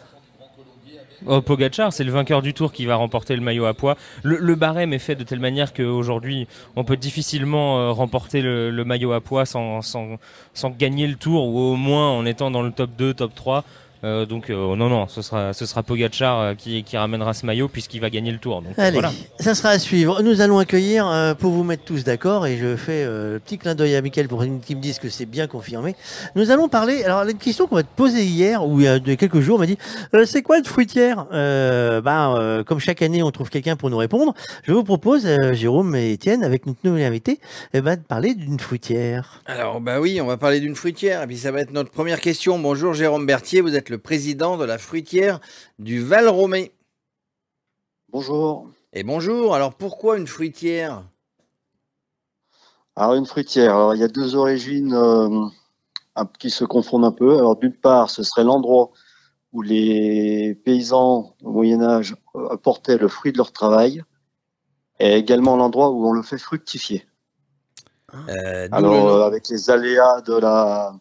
Oh, 1.27 1.39
Pogacar, 1.39 1.93
c'est 1.93 2.03
le 2.03 2.11
vainqueur 2.11 2.41
du 2.41 2.55
tour 2.55 2.71
qui 2.71 2.87
va 2.87 2.95
remporter 2.95 3.35
le 3.35 3.41
maillot 3.43 3.65
à 3.65 3.75
poids. 3.75 3.95
Le, 4.23 4.37
le 4.37 4.55
barème 4.55 4.91
est 4.91 4.99
fait 4.99 5.13
de 5.13 5.23
telle 5.23 5.39
manière 5.39 5.71
qu'aujourd'hui, 5.71 6.47
on 6.75 6.83
peut 6.83 6.97
difficilement 6.97 7.79
euh, 7.79 7.91
remporter 7.91 8.41
le, 8.41 8.71
le 8.71 8.85
maillot 8.85 9.11
à 9.11 9.21
poids 9.21 9.45
sans, 9.45 9.83
sans, 9.83 10.17
sans 10.55 10.71
gagner 10.71 11.05
le 11.05 11.15
tour, 11.15 11.45
ou 11.45 11.59
au 11.73 11.75
moins 11.75 12.09
en 12.09 12.25
étant 12.25 12.49
dans 12.49 12.63
le 12.63 12.71
top 12.71 12.89
2, 12.97 13.13
top 13.13 13.35
3. 13.35 13.63
Euh, 14.03 14.25
donc 14.25 14.49
euh, 14.49 14.75
non, 14.75 14.89
non, 14.89 15.07
ce 15.07 15.21
sera, 15.21 15.53
ce 15.53 15.65
sera 15.67 15.83
Pogacar 15.83 16.39
euh, 16.39 16.53
qui, 16.55 16.83
qui 16.83 16.97
ramènera 16.97 17.33
ce 17.35 17.45
maillot 17.45 17.67
puisqu'il 17.67 18.01
va 18.01 18.09
gagner 18.09 18.31
le 18.31 18.39
tour. 18.39 18.61
Donc, 18.63 18.73
Allez, 18.77 18.93
voilà. 18.93 19.11
ça 19.39 19.53
sera 19.53 19.69
à 19.69 19.79
suivre. 19.79 20.23
Nous 20.23 20.41
allons 20.41 20.57
accueillir, 20.57 21.07
euh, 21.07 21.35
pour 21.35 21.51
vous 21.51 21.63
mettre 21.63 21.83
tous 21.83 22.03
d'accord, 22.03 22.47
et 22.47 22.57
je 22.57 22.75
fais 22.75 23.03
euh, 23.03 23.33
le 23.33 23.39
petit 23.39 23.59
clin 23.59 23.75
d'œil 23.75 23.95
à 23.95 24.01
Mickaël 24.01 24.27
pour 24.27 24.43
qu'ils 24.65 24.77
me 24.77 24.81
disent 24.81 24.97
que 24.97 25.09
c'est 25.09 25.27
bien 25.27 25.45
confirmé. 25.45 25.95
Nous 26.35 26.49
allons 26.49 26.67
parler, 26.67 27.03
alors 27.03 27.23
une 27.29 27.37
question 27.37 27.67
qu'on 27.67 27.75
va 27.75 27.83
te 27.83 27.95
poser 27.95 28.23
hier, 28.23 28.65
ou 28.67 28.79
il 28.79 28.85
y 28.85 28.87
a 28.87 28.97
de- 28.97 29.13
quelques 29.13 29.39
jours, 29.39 29.57
on 29.57 29.59
m'a 29.59 29.67
dit, 29.67 29.77
euh, 30.15 30.25
c'est 30.25 30.41
quoi 30.41 30.57
une 30.57 30.65
fruitière? 30.65 31.27
Euh, 31.31 32.01
bah, 32.01 32.33
euh, 32.37 32.63
Comme 32.63 32.79
chaque 32.79 33.03
année, 33.03 33.21
on 33.21 33.29
trouve 33.29 33.49
quelqu'un 33.51 33.75
pour 33.75 33.91
nous 33.91 33.97
répondre. 33.97 34.33
Je 34.63 34.73
vous 34.73 34.83
propose, 34.83 35.27
euh, 35.27 35.53
Jérôme 35.53 35.95
et 35.95 36.11
Étienne, 36.13 36.43
avec 36.43 36.65
notre 36.65 36.79
nouvel 36.83 37.03
invité, 37.03 37.39
eh 37.75 37.81
ben, 37.81 37.97
de 37.97 38.01
parler 38.01 38.33
d'une 38.33 38.59
fruitière. 38.59 39.41
Alors, 39.45 39.79
bah 39.79 39.99
oui, 39.99 40.19
on 40.21 40.25
va 40.25 40.37
parler 40.37 40.59
d'une 40.59 40.75
fruitière, 40.75 41.21
et 41.21 41.27
puis 41.27 41.37
ça 41.37 41.51
va 41.51 41.59
être 41.59 41.71
notre 41.71 41.91
première 41.91 42.19
question. 42.19 42.57
Bonjour 42.57 42.95
Jérôme 42.95 43.27
Berthier, 43.27 43.61
vous 43.61 43.75
êtes 43.75 43.90
le 43.91 43.97
président 43.97 44.57
de 44.57 44.63
la 44.63 44.77
fruitière 44.77 45.41
du 45.77 46.01
Val-Romé. 46.01 46.71
Bonjour. 48.09 48.69
Et 48.93 49.03
bonjour, 49.03 49.53
alors 49.53 49.73
pourquoi 49.73 50.17
une 50.17 50.27
fruitière? 50.27 51.03
Alors 52.95 53.15
une 53.15 53.25
fruitière, 53.25 53.75
alors 53.75 53.93
il 53.93 53.99
y 53.99 54.03
a 54.03 54.07
deux 54.07 54.35
origines 54.35 54.93
euh, 54.93 55.45
qui 56.39 56.49
se 56.49 56.63
confondent 56.63 57.03
un 57.03 57.11
peu. 57.11 57.37
Alors 57.37 57.57
d'une 57.57 57.73
part, 57.73 58.09
ce 58.09 58.23
serait 58.23 58.45
l'endroit 58.45 58.91
où 59.51 59.61
les 59.61 60.55
paysans 60.63 61.35
au 61.43 61.51
Moyen 61.51 61.81
Âge 61.81 62.15
euh, 62.35 62.47
apportaient 62.47 62.97
le 62.97 63.09
fruit 63.09 63.33
de 63.33 63.37
leur 63.37 63.51
travail, 63.51 64.03
et 64.99 65.15
également 65.15 65.57
l'endroit 65.57 65.89
où 65.89 66.07
on 66.07 66.13
le 66.13 66.21
fait 66.21 66.37
fructifier. 66.37 67.05
Euh, 68.13 68.69
Alors 68.71 68.93
le 68.93 69.21
euh, 69.21 69.25
avec 69.25 69.49
les 69.49 69.69
aléas 69.69 70.21
de 70.21 70.35
la 70.35 70.93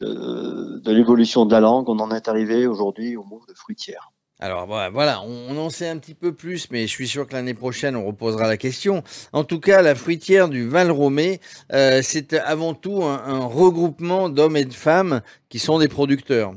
de, 0.00 0.78
de 0.78 0.92
l'évolution 0.92 1.46
de 1.46 1.52
la 1.52 1.60
langue, 1.60 1.88
on 1.88 1.98
en 1.98 2.10
est 2.10 2.28
arrivé 2.28 2.66
aujourd'hui 2.66 3.16
au 3.16 3.24
mot 3.24 3.42
de 3.48 3.54
fruitière. 3.54 4.12
Alors 4.40 4.66
voilà, 4.66 5.22
on, 5.22 5.56
en 5.56 5.70
sait 5.70 5.88
un 5.88 5.96
petit 5.96 6.14
peu 6.14 6.34
plus, 6.34 6.68
mais 6.70 6.82
je 6.82 6.90
suis 6.90 7.06
sûr 7.06 7.26
que 7.26 7.34
l'année 7.34 7.54
prochaine, 7.54 7.94
on 7.94 8.04
reposera 8.04 8.48
la 8.48 8.56
question. 8.56 9.02
En 9.32 9.44
tout 9.44 9.60
cas, 9.60 9.80
la 9.80 9.94
fruitière 9.94 10.48
du 10.48 10.68
Val-Romé, 10.68 11.40
euh, 11.72 12.00
c'est 12.02 12.34
avant 12.34 12.74
tout 12.74 13.04
un, 13.04 13.22
un 13.24 13.46
regroupement 13.46 14.28
d'hommes 14.28 14.56
et 14.56 14.64
de 14.64 14.74
femmes 14.74 15.22
qui 15.48 15.60
sont 15.60 15.78
des 15.78 15.88
producteurs. 15.88 16.52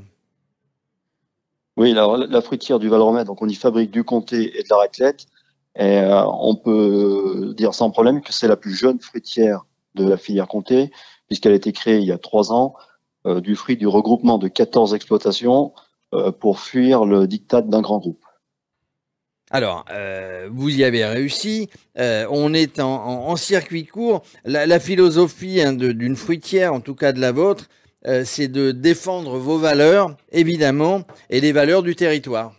Oui, 1.78 1.92
alors, 1.92 2.18
la, 2.18 2.26
la 2.26 2.42
fruitière 2.42 2.80
du 2.80 2.90
Val-Romay, 2.90 3.24
donc 3.24 3.42
on 3.44 3.48
y 3.48 3.54
fabrique 3.56 3.92
du 3.92 4.04
comté 4.04 4.60
et 4.60 4.64
de 4.64 4.68
la 4.70 4.78
raclette. 4.78 5.28
Et 5.76 6.00
euh, 6.00 6.26
on 6.26 6.56
peut 6.56 7.54
dire 7.56 7.76
sans 7.76 7.92
problème 7.92 8.22
que 8.22 8.34
c'est 8.34 8.48
la 8.48 8.58
plus 8.58 8.74
jeune 8.76 9.00
fruitière 9.00 9.66
de 9.94 10.10
la 10.10 10.18
filière 10.18 10.48
comté, 10.48 10.92
puisqu'elle 11.28 11.54
a 11.54 11.56
été 11.56 11.72
créée 11.72 12.00
il 12.00 12.06
y 12.06 12.12
a 12.12 12.18
trois 12.18 12.52
ans, 12.52 12.74
du 13.36 13.56
fruit 13.56 13.78
du 13.78 13.88
regroupement 13.88 14.38
de 14.38 14.48
14 14.48 14.94
exploitations 14.94 15.74
euh, 16.14 16.32
pour 16.32 16.60
fuir 16.60 17.06
le 17.06 17.28
diktat 17.28 17.62
d'un 17.62 17.82
grand 17.82 18.00
groupe. 18.00 18.24
Alors, 19.50 19.86
euh, 19.92 20.50
vous 20.52 20.70
y 20.78 20.84
avez 20.84 21.06
réussi. 21.06 21.70
Euh, 21.98 22.26
on 22.32 22.54
est 22.54 22.80
en, 22.82 22.88
en- 22.94 23.28
en 23.30 23.36
circuit 23.38 23.86
court. 23.86 24.22
La, 24.44 24.66
la 24.66 24.80
philosophie 24.80 25.62
hein, 25.62 25.74
d'une 25.74 26.16
fruitière, 26.18 26.74
en 26.74 26.82
tout 26.82 26.96
cas 26.96 27.14
de 27.14 27.22
la 27.22 27.32
vôtre, 27.32 27.66
euh, 28.06 28.24
c'est 28.26 28.50
de 28.50 28.72
défendre 28.72 29.38
vos 29.38 29.58
valeurs, 29.58 30.16
évidemment, 30.32 31.02
et 31.30 31.40
les 31.40 31.54
valeurs 31.54 31.82
du 31.82 31.96
territoire. 31.96 32.54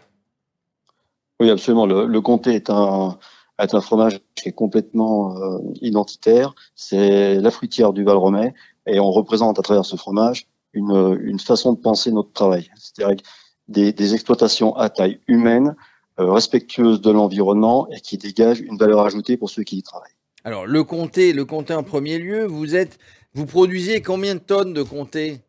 Oui, 1.41 1.51
absolument. 1.51 1.87
Le, 1.87 2.07
le 2.07 2.21
comté 2.21 2.55
est 2.55 2.71
un, 2.71 3.19
est 3.61 3.75
un 3.75 3.81
fromage 3.81 4.21
qui 4.35 4.49
est 4.49 4.53
complètement 4.53 5.37
euh, 5.37 5.59
identitaire. 5.83 6.55
C'est 6.75 7.35
la 7.37 7.51
fruitière 7.51 7.93
du 7.93 8.03
Val-Romay 8.03 8.55
et 8.87 8.99
on 8.99 9.11
représente 9.11 9.59
à 9.59 9.63
travers 9.63 9.85
ce 9.85 9.97
fromage 9.97 10.47
une, 10.73 11.19
une 11.23 11.41
façon 11.41 11.73
de 11.73 11.79
penser 11.79 12.11
notre 12.11 12.33
travail. 12.33 12.71
C'est-à-dire 12.77 13.23
des, 13.69 13.93
des 13.93 14.15
exploitations 14.15 14.75
à 14.77 14.89
taille 14.89 15.21
humaine, 15.29 15.77
euh, 16.21 16.33
respectueuses 16.33 17.01
de 17.01 17.11
l'environnement 17.11 17.89
et 17.91 18.01
qui 18.01 18.19
dégagent 18.19 18.61
une 18.61 18.77
valeur 18.77 19.01
ajoutée 19.01 19.37
pour 19.37 19.51
ceux 19.51 19.63
qui 19.63 19.79
y 19.79 19.83
travaillent. 19.83 20.11
Alors, 20.45 20.67
le 20.67 20.85
comté, 20.85 21.33
le 21.33 21.45
comté 21.45 21.75
en 21.75 21.83
premier 21.83 22.19
lieu, 22.19 22.45
vous 22.45 22.75
êtes, 22.75 22.99
vous 23.35 23.47
produisez 23.47 24.03
combien 24.03 24.35
de 24.35 24.41
tonnes 24.41 24.73
de 24.73 24.83
comté? 24.83 25.41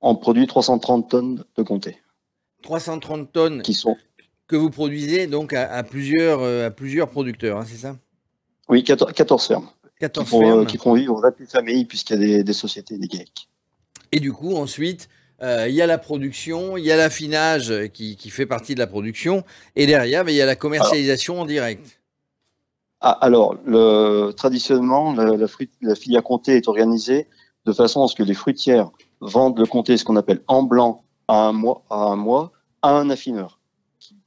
On 0.00 0.14
produit 0.14 0.46
330 0.46 1.10
tonnes 1.10 1.44
de 1.56 1.62
comté 1.62 1.98
330 2.62 3.32
tonnes 3.32 3.62
qui 3.62 3.74
sont, 3.74 3.96
que 4.46 4.56
vous 4.56 4.70
produisez 4.70 5.26
donc 5.26 5.52
à, 5.52 5.72
à 5.72 5.82
plusieurs, 5.82 6.40
euh, 6.42 6.66
à 6.66 6.70
plusieurs 6.70 7.08
producteurs, 7.08 7.58
hein, 7.58 7.64
c'est 7.66 7.76
ça? 7.76 7.96
Oui, 8.68 8.84
14, 8.84 9.12
14 9.12 9.46
fermes. 9.46 9.68
14 10.00 10.24
qui 10.24 10.30
font, 10.30 10.40
euh, 10.42 10.44
fermes. 10.44 10.66
qui 10.66 10.78
font 10.78 10.94
vivre 10.94 11.20
28 11.20 11.50
familles 11.50 11.84
puisqu'il 11.84 12.12
y 12.12 12.16
a 12.16 12.18
des, 12.38 12.44
des 12.44 12.52
sociétés, 12.52 12.98
des 12.98 13.08
GAEC. 13.08 13.47
Et 14.12 14.20
du 14.20 14.32
coup, 14.32 14.54
ensuite, 14.56 15.08
euh, 15.42 15.66
il 15.68 15.74
y 15.74 15.82
a 15.82 15.86
la 15.86 15.98
production, 15.98 16.76
il 16.76 16.84
y 16.84 16.92
a 16.92 16.96
l'affinage 16.96 17.72
qui, 17.92 18.16
fait 18.30 18.46
partie 18.46 18.74
de 18.74 18.80
la 18.80 18.86
production, 18.86 19.44
et 19.76 19.86
derrière, 19.86 20.24
ben, 20.24 20.32
il 20.32 20.36
y 20.36 20.42
a 20.42 20.46
la 20.46 20.56
commercialisation 20.56 21.40
en 21.40 21.44
direct. 21.44 22.00
Ah, 23.00 23.12
alors, 23.20 23.56
le, 23.64 24.32
traditionnellement, 24.32 25.12
la, 25.14 25.94
filière 25.94 26.22
comté 26.24 26.56
est 26.56 26.66
organisée 26.66 27.28
de 27.64 27.72
façon 27.72 28.02
à 28.02 28.08
ce 28.08 28.16
que 28.16 28.24
les 28.24 28.34
fruitières 28.34 28.90
vendent 29.20 29.58
le 29.58 29.66
comté, 29.66 29.96
ce 29.96 30.04
qu'on 30.04 30.16
appelle 30.16 30.42
en 30.48 30.64
blanc, 30.64 31.04
à 31.28 31.46
un 31.46 31.52
mois, 31.52 31.84
à 31.90 31.96
un 31.96 32.16
mois, 32.16 32.50
à 32.82 32.90
un 32.90 33.10
affineur, 33.10 33.60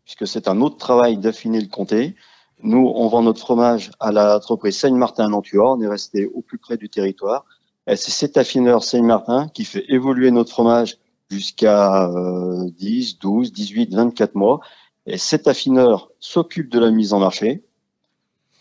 puisque 0.06 0.28
c'est 0.28 0.48
un 0.48 0.62
autre 0.62 0.78
travail 0.78 1.18
d'affiner 1.18 1.60
le 1.60 1.68
comté. 1.68 2.16
Nous, 2.64 2.92
on 2.96 3.08
vend 3.08 3.24
notre 3.24 3.40
fromage 3.40 3.92
à 4.00 4.12
l'entreprise 4.12 4.78
Seigne-Martin 4.78 5.26
à 5.26 5.28
Nantua. 5.28 5.74
On 5.74 5.82
est 5.82 5.88
resté 5.88 6.28
au 6.28 6.42
plus 6.42 6.60
près 6.60 6.78
du 6.78 6.90
territoire. 6.90 7.46
Et 7.92 7.98
c'est 7.98 8.12
cet 8.12 8.38
affineur 8.38 8.86
Seigne-Martin 8.86 9.50
qui 9.54 9.66
fait 9.66 9.84
évoluer 9.90 10.32
notre 10.32 10.52
fromage 10.52 10.98
jusqu'à 11.30 12.10
euh, 12.10 12.70
10, 12.80 13.20
12, 13.20 13.52
18, 13.52 13.94
24 13.94 14.36
mois. 14.36 14.62
Et 15.06 15.18
cet 15.18 15.46
affineur 15.48 16.10
s'occupe 16.20 16.70
de 16.70 16.80
la 16.80 16.90
mise 16.90 17.12
en 17.12 17.20
marché, 17.20 17.64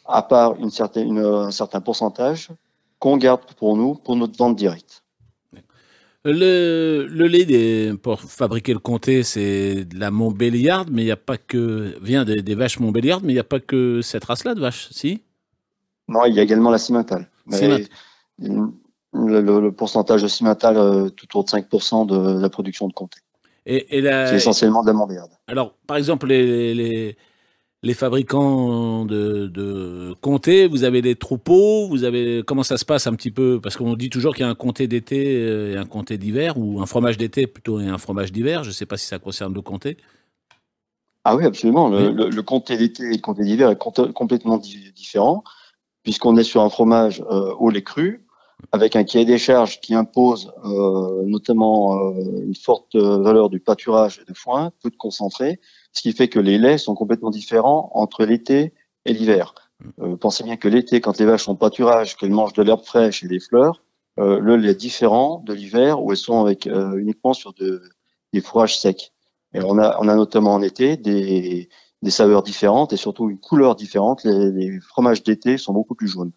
à 0.05 0.23
part 0.23 0.57
une 0.57 0.70
certaine, 0.70 1.07
une- 1.07 1.24
un 1.24 1.52
certain 1.52 1.81
pourcentage 1.81 2.48
qu'on 2.98 3.19
garde 3.19 3.43
pour 3.57 3.77
nous, 3.77 3.94
pour 3.94 4.16
notre 4.16 4.36
vente 4.36 4.57
directe. 4.57 5.05
Le, 6.24 7.07
le 7.09 7.27
lait 7.28 7.44
des, 7.44 7.94
pour 8.02 8.20
fabriquer 8.20 8.73
le 8.73 8.78
comté, 8.81 9.23
c'est 9.23 9.85
de 9.85 9.98
la 9.98 10.11
Montbéliarde, 10.11 10.90
mais 10.90 11.02
il 11.02 11.07
n'y 11.07 11.11
a 11.12 11.16
pas 11.16 11.39
que 11.39 11.97
vient 12.02 12.24
des, 12.24 12.43
des 12.43 12.55
vaches 12.57 12.81
Montbéliarde, 12.81 13.23
mais 13.24 13.32
il 13.32 13.36
n'y 13.36 13.40
a 13.40 13.44
pas 13.44 13.61
que 13.61 14.02
cette 14.02 14.24
race-là 14.24 14.55
de 14.55 14.61
vaches, 14.61 14.89
si? 14.90 15.23
Non, 16.09 16.24
il 16.24 16.35
y 16.35 16.40
a 16.40 16.43
également 16.43 16.70
la 16.70 16.78
cimentale. 16.78 17.31
Mais. 17.47 17.85
Le, 19.12 19.70
pourcentage 19.70 20.27
cimentale, 20.27 20.77
euh, 20.77 21.09
tout 21.09 21.24
autour 21.27 21.45
de 21.45 21.51
5% 21.51 22.07
de 22.07 22.41
la 22.41 22.49
production 22.49 22.89
de 22.89 22.93
comté. 22.93 23.19
Et, 23.66 23.99
et 23.99 24.01
la- 24.01 24.27
C'est 24.27 24.37
essentiellement 24.37 24.82
de 24.82 24.87
la 24.89 24.93
Montbéliarde. 24.95 25.31
Alors, 25.47 25.74
par 25.87 25.97
exemple, 25.97 26.27
les, 26.28 26.74
les, 26.74 27.16
les 27.82 27.95
fabricants 27.95 29.05
de, 29.05 29.47
de 29.47 30.15
comté, 30.20 30.66
vous 30.66 30.85
avez 30.85 31.03
des 31.03 31.15
troupeaux, 31.16 31.89
vous 31.89 32.05
avez 32.05 32.43
comment 32.47 32.62
ça 32.62 32.78
se 32.78 32.85
passe 32.85 33.07
un 33.07 33.15
petit 33.15 33.31
peu? 33.31 33.61
Parce 33.62 33.77
qu'on 33.77 33.95
dit 33.95 34.11
toujours 34.11 34.35
qu'il 34.35 34.45
y 34.45 34.49
a 34.49 34.51
un 34.51 34.55
comté 34.55 34.87
d'été 34.89 35.37
euh, 35.37 35.74
et 35.74 35.77
un 35.77 35.85
comté 35.87 36.16
d'hiver, 36.16 36.57
ou 36.57 36.81
un 36.81 36.87
fromage 36.87 37.16
d'été 37.19 37.47
plutôt 37.47 37.81
et 37.81 37.87
un 37.87 37.99
fromage 37.99 38.32
d'hiver. 38.32 38.65
Je 38.65 38.69
ne 38.70 38.74
sais 38.74 38.87
pas 38.87 38.97
si 38.97 39.07
ça 39.07 39.19
concerne 39.19 39.53
le 39.55 39.62
comté. 39.62 39.97
Ah 41.24 41.37
oui, 41.37 41.45
absolument. 41.45 41.89
Le, 41.89 42.09
Oui. 42.09 42.15
le- 42.15 42.31
le 42.31 42.43
comté 42.43 42.77
d'été 42.78 43.05
et 43.05 43.12
le 43.16 43.19
comté 43.20 43.45
d'hiver 43.45 43.70
est 43.70 43.78
complètement 44.15 44.57
di- 44.57 44.93
différent, 44.93 45.45
puisqu'on 46.03 46.37
est 46.39 46.45
sur 46.45 46.62
un 46.62 46.70
fromage 46.70 47.23
euh, 47.31 47.53
au 47.59 47.69
lait 47.70 47.82
cru, 47.82 48.24
avec 48.73 48.97
un 48.97 49.05
cahier 49.05 49.24
des 49.24 49.39
charges 49.39 49.81
qui 49.81 49.95
impose 49.95 50.53
euh, 50.65 51.23
notamment 51.24 51.97
euh, 51.97 52.45
une 52.45 52.55
forte 52.55 52.97
valeur 52.97 53.51
du 53.51 53.61
pâturage 53.61 54.20
et 54.20 54.31
de 54.31 54.37
foin, 54.37 54.70
peu 54.82 54.91
de 54.91 54.97
concentré, 54.97 55.61
ce 55.93 56.03
qui 56.03 56.12
fait 56.12 56.28
que 56.28 56.39
les 56.39 56.59
laits 56.59 56.78
sont 56.78 56.95
complètement 56.95 57.31
différents 57.31 57.91
entre 57.95 58.24
l'été 58.24 58.73
et 59.05 59.12
l'hiver. 59.12 59.55
Euh, 60.01 60.16
pensez 60.16 60.45
bien 60.45 60.57
que 60.57 60.69
l'été, 60.69 61.01
quand 61.01 61.19
les 61.19 61.24
vaches 61.24 61.45
sont 61.45 61.57
pâturage, 61.57 62.16
qu'elles 62.16 62.31
mangent 62.31 62.53
de 62.53 62.62
l'herbe 62.62 62.85
fraîche 62.85 63.23
et 63.24 63.28
des 63.28 63.41
fleurs, 63.41 63.82
euh, 64.19 64.39
le 64.39 64.57
lait 64.57 64.70
est 64.70 64.74
différent 64.74 65.43
de 65.47 65.55
l'hiver 65.55 66.03
où 66.03 66.11
elles 66.11 66.19
sont 66.19 66.41
avec 66.41 66.66
euh, 66.66 66.97
uniquement 66.97 67.32
sur 67.32 67.53
de, 67.55 67.82
des 68.32 68.41
fourrages 68.41 68.78
secs. 68.78 69.12
Et 69.55 69.61
on 69.62 69.78
a, 69.78 69.97
on 70.01 70.09
a 70.09 70.15
notamment 70.15 70.55
en 70.55 70.62
été 70.62 70.97
des, 70.97 71.69
des 72.03 72.11
saveurs 72.11 72.43
différentes 72.43 72.93
et 72.93 72.97
surtout 72.97 73.31
une 73.31 73.39
couleur 73.39 73.74
différente. 73.74 74.23
Les, 74.24 74.51
les 74.51 74.81
fromages 74.81 75.23
d'été 75.23 75.57
sont 75.59 75.73
beaucoup 75.73 75.95
plus 75.95 76.09
jaunes. 76.09 76.32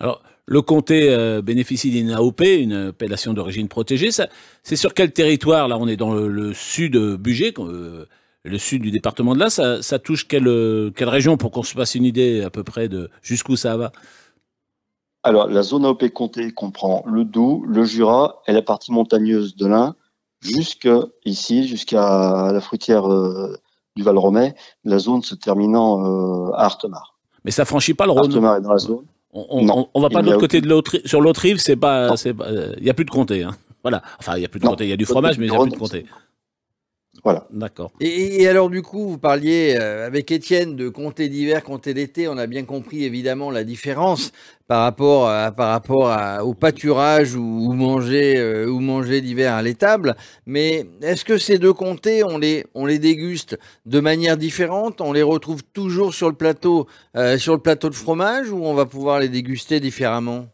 Alors, 0.00 0.22
le 0.48 0.62
comté 0.62 1.10
euh, 1.10 1.42
bénéficie 1.42 1.90
d'une 1.90 2.10
AOP, 2.10 2.40
une 2.40 2.88
appellation 2.88 3.34
d'origine 3.34 3.68
protégée. 3.68 4.10
Ça, 4.10 4.28
c'est 4.62 4.76
sur 4.76 4.94
quel 4.94 5.12
territoire? 5.12 5.68
Là, 5.68 5.76
on 5.78 5.86
est 5.86 5.96
dans 5.96 6.14
le, 6.14 6.26
le 6.26 6.54
sud 6.54 6.96
Bugey, 7.16 7.52
euh, 7.58 8.06
le 8.44 8.58
sud 8.58 8.80
du 8.80 8.90
département 8.90 9.34
de 9.34 9.40
là. 9.40 9.50
Ça, 9.50 9.82
ça 9.82 9.98
touche 9.98 10.26
quelle, 10.26 10.48
euh, 10.48 10.90
quelle 10.90 11.10
région 11.10 11.36
pour 11.36 11.50
qu'on 11.50 11.62
se 11.62 11.74
fasse 11.74 11.94
une 11.94 12.04
idée 12.04 12.42
à 12.42 12.48
peu 12.48 12.64
près 12.64 12.88
de 12.88 13.10
jusqu'où 13.22 13.56
ça 13.56 13.76
va? 13.76 13.92
Alors, 15.22 15.48
la 15.48 15.62
zone 15.62 15.84
AOP 15.84 16.08
comté 16.14 16.50
comprend 16.52 17.04
le 17.06 17.24
Doubs, 17.24 17.64
le 17.66 17.84
Jura 17.84 18.40
et 18.46 18.52
la 18.52 18.62
partie 18.62 18.90
montagneuse 18.90 19.54
de 19.54 19.66
l'Ain, 19.66 19.96
jusqu'à 20.40 21.00
ici, 21.26 21.68
jusqu'à 21.68 22.52
la 22.52 22.60
fruitière 22.62 23.06
euh, 23.06 23.54
du 23.96 24.02
Val-Romay, 24.02 24.54
la 24.84 24.98
zone 24.98 25.22
se 25.22 25.34
terminant 25.34 26.48
euh, 26.48 26.52
à 26.54 26.64
Artemar. 26.64 27.18
Mais 27.44 27.50
ça 27.50 27.66
franchit 27.66 27.92
pas 27.92 28.06
le 28.06 28.12
Rhône. 28.12 28.30
Artemar 28.30 28.56
est 28.56 28.60
dans 28.62 28.72
la 28.72 28.78
zone. 28.78 29.04
On, 29.50 29.88
on 29.94 30.00
va 30.00 30.08
pas 30.10 30.22
de 30.22 30.26
l'autre 30.26 30.40
côté 30.40 30.60
de 30.60 30.68
l'autre, 30.68 30.96
sur 31.04 31.20
l'autre 31.20 31.40
rive, 31.40 31.58
c'est 31.58 31.76
pas, 31.76 32.16
c'est 32.16 32.34
pas, 32.34 32.46
il 32.78 32.84
y 32.86 32.90
a 32.90 32.94
plus 32.94 33.04
de 33.04 33.10
comté. 33.10 33.42
Hein. 33.42 33.56
Voilà. 33.82 34.02
Enfin, 34.18 34.36
il 34.36 34.42
y 34.42 34.44
a 34.44 34.48
plus 34.48 34.60
de 34.60 34.64
Non. 34.64 34.72
comté. 34.72 34.84
Il 34.84 34.90
y 34.90 34.92
a 34.92 34.96
du 34.96 35.04
fromage, 35.06 35.38
mais 35.38 35.46
il 35.46 35.52
y 35.52 35.56
a 35.56 35.60
plus 35.60 35.70
de 35.70 35.76
comté. 35.76 36.04
Voilà. 37.28 37.46
D'accord. 37.50 37.92
Et, 38.00 38.40
et 38.42 38.48
alors 38.48 38.70
du 38.70 38.80
coup, 38.80 39.06
vous 39.06 39.18
parliez 39.18 39.76
euh, 39.78 40.06
avec 40.06 40.32
Étienne 40.32 40.76
de 40.76 40.88
comté 40.88 41.28
d'hiver, 41.28 41.62
comté 41.62 41.92
d'été. 41.92 42.26
On 42.26 42.38
a 42.38 42.46
bien 42.46 42.64
compris 42.64 43.04
évidemment 43.04 43.50
la 43.50 43.64
différence 43.64 44.32
par 44.66 44.80
rapport 44.80 45.28
à, 45.28 45.52
par 45.52 45.68
rapport 45.68 46.08
à- 46.08 46.42
au 46.42 46.54
pâturage 46.54 47.34
ou, 47.34 47.66
ou 47.66 47.74
manger 47.74 48.38
euh, 48.38 48.70
ou 48.70 48.80
manger 48.80 49.20
d'hiver 49.20 49.52
à 49.52 49.60
l'étable. 49.60 50.16
Mais 50.46 50.86
est-ce 51.02 51.26
que 51.26 51.36
ces 51.36 51.58
deux 51.58 51.74
comtés, 51.74 52.24
on 52.24 52.38
les 52.38 52.64
on 52.74 52.86
les 52.86 52.98
déguste 52.98 53.58
de 53.84 54.00
manière 54.00 54.38
différente? 54.38 55.02
On 55.02 55.12
les 55.12 55.22
retrouve 55.22 55.62
toujours 55.74 56.14
sur 56.14 56.30
le 56.30 56.36
plateau 56.36 56.86
euh, 57.14 57.36
sur 57.36 57.52
le 57.52 57.60
plateau 57.60 57.90
de 57.90 57.94
fromage 57.94 58.50
ou 58.50 58.64
on 58.64 58.72
va 58.72 58.86
pouvoir 58.86 59.20
les 59.20 59.28
déguster 59.28 59.80
différemment? 59.80 60.46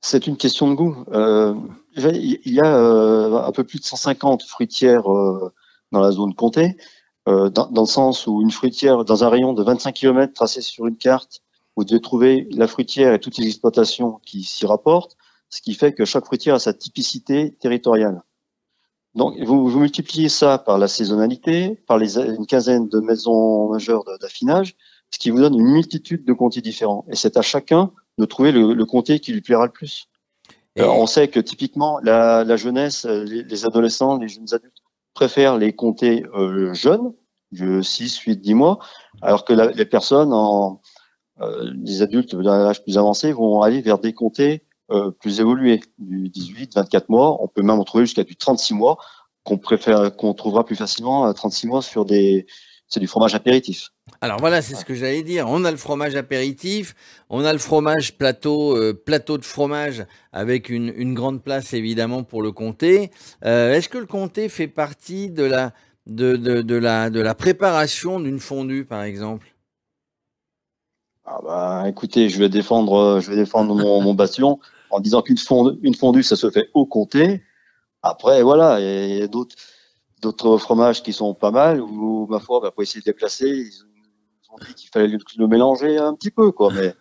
C'est 0.00 0.28
une 0.28 0.36
question 0.36 0.70
de 0.70 0.76
goût. 0.76 1.04
Euh, 1.10 1.54
il 1.98 2.52
y 2.52 2.60
a 2.60 2.76
euh, 2.76 3.42
un 3.42 3.52
peu 3.52 3.64
plus 3.64 3.78
de 3.78 3.84
150 3.84 4.42
fruitières 4.44 5.10
euh, 5.12 5.52
dans 5.92 6.00
la 6.00 6.12
zone 6.12 6.34
comté, 6.34 6.76
euh, 7.28 7.50
dans, 7.50 7.66
dans 7.70 7.82
le 7.82 7.88
sens 7.88 8.26
où 8.26 8.40
une 8.42 8.50
fruitière, 8.50 9.04
dans 9.04 9.24
un 9.24 9.28
rayon 9.28 9.52
de 9.52 9.62
25 9.62 9.92
km 9.92 10.32
tracé 10.32 10.60
sur 10.60 10.86
une 10.86 10.96
carte, 10.96 11.42
vous 11.76 11.84
devez 11.84 12.00
trouver 12.00 12.48
la 12.50 12.66
fruitière 12.66 13.14
et 13.14 13.20
toutes 13.20 13.38
les 13.38 13.46
exploitations 13.46 14.20
qui 14.24 14.42
s'y 14.42 14.66
rapportent, 14.66 15.16
ce 15.50 15.60
qui 15.60 15.74
fait 15.74 15.92
que 15.92 16.04
chaque 16.04 16.24
fruitière 16.24 16.56
a 16.56 16.58
sa 16.58 16.72
typicité 16.72 17.54
territoriale. 17.54 18.22
Donc, 19.14 19.38
vous, 19.40 19.68
vous 19.68 19.80
multipliez 19.80 20.28
ça 20.28 20.58
par 20.58 20.78
la 20.78 20.88
saisonnalité, 20.88 21.76
par 21.86 21.98
les, 21.98 22.18
une 22.18 22.46
quinzaine 22.46 22.88
de 22.88 23.00
maisons 23.00 23.70
majeures 23.70 24.04
d'affinage, 24.20 24.76
ce 25.10 25.18
qui 25.18 25.30
vous 25.30 25.38
donne 25.38 25.54
une 25.54 25.72
multitude 25.72 26.24
de 26.24 26.32
comtés 26.32 26.60
différents. 26.60 27.04
Et 27.10 27.16
c'est 27.16 27.36
à 27.36 27.42
chacun 27.42 27.90
de 28.18 28.24
trouver 28.24 28.52
le, 28.52 28.74
le 28.74 28.84
comté 28.84 29.20
qui 29.20 29.32
lui 29.32 29.40
plaira 29.40 29.66
le 29.66 29.72
plus. 29.72 30.08
Euh, 30.78 30.86
on 30.88 31.06
sait 31.06 31.28
que 31.28 31.40
typiquement, 31.40 31.98
la, 32.02 32.44
la 32.44 32.56
jeunesse, 32.56 33.04
euh, 33.04 33.24
les, 33.24 33.42
les 33.42 33.64
adolescents, 33.64 34.18
les 34.18 34.28
jeunes 34.28 34.52
adultes 34.52 34.82
préfèrent 35.14 35.56
les 35.56 35.72
comtés 35.72 36.24
euh, 36.34 36.72
jeunes, 36.74 37.12
de 37.52 37.80
6, 37.80 38.18
8, 38.18 38.36
10 38.36 38.54
mois, 38.54 38.78
alors 39.22 39.44
que 39.44 39.52
la- 39.54 39.70
les 39.70 39.86
personnes, 39.86 40.32
en, 40.32 40.80
euh, 41.40 41.70
les 41.82 42.02
adultes 42.02 42.36
d'un 42.36 42.66
âge 42.66 42.82
plus 42.82 42.98
avancé, 42.98 43.32
vont 43.32 43.62
aller 43.62 43.80
vers 43.80 43.98
des 43.98 44.12
comtés 44.12 44.64
euh, 44.90 45.10
plus 45.10 45.40
évolués, 45.40 45.80
du 45.98 46.28
18, 46.28 46.74
24 46.74 47.08
mois. 47.08 47.42
On 47.42 47.48
peut 47.48 47.62
même 47.62 47.78
en 47.78 47.84
trouver 47.84 48.04
jusqu'à 48.04 48.24
du 48.24 48.36
36 48.36 48.74
mois, 48.74 48.98
qu'on 49.44 49.58
préfère, 49.58 50.14
qu'on 50.16 50.34
trouvera 50.34 50.64
plus 50.64 50.76
facilement 50.76 51.24
à 51.24 51.34
36 51.34 51.66
mois 51.66 51.82
sur 51.82 52.04
des, 52.04 52.46
c'est 52.86 53.00
du 53.00 53.06
fromage 53.06 53.34
apéritif. 53.34 53.90
Alors 54.20 54.40
voilà, 54.40 54.62
c'est 54.62 54.74
ce 54.74 54.84
que 54.84 54.94
j'allais 54.94 55.22
dire. 55.22 55.46
On 55.48 55.64
a 55.64 55.70
le 55.70 55.76
fromage 55.76 56.16
apéritif, 56.16 56.96
on 57.30 57.44
a 57.44 57.52
le 57.52 57.60
fromage 57.60 58.16
plateau, 58.16 58.76
euh, 58.76 58.92
plateau 58.92 59.38
de 59.38 59.44
fromage 59.44 60.04
avec 60.32 60.70
une, 60.70 61.14
grande 61.14 61.40
place 61.40 61.72
évidemment 61.72 62.24
pour 62.24 62.42
le 62.42 62.50
comté. 62.50 63.12
Euh, 63.44 63.74
Est-ce 63.74 63.88
que 63.88 63.98
le 63.98 64.06
comté 64.06 64.48
fait 64.48 64.66
partie 64.66 65.30
de 65.30 65.44
la, 65.44 65.72
de, 66.06 66.34
de, 66.36 66.74
la, 66.74 67.10
de 67.10 67.20
la 67.20 67.34
préparation 67.36 68.18
d'une 68.18 68.40
fondue, 68.40 68.84
par 68.84 69.04
exemple? 69.04 69.54
Ah 71.24 71.38
bah, 71.44 71.84
écoutez, 71.86 72.28
je 72.28 72.40
vais 72.40 72.48
défendre, 72.48 72.94
euh, 72.94 73.20
je 73.20 73.30
vais 73.30 73.36
défendre 73.36 73.74
mon, 73.76 74.14
bastion 74.14 74.58
en 74.90 74.98
disant 74.98 75.22
qu'une 75.22 75.38
fondue, 75.38 75.78
une 75.82 75.94
fondue, 75.94 76.24
ça 76.24 76.34
se 76.34 76.50
fait 76.50 76.70
au 76.74 76.86
comté. 76.86 77.42
Après, 78.02 78.42
voilà, 78.42 78.80
il 78.80 79.18
y 79.18 79.22
a 79.22 79.28
d'autres, 79.28 80.58
fromages 80.58 81.04
qui 81.04 81.12
sont 81.12 81.34
pas 81.34 81.52
mal 81.52 81.80
où, 81.80 82.26
ma 82.28 82.40
foi, 82.40 82.60
bah, 82.60 82.72
pour 82.72 82.82
essayer 82.82 83.00
de 83.00 83.06
les 83.06 83.12
placer, 83.12 83.46
ils 83.46 83.87
ont 84.50 84.58
dit 84.66 84.74
qu'il 84.74 84.90
fallait 84.90 85.08
le, 85.08 85.18
le 85.38 85.46
mélanger 85.46 85.98
un 85.98 86.14
petit 86.14 86.30
peu, 86.30 86.50
quoi. 86.52 86.72
Mais 86.74 86.94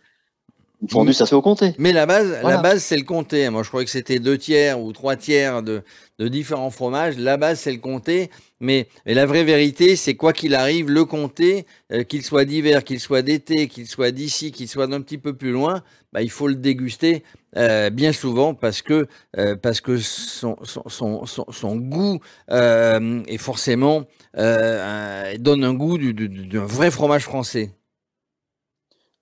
une 0.82 0.90
fondue, 0.90 1.14
ça 1.14 1.26
se 1.26 1.30
fait 1.32 1.36
au 1.36 1.42
comté. 1.42 1.74
Mais 1.80 1.92
la 1.92 2.06
base, 2.06 2.38
la 2.44 2.58
base 2.58 2.84
c'est 2.84 2.98
le 2.98 3.04
comté. 3.04 3.50
Moi, 3.50 3.64
je 3.64 3.70
croyais 3.70 3.86
que 3.86 3.92
c'était 3.92 4.20
deux 4.20 4.38
tiers 4.38 4.80
ou 4.80 4.94
trois 4.94 5.16
tiers 5.16 5.64
de, 5.64 5.82
de 6.20 6.28
différents 6.28 6.70
fromages. 6.70 7.18
La 7.18 7.36
base, 7.38 7.62
c'est 7.62 7.72
le 7.72 7.80
comté. 7.80 8.30
Mais, 8.60 8.88
la 9.06 9.26
vraie 9.26 9.44
vérité, 9.44 9.96
c'est 9.96 10.16
quoi 10.16 10.34
qu'il 10.34 10.54
arrive, 10.54 10.90
le 10.90 11.06
comté, 11.06 11.66
euh, 11.92 12.04
qu'il 12.04 12.24
soit 12.24 12.46
d'hiver, 12.46 12.84
qu'il 12.84 13.00
soit 13.00 13.24
d'été, 13.24 13.68
qu'il 13.68 13.88
soit 13.88 14.12
d'ici, 14.12 14.52
qu'il 14.52 14.68
soit 14.68 14.88
d'un 14.88 15.02
petit 15.02 15.18
peu 15.18 15.34
plus 15.34 15.52
loin, 15.52 15.84
bah, 16.14 16.22
il 16.22 16.30
faut 16.30 16.48
le 16.48 16.56
déguster 16.56 17.24
euh, 17.56 17.90
bien 17.90 18.14
souvent 18.14 18.54
parce 18.54 18.84
que, 18.84 19.08
euh, 19.38 19.56
parce 19.56 19.82
que 19.82 19.98
son, 19.98 20.58
son, 20.64 20.84
son, 20.88 21.26
son, 21.26 21.46
son 21.52 21.76
goût 21.76 22.20
est 22.50 23.38
forcément 23.38 24.06
euh, 24.38 25.38
donne 25.38 25.64
un 25.64 25.74
goût 25.74 25.98
du- 25.98 26.14
du- 26.14 26.30
du- 26.30 26.48
d'un 26.48 26.66
vrai 26.66 26.92
fromage 26.92 27.24
français. 27.24 27.72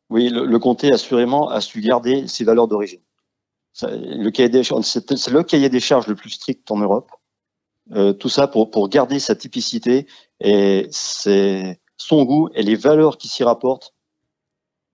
Oui, 0.09 0.29
le, 0.29 0.45
le 0.45 0.59
comté, 0.59 0.91
assurément, 0.91 1.49
a 1.49 1.61
su 1.61 1.81
garder 1.81 2.27
ses 2.27 2.43
valeurs 2.43 2.67
d'origine. 2.67 3.01
C'est 3.73 3.87
le 3.89 4.29
cahier 4.29 5.69
des 5.69 5.79
charges 5.79 6.07
le 6.07 6.15
plus 6.15 6.29
strict 6.29 6.69
en 6.71 6.77
Europe. 6.77 7.11
Euh, 7.91 8.13
tout 8.13 8.29
ça 8.29 8.47
pour, 8.47 8.71
pour 8.71 8.89
garder 8.89 9.19
sa 9.19 9.35
typicité 9.35 10.07
et 10.39 10.87
c'est 10.89 11.79
son 11.97 12.23
goût 12.23 12.49
et 12.55 12.63
les 12.63 12.75
valeurs 12.75 13.17
qui 13.17 13.27
s'y 13.27 13.43
rapportent 13.43 13.93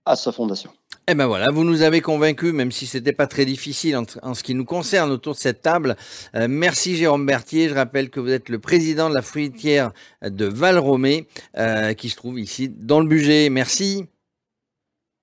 à 0.06 0.18
sa 0.18 0.31
fondation. 0.31 0.72
Eh 1.11 1.13
ben 1.13 1.27
voilà, 1.27 1.51
vous 1.51 1.65
nous 1.65 1.81
avez 1.81 1.99
convaincus, 1.99 2.53
même 2.53 2.71
si 2.71 2.88
c'était 2.88 3.11
pas 3.11 3.27
très 3.27 3.43
difficile 3.43 3.97
en, 3.97 4.05
en 4.23 4.33
ce 4.33 4.43
qui 4.43 4.55
nous 4.55 4.63
concerne 4.63 5.11
autour 5.11 5.33
de 5.33 5.39
cette 5.39 5.61
table. 5.61 5.97
Euh, 6.35 6.47
merci 6.49 6.95
Jérôme 6.95 7.25
Berthier. 7.25 7.67
Je 7.67 7.73
rappelle 7.73 8.09
que 8.09 8.21
vous 8.21 8.29
êtes 8.29 8.47
le 8.47 8.59
président 8.59 9.09
de 9.09 9.13
la 9.13 9.21
fruitière 9.21 9.91
de 10.23 10.45
Val-Romé, 10.45 11.27
euh, 11.57 11.93
qui 11.95 12.07
se 12.07 12.15
trouve 12.15 12.39
ici 12.39 12.69
dans 12.69 13.01
le 13.01 13.07
budget. 13.07 13.49
Merci. 13.49 14.05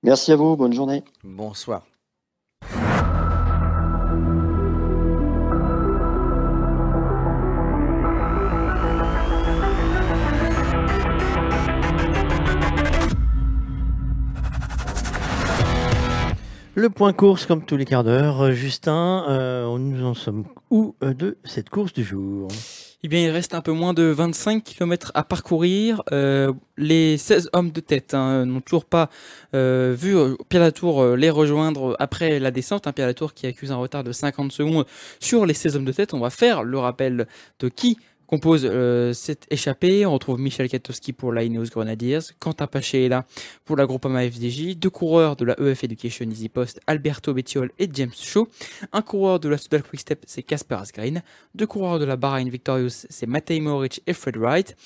Merci 0.02 0.30
à 0.32 0.36
vous, 0.36 0.56
bonne 0.56 0.74
journée. 0.74 1.04
Bonsoir. 1.24 1.86
Le 16.78 16.90
point 16.90 17.12
course, 17.12 17.44
comme 17.44 17.64
tous 17.64 17.76
les 17.76 17.84
quarts 17.84 18.04
d'heure. 18.04 18.40
Euh, 18.40 18.52
Justin, 18.52 19.24
euh, 19.28 19.76
nous 19.78 20.06
en 20.06 20.14
sommes 20.14 20.44
où 20.70 20.94
euh, 21.02 21.12
de 21.12 21.36
cette 21.42 21.70
course 21.70 21.92
du 21.92 22.04
jour? 22.04 22.46
Eh 23.02 23.08
bien, 23.08 23.18
il 23.18 23.30
reste 23.30 23.52
un 23.52 23.62
peu 23.62 23.72
moins 23.72 23.94
de 23.94 24.04
25 24.04 24.62
km 24.62 25.10
à 25.16 25.24
parcourir. 25.24 26.04
Les 26.76 27.18
16 27.18 27.50
hommes 27.52 27.72
de 27.72 27.80
tête 27.80 28.14
hein, 28.14 28.46
n'ont 28.46 28.60
toujours 28.60 28.84
pas 28.84 29.10
vu 29.52 30.16
Pierre 30.48 30.62
Latour 30.62 31.16
les 31.16 31.30
rejoindre 31.30 31.96
après 31.98 32.38
la 32.38 32.52
descente. 32.52 32.86
Hein, 32.86 32.92
Pierre 32.92 33.08
Latour 33.08 33.34
qui 33.34 33.48
accuse 33.48 33.72
un 33.72 33.76
retard 33.76 34.04
de 34.04 34.12
50 34.12 34.52
secondes 34.52 34.86
sur 35.18 35.46
les 35.46 35.54
16 35.54 35.76
hommes 35.76 35.84
de 35.84 35.92
tête. 35.92 36.14
On 36.14 36.20
va 36.20 36.30
faire 36.30 36.62
le 36.62 36.78
rappel 36.78 37.26
de 37.58 37.68
qui 37.68 37.98
compose 38.28 38.68
euh, 38.70 39.12
cette 39.12 39.46
échappée. 39.50 40.06
On 40.06 40.12
retrouve 40.12 40.38
Michel 40.38 40.68
Katowski 40.68 41.12
pour 41.12 41.32
la 41.32 41.44
Grenadiers, 41.48 42.20
Quentin 42.38 42.66
Paché 42.66 43.06
est 43.06 43.08
là 43.08 43.24
pour 43.64 43.76
la 43.76 43.86
Groupama 43.86 44.22
FDJ, 44.30 44.76
deux 44.76 44.90
coureurs 44.90 45.34
de 45.34 45.46
la 45.46 45.58
EF 45.58 45.82
Education 45.82 46.30
Easy 46.30 46.48
Post, 46.48 46.80
Alberto 46.86 47.32
Bettiol 47.32 47.72
et 47.78 47.88
James 47.92 48.12
Shaw, 48.14 48.46
un 48.92 49.02
coureur 49.02 49.40
de 49.40 49.48
la 49.48 49.56
Soudal 49.56 49.82
Quick 49.82 50.00
Step, 50.00 50.24
c'est 50.26 50.42
Casper 50.42 50.76
Asgreen, 50.76 51.22
deux 51.54 51.66
coureurs 51.66 51.98
de 51.98 52.04
la 52.04 52.16
Bahrain 52.16 52.44
Victorious, 52.44 53.06
c'est 53.08 53.26
Matej 53.26 53.60
Moric 53.60 54.02
et 54.06 54.12
Fred 54.12 54.36
Wright. 54.36 54.76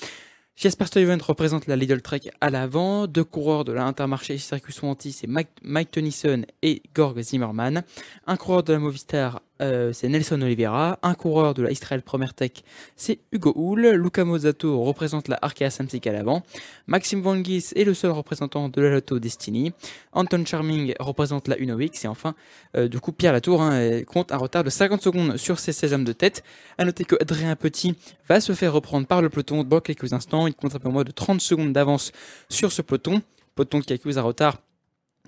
Jasper 0.55 0.85
Stuyvesant 0.85 1.25
représente 1.25 1.65
la 1.65 1.75
Lidl 1.75 2.01
Trek 2.01 2.21
à 2.39 2.51
l'avant. 2.51 3.07
Deux 3.07 3.23
coureurs 3.23 3.65
de 3.65 3.71
la 3.71 3.85
Intermarché 3.85 4.37
Circus 4.37 4.83
Wanty, 4.83 5.11
c'est 5.11 5.25
Mike, 5.25 5.49
Mike 5.63 5.89
Tennyson 5.89 6.43
et 6.61 6.83
Gorg 6.93 7.19
Zimmerman. 7.19 7.83
Un 8.27 8.37
coureur 8.37 8.61
de 8.61 8.71
la 8.71 8.77
Movistar, 8.77 9.41
euh, 9.63 9.93
c'est 9.93 10.09
Nelson 10.09 10.41
Oliveira. 10.41 10.99
Un 11.01 11.13
coureur 11.13 11.53
de 11.53 11.63
la 11.63 11.71
Israel 11.71 12.01
Premier 12.01 12.27
Tech, 12.35 12.51
c'est 12.95 13.19
Hugo 13.31 13.53
Hull. 13.55 13.87
Luca 13.91 14.25
Mozzato 14.25 14.83
représente 14.83 15.27
la 15.27 15.39
Arkea 15.41 15.69
Samsic 15.69 16.05
à 16.05 16.11
l'avant. 16.11 16.43
Maxime 16.87 17.21
Van 17.21 17.41
est 17.41 17.83
le 17.83 17.93
seul 17.93 18.11
représentant 18.11 18.69
de 18.69 18.81
la 18.81 18.89
Lotto 18.89 19.19
Destiny. 19.19 19.73
Anton 20.11 20.43
Charming 20.45 20.93
représente 20.99 21.47
la 21.47 21.57
Uno-X. 21.57 22.05
Et 22.05 22.07
enfin, 22.07 22.35
euh, 22.75 22.87
du 22.87 22.99
coup, 22.99 23.11
Pierre 23.11 23.33
Latour 23.33 23.61
hein, 23.61 24.03
compte 24.03 24.31
un 24.31 24.37
retard 24.37 24.63
de 24.63 24.69
50 24.69 25.01
secondes 25.01 25.37
sur 25.37 25.59
ses 25.59 25.71
16 25.71 25.93
hommes 25.93 26.03
de 26.03 26.13
tête. 26.13 26.43
À 26.77 26.85
noter 26.85 27.05
que 27.05 27.15
Adrien 27.21 27.55
Petit 27.55 27.95
va 28.27 28.41
se 28.41 28.53
faire 28.53 28.73
reprendre 28.73 29.07
par 29.07 29.21
le 29.21 29.29
peloton 29.29 29.63
dans 29.63 29.79
quelques 29.79 30.13
instants. 30.13 30.47
Il 30.47 30.55
compte 30.55 30.75
un 30.75 30.79
peu 30.79 30.89
moins 30.89 31.03
de 31.03 31.11
30 31.11 31.41
secondes 31.41 31.71
d'avance 31.73 32.11
sur 32.49 32.71
ce 32.71 32.81
peloton. 32.81 33.21
Peloton 33.55 33.79
qui 33.81 33.93
accuse 33.93 34.17
un 34.17 34.23
retard 34.23 34.57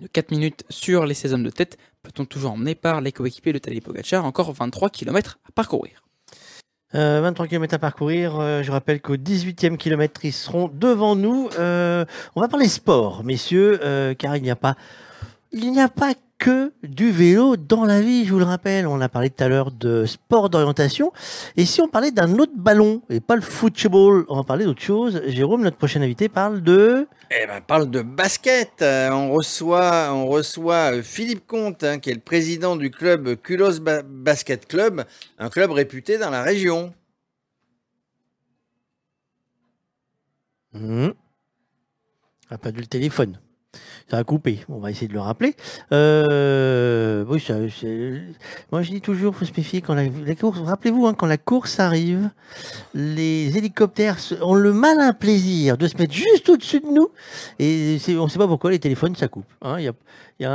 de 0.02 0.08
4 0.08 0.32
minutes 0.32 0.66
sur 0.70 1.06
les 1.06 1.14
16 1.14 1.34
hommes 1.34 1.44
de 1.44 1.50
tête. 1.50 1.78
Peloton 2.04 2.26
toujours 2.26 2.52
emmené 2.52 2.76
par 2.76 3.02
les 3.02 3.12
coéquipiers 3.12 3.54
de 3.54 3.58
Tadej 3.58 3.82
Pogacar. 3.82 4.26
Encore 4.26 4.52
23 4.52 4.90
km 4.90 5.40
à 5.48 5.52
parcourir? 5.52 6.04
Euh, 6.94 7.22
23 7.22 7.48
km 7.48 7.74
à 7.74 7.80
parcourir. 7.80 8.40
Euh, 8.40 8.64
je 8.64 8.72
rappelle 8.72 9.02
qu'au 9.02 9.18
18e 9.18 9.78
kilomètre, 9.78 10.24
ils 10.24 10.34
seront 10.34 10.70
devant 10.72 11.16
nous. 11.16 11.50
Euh, 11.58 12.06
on 12.36 12.42
va 12.42 12.48
parler 12.48 12.68
sport, 12.68 13.24
messieurs, 13.24 13.80
euh, 13.84 14.14
car 14.14 14.38
il 14.38 14.44
n'y 14.44 14.52
a 14.52 14.56
pas, 14.56 14.76
il 15.52 15.72
n'y 15.72 15.82
a 15.82 15.90
pas 15.90 16.14
que 16.38 16.74
du 16.84 17.12
vélo 17.12 17.56
dans 17.58 17.86
la 17.86 18.02
vie. 18.02 18.26
Je 18.26 18.32
vous 18.34 18.40
le 18.40 18.46
rappelle, 18.46 18.88
on 18.88 19.00
a 19.02 19.10
parlé 19.10 19.30
tout 19.30 19.44
à 19.44 19.48
l'heure 19.48 19.72
de 19.72 20.06
sport 20.06 20.50
d'orientation. 20.50 21.12
Et 21.56 21.66
si 21.66 21.82
on 21.82 21.88
parlait 21.88 22.12
d'un 22.12 22.38
autre 22.38 22.52
ballon 22.56 23.02
et 23.10 23.20
pas 23.20 23.36
le 23.36 23.42
football, 23.42 24.26
on 24.28 24.36
va 24.38 24.44
parler 24.44 24.66
d'autre 24.66 24.82
chose. 24.82 25.22
Jérôme, 25.28 25.62
notre 25.62 25.78
prochain 25.78 26.02
invité, 26.02 26.30
parle 26.30 26.62
de. 26.62 27.08
Eh 27.32 27.48
ben, 27.48 27.62
parle 27.62 27.90
de 27.90 28.02
basket. 28.02 28.82
Euh, 28.82 29.10
on 29.12 29.32
reçoit, 29.32 30.10
on 30.14 30.28
reçoit 30.28 30.94
euh, 30.94 31.02
Philippe 31.02 31.48
Comte, 31.48 31.84
hein, 31.84 32.00
qui 32.00 32.10
est 32.12 32.16
le 32.16 32.20
président 32.20 32.76
du 32.76 32.92
club 32.92 33.36
Culos 33.42 33.80
Ba- 33.80 34.04
Basket 34.04 34.68
Club, 34.68 35.06
un 35.40 35.50
club 35.50 35.72
réputé 35.72 36.18
dans 36.18 36.30
la 36.30 36.44
région. 36.44 36.94
Hmm. 40.74 41.10
Ah, 42.50 42.58
pas 42.58 42.72
du 42.72 42.82
le 42.82 42.86
téléphone. 42.86 43.40
Ça 44.10 44.18
a 44.18 44.24
coupé. 44.24 44.60
On 44.70 44.80
va 44.80 44.92
essayer 44.92 45.08
de 45.08 45.14
le 45.14 45.20
rappeler. 45.20 45.56
Euh, 45.92 47.26
moi 47.26 48.82
je 48.82 48.90
dis 48.90 49.02
toujours, 49.02 49.36
faut 49.36 49.46
se 49.46 49.52
méfier 49.56 49.82
quand 49.82 49.96
la, 49.96 50.08
course. 50.36 50.60
Rappelez-vous, 50.60 51.08
hein, 51.08 51.14
quand 51.14 51.28
la 51.28 51.38
course 51.38 51.80
arrive, 51.80 52.30
les 52.94 53.58
hélicoptères 53.58 54.18
ont 54.42 54.56
le 54.56 54.74
malin 54.74 55.14
plaisir 55.14 55.78
de 55.78 55.88
se 55.88 55.98
mettre 55.98 56.14
juste 56.14 56.50
au-dessus 56.50 56.80
de 56.80 56.88
nous. 56.88 57.10
Et 57.60 57.98
on 58.10 58.26
ne 58.26 58.30
sait 58.30 58.40
pas 58.40 58.48
pourquoi 58.48 58.72
les 58.72 58.80
téléphones 58.80 59.16
ça 59.16 59.28
coupe. 59.28 59.46
hein. 59.62 59.78
Il 60.40 60.46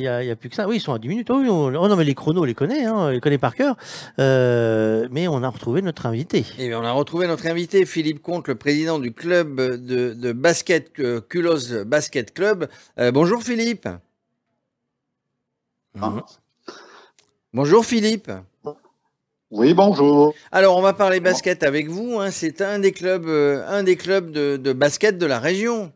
y, 0.00 0.06
a, 0.08 0.36
plus 0.36 0.50
que 0.50 0.54
ça. 0.54 0.68
Oui, 0.68 0.76
ils 0.76 0.80
sont 0.80 0.92
à 0.92 0.98
10 0.98 1.08
minutes. 1.08 1.28
Oh, 1.30 1.38
oui, 1.40 1.48
on- 1.48 1.74
oh 1.74 1.88
non, 1.88 1.96
mais 1.96 2.04
les 2.04 2.14
chronos, 2.14 2.42
on 2.42 2.44
les 2.44 2.54
connaît, 2.54 2.84
hein, 2.84 2.94
on 2.94 3.08
les 3.08 3.20
connaît 3.20 3.38
par 3.38 3.54
cœur. 3.54 3.76
Euh, 4.18 5.08
mais 5.10 5.28
on 5.28 5.42
a 5.42 5.48
retrouvé 5.48 5.80
notre 5.82 6.06
invité. 6.06 6.44
Et 6.58 6.68
bien, 6.68 6.78
on 6.80 6.84
a 6.84 6.92
retrouvé 6.92 7.26
notre 7.26 7.46
invité, 7.46 7.86
Philippe 7.86 8.20
Comte, 8.22 8.48
le 8.48 8.54
président 8.54 8.98
du 8.98 9.12
club 9.12 9.56
de, 9.60 10.12
de 10.12 10.32
basket 10.32 10.92
euh, 11.00 11.20
Culos 11.20 11.84
Basket 11.86 12.34
Club. 12.34 12.68
Euh, 12.98 13.10
bonjour 13.12 13.42
Philippe. 13.42 13.88
Bonjour 17.52 17.84
Philippe. 17.84 18.30
Oui, 19.50 19.74
bonjour. 19.74 20.32
Alors, 20.52 20.76
on 20.76 20.82
va 20.82 20.92
parler 20.92 21.18
basket 21.18 21.64
avec 21.64 21.88
vous. 21.88 22.20
hein. 22.20 22.30
C'est 22.30 22.60
un 22.60 22.78
des 22.78 22.92
clubs, 22.92 23.26
euh, 23.26 23.64
un 23.66 23.82
des 23.82 23.96
clubs 23.96 24.30
de, 24.30 24.56
de 24.56 24.72
basket 24.72 25.18
de 25.18 25.26
la 25.26 25.40
région. 25.40 25.92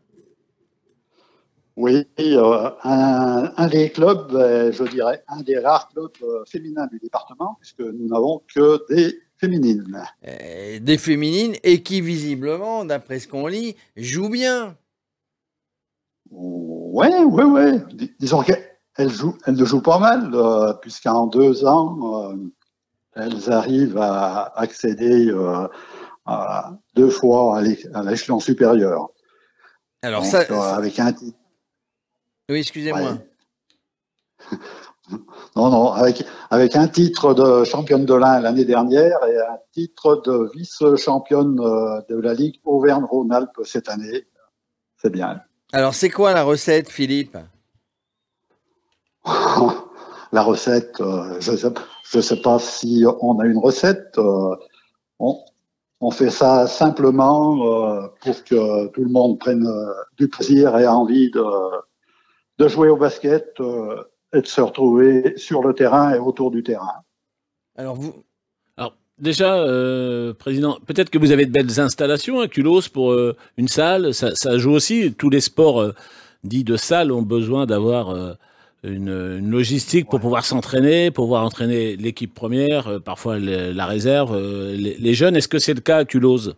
Oui, 1.77 2.07
euh, 2.19 2.69
un, 2.83 3.51
un 3.57 3.67
des 3.67 3.89
clubs, 3.89 4.33
euh, 4.33 4.71
je 4.71 4.83
dirais, 4.85 5.23
un 5.27 5.41
des 5.41 5.59
rares 5.59 5.89
clubs 5.89 6.09
euh, 6.23 6.43
féminins 6.45 6.87
du 6.87 6.99
département, 6.99 7.57
puisque 7.59 7.81
nous 7.81 8.07
n'avons 8.07 8.41
que 8.53 8.79
des 8.93 9.19
féminines. 9.37 10.01
Des 10.23 10.97
féminines 10.97 11.55
et 11.63 11.83
qui, 11.83 11.99
visiblement, 11.99 12.85
d'après 12.85 13.19
ce 13.19 13.27
qu'on 13.27 13.47
lit, 13.47 13.75
jouent 13.97 14.29
bien. 14.29 14.77
Oui, 16.31 17.07
oui, 17.25 17.43
oui. 17.43 17.79
Dis- 17.93 18.13
Disons 18.19 18.41
qu'elles 18.41 19.11
jouent, 19.11 19.37
elles 19.45 19.55
ne 19.55 19.65
jouent 19.65 19.81
pas 19.81 19.99
mal, 19.99 20.31
euh, 20.33 20.73
puisqu'en 20.75 21.27
deux 21.27 21.65
ans, 21.65 22.31
euh, 22.31 22.37
elles 23.17 23.51
arrivent 23.51 23.97
à 23.97 24.53
accéder 24.57 25.29
à 26.25 26.71
deux 26.95 27.09
fois 27.09 27.57
à 27.57 27.61
l'é- 27.61 27.85
à 27.93 28.01
l'échelon 28.03 28.39
supérieur. 28.39 29.09
Alors 30.01 30.21
Donc, 30.23 30.31
ça, 30.31 30.75
avec 30.75 30.99
un 30.99 31.11
titre. 31.11 31.37
Oui, 32.49 32.59
excusez-moi. 32.59 33.17
Non, 35.55 35.69
non, 35.69 35.91
avec, 35.91 36.25
avec 36.49 36.75
un 36.75 36.87
titre 36.87 37.33
de 37.33 37.63
championne 37.63 38.05
de 38.05 38.13
l'Ain 38.15 38.39
l'année 38.39 38.65
dernière 38.65 39.17
et 39.25 39.37
un 39.37 39.59
titre 39.71 40.21
de 40.25 40.49
vice-championne 40.55 41.59
euh, 41.59 42.01
de 42.09 42.19
la 42.19 42.33
Ligue 42.33 42.59
Auvergne-Rhône-Alpes 42.65 43.61
cette 43.63 43.87
année. 43.87 44.25
C'est 44.97 45.11
bien. 45.11 45.41
Alors, 45.71 45.93
c'est 45.93 46.09
quoi 46.09 46.33
la 46.33 46.43
recette, 46.43 46.89
Philippe? 46.89 47.37
La 50.31 50.41
recette, 50.41 50.99
euh, 50.99 51.39
je 51.39 51.51
ne 51.51 52.21
sais, 52.21 52.41
pas 52.41 52.59
si 52.59 53.05
on 53.21 53.39
a 53.39 53.45
une 53.45 53.57
recette. 53.59 54.17
euh, 54.17 54.55
on, 55.19 55.39
on 56.01 56.11
fait 56.11 56.29
ça 56.29 56.67
simplement 56.67 57.55
euh, 57.65 58.07
pour 58.21 58.43
que 58.43 58.87
tout 58.87 59.01
le 59.03 59.09
monde 59.09 59.39
prenne 59.39 59.65
du 60.17 60.27
plaisir 60.27 60.77
et 60.77 60.87
envie 60.87 61.31
de, 61.31 61.41
de 62.57 62.67
jouer 62.67 62.89
au 62.89 62.97
basket 62.97 63.47
euh, 63.59 64.03
et 64.33 64.41
de 64.41 64.47
se 64.47 64.61
retrouver 64.61 65.33
sur 65.37 65.61
le 65.61 65.73
terrain 65.73 66.13
et 66.13 66.19
autour 66.19 66.51
du 66.51 66.63
terrain. 66.63 67.01
Alors, 67.77 67.95
vous. 67.95 68.13
Alors, 68.77 68.95
déjà, 69.17 69.55
euh, 69.55 70.33
Président, 70.33 70.77
peut-être 70.85 71.09
que 71.09 71.17
vous 71.17 71.31
avez 71.31 71.45
de 71.45 71.51
belles 71.51 71.79
installations 71.79 72.39
à 72.39 72.47
Culos 72.47 72.89
pour 72.93 73.11
euh, 73.11 73.35
une 73.57 73.67
salle. 73.67 74.13
Ça, 74.13 74.33
ça 74.35 74.57
joue 74.57 74.71
aussi. 74.71 75.13
Tous 75.13 75.29
les 75.29 75.41
sports 75.41 75.93
dits 76.43 76.63
de 76.63 76.77
salle 76.77 77.11
ont 77.11 77.21
besoin 77.23 77.65
d'avoir 77.65 78.35
une, 78.83 79.09
une 79.39 79.49
logistique 79.49 80.07
pour 80.09 80.19
pouvoir 80.19 80.45
s'entraîner, 80.45 81.11
pour 81.11 81.25
pouvoir 81.25 81.43
entraîner 81.43 81.95
l'équipe 81.95 82.33
première, 82.33 82.87
euh, 82.87 82.99
parfois 82.99 83.39
le- 83.39 83.71
la 83.71 83.85
réserve, 83.87 84.35
euh, 84.35 84.75
les, 84.75 84.95
les 84.95 85.13
jeunes. 85.13 85.35
Est-ce 85.35 85.47
que 85.47 85.59
c'est 85.59 85.73
le 85.73 85.81
cas 85.81 85.97
à 85.97 86.05
Culos 86.05 86.51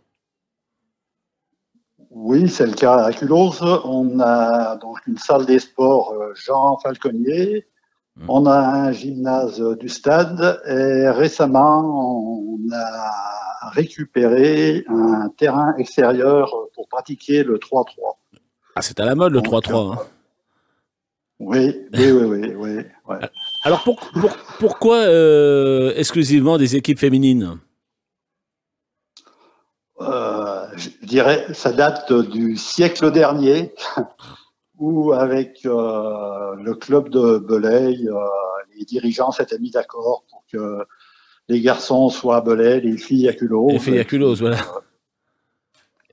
Oui, 2.19 2.49
c'est 2.49 2.65
le 2.65 2.73
cas 2.73 2.95
à 3.05 3.13
Culose. 3.13 3.61
On 3.83 4.19
a 4.19 4.75
donc 4.77 4.97
une 5.07 5.17
salle 5.17 5.45
des 5.45 5.59
sports 5.59 6.13
euh, 6.13 6.33
Jean 6.35 6.77
Falconier. 6.79 7.65
On 8.27 8.47
a 8.47 8.57
un 8.57 8.91
gymnase 8.91 9.61
du 9.79 9.89
stade 9.89 10.59
et 10.67 11.07
récemment, 11.09 11.83
on 12.55 12.57
a 12.73 13.69
récupéré 13.69 14.83
un 14.89 15.29
terrain 15.37 15.75
extérieur 15.77 16.51
pour 16.73 16.87
pratiquer 16.89 17.43
le 17.43 17.59
3-3. 17.59 17.85
Ah, 18.75 18.81
c'est 18.81 18.99
à 18.99 19.05
la 19.05 19.13
mode 19.13 19.33
le 19.33 19.41
3-3. 19.41 19.93
hein. 19.93 19.99
Oui, 21.39 21.79
oui, 21.93 22.11
oui, 22.11 22.23
oui. 22.23 22.53
oui, 22.57 22.71
ouais. 23.07 23.19
Alors 23.63 23.83
pour- 23.83 23.99
pour- 24.19 24.35
pourquoi 24.57 24.95
euh, 24.97 25.93
exclusivement 25.95 26.57
des 26.57 26.75
équipes 26.75 26.97
féminines? 26.97 27.59
Euh, 30.01 30.46
je 30.77 30.89
dirais, 31.05 31.45
ça 31.53 31.71
date 31.71 32.11
du 32.13 32.55
siècle 32.55 33.11
dernier, 33.11 33.73
où 34.77 35.11
avec 35.11 35.65
euh, 35.65 36.55
le 36.55 36.73
club 36.75 37.09
de 37.09 37.37
Belay, 37.39 37.97
euh, 38.07 38.13
les 38.77 38.85
dirigeants 38.85 39.31
s'étaient 39.31 39.59
mis 39.59 39.71
d'accord 39.71 40.23
pour 40.29 40.43
que 40.51 40.85
les 41.49 41.61
garçons 41.61 42.09
soient 42.09 42.37
à 42.37 42.41
Belay, 42.41 42.79
les 42.81 42.97
filles 42.97 43.27
à 43.27 43.33
Culot. 43.33 43.69
Les 43.69 43.79
filles 43.79 43.99
à 43.99 44.03
Culos, 44.05 44.35
voilà. 44.35 44.57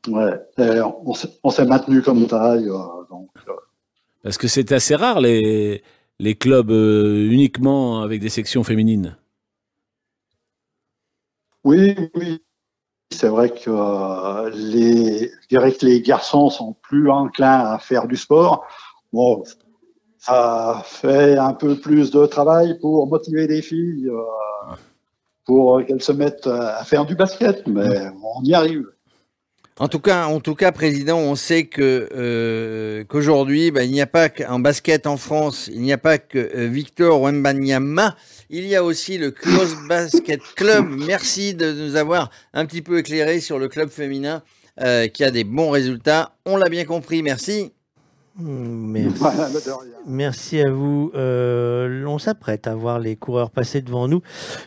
Ouais, 0.09 0.39
et 0.59 0.81
on 0.83 1.15
s'est- 1.15 1.31
on 1.43 1.51
s'est 1.51 1.65
maintenu 1.65 2.03
comme 2.03 2.27
taille. 2.27 2.69
euh, 2.69 3.05
donc, 3.11 3.31
euh, 3.49 3.53
Parce 4.23 4.37
que 4.39 4.49
c'est 4.49 4.71
assez 4.73 4.95
rare 4.97 5.21
les, 5.21 5.83
les 6.19 6.35
clubs 6.35 6.71
euh, 6.71 7.29
uniquement 7.31 8.03
avec 8.03 8.21
des 8.21 8.29
sections 8.29 8.65
féminines. 8.65 9.17
oui, 11.65 11.95
oui. 12.15 12.44
C'est 13.15 13.29
vrai 13.29 13.51
que 13.51 13.71
euh, 13.71 14.51
les, 14.55 15.31
que 15.49 15.87
les 15.87 16.01
garçons 16.03 16.51
sont 16.51 16.75
plus 16.83 17.11
enclins 17.11 17.61
à 17.75 17.79
faire 17.79 18.07
du 18.07 18.17
sport. 18.17 18.67
Bon, 19.13 19.43
ça 20.19 20.83
fait 20.85 21.39
un 21.39 21.53
peu 21.53 21.77
plus 21.77 22.11
de 22.11 22.27
travail 22.27 22.79
pour 22.81 23.07
motiver 23.07 23.47
les 23.47 23.63
filles, 23.63 24.09
euh, 24.09 24.75
pour 25.45 25.85
qu'elles 25.85 26.03
se 26.03 26.13
mettent 26.13 26.47
à 26.47 26.83
faire 26.85 27.05
du 27.05 27.15
basket, 27.15 27.67
mais 27.67 28.11
on 28.23 28.43
y 28.43 28.55
arrive. 28.55 28.94
En 29.81 29.89
tout 29.89 29.99
cas, 29.99 30.27
en 30.27 30.39
tout 30.39 30.55
cas, 30.55 30.71
président, 30.71 31.19
on 31.19 31.35
sait 31.35 31.65
que 31.65 32.09
euh, 32.15 33.03
qu'aujourd'hui, 33.09 33.73
ben, 33.73 33.83
il 33.83 33.91
n'y 33.91 34.01
a 34.01 34.07
pas 34.07 34.29
qu'en 34.29 34.61
basket 34.61 35.09
en 35.09 35.17
France, 35.17 35.69
il 35.73 35.81
n'y 35.81 35.93
a 35.93 35.99
pas 35.99 36.19
que 36.19 36.39
euh, 36.39 36.69
Victor 36.69 37.21
Wembanyama, 37.21 38.17
il 38.51 38.67
y 38.67 38.77
a 38.77 38.85
aussi 38.85 39.19
le 39.19 39.33
Close 39.33 39.77
Basket 39.89 40.41
Club. 40.55 40.87
Merci 40.89 41.55
de 41.55 41.73
nous 41.73 41.97
avoir 41.97 42.31
un 42.53 42.67
petit 42.67 42.83
peu 42.83 42.99
éclairé 42.99 43.41
sur 43.41 43.59
le 43.59 43.67
club 43.67 43.91
féminin 43.91 44.45
euh, 44.81 45.09
qui 45.09 45.25
a 45.25 45.33
des 45.33 45.43
bons 45.43 45.71
résultats. 45.71 46.37
On 46.47 46.57
l'a 46.57 46.69
bien 46.69 46.85
compris, 46.85 47.25
merci. 47.25 47.73
Merci. 48.37 49.15
Voilà, 49.21 49.49
de 49.49 49.55
rien. 49.59 49.93
Merci 50.07 50.61
à 50.61 50.69
vous. 50.71 51.13
Euh, 51.15 52.05
on 52.05 52.19
s'apprête 52.19 52.67
à 52.67 52.75
voir 52.75 52.99
les 52.99 53.15
coureurs 53.15 53.51
passer 53.51 53.81
devant 53.81 54.09
nous. 54.09 54.23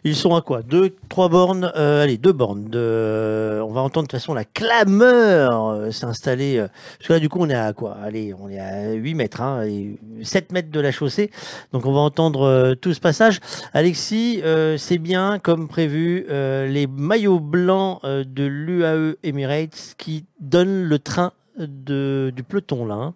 Ils 0.06 0.16
sont 0.16 0.36
à 0.36 0.42
quoi? 0.42 0.62
Deux, 0.62 0.96
trois 1.10 1.28
bornes. 1.28 1.72
euh, 1.76 2.04
allez, 2.04 2.18
deux 2.18 2.32
bornes. 2.32 2.70
De, 2.70 3.62
on 3.66 3.74
va 3.74 3.82
entendre 3.82 4.08
de 4.08 4.12
toute 4.12 4.20
façon 4.22 4.34
la 4.34 4.46
clameur 4.46 5.68
euh, 5.68 5.92
s'installer. 5.92 6.66
parce 6.98 7.08
que 7.08 7.14
là, 7.14 7.20
du 7.20 7.28
coup, 7.28 7.40
on 7.42 7.50
est 7.50 7.56
à 7.56 7.74
quoi? 7.74 7.98
Allez, 8.02 8.34
on 8.40 8.48
est 8.50 8.60
à 8.60 8.94
8 8.94 9.14
mètres, 9.16 9.42
hein, 9.42 9.64
et 9.66 10.00
7 10.24 10.54
mètres 10.54 10.72
de 10.72 10.80
la 10.80 10.92
chaussée. 10.92 11.30
Donc, 11.74 11.86
on 11.86 11.92
va 11.94 12.00
entendre 12.00 12.74
tout 12.76 12.94
ce 12.94 13.02
passage. 13.02 13.40
Alexis, 13.74 14.42
c'est 14.78 14.98
bien, 14.98 15.40
comme 15.40 15.68
prévu, 15.68 16.26
les 16.30 16.88
maillots 16.88 17.42
blancs 17.42 18.00
de 18.04 18.44
l'UAE 18.46 19.16
Emirates 19.24 19.96
qui 19.98 20.26
donnent 20.40 20.84
le 20.84 21.00
train 21.00 21.34
de, 21.58 22.32
du 22.36 22.44
peloton, 22.44 22.86
là. 22.86 22.96
hein. 22.96 23.14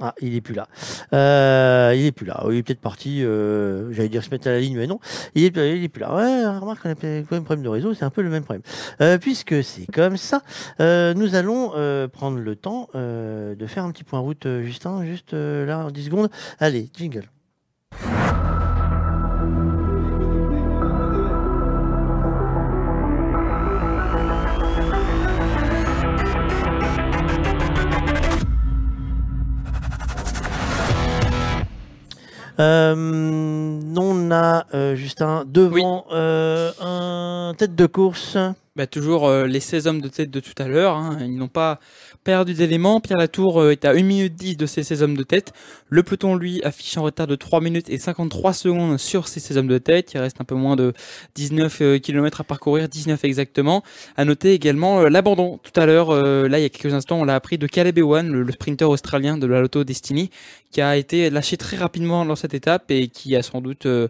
Ah, 0.00 0.14
il 0.20 0.34
est 0.34 0.42
plus 0.42 0.54
là. 0.54 0.68
Euh, 1.14 1.94
il 1.96 2.04
est 2.04 2.12
plus 2.12 2.26
là. 2.26 2.44
Il 2.50 2.56
est 2.56 2.62
peut-être 2.62 2.80
parti. 2.82 3.24
euh, 3.24 3.90
J'allais 3.92 4.10
dire 4.10 4.22
se 4.22 4.28
mettre 4.30 4.46
à 4.46 4.50
la 4.50 4.60
ligne, 4.60 4.76
mais 4.76 4.86
non. 4.86 5.00
Il 5.34 5.44
est, 5.44 5.56
il 5.56 5.84
est 5.84 5.88
plus 5.88 6.00
là. 6.00 6.14
Ouais, 6.14 6.46
remarque, 6.58 6.80
on 6.84 6.90
a 6.90 6.94
quand 6.94 7.02
même 7.04 7.24
un 7.30 7.40
problème 7.40 7.62
de 7.62 7.68
réseau. 7.70 7.94
C'est 7.94 8.04
un 8.04 8.10
peu 8.10 8.20
le 8.20 8.28
même 8.28 8.44
problème. 8.44 8.62
Euh, 9.00 9.16
puisque 9.16 9.64
c'est 9.64 9.86
comme 9.86 10.18
ça, 10.18 10.42
nous 10.78 11.34
allons 11.34 11.70
prendre 12.12 12.38
le 12.38 12.56
temps 12.56 12.88
de 12.94 13.66
faire 13.66 13.84
un 13.84 13.90
petit 13.90 14.04
point 14.04 14.18
route, 14.20 14.46
Justin, 14.62 15.04
juste 15.06 15.32
là 15.32 15.86
en 15.86 15.90
10 15.90 16.04
secondes. 16.04 16.28
Allez, 16.58 16.90
jingle. 16.94 17.24
On 32.58 34.30
a 34.30 34.66
euh, 34.74 34.94
Justin 34.94 35.44
devant 35.46 36.06
euh, 36.10 36.72
un 36.80 37.54
tête 37.56 37.74
de 37.74 37.86
course. 37.86 38.36
Bah, 38.76 38.86
toujours 38.86 39.26
euh, 39.26 39.46
les 39.46 39.60
16 39.60 39.86
hommes 39.86 40.02
de 40.02 40.08
tête 40.08 40.30
de 40.30 40.38
tout 40.38 40.52
à 40.58 40.68
l'heure. 40.68 40.96
hein. 40.96 41.16
Ils 41.22 41.36
n'ont 41.38 41.48
pas 41.48 41.80
perdu 42.24 42.52
d'éléments. 42.52 43.00
Pierre 43.00 43.16
Latour 43.16 43.62
euh, 43.62 43.70
est 43.70 43.86
à 43.86 43.92
1 43.92 44.02
minute 44.02 44.34
10 44.34 44.58
de 44.58 44.66
ces 44.66 44.82
16 44.82 45.02
hommes 45.02 45.16
de 45.16 45.22
tête. 45.22 45.54
Le 45.88 46.02
peloton, 46.02 46.34
lui, 46.36 46.62
affiche 46.62 46.98
un 46.98 47.00
retard 47.00 47.26
de 47.26 47.36
3 47.36 47.62
minutes 47.62 47.88
et 47.88 47.96
53 47.96 48.52
secondes 48.52 48.98
sur 48.98 49.28
ces 49.28 49.40
16 49.40 49.56
hommes 49.56 49.68
de 49.68 49.78
tête. 49.78 50.12
Il 50.12 50.18
reste 50.20 50.42
un 50.42 50.44
peu 50.44 50.54
moins 50.54 50.76
de 50.76 50.92
19 51.36 52.00
km 52.02 52.42
à 52.42 52.44
parcourir, 52.44 52.86
19 52.90 53.24
exactement. 53.24 53.82
À 54.18 54.26
noter 54.26 54.52
également 54.52 55.00
euh, 55.00 55.08
l'abandon. 55.08 55.58
Tout 55.62 55.80
à 55.80 55.86
l'heure, 55.86 56.10
euh, 56.10 56.46
là, 56.46 56.58
il 56.58 56.62
y 56.62 56.66
a 56.66 56.68
quelques 56.68 56.92
instants, 56.92 57.18
on 57.18 57.24
l'a 57.24 57.34
appris 57.34 57.56
de 57.56 57.66
Caleb 57.66 57.96
Ewan, 57.96 58.30
le, 58.30 58.42
le 58.42 58.52
sprinter 58.52 58.90
australien 58.90 59.38
de 59.38 59.46
la 59.46 59.62
Lotto 59.62 59.84
Destiny, 59.84 60.28
qui 60.70 60.82
a 60.82 60.98
été 60.98 61.30
lâché 61.30 61.56
très 61.56 61.78
rapidement 61.78 62.26
dans 62.26 62.36
cette 62.36 62.52
étape 62.52 62.90
et 62.90 63.08
qui 63.08 63.34
a 63.36 63.42
sans 63.42 63.62
doute 63.62 63.86
euh, 63.86 64.08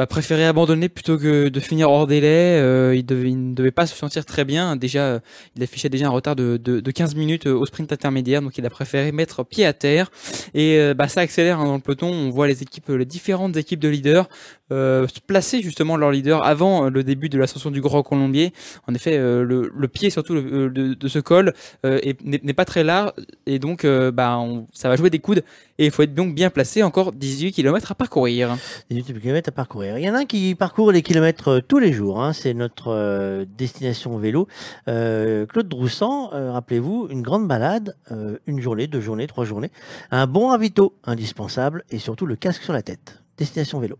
bah, 0.00 0.06
préféré 0.06 0.46
abandonner 0.46 0.88
plutôt 0.88 1.18
que 1.18 1.50
de 1.50 1.60
finir 1.60 1.90
hors 1.90 2.06
délai. 2.06 2.58
Euh, 2.58 2.96
il, 2.96 3.04
ne 3.50 3.54
devait 3.54 3.70
pas 3.70 3.84
se 3.86 3.94
sentir 3.94 4.24
très 4.24 4.46
bien. 4.46 4.74
Déjà, 4.74 5.02
euh, 5.02 5.20
il 5.56 5.62
affichait 5.62 5.90
déjà 5.90 6.06
un 6.06 6.08
retard 6.08 6.36
de, 6.36 6.56
de, 6.56 6.80
de 6.80 6.90
15 6.90 7.16
minutes 7.16 7.46
euh, 7.46 7.52
au 7.52 7.66
sprint 7.66 7.92
intermédiaire, 7.92 8.40
donc 8.40 8.56
il 8.56 8.64
a 8.64 8.70
préféré 8.70 9.12
mettre 9.12 9.44
pied 9.44 9.66
à 9.66 9.74
terre. 9.74 10.10
Et 10.54 10.94
bah, 10.94 11.06
ça 11.06 11.20
accélère 11.20 11.60
hein, 11.60 11.66
dans 11.66 11.74
le 11.74 11.82
peloton. 11.82 12.06
On 12.06 12.30
voit 12.30 12.48
les 12.48 12.56
différentes 13.04 13.58
équipes 13.58 13.80
de 13.80 13.88
leaders 13.90 14.30
euh, 14.72 15.06
placer 15.26 15.62
justement 15.62 15.96
leur 15.96 16.10
leader 16.10 16.44
avant 16.44 16.86
euh, 16.86 16.90
le 16.90 17.02
début 17.04 17.28
de 17.28 17.38
l'ascension 17.38 17.70
du 17.70 17.80
Grand 17.80 18.02
Colombier. 18.02 18.52
En 18.86 18.94
effet, 18.94 19.16
euh, 19.18 19.42
le, 19.44 19.70
le 19.74 19.88
pied 19.88 20.10
surtout 20.10 20.34
euh, 20.34 20.70
de, 20.70 20.94
de 20.94 21.08
ce 21.08 21.18
col 21.18 21.52
euh, 21.84 21.98
est- 22.02 22.22
n'est 22.24 22.54
pas 22.54 22.64
très 22.64 22.84
large 22.84 23.12
et 23.46 23.58
donc 23.58 23.86
bah, 23.86 24.38
on- 24.38 24.66
ça 24.72 24.88
va 24.88 24.96
jouer 24.96 25.10
des 25.10 25.18
coudes 25.18 25.42
et 25.78 25.86
il 25.86 25.90
faut 25.90 26.02
être 26.02 26.14
donc 26.14 26.34
bien 26.34 26.50
placé. 26.50 26.82
Encore 26.82 27.12
18 27.12 27.52
km 27.52 27.92
à 27.92 27.94
parcourir. 27.94 28.56
18 28.90 29.20
km 29.20 29.48
à 29.48 29.52
parcourir. 29.52 29.98
Il 29.98 30.04
y 30.04 30.10
en 30.10 30.14
a 30.14 30.18
un 30.20 30.24
qui 30.26 30.54
parcourt 30.54 30.92
les 30.92 31.02
kilomètres 31.02 31.60
tous 31.66 31.78
les 31.78 31.92
jours. 31.92 32.22
hein. 32.22 32.32
C'est 32.32 32.54
notre 32.54 33.44
destination 33.58 34.16
vélo. 34.18 34.46
Claude 34.86 35.68
Droussan, 35.68 36.28
rappelez-vous, 36.32 37.08
une 37.10 37.22
grande 37.22 37.48
balade, 37.48 37.96
une 38.46 38.60
journée, 38.60 38.86
deux 38.86 39.00
journées, 39.00 39.26
trois 39.26 39.44
journées. 39.44 39.70
Un 40.10 40.26
bon 40.26 40.48
ravito 40.48 40.94
indispensable 41.04 41.84
et 41.90 41.98
surtout 41.98 42.26
le 42.26 42.36
casque 42.36 42.62
sur 42.62 42.72
la 42.72 42.82
tête. 42.82 43.20
Destination 43.38 43.80
vélo. 43.80 43.96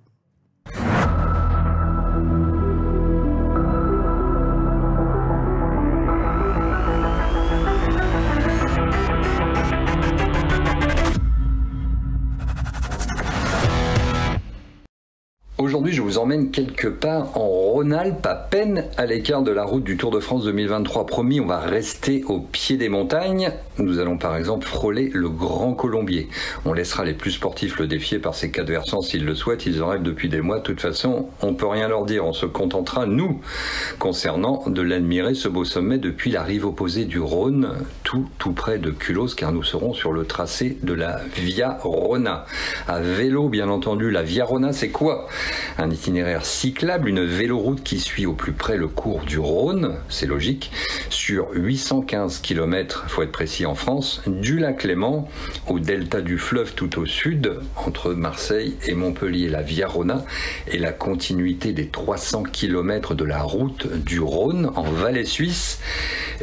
Aujourd'hui, 15.60 15.92
je 15.92 16.00
vous 16.00 16.16
emmène 16.16 16.50
quelque 16.50 16.89
part 16.89 17.36
en 17.36 17.47
Rhône-Alpes, 17.47 18.24
à 18.24 18.34
peine 18.34 18.86
à 18.97 19.05
l'écart 19.05 19.42
de 19.42 19.50
la 19.50 19.62
route 19.62 19.84
du 19.84 19.98
Tour 19.98 20.10
de 20.10 20.18
France 20.18 20.44
2023. 20.44 21.05
Promis, 21.05 21.39
on 21.39 21.44
va 21.44 21.58
rester 21.58 22.24
au 22.24 22.40
pied 22.40 22.78
des 22.78 22.89
montagnes. 22.89 23.52
Nous 23.76 23.98
allons 23.98 24.16
par 24.16 24.39
exemple 24.39 24.66
frôler 24.66 25.10
le 25.12 25.28
Grand 25.28 25.74
Colombier. 25.74 26.30
On 26.64 26.72
laissera 26.72 27.05
les 27.05 27.12
plus 27.12 27.32
sportifs 27.32 27.78
le 27.78 27.86
défier 27.86 28.18
par 28.18 28.34
ses 28.34 28.50
quatre 28.50 28.68
versants 28.68 29.02
s'ils 29.02 29.26
le 29.26 29.34
souhaitent. 29.34 29.66
Ils 29.66 29.82
en 29.82 29.89
rêvent 29.89 30.02
depuis 30.02 30.30
des 30.30 30.40
mois. 30.40 30.60
De 30.60 30.62
toute 30.62 30.80
façon, 30.80 31.28
on 31.42 31.52
peut 31.52 31.66
rien 31.66 31.89
leur 31.89 32.06
dire. 32.06 32.24
On 32.24 32.32
se 32.32 32.47
contentera, 32.47 33.05
nous, 33.05 33.42
concernant, 33.98 34.64
de 34.66 34.80
l'admirer, 34.80 35.34
ce 35.34 35.48
beau 35.48 35.66
sommet, 35.66 35.98
depuis 35.98 36.30
la 36.30 36.42
rive 36.42 36.64
opposée 36.64 37.05
du 37.05 37.20
Rhône, 37.20 37.74
tout, 38.02 38.26
tout 38.39 38.52
près 38.52 38.78
de 38.78 38.90
Culos, 38.90 39.34
car 39.36 39.52
nous 39.52 39.62
serons 39.62 39.92
sur 39.92 40.12
le 40.12 40.24
tracé 40.24 40.78
de 40.82 40.94
la 40.94 41.20
Via 41.36 41.76
Rona. 41.82 42.47
À 42.89 43.00
vélo, 43.00 43.50
bien 43.50 43.68
entendu, 43.68 44.10
la 44.10 44.22
Via 44.22 44.47
Rona, 44.47 44.72
c'est 44.72 44.89
quoi? 44.89 45.28
Un 45.78 45.90
itinéraire 45.90 46.44
cyclable, 46.44 47.08
une 47.08 47.24
véloroute 47.24 47.82
qui 47.82 48.00
suit 48.00 48.26
au 48.26 48.34
plus 48.34 48.52
près 48.52 48.76
le 48.76 48.88
cours 48.88 49.20
du 49.20 49.38
Rhône, 49.38 49.96
c'est 50.08 50.26
logique, 50.26 50.70
sur 51.08 51.48
815 51.54 52.38
km, 52.38 53.04
faut 53.08 53.22
être 53.22 53.32
précis 53.32 53.66
en 53.66 53.74
France, 53.74 54.22
du 54.26 54.58
lac 54.58 54.84
Léman 54.84 55.28
au 55.68 55.78
delta 55.78 56.20
du 56.20 56.38
fleuve 56.38 56.74
tout 56.74 56.98
au 56.98 57.06
sud, 57.06 57.54
entre 57.76 58.12
Marseille 58.12 58.76
et 58.86 58.94
Montpellier. 58.94 59.48
La 59.48 59.62
Via 59.62 59.88
Rona 59.88 60.24
est 60.66 60.78
la 60.78 60.92
continuité 60.92 61.72
des 61.72 61.88
300 61.88 62.44
km 62.44 63.14
de 63.14 63.24
la 63.24 63.42
route 63.42 63.86
du 63.92 64.20
Rhône 64.20 64.70
en 64.76 64.90
vallée 64.90 65.24
suisse. 65.24 65.80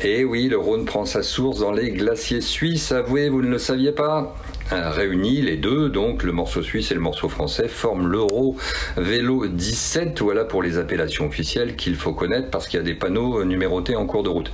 Et 0.01 0.23
oui, 0.23 0.47
le 0.47 0.57
Rhône 0.57 0.85
prend 0.85 1.05
sa 1.05 1.23
source 1.23 1.59
dans 1.59 1.71
les 1.71 1.91
glaciers 1.91 2.41
suisses, 2.41 2.91
avouez, 2.91 3.29
vous 3.29 3.41
ne 3.41 3.49
le 3.49 3.57
saviez 3.57 3.91
pas 3.91 4.35
Réunis, 4.71 5.41
les 5.41 5.55
deux, 5.55 5.89
donc 5.89 6.23
le 6.23 6.31
morceau 6.31 6.61
suisse 6.61 6.91
et 6.91 6.93
le 6.93 6.99
morceau 6.99 7.29
français, 7.29 7.67
forment 7.67 8.07
l'Euro 8.07 8.57
Vélo 8.97 9.47
17. 9.47 10.21
Voilà 10.21 10.43
pour 10.43 10.61
les 10.61 10.77
appellations 10.77 11.25
officielles 11.25 11.75
qu'il 11.75 11.95
faut 11.95 12.13
connaître 12.13 12.49
parce 12.49 12.67
qu'il 12.67 12.77
y 12.77 12.81
a 12.81 12.85
des 12.85 12.93
panneaux 12.93 13.39
euh, 13.39 13.45
numérotés 13.45 13.95
en 13.95 14.05
cours 14.05 14.23
de 14.23 14.29
route. 14.29 14.51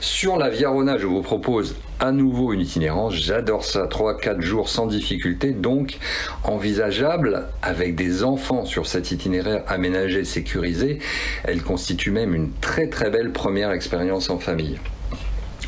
Sur 0.00 0.36
la 0.36 0.48
Via 0.48 0.70
Rona, 0.70 0.96
je 0.96 1.06
vous 1.06 1.22
propose 1.22 1.76
à 2.00 2.12
nouveau 2.12 2.52
une 2.52 2.60
itinérance. 2.60 3.14
J'adore 3.14 3.64
ça. 3.64 3.86
3-4 3.86 4.40
jours 4.40 4.68
sans 4.68 4.86
difficulté, 4.86 5.50
donc 5.50 5.98
envisageable 6.44 7.46
avec 7.62 7.94
des 7.94 8.24
enfants 8.24 8.64
sur 8.64 8.86
cet 8.86 9.10
itinéraire 9.12 9.62
aménagé, 9.68 10.24
sécurisé. 10.24 10.98
Elle 11.44 11.62
constitue 11.62 12.10
même 12.10 12.34
une 12.34 12.50
très 12.60 12.88
très 12.88 13.10
belle 13.10 13.32
première 13.32 13.72
expérience 13.72 14.30
en 14.30 14.38
famille. 14.38 14.78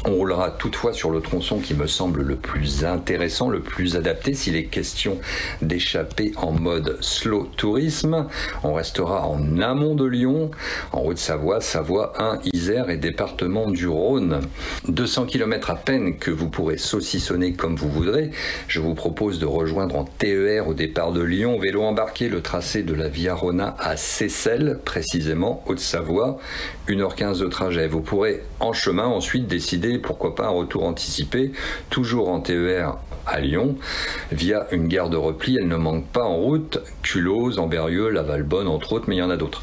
On 0.06 0.16
roulera 0.16 0.50
toutefois 0.50 0.92
sur 0.92 1.10
le 1.10 1.22
tronçon 1.22 1.60
qui 1.60 1.72
me 1.72 1.86
semble 1.86 2.20
le 2.20 2.36
plus 2.36 2.84
intéressant, 2.84 3.48
le 3.48 3.60
plus 3.60 3.96
adapté 3.96 4.34
s'il 4.34 4.54
est 4.54 4.66
question 4.66 5.18
d'échapper 5.62 6.32
en 6.36 6.52
mode 6.52 6.98
slow 7.00 7.48
tourisme. 7.56 8.26
On 8.64 8.74
restera 8.74 9.26
en 9.26 9.60
amont 9.62 9.94
de 9.94 10.04
Lyon, 10.04 10.50
en 10.92 11.00
Haute-Savoie, 11.04 11.62
Savoie 11.62 12.12
1, 12.18 12.40
Isère 12.52 12.90
et 12.90 12.98
département 12.98 13.70
du 13.70 13.88
Rhône. 13.88 14.40
200 14.88 15.24
km 15.24 15.70
à 15.70 15.76
peine 15.76 16.18
que 16.18 16.30
vous 16.30 16.50
pourrez 16.50 16.76
saucissonner 16.76 17.54
comme 17.54 17.76
vous 17.76 17.88
voudrez. 17.88 18.30
Je 18.68 18.80
vous 18.80 18.94
propose 18.94 19.38
de 19.38 19.46
rejoindre 19.46 19.96
en 19.96 20.04
TER 20.04 20.68
au 20.68 20.74
départ 20.74 21.12
de 21.12 21.22
Lyon, 21.22 21.58
vélo 21.58 21.82
embarqué, 21.82 22.28
le 22.28 22.42
tracé 22.42 22.82
de 22.82 22.92
la 22.92 23.08
Via 23.08 23.34
Rona 23.34 23.74
à 23.78 23.96
Seyssel, 23.96 24.80
précisément 24.84 25.64
Haute-Savoie. 25.66 26.38
1h15 26.88 27.40
de 27.40 27.46
trajet. 27.46 27.86
Vous 27.86 28.00
pourrez 28.00 28.42
en 28.60 28.72
chemin 28.72 29.06
ensuite 29.06 29.46
décider 29.46 29.98
pourquoi 29.98 30.34
pas 30.34 30.46
un 30.46 30.50
retour 30.50 30.84
anticipé, 30.84 31.52
toujours 31.90 32.28
en 32.28 32.40
TER 32.40 32.96
à 33.26 33.40
Lyon, 33.40 33.76
via 34.32 34.66
une 34.70 34.88
gare 34.88 35.10
de 35.10 35.16
repli. 35.16 35.56
Elle 35.56 35.68
ne 35.68 35.76
manque 35.76 36.06
pas 36.06 36.24
en 36.24 36.36
route, 36.36 36.78
Culose, 37.02 37.58
Amberieux, 37.58 38.10
Lavalbonne, 38.10 38.68
entre 38.68 38.92
autres, 38.92 39.06
mais 39.08 39.16
il 39.16 39.20
y 39.20 39.22
en 39.22 39.30
a 39.30 39.36
d'autres. 39.36 39.62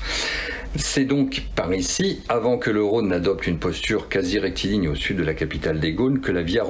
C'est 0.77 1.03
donc 1.03 1.43
par 1.53 1.73
ici, 1.73 2.21
avant 2.29 2.57
que 2.57 2.69
le 2.69 2.81
Rhône 2.81 3.09
n'adopte 3.09 3.45
une 3.45 3.59
posture 3.59 4.07
quasi 4.07 4.39
rectiligne 4.39 4.87
au 4.87 4.95
sud 4.95 5.17
de 5.17 5.23
la 5.23 5.33
capitale 5.33 5.81
des 5.81 5.91
Gaunes, 5.91 6.21
que 6.21 6.31
la 6.31 6.43
Via 6.43 6.63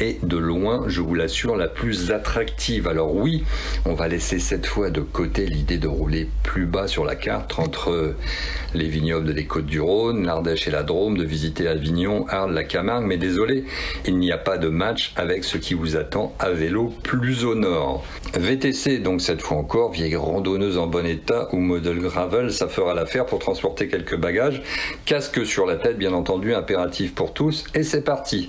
est 0.00 0.24
de 0.24 0.36
loin, 0.36 0.84
je 0.88 1.00
vous 1.00 1.14
l'assure, 1.14 1.56
la 1.56 1.68
plus 1.68 2.10
attractive. 2.10 2.88
Alors 2.88 3.14
oui, 3.14 3.44
on 3.84 3.94
va 3.94 4.08
laisser 4.08 4.40
cette 4.40 4.66
fois 4.66 4.90
de 4.90 5.00
côté 5.00 5.46
l'idée 5.46 5.78
de 5.78 5.86
rouler 5.86 6.28
plus 6.42 6.66
bas 6.66 6.88
sur 6.88 7.04
la 7.04 7.14
carte 7.14 7.58
entre 7.60 8.14
les 8.74 8.88
vignobles 8.88 9.32
des 9.34 9.44
Côtes 9.44 9.66
du 9.66 9.80
Rhône, 9.80 10.26
l'Ardèche 10.26 10.66
et 10.66 10.72
la 10.72 10.82
Drôme, 10.82 11.16
de 11.16 11.24
visiter 11.24 11.68
Avignon, 11.68 12.26
Arles, 12.28 12.54
la 12.54 12.64
Camargue, 12.64 13.06
mais 13.06 13.18
désolé, 13.18 13.64
il 14.04 14.18
n'y 14.18 14.32
a 14.32 14.38
pas 14.38 14.58
de 14.58 14.68
match 14.68 15.12
avec 15.14 15.44
ce 15.44 15.58
qui 15.58 15.74
vous 15.74 15.96
attend 15.96 16.34
à 16.40 16.50
vélo 16.50 16.92
plus 17.04 17.44
au 17.44 17.54
nord. 17.54 18.04
VTC 18.36 18.98
donc 18.98 19.20
cette 19.20 19.42
fois 19.42 19.58
encore, 19.58 19.92
vieille 19.92 20.16
randonneuse 20.16 20.76
en 20.76 20.88
bon 20.88 21.06
état 21.06 21.48
ou 21.52 21.58
model 21.58 22.00
gravel, 22.00 22.50
ça 22.50 22.66
fera 22.66 22.94
l'affaire 22.94 23.26
pour 23.26 23.43
transporter 23.44 23.88
quelques 23.88 24.16
bagages. 24.16 24.62
Casque 25.04 25.44
sur 25.44 25.66
la 25.66 25.76
tête, 25.76 25.98
bien 25.98 26.14
entendu, 26.14 26.54
impératif 26.54 27.14
pour 27.14 27.34
tous. 27.34 27.64
Et 27.74 27.82
c'est 27.82 28.02
parti. 28.02 28.48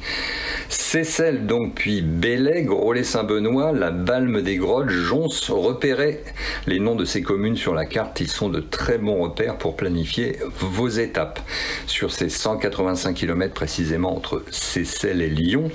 Celle 0.69 1.45
donc, 1.45 1.75
puis 1.75 2.01
Bellay, 2.01 2.64
Grollet-Saint-Benoît, 2.64 3.74
la 3.74 3.91
Balme 3.91 4.41
des 4.41 4.56
Grottes, 4.56 4.90
Jonce, 4.90 5.49
repérez 5.49 6.24
les 6.67 6.80
noms 6.80 6.95
de 6.95 7.03
ces 7.03 7.22
communes 7.22 7.57
sur 7.57 7.74
la 7.74 7.85
carte. 7.85 8.22
Ils 8.22 8.30
sont 8.30 8.48
de 8.48 8.61
très 8.61 8.98
bons 8.98 9.22
repères 9.22 9.57
pour 9.57 9.75
planifier 9.75 10.40
vos 10.59 10.88
étapes. 10.88 11.41
Sur 11.88 12.14
ces 12.14 12.30
185 12.30 13.14
km 13.14 13.53
précisément 13.53 14.15
entre 14.15 14.43
Cesselles 14.51 15.22
et 15.22 15.30
Lyon, 15.30 15.69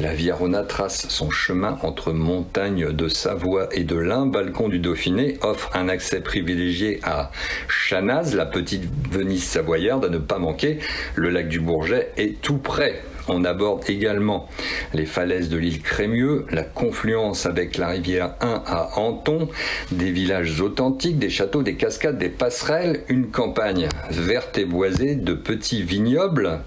la 0.00 0.12
Via 0.14 0.34
Rona 0.34 0.64
trace 0.64 1.08
son 1.08 1.30
chemin 1.30 1.78
entre 1.82 2.12
montagnes 2.12 2.92
de 2.92 3.08
Savoie 3.08 3.68
et 3.70 3.84
de 3.84 3.96
l'Ain. 3.96 4.26
Balcon 4.26 4.68
du 4.68 4.80
Dauphiné 4.80 5.38
offre 5.42 5.70
un 5.74 5.88
accès 5.88 6.20
privilégié 6.20 6.98
à 7.04 7.30
Chanaz, 7.68 8.34
la 8.34 8.46
petite 8.56 8.84
Venise 9.10 9.44
savoyarde 9.44 10.06
à 10.06 10.08
ne 10.08 10.16
pas 10.16 10.38
manquer. 10.38 10.78
Le 11.14 11.28
lac 11.28 11.46
du 11.46 11.60
Bourget 11.60 12.12
est 12.16 12.40
tout 12.40 12.56
près. 12.56 13.02
On 13.28 13.44
aborde 13.44 13.88
également 13.88 14.48
les 14.94 15.06
falaises 15.06 15.48
de 15.48 15.56
l'île 15.56 15.82
Crémieux, 15.82 16.46
la 16.50 16.62
confluence 16.62 17.46
avec 17.46 17.76
la 17.76 17.88
rivière 17.88 18.34
1 18.40 18.62
à 18.66 18.98
Anton, 18.98 19.48
des 19.90 20.10
villages 20.10 20.60
authentiques, 20.60 21.18
des 21.18 21.30
châteaux, 21.30 21.62
des 21.62 21.74
cascades, 21.74 22.18
des 22.18 22.28
passerelles, 22.28 23.02
une 23.08 23.28
campagne 23.28 23.88
verte 24.10 24.58
et 24.58 24.64
boisée, 24.64 25.16
de 25.16 25.34
petits 25.34 25.82
vignobles. 25.82 26.60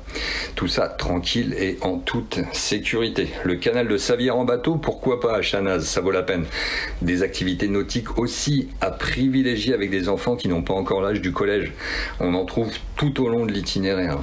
Tout 0.55 0.67
ça 0.67 0.89
tranquille 0.89 1.55
et 1.57 1.77
en 1.81 1.97
toute 1.97 2.39
sécurité. 2.51 3.29
Le 3.43 3.55
canal 3.55 3.87
de 3.87 3.97
Savière 3.97 4.37
en 4.37 4.45
bateau, 4.45 4.75
pourquoi 4.75 5.19
pas 5.19 5.35
à 5.35 5.41
Chanaz, 5.41 5.85
ça 5.85 6.01
vaut 6.01 6.11
la 6.11 6.23
peine. 6.23 6.45
Des 7.01 7.23
activités 7.23 7.67
nautiques 7.67 8.17
aussi 8.17 8.69
à 8.81 8.91
privilégier 8.91 9.73
avec 9.73 9.89
des 9.89 10.09
enfants 10.09 10.35
qui 10.35 10.49
n'ont 10.49 10.63
pas 10.63 10.73
encore 10.73 11.01
l'âge 11.01 11.21
du 11.21 11.31
collège. 11.31 11.71
On 12.19 12.33
en 12.33 12.45
trouve 12.45 12.69
tout 12.97 13.23
au 13.23 13.29
long 13.29 13.45
de 13.45 13.53
l'itinéraire. 13.53 14.19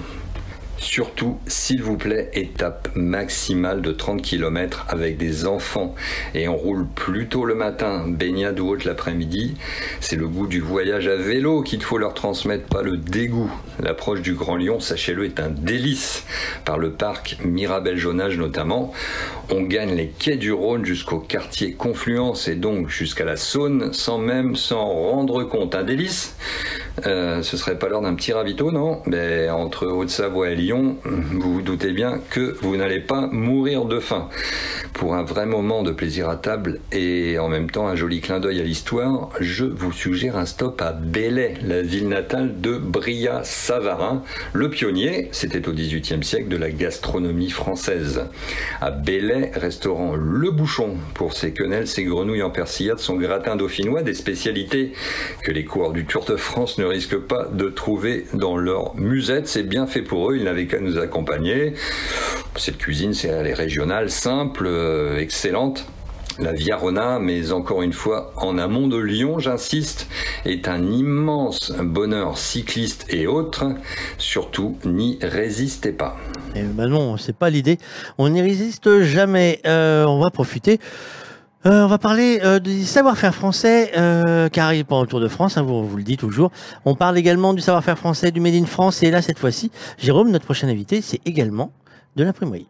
Surtout, 0.79 1.39
s'il 1.47 1.83
vous 1.83 1.97
plaît, 1.97 2.31
étape 2.35 2.91
maximale 2.95 3.81
de 3.81 3.93
30 3.93 4.21
km 4.21 4.85
avec 4.89 5.17
des 5.17 5.47
enfants. 5.47 5.95
Et 6.35 6.49
on 6.49 6.57
roule 6.57 6.87
plutôt 6.87 7.45
le 7.45 7.55
matin, 7.55 8.05
baignade 8.07 8.61
ou 8.61 8.69
autre 8.69 8.87
l'après-midi. 8.87 9.57
C'est 10.01 10.17
le 10.17 10.29
goût 10.29 10.47
du 10.47 10.61
voyage 10.61 11.09
à 11.09 11.17
vélo 11.17 11.63
qu'il 11.63 11.83
faut 11.83 11.99
leur 11.99 12.15
transmettre, 12.15 12.67
pas 12.67 12.83
le 12.83 12.99
dégoût. 12.99 13.51
L'approche 13.81 14.21
du 14.21 14.35
Grand 14.35 14.57
Lyon, 14.57 14.79
sachez-le, 14.79 15.25
est 15.25 15.41
un 15.41 15.49
délice. 15.49 16.25
Par 16.65 16.79
le 16.79 16.93
parc 16.93 17.39
Mirabel-Jonage 17.45 18.39
notamment, 18.39 18.93
on 19.51 19.63
gagne 19.63 19.95
les 19.95 20.09
quais 20.09 20.37
du 20.37 20.53
Rhône 20.53 20.85
jusqu'au 20.85 21.21
quartier 21.21 21.73
Confluence 21.73 22.49
et 22.49 22.55
donc 22.55 22.89
jusqu'à 22.89 23.25
la 23.25 23.37
Saône 23.37 23.93
sans 23.93 24.19
même 24.19 24.57
s'en 24.57 24.85
rendre 24.85 25.45
compte. 25.45 25.75
Un 25.75 25.85
délice 25.85 26.37
euh, 27.05 27.43
ce 27.43 27.57
serait 27.57 27.79
pas 27.79 27.89
l'heure 27.89 28.01
d'un 28.01 28.15
petit 28.15 28.33
ravito, 28.33 28.73
non 28.73 29.03
Mais 29.07 29.51
entre 29.51 29.87
Haute-Savoie 29.87 30.51
et 30.51 30.57
Lyon, 30.57 30.97
vous 31.05 31.55
vous 31.55 31.63
doutez 31.63 31.93
bien 31.93 32.21
que 32.31 32.57
vous 32.63 32.77
n'allez 32.77 33.01
pas 33.01 33.29
mourir 33.31 33.85
de 33.85 34.01
faim. 34.01 34.29
Pour 34.95 35.15
un 35.15 35.23
vrai 35.23 35.45
moment 35.45 35.83
de 35.83 35.93
plaisir 35.93 36.31
à 36.31 36.37
table 36.37 36.81
et 36.91 37.39
en 37.39 37.49
même 37.49 37.71
temps 37.71 37.87
un 37.87 37.97
joli 37.97 38.23
clin 38.23 38.41
d'œil 38.41 38.61
à 38.61 38.65
l'histoire, 38.65 39.29
je 39.41 39.67
vous 39.67 39.93
suggère 39.93 40.39
un 40.39 40.47
stop 40.47 40.81
à 40.81 40.93
Bellay, 40.93 41.55
la 41.63 41.83
ville 41.83 42.09
natale 42.09 42.63
de 42.63 42.79
Bria 42.79 43.43
Savarin. 43.45 44.23
Le 44.55 44.71
pionnier, 44.71 45.29
c'était 45.33 45.69
au 45.69 45.73
XVIIIe 45.73 46.25
siècle 46.25 46.49
de 46.49 46.57
la 46.57 46.71
gastronomie 46.71 47.51
française. 47.51 48.25
À 48.81 48.91
Bellay, 48.91 49.51
restaurant 49.55 50.15
Le 50.15 50.51
Bouchon 50.51 50.97
pour 51.13 51.35
ses 51.35 51.53
quenelles, 51.53 51.89
ses 51.89 52.05
grenouilles 52.05 52.43
en 52.43 52.51
persillade, 52.51 52.99
son 52.99 53.17
gratin 53.17 53.57
dauphinois, 53.57 54.03
des 54.03 54.15
spécialités 54.15 54.93
que 55.43 55.53
les 55.53 55.65
coureurs 55.65 55.93
du 55.93 56.07
Tour 56.07 56.25
de 56.25 56.37
France 56.37 56.79
ne 56.79 56.86
risquent 56.87 57.19
pas 57.19 57.47
de 57.53 57.69
trouver 57.69 58.27
dans 58.35 58.57
leur 58.57 58.97
musette. 58.97 59.49
C'est 59.49 59.63
bien 59.63 59.87
fait 59.87 60.03
pour 60.03 60.31
eux, 60.31 60.37
ils 60.37 60.45
n'avaient 60.45 60.67
qu'à 60.67 60.81
nous 60.81 60.99
accompagner. 60.99 61.75
Cette 62.57 62.79
cuisine, 62.79 63.15
c'est 63.15 63.29
elle 63.29 63.47
est 63.47 63.55
régionale, 63.55 64.11
simple, 64.11 64.65
euh, 64.67 65.19
excellente. 65.19 65.87
La 66.39 66.53
Via 66.53 66.77
Rona, 66.77 67.19
mais 67.19 67.51
encore 67.53 67.81
une 67.81 67.95
fois, 67.95 68.33
en 68.37 68.59
amont 68.59 68.89
de 68.89 68.99
Lyon, 68.99 69.39
j'insiste, 69.39 70.07
est 70.45 70.69
un 70.69 70.83
immense 70.83 71.73
bonheur 71.81 72.37
cycliste 72.37 73.07
et 73.09 73.27
autres. 73.27 73.65
Surtout, 74.19 74.77
n'y 74.85 75.19
résistez 75.23 75.93
pas. 75.93 76.19
Eh 76.55 76.63
ben 76.63 76.89
non, 76.89 77.17
c'est 77.17 77.37
pas 77.37 77.49
l'idée. 77.49 77.79
On 78.19 78.29
n'y 78.29 78.43
résiste 78.43 79.01
jamais. 79.01 79.61
Euh, 79.67 80.05
on 80.05 80.21
va 80.21 80.31
profiter. 80.31 80.79
Euh, 81.67 81.83
on 81.83 81.89
va 81.89 81.99
parler 81.99 82.39
euh, 82.45 82.61
du 82.61 82.85
savoir-faire 82.85 83.35
français 83.35 83.91
euh, 83.99 84.49
qui 84.49 84.61
arrive 84.61 84.85
pendant 84.85 85.03
le 85.03 85.09
Tour 85.09 85.19
de 85.19 85.27
France, 85.27 85.57
hein, 85.57 85.63
vous, 85.63 85.85
vous 85.85 85.97
le 85.97 86.05
dites 86.05 86.21
toujours. 86.21 86.53
On 86.85 86.95
parle 86.95 87.19
également 87.19 87.55
du 87.55 87.61
savoir-faire 87.61 87.99
français, 87.99 88.31
du 88.31 88.39
Made 88.39 88.55
in 88.55 88.67
France. 88.67 89.03
Et 89.03 89.11
là, 89.11 89.21
cette 89.21 89.41
fois-ci, 89.41 89.73
Jérôme, 89.99 90.31
notre 90.31 90.45
prochain 90.45 90.69
invité, 90.69 91.03
c'est 91.03 91.21
également 91.27 91.73
de 92.15 92.23
l'imprimerie. 92.23 92.69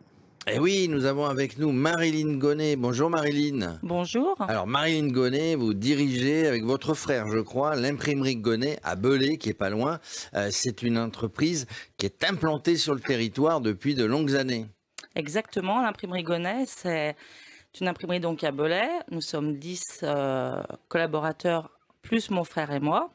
Et 0.50 0.58
oui, 0.58 0.89
nous 0.89 1.05
avons 1.05 1.26
avec 1.26 1.58
nous 1.58 1.73
Marilyn 1.73 2.39
Gonnet. 2.39 2.76
Bonjour 2.76 3.10
Marilyn. 3.10 3.78
Bonjour. 3.83 4.34
Alors 4.49 4.66
Marilyn 4.66 5.08
Gonnet, 5.08 5.57
vous 5.57 5.75
dirigez 5.75 6.47
avec 6.47 6.65
votre 6.65 6.94
frère, 6.94 7.26
je 7.31 7.41
crois, 7.41 7.76
l'imprimerie 7.76 8.36
Gonnet 8.36 8.78
à 8.83 8.97
Belay, 8.97 9.36
qui 9.36 9.50
est 9.50 9.55
pas 9.55 9.68
loin. 9.68 9.99
Euh, 10.34 10.49
c'est 10.50 10.83
une 10.83 10.97
entreprise 10.97 11.66
qui 11.99 12.07
est 12.07 12.25
implantée 12.25 12.76
sur 12.76 12.94
le 12.94 13.00
territoire 13.00 13.60
depuis 13.60 13.94
de 13.94 14.07
longues 14.07 14.36
années. 14.36 14.65
Exactement, 15.16 15.83
l'imprimerie 15.83 16.23
Gonnet, 16.23 16.65
c'est 16.66 17.15
une 17.80 17.88
imprimerie 17.88 18.20
donc 18.20 18.44
à 18.44 18.52
Belay. 18.52 18.88
Nous 19.10 19.20
sommes 19.20 19.56
10 19.56 20.00
euh, 20.02 20.62
collaborateurs, 20.88 21.70
plus 22.02 22.30
mon 22.30 22.44
frère 22.44 22.70
et 22.70 22.80
moi. 22.80 23.10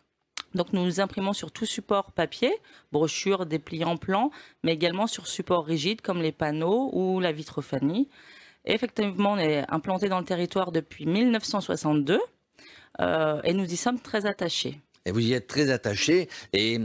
Donc 0.54 0.74
nous 0.74 1.00
imprimons 1.00 1.34
sur 1.34 1.52
tout 1.52 1.66
support 1.66 2.12
papier, 2.12 2.54
brochures, 2.92 3.46
dépliants, 3.46 3.98
plans, 3.98 4.32
mais 4.64 4.74
également 4.74 5.08
sur 5.08 5.28
support 5.28 5.66
rigide 5.66 6.02
comme 6.02 6.22
les 6.22 6.34
panneaux 6.34 6.90
ou 6.94 7.20
la 7.20 7.32
vitrophanie. 7.32 8.10
Et 8.66 8.74
effectivement, 8.74 9.34
on 9.34 9.38
est 9.38 9.64
implanté 9.72 10.10
dans 10.10 10.20
le 10.20 10.26
territoire 10.26 10.72
depuis 10.72 11.06
1962 11.06 12.20
euh, 13.00 13.42
et 13.44 13.54
nous 13.54 13.66
y 13.66 13.78
sommes 13.78 14.00
très 14.00 14.26
attachés. 14.26 14.82
Et 15.06 15.12
vous 15.12 15.20
y 15.20 15.34
êtes 15.34 15.48
très 15.48 15.72
attaché. 15.72 16.30
Et, 16.54 16.78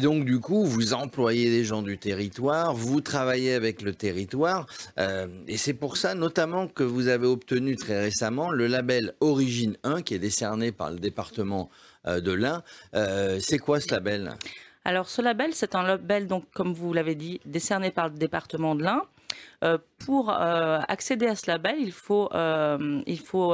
donc, 0.00 0.24
du 0.24 0.38
coup, 0.38 0.64
vous 0.64 0.94
employez 0.94 1.50
des 1.50 1.64
gens 1.64 1.82
du 1.82 1.98
territoire, 1.98 2.74
vous 2.74 3.00
travaillez 3.00 3.54
avec 3.54 3.82
le 3.82 3.92
territoire. 3.92 4.66
Euh, 4.98 5.26
et 5.48 5.56
c'est 5.56 5.74
pour 5.74 5.96
ça, 5.96 6.14
notamment, 6.14 6.68
que 6.68 6.84
vous 6.84 7.08
avez 7.08 7.26
obtenu 7.26 7.74
très 7.74 8.00
récemment 8.00 8.50
le 8.50 8.68
label 8.68 9.14
Origine 9.20 9.76
1, 9.82 10.02
qui 10.02 10.14
est 10.14 10.20
décerné 10.20 10.70
par 10.70 10.90
le 10.90 11.00
département 11.00 11.68
euh, 12.06 12.20
de 12.20 12.30
l'Ain. 12.30 12.62
Euh, 12.94 13.38
c'est 13.40 13.58
quoi 13.58 13.80
ce 13.80 13.92
label? 13.92 14.34
Alors, 14.84 15.08
ce 15.08 15.20
label, 15.20 15.52
c'est 15.52 15.74
un 15.74 15.82
label, 15.82 16.28
donc, 16.28 16.44
comme 16.54 16.72
vous 16.72 16.92
l'avez 16.92 17.16
dit, 17.16 17.40
décerné 17.46 17.90
par 17.90 18.08
le 18.08 18.14
département 18.14 18.76
de 18.76 18.84
l'Ain. 18.84 19.02
Pour 19.98 20.30
accéder 20.30 21.26
à 21.26 21.34
ce 21.34 21.50
label, 21.50 21.74
il 21.80 21.90
faut, 21.90 22.30
il 22.32 23.18
faut 23.18 23.52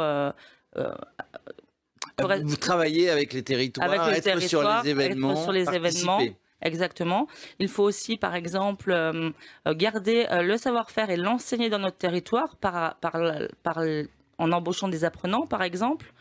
euh, 2.21 2.41
Vous 2.45 2.57
travaillez 2.57 3.11
avec 3.11 3.33
les 3.33 3.43
territoires, 3.43 3.89
avec 3.89 4.01
les 4.07 4.19
être 4.19 4.25
territoires, 4.25 4.83
sur 4.83 4.85
les 4.85 4.91
événements, 4.91 5.33
être 5.33 5.43
sur 5.43 5.53
les 5.53 5.69
événements. 5.69 6.17
participer. 6.19 6.37
Exactement. 6.63 7.27
Il 7.59 7.69
faut 7.69 7.83
aussi, 7.83 8.17
par 8.17 8.35
exemple, 8.35 8.93
euh, 8.93 9.31
euh, 9.67 9.75
garder 9.75 10.27
euh, 10.31 10.43
le 10.43 10.57
savoir-faire 10.57 11.11
et 11.11 11.17
l'enseigner 11.17 11.69
dans 11.71 11.81
notre 11.81 11.99
territoire 11.99 12.57
par, 12.57 12.97
par, 12.97 13.17
par, 13.63 13.83
en 14.39 14.53
embauchant 14.53 14.89
des 14.89 15.05
apprenants, 15.05 15.47
par 15.47 15.63
exemple, 15.63 16.13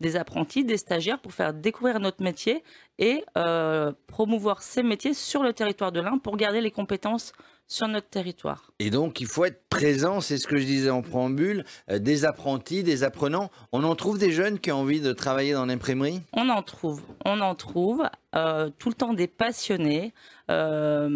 des 0.00 0.16
apprentis, 0.16 0.64
des 0.64 0.78
stagiaires 0.78 1.20
pour 1.20 1.32
faire 1.32 1.52
découvrir 1.52 2.00
notre 2.00 2.22
métier 2.22 2.64
et 2.98 3.22
euh, 3.36 3.92
promouvoir 4.06 4.62
ces 4.62 4.82
métiers 4.82 5.14
sur 5.14 5.42
le 5.42 5.52
territoire 5.52 5.92
de 5.92 6.00
l'Ain 6.00 6.18
pour 6.18 6.36
garder 6.36 6.60
les 6.60 6.70
compétences 6.70 7.32
sur 7.70 7.86
notre 7.86 8.08
territoire. 8.08 8.72
Et 8.80 8.90
donc, 8.90 9.20
il 9.20 9.28
faut 9.28 9.44
être 9.44 9.62
présent, 9.70 10.20
c'est 10.20 10.38
ce 10.38 10.48
que 10.48 10.56
je 10.56 10.64
disais 10.64 10.90
en 10.90 11.02
préambule, 11.02 11.64
euh, 11.88 12.00
des 12.00 12.24
apprentis, 12.24 12.82
des 12.82 13.04
apprenants. 13.04 13.48
On 13.70 13.84
en 13.84 13.94
trouve 13.94 14.18
des 14.18 14.32
jeunes 14.32 14.58
qui 14.58 14.72
ont 14.72 14.80
envie 14.80 15.00
de 15.00 15.12
travailler 15.12 15.52
dans 15.52 15.66
l'imprimerie? 15.66 16.20
On 16.32 16.48
en 16.48 16.62
trouve, 16.62 17.00
on 17.24 17.40
en 17.40 17.54
trouve 17.54 18.02
euh, 18.34 18.70
tout 18.78 18.88
le 18.88 18.94
temps 18.96 19.14
des 19.14 19.28
passionnés. 19.28 20.12
Euh, 20.50 21.08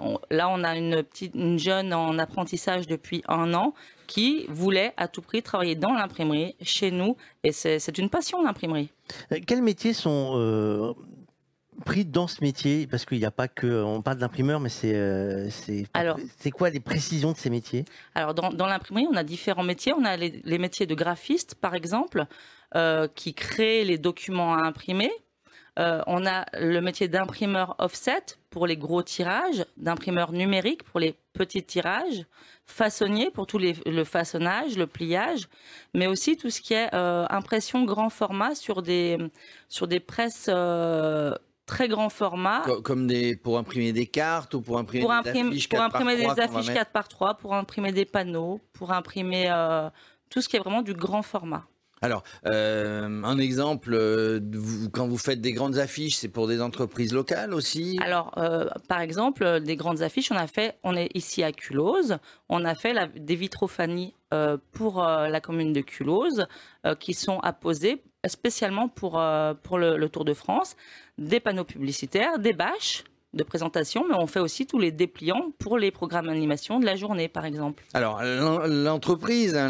on- 0.00 0.18
là, 0.30 0.48
on 0.48 0.64
a 0.64 0.76
une 0.78 1.02
petite, 1.02 1.34
une 1.34 1.58
jeune 1.58 1.92
en 1.92 2.18
apprentissage 2.18 2.86
depuis 2.86 3.22
un 3.28 3.52
an 3.52 3.74
qui 4.06 4.46
voulait 4.48 4.94
à 4.96 5.08
tout 5.08 5.20
prix 5.20 5.42
travailler 5.42 5.74
dans 5.74 5.92
l'imprimerie 5.92 6.56
chez 6.62 6.90
nous, 6.90 7.16
et 7.44 7.52
c'est 7.52 7.78
c'est 7.78 7.98
une 7.98 8.08
passion 8.08 8.42
l'imprimerie. 8.42 8.88
Quels 9.46 9.60
métiers 9.62 9.92
sont 9.92 10.94
appris 11.80 12.04
dans 12.04 12.26
ce 12.26 12.42
métier 12.42 12.86
Parce 12.86 13.04
qu'il 13.04 13.18
n'y 13.18 13.24
a 13.24 13.30
pas 13.30 13.48
que. 13.48 13.82
On 13.82 14.02
parle 14.02 14.18
d'imprimeur, 14.18 14.60
mais 14.60 14.68
c'est. 14.68 14.94
euh, 14.94 15.48
c'est 15.50 16.50
quoi 16.50 16.70
les 16.70 16.80
précisions 16.80 17.32
de 17.32 17.36
ces 17.36 17.50
métiers? 17.50 17.84
Alors 18.14 18.34
dans, 18.34 18.50
dans 18.50 18.66
l'imprimerie, 18.66 19.06
on 19.10 19.16
a 19.16 19.24
différents 19.24 19.62
métiers. 19.62 19.92
On 19.92 20.04
a 20.04 20.16
les, 20.16 20.40
les 20.44 20.58
métiers 20.58 20.86
de 20.86 20.94
graphiste, 20.94 21.54
par 21.54 21.74
exemple, 21.74 22.24
euh, 22.74 23.08
qui 23.14 23.34
créent 23.34 23.84
les 23.84 23.98
documents 23.98 24.54
à 24.54 24.66
imprimer. 24.66 25.10
Euh, 25.78 26.02
on 26.08 26.26
a 26.26 26.44
le 26.58 26.80
métier 26.80 27.06
d'imprimeur 27.06 27.76
offset 27.78 28.22
pour 28.50 28.66
les 28.66 28.76
gros 28.76 29.02
tirages, 29.02 29.64
d'imprimeur 29.76 30.32
numérique 30.32 30.82
pour 30.82 30.98
les 30.98 31.14
petits 31.34 31.62
tirages, 31.62 32.24
façonnier 32.66 33.30
pour 33.30 33.46
tout 33.46 33.58
les, 33.58 33.74
le 33.86 34.02
façonnage, 34.02 34.76
le 34.76 34.88
pliage, 34.88 35.48
mais 35.94 36.08
aussi 36.08 36.36
tout 36.36 36.50
ce 36.50 36.60
qui 36.60 36.74
est 36.74 36.92
euh, 36.94 37.26
impression 37.30 37.84
grand 37.84 38.10
format 38.10 38.56
sur 38.56 38.82
des 38.82 39.18
sur 39.68 39.86
des 39.86 40.00
presses 40.00 40.46
euh, 40.48 41.32
très 41.68 41.86
grand 41.86 42.08
format. 42.08 42.62
Co- 42.64 42.82
Comme 42.82 43.06
des, 43.06 43.36
pour 43.36 43.56
imprimer 43.58 43.92
des 43.92 44.06
cartes 44.06 44.54
ou 44.54 44.60
pour 44.60 44.78
imprimer 44.78 45.04
pour 45.04 45.12
des 45.22 45.30
affiches 45.30 45.68
pour 45.68 45.78
4 45.78 45.92
par 45.92 46.00
imprimer 46.00 46.22
3 46.24 46.34
des 46.34 46.40
affiches 46.40 46.66
mettre. 46.66 46.78
4 46.80 46.90
par 46.90 47.06
3 47.08 47.34
pour 47.34 47.54
imprimer 47.54 47.92
des 47.92 48.04
panneaux, 48.04 48.60
pour 48.72 48.90
imprimer 48.92 49.46
euh, 49.50 49.88
tout 50.30 50.40
ce 50.40 50.48
qui 50.48 50.56
est 50.56 50.60
vraiment 50.60 50.82
du 50.82 50.94
grand 50.94 51.22
format. 51.22 51.64
Alors, 52.00 52.22
euh, 52.46 53.22
un 53.24 53.38
exemple, 53.38 53.90
euh, 53.92 54.38
vous- 54.52 54.88
quand 54.88 55.08
vous 55.08 55.18
faites 55.18 55.40
des 55.40 55.52
grandes 55.52 55.78
affiches, 55.78 56.14
c'est 56.16 56.28
pour 56.28 56.46
des 56.46 56.62
entreprises 56.62 57.12
locales 57.12 57.52
aussi? 57.52 57.98
Alors, 58.00 58.30
euh, 58.38 58.68
par 58.88 59.00
exemple, 59.00 59.60
des 59.60 59.74
grandes 59.74 60.02
affiches, 60.02 60.30
on 60.30 60.36
a 60.36 60.46
fait, 60.46 60.78
on 60.84 60.94
est 60.96 61.10
ici 61.14 61.42
à 61.42 61.50
Culose, 61.50 62.18
on 62.48 62.64
a 62.64 62.76
fait 62.76 62.92
la, 62.92 63.08
des 63.08 63.34
vitrophanies 63.34 64.14
pour 64.72 65.02
la 65.02 65.40
commune 65.40 65.72
de 65.72 65.80
Culose, 65.80 66.46
qui 67.00 67.14
sont 67.14 67.40
apposées 67.40 68.02
spécialement 68.28 68.88
pour 68.88 69.18
euh, 69.18 69.54
pour 69.54 69.78
le, 69.78 69.96
le 69.96 70.08
Tour 70.08 70.24
de 70.24 70.34
France, 70.34 70.76
des 71.18 71.40
panneaux 71.40 71.64
publicitaires, 71.64 72.38
des 72.38 72.52
bâches 72.52 73.04
de 73.34 73.42
présentation, 73.44 74.06
mais 74.08 74.14
on 74.18 74.26
fait 74.26 74.40
aussi 74.40 74.66
tous 74.66 74.78
les 74.78 74.90
dépliants 74.90 75.52
pour 75.58 75.76
les 75.76 75.90
programmes 75.90 76.28
d'animation 76.28 76.80
de 76.80 76.86
la 76.86 76.96
journée, 76.96 77.28
par 77.28 77.44
exemple. 77.44 77.84
Alors, 77.92 78.22
l'en- 78.22 78.66
l'entreprise, 78.66 79.54
hein, 79.54 79.68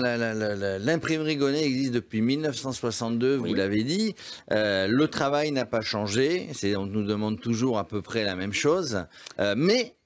l'imprimerie 0.78 1.36
Gonnet 1.36 1.64
existe 1.64 1.92
depuis 1.92 2.20
1962, 2.20 3.34
vous 3.36 3.54
l'avez 3.54 3.82
dit. 3.82 4.14
Euh, 4.52 4.86
le 4.88 5.08
travail 5.08 5.50
n'a 5.50 5.66
pas 5.66 5.80
changé. 5.80 6.48
On 6.76 6.86
nous 6.86 7.02
demande 7.04 7.40
toujours 7.40 7.78
à 7.78 7.84
peu 7.86 8.00
près 8.00 8.22
la 8.22 8.36
même 8.36 8.52
chose. 8.52 9.04
Euh, 9.40 9.54
mais 9.56 9.96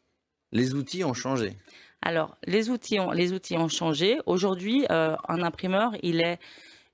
les 0.53 0.73
outils 0.75 1.05
ont 1.05 1.15
changé. 1.15 1.53
Alors, 2.01 2.37
les 2.47 2.71
outils 2.71 2.99
ont, 3.01 3.11
les 3.13 3.33
outils 3.33 3.57
ont 3.59 3.69
changé. 3.69 4.19
Aujourd'hui, 4.27 4.87
euh, 4.91 5.15
un 5.29 5.43
imprimeur, 5.43 5.93
il 6.03 6.21
est, 6.23 6.39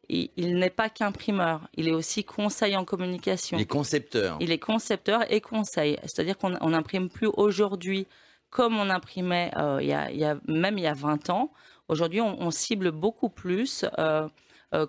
il, 0.09 0.31
il 0.37 0.59
n'est 0.59 0.71
pas 0.71 0.89
qu'imprimeur. 0.89 1.69
Il 1.75 1.89
est 1.89 1.93
aussi 1.93 2.25
conseil 2.25 2.77
en 2.77 2.85
communication. 2.85 3.57
Les 3.59 3.67
concepteurs. 3.67 4.37
Il 4.41 4.51
est 4.53 4.59
concepteur 4.59 5.31
et 5.33 5.41
conseil. 5.41 5.99
C'est-à-dire 6.03 6.37
qu'on 6.39 6.57
on 6.61 6.71
n'imprime 6.71 7.09
plus 7.09 7.29
aujourd'hui 7.35 8.07
comme 8.51 8.79
on 8.79 8.89
imprimait 8.89 9.51
euh, 9.59 9.79
il, 9.83 9.89
y 9.89 9.93
a, 9.93 10.11
il 10.11 10.19
y 10.19 10.25
a, 10.25 10.39
même 10.47 10.79
il 10.79 10.85
y 10.85 10.87
a 10.87 10.95
20 10.95 11.29
ans. 11.31 11.53
Aujourd'hui, 11.89 12.21
on, 12.23 12.41
on 12.41 12.51
cible 12.51 12.91
beaucoup 12.93 13.29
plus 13.29 13.85
euh, 13.99 14.27
euh, 14.75 14.87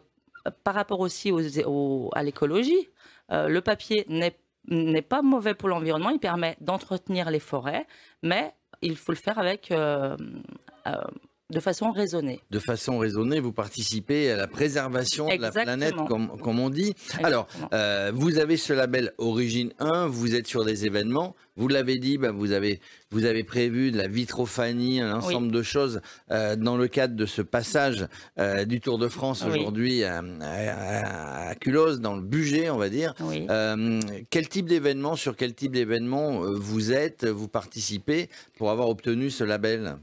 par 0.63 0.75
rapport 0.75 1.01
aussi 1.01 1.31
aux, 1.31 1.41
aux- 1.67 2.09
à 2.13 2.23
l'écologie. 2.23 2.89
Le 3.31 3.59
papier 3.59 4.05
n'est 4.07 5.01
pas 5.01 5.21
mauvais 5.21 5.53
pour 5.53 5.69
l'environnement, 5.69 6.09
il 6.09 6.19
permet 6.19 6.55
d'entretenir 6.61 7.29
les 7.29 7.39
forêts, 7.39 7.85
mais 8.23 8.53
il 8.81 8.95
faut 8.95 9.11
le 9.11 9.17
faire 9.17 9.37
avec 9.37 9.71
de 11.51 11.59
façon 11.59 11.91
raisonnée. 11.91 12.41
De 12.51 12.59
façon 12.59 12.99
raisonnée, 12.99 13.39
vous 13.39 13.51
participez 13.51 14.31
à 14.31 14.37
la 14.37 14.47
préservation 14.47 15.27
de 15.27 15.41
la 15.41 15.51
planète, 15.51 15.95
comme, 16.07 16.37
comme 16.41 16.59
on 16.59 16.69
dit. 16.69 16.93
Alors, 17.23 17.47
euh, 17.73 18.11
vous 18.13 18.37
avez 18.37 18.55
ce 18.55 18.71
label 18.73 19.13
Origine 19.17 19.71
1, 19.79 20.07
vous 20.07 20.35
êtes 20.35 20.45
sur 20.47 20.63
des 20.63 20.85
événements. 20.85 21.35
Vous 21.55 21.67
l'avez 21.67 21.97
dit, 21.97 22.17
bah, 22.17 22.31
vous 22.31 22.51
avez 22.51 22.79
vous 23.11 23.25
avez 23.25 23.43
prévu 23.43 23.91
de 23.91 23.97
la 23.97 24.07
vitrophanie, 24.07 25.01
un 25.01 25.15
ensemble 25.15 25.51
de 25.51 25.63
choses 25.63 26.01
euh, 26.29 26.55
dans 26.55 26.77
le 26.77 26.87
cadre 26.87 27.15
de 27.15 27.25
ce 27.25 27.41
passage 27.41 28.05
euh, 28.37 28.65
du 28.65 28.79
Tour 28.79 28.99
de 28.99 29.07
France 29.07 29.43
Oui. 29.49 29.59
aujourd'hui 29.59 30.03
à, 30.03 30.21
à, 30.41 31.55
dans 31.99 32.15
le 32.15 32.21
budget, 32.21 32.69
on 32.69 32.77
va 32.77 32.89
dire. 32.89 33.15
Euh, 33.49 33.99
quel 34.29 34.47
type 34.47 34.67
d'événement, 34.67 35.15
sur 35.15 35.35
quel 35.35 35.55
type 35.55 35.71
d'événement 35.73 36.41
vous 36.41 36.91
êtes, 36.91 37.25
vous 37.25 37.47
participez 37.47 38.29
pour 38.57 38.69
avoir 38.69 38.89
obtenu 38.89 39.31
ce 39.31 39.43
label? 39.43 39.97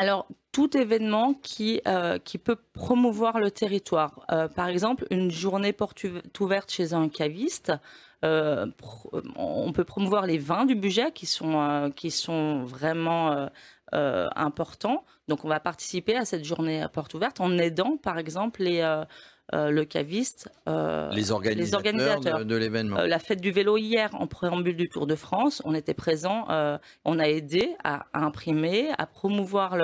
Alors, 0.00 0.28
tout 0.52 0.76
événement 0.76 1.34
qui, 1.34 1.80
euh, 1.88 2.18
qui 2.20 2.38
peut 2.38 2.54
promouvoir 2.72 3.40
le 3.40 3.50
territoire. 3.50 4.24
Euh, 4.30 4.46
par 4.46 4.68
exemple, 4.68 5.04
une 5.10 5.28
journée 5.30 5.72
porte 5.72 6.04
ouv- 6.04 6.22
ouverte 6.40 6.70
chez 6.70 6.92
un 6.94 7.08
caviste. 7.08 7.72
euh, 8.24 8.66
on 9.36 9.72
peut 9.72 9.84
promouvoir 9.84 10.24
les 10.26 10.38
vins 10.38 10.66
du 10.66 10.76
budget 10.76 11.10
qui 11.12 11.26
sont, 11.26 11.92
qui 11.96 12.10
sont 12.12 12.64
vraiment 12.64 13.48
euh, 13.94 14.28
importants. 14.36 15.04
Donc, 15.28 15.44
on 15.44 15.48
va 15.48 15.60
participer 15.60 16.16
à 16.16 16.24
cette 16.24 16.44
journée 16.44 16.82
à 16.82 16.88
porte 16.88 17.14
ouverte 17.14 17.40
en 17.40 17.56
aidant, 17.58 17.96
par 17.96 18.18
exemple, 18.18 18.62
les, 18.62 18.80
euh, 18.80 19.04
euh, 19.54 19.70
le 19.70 19.84
caviste, 19.86 20.50
euh, 20.68 21.10
Les 21.58 21.74
organisateurs 21.74 22.38
de- 22.40 22.44
de 22.44 22.56
l'événement. 22.56 22.96
La 23.02 23.18
fête 23.18 23.40
du 23.40 23.50
vélo 23.50 23.78
hier, 23.78 24.10
en 24.14 24.26
préambule 24.26 24.76
du 24.76 24.88
Tour 24.90 25.06
de 25.06 25.14
France, 25.14 25.62
on 25.64 25.74
était 25.74 25.94
présent, 25.94 26.46
on 27.04 27.18
a 27.18 27.28
aidé 27.28 27.74
à, 27.82 28.04
à 28.12 28.24
imprimer, 28.24 28.90
à 28.98 29.06
promouvoir 29.06 29.76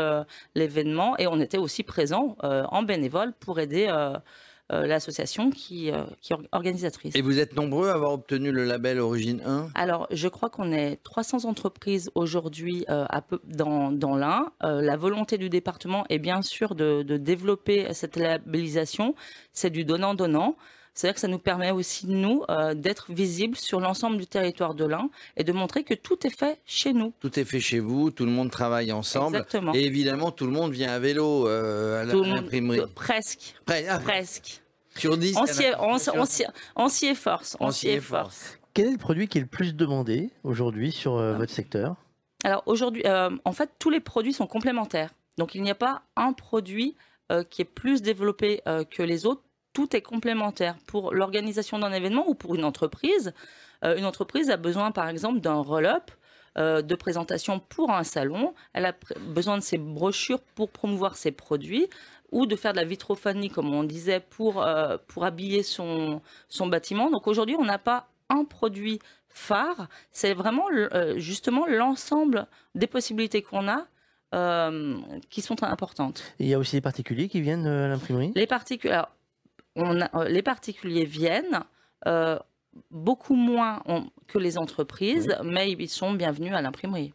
l'événement 0.55 1.17
et 1.19 1.27
on 1.27 1.41
était 1.41 1.59
aussi 1.59 1.83
présent 1.83 2.37
en 2.43 2.83
bénévole 2.83 3.33
pour 3.41 3.59
aider 3.59 3.87
euh, 4.73 4.87
l'association 4.87 5.51
qui, 5.51 5.91
euh, 5.91 6.05
qui 6.23 6.33
est 6.33 6.37
organisatrice. 6.53 7.15
Et 7.15 7.21
vous 7.21 7.39
êtes 7.39 7.55
nombreux 7.55 7.91
à 7.91 7.93
avoir 7.93 8.13
obtenu 8.13 8.51
le 8.51 8.65
label 8.65 8.99
Origine 8.99 9.43
1 9.45 9.69
Alors, 9.75 10.07
je 10.11 10.27
crois 10.27 10.49
qu'on 10.49 10.73
est 10.73 10.97
300 11.03 11.45
entreprises 11.45 12.11
aujourd'hui 12.15 12.87
euh, 12.89 13.05
dans, 13.45 13.93
dans 13.93 14.17
l'Ain. 14.17 14.53
La 14.63 14.97
volonté 14.97 15.37
du 15.37 15.51
département 15.51 16.07
est 16.09 16.19
bien 16.19 16.41
sûr 16.41 16.75
de, 16.75 17.03
de 17.03 17.17
développer 17.19 17.93
cette 17.93 18.17
labellisation. 18.17 19.15
C'est 19.53 19.69
du 19.69 19.85
donnant-donnant. 19.85 20.57
C'est-à-dire 20.95 21.15
que 21.15 21.21
ça 21.21 21.29
nous 21.29 21.39
permet 21.41 21.73
aussi, 21.73 22.07
nous, 22.07 22.45
euh, 22.49 22.75
d'être 22.75 23.11
visibles 23.13 23.57
sur 23.57 23.81
l'ensemble 23.81 24.17
du 24.17 24.27
territoire 24.27 24.75
de 24.75 24.85
l'Ain 24.85 25.11
et 25.37 25.43
de 25.45 25.53
montrer 25.53 25.83
que 25.83 25.95
tout 25.95 26.25
est 26.27 26.31
fait 26.37 26.61
chez 26.65 26.93
nous. 26.93 27.13
Tout 27.21 27.39
est 27.39 27.45
fait 27.45 27.59
chez 27.61 27.81
vous, 27.81 28.11
tout 28.13 28.25
le 28.25 28.31
monde 28.31 28.51
travaille 28.51 28.93
ensemble. 28.93 29.37
Exactement. 29.37 29.75
Et 29.75 29.85
évidemment, 29.85 30.31
tout 30.31 30.47
le 30.47 30.53
monde 30.53 30.73
vient 30.73 30.93
à 30.93 30.99
vélo 31.01 31.49
euh, 31.49 32.03
à 32.03 32.05
la- 32.05 32.13
Tout 32.13 32.19
à 32.21 32.23
le 32.23 32.29
monde- 32.29 32.37
l'imprimerie. 32.43 32.79
tout- 32.81 32.89
presque. 32.95 33.55
ah, 33.67 33.99
Presque. 33.99 34.63
Sur 34.97 35.17
10, 35.17 35.37
On 35.37 35.47
s'y 36.89 37.07
efforce. 37.07 37.57
On 37.59 37.71
s'y 37.73 37.89
efforce. 37.89 38.59
Quel 38.73 38.87
est 38.89 38.93
le 38.93 38.99
produit 38.99 39.27
qui 39.29 39.39
est 39.39 39.41
le 39.41 39.47
plus 39.49 39.75
demandé 39.75 40.31
aujourd'hui 40.45 40.93
sur 40.93 41.17
euh, 41.17 41.35
votre 41.35 41.53
secteur? 41.53 41.97
Alors 42.45 42.63
aujourd'hui, 42.67 43.03
euh, 43.07 43.31
en 43.45 43.53
fait, 43.53 43.71
tous 43.79 43.91
les 43.91 44.01
produits 44.01 44.33
sont 44.33 44.47
complémentaires. 44.47 45.11
Donc 45.39 45.55
il 45.57 45.63
n'y 45.63 45.71
a 45.71 45.75
pas 45.75 46.03
un 46.17 46.33
produit 46.33 46.95
euh, 47.33 47.43
qui 47.43 47.63
est 47.63 47.65
plus 47.65 48.03
développé 48.03 48.61
euh, 48.69 48.85
que 48.85 49.03
les 49.03 49.27
autres. 49.27 49.43
Tout 49.75 49.95
est 49.95 50.03
complémentaire 50.03 50.77
pour 50.87 51.13
l'organisation 51.13 51.81
d'un 51.81 51.93
événement 51.93 52.25
ou 52.29 52.35
pour 52.35 52.55
une 52.55 52.65
entreprise. 52.65 53.35
Euh, 53.85 53.97
une 53.97 54.07
entreprise 54.07 54.49
a 54.49 54.57
besoin, 54.57 54.93
par 54.93 55.09
exemple, 55.09 55.41
d'un 55.41 55.55
roll-up 55.55 56.13
euh, 56.57 56.81
de 56.81 56.95
présentation 56.95 57.59
pour 57.59 57.91
un 57.91 58.05
salon. 58.05 58.55
Elle 58.73 58.87
a 58.87 58.95
besoin 59.29 59.59
de 59.59 59.63
ses 59.63 59.79
brochures 59.79 60.41
pour 60.55 60.71
promouvoir 60.71 61.17
ses 61.17 61.33
produits 61.33 61.89
ou 62.31 62.47
de 62.47 62.55
faire 62.55 62.73
de 62.73 62.79
la 62.79 62.85
vitrophanie, 62.85 63.51
comme 63.51 63.75
on 63.75 63.83
disait, 63.83 64.21
pour 64.21 64.63
euh, 64.63 64.97
pour 65.09 65.25
habiller 65.25 65.65
son 65.65 66.23
son 66.49 66.69
bâtiment. 66.69 67.11
Donc 67.11 67.27
aujourd'hui, 67.27 67.57
on 67.59 67.65
n'a 67.65 67.79
pas 67.79 68.09
un 68.29 68.45
produit 68.45 69.01
phare. 69.29 69.89
C'est 70.13 70.35
vraiment 70.35 70.67
justement 71.17 71.67
l'ensemble 71.67 72.47
des 72.77 72.87
possibilités 72.87 73.43
qu'on 73.43 73.69
a 73.69 73.87
qui 75.31 75.43
sont 75.43 75.63
importantes. 75.63 76.25
Et 76.41 76.45
Il 76.45 76.49
y 76.49 76.55
a 76.55 76.59
aussi 76.59 76.75
des 76.75 76.81
particuliers 76.81 77.29
qui 77.29 77.41
viennent 77.41 77.67
à 77.67 77.87
l'imprimerie? 77.87 78.33
Les 78.35 78.49
particuliers, 78.49 79.03
on 79.77 80.01
a- 80.01 80.11
euh, 80.23 80.29
les 80.29 80.43
particuliers 80.43 81.05
viennent 81.05 81.61
euh, 82.07 82.39
beaucoup 82.91 83.35
moins 83.37 83.83
on- 83.87 84.07
que 84.27 84.39
les 84.39 84.59
entreprises, 84.59 85.35
mais 85.45 85.71
ils 85.73 85.89
sont 85.89 86.13
bienvenus 86.13 86.53
à 86.55 86.61
l'imprimerie. 86.63 87.13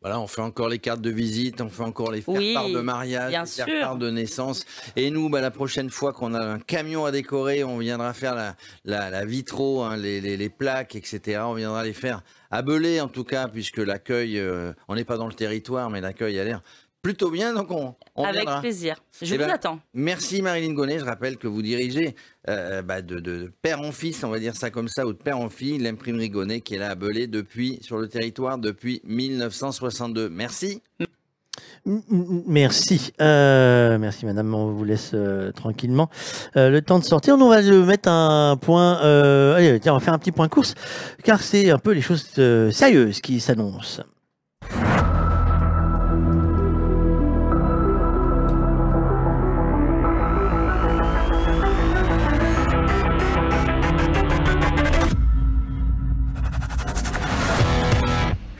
Voilà, 0.00 0.18
on 0.18 0.26
fait 0.26 0.40
encore 0.40 0.68
les 0.68 0.80
cartes 0.80 1.00
de 1.00 1.10
visite, 1.10 1.60
on 1.60 1.68
fait 1.68 1.84
encore 1.84 2.10
les 2.10 2.24
Oui, 2.26 2.54
faire-part 2.54 2.70
de 2.70 2.80
mariage, 2.80 3.30
bien 3.30 3.42
les 3.42 3.46
sûr. 3.48 3.64
faire-part 3.66 3.96
de 3.98 4.10
naissance. 4.10 4.64
Et 4.96 5.12
nous, 5.12 5.28
bah, 5.30 5.40
la 5.40 5.52
prochaine 5.52 5.90
fois 5.90 6.12
qu'on 6.12 6.34
a 6.34 6.40
un 6.44 6.58
camion 6.58 7.04
à 7.04 7.12
décorer, 7.12 7.62
on 7.62 7.78
viendra 7.78 8.12
faire 8.12 8.34
la, 8.34 8.56
la, 8.84 9.10
la 9.10 9.24
vitro, 9.24 9.82
hein, 9.84 9.96
les, 9.96 10.20
les, 10.20 10.36
les 10.36 10.48
plaques, 10.48 10.96
etc. 10.96 11.42
On 11.44 11.54
viendra 11.54 11.84
les 11.84 11.92
faire 11.92 12.22
à 12.50 12.62
Belay, 12.62 13.00
en 13.00 13.06
tout 13.06 13.22
cas, 13.22 13.46
puisque 13.46 13.76
l'accueil, 13.78 14.40
euh, 14.40 14.72
on 14.88 14.96
n'est 14.96 15.04
pas 15.04 15.18
dans 15.18 15.28
le 15.28 15.34
territoire, 15.34 15.88
mais 15.88 16.00
l'accueil 16.00 16.36
a 16.40 16.42
l'air 16.44 16.62
plutôt 17.02 17.30
bien, 17.30 17.52
donc 17.52 17.70
on, 17.70 17.94
on 18.14 18.24
Avec 18.24 18.42
viendra. 18.42 18.60
plaisir. 18.60 18.96
Je 19.20 19.34
Eh 19.34 19.38
vous 19.38 19.44
ben, 19.44 19.50
attends. 19.50 19.80
Merci 19.92 20.40
Marilyn 20.40 20.72
Gonnet. 20.72 21.00
Je 21.00 21.04
rappelle 21.04 21.36
que 21.36 21.48
vous 21.48 21.60
dirigez 21.62 22.14
euh, 22.48 22.80
bah, 22.82 23.02
de, 23.02 23.18
de 23.18 23.52
père 23.60 23.80
en 23.80 23.90
fils, 23.92 24.22
on 24.22 24.28
va 24.30 24.38
dire 24.38 24.54
ça 24.54 24.70
comme 24.70 24.88
ça, 24.88 25.04
ou 25.06 25.12
de 25.12 25.18
père 25.18 25.38
en 25.38 25.48
fille, 25.48 25.78
l'imprimerie 25.78 26.30
Gonnet 26.30 26.60
qui 26.60 26.74
est 26.76 26.78
là 26.78 26.90
à 26.90 26.94
Belay 26.94 27.26
depuis, 27.26 27.78
sur 27.82 27.98
le 27.98 28.08
territoire 28.08 28.56
depuis 28.58 29.00
1962. 29.04 30.28
Merci. 30.28 30.80
Merci. 31.84 33.12
Euh, 33.20 33.98
merci, 33.98 34.24
madame. 34.24 34.54
On 34.54 34.70
vous 34.70 34.84
laisse 34.84 35.10
euh, 35.14 35.50
tranquillement 35.50 36.08
euh, 36.56 36.70
le 36.70 36.80
temps 36.82 37.00
de 37.00 37.04
sortir. 37.04 37.36
Nous, 37.36 37.44
on 37.44 37.48
va 37.48 37.60
le 37.60 37.84
mettre 37.84 38.08
un 38.08 38.56
point. 38.56 39.02
Euh, 39.02 39.56
allez, 39.56 39.80
tiens, 39.80 39.92
on 39.92 39.98
va 39.98 40.04
faire 40.04 40.14
un 40.14 40.18
petit 40.20 40.30
point 40.30 40.48
course, 40.48 40.74
car 41.24 41.40
c'est 41.42 41.70
un 41.70 41.78
peu 41.78 41.90
les 41.90 42.00
choses 42.00 42.26
euh, 42.38 42.70
sérieuses 42.70 43.20
qui 43.20 43.40
s'annoncent. 43.40 44.04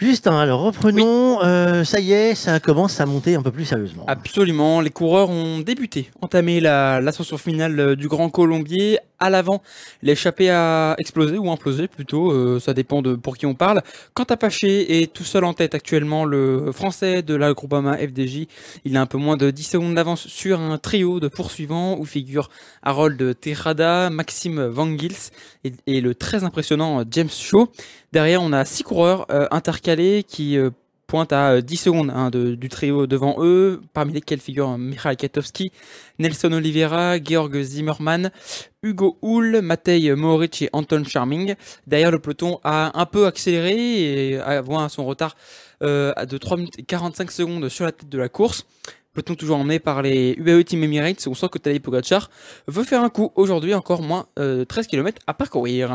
Justin, 0.03 0.39
alors 0.39 0.61
reprenons. 0.63 1.43
euh, 1.45 1.85
ça 1.85 2.01
y 2.01 2.13
est, 2.13 2.35
ça 2.35 2.59
commence 2.61 3.01
à 3.01 3.07
monter 3.07 3.35
un 3.37 3.43
peu 3.43 3.51
plus 3.53 3.65
sérieusement. 3.65 4.05
Absolument, 4.09 4.81
les 4.81 4.91
coureurs 4.91 5.31
ont 5.31 5.61
débuté, 5.61 6.11
entamé 6.21 6.61
la- 6.61 7.01
l'ascension 7.01 7.39
finale 7.39 7.79
euh, 7.79 7.97
du 7.97 8.09
Grand 8.09 8.29
Colombier. 8.29 8.99
À 9.25 9.31
l'avant, 9.31 9.63
l'échappée 10.03 10.51
a 10.51 10.97
explosé 10.99 11.39
ou 11.39 11.49
implosé 11.53 11.87
plutôt, 11.87 12.33
euh, 12.33 12.59
ça 12.59 12.75
dépend 12.75 13.03
de 13.03 13.15
pour 13.15 13.37
qui 13.37 13.47
on 13.47 13.55
parle. 13.55 13.81
Quant 14.15 14.25
à 14.25 14.37
Paché 14.37 15.01
est 15.01 15.13
tout 15.13 15.23
seul 15.23 15.45
en 15.45 15.55
tête 15.55 15.77
actuellement, 15.77 16.25
le 16.25 16.73
français 16.73 17.23
de 17.23 17.37
la 17.37 17.53
Groupama 17.53 17.97
FDJ. 17.97 18.49
Il 18.85 18.97
a 18.97 19.01
un 19.01 19.07
peu 19.07 19.19
moins 19.19 19.37
de 19.37 19.53
10 19.53 19.63
secondes 19.63 19.95
d'avance 19.95 20.27
sur 20.27 20.59
un 20.59 20.77
trio 20.77 21.21
de 21.21 21.29
poursuivants 21.29 21.97
où 22.01 22.05
figurent 22.05 22.51
Harold 22.83 23.39
Terrada, 23.39 24.11
Maxime 24.11 24.67
Van 24.67 24.89
Gils 24.99 25.31
et, 25.63 25.73
et 25.87 26.01
le 26.01 26.17
très 26.17 26.43
impressionnant 26.43 27.05
James 27.09 27.31
Shaw. 27.31 27.69
Derrière, 28.13 28.43
on 28.43 28.53
a 28.53 28.65
six 28.65 28.83
coureurs 28.83 29.27
euh, 29.31 29.47
intercalés 29.53 30.25
qui 30.27 30.59
euh, 30.59 30.71
pointent 31.13 31.35
à 31.35 31.51
euh, 31.51 31.61
10 31.61 31.77
secondes 31.77 32.11
hein, 32.11 32.31
du 32.31 32.69
trio 32.71 33.07
devant 33.07 33.37
eux, 33.41 33.83
parmi 33.93 34.15
lesquels 34.15 34.41
figurent 34.41 34.79
Michael 34.79 35.19
Katowski, 35.19 35.71
Nelson 36.19 36.51
Oliveira, 36.55 37.23
Georg 37.23 37.55
Zimmermann, 37.61 38.31
Hugo 38.83 39.19
Hull, 39.21 39.61
Matej 39.61 40.11
Mohoric 40.13 40.63
et 40.63 40.71
Anton 40.73 41.05
Charming. 41.05 41.55
Derrière, 41.87 42.11
le 42.11 42.19
peloton 42.19 42.61
a 42.65 42.99
un 42.99 43.05
peu 43.05 43.27
accéléré 43.27 44.31
et 44.31 44.39
avant 44.39 44.89
son 44.89 45.05
retard 45.05 45.37
euh, 45.83 46.15
de 46.25 46.39
3 46.39 46.57
minutes 46.57 46.79
et 46.79 46.83
45 46.83 47.31
secondes 47.31 47.69
sur 47.69 47.85
la 47.85 47.93
tête 47.93 48.09
de 48.09 48.17
la 48.17 48.31
course. 48.31 48.65
Peloton 49.13 49.35
toujours 49.35 49.59
emmené 49.59 49.81
par 49.81 50.01
les 50.01 50.35
UAE 50.39 50.65
Team 50.65 50.83
Emirates. 50.83 51.27
On 51.27 51.35
sent 51.35 51.51
que 51.53 51.59
Tadej 51.59 51.83
Pogacar 51.83 52.31
veut 52.69 52.85
faire 52.85 53.05
un 53.05 53.11
coup 53.11 53.33
aujourd'hui, 53.35 53.75
encore 53.75 54.01
moins 54.01 54.29
euh, 54.39 54.65
13 54.65 54.87
km 54.87 55.21
à 55.27 55.35
parcourir. 55.35 55.95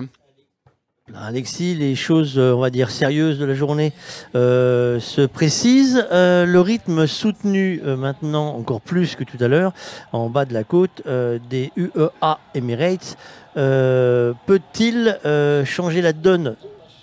Alexis, 1.15 1.73
les 1.73 1.95
choses, 1.95 2.37
euh, 2.37 2.51
on 2.51 2.59
va 2.59 2.69
dire, 2.69 2.91
sérieuses 2.91 3.39
de 3.39 3.45
la 3.45 3.53
journée 3.53 3.93
euh, 4.35 4.99
se 4.99 5.21
précisent. 5.21 6.05
Euh, 6.11 6.45
le 6.45 6.59
rythme 6.59 7.07
soutenu 7.07 7.81
maintenant, 7.81 8.55
encore 8.55 8.81
plus 8.81 9.15
que 9.15 9.23
tout 9.23 9.37
à 9.39 9.47
l'heure, 9.47 9.73
en 10.11 10.29
bas 10.29 10.43
de 10.43 10.53
la 10.53 10.65
côte 10.65 11.01
des 11.49 11.71
UEA 11.77 12.39
Emirates, 12.53 13.17
peut-il 13.55 15.17
changer 15.65 16.01
la 16.01 16.13
donne 16.13 16.55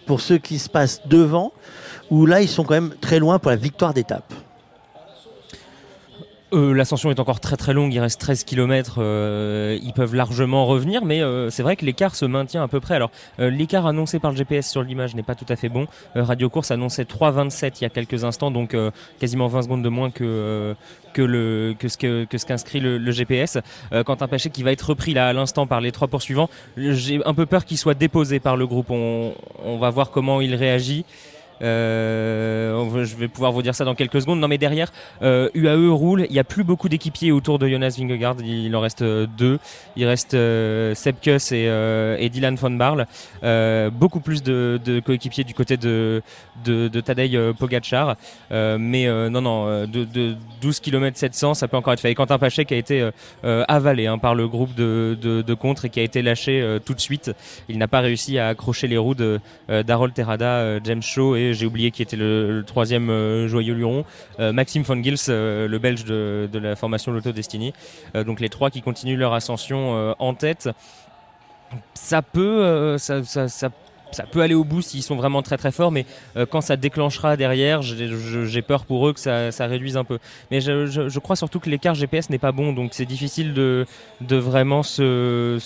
pour 0.06 0.20
ceux 0.20 0.38
qui 0.38 0.58
se 0.58 0.68
passent 0.68 1.06
devant, 1.06 1.52
ou 2.10 2.26
là, 2.26 2.42
ils 2.42 2.48
sont 2.48 2.64
quand 2.64 2.74
même 2.74 2.94
très 3.00 3.18
loin 3.18 3.38
pour 3.38 3.50
la 3.50 3.56
victoire 3.56 3.94
d'étape? 3.94 4.32
Euh, 6.54 6.72
L'ascension 6.72 7.10
est 7.10 7.18
encore 7.20 7.40
très 7.40 7.56
très 7.56 7.72
longue, 7.72 7.92
il 7.92 7.98
reste 8.00 8.20
13 8.20 8.44
km, 8.44 9.00
ils 9.00 9.92
peuvent 9.92 10.14
largement 10.14 10.66
revenir, 10.66 11.04
mais 11.04 11.20
euh, 11.20 11.50
c'est 11.50 11.62
vrai 11.62 11.76
que 11.76 11.84
l'écart 11.84 12.14
se 12.14 12.24
maintient 12.24 12.62
à 12.62 12.68
peu 12.68 12.80
près. 12.80 12.94
Alors 12.94 13.10
euh, 13.40 13.50
l'écart 13.50 13.86
annoncé 13.86 14.18
par 14.18 14.30
le 14.30 14.36
GPS 14.36 14.70
sur 14.70 14.82
l'image 14.82 15.14
n'est 15.14 15.22
pas 15.22 15.34
tout 15.34 15.46
à 15.48 15.56
fait 15.56 15.68
bon. 15.68 15.86
Euh, 16.16 16.22
Radio 16.22 16.48
Course 16.48 16.70
annonçait 16.70 17.04
3,27 17.04 17.78
il 17.80 17.82
y 17.82 17.86
a 17.86 17.90
quelques 17.90 18.24
instants, 18.24 18.50
donc 18.50 18.74
euh, 18.74 18.90
quasiment 19.18 19.48
20 19.48 19.62
secondes 19.62 19.82
de 19.82 19.88
moins 19.88 20.10
que, 20.10 20.24
euh, 20.24 20.74
que, 21.12 21.22
le, 21.22 21.74
que 21.78 21.88
ce 21.88 21.98
que, 21.98 22.24
que 22.24 22.38
ce 22.38 22.46
qu'inscrit 22.46 22.80
le, 22.80 22.98
le 22.98 23.12
GPS. 23.12 23.58
Euh, 23.92 24.04
Quentin 24.04 24.28
Paché 24.28 24.50
qui 24.50 24.62
va 24.62 24.72
être 24.72 24.82
repris 24.90 25.14
là 25.14 25.28
à 25.28 25.32
l'instant 25.32 25.66
par 25.66 25.80
les 25.80 25.92
trois 25.92 26.08
poursuivants, 26.08 26.48
j'ai 26.76 27.20
un 27.24 27.34
peu 27.34 27.46
peur 27.46 27.64
qu'il 27.64 27.78
soit 27.78 27.94
déposé 27.94 28.38
par 28.38 28.56
le 28.56 28.66
groupe. 28.66 28.90
On, 28.90 29.34
on 29.64 29.78
va 29.78 29.90
voir 29.90 30.10
comment 30.10 30.40
il 30.40 30.54
réagit. 30.54 31.04
Euh, 31.62 33.04
je 33.04 33.16
vais 33.16 33.28
pouvoir 33.28 33.52
vous 33.52 33.62
dire 33.62 33.74
ça 33.74 33.84
dans 33.84 33.94
quelques 33.94 34.20
secondes. 34.20 34.40
Non, 34.40 34.48
mais 34.48 34.58
derrière, 34.58 34.92
euh, 35.22 35.48
UAE 35.54 35.90
roule. 35.90 36.26
Il 36.28 36.32
n'y 36.32 36.38
a 36.38 36.44
plus 36.44 36.64
beaucoup 36.64 36.88
d'équipiers 36.88 37.32
autour 37.32 37.58
de 37.58 37.68
Jonas 37.68 37.96
Vingegaard. 37.98 38.36
Il 38.44 38.74
en 38.76 38.80
reste 38.80 39.02
euh, 39.02 39.26
deux. 39.26 39.58
Il 39.96 40.06
reste 40.06 40.34
euh, 40.34 40.94
Seb 40.94 41.16
Kuss 41.20 41.52
et, 41.52 41.66
euh, 41.68 42.16
et 42.18 42.28
Dylan 42.28 42.56
von 42.56 42.70
Barle. 42.70 43.06
Euh, 43.42 43.90
beaucoup 43.90 44.20
plus 44.20 44.42
de, 44.42 44.80
coéquipiers 45.04 45.44
du 45.44 45.54
côté 45.54 45.76
de, 45.76 46.22
de, 46.64 46.88
de 46.88 47.00
Tadej 47.00 47.38
Pogacar. 47.58 48.16
Mais 48.50 49.06
non, 49.30 49.40
non, 49.40 49.86
de, 49.86 50.04
de 50.04 50.36
12 50.60 50.80
km 50.80 51.16
700, 51.16 51.54
ça 51.54 51.68
peut 51.68 51.76
encore 51.76 51.92
être 51.92 52.00
fait. 52.00 52.10
Et 52.10 52.14
Quentin 52.14 52.38
Paché 52.38 52.64
qui 52.64 52.74
a 52.74 52.76
été 52.76 53.08
avalé 53.42 54.06
hein, 54.06 54.18
par 54.18 54.34
le 54.34 54.48
groupe 54.48 54.74
de, 54.74 55.54
contre 55.54 55.86
et 55.86 55.90
qui 55.90 56.00
a 56.00 56.02
été 56.02 56.22
lâché 56.22 56.78
tout 56.84 56.94
de 56.94 57.00
suite. 57.00 57.32
Il 57.68 57.78
n'a 57.78 57.88
pas 57.88 58.00
réussi 58.00 58.38
à 58.38 58.48
accrocher 58.48 58.86
les 58.86 58.98
roues 58.98 59.14
d'Harold 59.68 60.14
Terrada, 60.14 60.78
James 60.84 61.02
Shaw 61.02 61.36
et 61.36 61.43
j'ai 61.52 61.66
oublié 61.66 61.90
qui 61.90 62.02
était 62.02 62.16
le, 62.16 62.64
troisième 62.66 63.10
euh, 63.10 63.48
joyeux 63.48 63.74
luron, 63.74 64.04
euh, 64.40 64.52
Maxime 64.52 64.82
von 64.82 65.02
Gils, 65.02 65.16
euh, 65.28 65.68
le 65.68 65.78
belge 65.78 66.04
de, 66.04 66.48
la 66.52 66.76
formation 66.76 67.12
Lotto 67.12 67.32
Destiny. 67.32 67.72
Donc 68.14 68.40
les 68.40 68.48
trois 68.48 68.70
qui 68.70 68.80
continuent 68.80 69.18
leur 69.18 69.34
ascension 69.34 70.14
en 70.18 70.34
tête. 70.34 70.68
Ça 71.94 72.22
peut, 72.22 72.96
ça, 72.98 73.20
peut 74.30 74.40
aller 74.40 74.54
au 74.54 74.64
bout 74.64 74.80
s'ils 74.82 75.02
sont 75.02 75.16
vraiment 75.16 75.42
très 75.42 75.56
très 75.56 75.72
forts, 75.72 75.90
mais 75.90 76.06
quand 76.50 76.60
ça 76.60 76.76
déclenchera 76.76 77.36
derrière, 77.36 77.82
j'ai 77.82 78.62
peur 78.62 78.84
pour 78.84 79.08
eux 79.08 79.12
que 79.12 79.20
ça, 79.20 79.66
réduise 79.66 79.96
un 79.96 80.04
peu. 80.04 80.18
Mais 80.50 80.60
je, 80.60 81.18
crois 81.18 81.36
surtout 81.36 81.60
que 81.60 81.68
l'écart 81.68 81.94
GPS 81.94 82.30
n'est 82.30 82.38
pas 82.38 82.52
bon, 82.52 82.72
donc 82.72 82.90
c'est 82.94 83.06
difficile 83.06 83.52
de, 83.52 83.86
vraiment 84.30 84.82
se, 84.82 85.58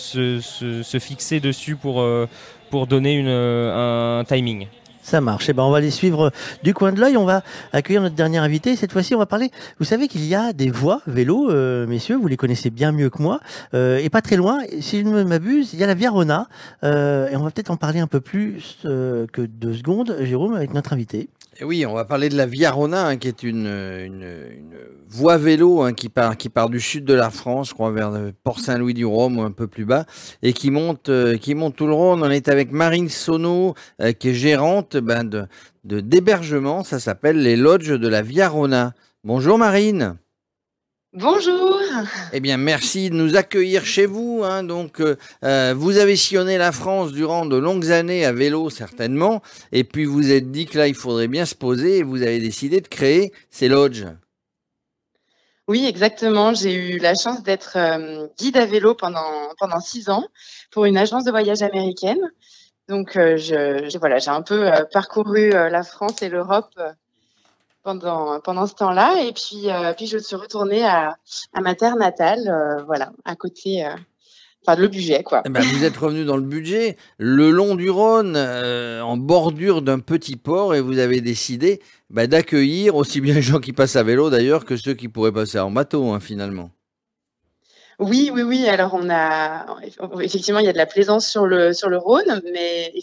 fixer 1.01 1.41
dessus 1.41 1.77
pour, 1.77 2.87
donner 2.87 3.25
un 3.29 4.25
timing. 4.27 4.67
Ça 5.09 5.23
marche. 5.23 5.49
Eh 5.49 5.55
ben, 5.55 5.63
on 5.63 5.71
va 5.71 5.81
les 5.81 5.91
suivre 5.91 6.31
du 6.63 6.75
coin 6.75 6.93
de 6.93 7.01
l'œil. 7.01 7.17
On 7.17 7.25
va 7.25 7.43
accueillir 7.73 8.03
notre 8.03 8.15
dernier 8.15 8.37
invité. 8.37 8.77
Cette 8.77 8.93
fois-ci, 8.93 9.15
on 9.15 9.19
va 9.19 9.25
parler. 9.25 9.51
Vous 9.79 9.87
savez 9.87 10.07
qu'il 10.07 10.23
y 10.27 10.35
a 10.35 10.53
des 10.53 10.69
voies 10.69 11.01
vélo, 11.07 11.51
euh, 11.51 11.87
messieurs. 11.87 12.17
Vous 12.17 12.29
les 12.29 12.37
connaissez 12.37 12.69
bien 12.69 12.93
mieux 12.93 13.09
que 13.09 13.23
moi. 13.23 13.41
Euh, 13.73 13.97
et 13.97 14.11
pas 14.11 14.21
très 14.21 14.37
loin. 14.37 14.59
Si 14.83 15.01
je 15.01 15.05
ne 15.07 15.25
m'abuse, 15.25 15.73
il 15.73 15.79
y 15.79 15.83
a 15.83 15.87
la 15.87 15.95
Via 15.95 16.11
Rona. 16.11 16.47
Euh, 16.85 17.31
et 17.31 17.37
on 17.37 17.43
va 17.43 17.51
peut-être 17.51 17.71
en 17.71 17.79
parler 17.79 18.01
un 18.01 18.07
peu 18.07 18.21
plus 18.21 18.81
euh, 18.85 19.27
que 19.33 19.41
deux 19.41 19.73
secondes, 19.73 20.15
Jérôme, 20.21 20.55
avec 20.55 20.75
notre 20.75 20.93
invité. 20.93 21.31
Oui, 21.61 21.85
on 21.87 21.95
va 21.95 22.05
parler 22.05 22.29
de 22.29 22.37
la 22.37 22.47
Via 22.47 22.71
Rona, 22.71 23.07
hein, 23.09 23.17
qui 23.17 23.27
est 23.27 23.43
une, 23.43 23.69
voie 25.09 25.39
vélo 25.39 25.83
hein, 25.83 25.93
qui, 25.93 26.09
part, 26.09 26.71
du 26.71 26.79
sud 26.79 27.05
de 27.05 27.15
la 27.15 27.31
France, 27.31 27.71
je 27.71 27.75
crois, 27.75 27.91
vers 27.91 28.13
Port-Saint-Louis-du-Rhône 28.45 29.41
ou 29.41 29.43
un 29.43 29.51
peu 29.51 29.67
plus 29.67 29.85
bas, 29.85 30.05
et 30.43 30.53
qui 30.53 30.71
monte, 30.71 31.09
euh, 31.09 31.37
qui 31.37 31.57
monte 31.57 31.75
tout 31.75 31.89
le 31.89 31.95
Rhône. 31.95 32.23
On 32.23 32.31
est 32.31 32.49
avec 32.49 32.71
Marine 32.71 33.09
Sono, 33.09 33.75
euh, 34.01 34.13
qui 34.13 34.29
est 34.29 34.35
gérante 34.35 34.97
ben, 34.97 35.25
de- 35.25 35.47
d'hébergement. 36.01 36.85
Ça 36.85 37.01
s'appelle 37.01 37.43
les 37.43 37.57
lodges 37.57 37.99
de 37.99 38.09
la 38.09 38.23
Via 38.23 38.49
Rona. 38.49 38.95
Bonjour 39.25 39.59
Marine. 39.59 40.17
Bonjour. 41.15 41.81
Eh 42.35 42.41
bien, 42.41 42.59
merci 42.59 43.09
de 43.09 43.15
nous 43.15 43.35
accueillir 43.37 43.85
chez 43.85 44.05
vous. 44.07 44.43
hein. 44.45 44.63
Donc, 44.63 45.01
euh, 45.01 45.17
euh, 45.43 45.73
vous 45.77 45.97
avez 45.97 46.17
sillonné 46.17 46.59
la 46.59 46.71
France 46.71 47.13
durant 47.13 47.47
de 47.47 47.57
longues 47.57 47.91
années 47.91 48.27
à 48.27 48.33
vélo, 48.33 48.69
certainement. 48.69 49.41
Et 49.73 49.85
puis, 49.85 50.05
vous 50.05 50.13
vous 50.15 50.31
êtes 50.33 50.51
dit 50.51 50.67
que 50.67 50.77
là, 50.77 50.87
il 50.87 50.95
faudrait 50.95 51.29
bien 51.29 51.47
se 51.47 51.55
poser 51.55 51.99
et 51.99 52.03
vous 52.03 52.23
avez 52.23 52.41
décidé 52.41 52.81
de 52.83 52.89
créer 52.89 53.33
ces 53.51 53.69
lodges. 53.69 54.07
Oui, 55.67 55.87
exactement. 55.87 56.53
J'ai 56.55 56.75
eu 56.75 56.99
la 56.99 57.15
chance 57.15 57.43
d'être 57.43 57.77
euh, 57.77 58.27
guide 58.39 58.57
à 58.59 58.67
vélo 58.67 58.95
pendant 58.95 59.49
pendant 59.59 59.81
six 59.81 60.09
ans 60.11 60.27
pour 60.71 60.85
une 60.85 60.97
agence 60.99 61.25
de 61.25 61.31
voyage 61.31 61.63
américaine. 61.63 62.21
Donc, 62.89 63.17
euh, 63.17 63.37
je, 63.39 63.89
je- 63.91 63.99
voilà, 63.99 64.19
j'ai 64.19 64.31
un 64.31 64.43
peu 64.43 64.71
parcouru 64.93 65.51
la 65.51 65.83
France 65.83 66.21
et 66.23 66.29
l'Europe 66.29 66.75
pendant 67.83 68.41
pendant 68.41 68.67
ce 68.67 68.75
temps-là. 68.75 69.23
Et 69.23 69.33
puis 69.33 69.71
euh, 69.71 69.93
puis 69.95 70.07
je 70.07 70.19
suis 70.19 70.37
retournée 70.37 70.85
à, 70.85 71.17
à 71.53 71.61
ma 71.61 71.75
terre 71.75 71.97
natale, 71.97 72.49
euh, 72.49 72.83
voilà, 72.85 73.13
à 73.25 73.37
côté, 73.37 73.85
euh, 73.85 73.91
enfin 74.67 74.81
le 74.81 74.89
budget 74.89 75.23
quoi. 75.23 75.43
Eh 75.47 75.49
ben, 75.49 75.63
vous 75.63 75.85
êtes 75.85 75.97
revenu 75.97 76.25
dans 76.25 76.37
le 76.37 76.43
budget, 76.43 76.97
le 77.19 77.51
long 77.51 77.75
du 77.75 77.91
Rhône, 77.91 78.35
euh, 78.37 79.01
en 79.03 79.17
bordure 79.17 79.83
d'un 79.83 80.01
petit 80.01 80.37
port, 80.37 80.75
et 80.75 80.81
vous 80.81 80.99
avez 80.99 81.21
décidé 81.21 81.81
bah, 82.11 82.27
d'accueillir 82.27 82.97
aussi 82.97 83.21
bien 83.21 83.35
les 83.35 83.43
gens 83.43 83.61
qui 83.61 83.73
passent 83.73 83.97
à 83.97 84.03
vélo 84.03 84.31
d'ailleurs 84.31 84.65
que 84.65 84.77
ceux 84.77 84.95
qui 84.95 85.09
pourraient 85.09 85.33
passer 85.33 85.59
en 85.59 85.71
bateau, 85.71 86.13
hein, 86.13 86.21
finalement. 86.21 86.71
Oui, 88.01 88.31
oui, 88.33 88.43
oui. 88.43 88.69
Alors, 88.69 88.95
on 88.95 89.11
a 89.11 89.67
effectivement, 90.21 90.61
il 90.61 90.67
y 90.67 90.69
a 90.69 90.73
de 90.73 90.79
la 90.79 90.87
plaisance 90.87 91.27
sur 91.27 91.47
le 91.47 91.73
sur 91.73 91.89
le 91.89 91.99
Rhône, 91.99 92.41
mais 92.53 92.95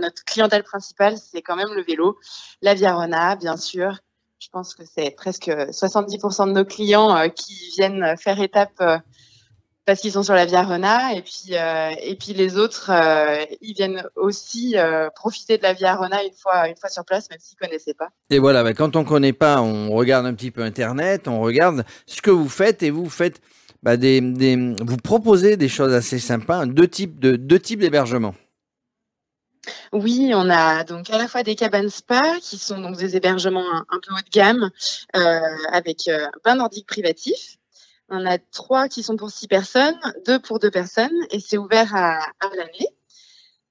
notre 0.00 0.24
clientèle 0.24 0.62
principale, 0.62 1.18
c'est 1.18 1.42
quand 1.42 1.54
même 1.54 1.74
le 1.74 1.82
vélo, 1.82 2.16
la 2.62 2.72
Via 2.72 2.94
Rona, 2.94 3.36
bien 3.36 3.58
sûr. 3.58 3.98
Je 4.40 4.48
pense 4.52 4.74
que 4.74 4.84
c'est 4.84 5.10
presque 5.10 5.48
70% 5.48 6.46
de 6.46 6.52
nos 6.52 6.64
clients 6.64 7.14
euh, 7.16 7.26
qui 7.28 7.54
viennent 7.76 8.14
faire 8.16 8.40
étape 8.40 8.70
euh, 8.80 8.96
parce 9.84 10.00
qu'ils 10.00 10.12
sont 10.12 10.22
sur 10.22 10.34
la 10.34 10.46
Via 10.46 10.62
Rona 10.62 11.12
et 11.14 11.22
puis 11.22 11.56
euh, 11.56 11.90
et 12.00 12.14
puis 12.14 12.34
les 12.34 12.56
autres 12.56 12.92
ils 13.60 13.74
viennent 13.74 14.04
aussi 14.14 14.76
profiter 15.16 15.56
de 15.56 15.62
la 15.62 15.72
Via 15.72 15.96
Rona 15.96 16.22
une 16.22 16.34
fois 16.34 16.68
une 16.68 16.76
fois 16.76 16.88
sur 16.88 17.04
place 17.04 17.28
même 17.30 17.38
s'ils 17.40 17.58
connaissaient 17.58 17.94
pas. 17.94 18.10
Et 18.30 18.38
voilà, 18.38 18.62
bah, 18.62 18.74
quand 18.74 18.94
on 18.96 19.04
connaît 19.04 19.32
pas, 19.32 19.60
on 19.60 19.90
regarde 19.90 20.26
un 20.26 20.34
petit 20.34 20.50
peu 20.50 20.62
Internet, 20.62 21.26
on 21.26 21.40
regarde 21.40 21.84
ce 22.06 22.22
que 22.22 22.30
vous 22.30 22.48
faites 22.50 22.82
et 22.82 22.90
vous 22.90 23.08
faites 23.08 23.40
bah, 23.82 23.96
des, 23.96 24.20
vous 24.20 24.96
proposez 24.98 25.56
des 25.56 25.68
choses 25.68 25.94
assez 25.94 26.18
sympas, 26.18 26.66
deux 26.66 26.88
types 26.88 27.18
de 27.18 27.34
deux 27.34 27.58
types 27.58 27.80
d'hébergement. 27.80 28.34
Oui, 29.92 30.32
on 30.34 30.48
a 30.50 30.84
donc 30.84 31.10
à 31.10 31.18
la 31.18 31.28
fois 31.28 31.42
des 31.42 31.54
cabanes 31.54 31.90
spa 31.90 32.38
qui 32.40 32.58
sont 32.58 32.80
donc 32.80 32.96
des 32.96 33.16
hébergements 33.16 33.64
un, 33.72 33.84
un 33.90 34.00
peu 34.00 34.14
haut 34.14 34.22
de 34.24 34.30
gamme 34.30 34.70
euh, 35.16 35.40
avec 35.72 36.08
euh, 36.08 36.26
bain 36.44 36.56
nordique 36.56 36.86
privatif. 36.86 37.56
On 38.08 38.24
a 38.26 38.38
trois 38.38 38.88
qui 38.88 39.02
sont 39.02 39.16
pour 39.16 39.30
six 39.30 39.48
personnes, 39.48 39.98
deux 40.26 40.38
pour 40.38 40.58
deux 40.58 40.70
personnes 40.70 41.16
et 41.30 41.40
c'est 41.40 41.58
ouvert 41.58 41.94
à, 41.94 42.18
à 42.40 42.48
l'année. 42.56 42.88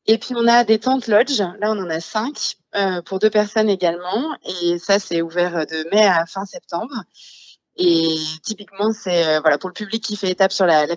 Et 0.05 0.17
puis 0.17 0.35
on 0.35 0.47
a 0.47 0.63
des 0.63 0.79
tentes 0.79 1.07
lodge, 1.07 1.39
là 1.39 1.55
on 1.63 1.79
en 1.79 1.89
a 1.89 1.99
cinq 1.99 2.55
euh, 2.75 3.01
pour 3.01 3.19
deux 3.19 3.29
personnes 3.29 3.69
également 3.69 4.35
et 4.45 4.77
ça 4.79 4.99
c'est 4.99 5.21
ouvert 5.21 5.65
de 5.65 5.89
mai 5.91 6.05
à 6.05 6.25
fin 6.25 6.45
septembre. 6.45 6.93
Et 7.77 8.15
typiquement 8.43 8.91
c'est 8.91 9.27
euh, 9.27 9.39
voilà 9.39 9.57
pour 9.57 9.69
le 9.69 9.73
public 9.73 10.03
qui 10.03 10.15
fait 10.15 10.29
étape 10.29 10.51
sur 10.51 10.65
la, 10.65 10.85
la 10.85 10.95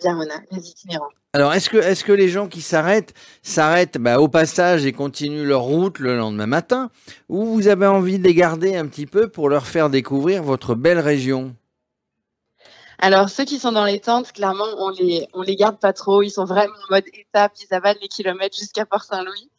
les 0.51 0.69
itinérants. 0.69 1.11
Alors, 1.33 1.53
est-ce 1.53 1.71
que, 1.71 1.77
est-ce 1.77 2.03
que 2.03 2.13
les 2.13 2.29
gens 2.29 2.49
qui 2.49 2.61
s'arrêtent 2.61 3.15
s'arrêtent 3.43 3.99
bah, 3.99 4.19
au 4.19 4.27
passage 4.27 4.85
et 4.85 4.93
continuent 4.93 5.45
leur 5.45 5.63
route 5.63 6.01
le 6.01 6.17
lendemain 6.17 6.47
matin, 6.47 6.91
ou 7.29 7.45
vous 7.45 7.69
avez 7.69 7.87
envie 7.87 8.19
de 8.19 8.25
les 8.25 8.35
garder 8.35 8.75
un 8.75 8.89
petit 8.89 9.07
peu 9.07 9.29
pour 9.29 9.49
leur 9.49 9.65
faire 9.65 9.91
découvrir 9.91 10.43
votre 10.43 10.75
belle 10.75 10.99
région? 10.99 11.55
Alors 12.99 13.29
ceux 13.29 13.45
qui 13.45 13.61
sont 13.61 13.73
dans 13.73 13.85
les 13.85 14.01
tentes, 14.01 14.33
clairement 14.33 14.67
on 14.79 14.91
les 14.91 15.29
on 15.33 15.43
les 15.43 15.55
garde 15.55 15.79
pas 15.79 15.93
trop, 15.93 16.23
ils 16.23 16.31
sont 16.31 16.45
vraiment 16.45 16.75
en 16.89 16.95
mode 16.95 17.05
étape, 17.15 17.53
ils 17.61 17.73
avalent 17.73 17.99
les 18.03 18.09
kilomètres 18.09 18.59
jusqu'à 18.59 18.85
Port-Saint-Louis. 18.85 19.50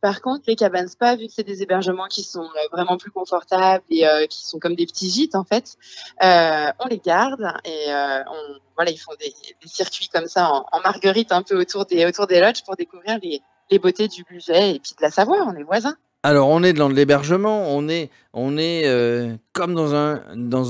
Par 0.00 0.20
contre 0.20 0.44
les 0.46 0.56
cabanes 0.56 0.88
spa, 0.88 1.16
vu 1.16 1.26
que 1.26 1.32
c'est 1.32 1.42
des 1.42 1.62
hébergements 1.62 2.06
qui 2.06 2.22
sont 2.22 2.44
euh, 2.44 2.68
vraiment 2.72 2.96
plus 2.96 3.10
confortables 3.10 3.84
et 3.90 4.06
euh, 4.06 4.26
qui 4.26 4.46
sont 4.46 4.58
comme 4.58 4.74
des 4.74 4.86
petits 4.86 5.10
gîtes 5.10 5.34
en 5.34 5.44
fait, 5.44 5.76
euh, 6.22 6.70
on 6.78 6.86
les 6.86 6.98
garde 6.98 7.52
et 7.64 7.86
on 7.88 8.58
voilà 8.76 8.90
ils 8.90 8.98
font 8.98 9.12
des, 9.18 9.34
circuits 9.66 10.08
comme 10.08 10.28
ça 10.28 10.52
en, 10.52 10.66
en 10.70 10.80
marguerite 10.80 11.32
un 11.32 11.42
peu 11.42 11.58
autour 11.58 11.86
des 11.86 12.06
autour 12.06 12.26
des 12.26 12.40
lodges 12.40 12.62
pour 12.64 12.76
découvrir 12.76 13.18
les 13.22 13.42
les 13.70 13.78
beautés 13.78 14.08
du 14.08 14.22
budget 14.24 14.76
et 14.76 14.78
puis 14.78 14.92
de 14.96 15.02
la 15.02 15.10
Savoie, 15.10 15.44
on 15.46 15.54
est 15.56 15.64
voisins. 15.64 15.96
Alors, 16.22 16.48
on 16.48 16.64
est 16.64 16.72
dans 16.72 16.88
de 16.88 16.94
l'hébergement, 16.94 17.68
on 17.68 17.88
est, 17.88 18.10
on 18.32 18.58
est 18.58 18.82
euh, 18.86 19.36
comme 19.52 19.74
dans 19.74 19.94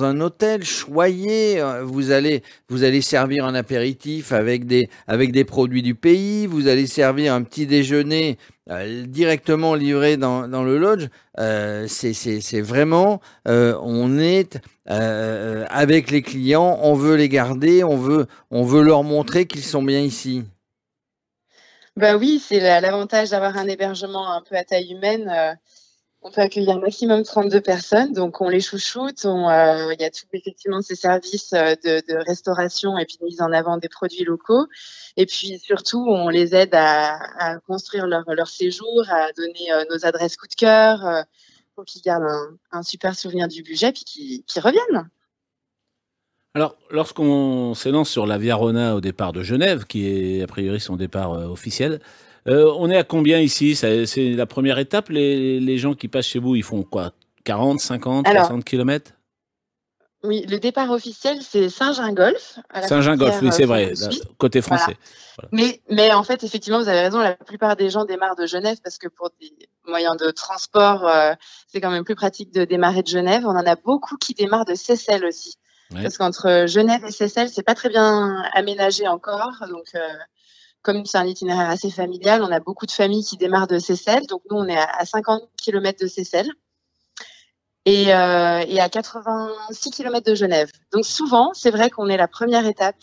un, 0.04 0.20
hôtel 0.20 0.62
choyé. 0.64 1.64
Vous 1.82 2.10
allez, 2.10 2.42
vous 2.68 2.84
allez 2.84 3.00
servir 3.00 3.46
un 3.46 3.54
apéritif 3.54 4.32
avec 4.32 4.66
des, 4.66 4.90
avec 5.06 5.32
des 5.32 5.44
produits 5.44 5.80
du 5.80 5.94
pays. 5.94 6.46
Vous 6.46 6.68
allez 6.68 6.86
servir 6.86 7.32
un 7.32 7.42
petit 7.42 7.66
déjeuner 7.66 8.36
euh, 8.70 9.06
directement 9.06 9.74
livré 9.74 10.18
dans, 10.18 10.42
le 10.46 10.76
lodge. 10.76 11.06
Euh, 11.38 11.86
c'est, 11.88 12.60
vraiment, 12.60 13.22
on 13.46 14.18
est 14.18 14.60
avec 14.84 16.10
les 16.10 16.20
clients, 16.20 16.78
on 16.82 16.92
veut 16.92 17.16
les 17.16 17.30
garder, 17.30 17.82
on 17.82 17.96
veut, 17.96 18.26
on 18.50 18.62
veut 18.62 18.82
leur 18.82 19.04
montrer 19.04 19.46
qu'ils 19.46 19.62
sont 19.62 19.82
bien 19.82 20.00
ici. 20.00 20.44
Bah 21.96 22.16
oui, 22.16 22.38
c'est 22.38 22.60
la- 22.60 22.80
l'avantage 22.80 23.30
d'avoir 23.30 23.56
un 23.56 23.68
hébergement 23.68 24.30
un 24.32 24.42
peu 24.42 24.54
à 24.56 24.64
taille 24.64 24.92
humaine. 24.92 25.28
euh, 25.30 25.54
on 26.22 26.30
peut 26.32 26.40
accueillir 26.42 26.76
un 26.76 26.80
maximum 26.80 27.22
32 27.24 27.60
personnes, 27.62 28.12
donc 28.12 28.40
on 28.40 28.48
les 28.48 28.60
chouchoute. 28.60 29.24
on, 29.26 29.48
euh, 29.50 29.94
Il 29.94 30.00
y 30.02 30.04
a 30.04 30.10
tout 30.10 30.26
effectivement 30.32 30.82
ces 30.82 30.96
services 30.96 31.52
euh, 31.54 31.74
de, 31.84 32.02
de 32.08 32.16
restauration 32.26 32.98
et 32.98 33.06
puis 33.06 33.18
de 33.20 33.24
mise 33.26 33.40
en 33.42 33.52
avant 33.52 33.78
des 33.78 33.88
produits 33.88 34.24
locaux. 34.24 34.66
Et 35.16 35.26
puis 35.26 35.58
surtout, 35.60 36.04
on 36.08 36.28
les 36.28 36.54
aide 36.54 36.74
à, 36.74 37.18
à 37.38 37.58
construire 37.60 38.06
leur, 38.06 38.24
leur 38.34 38.48
séjour, 38.48 39.04
à 39.10 39.32
donner 39.34 39.72
euh, 39.72 39.84
nos 39.90 40.04
adresses 40.06 40.36
coup 40.36 40.48
de 40.48 40.54
cœur 40.56 41.24
pour 41.76 41.84
qu'ils 41.86 42.02
gardent 42.02 42.24
un, 42.24 42.58
un 42.72 42.82
super 42.82 43.14
souvenir 43.16 43.48
du 43.48 43.62
budget 43.62 43.92
puis 43.92 44.04
qu'ils 44.04 44.62
reviennent. 44.62 45.08
Alors, 46.56 46.74
lorsqu'on 46.90 47.74
s'élance 47.74 48.08
sur 48.08 48.26
la 48.26 48.38
Via 48.38 48.56
Rona 48.56 48.96
au 48.96 49.02
départ 49.02 49.34
de 49.34 49.42
Genève, 49.42 49.84
qui 49.84 50.06
est 50.08 50.42
a 50.42 50.46
priori 50.46 50.80
son 50.80 50.96
départ 50.96 51.34
euh, 51.34 51.44
officiel, 51.44 52.00
euh, 52.48 52.72
on 52.78 52.88
est 52.88 52.96
à 52.96 53.04
combien 53.04 53.40
ici? 53.40 53.76
C'est 53.76 54.06
la 54.30 54.46
première 54.46 54.78
étape 54.78 55.10
les, 55.10 55.60
les 55.60 55.76
gens 55.76 55.92
qui 55.92 56.08
passent 56.08 56.28
chez 56.28 56.38
vous, 56.38 56.56
ils 56.56 56.62
font 56.62 56.82
quoi? 56.82 57.12
40, 57.44 57.78
50, 57.78 58.26
Alors, 58.26 58.46
60 58.46 58.64
kilomètres? 58.64 59.10
Oui, 60.24 60.46
le 60.48 60.58
départ 60.58 60.90
officiel, 60.92 61.42
c'est 61.42 61.68
Saint-Gingolf, 61.68 62.58
frontière, 62.72 63.38
oui, 63.42 63.52
c'est 63.52 63.64
euh, 63.64 63.66
vrai, 63.66 63.92
là, 63.92 64.08
côté 64.38 64.62
français. 64.62 64.96
Voilà. 65.36 65.50
Mais, 65.52 65.82
mais 65.90 66.10
en 66.14 66.22
fait, 66.22 66.42
effectivement, 66.42 66.80
vous 66.80 66.88
avez 66.88 67.00
raison, 67.00 67.18
la 67.18 67.34
plupart 67.34 67.76
des 67.76 67.90
gens 67.90 68.06
démarrent 68.06 68.34
de 68.34 68.46
Genève 68.46 68.78
parce 68.82 68.96
que 68.96 69.08
pour 69.08 69.28
des 69.42 69.52
moyens 69.86 70.16
de 70.16 70.30
transport, 70.30 71.06
euh, 71.06 71.34
c'est 71.68 71.82
quand 71.82 71.90
même 71.90 72.04
plus 72.04 72.14
pratique 72.14 72.50
de 72.54 72.64
démarrer 72.64 73.02
de 73.02 73.08
Genève. 73.08 73.42
On 73.44 73.50
en 73.50 73.66
a 73.66 73.76
beaucoup 73.76 74.16
qui 74.16 74.32
démarrent 74.32 74.64
de 74.64 74.74
Seyssel 74.74 75.22
aussi. 75.26 75.58
Ouais. 75.92 76.02
Parce 76.02 76.18
qu'entre 76.18 76.66
Genève 76.66 77.04
et 77.04 77.12
Seyssel, 77.12 77.48
c'est 77.48 77.62
pas 77.62 77.74
très 77.74 77.88
bien 77.88 78.42
aménagé 78.54 79.06
encore. 79.06 79.64
Donc, 79.68 79.86
euh, 79.94 80.00
comme 80.82 81.04
c'est 81.06 81.18
un 81.18 81.26
itinéraire 81.26 81.70
assez 81.70 81.90
familial, 81.90 82.42
on 82.42 82.50
a 82.50 82.60
beaucoup 82.60 82.86
de 82.86 82.90
familles 82.90 83.24
qui 83.24 83.36
démarrent 83.36 83.68
de 83.68 83.78
Seyssel. 83.78 84.26
Donc, 84.26 84.42
nous, 84.50 84.56
on 84.56 84.66
est 84.66 84.76
à 84.76 84.88
à 84.98 85.04
50 85.04 85.42
km 85.56 86.00
de 86.00 86.08
Seyssel 86.08 86.48
et, 87.84 88.12
euh, 88.12 88.64
et 88.66 88.80
à 88.80 88.88
86 88.88 89.90
km 89.92 90.28
de 90.28 90.34
Genève. 90.34 90.70
Donc, 90.92 91.06
souvent, 91.06 91.52
c'est 91.54 91.70
vrai 91.70 91.88
qu'on 91.88 92.08
est 92.08 92.16
la 92.16 92.28
première 92.28 92.66
étape 92.66 92.96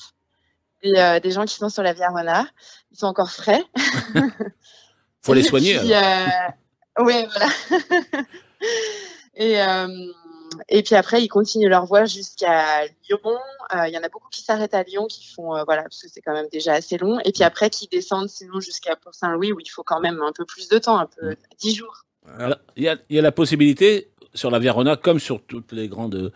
des, 0.83 0.93
euh, 0.97 1.19
des 1.21 1.31
gens 1.31 1.45
qui 1.45 1.55
sont 1.55 1.69
sur 1.69 1.83
la 1.83 1.93
Via 1.93 2.09
Renard. 2.09 2.47
Ils 2.91 2.97
sont 2.97 3.07
encore 3.07 3.31
frais. 3.31 3.63
Faut 5.21 5.33
les 5.33 5.43
soigner. 5.43 5.79
puis, 5.79 5.93
ouais, 7.03 7.27
voilà. 7.27 7.49
et, 9.35 9.57
et 10.69 10.83
puis 10.83 10.95
après, 10.95 11.23
ils 11.23 11.27
continuent 11.27 11.69
leur 11.69 11.85
voie 11.85 12.05
jusqu'à 12.05 12.85
Lyon. 12.85 13.19
Euh, 13.75 13.87
Il 13.87 13.93
y 13.93 13.97
en 13.97 14.03
a 14.03 14.09
beaucoup 14.09 14.29
qui 14.29 14.41
s'arrêtent 14.41 14.73
à 14.73 14.83
Lyon, 14.83 15.07
qui 15.07 15.27
font, 15.27 15.55
euh, 15.55 15.63
voilà, 15.65 15.83
parce 15.83 16.01
que 16.01 16.07
c'est 16.09 16.21
quand 16.21 16.33
même 16.33 16.47
déjà 16.51 16.73
assez 16.73 16.97
long. 16.97 17.19
Et 17.25 17.31
puis 17.31 17.43
après, 17.43 17.69
qui 17.69 17.87
descendent 17.87 18.29
sinon 18.29 18.59
jusqu'à 18.59 18.95
Port-Saint-Louis, 18.95 19.51
où 19.51 19.59
il 19.59 19.69
faut 19.69 19.83
quand 19.83 19.99
même 19.99 20.21
un 20.21 20.31
peu 20.31 20.45
plus 20.45 20.67
de 20.69 20.77
temps, 20.77 20.97
un 20.97 21.07
peu 21.07 21.35
10 21.59 21.75
jours. 21.75 22.05
Alors, 22.37 22.57
Il 22.75 22.83
y 22.83 22.89
a, 22.89 22.97
il 23.09 23.15
y 23.15 23.19
a 23.19 23.21
la 23.21 23.31
possibilité 23.31 24.09
sur 24.33 24.49
la 24.49 24.59
Via 24.59 24.73
Rona, 24.73 24.95
comme 24.95 25.19
sur 25.19 25.41
toutes 25.43 25.71
les 25.71 25.87
grandes 25.87 26.31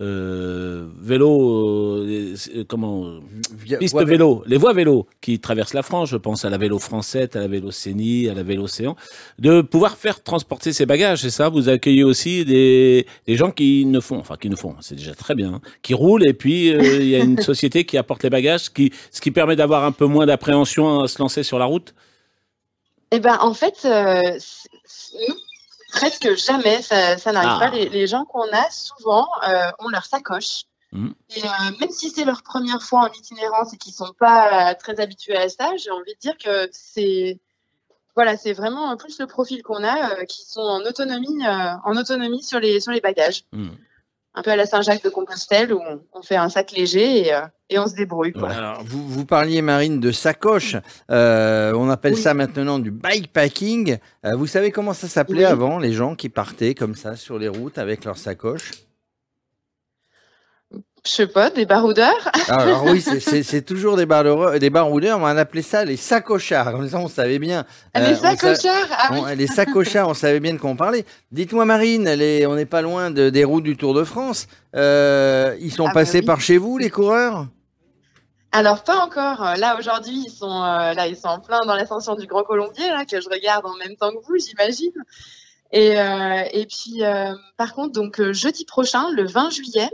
euh, 0.00 0.88
vélos, 1.00 2.00
euh, 2.00 2.34
euh, 2.56 2.64
comment, 2.66 3.06
euh, 3.06 3.76
pistes 3.78 3.92
voies 3.92 4.04
vélo, 4.04 4.42
les 4.46 4.56
voies 4.56 4.72
vélo 4.72 5.06
qui 5.20 5.38
traversent 5.38 5.74
la 5.74 5.82
France, 5.82 6.08
je 6.08 6.16
pense 6.16 6.44
à 6.44 6.50
la 6.50 6.58
vélo 6.58 6.78
française, 6.80 7.28
à 7.34 7.38
la 7.38 7.46
vélo 7.46 7.70
Cénie, 7.70 8.28
à 8.28 8.34
la 8.34 8.42
vélo 8.42 8.64
Océan, 8.64 8.96
de 9.38 9.60
pouvoir 9.60 9.96
faire 9.96 10.22
transporter 10.22 10.72
ses 10.72 10.84
bagages, 10.84 11.22
c'est 11.22 11.30
ça 11.30 11.48
Vous 11.48 11.68
accueillez 11.68 12.02
aussi 12.02 12.44
des, 12.44 13.06
des 13.26 13.36
gens 13.36 13.52
qui 13.52 13.86
ne 13.86 14.00
font, 14.00 14.18
enfin 14.18 14.36
qui 14.36 14.50
ne 14.50 14.56
font, 14.56 14.74
c'est 14.80 14.96
déjà 14.96 15.14
très 15.14 15.36
bien, 15.36 15.54
hein, 15.54 15.60
qui 15.82 15.94
roulent 15.94 16.26
et 16.26 16.34
puis 16.34 16.74
euh, 16.74 16.82
il 16.82 17.08
y 17.08 17.14
a 17.14 17.20
une 17.20 17.38
société 17.40 17.84
qui 17.84 17.96
apporte 17.96 18.24
les 18.24 18.30
bagages, 18.30 18.72
qui, 18.72 18.92
ce 19.12 19.20
qui 19.20 19.30
permet 19.30 19.54
d'avoir 19.54 19.84
un 19.84 19.92
peu 19.92 20.06
moins 20.06 20.26
d'appréhension 20.26 21.02
à 21.02 21.08
se 21.08 21.20
lancer 21.20 21.44
sur 21.44 21.58
la 21.58 21.66
route? 21.66 21.94
Eh 23.12 23.20
ben, 23.20 23.38
en 23.40 23.54
fait, 23.54 23.84
euh, 23.84 24.20
nous, 25.28 25.34
presque 25.94 26.34
jamais, 26.36 26.82
ça, 26.82 27.16
ça 27.18 27.32
n'arrive 27.32 27.50
Ah. 27.54 27.70
pas. 27.70 27.70
Les, 27.70 27.88
les 27.88 28.06
gens 28.06 28.24
qu'on 28.24 28.48
a, 28.52 28.70
souvent, 28.70 29.26
euh, 29.48 29.70
ont 29.78 29.88
leur 29.88 30.04
sacoche. 30.04 30.64
Mhm. 30.92 31.14
Et 31.36 31.44
euh, 31.44 31.48
même 31.80 31.90
si 31.90 32.10
c'est 32.10 32.24
leur 32.24 32.42
première 32.42 32.82
fois 32.82 33.00
en 33.00 33.12
itinérance 33.12 33.72
et 33.74 33.76
qu'ils 33.78 33.94
sont 33.94 34.12
pas 34.18 34.70
euh, 34.70 34.74
très 34.78 35.00
habitués 35.00 35.36
à 35.36 35.48
ça, 35.48 35.70
j'ai 35.76 35.90
envie 35.90 36.14
de 36.14 36.18
dire 36.20 36.36
que 36.38 36.68
c'est 36.72 37.40
voilà, 38.14 38.36
c'est 38.36 38.52
vraiment 38.52 38.96
plus 38.96 39.18
le 39.18 39.26
profil 39.26 39.64
qu'on 39.64 39.82
a 39.82 40.24
qui 40.26 40.42
sont 40.46 40.60
en 40.60 40.82
autonomie, 40.82 41.44
en 41.48 41.96
autonomie 41.96 42.44
sur 42.44 42.60
les 42.60 42.78
sur 42.78 42.92
les 42.92 43.00
bagages. 43.00 43.42
Un 44.34 44.42
peu 44.42 44.50
à 44.50 44.56
la 44.56 44.66
Saint-Jacques 44.66 45.04
de 45.04 45.10
Compostelle 45.10 45.72
où 45.72 45.80
on, 45.80 46.00
on 46.12 46.22
fait 46.22 46.36
un 46.36 46.48
sac 46.48 46.72
léger 46.72 47.26
et, 47.28 47.34
euh, 47.34 47.42
et 47.70 47.78
on 47.78 47.86
se 47.86 47.94
débrouille. 47.94 48.32
Quoi. 48.32 48.50
Alors, 48.50 48.82
vous, 48.84 49.06
vous 49.08 49.24
parliez, 49.24 49.62
Marine, 49.62 50.00
de 50.00 50.10
sacoche. 50.10 50.76
Euh, 51.10 51.72
on 51.74 51.88
appelle 51.88 52.16
ça 52.16 52.34
maintenant 52.34 52.78
du 52.80 52.90
bikepacking. 52.90 53.98
Euh, 54.26 54.34
vous 54.34 54.46
savez 54.48 54.70
comment 54.72 54.92
ça 54.92 55.06
s'appelait 55.08 55.38
Oui. 55.38 55.44
avant, 55.44 55.78
les 55.78 55.92
gens 55.92 56.14
qui 56.16 56.28
partaient 56.28 56.74
comme 56.74 56.94
ça 56.96 57.14
sur 57.16 57.38
les 57.38 57.48
routes 57.48 57.78
avec 57.78 58.04
leurs 58.04 58.18
sacoches 58.18 58.72
Je 61.06 61.10
sais 61.12 61.26
pas, 61.26 61.50
des 61.50 61.66
baroudeurs. 61.66 62.30
Alors 62.48 62.84
oui, 62.84 63.02
c'est- 63.02 63.62
toujours 63.62 63.96
des, 63.96 64.06
baroudeurs, 64.06 64.58
des 64.58 64.70
baroudeurs, 64.70 65.18
on 65.20 65.24
appelait 65.26 65.60
ça 65.60 65.84
les 65.84 65.98
sacochards. 65.98 66.72
Comme 66.72 66.88
ça, 66.88 66.98
on 66.98 67.08
savait 67.08 67.38
bien. 67.38 67.66
Ah, 67.92 68.00
les 68.00 68.14
Euh, 68.14 68.16
sacochards, 68.16 68.88
ah 68.90 69.08
on- 69.12 69.24
oui. 69.24 69.36
Les 69.36 69.46
sacochards, 69.46 70.08
on 70.08 70.14
savait 70.14 70.40
bien 70.40 70.54
de 70.54 70.58
quoi 70.58 70.70
on 70.70 70.76
parlait. 70.76 71.04
Dites-moi, 71.30 71.66
Marine, 71.66 72.08
on 72.48 72.54
n'est 72.54 72.64
pas 72.64 72.80
loin 72.80 73.10
de- 73.10 73.28
des 73.28 73.44
routes 73.44 73.64
du 73.64 73.76
Tour 73.76 73.92
de 73.92 74.02
France. 74.02 74.46
Euh, 74.74 75.54
ils 75.60 75.70
sont 75.72 75.84
Ah 75.84 75.88
bah 75.88 76.00
passés 76.00 76.20
oui. 76.20 76.24
par 76.26 76.40
chez 76.40 76.56
vous, 76.56 76.78
les 76.78 76.88
coureurs? 76.90 77.48
Alors 78.52 78.82
pas 78.84 78.96
encore. 79.04 79.42
Là 79.58 79.76
aujourd'hui, 79.78 80.24
ils 80.26 80.30
sont 80.30 80.46
euh, 80.62 80.94
là, 80.94 81.06
ils 81.06 81.16
sont 81.16 81.26
en 81.28 81.40
plein 81.40 81.66
dans 81.66 81.74
l'ascension 81.74 82.14
du 82.14 82.26
Grand 82.26 82.44
Colombier 82.44 82.88
là 82.88 83.04
que 83.04 83.20
je 83.20 83.28
regarde 83.28 83.66
en 83.66 83.74
même 83.76 83.96
temps 83.96 84.10
que 84.10 84.24
vous, 84.24 84.36
j'imagine. 84.38 84.92
Et 85.72 86.00
euh, 86.00 86.42
et 86.52 86.64
puis 86.66 87.02
euh, 87.04 87.34
par 87.56 87.74
contre, 87.74 87.92
donc 87.92 88.20
euh, 88.20 88.32
jeudi 88.32 88.64
prochain, 88.64 89.10
le 89.10 89.26
20 89.26 89.50
juillet, 89.50 89.90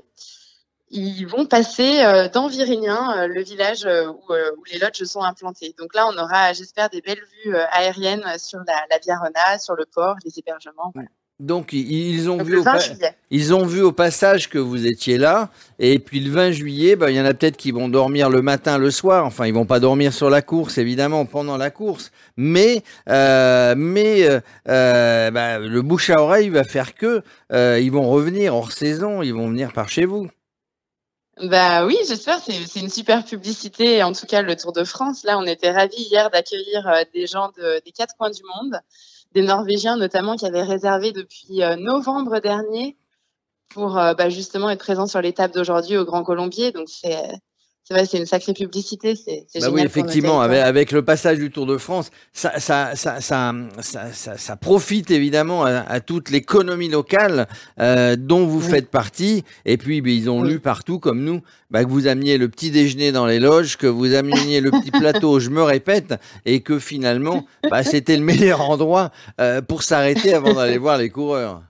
ils 0.91 1.25
vont 1.27 1.47
passer 1.47 2.03
euh, 2.03 2.29
dans 2.29 2.49
Virignan, 2.49 3.11
euh, 3.17 3.27
le 3.27 3.43
village 3.43 3.85
euh, 3.87 4.07
où, 4.09 4.21
où 4.33 4.65
les 4.73 4.79
lodges 4.79 5.05
sont 5.05 5.23
implantés. 5.23 5.75
Donc 5.79 5.95
là, 5.95 6.07
on 6.09 6.17
aura, 6.19 6.53
j'espère, 6.53 6.91
des 6.91 7.01
belles 7.01 7.23
vues 7.45 7.55
aériennes 7.73 8.25
sur 8.39 8.59
la, 8.67 8.75
la 8.91 8.99
Via 8.99 9.19
Rona, 9.19 9.59
sur 9.59 9.75
le 9.77 9.85
port, 9.87 10.17
les 10.25 10.39
hébergements. 10.39 10.91
voilà. 10.95 11.09
Donc 11.39 11.73
ils 11.73 12.29
ont 12.29 12.37
Donc, 12.37 12.47
vu 12.49 12.59
au 12.59 12.63
20 12.63 12.73
pa- 12.73 12.79
juillet. 12.81 13.15
ils 13.31 13.55
ont 13.55 13.65
vu 13.65 13.81
au 13.81 13.93
passage 13.93 14.51
que 14.51 14.59
vous 14.59 14.85
étiez 14.87 15.17
là 15.17 15.49
et 15.79 15.99
puis 15.99 16.21
le 16.21 16.31
20 16.31 16.51
juillet 16.51 16.97
bah, 16.97 17.11
il 17.11 17.17
y 17.17 17.21
en 17.21 17.25
a 17.25 17.33
peut-être 17.33 17.57
qui 17.57 17.71
vont 17.71 17.89
dormir 17.89 18.29
le 18.29 18.43
matin 18.43 18.77
le 18.77 18.91
soir 18.91 19.25
enfin 19.25 19.47
ils 19.47 19.55
vont 19.55 19.65
pas 19.65 19.81
dormir 19.81 20.13
sur 20.13 20.29
la 20.29 20.43
course 20.43 20.77
évidemment 20.77 21.25
pendant 21.25 21.57
la 21.57 21.71
course 21.71 22.13
mais 22.37 22.83
euh, 23.09 23.73
mais 23.75 24.29
euh, 24.69 25.31
bah, 25.31 25.59
le 25.59 25.81
bouche 25.81 26.11
à 26.11 26.21
oreille 26.21 26.51
va 26.51 26.63
faire 26.63 26.95
que 26.95 27.23
euh, 27.55 27.81
ils 27.81 27.91
vont 27.91 28.11
revenir 28.11 28.55
hors 28.55 28.71
saison 28.73 29.23
ils 29.23 29.33
vont 29.33 29.49
venir 29.49 29.73
par 29.73 29.89
chez 29.89 30.05
vous 30.05 30.29
Bah 31.43 31.87
oui, 31.87 31.97
j'espère. 32.07 32.39
C'est 32.41 32.81
une 32.81 32.91
super 32.91 33.25
publicité. 33.25 34.03
En 34.03 34.13
tout 34.13 34.27
cas, 34.27 34.43
le 34.43 34.57
Tour 34.57 34.73
de 34.73 34.85
France. 34.85 35.25
Là, 35.25 35.39
on 35.39 35.45
était 35.47 35.71
ravis 35.71 35.97
hier 36.03 36.31
d'accueillir 36.31 36.87
euh, 36.89 37.03
des 37.15 37.27
gens 37.27 37.51
de- 37.57 37.81
des 37.85 37.93
quatre 37.93 38.15
coins 38.17 38.31
du 38.31 38.43
monde, 38.57 38.79
des 39.33 39.43
Norvégiens 39.43 39.97
notamment 39.97 40.37
qui 40.37 40.47
avaient 40.47 40.63
réservé 40.63 41.13
depuis 41.13 41.63
euh, 41.63 41.77
novembre 41.77 42.41
dernier 42.41 42.97
pour 43.71 43.99
euh, 43.99 44.15
bah, 44.15 44.31
justement 44.31 44.71
être 44.71 44.81
présents 44.81 45.07
sur 45.07 45.23
l'étape 45.23 45.53
d'aujourd'hui 45.55 45.97
au 45.99 46.05
Grand 46.05 46.25
Colombier. 46.25 46.73
Donc 46.73 46.89
c'est 46.89 47.17
c'est 47.91 47.97
vrai, 47.97 48.07
c'est 48.07 48.19
une 48.19 48.27
sacrée 48.27 48.53
publicité. 48.55 49.17
C'est 49.17 49.45
c'est 49.49 49.59
Bah 49.59 49.67
génial. 49.67 49.73
oui, 49.75 49.83
effectivement, 49.83 50.41
avec, 50.41 50.61
avec 50.61 50.93
le 50.93 51.03
passage 51.05 51.39
du 51.39 51.51
Tour 51.51 51.67
de 51.67 51.77
France, 51.77 52.11
ça, 52.33 52.61
ça, 52.61 52.95
ça, 52.95 53.21
ça, 53.21 53.53
ça, 53.81 54.13
ça- 54.13 54.39
ça 54.39 54.57
profite 54.57 55.11
évidemment 55.11 55.65
à, 55.65 55.81
à 55.81 55.99
toute 56.01 56.31
l'économie 56.31 56.89
locale 56.89 57.49
euh, 57.81 58.15
dont 58.17 58.47
vous 58.47 58.61
faites 58.61 58.91
partie. 58.91 59.45
Et 59.65 59.77
puis, 59.77 60.01
ben, 60.03 60.13
ils 60.13 60.31
ont 60.31 60.43
lu 60.45 60.61
partout, 60.61 61.01
comme 61.01 61.25
nous, 61.25 61.41
bah, 61.71 61.85
que 61.85 61.91
vous 61.91 62.07
ameniez 62.07 62.39
le 62.39 62.49
petit 62.49 62.71
déjeuner 62.71 63.11
dans 63.11 63.27
les 63.27 63.41
loges, 63.41 63.77
que 63.77 63.89
vous 63.89 64.15
ameniez 64.15 64.61
le 64.61 64.71
petit 64.71 64.93
plateau, 64.93 65.41
je 65.41 65.51
me 65.51 65.63
répète, 65.63 66.15
et 66.47 66.61
que 66.61 66.79
finalement, 66.79 67.45
bah, 67.69 67.83
c'était 67.83 68.17
le 68.17 68.23
meilleur 68.23 68.61
endroit 68.61 69.11
euh, 69.41 69.63
pour 69.63 69.83
s'arrêter 69.83 70.33
avant 70.33 70.55
d'aller 70.55 70.79
voir 70.79 70.97
les 70.97 71.11
coureurs. 71.11 71.63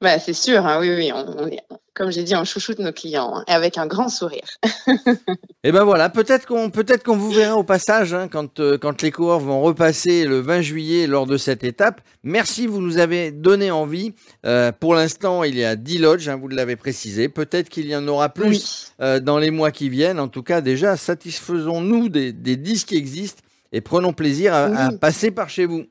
Bah, 0.00 0.18
c'est 0.18 0.32
sûr. 0.32 0.66
hein, 0.66 0.78
oui, 0.80 0.90
oui. 0.90 1.10
On, 1.12 1.44
on 1.44 1.46
est, 1.46 1.62
comme 1.96 2.10
j'ai 2.12 2.22
dit, 2.22 2.36
on 2.36 2.44
chouchoute 2.44 2.78
nos 2.78 2.92
clients 2.92 3.36
hein, 3.36 3.44
et 3.48 3.52
avec 3.52 3.78
un 3.78 3.86
grand 3.86 4.08
sourire. 4.08 4.46
Et 5.64 5.72
ben 5.72 5.82
voilà, 5.82 6.10
peut-être 6.10 6.46
qu'on 6.46 6.70
peut-être 6.70 7.02
qu'on 7.02 7.16
vous 7.16 7.32
verra 7.32 7.56
au 7.56 7.64
passage 7.64 8.14
hein, 8.14 8.28
quand 8.28 8.60
euh, 8.60 8.78
quand 8.78 9.02
les 9.02 9.10
coureurs 9.10 9.40
vont 9.40 9.60
repasser 9.62 10.24
le 10.24 10.38
20 10.38 10.60
juillet 10.60 11.06
lors 11.08 11.26
de 11.26 11.36
cette 11.36 11.64
étape. 11.64 12.02
Merci, 12.22 12.66
vous 12.68 12.80
nous 12.80 12.98
avez 12.98 13.32
donné 13.32 13.70
envie. 13.70 14.14
Euh, 14.44 14.70
pour 14.70 14.94
l'instant, 14.94 15.42
il 15.42 15.56
y 15.56 15.64
a 15.64 15.74
10 15.74 15.98
lodges, 15.98 16.28
vous 16.28 16.48
l'avez 16.48 16.76
précisé. 16.76 17.28
Peut-être 17.28 17.68
qu'il 17.68 17.86
y 17.86 17.96
en 17.96 18.06
aura 18.06 18.28
plus 18.28 18.92
euh, 19.00 19.18
dans 19.18 19.38
les 19.38 19.50
mois 19.50 19.72
qui 19.72 19.88
viennent. 19.88 20.20
En 20.20 20.28
tout 20.28 20.42
cas, 20.42 20.60
déjà, 20.60 20.96
satisfaisons-nous 20.96 22.10
des, 22.10 22.32
des 22.32 22.56
10 22.56 22.84
qui 22.84 22.96
existent 22.96 23.42
et 23.72 23.80
prenons 23.80 24.12
plaisir 24.12 24.54
à, 24.54 24.92
passer 24.92 25.30
par 25.30 25.48
chez 25.48 25.66
vous. 25.66 25.84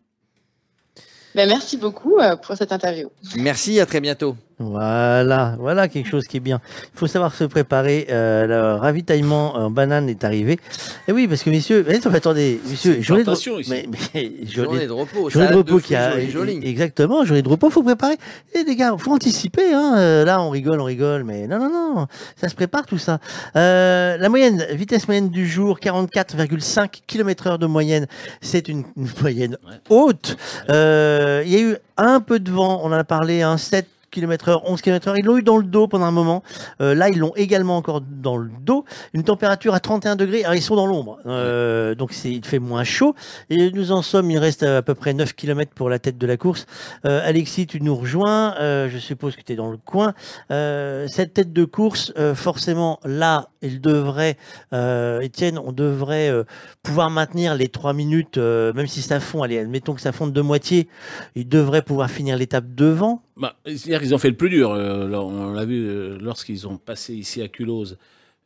Bah, 1.35 1.45
merci 1.45 1.75
beaucoup 1.75 2.17
euh, 2.17 2.37
pour 2.37 2.55
cette 2.55 2.71
interview. 2.71 3.09
Merci, 3.35 3.79
à 3.81 3.85
très 3.85 3.99
bientôt. 3.99 4.37
Voilà, 4.57 5.55
voilà 5.59 5.89
quelque 5.89 6.07
chose 6.07 6.25
qui 6.27 6.37
est 6.37 6.41
bien. 6.41 6.61
Il 6.93 6.97
faut 6.99 7.07
savoir 7.07 7.33
se 7.35 7.43
préparer. 7.43 8.07
euh, 8.09 8.47
le 8.47 8.79
ravitaillement 8.79 9.55
en 9.55 9.69
banane 9.69 10.07
est 10.07 10.23
arrivé. 10.23 10.59
Et 11.07 11.11
oui, 11.11 11.27
parce 11.27 11.43
que 11.43 11.49
messieurs, 11.49 11.85
eh, 11.89 11.99
attendez, 12.07 12.61
messieurs, 12.69 13.01
journée 13.01 13.25
de, 13.25 13.31
ici. 13.31 13.49
mais, 13.69 13.85
mais, 14.13 14.31
Journée 14.47 14.87
de 14.87 14.91
repos, 14.91 15.29
journée 15.29 15.49
de 15.49 15.55
repos 15.55 15.79
qui 15.79 15.93
a 15.95 16.17
exactement, 16.19 17.25
journée 17.25 17.41
de 17.41 17.49
repos, 17.49 17.69
faut 17.69 17.83
préparer. 17.83 18.15
Et 18.53 18.63
les 18.63 18.75
gars, 18.77 18.95
faut 18.97 19.11
anticiper. 19.11 19.73
Hein. 19.73 19.95
euh, 19.97 20.25
Là, 20.25 20.41
on 20.41 20.49
rigole, 20.49 20.79
on 20.79 20.85
rigole, 20.85 21.25
mais 21.25 21.47
non, 21.47 21.59
non, 21.59 21.69
non, 21.69 22.07
ça 22.37 22.47
se 22.47 22.55
prépare 22.55 22.85
tout 22.85 22.97
ça. 22.97 23.19
Euh, 23.57 24.15
la 24.17 24.29
moyenne, 24.29 24.65
vitesse 24.71 25.07
moyenne 25.07 25.29
du 25.29 25.47
jour, 25.47 25.79
44,5 25.81 27.01
km/h 27.07 27.57
de 27.57 27.65
moyenne. 27.65 28.07
C'est 28.41 28.69
une, 28.69 28.85
une 28.95 29.09
moyenne 29.21 29.57
haute. 29.89 30.37
Euh, 30.69 31.43
Il 31.45 31.51
y 31.51 31.57
a 31.57 31.59
eu 31.59 31.75
un 31.97 32.19
peu 32.21 32.39
de 32.39 32.51
vent, 32.51 32.79
on 32.83 32.87
en 32.87 32.91
a 32.93 33.03
parlé, 33.03 33.41
hein, 33.41 33.57
7 33.57 33.87
km 34.15 34.49
heure, 34.49 34.69
11 34.69 34.81
km 34.81 35.09
heure. 35.09 35.17
Ils 35.17 35.25
l'ont 35.25 35.37
eu 35.37 35.43
dans 35.43 35.57
le 35.57 35.63
dos 35.63 35.87
pendant 35.87 36.05
un 36.05 36.11
moment. 36.11 36.41
Euh, 36.81 36.95
là, 36.95 37.09
ils 37.09 37.19
l'ont 37.19 37.33
également 37.35 37.77
encore 37.77 38.01
dans 38.01 38.37
le 38.37 38.49
dos. 38.61 38.85
Une 39.13 39.23
température 39.23 39.73
à 39.73 39.79
31 39.79 40.15
degrés. 40.15 40.43
Alors, 40.43 40.55
ils 40.55 40.61
sont 40.61 40.75
dans 40.75 40.87
l'ombre. 40.87 41.19
Euh, 41.25 41.95
donc, 41.95 42.13
c'est, 42.13 42.31
il 42.31 42.45
fait 42.45 42.59
moins 42.59 42.83
chaud. 42.83 43.13
Et 43.49 43.71
nous 43.71 43.91
en 43.91 44.01
sommes, 44.01 44.31
il 44.31 44.37
reste 44.37 44.63
à 44.63 44.81
peu 44.81 44.95
près 44.95 45.13
9 45.13 45.33
km 45.33 45.71
pour 45.75 45.89
la 45.89 45.99
tête 45.99 46.17
de 46.17 46.27
la 46.27 46.37
course. 46.37 46.65
Euh, 47.05 47.21
Alexis, 47.23 47.67
tu 47.67 47.81
nous 47.81 47.95
rejoins. 47.95 48.55
Euh, 48.59 48.89
je 48.89 48.97
suppose 48.97 49.35
que 49.35 49.41
tu 49.41 49.53
es 49.53 49.55
dans 49.55 49.71
le 49.71 49.77
coin. 49.77 50.13
Euh, 50.51 51.07
cette 51.07 51.33
tête 51.33 51.53
de 51.53 51.65
course, 51.65 52.13
euh, 52.17 52.33
forcément, 52.33 52.99
là, 53.03 53.49
il 53.61 53.81
devrait, 53.81 54.37
euh, 54.73 55.19
Étienne, 55.21 55.57
on 55.57 55.71
devrait 55.71 56.29
euh, 56.29 56.43
pouvoir 56.83 57.09
maintenir 57.09 57.55
les 57.55 57.67
3 57.67 57.93
minutes, 57.93 58.37
euh, 58.37 58.73
même 58.73 58.87
si 58.87 59.01
ça 59.01 59.19
fond. 59.19 59.43
Allez, 59.43 59.59
admettons 59.59 59.93
que 59.93 60.01
ça 60.01 60.11
fonde 60.11 60.33
de 60.33 60.41
moitié. 60.41 60.87
Il 61.35 61.47
devrait 61.47 61.81
pouvoir 61.81 62.09
finir 62.09 62.37
l'étape 62.37 62.65
devant. 62.75 63.24
Bah, 63.37 63.57
C'est-à-dire 63.65 63.99
qu'ils 63.99 64.15
ont 64.15 64.17
fait 64.17 64.29
le 64.29 64.37
plus 64.37 64.49
dur. 64.49 64.71
euh, 64.71 65.07
on 65.11 65.53
l'a 65.53 65.65
vu 65.65 65.85
euh, 65.85 66.17
lorsqu'ils 66.21 66.67
ont 66.67 66.77
passé 66.77 67.13
ici 67.13 67.41
à 67.41 67.47
Culose. 67.47 67.97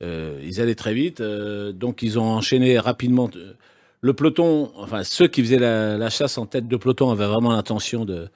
Euh, 0.01 0.39
ils 0.43 0.61
allaient 0.61 0.75
très 0.75 0.93
vite, 0.93 1.21
donc 1.21 2.01
ils 2.01 2.17
ont 2.17 2.23
enchaîné 2.23 2.79
rapidement. 2.79 3.29
Le 4.01 4.13
peloton, 4.13 4.71
enfin 4.77 5.03
ceux 5.03 5.27
qui 5.27 5.41
faisaient 5.41 5.59
la, 5.59 6.09
chasse 6.09 6.37
en 6.37 6.45
tête 6.45 6.67
de 6.69 6.77
peloton 6.77 7.11
avaient 7.11 7.27
vraiment 7.27 7.51
l'intention 7.51 8.05
de, 8.05 8.29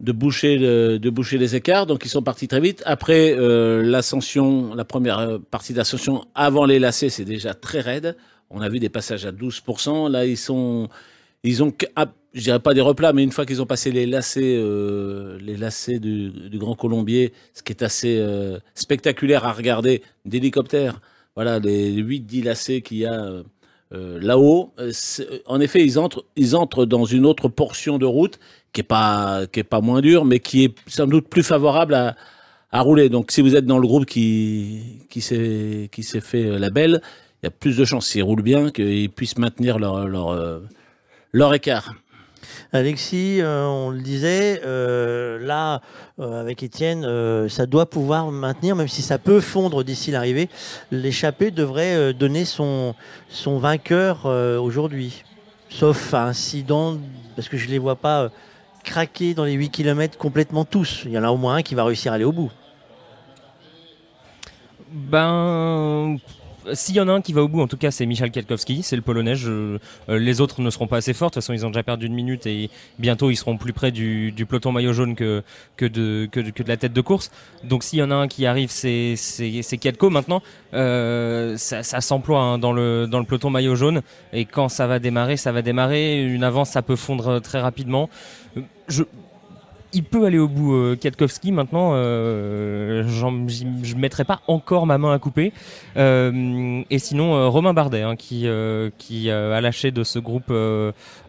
de, 0.00 0.10
boucher 0.12 0.58
les 0.58 1.54
écarts, 1.54 1.86
donc 1.86 2.04
ils 2.04 2.08
sont 2.08 2.22
partis 2.22 2.48
très 2.48 2.58
vite. 2.58 2.82
Après 2.86 3.36
l'ascension, 3.84 4.74
la 4.74 4.84
première 4.84 5.38
partie 5.48 5.74
d'ascension 5.74 6.24
avant 6.34 6.64
les 6.64 6.80
lacets, 6.80 7.08
c'est 7.08 7.24
déjà 7.24 7.54
très 7.54 7.80
raide. 7.80 8.16
On 8.50 8.60
a 8.60 8.68
vu 8.68 8.80
des 8.80 8.88
passages 8.88 9.26
à 9.26 9.30
12%. 9.30 10.10
Là, 10.10 10.26
ils 10.26 10.36
sont, 10.36 10.88
ils 11.44 11.62
ont, 11.62 11.72
ah, 11.94 12.06
je 12.32 12.40
dirais 12.40 12.58
pas 12.58 12.74
des 12.74 12.80
replats, 12.80 13.12
mais 13.12 13.22
une 13.22 13.30
fois 13.30 13.46
qu'ils 13.46 13.62
ont 13.62 13.66
passé 13.66 13.92
les 13.92 14.06
lacets, 14.06 14.56
euh, 14.56 15.38
les 15.40 15.56
lacets 15.56 16.00
du, 16.00 16.32
Grand 16.54 16.74
Colombier, 16.74 17.32
ce 17.52 17.62
qui 17.62 17.72
est 17.72 17.82
assez 17.82 18.16
euh, 18.18 18.58
spectaculaire 18.74 19.44
à 19.44 19.52
regarder 19.52 20.02
d'hélicoptère. 20.24 21.00
Voilà, 21.36 21.58
les 21.58 21.92
8-10 22.02 22.44
lacets 22.44 22.80
qu'il 22.80 22.98
y 22.98 23.06
a 23.06 23.42
euh, 23.92 24.18
là-haut. 24.20 24.72
En 25.46 25.60
effet, 25.60 25.84
ils 25.84 25.98
entrent, 25.98 26.24
ils 26.36 26.56
entrent 26.56 26.86
dans 26.86 27.04
une 27.04 27.26
autre 27.26 27.48
portion 27.48 27.98
de 27.98 28.06
route 28.06 28.38
qui 28.72 28.80
est 28.80 28.84
pas, 28.84 29.46
qui 29.46 29.60
est 29.60 29.64
pas 29.64 29.80
moins 29.80 30.00
dure, 30.00 30.24
mais 30.24 30.40
qui 30.40 30.64
est 30.64 30.74
sans 30.86 31.06
doute 31.06 31.28
plus 31.28 31.42
favorable 31.42 31.94
à, 31.94 32.16
à 32.72 32.80
rouler. 32.80 33.10
Donc, 33.10 33.30
si 33.30 33.42
vous 33.42 33.54
êtes 33.54 33.66
dans 33.66 33.78
le 33.78 33.86
groupe 33.86 34.06
qui, 34.06 35.06
qui 35.10 35.20
s'est, 35.20 35.88
qui 35.92 36.02
s'est 36.02 36.20
fait 36.20 36.58
la 36.58 36.70
belle, 36.70 37.02
il 37.42 37.46
y 37.46 37.48
a 37.48 37.50
plus 37.50 37.76
de 37.76 37.84
chances, 37.84 38.06
s'ils 38.06 38.22
roulent 38.22 38.42
bien, 38.42 38.70
qu'ils 38.70 39.10
puissent 39.10 39.38
maintenir 39.38 39.78
leur, 39.78 40.08
leur 41.34 41.52
écart. 41.52 41.94
Alexis, 42.72 43.40
euh, 43.40 43.66
on 43.66 43.90
le 43.90 44.00
disait, 44.00 44.60
euh, 44.64 45.44
là, 45.44 45.80
euh, 46.20 46.40
avec 46.40 46.62
Étienne, 46.62 47.04
euh, 47.04 47.48
ça 47.48 47.66
doit 47.66 47.86
pouvoir 47.86 48.30
maintenir, 48.30 48.76
même 48.76 48.88
si 48.88 49.02
ça 49.02 49.18
peut 49.18 49.40
fondre 49.40 49.82
d'ici 49.82 50.12
l'arrivée. 50.12 50.48
L'échappée 50.92 51.50
devrait 51.50 51.94
euh, 51.96 52.12
donner 52.12 52.44
son, 52.44 52.94
son 53.28 53.58
vainqueur 53.58 54.26
euh, 54.26 54.58
aujourd'hui. 54.58 55.24
Sauf 55.70 56.14
incident, 56.14 56.98
parce 57.34 57.48
que 57.48 57.56
je 57.56 57.66
ne 57.66 57.72
les 57.72 57.78
vois 57.78 57.96
pas 57.96 58.22
euh, 58.22 58.28
craquer 58.84 59.34
dans 59.34 59.44
les 59.44 59.54
8 59.54 59.70
km 59.70 60.16
complètement 60.16 60.64
tous. 60.64 61.02
Il 61.04 61.10
y 61.12 61.18
en 61.18 61.24
a 61.24 61.30
au 61.30 61.36
moins 61.36 61.56
un 61.56 61.62
qui 61.62 61.74
va 61.74 61.84
réussir 61.84 62.12
à 62.12 62.14
aller 62.14 62.24
au 62.24 62.32
bout. 62.32 62.52
Ben, 64.92 66.16
s'il 66.72 66.96
y 66.96 67.00
en 67.00 67.08
a 67.08 67.12
un 67.12 67.20
qui 67.20 67.32
va 67.32 67.42
au 67.42 67.48
bout, 67.48 67.60
en 67.60 67.66
tout 67.66 67.76
cas, 67.76 67.90
c'est 67.90 68.06
Michal 68.06 68.30
Kwiatkowski, 68.30 68.82
c'est 68.82 68.96
le 68.96 69.02
Polonais. 69.02 69.34
Euh, 69.46 69.78
les 70.08 70.40
autres 70.40 70.60
ne 70.60 70.70
seront 70.70 70.86
pas 70.86 70.98
assez 70.98 71.12
forts. 71.12 71.30
De 71.30 71.34
toute 71.34 71.42
façon, 71.42 71.52
ils 71.52 71.66
ont 71.66 71.70
déjà 71.70 71.82
perdu 71.82 72.06
une 72.06 72.14
minute 72.14 72.46
et 72.46 72.70
bientôt 72.98 73.30
ils 73.30 73.36
seront 73.36 73.56
plus 73.56 73.72
près 73.72 73.90
du, 73.90 74.32
peloton 74.48 74.72
maillot 74.72 74.92
jaune 74.92 75.14
que 75.14 75.42
de 75.78 76.28
la 76.66 76.76
tête 76.76 76.92
de 76.92 77.00
course. 77.00 77.30
Donc, 77.62 77.82
s'il 77.82 77.98
y 77.98 78.02
en 78.02 78.10
a 78.10 78.14
un 78.14 78.28
qui 78.28 78.46
arrive, 78.46 78.70
c'est 78.70 79.14
c'est 79.16 79.62
c'est 79.62 79.78
Kwiatko. 79.78 80.10
Maintenant, 80.10 80.42
euh, 80.74 81.56
ça, 81.56 81.82
s'emploie 82.00 82.40
hein, 82.40 82.58
dans 82.58 82.72
le 82.72 83.24
peloton 83.26 83.50
maillot 83.50 83.76
jaune. 83.76 84.02
Et 84.32 84.44
quand 84.44 84.68
ça 84.68 84.86
va 84.86 84.98
démarrer, 84.98 85.36
ça 85.36 85.52
va 85.52 85.62
démarrer. 85.62 86.24
Une 86.24 86.44
avance, 86.44 86.70
ça 86.70 86.82
peut 86.82 86.96
fondre 86.96 87.40
très 87.40 87.60
rapidement. 87.60 88.08
Il 89.94 90.02
peut 90.04 90.24
aller 90.26 90.38
au 90.38 90.48
bout, 90.48 90.74
euh. 90.74 90.96
Maintenant, 91.52 91.92
euh, 91.94 93.04
je 93.06 93.94
mettrai 93.96 94.24
pas 94.24 94.40
encore 94.46 94.86
ma 94.86 94.98
main 94.98 95.12
à 95.12 95.18
couper. 95.18 95.52
Euh, 95.96 96.82
et 96.90 96.98
sinon, 96.98 97.34
euh, 97.34 97.48
Romain 97.48 97.72
Bardet, 97.74 98.02
hein, 98.02 98.16
qui, 98.16 98.46
euh, 98.46 98.90
qui 98.98 99.30
a 99.30 99.60
lâché 99.60 99.90
de 99.90 100.02
ce 100.04 100.18
groupe 100.18 100.52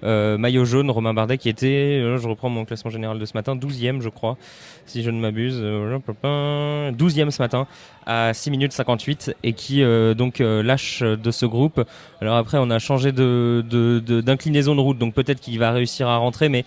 maillot 0.03 0.65
jaune. 0.65 0.89
Romain 0.91 1.13
Bardet, 1.13 1.37
qui 1.37 1.49
était, 1.49 2.01
je 2.17 2.27
reprends 2.27 2.49
mon 2.49 2.65
classement 2.65 2.91
général 2.91 3.19
de 3.19 3.25
ce 3.25 3.33
matin, 3.35 3.55
12e, 3.55 4.01
je 4.01 4.09
crois, 4.09 4.37
si 4.85 5.03
je 5.03 5.09
ne 5.11 5.19
m'abuse. 5.19 5.59
Euh, 5.61 6.91
12e 6.91 7.31
ce 7.31 7.41
matin, 7.41 7.67
à 8.05 8.33
6 8.33 8.51
minutes 8.51 8.71
58, 8.73 9.35
et 9.43 9.53
qui 9.53 9.83
donc 10.17 10.39
lâche 10.39 11.01
de 11.03 11.31
ce 11.31 11.45
groupe. 11.45 11.83
Alors 12.21 12.35
après, 12.37 12.57
on 12.59 12.69
a 12.69 12.79
changé 12.79 13.11
de- 13.11 13.63
de- 13.69 13.99
de- 14.05 14.21
d'inclinaison 14.21 14.75
de, 14.75 14.81
route, 14.81 14.97
donc 14.97 15.13
peut-être 15.13 15.39
qu'il 15.39 15.57
va 15.59 15.71
réussir 15.71 16.07
à 16.07 16.17
rentrer, 16.17 16.49
mais 16.49 16.65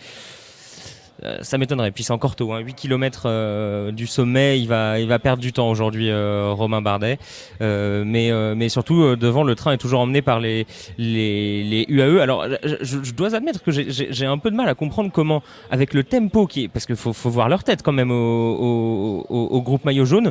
ça 1.42 1.58
m'étonnerait. 1.58 1.90
Puis 1.90 2.04
c'est 2.04 2.12
encore 2.12 2.36
tôt, 2.36 2.52
hein. 2.52 2.60
8 2.60 2.74
km 2.74 3.90
du 3.90 4.06
sommet, 4.06 4.60
il 4.60 4.68
va, 4.68 4.98
il 5.00 5.08
va 5.08 5.18
perdre 5.18 5.42
du 5.42 5.52
temps 5.52 5.68
aujourd'hui, 5.68 6.10
euh, 6.10 6.52
Romain 6.52 6.80
Bardet. 6.82 7.18
Euh, 7.60 8.04
mais, 8.06 8.30
euh, 8.30 8.54
mais 8.56 8.68
surtout, 8.68 9.02
euh, 9.02 9.16
devant, 9.16 9.42
le 9.42 9.54
train 9.54 9.72
est 9.72 9.78
toujours 9.78 10.00
emmené 10.00 10.22
par 10.22 10.38
les, 10.40 10.66
les, 10.96 11.64
les 11.64 11.86
UAE. 11.88 12.20
Alors, 12.20 12.46
je, 12.64 12.76
je- 13.02 13.12
dois 13.12 13.34
admettre 13.34 13.62
que 13.62 13.70
j'ai- 13.72 14.26
un 14.26 14.38
peu 14.38 14.50
de 14.50 14.56
mal 14.56 14.68
à 14.68 14.74
comprendre 14.74 15.10
comment, 15.12 15.42
avec 15.70 15.92
le 15.94 16.04
tempo 16.04 16.46
qui 16.46 16.64
est, 16.64 16.68
parce 16.68 16.86
qu'il 16.86 16.96
faut, 16.96 17.12
faut 17.12 17.30
voir 17.30 17.48
leur 17.48 17.64
tête 17.64 17.82
quand 17.82 17.92
même 17.92 18.10
au, 18.12 19.24
au, 19.28 19.48
au- 19.50 19.62
groupe 19.62 19.84
maillot 19.84 20.04
jaune. 20.04 20.30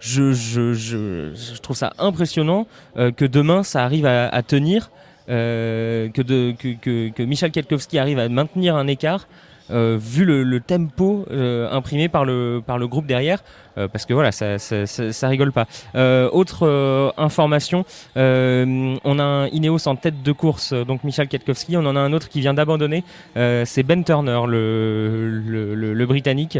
Je, 0.00 0.32
je, 0.32 0.74
je, 0.74 1.58
trouve 1.62 1.76
ça 1.76 1.92
impressionnant 1.98 2.66
euh, 2.96 3.10
que 3.12 3.24
demain 3.24 3.62
ça 3.62 3.84
arrive 3.84 4.04
à, 4.06 4.28
à 4.28 4.42
tenir, 4.42 4.90
euh, 5.28 6.08
que, 6.10 6.20
de, 6.22 6.52
que, 6.58 6.74
que, 6.74 7.08
que 7.10 7.22
Michel 7.22 7.52
Kwiatkowski 7.52 7.98
arrive 7.98 8.18
à 8.18 8.28
maintenir 8.28 8.76
un 8.76 8.86
écart. 8.86 9.26
Euh, 9.70 9.96
vu 10.00 10.24
le, 10.24 10.42
le 10.42 10.60
tempo 10.60 11.24
euh, 11.30 11.70
imprimé 11.72 12.08
par 12.08 12.24
le, 12.24 12.62
par 12.66 12.78
le 12.78 12.86
groupe 12.86 13.06
derrière, 13.06 13.42
euh, 13.78 13.88
parce 13.88 14.04
que 14.06 14.12
voilà, 14.14 14.30
ça, 14.32 14.58
ça, 14.58 14.86
ça, 14.86 15.12
ça 15.12 15.28
rigole 15.28 15.52
pas. 15.52 15.66
Euh, 15.94 16.28
autre 16.32 16.66
euh, 16.66 17.10
information, 17.16 17.84
euh, 18.16 18.94
on 19.04 19.18
a 19.18 19.22
un 19.22 19.46
Ineos 19.48 19.88
en 19.88 19.96
tête 19.96 20.22
de 20.22 20.32
course, 20.32 20.72
donc 20.72 21.02
Michel 21.04 21.28
Kwiatkowski, 21.28 21.76
on 21.76 21.86
en 21.86 21.96
a 21.96 22.00
un 22.00 22.12
autre 22.12 22.28
qui 22.28 22.40
vient 22.40 22.54
d'abandonner, 22.54 23.04
c'est 23.34 23.82
Ben 23.82 24.04
Turner, 24.04 24.40
le, 24.46 25.28
le, 25.74 25.94
le, 25.94 26.06
Britannique. 26.06 26.58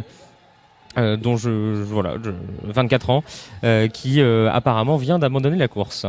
dont 0.97 1.37
je, 1.37 1.51
voilà, 1.51 2.15
je- 2.23 2.31
24 2.65 3.11
ans, 3.11 3.25
qui 3.93 4.21
apparemment 4.21 4.97
vient 4.97 5.19
d'abandonner 5.19 5.57
la 5.59 5.69
course. 5.69 6.07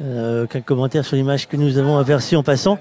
Euh, 0.00 0.44
aucun 0.44 0.60
commentaire 0.60 1.04
sur 1.04 1.16
l'image 1.16 1.48
que 1.48 1.56
nous 1.56 1.76
avons 1.76 1.98
aperçue 1.98 2.36
en 2.36 2.42
passant. 2.44 2.78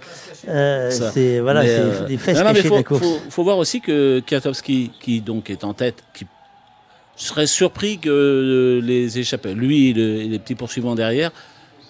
Euh, 0.47 0.91
c'est 0.91 1.39
voilà, 1.39 1.61
euh, 1.61 2.05
des 2.05 2.17
fesses 2.17 2.37
non, 2.37 2.43
non, 2.43 2.49
cachées 2.49 2.63
de 2.63 2.67
faut, 2.67 2.75
la 2.75 2.83
course. 2.83 3.01
Faut, 3.01 3.19
faut 3.29 3.43
voir 3.43 3.57
aussi 3.57 3.81
que 3.81 4.21
Kwiatkowski, 4.27 4.91
qui 4.99 5.21
donc 5.21 5.49
est 5.49 5.63
en 5.63 5.73
tête, 5.73 6.03
qui 6.13 6.27
serait 7.15 7.47
surpris 7.47 7.97
que 7.97 8.09
euh, 8.09 8.81
les 8.85 9.17
échappés, 9.17 9.55
lui 9.55 9.89
et, 9.89 9.93
le- 9.93 10.21
et 10.21 10.27
les 10.27 10.37
petits 10.37 10.53
poursuivants 10.53 10.93
derrière, 10.93 11.31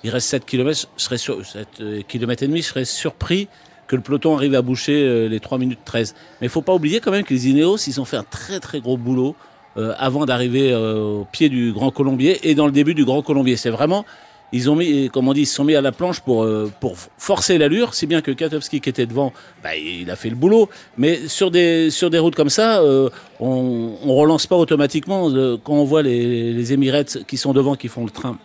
il 0.05 0.09
reste 0.11 0.29
7 0.29 0.45
km, 0.45 0.87
je 0.95 1.03
serais 1.03 1.17
sur, 1.17 1.45
7 1.45 1.67
km 2.07 2.43
et 2.43 2.47
demi, 2.47 2.61
je 2.61 2.67
serais 2.67 2.85
surpris 2.85 3.49
que 3.87 3.97
le 3.97 4.01
peloton 4.01 4.35
arrive 4.35 4.55
à 4.55 4.61
boucher 4.61 5.03
euh, 5.03 5.27
les 5.27 5.41
3 5.41 5.57
minutes 5.57 5.79
13. 5.83 6.15
Mais 6.39 6.47
il 6.47 6.49
faut 6.49 6.61
pas 6.61 6.73
oublier 6.73 7.01
quand 7.01 7.11
même 7.11 7.23
que 7.25 7.33
les 7.33 7.49
Ineos, 7.49 7.77
ils 7.87 7.99
ont 7.99 8.05
fait 8.05 8.17
un 8.17 8.23
très 8.23 8.61
très 8.61 8.79
gros 8.79 8.95
boulot 8.95 9.35
euh, 9.75 9.93
avant 9.97 10.25
d'arriver 10.25 10.71
euh, 10.71 11.19
au 11.19 11.27
pied 11.29 11.49
du 11.49 11.73
Grand 11.73 11.91
Colombier 11.91 12.49
et 12.49 12.55
dans 12.55 12.65
le 12.65 12.71
début 12.71 12.93
du 12.93 13.03
Grand 13.05 13.21
Colombier. 13.21 13.57
C'est 13.57 13.69
vraiment, 13.69 14.05
ils 14.53 14.69
ont 14.69 14.75
mis, 14.75 15.09
comme 15.09 15.27
on 15.27 15.33
dit, 15.33 15.41
ils 15.41 15.45
se 15.45 15.55
sont 15.55 15.65
mis 15.65 15.75
à 15.75 15.81
la 15.81 15.91
planche 15.91 16.21
pour, 16.21 16.43
euh, 16.43 16.71
pour 16.79 16.95
forcer 17.17 17.57
l'allure, 17.57 17.93
si 17.93 18.05
bien 18.07 18.21
que 18.21 18.31
Katowski 18.31 18.79
qui 18.79 18.89
était 18.89 19.05
devant, 19.05 19.33
bah, 19.61 19.75
il 19.75 20.09
a 20.09 20.15
fait 20.15 20.29
le 20.29 20.35
boulot. 20.35 20.69
Mais 20.97 21.27
sur 21.27 21.51
des, 21.51 21.89
sur 21.89 22.09
des 22.09 22.19
routes 22.19 22.35
comme 22.35 22.49
ça, 22.49 22.79
euh, 22.79 23.09
on, 23.39 23.91
on 24.05 24.15
relance 24.15 24.47
pas 24.47 24.55
automatiquement. 24.55 25.29
Euh, 25.31 25.57
Quand 25.61 25.73
on 25.73 25.83
voit 25.83 26.01
les, 26.01 26.53
les 26.53 26.73
Emirates 26.73 27.19
qui 27.27 27.35
sont 27.37 27.51
devant, 27.51 27.75
qui 27.75 27.89
font 27.89 28.05
le 28.05 28.11
train 28.11 28.37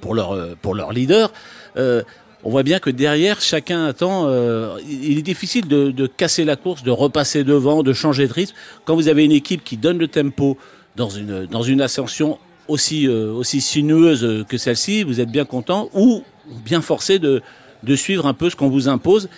pour 0.00 0.14
leur, 0.14 0.32
euh, 0.32 0.56
pour 0.62 0.74
leur 0.74 0.92
leader, 0.92 1.32
euh, 1.76 2.02
on 2.44 2.50
voit 2.50 2.62
bien 2.62 2.78
que 2.78 2.90
derrière, 2.90 3.40
chacun 3.40 3.86
attend. 3.86 4.28
euh, 4.28 4.78
il 4.88 5.18
est 5.18 5.22
difficile 5.22 5.66
de, 5.68 5.90
de 5.90 6.06
casser 6.06 6.44
la 6.44 6.56
course, 6.56 6.82
de 6.82 6.90
repasser 6.92 7.44
devant, 7.44 7.82
de 7.82 7.92
changer 7.92 8.26
de 8.28 8.32
rythme. 8.32 8.54
Quand 8.84 8.94
vous 8.94 9.08
avez 9.08 9.24
une 9.24 9.32
équipe 9.32 9.64
qui 9.64 9.76
donne 9.76 9.98
le 9.98 10.08
tempo 10.08 10.56
dans 10.94 11.10
une, 11.10 11.46
dans 11.46 11.62
une 11.62 11.80
ascension 11.82 12.38
aussi, 12.68 13.06
euh, 13.06 13.32
aussi 13.32 13.60
sinueuse 13.60 14.44
que 14.48 14.56
celle-ci, 14.56 15.02
vous 15.02 15.20
êtes 15.20 15.30
bien 15.30 15.44
content 15.44 15.88
ou 15.94 16.22
bien 16.64 16.80
forcé 16.80 17.18
de, 17.18 17.42
de 17.82 17.96
suivre 17.96 18.26
un 18.26 18.34
peu 18.34 18.50
ce 18.50 18.56
qu'on 18.56 18.68
vous 18.68 18.88
impose. 18.88 19.28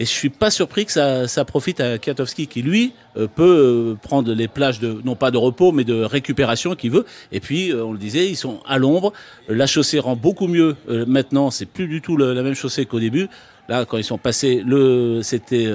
Et 0.00 0.04
je 0.04 0.10
suis 0.10 0.28
pas 0.30 0.52
surpris 0.52 0.86
que 0.86 0.92
ça, 0.92 1.26
ça 1.26 1.44
profite 1.44 1.80
à 1.80 1.98
Kwiatkowski 1.98 2.46
qui, 2.46 2.62
lui, 2.62 2.92
euh, 3.16 3.26
peut 3.26 3.42
euh, 3.42 3.94
prendre 4.00 4.32
les 4.32 4.46
plages 4.46 4.78
de, 4.78 5.00
non 5.04 5.16
pas 5.16 5.32
de 5.32 5.38
repos, 5.38 5.72
mais 5.72 5.82
de 5.82 6.04
récupération 6.04 6.76
qu'il 6.76 6.92
veut. 6.92 7.04
Et 7.32 7.40
puis, 7.40 7.72
euh, 7.72 7.84
on 7.84 7.92
le 7.92 7.98
disait, 7.98 8.28
ils 8.28 8.36
sont 8.36 8.60
à 8.64 8.78
l'ombre. 8.78 9.12
La 9.48 9.66
chaussée 9.66 9.98
rend 9.98 10.14
beaucoup 10.14 10.46
mieux 10.46 10.76
euh, 10.88 11.04
maintenant. 11.04 11.50
C'est 11.50 11.66
plus 11.66 11.88
du 11.88 12.00
tout 12.00 12.16
la 12.16 12.42
même 12.44 12.54
chaussée 12.54 12.86
qu'au 12.86 13.00
début. 13.00 13.28
Là, 13.68 13.84
quand 13.86 13.96
ils 13.98 14.04
sont 14.04 14.18
passés, 14.18 14.62
le, 14.64 15.20
c'était, 15.22 15.66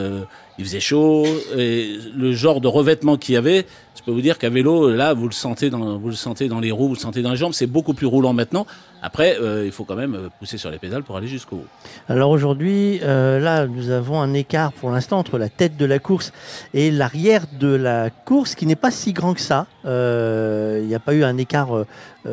il 0.58 0.66
faisait 0.66 0.80
chaud. 0.80 1.26
Et 1.58 1.98
le 2.16 2.34
genre 2.34 2.62
de 2.62 2.68
revêtement 2.68 3.18
qu'il 3.18 3.36
y 3.36 3.38
avait, 3.38 3.66
je 3.96 4.04
peux 4.04 4.12
vous 4.12 4.22
dire 4.22 4.38
qu'à 4.38 4.50
vélo, 4.50 4.94
là, 4.94 5.14
vous 5.14 5.28
le 5.28 5.34
sentez 5.34 5.70
dans, 5.70 5.98
vous 5.98 6.10
le 6.10 6.16
sentez 6.16 6.48
dans 6.48 6.60
les 6.60 6.72
roues, 6.72 6.88
vous 6.90 6.96
le 6.96 7.00
sentez 7.00 7.22
dans 7.22 7.32
les 7.32 7.38
jambes. 7.38 7.54
C'est 7.54 7.68
beaucoup 7.68 7.94
plus 7.94 8.08
roulant 8.08 8.34
maintenant. 8.34 8.66
Après, 9.06 9.38
euh, 9.40 9.66
il 9.66 9.72
faut 9.74 9.84
quand 9.84 9.96
même 9.98 10.16
euh, 10.16 10.30
pousser 10.40 10.58
sur 10.58 10.72
les 10.72 10.80
pédales 10.80 11.04
pour 11.04 11.18
aller 11.18 11.28
jusqu'au 11.28 11.58
bout. 11.58 11.68
Alors 12.08 12.30
aujourd'hui, 12.32 13.02
euh, 13.04 13.38
là, 13.38 13.68
nous 13.68 13.90
avons 13.90 14.22
un 14.22 14.34
écart 14.34 14.72
pour 14.72 14.90
l'instant 14.92 15.20
entre 15.20 15.38
la 15.38 15.50
tête 15.50 15.76
de 15.76 15.86
la 15.86 16.00
course 16.00 16.32
et 16.74 16.90
l'arrière 16.90 17.44
de 17.60 17.68
la 17.68 18.10
course 18.10 18.56
qui 18.56 18.66
n'est 18.66 18.78
pas 18.78 18.92
si 18.92 19.12
grand 19.12 19.34
que 19.34 19.42
ça. 19.42 19.68
Euh, 19.86 20.80
Il 20.82 20.88
n'y 20.88 20.96
a 20.96 21.00
pas 21.00 21.14
eu 21.14 21.24
un 21.26 21.38
écart 21.38 21.76
euh, 21.76 21.86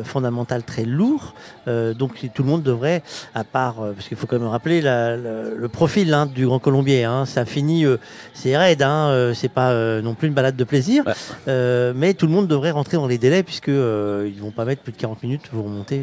fondamental 0.03 0.63
très 0.63 0.85
lourd. 0.85 1.33
Euh, 1.67 1.93
donc 1.93 2.25
tout 2.33 2.41
le 2.43 2.49
monde 2.49 2.63
devrait, 2.63 3.03
à 3.35 3.43
part, 3.43 3.75
parce 3.93 4.07
qu'il 4.07 4.15
faut 4.15 4.25
quand 4.25 4.39
même 4.39 4.47
rappeler 4.47 4.79
la- 4.81 5.17
la- 5.17 5.49
le 5.49 5.67
profil 5.67 6.13
hein, 6.13 6.25
du 6.25 6.45
Grand 6.45 6.59
Colombier. 6.59 7.03
hein. 7.03 7.25
ça 7.25 7.43
finit, 7.43 7.85
euh, 7.85 7.97
c'est 8.33 8.55
raide, 8.57 8.81
hein, 8.81 9.09
euh, 9.09 9.33
c'est 9.33 9.49
pas 9.49 9.73
non 10.01 10.13
plus 10.15 10.29
une 10.29 10.33
balade 10.33 10.55
de 10.55 10.63
plaisir. 10.63 11.03
Euh, 11.49 11.91
mais 11.93 12.13
tout 12.13 12.27
le 12.27 12.31
monde 12.31 12.47
devrait 12.47 12.71
rentrer 12.71 12.95
dans 12.95 13.07
les 13.07 13.17
délais 13.17 13.43
puisque 13.43 13.67
euh, 13.69 14.29
ils 14.33 14.41
vont 14.41 14.51
pas 14.51 14.63
mettre 14.63 14.81
plus 14.83 14.93
de 14.93 14.97
40 14.97 15.21
minutes 15.23 15.49
pour 15.51 15.65
remonter. 15.65 16.01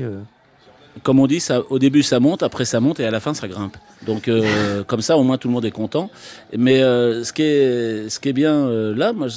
Comme 1.03 1.21
on 1.21 1.27
dit, 1.27 1.45
au 1.71 1.79
début 1.79 2.03
ça 2.03 2.21
monte, 2.21 2.43
après 2.43 2.65
ça 2.65 2.81
monte 2.81 3.01
et 3.01 3.05
à 3.05 3.11
la 3.11 3.21
fin 3.21 3.35
ça 3.35 3.49
grimpe. 3.49 3.77
Donc 4.07 4.29
euh, 4.29 4.85
comme 4.87 5.03
ça, 5.03 5.17
au 5.17 5.23
moins 5.23 5.39
tout 5.39 5.49
le 5.49 5.55
monde 5.55 5.65
est 5.65 5.71
content. 5.71 6.11
Mais 6.57 6.83
euh, 6.83 7.25
ce 7.25 7.33
qui 7.33 7.43
est, 7.43 8.33
bien 8.33 8.55
euh, 8.55 8.95
là, 8.95 9.13
moi, 9.13 9.29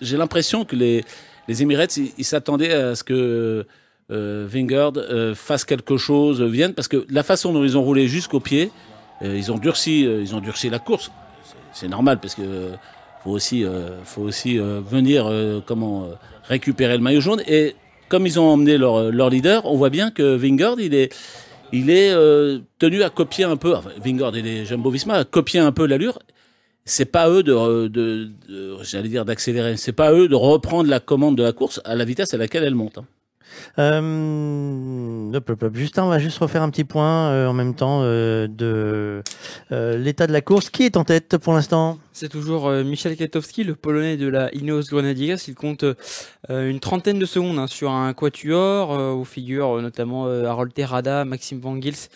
j'ai 0.00 0.16
l'impression 0.16 0.64
que 0.64 0.76
les, 0.76 1.04
les 1.48 1.62
Emirates, 1.62 1.96
ils 1.96 2.24
s'attendaient 2.24 2.72
à 2.72 2.94
ce 2.94 3.04
que 3.04 3.66
Vingard 4.08 4.92
fasse 5.34 5.64
quelque 5.64 5.96
chose, 5.96 6.42
vienne, 6.42 6.74
parce 6.74 6.88
que 6.88 7.06
la 7.08 7.22
façon 7.22 7.52
dont 7.52 7.64
ils 7.64 7.78
ont 7.78 7.82
roulé 7.82 8.08
jusqu'au 8.08 8.40
pied, 8.40 8.70
ils 9.22 9.50
ont 9.50 9.56
durci, 9.58 10.02
ils 10.02 10.34
ont 10.34 10.40
durci 10.40 10.68
la 10.68 10.78
course. 10.78 11.10
C'est- 11.72 11.88
normal 11.88 12.18
parce 12.20 12.34
que 12.34 12.42
faut 13.24 13.30
aussi, 13.30 13.64
venir 13.64 15.30
récupérer 16.44 16.96
le 16.96 17.02
maillot 17.02 17.20
jaune. 17.20 17.42
Et 17.46 17.74
comme 18.12 18.26
ils 18.26 18.38
ont 18.38 18.44
emmené 18.44 18.76
leur, 18.76 19.10
leur 19.10 19.30
leader, 19.30 19.64
on 19.64 19.74
voit 19.78 19.88
bien 19.88 20.10
que 20.10 20.36
Vingard, 20.36 20.78
il 20.78 20.92
est, 20.92 21.08
euh, 22.12 22.58
tenu 22.78 23.02
à 23.02 23.08
copier 23.08 23.44
un 23.44 23.56
peu. 23.56 23.74
Enfin, 23.74 23.88
Vingard 24.04 24.36
et 24.36 24.42
les 24.42 24.66
Jumbo-Visma 24.66 25.14
à 25.14 25.24
copier 25.24 25.60
un 25.60 25.72
peu 25.72 25.86
l'allure. 25.86 26.18
C'est 26.84 27.06
pas 27.06 27.30
eux 27.30 27.42
de, 27.42 27.88
de, 27.88 28.28
de- 28.50 28.76
j'allais 28.82 29.08
dire 29.08 29.24
d'accélérer. 29.24 29.78
C'est 29.78 29.92
pas 29.94 30.12
eux 30.12 30.28
de 30.28 30.34
reprendre 30.34 30.90
la 30.90 31.00
commande 31.00 31.38
de 31.38 31.42
la 31.42 31.52
course 31.52 31.80
à 31.86 31.94
la 31.94 32.04
vitesse 32.04 32.34
à 32.34 32.36
laquelle 32.36 32.64
elle 32.64 32.74
monte. 32.74 32.98
hein. 32.98 33.06
Euh. 33.78 35.40
Justin, 35.74 36.04
on 36.04 36.08
va 36.08 36.18
juste 36.18 36.38
refaire 36.38 36.62
un 36.62 36.70
petit 36.70 36.84
point 36.84 37.28
euh, 37.28 37.46
en 37.46 37.52
même 37.52 37.74
temps 37.74 38.00
euh, 38.02 38.46
de 38.46 39.22
l'état 39.70 40.26
de 40.26 40.32
la 40.32 40.40
course. 40.40 40.70
Qui 40.70 40.84
est 40.84 40.96
en 40.96 41.04
tête 41.04 41.36
pour 41.38 41.52
l'instant? 41.52 41.98
C'est 42.12 42.28
toujours 42.28 42.70
Michel 42.70 43.16
Kwiatkowski, 43.16 43.64
le 43.64 43.74
polonais 43.74 44.16
de 44.16 44.28
la 44.28 44.54
Ineos 44.54 44.82
Grenadiers. 44.82 45.36
Il 45.48 45.54
compte 45.54 45.84
une 46.48 46.80
trentaine 46.80 47.18
de 47.18 47.24
secondes 47.24 47.58
hein, 47.58 47.66
sur 47.66 47.90
un 47.90 48.12
quatuor 48.12 49.16
où 49.16 49.24
figurent 49.24 49.80
notamment 49.80 50.26
Harold 50.26 50.74
Terrada, 50.74 51.24
Maxime 51.24 51.60
Van 51.60 51.80
Gils 51.80 52.08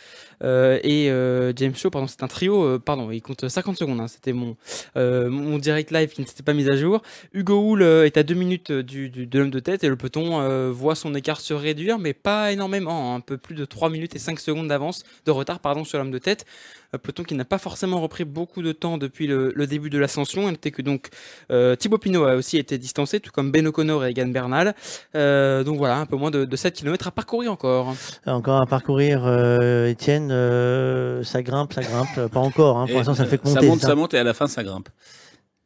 et 0.43 1.11
euh, 1.11 1.53
James 1.57 1.75
Shaw. 1.75 1.91
Pardon, 1.91 2.07
c'est 2.07 2.23
un 2.23 2.29
trio. 2.29 2.63
euh, 2.65 2.79
pardon, 2.79 3.11
il 3.11 3.21
compte 3.23 3.49
50 3.49 3.77
secondes. 3.77 4.01
hein, 4.01 4.09
C'était 4.09 4.33
mon 4.33 4.57
euh, 4.97 5.29
mon 5.31 5.59
direct 5.59 5.91
live 5.91 6.11
qui 6.11 6.21
ne 6.23 6.27
s'était 6.27 6.43
pas 6.43 6.53
mis 6.55 6.69
à 6.69 6.77
jour. 6.77 7.03
Hugo 7.33 7.61
Hull 7.61 7.83
euh, 7.83 8.05
est 8.07 8.17
à 8.17 8.23
deux 8.23 8.35
minutes 8.35 8.71
euh, 8.71 8.83
du, 8.83 9.09
de 9.11 9.39
l'homme 9.39 9.51
de 9.51 9.61
tête 9.61 9.85
et 9.85 9.89
le 9.89 9.97
peloton 9.97 10.41
euh, 10.41 10.71
voit 10.71 10.95
son 10.95 11.15
écart 11.15 11.41
se 11.41 11.55
réduire, 11.55 11.99
mais 11.99 12.13
pas 12.15 12.53
énormément. 12.53 13.13
hein, 13.15 13.17
un 13.17 13.21
peu 13.21 13.39
plus 13.39 13.55
de 13.55 13.65
3 13.65 13.91
minutes 13.91 14.15
et 14.17 14.19
5 14.19 14.41
secondes 14.41 14.69
d'avance, 14.69 15.05
de 15.25 15.31
retard 15.31 15.61
pardon 15.61 15.85
sur 15.85 15.99
l'homme 15.99 16.11
de 16.11 16.19
tête. 16.19 16.45
Un 16.93 16.99
peloton 16.99 17.23
qui 17.25 17.35
n'a 17.35 17.45
pas 17.45 17.59
forcément 17.59 18.01
repris 18.01 18.25
beaucoup 18.25 18.63
de 18.63 18.73
temps 18.73 18.97
depuis 18.99 19.27
le, 19.27 19.53
le 19.55 19.67
début 19.67 19.91
de 19.91 19.99
l'ascension. 19.99 20.49
Notez 20.51 20.71
que 20.71 20.83
donc 20.83 21.09
euh, 21.51 21.75
Thibaut 21.77 21.99
Pinot 21.99 22.25
a 22.25 22.37
aussi 22.37 22.59
été 22.59 22.79
distancé, 22.79 23.21
tout 23.21 23.33
comme 23.33 23.51
Ben 23.51 23.67
O'Connor 23.67 24.05
et 24.05 24.11
Egan 24.11 24.29
Bernal. 24.29 24.75
Euh, 25.15 25.65
donc 25.65 25.79
voilà, 25.79 25.99
un 25.99 26.07
peu 26.07 26.17
moins 26.17 26.31
de, 26.31 26.45
de 26.45 26.57
7 26.57 26.75
km 26.75 27.09
à 27.09 27.11
parcourir 27.11 27.51
encore. 27.53 27.95
Encore 28.27 28.61
à 28.61 28.67
parcourir, 28.67 29.23
euh, 29.27 29.89
Étienne. 29.89 30.31
euh, 30.31 31.23
ça 31.25 31.43
grimpe, 31.43 31.73
ça 31.73 31.83
grimpe. 31.83 32.29
Pas 32.33 32.41
encore. 32.41 32.79
hein, 32.79 32.87
pour 32.87 32.97
l'instant, 32.99 33.15
ça 33.15 33.25
ne 33.25 33.29
fait 33.29 33.39
que 33.39 33.47
euh, 33.49 33.51
monter. 33.51 33.61
Ça 33.67 33.67
monte, 33.71 33.81
ça. 33.81 33.87
ça 33.89 33.95
monte 33.95 34.15
et 34.15 34.19
à 34.19 34.25
la 34.25 34.35
fin 34.35 34.47
ça 34.47 34.63
grimpe. 34.63 34.89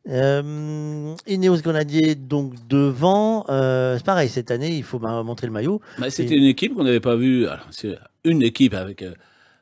Euh, 0.08 1.14
Ineos 1.26 1.58
Grenadier 1.60 2.14
donc 2.14 2.54
devant. 2.68 3.44
Euh, 3.50 3.96
c'est 3.98 4.04
pareil 4.06 4.28
cette 4.28 4.50
année, 4.50 4.74
il 4.74 4.82
faut 4.82 4.98
bah, 4.98 5.22
montrer 5.22 5.46
le 5.46 5.52
maillot. 5.52 5.80
Bah, 5.98 6.10
C'était 6.10 6.34
Et- 6.34 6.38
une 6.38 6.44
équipe 6.44 6.74
qu'on 6.74 6.84
n'avait 6.84 7.00
pas 7.00 7.16
vue. 7.16 7.46
alors, 7.46 7.66
C'est 7.70 7.98
une 8.24 8.42
équipe 8.42 8.74
avec 8.74 9.02
euh, 9.02 9.12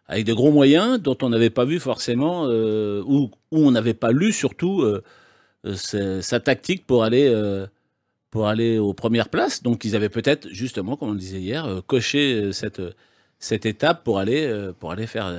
avec 0.08 0.24
de 0.24 0.32
gros 0.32 0.50
moyens 0.50 1.00
dont 1.00 1.16
on 1.22 1.28
n'avait 1.28 1.50
pas 1.50 1.64
vu 1.64 1.78
forcément 1.78 2.46
euh, 2.46 3.02
ou 3.06 3.30
où 3.50 3.58
on 3.66 3.70
n'avait 3.70 3.94
pas 3.94 4.10
lu 4.10 4.32
surtout 4.32 4.82
euh, 4.82 5.02
euh, 5.66 6.22
sa, 6.22 6.40
tactique 6.40 6.86
pour 6.86 7.04
aller 7.04 7.28
euh, 7.28 7.66
pour 8.30 8.48
aller 8.48 8.78
aux 8.78 8.94
premières 8.94 9.28
places. 9.28 9.62
Donc 9.62 9.84
ils 9.84 9.96
avaient 9.96 10.08
peut-être 10.08 10.48
justement, 10.50 10.96
comme 10.96 11.10
on 11.10 11.12
le 11.12 11.18
disait 11.18 11.40
hier, 11.40 11.82
coché 11.86 12.52
cette 12.52 12.82
cette 13.38 13.66
étape 13.66 14.04
pour 14.04 14.18
aller 14.18 14.70
pour 14.78 14.92
aller 14.92 15.06
faire 15.06 15.32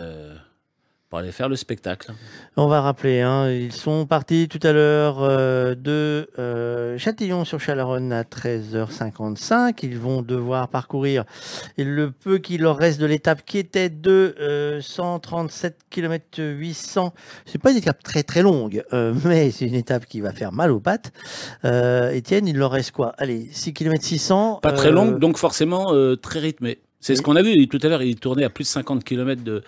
pour 1.10 1.18
aller 1.18 1.32
faire 1.32 1.50
le 1.50 1.56
spectacle. 1.56 2.14
On 2.56 2.68
va 2.68 2.82
rappeler, 2.82 3.22
hein, 3.22 3.50
ils 3.50 3.74
sont 3.74 4.06
partis 4.06 4.48
tout 4.48 4.60
à 4.62 4.72
l'heure 4.72 5.18
euh, 5.22 5.74
de 5.74 6.30
euh, 6.38 7.00
Châtillon 7.00 7.46
sur 7.46 7.60
Chalaronne 7.60 8.14
à 8.14 8.22
13h55. 8.22 9.80
Ils 9.82 9.98
vont 9.98 10.22
devoir 10.22 10.68
parcourir 10.68 11.24
le 11.78 12.12
peu 12.12 12.38
qu'il 12.38 12.62
leur 12.62 12.78
reste 12.78 13.00
de 13.02 13.08
l'étape 13.08 13.44
qui 13.44 13.58
était 13.58 13.90
de 13.90 14.36
euh, 14.40 14.82
137 14.82 15.80
km 15.90 16.44
800. 16.44 17.14
C'est 17.48 17.60
pas 17.60 17.72
une 17.72 17.78
étape 17.78 18.04
très 18.04 18.22
très 18.22 18.44
longue, 18.44 18.84
euh, 18.94 19.16
mais 19.26 19.50
c'est 19.50 19.66
une 19.66 19.76
étape 19.76 20.06
qui 20.06 20.22
va 20.22 20.32
faire 20.32 20.52
mal 20.52 20.70
aux 20.70 20.80
pattes. 20.80 21.12
Étienne, 21.64 22.48
il 22.48 22.58
leur 22.58 22.72
reste 22.72 22.92
quoi? 22.92 23.16
Allez, 23.18 23.50
6 23.52 23.74
km 23.74 24.04
600. 24.04 24.60
Pas 24.62 24.74
très 24.74 24.92
longue, 24.92 25.18
donc 25.18 25.38
forcément 25.38 25.92
très 26.22 26.40
rythmé. 26.40 26.80
C'est 27.00 27.16
ce 27.16 27.22
qu'on 27.22 27.36
a 27.36 27.42
vu 27.42 27.68
tout 27.68 27.80
à 27.82 27.88
l'heure. 27.88 28.04
Il 28.04 28.18
tournait 28.18 28.44
à 28.44 28.50
plus 28.50 28.64
de 28.64 28.70
50 28.70 29.04
km 29.04 29.42
de 29.44 29.64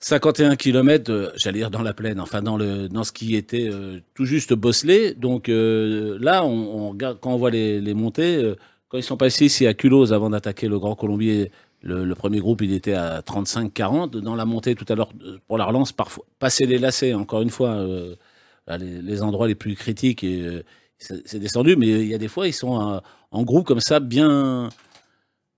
51 0.00 0.54
km, 0.56 1.32
j'allais 1.36 1.58
dire 1.58 1.70
dans 1.70 1.82
la 1.82 1.92
plaine, 1.92 2.20
enfin 2.20 2.40
dans 2.40 2.56
le 2.56 2.88
dans 2.88 3.02
ce 3.04 3.10
qui 3.12 3.34
était 3.34 3.68
euh, 3.68 3.98
tout 4.14 4.24
juste 4.24 4.52
bosselé. 4.54 5.14
Donc 5.14 5.48
euh, 5.48 6.16
là, 6.20 6.44
on, 6.44 6.50
on 6.50 6.90
regarde 6.90 7.18
quand 7.20 7.32
on 7.32 7.36
voit 7.36 7.50
les, 7.50 7.80
les 7.80 7.94
montées. 7.94 8.36
euh, 8.36 8.54
quand 8.88 8.96
ils 8.96 9.02
sont 9.02 9.16
passés 9.18 9.44
ici 9.46 9.66
à 9.66 9.74
Culose 9.74 10.12
avant 10.14 10.30
d'attaquer 10.30 10.66
le 10.68 10.78
Grand 10.78 10.94
Colombier, 10.94 11.50
le, 11.82 12.04
le 12.04 12.14
premier 12.14 12.38
groupe 12.38 12.62
il 12.62 12.72
était 12.72 12.94
à 12.94 13.20
35-40. 13.22 14.10
Dans 14.20 14.34
la 14.36 14.44
montée 14.44 14.74
tout 14.76 14.86
à 14.88 14.94
l'heure 14.94 15.10
euh, 15.24 15.38
pour 15.48 15.58
la 15.58 15.64
relance, 15.64 15.92
parfois 15.92 16.24
passer 16.38 16.64
les 16.66 16.78
lacets. 16.78 17.12
Encore 17.14 17.42
une 17.42 17.50
fois, 17.50 17.70
euh, 17.70 18.14
les, 18.78 19.02
les 19.02 19.22
endroits 19.22 19.48
les 19.48 19.54
plus 19.56 19.74
critiques 19.74 20.22
et 20.24 20.42
euh, 20.42 20.62
c'est 20.98 21.38
descendu. 21.40 21.74
Mais 21.76 21.88
il 21.88 22.06
y 22.06 22.14
a 22.14 22.18
des 22.18 22.28
fois 22.28 22.46
ils 22.46 22.52
sont 22.52 22.78
à- 22.78 23.02
en 23.30 23.42
groupe 23.42 23.66
comme 23.66 23.80
ça, 23.80 24.00
bien 24.00 24.68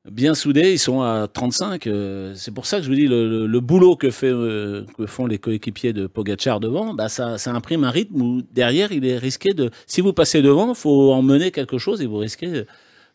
bien 0.09 0.35
soudés, 0.35 0.73
ils 0.73 0.79
sont 0.79 1.03
à 1.03 1.29
35. 1.29 1.87
euh, 1.87 2.35
c'est 2.35 2.53
pour 2.55 2.67
ça 2.67 2.79
que 2.79 2.85
je 2.85 2.89
vous 2.89 2.95
dis, 2.95 3.07
le, 3.07 3.47
le- 3.47 3.61
boulot 3.61 3.97
que, 3.97 4.11
fait, 4.11 4.29
euh, 4.31 4.85
font 5.07 5.27
les 5.27 5.39
coéquipiers 5.39 5.93
de 5.93 6.07
Pogachar 6.07 6.61
devant, 6.61 6.95
bah 6.95 7.09
ça, 7.09 7.39
ça 7.39 7.53
imprime 7.53 7.85
un 7.85 7.91
rythme 7.91 8.21
où 8.23 8.43
derrière, 8.53 8.93
il 8.93 9.05
est 9.05 9.19
risqué 9.19 9.53
de... 9.53 9.71
Si 9.87 10.01
vous 10.01 10.13
passez 10.13 10.43
devant, 10.43 10.75
faut 10.75 11.13
emmener 11.13 11.51
quelque 11.51 11.79
chose 11.79 12.01
et 12.03 12.07
vous 12.07 12.17
risquez 12.19 12.65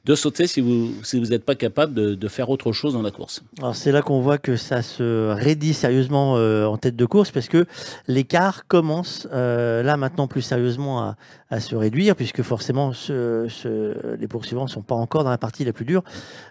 de 0.06 0.14
sauter 0.14 0.46
si 0.46 0.62
vous 0.62 0.94
si 1.04 1.20
vous 1.20 1.28
n'êtes 1.28 1.44
pas 1.44 1.56
capable 1.56 1.94
de, 1.94 2.14
de 2.14 2.28
faire 2.28 2.50
autre 2.50 2.72
chose 2.72 2.94
dans 2.94 3.02
la 3.02 3.12
course. 3.12 3.44
Alors 3.60 3.76
c'est 3.76 3.92
là 3.92 4.02
qu'on 4.02 4.22
voit 4.22 4.38
que 4.38 4.56
ça 4.56 4.82
se 4.84 5.32
raidit 5.34 5.74
sérieusement 5.74 6.38
euh, 6.38 6.66
en 6.66 6.78
tête 6.78 6.96
de 6.96 7.06
course 7.06 7.32
parce 7.32 7.48
que 7.48 7.66
l'écart 8.08 8.68
commence 8.68 9.28
euh, 9.34 9.82
là 9.82 9.98
maintenant 9.98 10.28
plus 10.28 10.44
sérieusement 10.44 11.02
à, 11.02 11.16
à 11.50 11.60
se 11.60 11.76
réduire 11.76 12.16
puisque 12.16 12.44
forcément 12.44 12.92
les 13.10 14.28
poursuivants 14.28 14.68
sont 14.68 14.84
pas 14.84 14.96
encore 14.96 15.24
dans 15.24 15.32
la 15.32 15.40
partie 15.40 15.66
la 15.66 15.74
plus 15.74 15.86
dure 15.86 16.04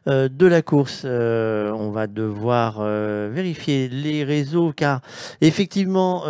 euh, 0.09 0.29
de 0.29 0.47
la 0.47 0.63
course. 0.63 1.05
On 1.05 1.91
va 1.91 2.07
devoir 2.07 2.83
vérifier 3.31 3.89
les 3.89 4.25
réseaux 4.25 4.73
car 4.75 5.01
effectivement 5.41 6.23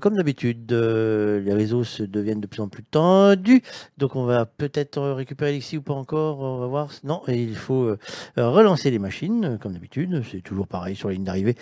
comme 0.00 0.16
d'habitude 0.16 0.72
les 0.72 1.52
réseaux 1.52 1.84
se 1.84 2.02
deviennent 2.02 2.40
de 2.40 2.46
plus 2.46 2.62
en 2.62 2.68
plus 2.68 2.82
tendus 2.82 3.62
donc 3.98 4.16
on 4.16 4.24
va 4.24 4.46
peut-être 4.46 5.00
récupérer 5.00 5.50
Alexis 5.50 5.76
ou 5.76 5.82
pas 5.82 5.94
encore 5.94 6.63
va 6.64 6.68
voir 6.70 6.88
non 7.04 7.22
il 7.28 7.54
faut 7.56 7.84
euh, 7.84 7.96
relancer 8.36 8.90
les 8.90 8.98
machines, 8.98 9.44
euh, 9.44 9.56
comme 9.58 9.72
d'habitude. 9.72 10.22
C'est 10.30 10.40
toujours 10.42 10.66
pareil 10.66 10.96
sur 10.96 11.08
la 11.08 11.14
ligne 11.14 11.24
d'arrivée. 11.24 11.54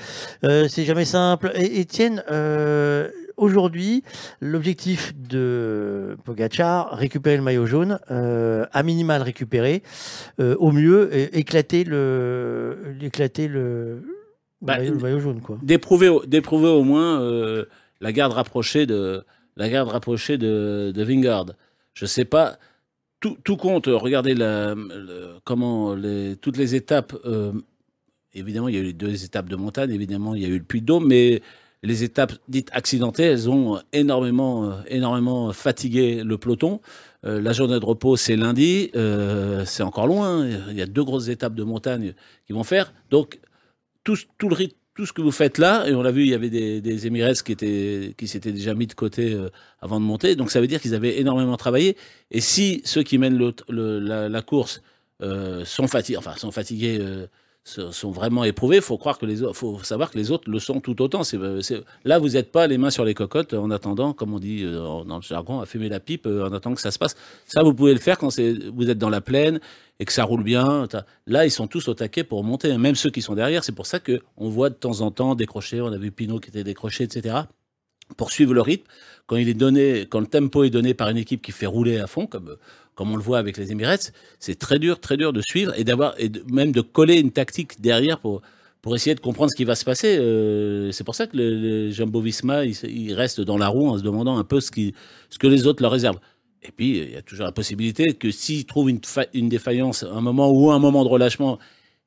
Euh, 0.45 0.69
c'est 0.69 0.85
jamais 0.85 1.05
simple. 1.05 1.53
Et 1.55 1.81
Étienne, 1.81 2.23
euh, 2.31 3.09
aujourd'hui, 3.37 4.03
l'objectif 4.41 5.13
de 5.17 6.17
Pogachar, 6.25 6.91
récupérer 6.97 7.37
le 7.37 7.43
maillot 7.43 7.67
jaune, 7.67 7.99
euh, 8.11 8.65
à 8.73 8.83
minima 8.83 9.19
le 9.19 9.25
récupérer, 9.25 9.83
au 10.39 10.71
mieux 10.73 11.11
éclater 11.37 11.85
le, 11.85 12.97
éclater 13.01 13.49
le, 13.49 13.97
le 13.97 14.03
Bah, 14.61 14.77
maillot, 14.79 14.93
le 14.95 14.99
maillot 15.01 15.21
jaune, 15.21 15.41
quoi. 15.41 15.59
D'éprouver 15.63 16.09
au- 16.09 16.25
d'éprouver 16.25 16.69
au 16.69 16.85
moins 16.85 17.21
la 18.01 18.13
garde 18.13 18.33
rapprochée 18.33 18.87
de 18.87 19.25
la 19.57 19.69
garde 19.69 19.89
rapprochée 19.89 20.39
de, 20.39 20.93
de 20.95 21.03
Vingard. 21.05 21.47
Je 21.95 22.07
sais 22.07 22.25
pas. 22.25 22.59
Tout, 23.23 23.57
compte. 23.57 23.87
Regardez 23.87 24.35
la, 24.35 24.75
comment 25.45 25.97
toutes 26.41 26.57
les 26.57 26.75
étapes. 26.75 27.15
euh, 27.25 27.53
évidemment, 28.35 28.69
il 28.69 28.75
y 28.75 28.79
a 28.79 28.81
eu 28.81 28.85
les 28.85 28.93
deux 28.93 29.25
étapes 29.25 29.49
de 29.49 29.57
montagne. 29.57 29.93
Évidemment, 29.93 30.35
il 30.35 30.43
y 30.43 30.45
a 30.45 30.49
eu 30.49 30.59
le 30.59 30.65
Puy 30.65 30.81
de 30.81 30.87
Dôme, 30.87 31.07
mais 31.07 31.41
les 31.83 32.05
étapes 32.05 32.33
dites 32.49 32.71
accidentées, 32.73 33.25
elles 33.25 33.51
ont 33.51 33.81
énormément, 33.93 34.71
euh, 34.71 34.77
énormément 34.87 35.53
fatigué 35.53 36.23
le 36.25 36.39
peloton. 36.39 36.81
Euh, 37.25 37.41
la 37.41 37.53
journée 37.53 37.79
de 37.79 37.85
repos, 37.85 38.17
c'est 38.17 38.37
lundi. 38.37 38.91
Euh, 38.97 39.65
c'est 39.65 39.83
encore 39.83 40.07
loin. 40.07 40.47
Il 40.71 40.77
y 40.77 40.83
a 40.83 40.87
deux 40.87 41.05
grosses 41.05 41.29
étapes 41.29 41.55
de 41.55 41.65
montagne 41.65 42.15
qui 42.47 42.53
vont 42.53 42.65
faire. 42.65 42.93
Donc, 43.11 43.41
tout, 44.05 44.17
tout 44.39 44.49
le 44.49 44.55
rythme, 44.55 44.77
tout 44.95 45.07
ce 45.07 45.13
que 45.13 45.23
vous 45.23 45.31
faites 45.33 45.59
là, 45.59 45.87
et 45.89 45.95
on 45.95 46.03
l'a 46.03 46.11
vu, 46.11 46.23
il 46.23 46.29
y 46.29 46.35
avait 46.35 46.51
des, 46.51 46.81
des 46.81 47.43
qui 47.43 47.53
étaient, 47.53 48.15
qui 48.19 48.29
s'étaient 48.29 48.53
déjà 48.53 48.75
mis 48.75 48.87
de 48.87 48.93
côté 48.95 49.33
euh, 49.33 49.49
avant 49.81 49.99
de 49.99 50.05
monter. 50.05 50.37
Donc 50.37 50.51
ça 50.51 50.61
veut 50.61 50.67
dire 50.67 50.81
qu'ils 50.81 50.95
avaient 50.95 51.19
énormément 51.19 51.57
travaillé. 51.57 51.97
Et 52.31 52.41
si 52.41 52.83
ceux 52.85 53.03
qui 53.03 53.17
mènent 53.19 53.39
le- 53.39 53.55
le- 53.69 54.01
la, 54.01 54.29
la 54.29 54.43
course 54.43 54.83
euh, 55.23 55.65
sont 55.65 55.89
fatigués, 55.89 56.19
enfin 56.19 56.35
sont 56.37 56.51
fatigués, 56.51 56.99
euh, 57.01 57.27
sont 57.65 58.11
vraiment 58.11 58.43
éprouvés, 58.45 58.81
faut 58.81 58.99
croire 58.99 59.19
que 59.19 59.27
les 59.27 59.37
faut 59.53 59.83
savoir 59.85 60.11
que 60.11 60.19
les 60.19 60.31
autres 60.31 60.51
le 60.51 60.59
sont 60.59 60.81
tout 60.81 61.01
autant. 61.01 61.23
Euh, 61.35 61.61
là, 62.05 62.19
vous 62.19 62.31
n'êtes 62.31 62.51
pas 62.51 62.67
les 62.67 62.77
mains 62.77 62.91
sur 62.91 63.05
les 63.05 63.15
cocottes 63.15 63.55
en 63.55 63.71
attendant, 63.71 64.13
comme 64.13 64.35
on 64.35 64.41
dit 64.41 64.63
euh, 64.65 65.05
dans 65.05 65.17
le 65.17 65.23
jargon, 65.23 65.61
à 65.61 65.67
fumer 65.67 65.89
la 65.89 66.01
pipe 66.01 66.27
euh, 66.27 66.49
en 66.49 66.53
attendant 66.53 66.75
que 66.75 66.81
ça 66.81 66.91
se 66.91 66.99
passe. 66.99 67.15
Ça, 67.47 67.63
vous 67.63 67.73
pouvez 67.73 67.93
le 67.93 68.01
faire 68.01 68.19
quand 68.19 68.37
vous 68.37 68.91
êtes 68.91 68.99
dans 68.99 69.11
la 69.11 69.21
plaine 69.21 69.61
et 70.01 70.05
que 70.05 70.13
ça 70.13 70.25
roule 70.25 70.43
bien. 70.43 70.89
Là, 71.27 71.47
ils 71.47 71.51
sont 71.51 71.69
tous 71.69 71.87
au 71.87 71.95
taquet 71.95 72.25
pour 72.25 72.43
monter, 72.43 72.77
même 72.79 72.97
ceux 72.97 73.11
qui 73.11 73.23
sont 73.23 73.35
derrière. 73.35 73.63
C'est 73.63 73.73
pour 73.73 73.87
ça 73.87 74.01
que 74.01 74.21
on 74.37 74.49
voit 74.49 74.71
de 74.71 74.75
temps 74.75 75.01
en 75.01 75.13
temps 75.13 75.37
décrocher. 75.37 75.81
On 75.81 75.93
a 75.93 75.99
vu 75.99 76.11
Pinot 76.11 76.41
qui 76.41 76.51
était 76.51 76.65
décroché, 76.65 77.05
etc. 77.05 77.37
Pour 78.17 78.33
suivre 78.33 78.53
le 78.53 78.61
rythme, 78.61 78.85
quand 79.27 79.37
il 79.37 79.49
est 79.49 79.55
donné, 79.55 80.07
quand 80.11 80.21
le 80.21 80.27
tempo 80.27 80.65
est 80.65 80.71
donné 80.71 80.95
par 80.95 81.09
une 81.09 81.17
équipe 81.17 81.43
qui 81.43 81.53
fait 81.53 81.67
rouler 81.67 81.99
à 81.99 82.09
fond, 82.09 82.27
comme 82.27 82.57
comme 82.95 83.11
on 83.13 83.17
le 83.17 83.23
voit 83.23 83.39
avec 83.39 83.57
les 83.57 83.73
Emirates, 83.73 84.13
c'est 84.39 84.59
très 84.59 84.79
dur, 84.79 85.01
très 85.01 85.17
dur 85.17 85.33
de 85.33 85.41
suivre 85.41 85.73
et 85.79 85.85
d'avoir 85.85 86.15
et 86.19 86.31
même 86.51 86.73
de 86.73 86.81
coller 86.81 87.19
une 87.19 87.33
tactique 87.33 87.81
derrière 87.81 88.19
pour 88.21 88.43
pour 88.83 88.97
essayer 88.97 89.15
de 89.15 89.21
comprendre 89.21 89.51
ce 89.51 89.57
qui 89.57 89.65
va 89.65 89.77
se 89.77 89.85
passer. 89.85 90.17
Euh, 90.19 90.91
c'est 90.91 91.05
pour 91.05 91.15
ça 91.15 91.29
que 91.29 91.37
le, 91.37 91.55
le 91.55 91.91
Jumbo 91.91 92.21
Visma, 92.21 92.65
il, 92.65 92.77
il 92.91 93.15
reste 93.15 93.41
dans 93.41 93.57
la 93.57 93.69
roue 93.69 93.89
en 93.89 93.97
se 93.97 94.03
demandant 94.03 94.37
un 94.39 94.45
peu 94.45 94.61
ce 94.61 94.71
qui 94.73 94.95
ce 95.31 95.39
que 95.39 95.47
les 95.47 95.67
autres 95.67 95.83
leur 95.83 95.93
réservent. 95.93 96.21
Et 96.63 96.71
puis, 96.71 96.99
il 96.99 97.11
y 97.11 97.17
a 97.17 97.23
toujours 97.23 97.47
la 97.47 97.53
possibilité 97.53 98.15
que 98.15 98.31
s'ils 98.31 98.67
trouvent 98.67 98.89
une, 98.89 99.01
une 99.35 99.49
défaillance, 99.49 100.05
un 100.05 100.21
moment 100.21 100.51
ou 100.53 100.71
un 100.71 100.79
moment 100.79 101.03
de 101.05 101.09
relâchement, 101.09 101.59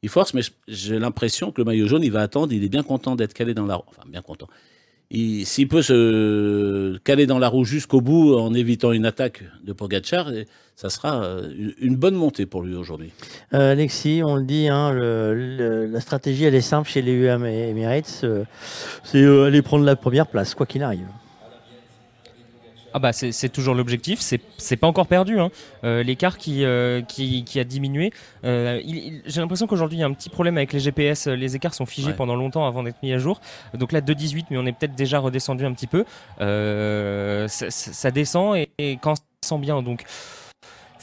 ils 0.01 0.09
forcent. 0.09 0.33
Mais 0.33 0.41
j'ai 0.67 0.97
l'impression 0.97 1.51
que 1.51 1.61
le 1.61 1.65
maillot 1.65 1.87
jaune, 1.87 2.03
il 2.03 2.11
va 2.11 2.21
attendre. 2.21 2.53
Il 2.53 2.63
est 2.63 2.69
bien 2.69 2.83
content 2.83 3.15
d'être 3.15 3.33
calé 3.33 3.53
dans 3.53 3.65
la 3.65 3.75
roue. 3.75 3.83
Enfin, 3.87 4.03
bien 4.07 4.21
content. 4.21 4.47
Il- 5.11 5.45
S'il 5.45 5.67
peut 5.67 5.81
se 5.81 6.97
caler 6.99 7.27
dans 7.27 7.39
la 7.39 7.47
roue 7.47 7.63
jusqu'au 7.63 8.01
bout 8.01 8.35
en 8.35 8.53
évitant 8.53 8.91
une 8.91 9.05
attaque 9.05 9.43
de 9.63 9.71
Pogacar, 9.73 10.31
ça 10.75 10.89
sera 10.89 11.23
euh, 11.23 11.49
une- 11.79 11.95
bonne 11.95 12.15
montée 12.15 12.45
pour 12.45 12.63
lui 12.63 12.75
aujourd'hui. 12.75 13.11
Euh, 13.53 13.71
Alexis, 13.73 14.21
on 14.25 14.35
le 14.35 14.43
dit, 14.43 14.67
hein, 14.67 14.91
le- 14.91 15.85
la 15.85 15.99
stratégie 16.01 16.43
elle 16.45 16.55
est 16.55 16.61
simple 16.61 16.89
chez 16.89 17.01
les 17.01 17.13
UAM 17.13 17.45
Emirates, 17.45 18.21
euh, 18.23 18.43
c'est 19.03 19.23
aller 19.25 19.61
prendre 19.61 19.85
la 19.85 19.95
première 19.95 20.27
place, 20.27 20.53
quoi 20.55 20.65
qu'il 20.65 20.83
arrive. 20.83 21.07
Ah 22.97 22.99
bah 22.99 23.11
c'est 23.11 23.49
toujours 23.49 23.75
l'objectif, 23.75 24.21
c'est 24.21 24.39
c'est 24.57 24.77
pas 24.77 24.87
encore 24.87 25.07
perdu. 25.07 25.37
Hein. 25.37 25.49
Euh, 25.83 26.01
L'écart 26.01 26.37
qui, 26.37 26.63
euh, 26.63 27.01
qui, 27.01 27.43
qui 27.43 27.59
a 27.59 27.65
diminué. 27.65 28.13
Euh, 28.45 28.79
il- 28.85 28.95
il- 28.95 29.21
J'ai 29.25 29.41
l'impression 29.41 29.67
qu'aujourd'hui 29.67 29.97
il 29.97 29.99
y 29.99 30.03
a 30.03 30.07
un 30.07 30.13
petit 30.13 30.29
problème 30.29 30.55
avec 30.55 30.71
les 30.71 30.79
GPS, 30.79 31.27
les 31.27 31.57
écarts 31.57 31.73
sont 31.73 31.85
figés 31.85 32.07
Ouais. 32.11 32.13
pendant 32.13 32.37
longtemps 32.37 32.65
avant 32.65 32.83
d'être 32.83 33.03
mis 33.03 33.11
à 33.11 33.17
jour. 33.17 33.41
Donc 33.73 33.91
là 33.91 33.99
2,18 33.99 34.45
mais 34.49 34.57
on 34.57 34.65
est 34.65 34.71
peut-être 34.71 34.95
déjà 34.95 35.19
redescendu 35.19 35.65
un 35.65 35.73
petit 35.73 35.87
peu. 35.87 36.05
Euh, 36.39 37.49
ça, 37.49 37.69
ça- 37.69 37.91
ça 37.91 38.11
descend 38.11 38.55
et, 38.55 38.69
et 38.77 38.95
quand 39.01 39.15
ça 39.15 39.23
sent 39.43 39.57
bien 39.59 39.81
donc... 39.81 40.03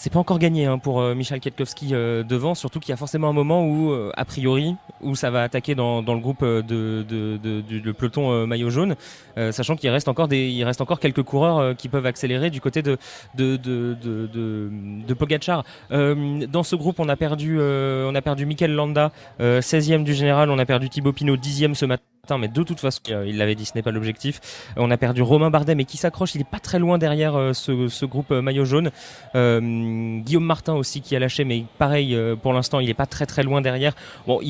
C'est 0.03 0.11
pas 0.11 0.19
encore 0.19 0.41
gagné 0.41 0.67
hein, 0.67 0.79
pour 0.79 1.01
euh, 1.01 1.15
Michal 1.15 1.39
Kwiatkowski 1.41 1.91
euh, 1.93 2.25
devant, 2.25 2.57
surtout 2.57 2.81
qu'il 2.81 2.91
y 2.91 2.93
a 2.93 2.97
forcément 2.97 3.29
un 3.29 3.33
moment 3.33 3.65
où, 3.65 3.93
euh, 3.93 4.11
a 4.17 4.25
priori, 4.25 4.75
où 5.01 5.15
ça 5.15 5.31
va 5.31 5.45
attaquer 5.45 5.77
dans, 5.77 6.01
le 6.01 6.19
groupe 6.19 6.43
euh, 6.43 6.61
de, 6.61 7.61
du 7.63 7.95
peloton 7.95 8.33
euh, 8.33 8.45
maillot 8.45 8.69
jaune, 8.69 8.97
sachant 9.37 9.77
qu'il 9.77 9.91
reste 9.91 10.09
encore 10.09 10.27
des, 10.27 10.49
il 10.49 10.65
reste 10.65 10.81
encore 10.81 10.99
quelques 10.99 11.23
coureurs 11.23 11.77
qui 11.77 11.89
peuvent 11.89 12.07
accélérer 12.07 12.51
du 12.51 12.61
côté 12.61 12.83
de 12.83 12.99
de 13.37 13.57
de 13.57 15.15
Pogacar. 15.15 15.63
Dans 15.91 16.65
ce 16.65 16.75
groupe, 16.75 16.99
on 16.99 17.09
a 17.09 17.15
perdu, 17.15 17.61
on 17.61 18.15
a 18.17 18.23
perdu 18.23 18.45
Mikel 18.45 18.75
Landa, 18.75 19.13
euh, 19.41 19.61
16e 19.61 20.03
du 20.03 20.15
général, 20.15 20.51
on 20.51 20.59
a 20.59 20.67
perdu 20.67 20.89
Thibaut 20.89 21.13
Pinot, 21.13 21.37
10e 21.37 21.75
ce 21.75 21.87
matin. 21.87 22.12
Mais 22.39 22.47
de 22.47 22.63
toute 22.63 22.79
façon, 22.79 23.01
euh, 23.11 23.25
il 23.27 23.37
l'avait 23.37 23.57
dit, 23.57 23.65
ce 23.65 23.73
n'est 23.75 23.83
pas 23.83 23.91
l'objectif. 23.91 24.41
On 24.77 24.93
a 24.93 24.97
perdu 24.97 25.23
Romain 25.23 25.51
Bardet, 25.51 25.75
mais 25.75 25.85
qui 25.85 25.97
s'accroche. 25.97 26.37
Il 26.37 26.43
est 26.43 26.49
pas 26.49 26.61
très 26.61 26.79
loin 26.79 26.97
derrière 26.97 27.35
euh, 27.35 27.53
ce, 27.53 28.05
groupe 28.05 28.31
euh, 28.31 28.41
maillot 28.41 28.65
jaune. 28.65 28.93
Guillaume 29.35 30.45
Martin 30.45 30.75
aussi 30.75 31.01
qui 31.01 31.17
a 31.17 31.19
lâché, 31.19 31.43
mais 31.43 31.65
pareil, 31.79 32.17
pour 32.41 32.53
l'instant, 32.53 32.79
il 32.79 32.89
est 32.89 32.95
pas 32.95 33.07
très 33.07 33.27
très 33.27 33.43
loin 33.43 33.61
derrière. 33.61 33.95
Bon, 34.29 34.41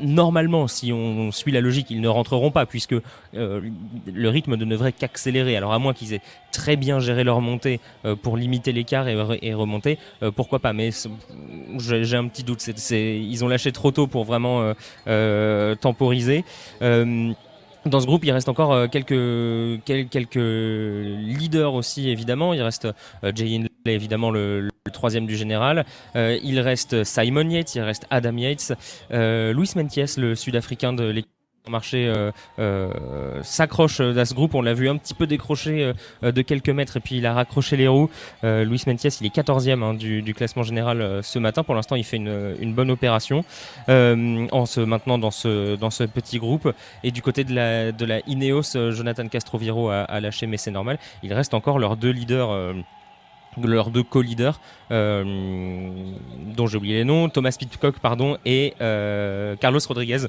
normalement, 0.00 0.66
si 0.66 0.92
on 0.92 1.30
suit 1.30 1.52
la 1.52 1.60
logique, 1.60 1.86
ils 1.90 2.00
ne 2.00 2.08
rentreront 2.08 2.50
pas 2.50 2.66
puisque 2.66 2.96
le 3.32 4.28
rythme 4.28 4.56
ne 4.56 4.64
devrait 4.64 4.90
qu'accélérer. 4.90 5.56
Alors 5.56 5.72
à 5.72 5.78
moins 5.78 5.94
qu'ils 5.94 6.14
aient 6.14 6.22
très 6.50 6.74
bien 6.74 6.98
géré 6.98 7.22
leur 7.22 7.40
montée 7.40 7.80
pour 8.22 8.36
limiter 8.36 8.72
l'écart 8.72 9.08
et, 9.08 9.14
re- 9.14 9.38
et 9.40 9.54
remonter, 9.54 9.98
pourquoi 10.34 10.58
pas. 10.58 10.72
Mais 10.72 10.90
j'ai 11.78 12.16
un 12.16 12.26
petit 12.26 12.42
doute. 12.42 12.66
Ils 12.90 13.44
ont 13.44 13.48
lâché 13.48 13.70
trop 13.70 13.92
tôt 13.92 14.08
pour 14.08 14.24
vraiment 14.24 14.74
temporiser. 15.80 16.44
Dans 17.86 18.00
ce 18.00 18.06
groupe, 18.06 18.24
il 18.24 18.32
reste 18.32 18.48
encore 18.48 18.72
euh, 18.72 18.86
quelques, 18.88 19.82
quel- 19.84 20.08
quelques 20.08 20.36
leaders 20.36 21.74
aussi, 21.74 22.08
évidemment. 22.08 22.54
Il 22.54 22.62
reste 22.62 22.86
euh, 23.24 23.32
Jay 23.34 23.56
Hindley, 23.56 23.68
évidemment, 23.86 24.30
le, 24.30 24.70
troisième 24.92 25.26
du 25.26 25.36
général. 25.36 25.84
Euh, 26.16 26.38
il 26.42 26.60
reste 26.60 27.04
Simon 27.04 27.48
Yates, 27.50 27.74
il 27.74 27.82
reste 27.82 28.06
Adam 28.10 28.36
Yates. 28.36 28.72
Euh, 29.10 29.52
Luis 29.52 29.70
Mentiès, 29.76 30.16
le 30.16 30.34
sud-africain 30.34 30.92
de 30.94 31.04
l'équipe 31.04 31.30
marché 31.70 32.06
euh, 32.08 32.30
euh, 32.58 32.90
s'accroche 33.42 34.00
euh, 34.00 34.16
à 34.18 34.24
ce 34.26 34.34
groupe. 34.34 34.54
On 34.54 34.60
l'a 34.60 34.74
vu 34.74 34.88
un 34.88 34.96
petit 34.96 35.14
peu 35.14 35.26
décrocher 35.26 35.92
euh, 36.22 36.32
de 36.32 36.42
quelques 36.42 36.68
mètres 36.68 36.98
et 36.98 37.00
puis 37.00 37.16
il 37.16 37.26
a 37.26 37.32
raccroché 37.32 37.76
les 37.76 37.88
roues. 37.88 38.10
Euh, 38.44 38.64
Luis 38.64 38.82
Mentiès, 38.86 39.18
il 39.20 39.26
est 39.26 39.34
14e 39.34 39.82
hein, 39.82 39.94
du, 39.94 40.20
du 40.20 40.34
classement 40.34 40.62
général 40.62 41.00
euh, 41.00 41.22
ce 41.22 41.38
matin. 41.38 41.62
Pour 41.62 41.74
l'instant, 41.74 41.96
il 41.96 42.04
fait 42.04 42.18
une, 42.18 42.54
une 42.60 42.74
bonne 42.74 42.90
opération 42.90 43.44
euh, 43.88 44.46
en 44.52 44.66
se 44.66 44.80
maintenant 44.80 45.18
dans 45.18 45.30
ce, 45.30 45.76
dans 45.76 45.90
ce 45.90 46.04
petit 46.04 46.38
groupe. 46.38 46.70
Et 47.02 47.10
du 47.10 47.22
côté 47.22 47.44
de 47.44 47.54
la, 47.54 47.92
de 47.92 48.04
la 48.04 48.20
Ineos, 48.26 48.76
euh, 48.76 48.92
Jonathan 48.92 49.26
Castroviro 49.28 49.88
a, 49.88 50.02
a 50.02 50.20
lâché, 50.20 50.46
mais 50.46 50.58
c'est 50.58 50.70
normal. 50.70 50.98
Il 51.22 51.32
reste 51.32 51.54
encore 51.54 51.78
leurs 51.78 51.96
deux 51.96 52.10
leaders. 52.10 52.50
euh, 52.50 52.74
leurs 53.62 53.90
deux 53.90 54.02
co-leaders, 54.02 54.58
euh, 54.90 55.22
dont 56.56 56.66
j'ai 56.66 56.76
oublié 56.76 56.96
les 56.96 57.04
noms, 57.04 57.28
Thomas 57.28 57.54
Pitcock 57.56 58.00
pardon, 58.00 58.36
et 58.44 58.74
euh, 58.80 59.54
Carlos 59.54 59.78
Rodriguez. 59.86 60.26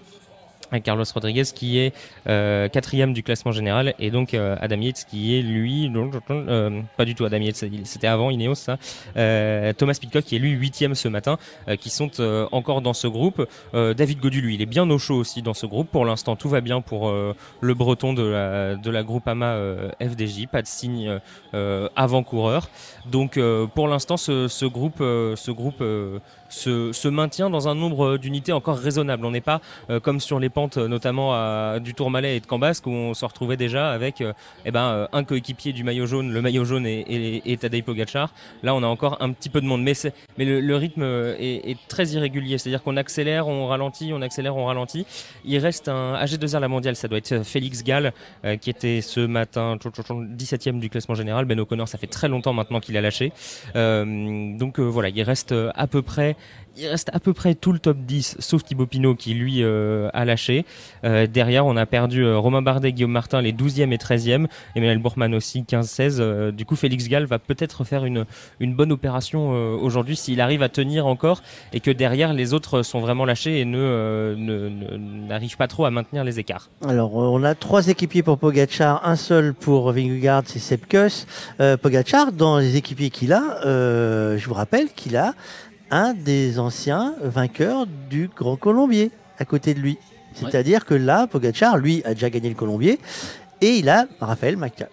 Carlos 0.84 1.06
Rodriguez 1.14 1.44
qui 1.53 1.80
est 1.80 1.94
euh, 2.27 2.68
quatrième 2.69 3.14
du 3.14 3.24
classement 3.24 3.52
général 3.52 3.94
et 4.00 4.11
donc 4.11 4.34
euh, 4.34 4.56
Adam 4.60 4.80
Yates 4.82 5.06
qui 5.10 5.38
est 5.38 5.42
lui 5.42 5.92
euh, 6.30 6.82
pas 6.98 7.06
du 7.06 7.16
tout 7.16 7.26
Adam 7.26 7.38
Yates 7.38 7.66
c'était 7.84 8.08
avant 8.08 8.30
Ineos 8.30 8.56
ça 8.56 8.77
euh, 9.18 9.74
Thomas 9.74 9.98
Pitcock 10.00 10.24
qui 10.24 10.35
est 10.35 10.40
lui 10.40 10.52
huitième 10.52 10.95
ce 10.95 11.08
matin 11.08 11.38
euh, 11.68 11.76
qui 11.76 11.90
sont 11.90 12.10
encore 12.52 12.82
dans 12.82 12.94
ce 12.94 13.08
groupe. 13.08 13.48
David 13.74 14.19
Godu 14.19 14.42
lui 14.42 14.56
il 14.56 14.61
est 14.61 14.66
bien 14.66 14.90
au 14.90 14.98
chaud 14.98 15.16
aussi 15.16 15.42
dans 15.42 15.53
ce 15.53 15.66
groupe. 15.66 15.90
Pour 15.90 16.06
l'instant 16.06 16.35
tout 16.35 16.50
va 16.50 16.61
bien 16.61 16.82
pour 16.82 17.11
le 17.11 17.74
breton 17.74 18.14
de 18.14 18.24
la, 18.24 18.76
de 18.76 18.90
la 18.90 19.03
Groupama 19.03 19.58
FDJ 20.02 20.48
pas 20.48 20.61
de 20.61 20.68
signe 20.68 21.19
euh, 21.53 21.90
avant-coureur. 21.95 22.69
Donc 23.06 23.40
pour 23.74 23.88
l'instant 23.88 24.18
ce, 24.18 24.66
groupe 24.66 25.00
ce 25.00 25.52
groupe 25.52 25.84
se, 26.56 26.92
se 26.92 27.08
maintient 27.08 27.50
dans 27.50 27.67
un 27.67 27.75
nombre 27.75 28.17
d'unités 28.17 28.53
encore 28.53 28.77
raisonnable. 28.77 29.25
On 29.25 29.32
n'est 29.32 29.42
pas 29.42 29.61
euh, 29.90 30.00
comme 30.00 30.19
sur 30.19 30.40
les 30.40 30.50
pentes, 30.50 30.77
euh, 30.77 30.88
notamment 30.88 31.34
à, 31.34 31.80
du 31.80 31.93
Tourmalet 31.93 32.38
et 32.38 32.40
de 32.40 32.45
Cambasque, 32.45 32.88
où 32.88 32.92
on 32.92 33.14
se 33.14 33.25
retrouvait 33.25 33.58
déjà 33.58 33.92
avec 33.92 34.22
euh, 34.22 34.34
eh 34.66 34.72
ben, 34.72 34.85
euh, 34.85 35.08
un 35.11 35.24
coéquipier 35.24 35.74
du 35.74 35.84
maillot 35.84 36.06
jaune, 36.06 36.32
le 36.32 36.42
maillot 36.42 36.66
jaune 36.66 36.85
et, 36.85 37.00
et, 37.01 37.51
et 37.51 37.58
Tadej 37.58 37.84
Pogacar. 37.84 38.34
Là, 38.64 38.74
on 38.74 38.84
a 38.84 38.88
encore 38.88 39.17
un 39.22 39.32
petit 39.32 39.50
peu 39.50 39.61
de 39.61 39.66
monde, 39.66 39.84
mais, 39.84 39.93
mais 40.38 40.45
le, 40.45 40.61
le 40.61 40.75
rythme 40.75 41.03
euh, 41.03 41.35
est, 41.38 41.69
est 41.72 41.77
très 41.88 42.08
irrégulier. 42.08 42.58
C'est-à-dire 42.58 42.84
qu'on 42.84 42.98
accélère, 42.98 43.48
on 43.48 43.67
ralentit, 43.67 44.11
on 44.14 44.22
accélère, 44.22 44.56
on 44.56 44.66
ralentit. 44.66 45.06
Il 45.43 45.58
reste 45.59 45.90
un 45.90 46.16
AG2R 46.16 46.59
la 46.59 46.67
mondiale, 46.67 46.95
ça 46.95 47.08
doit 47.08 47.17
être 47.17 47.43
Félix 47.43 47.84
Gall, 47.84 48.14
euh, 48.45 48.56
qui 48.58 48.69
était 48.69 49.01
ce 49.01 49.19
matin 49.19 49.77
17e 49.77 50.80
du 50.80 50.90
classement 50.90 51.16
général. 51.16 51.45
Ben 51.45 51.59
O'Connor, 51.59 51.88
ça 51.88 51.98
fait 51.98 52.08
très 52.08 52.27
longtemps 52.27 52.53
maintenant 52.53 52.80
qu'il 52.80 52.98
a 52.98 53.01
lâché. 53.01 53.32
Euh, 53.75 54.58
donc 54.58 54.80
euh, 54.80 54.84
voilà, 54.84 55.09
il 55.09 55.22
reste 55.24 55.51
euh, 55.51 55.72
à 55.75 55.88
peu 55.88 56.01
près 56.01 56.35
il 56.78 56.88
reste 56.88 57.10
à 57.14 57.20
peu 57.20 57.34
près 57.34 57.56
tout 57.56 57.72
le 57.72 57.80
top 57.80 57.98
10, 57.98 58.38
sauf 58.40 58.64
Thibaut 58.64 58.86
Pinot 58.86 59.16
qui 59.16 59.34
lui 59.34 59.64
euh, 59.64 60.10
a 60.14 60.26
lâché. 60.26 60.66
Euh, 61.04 61.28
derrière, 61.28 61.66
on 61.66 61.78
a 61.78 61.86
perdu 61.86 62.24
euh, 62.24 62.38
Romain 62.38 62.62
Bardet, 62.62 62.92
Guillaume 62.92 63.12
Martin, 63.12 63.42
les 63.42 63.54
12e 63.54 63.92
et 63.92 63.98
13e. 63.98 64.48
Emmanuel 64.76 65.00
Bourgman 65.00 65.34
aussi, 65.34 65.64
15-16. 65.64 66.18
Euh, 66.20 66.52
du 66.52 66.66
coup, 66.66 66.76
Félix 66.76 67.08
Gall 67.08 67.26
va 67.26 67.40
peut-être 67.40 67.84
faire 67.84 68.06
une, 68.06 68.26
une 68.60 68.76
bonne 68.76 68.92
opération 68.92 69.54
euh, 69.54 69.76
aujourd'hui 69.76 70.16
s'il 70.16 70.42
arrive 70.42 70.64
à 70.64 70.70
tenir 70.70 71.06
encore 71.08 71.42
et 71.74 71.80
que 71.80 71.92
derrière, 71.92 72.34
les 72.34 72.54
autres 72.54 72.84
sont 72.84 73.00
vraiment 73.00 73.26
lâchés 73.26 73.60
et 73.60 73.66
ne 73.66 74.36
n'arrivent 75.28 75.58
pas 75.58 75.68
trop 75.68 75.86
à 75.86 75.92
maintenir 75.92 76.24
les 76.24 76.40
écarts. 76.40 76.70
Alors, 76.86 77.16
on 77.16 77.44
a 77.44 77.56
trois 77.56 77.88
équipiers 77.88 78.24
pour 78.24 78.38
Pogachar, 78.38 79.08
un 79.08 79.16
seul 79.16 79.54
pour 79.54 79.92
Vingegaard, 79.92 80.44
c'est 80.45 80.60
Sepkus. 80.60 81.26
Pogachar, 81.82 82.32
dans 82.32 82.58
les 82.58 82.76
équipiers 82.76 83.10
qu'il 83.10 83.34
a, 83.34 83.60
je 83.64 84.45
vous 84.45 84.54
rappelle 84.54 84.90
qu'il 84.95 85.16
a 85.18 85.34
un 85.95 86.14
des 86.14 86.59
anciens 86.59 87.14
vainqueurs 87.24 87.85
du 88.09 88.30
Grand 88.35 88.57
Colombier 88.57 89.11
à 89.40 89.45
côté 89.45 89.74
de 89.74 89.80
lui. 89.80 89.98
C'est-à-dire 90.33 90.83
que 90.85 90.93
là, 90.93 91.27
Pogachar, 91.27 91.77
lui, 91.77 92.01
a 92.03 92.14
déjà 92.14 92.30
gagné 92.30 92.49
le 92.49 92.56
Colombier 92.56 92.99
et 93.61 93.77
il 93.77 93.88
a 93.90 94.06
Raphaël 94.19 94.57
Maca. 94.57 94.90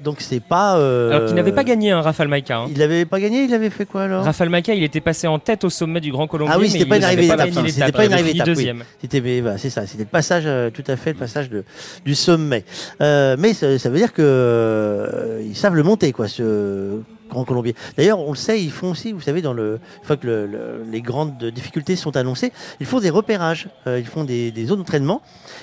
Donc 0.00 0.20
c'est 0.20 0.38
pas. 0.40 0.78
euh, 0.78 1.10
Alors 1.10 1.26
qu'il 1.26 1.34
n'avait 1.34 1.50
pas 1.52 1.64
gagné 1.64 1.90
un 1.90 2.00
Rafal 2.00 2.28
Maika. 2.28 2.58
hein. 2.58 2.66
Il 2.70 2.78
n'avait 2.78 3.04
pas 3.04 3.18
gagné, 3.18 3.42
il 3.42 3.52
avait 3.52 3.68
fait 3.68 3.84
quoi 3.84 4.04
alors? 4.04 4.24
Rafal 4.24 4.48
Maika, 4.48 4.72
il 4.72 4.84
était 4.84 5.00
passé 5.00 5.26
en 5.26 5.40
tête 5.40 5.64
au 5.64 5.70
sommet 5.70 6.00
du 6.00 6.12
Grand 6.12 6.28
Colombier. 6.28 6.54
Ah 6.56 6.60
oui, 6.60 6.70
c'était 6.70 6.84
il 6.84 6.88
pas 6.88 6.96
une 6.98 7.04
arrivée 7.04 7.26
pas 7.26 7.42
hein. 7.42 7.64
C'était 7.66 7.90
pas 7.92 8.06
une 8.06 8.12
arrivée 8.12 8.32
d'étape. 8.32 8.46
oui. 8.46 8.54
deuxième. 8.54 8.84
C'était, 9.00 9.40
voilà, 9.40 9.58
c'est 9.58 9.70
ça. 9.70 9.86
C'était 9.88 10.04
le 10.04 10.08
passage, 10.08 10.44
euh, 10.46 10.70
tout 10.70 10.84
à 10.86 10.94
fait, 10.94 11.14
le 11.14 11.18
passage 11.18 11.50
de, 11.50 11.64
du 12.04 12.14
sommet. 12.14 12.64
Euh, 13.00 13.34
mais 13.40 13.54
ça, 13.54 13.76
ça 13.76 13.90
veut 13.90 13.98
dire 13.98 14.12
que 14.12 14.22
euh, 14.24 15.42
ils 15.44 15.56
savent 15.56 15.74
le 15.74 15.82
monter, 15.82 16.12
quoi, 16.12 16.28
ce 16.28 17.00
Grand 17.28 17.44
Colombier. 17.44 17.74
D'ailleurs, 17.96 18.18
on 18.20 18.30
le 18.30 18.36
sait, 18.36 18.62
ils 18.62 18.70
font 18.70 18.90
aussi, 18.90 19.12
vous 19.12 19.20
savez, 19.20 19.42
dans 19.42 19.52
le, 19.52 19.80
une 20.00 20.04
fois 20.06 20.16
que 20.16 20.26
le- 20.26 20.46
le- 20.46 20.84
les 20.90 21.00
grandes 21.02 21.44
difficultés 21.44 21.94
sont 21.96 22.16
annoncées, 22.16 22.52
ils 22.80 22.86
font 22.86 23.00
des 23.00 23.10
repérages, 23.10 23.68
euh, 23.86 23.98
ils 23.98 24.06
font 24.06 24.24
des, 24.24 24.52
zones 24.66 24.78
d'entraînement, 24.78 25.22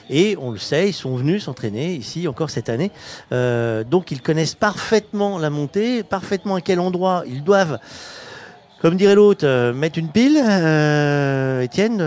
et 0.09 0.37
on 0.39 0.51
le 0.51 0.57
sait, 0.57 0.89
ils 0.89 0.93
sont 0.93 1.15
venus 1.15 1.43
s'entraîner 1.45 1.93
ici 1.93 2.27
encore 2.27 2.49
cette 2.49 2.69
année. 2.69 2.91
Euh, 3.31 3.83
donc, 3.83 4.11
ils 4.11 4.21
connaissent 4.21 4.55
parfaitement 4.55 5.37
la 5.39 5.49
montée, 5.49 6.03
parfaitement 6.03 6.55
à 6.55 6.61
quel 6.61 6.79
endroit 6.79 7.23
ils 7.27 7.43
doivent. 7.43 7.79
Comme 8.81 8.97
dirait 8.97 9.15
l'autre, 9.15 9.45
euh, 9.47 9.73
mettre 9.73 9.97
une 9.97 10.09
pile, 10.09 10.37
Étienne. 11.63 12.01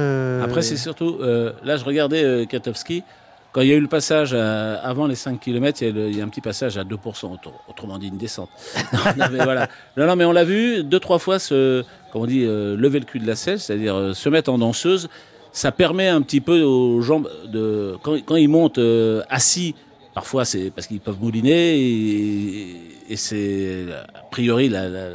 Après, 0.45 0.63
c'est 0.63 0.77
surtout, 0.77 1.19
là, 1.21 1.77
je 1.77 1.85
regardais 1.85 2.47
Katowski. 2.49 3.03
Quand 3.53 3.63
il 3.63 3.69
y 3.69 3.73
a 3.73 3.77
eu 3.77 3.81
le 3.81 3.89
passage 3.89 4.35
à- 4.35 4.75
avant 4.77 5.07
les 5.07 5.15
5 5.15 5.41
km, 5.41 5.81
il 5.83 5.87
y, 5.89 5.91
a 5.91 5.93
le- 5.95 6.09
il 6.11 6.17
y 6.17 6.21
a 6.21 6.25
un 6.25 6.29
petit 6.29 6.41
passage 6.43 6.77
à 6.77 6.85
2%, 6.85 7.33
autre- 7.33 7.53
autrement 7.69 7.99
dit 7.99 8.09
une 8.09 8.19
descente. 8.19 8.51
non, 8.93 8.99
non, 9.17 9.25
mais 9.33 9.43
voilà. 9.43 9.69
non, 9.97 10.07
non, 10.07 10.17
mais 10.17 10.25
on 10.27 10.33
l'a 10.33 10.45
vu 10.45 10.85
deux, 10.85 11.01
trois 11.01 11.19
fois 11.19 11.39
se, 11.39 11.83
comme 12.13 12.23
on 12.23 12.27
dit, 12.27 12.45
euh, 12.45 12.77
lever 12.77 12.99
le 13.01 13.07
cul 13.07 13.19
de 13.21 13.27
la 13.27 13.37
selle, 13.37 13.59
c'est-à-dire 13.59 13.95
euh, 13.97 14.13
se 14.15 14.29
mettre 14.29 14.51
en 14.53 14.59
danseuse. 14.59 15.09
Ça 15.51 15.73
permet 15.73 16.09
un 16.09 16.21
petit 16.21 16.41
peu 16.43 16.63
aux 16.63 17.01
jambes 17.01 17.29
de, 17.47 17.97
quand, 18.03 18.23
quand 18.25 18.37
ils 18.37 18.49
montent 18.49 18.79
euh, 18.79 19.23
assis, 19.31 19.75
parfois 20.15 20.45
c'est 20.45 20.71
parce 20.71 20.87
qu'ils 20.87 21.01
peuvent 21.01 21.19
mouliner 21.21 21.79
et, 21.81 22.77
et 23.09 23.17
c'est 23.17 23.87
a 24.15 24.23
priori 24.31 24.69
la, 24.69 24.89
la, 24.89 25.09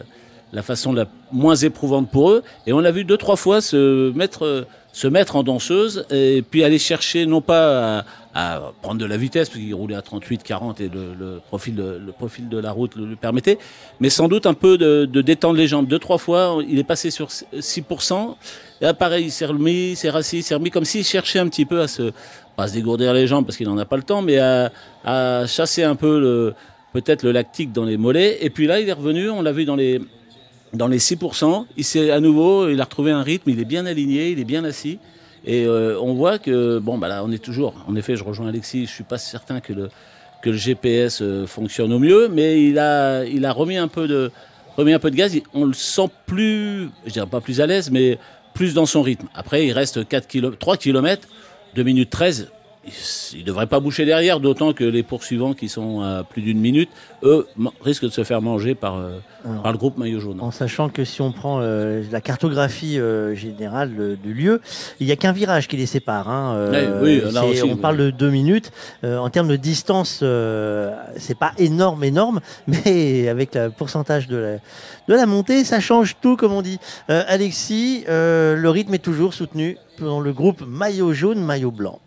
la 0.52 0.62
façon 0.64 0.92
la 0.92 1.06
moins 1.32 1.56
éprouvante 1.56 2.10
pour 2.10 2.32
eux. 2.32 2.44
Et 2.66 2.74
on 2.74 2.80
l'a 2.80 2.92
vu 2.92 3.04
deux, 3.04 3.18
trois 3.18 3.36
fois 3.36 3.62
se 3.62 4.12
mettre, 4.14 4.66
se 4.94 5.08
mettre 5.08 5.36
en 5.36 5.44
danseuse 5.44 6.06
et 6.12 6.44
puis 6.50 6.64
aller 6.64 6.78
chercher, 6.78 7.26
non 7.26 7.42
pas 7.42 8.00
à, 8.00 8.06
à 8.36 8.74
prendre 8.82 9.00
de 9.02 9.06
la 9.06 9.18
vitesse, 9.18 9.50
parce 9.50 9.60
qu'il 9.60 9.74
roulait 9.74 9.96
à 9.96 10.04
38, 10.04 10.44
40 10.44 10.82
et 10.82 10.88
le, 10.88 11.16
le 11.20 11.40
profil, 11.48 11.76
de, 11.76 12.00
le 12.06 12.12
profil 12.12 12.48
de 12.48 12.58
la 12.60 12.72
route 12.72 12.96
le, 12.96 13.08
le 13.08 13.16
permettait, 13.16 13.58
mais 14.00 14.12
sans 14.12 14.28
doute 14.28 14.46
un 14.46 14.54
peu 14.54 14.78
de, 14.78 15.06
de 15.06 15.22
détendre 15.22 15.58
les 15.58 15.68
jambes. 15.68 15.88
Deux, 15.88 15.98
trois 15.98 16.20
fois, 16.20 16.60
il 16.70 16.78
est 16.78 16.84
passé 16.84 17.10
sur 17.10 17.28
6%. 17.28 18.36
Et 18.82 18.86
là, 18.86 18.94
pareil, 18.94 19.26
il 19.26 19.32
s'est 19.32 19.48
remis, 19.48 19.96
s'est 19.96 20.12
rassis, 20.12 20.44
s'est 20.44 20.56
remis 20.56 20.70
comme 20.70 20.86
s'il 20.86 21.04
cherchait 21.04 21.40
un 21.40 21.48
petit 21.48 21.66
peu 21.66 21.82
à 21.82 21.88
se, 21.88 22.12
pas 22.56 22.64
à 22.64 22.68
se 22.68 22.74
dégourdir 22.74 23.14
les 23.14 23.26
jambes 23.26 23.46
parce 23.46 23.58
qu'il 23.58 23.68
n'en 23.68 23.78
a 23.80 23.86
pas 23.86 23.98
le 23.98 24.04
temps, 24.04 24.22
mais 24.22 24.38
à, 24.38 24.72
à 25.04 25.48
chasser 25.48 25.84
un 25.84 25.96
peu 25.96 26.20
le, 26.20 26.54
peut-être 26.94 27.24
le 27.24 27.32
lactique 27.32 27.72
dans 27.72 27.84
les 27.84 27.98
mollets. 27.98 28.38
Et 28.42 28.52
puis 28.52 28.68
là, 28.68 28.80
il 28.80 28.88
est 28.88 28.94
revenu, 28.94 29.32
on 29.32 29.42
l'a 29.42 29.52
vu 29.52 29.66
dans 29.66 29.76
les, 29.76 30.00
dans 30.74 30.88
les 30.88 31.00
6%. 31.00 31.66
Il 31.78 31.84
s'est 31.84 32.12
à 32.12 32.20
nouveau, 32.20 32.70
il 32.70 32.80
a 32.82 32.84
retrouvé 32.84 33.12
un 33.12 33.24
rythme, 33.24 33.50
il 33.50 33.60
est 33.60 33.66
bien 33.66 33.86
aligné, 33.86 34.32
il 34.32 34.40
est 34.40 34.46
bien 34.46 34.64
assis. 34.64 35.00
Et 35.46 35.66
euh, 35.66 36.00
on 36.00 36.14
voit 36.14 36.40
que, 36.40 36.80
bon, 36.80 36.98
bah 36.98 37.08
là, 37.08 37.24
on 37.24 37.32
est 37.32 37.44
toujours, 37.44 37.74
en 37.88 37.96
effet, 37.96 38.16
je 38.16 38.24
rejoins 38.24 38.48
Alexis, 38.48 38.86
je 38.86 38.92
suis 38.92 39.04
pas 39.04 39.18
certain 39.18 39.60
que 39.60 39.74
le, 39.74 39.90
que 40.42 40.50
le 40.50 40.58
GPS 40.58 41.22
euh, 41.22 41.46
fonctionne 41.46 41.92
au 41.92 42.00
mieux, 42.00 42.30
mais 42.30 42.64
il 42.64 42.80
a, 42.80 43.26
il 43.26 43.46
a 43.46 43.52
remis 43.52 43.78
un 43.78 43.90
peu 43.90 44.08
de, 44.08 44.32
remis 44.78 44.94
un 44.94 45.00
peu 45.00 45.12
de 45.12 45.16
gaz. 45.16 45.38
On 45.54 45.66
le 45.66 45.74
sent 45.74 46.10
plus, 46.26 46.90
je 47.06 47.12
dirais 47.12 47.28
pas 47.28 47.42
plus 47.42 47.60
à 47.60 47.68
l'aise, 47.68 47.92
mais 47.92 48.18
plus 48.54 48.74
dans 48.74 48.86
son 48.86 49.02
rythme. 49.02 49.28
Après, 49.34 49.66
il 49.66 49.74
reste 49.74 50.08
4 50.08 50.28
km, 50.28 50.58
3 50.58 50.78
km, 50.78 51.28
2 51.76 51.84
minutes 51.84 52.10
13. 52.10 52.52
Il 53.34 53.40
ne 53.40 53.44
devrait 53.46 53.68
pas 53.68 53.80
boucher 53.80 54.04
derrière, 54.06 54.42
d'autant 54.42 54.74
que 54.74 54.84
les 54.84 55.04
poursuivants 55.04 55.54
qui 55.54 55.70
sont 55.70 56.02
à 56.02 56.24
plus 56.24 56.42
d'une 56.42 56.60
minute, 56.60 56.90
eux, 57.24 57.48
risquent 57.82 58.04
de 58.04 58.10
se 58.10 58.26
faire 58.26 58.42
manger 58.42 58.76
par, 58.76 58.98
euh, 58.98 59.20
Alors, 59.46 59.62
par 59.64 59.72
le 59.72 59.78
groupe 59.78 59.98
maillot 59.98 60.20
jaune. 60.20 60.42
En 60.42 60.52
sachant 60.52 60.90
que 60.90 61.06
si 61.06 61.22
on 61.22 61.32
prend 61.32 61.60
euh, 61.62 62.04
la 62.12 62.20
cartographie 62.20 63.00
euh, 63.00 63.36
générale 63.36 64.18
du 64.22 64.34
lieu, 64.34 64.60
il 65.00 65.06
n'y 65.06 65.14
a 65.14 65.16
qu'un 65.16 65.32
virage 65.32 65.70
qui 65.70 65.78
les 65.78 65.86
sépare. 65.86 66.30
hein, 66.30 66.70
Oui, 66.72 66.78
oui, 67.02 67.22
là 67.32 67.42
c'est- 67.42 67.48
aussi, 67.52 67.64
on 67.64 67.68
oui. 67.74 67.76
parle 67.76 67.98
de 67.98 68.10
deux 68.12 68.30
minutes. 68.30 68.72
En 69.04 69.30
termes 69.30 69.48
de 69.48 69.56
distance, 69.56 70.18
c'est 71.18 71.38
pas 71.40 71.54
énorme, 71.58 72.04
énorme, 72.04 72.42
mais 72.68 73.30
avec 73.30 73.56
le 73.56 73.70
pourcentage 73.70 74.28
de 74.28 74.36
la, 74.36 74.54
de 75.08 75.14
la 75.14 75.26
montée, 75.26 75.64
ça 75.64 75.80
change 75.80 76.18
tout, 76.22 76.36
comme 76.36 76.52
on 76.52 76.62
dit. 76.62 76.80
Alexis, 77.08 78.04
le 78.08 78.68
rythme 78.70 78.94
est 78.96 79.00
toujours 79.00 79.34
soutenu 79.34 79.78
dans 80.00 80.20
le 80.20 80.34
groupe 80.34 80.64
maillot 80.68 81.14
jaune, 81.14 81.40
maillot 81.44 81.72
blanc. 81.72 82.00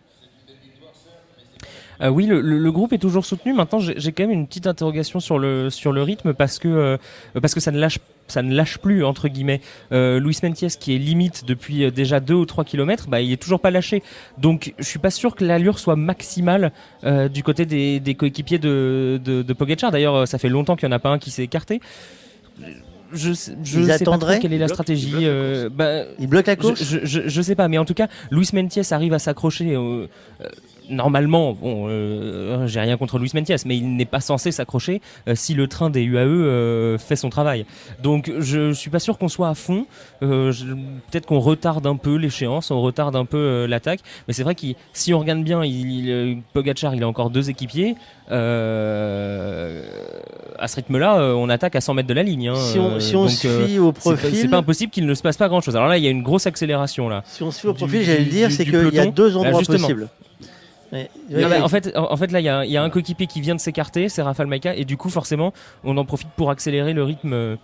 Euh, 2.03 2.09
oui, 2.09 2.27
le, 2.27 2.41
le- 2.41 2.59
le 2.59 2.73
groupe 2.73 2.93
est 2.93 2.99
toujours 2.99 3.25
soutenu. 3.25 3.53
Maintenant, 3.55 3.79
j'ai 3.79 3.95
j'ai 3.99 4.13
quand 4.13 4.25
même 4.25 4.33
une 4.33 4.47
petite 4.47 4.67
interrogation 4.67 5.21
sur 5.21 5.39
le 5.39 5.71
sur 5.71 5.93
le 5.93 6.03
rythme 6.03 6.33
parce 6.35 6.59
que 6.59 6.69
euh, 6.69 6.97
parce 7.41 7.55
que 7.55 7.61
ça 7.61 7.71
ne 7.71 7.79
lâche 7.79 7.99
ça 8.29 8.43
ne 8.43 8.53
lâche 8.55 8.79
plus 8.79 9.05
entre 9.05 9.29
guillemets. 9.29 9.61
Euh, 9.93 10.19
Luis 10.19 10.37
Mentiès 10.43 10.77
qui 10.77 10.95
est 10.95 10.99
limite 10.99 11.45
depuis 11.47 11.85
euh, 11.85 11.91
déjà 11.91 12.19
2 12.21 12.35
ou 12.35 12.45
3 12.45 12.65
kilomètres, 12.65 13.09
bah 13.09 13.21
il 13.21 13.33
est 13.33 13.41
toujours 13.41 13.61
pas 13.61 13.71
lâché. 13.71 14.03
Donc 14.39 14.75
je 14.79 14.85
suis 14.85 14.99
pas 14.99 15.11
sûr 15.11 15.35
que 15.37 15.45
l'allure 15.45 15.79
soit 15.79 15.97
maximale 15.97 16.73
euh, 17.05 17.29
du 17.29 17.43
côté 17.43 17.67
des, 17.67 18.01
des 18.01 18.15
coéquipiers 18.15 18.59
de 18.59 19.21
de, 19.25 19.43
de 19.43 19.53
Pogacar. 19.53 19.91
D'ailleurs, 19.93 20.27
ça 20.27 20.39
fait 20.39 20.49
longtemps 20.49 20.77
qu'il 20.77 20.89
y 20.89 20.93
en 20.93 20.97
a 20.97 20.99
pas 20.99 21.11
un 21.11 21.19
qui 21.19 21.31
s'est 21.31 21.45
écarté. 21.45 21.81
Je, 23.13 23.33
je 23.63 23.81
Ils 23.81 23.87
sais 23.87 24.05
pas 24.05 24.19
trop 24.19 24.41
quelle 24.41 24.53
est 24.53 24.59
la 24.59 24.67
bloquent- 24.67 24.75
stratégie. 24.75 25.09
ils 25.13 25.17
bloquent 25.21 25.27
la 25.27 25.29
euh, 25.29 25.69
bah, 25.71 26.43
la 26.47 26.57
course 26.57 26.83
je, 26.83 26.99
je, 27.05 27.21
je 27.29 27.43
sais 27.43 27.55
pas, 27.55 27.69
mais 27.69 27.79
en 27.79 27.85
tout 27.85 27.95
cas, 27.95 28.09
Luis 28.33 28.49
Mentiès 28.53 28.91
arrive 28.91 29.13
à 29.15 29.21
s'accrocher. 29.21 29.75
euh, 29.77 30.07
euh, 30.41 30.49
normalement, 30.91 31.53
bon, 31.53 31.87
euh, 31.89 32.67
j'ai 32.67 32.81
rien 32.81 32.97
contre 32.97 33.19
Luis 33.19 33.31
Mentiès, 33.35 33.65
mais 33.67 33.77
il 33.77 33.97
n'est 33.97 34.05
pas 34.05 34.21
censé 34.21 34.53
s'accrocher 34.53 35.01
euh, 35.29 35.35
si 35.35 35.55
le 35.55 35.67
train 35.69 35.91
des 35.91 36.03
UAE 36.03 36.19
euh, 36.27 36.99
fait 36.99 37.17
son 37.17 37.29
travail. 37.31 37.67
Donc, 38.03 38.31
je 38.39 38.73
suis 38.73 38.91
pas 38.91 38.99
sûr 38.99 39.19
qu'on 39.19 39.29
soit 39.29 39.49
à 39.49 39.55
fond. 39.55 39.87
Euh, 40.23 40.53
Peut-être 41.11 41.27
qu'on 41.27 41.41
retarde 41.41 41.87
un 41.87 41.97
peu 41.97 42.17
l'échéance, 42.17 42.71
on 42.71 42.81
retarde 42.81 43.17
un 43.17 43.25
peu 43.25 43.37
euh, 43.37 43.67
l'attaque. 43.67 44.01
Mais 44.29 44.35
c'est 44.35 44.43
vrai 44.43 44.55
que 44.55 44.67
si 44.93 45.13
on 45.15 45.19
regarde 45.21 45.43
bien, 45.43 45.65
il, 45.65 45.91
il- 46.07 46.11
euh, 46.11 46.35
Pogacar, 46.53 46.95
il 46.95 47.03
a 47.03 47.09
encore 47.09 47.31
deux 47.31 47.51
équipiers. 47.51 47.95
Euh, 48.31 49.83
à 50.59 50.69
ce 50.69 50.77
rythme-là, 50.77 51.19
euh, 51.19 51.35
on 51.35 51.49
attaque 51.49 51.77
à 51.77 51.81
100 51.81 51.95
mètres 51.95 52.09
de 52.09 52.15
la 52.15 52.23
ligne. 52.23 52.49
hein. 52.49 52.55
Si 52.57 52.79
on- 52.79 52.93
Euh, 52.97 53.01
si 53.01 53.17
on 53.17 53.29
se 53.29 53.47
euh, 53.47 53.67
fie 53.67 53.79
au 53.79 53.93
pas- 53.93 54.01
profil- 54.01 54.35
c'est 54.35 54.49
pas 54.49 54.57
impossible 54.59 54.91
qu'il 54.93 55.07
ne 55.07 55.15
se 55.15 55.23
passe 55.23 55.37
pas 55.37 55.49
grand-chose. 55.49 55.77
Alors 55.77 55.89
là, 55.89 55.99
il 55.99 56.05
y 56.05 56.07
a 56.07 56.11
une 56.11 56.23
grosse 56.23 56.47
accélération 56.47 57.09
là. 57.09 57.23
Si 57.27 57.43
on 57.43 57.51
se 57.51 57.61
fie 57.61 57.67
au 57.67 57.75
profil, 57.75 58.03
j'allais 58.03 58.21
le 58.21 58.25
dire, 58.31 58.51
c'est 58.51 58.65
qu'il 58.65 58.75
y 58.95 58.99
a 58.99 59.07
deux 59.07 59.31
Bah, 59.33 59.39
endroits 59.41 59.59
justement. 59.61 59.79
possibles. 59.81 60.09
Ouais. 60.93 61.11
Non, 61.31 61.63
en 61.63 61.69
fait, 61.69 61.97
en 61.97 62.13
en 62.13 62.17
fait, 62.17 62.31
là, 62.33 62.41
il 62.41 62.45
y 62.45 62.49
a, 62.49 62.59
un- 62.59 62.65
il 62.65 62.71
y 62.71 62.77
a 62.77 62.83
un 62.83 62.91
coéquipier 62.91 63.27
qui 63.27 63.41
vient 63.41 63.55
de 63.55 63.61
s'écarter, 63.61 64.09
c'est 64.09 64.23
Rafael 64.23 64.47
Maïka, 64.47 64.75
et 64.75 64.85
du 64.85 64.97
coup, 64.97 65.11
forcément, 65.11 65.53
on 65.85 65.97
en 65.97 66.05
profite 66.05 66.29
pour 66.37 66.51
accélérer 66.51 66.93
le 66.93 67.03
rythme. 67.03 67.57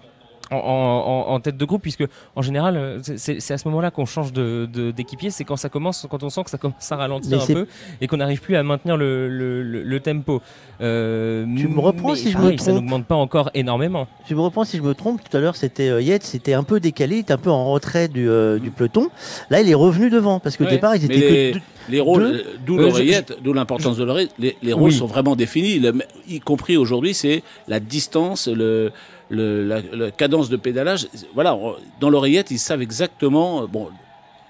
En, 0.53 0.57
en- 0.57 1.31
en- 1.31 1.35
en 1.35 1.41
tête 1.41 1.57
de 1.57 1.65
groupe, 1.65 1.83
puisque 1.83 2.05
en 2.37 2.43
général, 2.43 2.77
euh, 2.77 2.99
c'est- 3.17 3.51
à 3.51 3.59
ce 3.59 3.67
moment-là 3.69 3.91
qu'on 3.91 4.05
change 4.07 4.33
de- 4.33 4.69
de- 4.73 4.91
d'équipier, 4.91 5.31
c'est 5.31 5.45
quand 5.45 5.57
ça 5.57 5.69
commence, 5.69 6.07
quand 6.11 6.23
on 6.23 6.31
sent 6.31 6.45
que 6.45 6.51
ça 6.51 6.59
commence 6.59 6.93
à 6.93 6.97
ralentir 6.97 7.39
Mais 7.39 7.43
un 7.43 7.55
peu 7.55 7.67
et 8.01 8.07
qu'on 8.07 8.19
n'arrive 8.19 8.41
plus 8.43 8.57
à 8.57 8.63
maintenir 8.63 8.97
le, 8.97 9.29
le- 9.29 9.63
le- 9.63 9.83
le 9.83 10.01
tempo. 10.01 10.43
Euh, 10.81 11.45
Tu 11.57 11.69
me 11.69 11.81
reprends 11.81 12.11
mais 12.11 12.17
si 12.17 12.31
je 12.31 12.37
me 12.37 12.43
pareil, 12.43 12.59
Ça 12.59 12.71
trompe. 12.73 12.83
n'augmente 12.83 13.07
pas 13.07 13.15
encore 13.15 13.51
énormément. 13.55 14.07
Tu 14.27 14.35
me 14.35 14.41
reprends 14.41 14.65
si 14.65 14.77
je 14.77 14.83
me 14.83 14.95
trompe, 14.95 15.21
tout 15.29 15.37
à 15.37 15.41
l'heure 15.41 15.57
c'était 15.57 15.89
euh, 15.89 16.01
Yates, 16.03 16.23
c'était 16.25 16.55
un 16.55 16.65
peu 16.65 16.81
décalé, 16.81 17.17
il 17.17 17.21
était 17.21 17.33
un 17.33 17.39
peu 17.39 17.51
en 17.51 17.71
retrait 17.73 18.09
du, 18.09 18.29
euh, 18.29 18.59
du 18.59 18.71
peloton. 18.71 19.09
Là 19.51 19.61
il 19.61 19.71
est 19.71 19.75
revenu 19.75 20.11
devant, 20.11 20.41
parce 20.41 20.57
qu'au 20.57 20.65
Ouais, 20.65 20.71
départ 20.71 20.97
ils 20.97 21.05
étaient 21.05 21.15
les, 21.15 21.21
que 21.53 21.55
deux- 21.55 21.61
les 21.89 22.01
rôles, 22.01 22.43
d'où 22.67 22.77
l'oreillette, 22.77 23.39
d'où 23.43 23.53
l'importance 23.53 23.97
de 23.97 24.05
l'oreillette. 24.05 24.35
Les, 24.39 24.57
les 24.63 24.73
rôles 24.73 24.91
Oui. 24.91 24.93
sont 24.93 25.07
vraiment 25.07 25.37
définis, 25.37 25.79
le- 25.79 25.95
y 26.29 26.41
compris 26.41 26.77
aujourd'hui, 26.77 27.15
c'est 27.15 27.43
la 27.69 27.81
distance, 27.81 28.49
le, 28.49 28.93
le- 29.33 29.67
la, 29.67 29.81
la 29.93 30.11
cadence 30.13 30.49
de 30.49 30.57
pédalage. 30.57 31.09
Voilà, 31.35 31.59
dans 32.01 32.11
l'oreillette, 32.11 32.51
ils 32.53 32.59
savent 32.59 32.83
exactement. 32.83 33.63
euh, 33.63 33.67
Bon, 33.67 33.89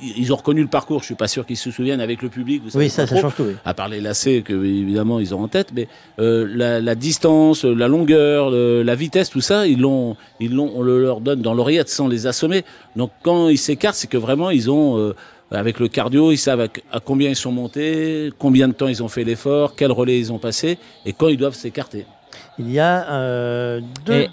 ils 0.00 0.32
ont 0.32 0.36
reconnu 0.36 0.60
le 0.62 0.66
parcours. 0.68 1.00
Je 1.00 1.04
suis 1.06 1.14
pas 1.14 1.28
sûr 1.28 1.46
qu'ils 1.46 1.56
se 1.56 1.70
souviennent 1.70 2.00
avec 2.00 2.22
le 2.22 2.28
public. 2.28 2.60
vous 2.64 2.70
savez 2.70 2.86
Oui, 2.86 2.90
ça, 2.90 3.06
ça 3.06 3.14
trop, 3.14 3.22
change 3.22 3.36
tout, 3.36 3.44
oui. 3.44 3.54
À 3.64 3.72
part 3.72 3.88
les 3.88 4.00
lacets 4.00 4.42
que 4.42 4.52
évidemment 4.52 5.20
ils 5.20 5.32
ont 5.32 5.40
en 5.42 5.46
tête, 5.48 5.68
mais 5.74 5.86
euh, 6.18 6.46
la, 6.52 6.80
la 6.80 6.94
distance, 6.96 7.64
la 7.64 7.86
longueur, 7.86 8.50
le- 8.50 8.82
la 8.82 8.94
vitesse, 8.96 9.30
tout 9.30 9.40
ça, 9.40 9.66
ils 9.68 9.78
l'ont, 9.80 10.16
ils 10.40 10.52
l'ont, 10.52 10.72
on 10.74 10.82
le 10.82 11.00
leur 11.00 11.20
donne 11.20 11.40
dans 11.40 11.54
l'oreillette 11.54 11.88
sans 11.88 12.08
les 12.08 12.26
assommer. 12.26 12.64
Donc 12.96 13.12
quand 13.22 13.48
ils 13.48 13.58
s'écartent, 13.58 13.94
c'est 13.96 14.10
que 14.10 14.16
vraiment 14.18 14.50
ils 14.50 14.70
ont 14.72 14.98
euh, 14.98 15.14
avec 15.52 15.78
le 15.78 15.86
cardio, 15.86 16.32
ils 16.32 16.36
savent 16.38 16.62
à, 16.62 16.68
à 16.90 16.98
combien 16.98 17.28
ils 17.28 17.36
sont 17.36 17.52
montés, 17.52 18.32
combien 18.38 18.66
de 18.66 18.72
temps 18.72 18.88
ils 18.88 19.02
ont 19.04 19.08
fait 19.08 19.22
l'effort, 19.22 19.76
quel 19.76 19.92
relais 19.92 20.18
ils 20.18 20.32
ont 20.32 20.38
passé, 20.38 20.78
et 21.06 21.12
quand 21.12 21.28
ils 21.28 21.36
doivent 21.36 21.54
s'écarter. 21.54 22.06
Il 22.58 22.72
y 22.72 22.80
a 22.80 23.08
euh, 23.12 23.80
deux. 24.04 24.12
Et 24.14 24.28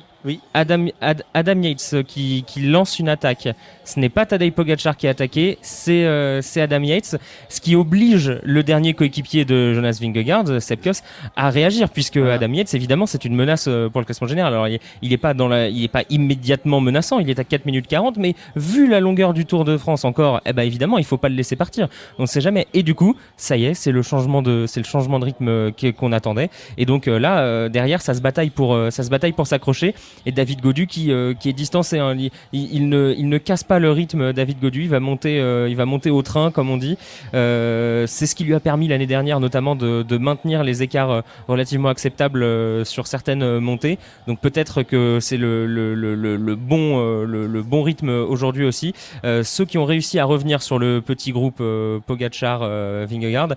Adam, 0.54 0.88
Ad- 1.02 1.24
Adam 1.34 1.62
Yates 1.62 1.92
euh, 1.94 2.04
qui, 2.04 2.44
qui 2.46 2.62
lance 2.62 3.00
une 3.00 3.08
attaque. 3.10 3.48
Ce 3.86 4.00
n'est 4.00 4.10
pas 4.10 4.26
Tadej 4.26 4.52
Pogacar 4.52 4.98
qui 4.98 5.08
a 5.08 5.12
attaqué, 5.12 5.58
c'est 5.62 6.06
euh, 6.06 6.42
c'est 6.42 6.62
Adam 6.62 6.82
Yates, 6.84 7.16
ce 7.48 7.62
qui 7.62 7.76
oblige 7.76 8.38
le 8.44 8.62
dernier 8.64 8.94
coéquipier 8.94 9.46
de 9.46 9.74
Jonas 9.74 9.98
Vingegaard, 10.02 10.44
Kuss, 10.84 11.02
à 11.36 11.50
réagir, 11.50 11.90
puisque 11.90 12.18
Adam 12.18 12.52
Yates, 12.54 12.74
évidemment, 12.74 13.06
c'est 13.06 13.24
une 13.26 13.36
menace 13.36 13.66
euh, 13.68 13.90
pour 13.90 14.02
le 14.02 14.06
classement 14.06 14.28
général. 14.28 14.54
Alors, 14.54 14.68
il 14.68 14.76
est- 14.76 15.10
n'est 15.10 15.18
pas, 15.18 15.34
dans 15.34 15.48
la- 15.48 15.70
il 15.70 15.84
est 15.84 15.88
pas 15.88 16.04
immédiatement 16.10 16.82
menaçant, 16.82 17.20
il 17.20 17.30
est 17.30 17.40
à 17.40 17.44
4 17.44 17.66
minutes 17.66 17.88
40, 17.88 18.18
mais 18.18 18.36
vu 18.56 18.88
la 18.90 19.00
longueur 19.00 19.34
du 19.34 19.46
Tour 19.46 19.64
de 19.66 19.78
France 19.78 20.04
encore, 20.06 20.42
eh 20.46 20.54
ben, 20.54 20.64
évidemment, 20.64 20.98
il 20.98 21.06
faut 21.06 21.18
pas 21.18 21.30
le 21.30 21.36
laisser 21.36 21.56
partir. 21.56 21.88
On 22.18 22.24
ne 22.24 22.28
sait 22.28 22.42
jamais. 22.42 22.68
Et 22.74 22.84
du 22.84 22.94
coup, 22.94 23.16
ça 23.38 23.56
y 23.58 23.66
est, 23.66 23.74
c'est 23.74 23.92
le 23.92 24.02
changement 24.02 24.42
de, 24.42 24.66
c'est 24.68 24.82
le 24.82 24.86
changement 24.86 25.18
de 25.20 25.26
rythme 25.26 25.48
euh, 25.48 25.72
qu'on 25.98 26.12
attendait. 26.12 26.50
Et 26.78 26.86
donc 26.86 27.06
là, 27.08 27.70
derrière, 27.70 28.02
ça 28.02 28.14
se 28.14 28.22
bataille 28.22 28.50
pour, 28.50 28.78
ça 28.92 29.04
se 29.04 29.10
bataille 29.10 29.32
pour 29.32 29.48
s'accrocher. 29.48 29.96
Et 30.26 30.32
David 30.32 30.62
Godu 30.62 30.88
qui, 30.88 31.12
euh, 31.12 31.34
qui 31.34 31.50
est 31.50 31.54
distancé, 31.54 31.98
hein, 32.00 32.16
il, 32.54 32.90
ne, 32.90 33.14
il 33.18 33.30
ne 33.30 33.38
casse 33.38 33.64
pas 33.64 33.80
le 33.80 33.92
rythme. 33.92 34.34
David 34.34 34.60
Godu, 34.60 34.82
il 34.84 34.90
va 34.90 35.00
monter, 35.00 35.40
euh, 35.40 35.68
il 35.70 35.76
va 35.76 35.86
monter 35.86 36.10
au 36.10 36.22
train, 36.22 36.52
comme 36.52 36.70
on 36.70 36.78
dit. 36.78 36.98
Euh, 37.34 38.06
c'est 38.08 38.26
ce 38.26 38.36
qui 38.36 38.44
lui 38.44 38.54
a 38.54 38.60
permis 38.60 38.88
l'année 38.88 39.08
dernière, 39.08 39.40
notamment, 39.40 39.76
de, 39.76 40.04
de 40.04 40.18
maintenir 40.18 40.64
les 40.64 40.84
écarts 40.84 41.12
euh, 41.12 41.22
relativement 41.48 41.90
acceptables 41.90 42.44
euh, 42.44 42.84
sur 42.84 43.08
certaines 43.08 43.44
euh, 43.44 43.60
montées. 43.60 43.98
Donc 44.28 44.40
peut-être 44.40 44.84
que 44.84 45.20
c'est 45.22 45.38
le, 45.38 45.66
le, 45.66 45.96
le, 45.96 46.16
le- 46.16 46.56
bon, 46.56 47.00
le, 47.24 47.62
bon 47.64 47.84
rythme 47.84 48.10
aujourd'hui 48.10 48.66
aussi. 48.66 48.94
Ceux 49.24 49.66
qui 49.66 49.78
ont 49.78 49.86
réussi 49.86 50.20
à 50.20 50.26
revenir 50.26 50.62
sur 50.62 50.80
le 50.80 51.02
petit 51.02 51.32
groupe 51.32 51.62
Pogachar, 52.06 52.60
Vingegaard, 53.08 53.50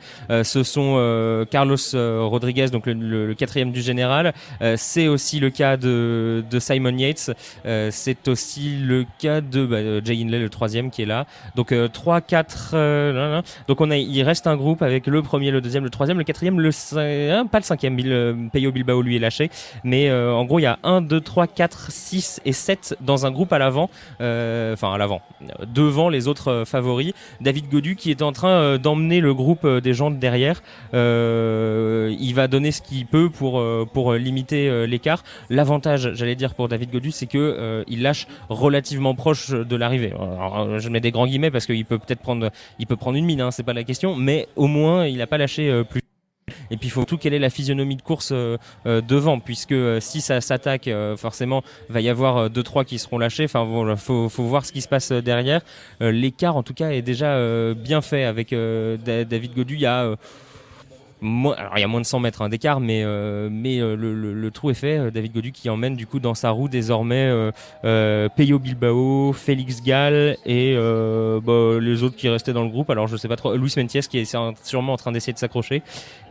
ce 0.42 0.62
sont 0.62 1.44
Carlos 1.50 1.76
Rodriguez, 1.94 2.66
donc 2.70 2.86
le, 2.86 3.34
quatrième 3.34 3.72
du 3.72 3.80
général. 3.80 4.32
C'est 4.76 5.08
aussi 5.08 5.40
le 5.40 5.50
cas 5.50 5.76
de, 5.76 6.41
de 6.48 6.58
Simon 6.58 6.96
Yates. 6.96 7.30
Euh, 7.66 7.88
c'est 7.90 8.28
aussi 8.28 8.76
le 8.76 9.04
cas 9.18 9.40
de 9.40 9.64
bah, 9.66 9.76
euh, 9.76 10.00
Jay 10.04 10.14
Hindley, 10.20 10.38
le 10.38 10.48
troisième 10.48 10.90
qui 10.90 11.02
est 11.02 11.06
là. 11.06 11.26
Donc 11.56 11.72
euh, 11.72 11.88
3, 11.88 12.20
4... 12.20 12.70
euh, 12.74 13.12
nan, 13.12 13.30
nan. 13.30 13.42
donc 13.68 13.80
on 13.80 13.90
a, 13.90 13.96
il 13.96 14.22
reste 14.22 14.46
un 14.46 14.56
groupe 14.56 14.82
avec 14.82 15.06
le 15.06 15.22
premier, 15.22 15.50
le 15.50 15.60
deuxième, 15.60 15.84
le 15.84 15.90
troisième, 15.90 16.18
le 16.18 16.24
quatrième, 16.24 16.60
le 16.60 16.70
cin- 16.70 17.30
hein, 17.30 17.46
pas 17.46 17.58
le 17.58 17.64
cinquième. 17.64 17.96
Peyo 18.52 18.72
Bilbao 18.72 19.02
lui 19.02 19.16
est 19.16 19.18
lâché. 19.18 19.50
Mais 19.84 20.10
en 20.12 20.44
gros, 20.44 20.58
il 20.58 20.62
y 20.62 20.66
a 20.66 20.78
1, 20.82 21.00
2, 21.02 21.20
3, 21.20 21.46
4, 21.46 21.90
6 21.90 22.40
et 22.44 22.52
7 22.52 22.96
dans 23.00 23.26
un 23.26 23.30
groupe 23.30 23.52
à 23.52 23.58
l'avant. 23.58 23.90
Enfin, 24.14 24.92
à 24.94 24.98
l'avant. 24.98 25.22
Devant 25.66 26.08
les 26.08 26.28
autres 26.28 26.64
favoris. 26.66 27.12
David 27.40 27.68
Godu 27.70 27.96
qui 27.96 28.10
est 28.10 28.22
en 28.22 28.32
train 28.32 28.78
d'emmener 28.78 29.20
le 29.20 29.34
groupe 29.34 29.66
des 29.66 29.94
gens 29.94 30.10
de 30.10 30.16
derrière. 30.16 30.62
Il 30.92 32.32
va 32.34 32.48
donner 32.48 32.72
ce 32.72 32.82
qu'il 32.82 33.06
peut 33.06 33.30
pour, 33.30 33.62
pour 33.92 34.14
limiter 34.14 34.86
l'écart. 34.86 35.22
L'avantage, 35.50 36.12
j'allais 36.14 36.31
dire, 36.34 36.54
pour 36.54 36.68
David 36.68 36.90
Godu, 36.90 37.10
c'est 37.10 37.26
que 37.26 37.38
euh, 37.38 37.84
il 37.88 38.02
lâche 38.02 38.26
relativement 38.48 39.14
proche 39.14 39.50
de 39.50 39.76
l'arrivée. 39.76 40.12
Euh, 40.18 40.78
je 40.78 40.88
mets 40.88 41.00
des 41.00 41.10
grands 41.10 41.26
guillemets 41.26 41.50
parce 41.50 41.66
qu'il 41.66 41.84
peut 41.84 41.98
peut-être 41.98 42.20
prendre, 42.20 42.50
il 42.78 42.86
peut 42.86 42.96
prendre 42.96 43.16
une 43.16 43.24
mine, 43.24 43.40
hein, 43.40 43.50
c'est 43.50 43.62
pas 43.62 43.72
la 43.72 43.84
question, 43.84 44.16
mais 44.16 44.48
au 44.56 44.66
moins 44.66 45.06
il 45.06 45.18
n'a 45.18 45.26
pas 45.26 45.38
lâché 45.38 45.70
euh, 45.70 45.84
plus. 45.84 46.02
Et 46.70 46.76
puis 46.76 46.88
il 46.88 46.90
faut 46.90 47.04
tout 47.04 47.18
quelle 47.18 47.34
est 47.34 47.38
la 47.38 47.50
physionomie 47.50 47.96
de 47.96 48.02
course 48.02 48.32
devant, 48.84 49.38
puisque 49.38 49.74
si 50.00 50.20
ça 50.20 50.40
s'attaque, 50.40 50.90
forcément, 51.16 51.62
va 51.88 52.00
y 52.00 52.08
avoir 52.08 52.50
deux 52.50 52.64
trois 52.64 52.84
qui 52.84 52.98
seront 52.98 53.16
lâchés. 53.16 53.44
Enfin 53.44 53.64
bon, 53.64 53.96
faut, 53.96 54.28
faut 54.28 54.42
voir 54.42 54.66
ce 54.66 54.72
qui 54.72 54.82
se 54.82 54.88
passe 54.88 55.12
derrière. 55.12 55.60
L'écart, 56.00 56.56
en 56.56 56.64
tout 56.64 56.74
cas, 56.74 56.90
est 56.90 57.00
déjà 57.00 57.38
bien 57.74 58.02
fait 58.02 58.24
avec 58.24 58.50
Da- 58.50 59.24
David 59.24 59.54
Godu. 59.54 59.74
Il 59.74 59.80
y 59.80 59.86
a 59.86 60.16
alors 61.22 61.72
il 61.76 61.80
y 61.80 61.84
a 61.84 61.88
moins 61.88 62.00
de 62.00 62.06
100 62.06 62.20
mètres 62.20 62.42
hein, 62.42 62.48
d'écart, 62.48 62.80
mais, 62.80 63.02
euh, 63.04 63.48
euh, 63.50 63.96
le, 63.96 64.50
trou 64.50 64.70
est 64.70 64.74
fait. 64.74 64.98
Euh, 64.98 65.10
David 65.10 65.32
Godu 65.32 65.52
qui 65.52 65.70
emmène 65.70 65.94
du 65.94 66.06
coup 66.06 66.20
dans 66.20 66.34
sa 66.34 66.50
roue 66.50 66.68
désormais 66.68 67.30
euh, 67.84 68.28
Peyo 68.36 68.58
Bilbao, 68.58 69.32
Félix 69.32 69.82
Gall 69.82 70.36
et 70.44 70.74
bah, 70.74 71.78
les 71.80 72.02
autres 72.02 72.16
qui 72.16 72.28
restaient 72.28 72.52
dans 72.52 72.64
le 72.64 72.70
groupe. 72.70 72.90
Alors 72.90 73.06
je 73.06 73.16
sais 73.16 73.28
pas 73.28 73.36
trop, 73.36 73.56
Luis 73.56 73.72
Mentiès 73.76 74.08
qui 74.08 74.18
est 74.18 74.36
sûrement 74.62 74.92
en 74.92 74.96
train 74.96 75.12
d'essayer 75.12 75.32
de 75.32 75.38
s'accrocher. 75.38 75.82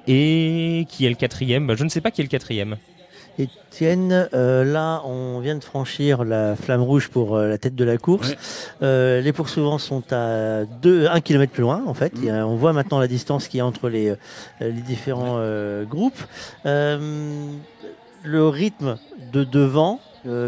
Et 0.08 0.86
qui 0.90 1.06
est 1.06 1.10
le 1.10 1.16
quatrième? 1.16 1.68
Bah, 1.68 1.76
Je 1.76 1.84
ne 1.84 1.90
sais 1.90 2.02
pas 2.02 2.11
qui 2.11 2.22
est 2.22 2.24
le 2.24 2.30
quatrième. 2.30 2.78
Étienne, 3.44 4.30
euh, 4.34 4.64
là, 4.64 5.02
on 5.06 5.40
vient 5.40 5.56
de 5.56 5.64
franchir 5.64 6.24
la 6.24 6.56
flamme 6.56 6.82
rouge 6.82 7.10
pour 7.10 7.36
euh, 7.36 7.48
la 7.48 7.58
tête 7.58 7.76
de 7.76 7.84
la 7.84 7.98
course. 7.98 8.34
Euh, 8.82 9.22
les 9.22 9.34
poursuivants 9.34 9.78
sont 9.78 10.03
à 10.11 10.66
2, 10.66 11.08
1 11.08 11.22
km 11.22 11.52
plus 11.52 11.61
loin, 11.61 11.84
en 11.88 11.94
fait. 11.94 12.14
Mm. 12.18 12.24
Et, 12.26 12.32
euh, 12.32 12.45
on 12.45 12.56
voit 12.56 12.74
maintenant 12.74 13.00
la 13.00 13.08
distance 13.08 13.48
qu'il 13.48 13.58
y 13.60 13.61
a 13.61 13.66
entre 13.66 13.90
les, 13.90 14.14
les 14.60 14.72
différents 14.72 15.40
groupes. 15.90 16.20
Le 18.24 18.48
rythme 18.48 18.98
de 19.34 19.44
devant, 19.44 20.00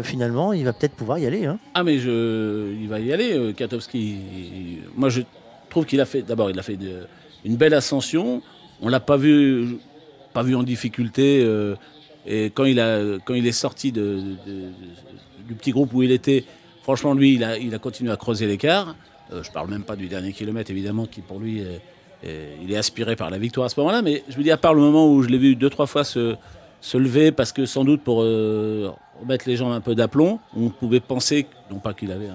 finalement, 0.02 0.52
il 0.52 0.64
va 0.64 0.72
peut-être 0.72 0.94
pouvoir 0.94 1.18
y 1.18 1.26
aller. 1.26 1.46
Hein. 1.46 1.58
Ah 1.74 1.82
mais 1.82 1.98
je, 1.98 2.72
il 2.80 2.88
va 2.88 3.00
y 3.00 3.12
aller, 3.12 3.52
Katowski. 3.56 3.98
Il- 3.98 4.78
Moi 4.96 5.08
je 5.08 5.22
trouve 5.70 5.84
qu'il 5.84 6.00
a 6.00 6.04
fait, 6.04 6.22
d'abord 6.22 6.50
il 6.50 6.58
a 6.58 6.62
fait 6.62 6.76
de- 6.76 7.06
une 7.44 7.56
belle 7.56 7.74
ascension. 7.74 8.42
On 8.80 8.88
l'a 8.88 9.00
pas 9.00 9.16
vu, 9.16 9.76
pas 10.32 10.42
vu 10.44 10.54
en 10.54 10.62
difficulté. 10.62 11.44
Et 12.26 12.46
quand 12.46 12.64
il 12.64 12.80
a, 12.80 13.18
quand 13.24 13.34
il 13.34 13.46
est 13.46 13.52
sorti 13.52 13.92
du 13.92 15.54
petit 15.58 15.72
groupe 15.72 15.92
où 15.92 16.02
il 16.02 16.10
était, 16.10 16.44
franchement 16.82 17.14
lui, 17.14 17.34
il 17.34 17.44
a, 17.44 17.58
il 17.58 17.74
a 17.74 17.78
continué 17.78 18.10
à 18.10 18.16
creuser 18.16 18.46
l'écart. 18.46 18.96
Euh, 19.32 19.42
je 19.42 19.50
parle 19.50 19.70
même 19.70 19.84
pas 19.84 19.96
du 19.96 20.08
dernier 20.08 20.32
kilomètre 20.32 20.70
évidemment 20.70 21.06
qui 21.06 21.20
pour 21.20 21.40
lui 21.40 21.62
il 22.62 22.72
est 22.72 22.76
aspiré 22.76 23.16
par 23.16 23.28
la 23.28 23.36
victoire 23.36 23.66
à 23.66 23.68
ce 23.68 23.78
moment-là. 23.80 24.00
Mais 24.00 24.24
je 24.30 24.38
me 24.38 24.42
dis, 24.42 24.50
à 24.50 24.56
part 24.56 24.72
le 24.72 24.80
moment 24.80 25.12
où 25.12 25.22
je 25.22 25.28
l'ai 25.28 25.36
vu 25.36 25.56
deux, 25.56 25.68
trois 25.68 25.86
fois 25.86 26.04
se, 26.04 26.36
se 26.84 26.98
lever, 26.98 27.32
parce 27.32 27.50
que 27.50 27.64
sans 27.64 27.82
doute 27.82 28.02
pour 28.02 28.22
euh, 28.22 28.92
remettre 29.18 29.48
les 29.48 29.56
jambes 29.56 29.72
un 29.72 29.80
peu 29.80 29.94
d'aplomb, 29.94 30.38
on 30.54 30.68
pouvait 30.68 31.00
penser, 31.00 31.46
non 31.70 31.78
pas 31.78 31.94
qu'il 31.94 32.12
avait 32.12 32.28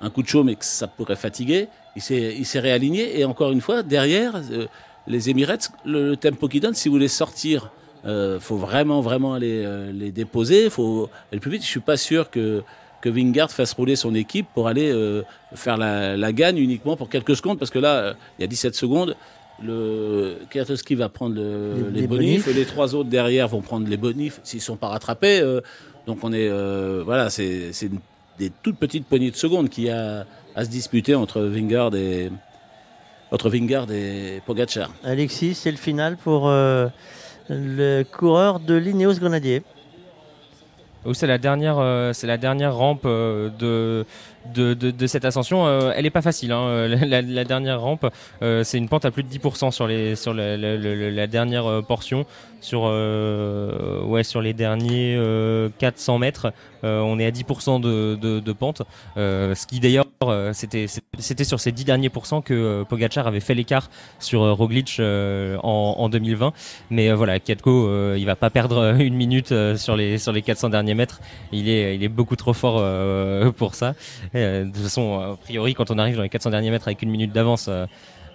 un, 0.00 0.08
coup 0.08 0.22
de 0.22 0.28
chaud, 0.28 0.44
mais 0.44 0.54
que 0.54 0.64
ça 0.64 0.86
pourrait 0.86 1.16
fatiguer. 1.16 1.68
Il 1.94 2.02
s'est 2.02 2.58
réaligné. 2.58 3.20
Et 3.20 3.26
encore 3.26 3.52
une 3.52 3.60
fois, 3.60 3.82
derrière, 3.82 4.40
euh, 4.50 4.66
les 5.06 5.28
Emirates, 5.28 5.70
le, 5.84 6.08
le 6.08 6.16
tempo 6.16 6.48
qu'ils 6.48 6.62
donnent, 6.62 6.74
si 6.74 6.88
vous 6.88 6.94
voulez 6.94 7.06
sortir, 7.06 7.70
euh, 8.04 8.40
faut 8.40 8.56
vraiment, 8.56 9.00
vraiment 9.00 9.34
aller 9.34 9.62
euh, 9.64 9.92
les 9.92 10.10
déposer. 10.10 10.70
faut 10.70 11.08
aller 11.30 11.40
plus 11.40 11.50
vite. 11.50 11.62
Je 11.62 11.68
suis 11.68 11.80
pas 11.80 11.96
sûr 11.96 12.30
que 12.30 12.62
que 13.00 13.08
Wingard 13.08 13.50
fasse 13.50 13.72
rouler 13.72 13.96
son 13.96 14.14
équipe 14.14 14.46
pour 14.54 14.68
aller 14.68 14.90
euh, 14.92 15.22
faire 15.54 15.76
la, 15.76 16.16
la 16.16 16.32
gagne 16.32 16.58
uniquement 16.58 16.96
pour 16.96 17.08
quelques 17.08 17.34
secondes, 17.34 17.58
parce 17.58 17.70
que 17.72 17.80
là, 17.80 17.94
euh, 17.96 18.14
il 18.38 18.42
y 18.42 18.44
a 18.44 18.46
17 18.46 18.76
secondes. 18.76 19.16
Le 19.62 20.36
Kwiatkowski 20.50 20.94
va 20.94 21.08
prendre 21.08 21.34
le- 21.34 21.74
Les- 21.74 21.90
les, 21.90 22.00
les 22.02 22.06
bonifs, 22.06 22.44
bonifs. 22.44 22.48
et 22.48 22.52
les 22.52 22.64
trois 22.64 22.94
autres 22.94 23.08
derrière 23.10 23.48
vont 23.48 23.60
prendre 23.60 23.88
les 23.88 23.96
bonifs 23.96 24.40
s'ils 24.44 24.60
sont 24.60 24.76
pas 24.76 24.86
rattrapés. 24.88 25.40
euh, 25.40 25.60
donc 26.06 26.18
on 26.22 26.32
est, 26.32 26.48
euh, 26.48 27.02
voilà, 27.04 27.28
c'est 27.30 27.70
des 28.38 28.50
toutes 28.62 28.76
petites 28.78 29.06
poignées 29.06 29.30
de 29.32 29.36
secondes 29.36 29.68
qu'il 29.68 29.84
y 29.84 29.90
a 29.90 30.24
à 30.54 30.64
se 30.64 30.70
disputer 30.70 31.14
entre 31.16 31.40
Wingard 31.42 31.94
et 31.96 32.30
entre 33.30 33.50
Wingard 33.50 33.90
et 33.90 34.42
Pogacar. 34.46 34.90
Alexis, 35.04 35.54
c'est 35.54 35.70
le 35.70 35.76
final 35.76 36.16
pour 36.16 36.48
euh, 36.48 36.86
le 37.48 38.02
coureur 38.04 38.60
de 38.60 38.74
l'Ineos 38.74 39.14
Grenadier. 39.14 39.62
C'est 41.14 41.26
la 41.26 41.38
dernière, 41.38 41.78
euh, 41.78 42.12
c'est 42.12 42.28
la 42.28 42.38
dernière 42.38 42.76
rampe 42.76 43.02
euh, 43.06 43.50
de, 43.58 45.06
cette 45.06 45.24
ascension. 45.24 45.66
Euh, 45.66 45.92
elle 45.96 46.06
est 46.06 46.10
pas 46.10 46.22
facile. 46.22 46.52
Hein. 46.52 46.86
La, 46.88 47.44
dernière 47.44 47.80
rampe, 47.80 48.06
c'est 48.40 48.78
une 48.78 48.88
pente 48.88 49.04
à 49.04 49.10
plus 49.10 49.24
de 49.24 49.28
10% 49.28 49.70
sur 50.14 50.34
la, 50.34 51.26
dernière 51.26 51.82
portion. 51.86 52.24
Sur 52.62 52.82
euh, 52.84 54.02
ouais 54.04 54.22
sur 54.22 54.40
les 54.40 54.52
derniers 54.52 55.16
euh, 55.16 55.68
400 55.78 56.18
mètres, 56.18 56.52
euh, 56.84 57.00
on 57.00 57.18
est 57.18 57.26
à 57.26 57.30
10% 57.32 57.80
de, 57.80 58.14
de, 58.14 58.38
de 58.38 58.52
pente. 58.52 58.82
Euh, 59.16 59.56
ce 59.56 59.66
qui 59.66 59.80
d'ailleurs 59.80 60.06
c'était 60.52 60.86
sur 61.44 61.58
ces 61.58 61.72
10 61.72 61.84
derniers 61.84 62.08
pourcents 62.08 62.40
que 62.40 62.84
Pogacar 62.84 63.26
avait 63.26 63.40
fait 63.40 63.54
l'écart 63.54 63.90
sur 64.20 64.42
Roglic 64.56 65.00
en, 65.00 65.94
en 65.98 66.08
2020. 66.08 66.52
Mais 66.90 67.12
voilà, 67.12 67.40
Kiatko, 67.40 68.14
il 68.14 68.24
va 68.24 68.36
pas 68.36 68.48
perdre 68.50 68.94
une 69.00 69.14
minute 69.14 69.52
sur 69.76 69.96
les 69.96 70.18
sur 70.18 70.30
les 70.32 70.42
400 70.42 70.68
derniers 70.68 70.94
mètres. 70.94 71.20
Il 71.50 71.68
est 71.68 71.96
il 71.96 72.04
est 72.04 72.08
beaucoup 72.08 72.36
trop 72.36 72.52
fort 72.52 72.80
pour 73.54 73.74
ça. 73.74 73.94
De 74.34 74.70
toute 74.72 74.84
façon, 74.84 75.18
a 75.18 75.36
priori, 75.36 75.74
quand 75.74 75.90
on 75.90 75.98
arrive 75.98 76.14
dans 76.14 76.22
les 76.22 76.28
400 76.28 76.50
derniers 76.50 76.70
mètres 76.70 76.86
avec 76.86 77.02
une 77.02 77.10
minute 77.10 77.32
d'avance. 77.32 77.68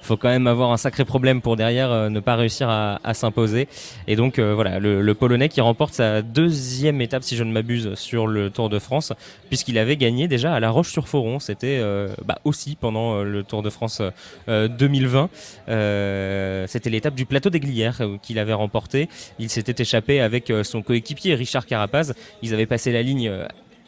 Faut 0.01 0.17
quand 0.17 0.29
même 0.29 0.47
avoir 0.47 0.71
un 0.71 0.77
sacré 0.77 1.05
problème 1.05 1.41
pour 1.41 1.55
derrière 1.55 1.91
euh, 1.91 2.09
ne 2.09 2.19
pas 2.19 2.35
réussir 2.35 2.69
à, 2.69 3.13
s'imposer. 3.13 3.67
Et 4.07 4.15
donc 4.15 4.39
euh, 4.39 4.53
voilà, 4.53 4.79
le, 4.79 5.13
Polonais 5.13 5.49
qui 5.49 5.61
remporte 5.61 5.93
sa 5.93 6.21
deuxième 6.21 7.01
étape, 7.01 7.23
si 7.23 7.35
je 7.35 7.43
ne 7.43 7.51
m'abuse, 7.51 7.95
sur 7.95 8.27
le 8.27 8.49
Tour 8.49 8.69
de 8.69 8.79
France, 8.79 9.13
puisqu'il 9.49 9.77
avait 9.77 9.97
gagné 9.97 10.27
déjà 10.27 10.53
à 10.53 10.59
La 10.59 10.69
Roche-sur-Foron. 10.69 11.39
C'était 11.39 11.79
euh, 11.79 12.09
bah, 12.25 12.39
aussi 12.43 12.77
pendant 12.79 13.23
le 13.23 13.43
Tour 13.43 13.63
de 13.63 13.69
France 13.69 14.01
euh, 14.49 14.67
2020. 14.67 15.29
Euh, 15.69 16.65
C'était 16.67 16.89
l'étape 16.89 17.15
du 17.15 17.25
plateau 17.25 17.49
des 17.49 17.59
Glières 17.59 18.01
qu'il 18.21 18.39
avait 18.39 18.53
remporté. 18.53 19.09
Il 19.39 19.49
s'était 19.49 19.81
échappé 19.81 20.21
avec 20.21 20.51
son 20.63 20.81
coéquipier 20.81 21.35
Richard 21.35 21.65
Carapaz. 21.65 22.13
Ils 22.41 22.53
avaient 22.53 22.65
passé 22.65 22.91
la 22.91 23.01
ligne. 23.01 23.31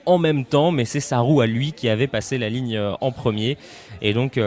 en 0.05 0.17
même 0.17 0.45
temps, 0.45 0.71
mais 0.71 0.85
c'est 0.85 0.99
sa 0.99 1.19
roue 1.19 1.41
à 1.41 1.47
lui 1.47 1.71
qui 1.73 1.87
avait 1.87 2.07
passé 2.07 2.37
la 2.37 2.49
ligne 2.49 2.79
en 2.99 3.11
premier. 3.11 3.57
Et 4.01 4.13
donc, 4.13 4.39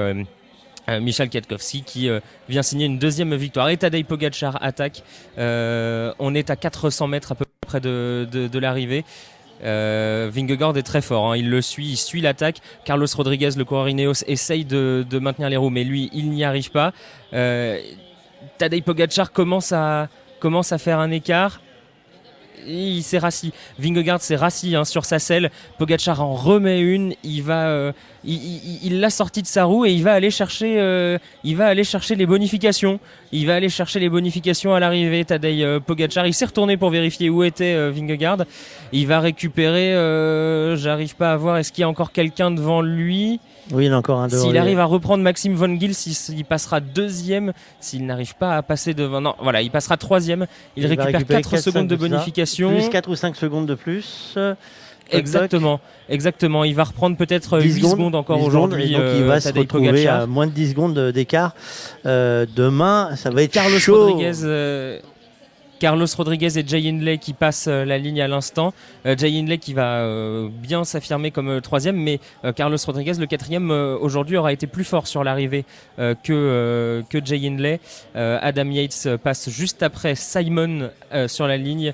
euh, 0.89 1.01
Michel 1.01 1.29
qui 1.29 2.09
euh, 2.09 2.21
vient 2.49 2.63
signer 2.63 2.87
une 2.87 2.99
deuxième 2.99 3.35
victoire. 3.35 3.69
Et 3.69 3.77
Tadej 3.77 4.05
Pogacar 4.05 4.63
attaque. 4.63 5.03
Euh, 5.39 6.13
on 6.19 6.35
est 6.35 6.51
à 6.51 6.57
400 6.57 7.07
mètres 7.07 7.33
à 7.33 7.35
peu 7.35 7.45
près 7.61 7.81
de, 7.81 8.29
de, 8.31 8.59
l'arrivée. 8.59 9.05
Euh, 9.65 10.29
Vingegaard 10.33 10.77
est 10.77 10.83
très 10.83 11.03
fort, 11.03 11.33
hein. 11.33 11.37
il 11.37 11.49
le 11.49 11.63
suit, 11.63 11.87
il 11.87 11.97
suit 11.97 12.21
l'attaque. 12.21 12.59
Carlos 12.85 13.07
Rodriguez, 13.15 13.51
le 13.57 13.65
coureur 13.65 13.89
Ineos, 13.89 14.25
essaye 14.27 14.65
de, 14.65 15.07
de 15.09 15.19
maintenir 15.21 15.49
les 15.49 15.57
roues, 15.57 15.71
mais 15.71 15.85
lui, 15.85 16.11
il 16.13 16.31
n'y 16.31 16.43
arrive 16.43 16.71
pas. 16.71 16.93
Tadej 17.31 18.83
Pogacar 18.83 19.31
commence 19.31 19.71
à, 19.71 20.09
commence 20.41 20.73
à 20.73 20.79
faire 20.79 20.99
un 20.99 21.13
écart. 21.13 21.61
Il 22.67 23.03
s'est 23.03 23.19
rassis. 23.19 23.53
Vingegaard 23.79 24.21
s'est 24.21 24.37
rassis 24.37 24.75
hein, 24.77 24.85
sur 24.85 25.05
sa 25.05 25.19
selle. 25.19 25.51
Pogacar 25.79 26.21
en 26.23 26.35
remet 26.35 26.81
une. 26.81 27.15
Il 27.25 27.43
va, 27.43 27.67
euh, 27.69 27.93
il- 28.25 29.01
l'a 29.01 29.11
sorti 29.11 29.43
de 29.43 29.47
sa 29.47 29.65
roue 29.65 29.85
et 29.87 29.93
il 29.93 30.03
va 30.03 30.13
aller 30.15 30.31
chercher, 30.31 30.79
euh, 30.81 31.19
il 31.45 31.57
va 31.57 31.67
aller 31.67 31.85
chercher 31.85 32.15
les 32.15 32.27
bonifications. 32.27 33.01
Il 33.33 33.47
va 33.47 33.55
aller 33.57 33.69
chercher 33.69 33.99
les 34.01 34.09
bonifications 34.09 34.75
à 34.75 34.81
l'arrivée. 34.81 35.25
Tadej 35.25 35.63
euh, 35.63 35.81
il 36.27 36.35
s'est 36.35 36.45
retourné 36.45 36.77
pour 36.77 36.91
vérifier 36.91 37.31
où 37.31 37.43
était 37.45 37.75
euh, 37.75 37.91
Vingegaard. 37.91 38.45
Il 38.93 39.07
va 39.07 39.21
récupérer. 39.21 39.95
euh, 39.95 40.77
J'arrive 40.77 41.17
pas 41.17 41.33
à 41.33 41.37
voir. 41.37 41.57
Est-ce 41.59 41.73
qu'il 41.73 41.83
y 41.83 41.85
a 41.85 41.89
encore 41.89 42.13
quelqu'un 42.13 42.51
devant 42.51 42.83
lui? 42.83 43.41
Oui, 43.71 43.87
il 43.87 43.93
a 43.93 43.99
encore 43.99 44.19
un 44.19 44.29
devant 44.29 44.43
S'il 44.43 44.59
arrive 44.59 44.81
à 44.81 44.85
reprendre 44.85 45.23
Maxime 45.23 45.55
Von 45.55 45.79
Gils, 45.79 45.95
il, 46.31 46.45
passera 46.45 46.81
deuxième. 46.81 47.53
S'il 47.81 48.05
n'arrive 48.07 48.35
pas 48.35 48.57
à 48.57 48.63
passer 48.63 48.93
devant, 48.93 49.21
non, 49.21 49.35
voilà, 49.41 49.63
il 49.63 49.71
passera 49.71 49.97
troisième. 49.97 50.47
Il, 50.77 50.87
récupère 50.87 51.07
récupérer 51.07 51.43
4 51.43 51.51
4, 51.51 51.63
secondes 51.63 51.87
de 51.87 51.95
5, 51.95 52.01
c'est 52.01 52.09
ça. 52.09 52.17
bonification. 52.17 52.75
Plus 52.75 52.89
4 52.89 53.11
ou 53.11 53.15
5 53.15 53.37
secondes 53.37 53.67
de 53.67 53.75
plus. 53.75 54.37
Exactement, 55.11 55.81
exactement. 56.09 56.65
Il 56.65 56.75
va 56.75 56.85
reprendre 56.85 57.17
peut-être 57.17 57.59
10 57.59 57.75
8 57.77 57.89
secondes, 57.89 58.15
encore 58.15 58.39
10 58.39 58.47
aujourd'hui. 58.47 58.87
Il 58.89 58.97
euh, 58.97 59.27
va 59.27 59.41
se 59.41 59.49
retrouver 59.49 59.89
Pogacar. 59.89 60.23
à 60.23 60.27
moins 60.27 60.47
de 60.47 60.53
10 60.53 60.71
secondes 60.71 60.99
d'écart. 61.11 61.55
Euh, 62.07 62.47
demain, 62.55 63.15
ça 63.17 63.31
va 63.31 63.43
être 63.43 63.53
Carlos 63.53 63.79
chaud. 63.79 64.07
Rodriguez, 64.07 64.45
euh, 64.45 64.99
Carlos 65.83 66.07
Rodriguez 66.17 66.61
et 66.61 66.65
Jay 66.65 66.89
Hindley 66.89 67.19
qui 67.19 67.33
passent 67.33 67.67
euh, 67.67 67.85
la 67.85 67.99
ligne 67.99 68.23
à 68.23 68.29
l'instant. 68.29 68.73
Euh, 69.05 69.17
Jay 69.19 69.37
Hindley 69.37 69.59
qui 69.59 69.75
va 69.75 69.97
euh, 69.97 70.49
bien 70.49 70.85
s'affirmer 70.85 71.33
comme 71.33 71.61
troisième, 71.61 71.97
mais 71.97 72.21
Carlos 72.55 72.77
Rodriguez, 72.87 73.15
le 73.19 73.27
quatrième, 73.27 73.73
aujourd'hui 73.73 74.37
aura 74.37 74.53
été 74.53 74.69
plus 74.69 74.85
fort 74.85 75.09
sur 75.09 75.25
l'arrivée 75.25 75.65
que, 75.99 77.03
Jay 77.25 77.49
Hindley. 77.49 77.81
Adam 78.15 78.71
Yates 78.71 79.17
passe 79.25 79.51
juste 79.51 79.83
après 79.83 80.15
Simon 80.15 80.91
sur 81.27 81.49
la 81.49 81.57
ligne. 81.57 81.93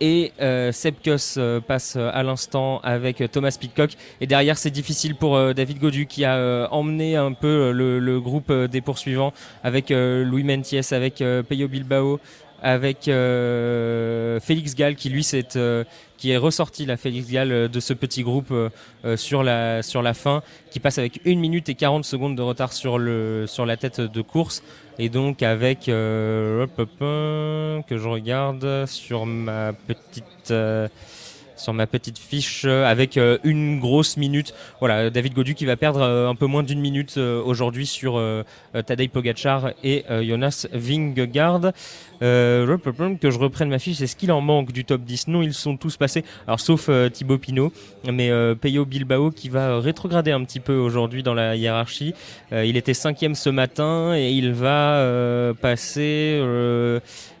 Et 0.00 0.32
euh, 0.40 0.72
Sepkus 0.72 1.36
euh, 1.38 1.60
passe 1.60 1.96
à 1.96 2.22
l'instant 2.22 2.80
avec 2.82 3.22
Thomas 3.30 3.56
Pitcock. 3.58 3.92
Et 4.20 4.26
derrière, 4.26 4.58
c'est 4.58 4.70
difficile 4.70 5.14
pour 5.14 5.54
David 5.54 5.78
Godu 5.78 6.06
qui 6.06 6.24
a 6.24 6.68
emmené 6.72 7.16
un 7.16 7.32
peu 7.32 7.70
le, 7.72 8.20
groupe 8.20 8.52
des 8.52 8.80
poursuivants 8.80 9.32
avec 9.62 9.90
Louis 9.90 10.44
Menties, 10.44 10.92
avec 10.92 11.22
Peyo 11.48 11.68
Bilbao, 11.68 12.20
avec 12.64 13.08
euh, 13.08 14.40
Félix 14.40 14.74
Gall 14.74 14.96
qui 14.96 15.10
lui 15.10 15.22
s'est, 15.22 15.54
euh, 15.56 15.84
qui 16.16 16.30
est 16.30 16.38
ressorti 16.38 16.86
la 16.86 16.96
Félix 16.96 17.30
Gall 17.30 17.52
euh, 17.52 17.68
de 17.68 17.78
ce 17.78 17.92
petit 17.92 18.22
groupe 18.22 18.50
euh, 18.50 18.70
euh, 19.04 19.18
sur 19.18 19.42
la 19.42 19.82
sur 19.82 20.00
la 20.00 20.14
fin, 20.14 20.42
qui 20.70 20.80
passe 20.80 20.96
avec 20.96 21.20
1 21.26 21.36
minute 21.36 21.68
et 21.68 21.74
40 21.74 22.06
secondes 22.06 22.36
de 22.36 22.42
retard 22.42 22.72
sur 22.72 22.98
le 22.98 23.44
sur 23.46 23.66
la 23.66 23.76
tête 23.76 24.00
de 24.00 24.22
course. 24.22 24.62
Et 24.98 25.10
donc 25.10 25.42
avec 25.42 25.90
euh, 25.90 26.64
hop, 26.78 26.98
que 26.98 27.98
je 27.98 28.08
regarde 28.08 28.86
sur 28.86 29.26
ma 29.26 29.74
petite 29.74 30.52
sur 31.64 31.72
ma 31.72 31.86
petite 31.86 32.18
fiche 32.18 32.64
euh, 32.66 32.84
avec 32.84 33.16
euh, 33.16 33.38
une 33.42 33.80
grosse 33.80 34.16
minute. 34.18 34.54
Voilà, 34.80 35.08
David 35.08 35.32
Godu 35.32 35.54
qui 35.54 35.64
va 35.64 35.76
perdre 35.76 36.02
euh, 36.02 36.28
un 36.28 36.34
peu 36.34 36.46
moins 36.46 36.62
d'une 36.62 36.80
minute 36.80 37.16
aujourd'hui 37.16 37.86
sur 37.86 38.20
Tadej 38.86 39.08
Pogacar 39.08 39.70
et 39.82 40.04
Jonas 40.22 40.66
Vingegaard. 40.72 41.72
Euh, 42.22 42.76
que 43.20 43.30
je 43.30 43.38
reprenne 43.38 43.68
ma 43.68 43.78
fiche, 43.78 44.00
est-ce 44.00 44.16
qu'il 44.16 44.30
en 44.32 44.40
manque 44.40 44.72
du 44.72 44.84
top 44.84 45.02
10 45.02 45.28
Non, 45.28 45.42
ils 45.42 45.54
sont 45.54 45.76
tous 45.76 45.96
passés, 45.96 46.24
alors 46.46 46.60
sauf 46.60 46.90
Thibaut 47.12 47.38
Pinot, 47.38 47.72
mais 48.10 48.30
Peyo 48.56 48.84
Bilbao 48.84 49.30
qui 49.30 49.48
va 49.48 49.80
rétrograder 49.80 50.32
un 50.32 50.44
petit 50.44 50.60
peu 50.60 50.74
aujourd'hui 50.74 51.22
dans 51.22 51.34
la 51.34 51.56
hiérarchie. 51.56 52.14
Il 52.52 52.76
était 52.76 52.94
cinquième 52.94 53.34
ce 53.34 53.50
matin 53.50 54.14
et 54.14 54.30
il 54.32 54.52
va 54.52 55.52
passer 55.60 56.40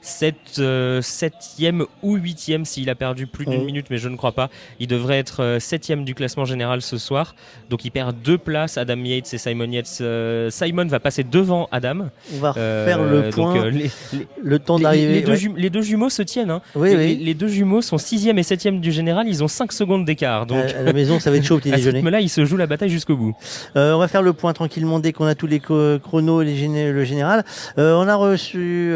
euh, 0.04 0.06
sept- 0.06 0.58
euh, 0.58 1.00
septième 1.02 1.84
ou 2.02 2.16
huitième 2.16 2.64
s'il 2.64 2.90
a 2.90 2.94
perdu 2.94 3.26
plus 3.26 3.46
d'une 3.46 3.60
Mhm. 3.60 3.66
minute, 3.66 3.86
mais 3.90 3.98
je 3.98 4.08
ne 4.08 4.16
crois 4.16 4.32
pas. 4.32 4.50
Il 4.80 4.86
devrait 4.86 5.18
être 5.18 5.42
euh, 5.42 5.58
septième 5.60 6.04
du 6.04 6.14
classement 6.14 6.44
général 6.44 6.82
ce 6.82 6.98
soir, 6.98 7.34
donc 7.70 7.84
il 7.84 7.90
perd 7.90 8.14
deux 8.22 8.38
places. 8.38 8.76
Adam 8.78 8.96
Yates 8.96 9.32
et 9.32 9.38
Simon 9.38 9.70
Yates. 9.70 9.98
Euh, 10.00 10.50
Simon 10.50 10.86
va 10.86 11.00
passer 11.00 11.24
devant 11.24 11.68
Adam. 11.72 12.08
On 12.34 12.38
va 12.38 12.54
Euh, 12.56 12.84
faire 12.86 13.02
le 13.02 13.30
point. 13.30 13.70
les- 13.70 13.90
les- 14.12 14.26
le 14.42 14.58
temps 14.58 14.78
d'arriver. 14.78 15.14
Les, 15.14 15.20
deux 15.22 15.32
ouais. 15.32 15.36
jum- 15.38 15.56
les 15.56 15.70
deux 15.70 15.82
jumeaux 15.82 16.10
se 16.10 16.22
tiennent. 16.22 16.50
hein. 16.50 16.60
Oui, 16.74 16.90
les, 16.90 16.96
oui. 16.96 17.16
les- 17.16 17.24
les 17.24 17.34
deux 17.34 17.48
jumeaux 17.48 17.80
sont 17.82 17.96
sixième 17.98 18.38
et 18.38 18.42
septième 18.42 18.80
du 18.80 18.92
général. 18.92 19.26
Ils 19.26 19.42
ont 19.42 19.48
5 19.48 19.72
secondes 19.72 20.04
d'écart. 20.04 20.44
Donc 20.46 20.58
À- 20.58 20.80
à 20.80 20.82
la 20.82 20.92
maison, 20.92 21.18
ça 21.18 21.30
va 21.30 21.38
être 21.38 21.44
chaud 21.44 21.56
au 21.56 21.58
petit 21.58 21.70
déjeuner. 21.76 21.98
rythme-là, 21.98 22.20
ils 22.20 22.28
se 22.28 22.44
jouent 22.44 22.56
la 22.58 22.66
bataille 22.66 22.90
jusqu'au 22.90 23.16
bout. 23.16 23.34
On 23.74 23.98
va 23.98 24.08
faire 24.08 24.22
le 24.22 24.32
point 24.34 24.52
tranquillement 24.52 24.98
dès 25.00 25.12
qu'on 25.12 25.24
a 25.26 25.34
tous 25.34 25.46
les 25.46 25.60
chronos 25.60 26.42
et 26.42 26.44
le 26.92 27.04
général. 27.04 27.44
On 27.78 28.06
a 28.06 28.14
reçu 28.16 28.92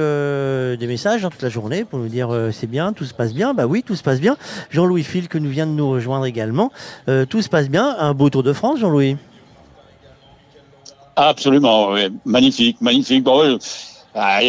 des 0.78 0.86
messages 0.86 0.97
hein, 1.06 1.30
toute 1.30 1.42
la 1.42 1.48
journée 1.48 1.84
pour 1.84 1.98
nous 1.98 2.08
dire 2.08 2.30
euh, 2.32 2.50
c'est 2.52 2.66
bien, 2.66 2.92
tout 2.92 3.04
se 3.04 3.14
passe 3.14 3.32
bien. 3.32 3.54
Bah 3.54 3.66
oui, 3.66 3.82
tout 3.82 3.96
se 3.96 4.02
passe 4.02 4.20
bien. 4.20 4.36
Jean-Louis 4.70 5.04
Phil 5.04 5.28
que 5.28 5.38
nous 5.38 5.50
vient 5.50 5.66
de 5.66 5.72
nous 5.72 5.90
rejoindre 5.90 6.26
également. 6.26 6.72
Euh, 7.08 7.24
tout 7.24 7.42
se 7.42 7.48
passe 7.48 7.68
bien. 7.68 7.96
Un 7.98 8.14
beau 8.14 8.30
Tour 8.30 8.42
de 8.42 8.52
France, 8.52 8.80
Jean-Louis. 8.80 9.16
Absolument, 11.16 11.94
magnifique, 12.24 12.80
magnifique. 12.80 13.24
Bon, 13.24 13.40
ouais, 13.40 13.58
ah, 14.14 14.40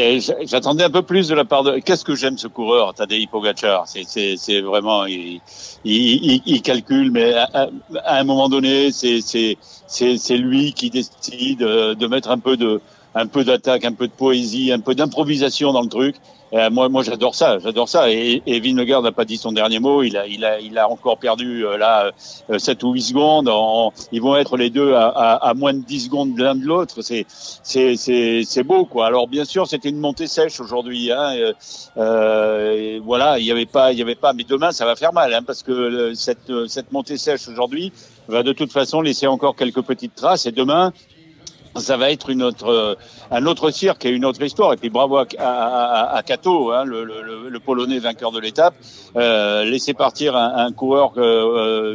J'attendais 0.46 0.84
un 0.84 0.90
peu 0.90 1.02
plus 1.02 1.28
de 1.28 1.36
la 1.36 1.46
part 1.46 1.64
de. 1.64 1.80
Qu'est-ce 1.80 2.06
que 2.06 2.16
j'aime 2.16 2.38
ce 2.38 2.48
coureur, 2.48 2.94
Tadej 2.94 3.28
Pogacar? 3.28 3.86
C'est- 3.88 4.62
vraiment, 4.62 5.06
il, 5.06 5.42
calcule, 6.64 7.12
mais 7.12 7.34
à, 7.34 7.70
à- 8.06 8.20
un 8.20 8.24
moment 8.24 8.50
donné, 8.50 8.92
c'est 8.92 10.38
lui 10.38 10.74
qui 10.74 10.90
décide 10.90 11.62
euh, 11.62 11.94
de 11.96 12.08
mettre 12.08 12.32
un 12.32 12.40
peu 12.40 12.58
de 12.58 12.82
un 13.16 13.28
peu 13.28 13.44
d'attaque, 13.44 13.86
un 13.86 13.94
peu 13.94 14.08
de 14.08 14.14
poésie, 14.14 14.72
un 14.72 14.80
peu 14.80 14.96
d'improvisation 14.96 15.74
dans 15.74 15.82
le 15.82 15.90
truc. 15.90 16.16
Euh, 16.54 16.70
moi, 16.72 16.90
moi, 16.90 17.04
j'adore 17.04 17.36
ça, 17.36 17.60
j'adore 17.60 17.88
ça. 17.88 18.12
Et, 18.12 18.42
et 18.48 18.60
Vingegaard 18.60 19.02
n'a 19.04 19.12
pas 19.12 19.26
dit 19.26 19.38
son 19.38 19.52
dernier 19.52 19.80
mot. 19.80 20.02
Il 20.02 20.18
a, 20.18 20.26
il 20.26 20.44
a, 20.44 20.60
il 20.60 20.78
a 20.80 20.90
encore 20.90 21.20
perdu 21.20 21.66
euh, 21.66 21.78
là 21.78 22.12
euh, 22.50 22.58
7 22.58 22.82
ou 22.84 22.94
8 22.94 23.02
secondes. 23.02 23.50
En- 23.50 23.94
ils 24.12 24.22
vont 24.22 24.36
être 24.36 24.58
les 24.58 24.70
deux 24.72 24.94
à, 24.94 25.08
à, 25.10 25.50
à 25.50 25.54
moins 25.54 25.74
de 25.74 25.84
10 25.84 26.06
secondes 26.06 26.38
l'un 26.38 26.56
de 26.56 26.66
l'autre. 26.66 27.02
C'est, 27.04 27.26
c'est, 27.30 27.96
c'est, 27.96 28.42
c'est 28.46 28.64
beau, 28.64 28.86
quoi. 28.86 29.06
Alors, 29.06 29.28
bien 29.28 29.46
sûr, 29.46 29.68
c'était 29.68 29.90
une 29.90 30.00
montée 30.00 30.26
sèche 30.28 30.60
aujourd'hui. 30.60 31.12
Hein. 31.12 31.36
Euh, 31.36 31.54
euh, 31.98 33.00
voilà, 33.04 33.40
il 33.40 33.46
y 33.46 33.52
avait 33.52 33.66
pas, 33.66 33.92
il 33.92 34.00
y 34.00 34.02
avait 34.02 34.16
pas. 34.16 34.34
Mais 34.34 34.44
demain, 34.44 34.72
ça 34.72 34.86
va 34.86 34.96
faire 34.96 35.14
mal, 35.14 35.34
hein, 35.34 35.42
parce 35.46 35.64
que 35.64 35.72
euh, 35.72 36.14
cette, 36.16 36.50
euh, 36.50 36.68
cette 36.68 36.92
montée 36.92 37.18
sèche 37.18 37.48
aujourd'hui 37.48 37.92
va 38.28 38.44
de 38.44 38.54
toute 38.54 38.72
façon 38.72 39.02
laisser 39.02 39.28
encore 39.28 39.56
quelques 39.56 39.82
petites 39.82 40.16
traces. 40.16 40.46
Et 40.46 40.52
demain, 40.52 40.94
ça 41.80 41.98
va 41.98 42.12
être 42.12 42.30
une 42.30 42.44
autre, 42.44 42.68
euh, 42.68 42.96
un 43.32 43.46
autre 43.46 43.72
cirque 43.72 44.06
et 44.06 44.10
une 44.10 44.26
autre 44.26 44.42
histoire. 44.42 44.74
Et 44.74 44.78
puis 44.78 44.90
bravo 44.90 45.18
à, 45.18 45.26
à, 45.40 46.16
à- 46.18 46.24
Kato, 46.24 46.72
hein, 46.72 46.84
le, 46.86 47.04
le- 47.04 47.50
le- 47.50 47.60
Polonais 47.60 48.00
vainqueur 48.00 48.32
de 48.32 48.40
l'étape, 48.40 48.74
euh, 49.16 49.64
laisser 49.64 49.94
partir 49.94 50.36
un, 50.36 50.66
un 50.66 50.72
coureur 50.72 51.14
euh, 51.18 51.22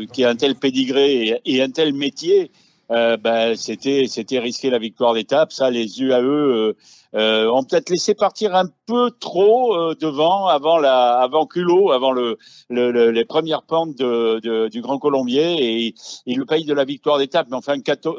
euh, 0.02 0.06
qui 0.12 0.24
a 0.24 0.28
un 0.30 0.36
tel 0.36 0.54
pédigré 0.56 1.28
et, 1.28 1.40
et 1.56 1.62
un 1.62 1.70
tel 1.70 1.92
métier. 1.94 2.50
Euh, 2.90 3.16
ben, 3.16 3.56
c'était 3.56 4.06
c'était 4.08 4.38
risquer 4.38 4.68
la 4.70 4.78
victoire 4.78 5.14
d'étape. 5.14 5.52
Ça, 5.52 5.70
les 5.70 6.00
UAE 6.02 6.74
euh, 7.14 7.48
ont 7.50 7.62
peut-être 7.64 7.90
laissé 7.90 8.14
partir 8.14 8.54
un 8.54 8.66
peu 8.86 9.10
trop 9.20 9.74
euh, 9.76 9.94
devant, 10.00 10.46
avant 10.46 10.78
la, 10.78 11.18
avant 11.18 11.46
culot, 11.46 11.92
avant 11.92 12.10
le, 12.12 12.38
le, 12.68 12.90
le- 12.90 13.10
les 13.10 13.24
premières 13.24 13.62
pentes 13.62 13.96
de, 13.96 14.40
de- 14.40 14.68
du 14.68 14.80
Grand 14.80 14.98
Colombier 14.98 15.86
et 15.86 15.94
il 16.26 16.38
le 16.38 16.44
paye 16.46 16.64
de 16.64 16.74
la 16.74 16.84
victoire 16.84 17.18
d'étape. 17.18 17.46
Mais 17.50 17.56
enfin, 17.56 17.78
Kato- 17.80 18.16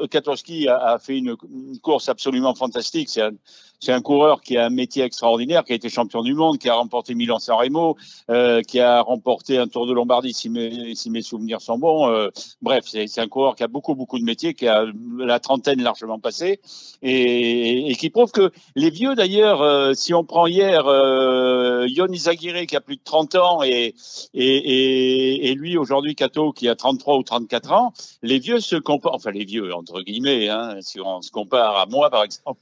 a, 0.68 0.76
a 0.94 0.98
fait 0.98 1.18
une, 1.18 1.36
une 1.50 1.78
course 1.80 2.08
absolument 2.08 2.54
fantastique. 2.54 3.08
C'est 3.10 3.22
un, 3.22 3.32
c'est 3.80 3.92
un 3.92 4.00
coureur 4.00 4.40
qui 4.40 4.56
a 4.56 4.66
un 4.66 4.70
métier 4.70 5.04
extraordinaire, 5.04 5.64
qui 5.64 5.72
a 5.72 5.76
été 5.76 5.88
champion 5.88 6.22
du 6.22 6.34
monde, 6.34 6.58
qui 6.58 6.68
a 6.68 6.74
remporté 6.74 7.14
Milan-San 7.14 7.56
Remo, 7.56 7.96
euh, 8.30 8.62
qui 8.62 8.80
a 8.80 9.00
remporté 9.02 9.58
un 9.58 9.66
Tour 9.66 9.86
de 9.86 9.92
Lombardie, 9.92 10.32
si 10.32 10.48
mes, 10.48 10.94
si 10.94 11.10
mes 11.10 11.22
souvenirs 11.22 11.60
sont 11.60 11.78
bons. 11.78 12.08
Euh, 12.08 12.28
bref, 12.62 12.84
c'est 12.86 13.18
un 13.18 13.28
coureur 13.28 13.56
qui 13.56 13.62
a 13.62 13.68
beaucoup, 13.68 13.94
beaucoup 13.94 14.18
de 14.18 14.24
métiers, 14.24 14.54
qui 14.54 14.68
a 14.68 14.84
la 15.18 15.40
trentaine 15.40 15.82
largement 15.82 16.18
passée 16.18 16.60
et, 17.02 17.90
et 17.90 17.94
qui 17.94 18.10
prouve 18.10 18.30
que 18.30 18.50
les 18.74 18.90
vieux, 18.90 19.14
d'ailleurs, 19.14 19.62
euh, 19.62 19.94
si 19.94 20.14
on 20.14 20.24
prend 20.24 20.46
hier 20.46 20.86
euh, 20.86 21.86
Yon 21.88 22.06
qui 22.06 22.76
a 22.76 22.80
plus 22.80 22.96
de 22.96 23.02
30 23.04 23.34
ans 23.36 23.62
et, 23.62 23.94
et, 24.34 25.50
et, 25.50 25.54
lui 25.54 25.76
aujourd'hui 25.76 26.14
Kato 26.14 26.52
qui 26.52 26.68
a 26.68 26.74
33 26.74 27.18
ou 27.18 27.22
34 27.22 27.72
ans, 27.72 27.92
les 28.22 28.38
vieux 28.38 28.60
se 28.60 28.76
comparent, 28.76 29.14
enfin 29.14 29.30
les 29.30 29.44
vieux 29.44 29.74
entre 29.74 30.02
guillemets, 30.02 30.48
hein, 30.48 30.76
si 30.80 31.00
on 31.00 31.22
se 31.22 31.30
compare 31.30 31.76
à 31.76 31.86
moi 31.86 32.10
par 32.10 32.24
exemple, 32.24 32.60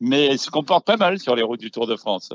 mais, 0.00 0.28
mais 0.30 0.36
se 0.36 0.50
comportent 0.50 0.86
pas 0.86 0.96
mal 0.96 1.18
sur 1.18 1.36
les 1.36 1.42
routes 1.42 1.60
du 1.60 1.70
Tour 1.70 1.86
de 1.86 1.96
France. 1.96 2.32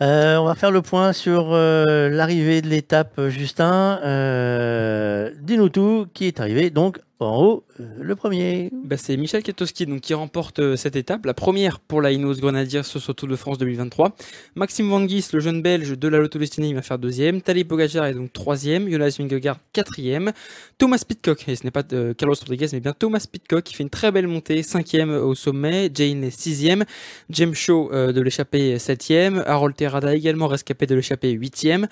Euh, 0.00 0.36
on 0.36 0.44
va 0.44 0.54
faire 0.54 0.70
le 0.70 0.82
point 0.82 1.12
sur 1.12 1.52
euh, 1.52 2.08
l'arrivée 2.08 2.62
de 2.62 2.68
l'étape, 2.68 3.18
euh, 3.18 3.30
Justin. 3.30 4.00
Euh, 4.04 5.30
Dis-nous 5.40 5.68
tout, 5.68 6.06
qui 6.14 6.26
est 6.26 6.40
arrivé 6.40 6.70
donc 6.70 6.98
en 7.20 7.42
haut, 7.42 7.64
le 8.00 8.16
premier. 8.16 8.70
Bah, 8.72 8.96
c'est 8.96 9.16
Michel 9.16 9.42
Katowski 9.42 9.86
donc, 9.86 10.00
qui 10.00 10.14
remporte 10.14 10.76
cette 10.76 10.96
étape, 10.96 11.24
la 11.24 11.32
première 11.32 11.80
pour 11.80 12.02
la 12.02 12.12
Ineos 12.12 12.34
Grenadiers 12.34 12.82
sur 12.82 13.00
ce 13.00 13.12
Tour 13.12 13.28
de 13.28 13.36
France 13.36 13.56
2023. 13.58 14.14
Maxime 14.56 14.90
Van 14.90 15.00
le 15.00 15.40
jeune 15.40 15.62
belge 15.62 15.96
de 15.96 16.08
la 16.08 16.18
Lotto 16.18 16.38
Destiny, 16.38 16.74
va 16.74 16.82
faire 16.82 16.98
deuxième. 16.98 17.40
Tadej 17.40 17.64
Pogacar 17.64 18.06
est 18.06 18.14
donc 18.14 18.32
troisième. 18.32 18.90
Jonas 18.90 19.16
Vingegaard 19.18 19.58
quatrième. 19.72 20.32
Thomas 20.76 21.02
Pitcock, 21.06 21.48
et 21.48 21.56
ce 21.56 21.64
n'est 21.64 21.70
pas 21.70 21.82
Carlos 21.82 22.34
Rodriguez, 22.38 22.66
mais 22.72 22.80
bien 22.80 22.92
Thomas 22.92 23.24
Pitcock 23.30 23.62
qui 23.62 23.74
fait 23.74 23.84
une 23.84 23.90
très 23.90 24.10
belle 24.10 24.26
montée, 24.26 24.62
cinquième 24.62 25.10
au 25.10 25.34
sommet. 25.34 25.90
Jane 25.94 26.24
est 26.24 26.38
sixième. 26.38 26.84
James 27.30 27.54
Shaw 27.54 27.90
de 28.12 28.20
l'échappée 28.20 28.78
septième. 28.78 29.42
Harold 29.54 29.76
Terrada 29.76 30.14
également 30.14 30.46
rescapé 30.46 30.86
de 30.86 30.94
l'échappée 30.94 31.30
huitième. 31.30 31.88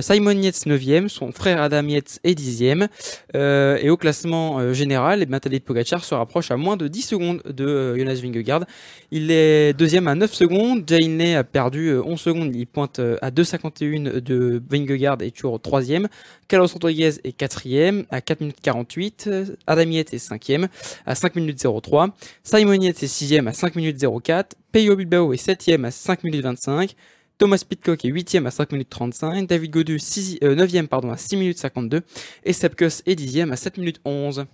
Simon 0.00 0.32
Yates 0.32 0.66
9e, 0.66 1.08
son 1.08 1.32
frère 1.32 1.60
Adam 1.62 1.86
Yates 1.88 2.18
est 2.24 2.38
10e. 2.38 2.88
Euh, 3.34 3.78
et 3.80 3.90
au 3.90 3.96
classement 3.96 4.58
euh, 4.58 4.72
général, 4.72 5.26
eh 5.26 5.60
Pogacar 5.60 6.04
se 6.04 6.14
rapproche 6.14 6.50
à 6.50 6.56
moins 6.56 6.76
de 6.76 6.88
10 6.88 7.02
secondes 7.02 7.42
de 7.48 7.64
euh, 7.64 7.98
Jonas 7.98 8.20
Vingegaard. 8.22 8.64
Il 9.10 9.30
est 9.30 9.72
deuxième 9.72 10.06
à 10.08 10.14
9 10.14 10.32
secondes. 10.32 10.84
Jane 10.86 11.20
a 11.20 11.44
perdu 11.44 11.88
euh, 11.88 12.02
11 12.04 12.20
secondes. 12.20 12.54
Il 12.54 12.66
pointe 12.66 12.98
euh, 12.98 13.16
à 13.22 13.30
2,51 13.30 14.20
de 14.20 14.62
Vingegaard 14.70 15.22
et 15.22 15.30
toujours 15.30 15.60
troisième. 15.60 16.08
Carlos 16.48 16.68
Rodriguez 16.72 17.12
est 17.24 17.32
quatrième 17.32 18.04
à 18.10 18.20
4 18.20 18.40
minutes 18.40 18.58
48. 18.62 19.24
Euh, 19.28 19.44
Adam 19.66 19.90
Yates 19.90 20.14
est 20.14 20.18
cinquième 20.18 20.68
à 21.06 21.14
5 21.14 21.36
minutes 21.36 21.64
03. 21.64 22.10
Simon 22.42 22.74
Yates 22.74 23.02
est 23.02 23.06
sixième 23.06 23.48
à 23.48 23.52
5 23.52 23.74
minutes 23.76 24.04
04. 24.22 24.56
Peyo 24.72 24.94
Bilbao 24.96 25.32
est 25.32 25.36
septième 25.36 25.84
à 25.84 25.90
5 25.90 26.24
minutes 26.24 26.42
25. 26.42 26.94
Thomas 27.40 27.64
Pitcock 27.66 28.04
est 28.04 28.10
8e 28.10 28.44
à 28.44 28.50
5 28.50 28.72
minutes 28.72 28.90
35, 28.90 29.46
David 29.46 29.70
Godu 29.70 29.98
6, 29.98 30.40
euh, 30.44 30.54
9e 30.54 30.88
pardon, 30.88 31.10
à 31.10 31.16
6 31.16 31.38
minutes 31.38 31.56
52 31.56 32.02
et 32.44 32.52
Sepkus 32.52 33.02
est 33.06 33.18
10e 33.18 33.50
à 33.50 33.56
7 33.56 33.78
minutes 33.78 33.98
11. 34.04 34.44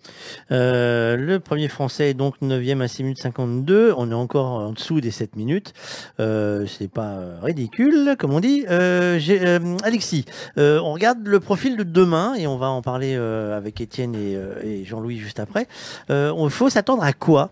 Euh, 0.53 1.17
le 1.17 1.41
premier 1.41 1.67
français 1.67 2.11
est 2.11 2.15
donc 2.15 2.41
9e 2.43 2.81
à 2.81 2.87
6 2.87 3.03
minutes 3.03 3.19
52. 3.19 3.93
On 3.97 4.13
est 4.13 4.15
encore 4.15 4.47
en 4.47 4.73
dessous 4.73 5.01
des 5.01 5.11
7 5.11 5.35
minutes. 5.35 5.75
Euh, 6.21 6.65
c'est 6.67 6.87
pas 6.87 7.41
ridicule, 7.43 8.15
comme 8.21 8.33
on 8.33 8.39
dit. 8.39 8.65
Euh, 8.71 9.19
euh, 9.31 9.77
Alexis, 9.83 10.25
euh, 10.57 10.79
on 10.79 10.93
regarde 10.93 11.27
le 11.27 11.41
profil 11.41 11.77
de 11.77 11.83
demain 11.83 12.35
et 12.37 12.47
on 12.47 12.57
va 12.57 12.69
en 12.69 12.83
parler 12.83 13.17
euh, 13.17 13.57
avec 13.57 13.81
Étienne 13.81 14.15
et, 14.15 14.37
euh, 14.37 14.63
et 14.63 14.85
Jean-Louis 14.85 15.19
juste 15.19 15.41
après. 15.41 15.67
Euh, 16.11 16.33
Il 16.41 16.51
faut 16.51 16.71
s'attendre 16.71 17.03
à 17.03 17.13
quoi? 17.13 17.51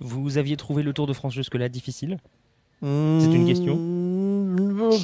Vous 0.00 0.38
aviez 0.38 0.56
trouvé 0.56 0.82
le 0.82 0.94
Tour 0.94 1.06
de 1.06 1.12
France 1.12 1.34
jusque-là 1.34 1.68
difficile? 1.68 2.16
C'est 2.82 3.32
une 3.32 3.46
question 3.46 3.78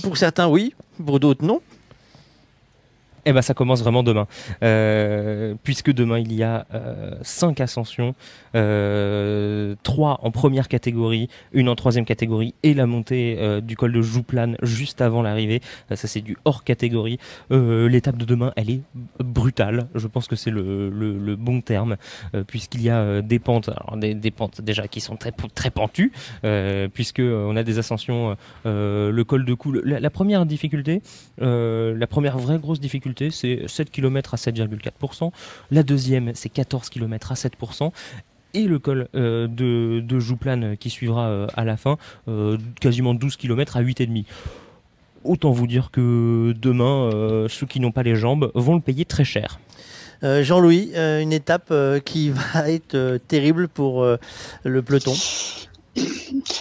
Pour 0.02 0.16
certains, 0.16 0.48
oui. 0.48 0.74
Pour 1.04 1.20
d'autres, 1.20 1.44
non. 1.44 1.60
Eh 3.30 3.32
ben, 3.32 3.42
ça 3.42 3.54
commence 3.54 3.80
vraiment 3.80 4.02
demain, 4.02 4.26
Euh, 4.64 5.54
puisque 5.62 5.92
demain 5.92 6.18
il 6.18 6.32
y 6.32 6.42
a 6.42 6.66
euh, 6.74 7.14
cinq 7.22 7.60
ascensions, 7.60 8.16
euh, 8.56 9.76
trois 9.84 10.18
en 10.22 10.32
première 10.32 10.66
catégorie, 10.66 11.28
une 11.52 11.68
en 11.68 11.76
troisième 11.76 12.04
catégorie 12.04 12.54
et 12.64 12.74
la 12.74 12.86
montée 12.86 13.36
euh, 13.38 13.60
du 13.60 13.76
col 13.76 13.92
de 13.92 14.02
Jouplane 14.02 14.56
juste 14.62 15.00
avant 15.00 15.22
l'arrivée. 15.22 15.60
Euh, 15.92 15.96
Ça 15.96 16.08
c'est 16.08 16.22
du 16.22 16.36
hors 16.44 16.64
catégorie. 16.64 17.18
L'étape 17.50 18.16
de 18.16 18.24
demain, 18.24 18.52
elle 18.56 18.70
est 18.70 18.80
brutale. 19.20 19.86
Je 19.94 20.08
pense 20.08 20.26
que 20.26 20.34
c'est 20.34 20.50
le, 20.50 21.36
bon 21.38 21.60
terme, 21.60 21.96
puisqu'il 22.48 22.82
y 22.82 22.90
a 22.90 23.22
des 23.22 23.38
pentes, 23.38 23.70
des, 23.96 24.30
pentes 24.32 24.60
déjà 24.60 24.88
qui 24.88 25.00
sont 25.00 25.16
très 25.16 25.32
très 25.54 25.70
pentues, 25.70 26.10
puisque 26.92 27.22
on 27.22 27.54
a 27.56 27.62
des 27.62 27.78
ascensions, 27.78 28.36
le 28.64 29.22
col 29.22 29.44
de 29.44 29.54
Coul. 29.54 29.82
La, 29.84 30.10
première 30.10 30.46
difficulté, 30.46 31.02
la 31.38 32.06
première 32.08 32.38
vraie 32.38 32.58
grosse 32.58 32.80
difficulté, 32.80 33.19
c'est 33.30 33.68
7 33.68 33.90
km 33.90 34.34
à 34.34 34.36
7,4%. 34.38 35.30
La 35.70 35.82
deuxième, 35.82 36.32
c'est 36.34 36.48
14 36.48 36.88
km 36.88 37.32
à 37.32 37.34
7%. 37.34 37.92
Et 38.54 38.64
le 38.64 38.78
col 38.78 39.08
euh, 39.14 39.46
de, 39.46 40.18
Jouplane 40.18 40.76
qui 40.76 40.90
suivra 40.90 41.28
euh, 41.28 41.46
à 41.56 41.64
la 41.64 41.76
fin, 41.76 41.98
euh, 42.28 42.58
quasiment 42.80 43.14
12 43.14 43.36
km 43.36 43.76
à 43.76 43.82
8,5%. 43.82 44.24
Autant 45.22 45.50
vous 45.50 45.66
dire 45.66 45.90
que 45.90 46.54
demain, 46.58 47.10
ceux 47.50 47.66
qui 47.66 47.78
n'ont 47.78 47.92
pas 47.92 48.02
les 48.02 48.16
jambes 48.16 48.50
vont 48.54 48.74
le 48.74 48.80
payer 48.80 49.04
très 49.04 49.24
cher. 49.24 49.60
Jean-Louis, 50.22 50.92
une 50.96 51.34
étape 51.34 51.74
qui 52.06 52.30
va 52.30 52.70
être 52.70 53.18
terrible 53.28 53.68
pour 53.68 54.02
le 54.64 54.82
peloton. 54.82 55.12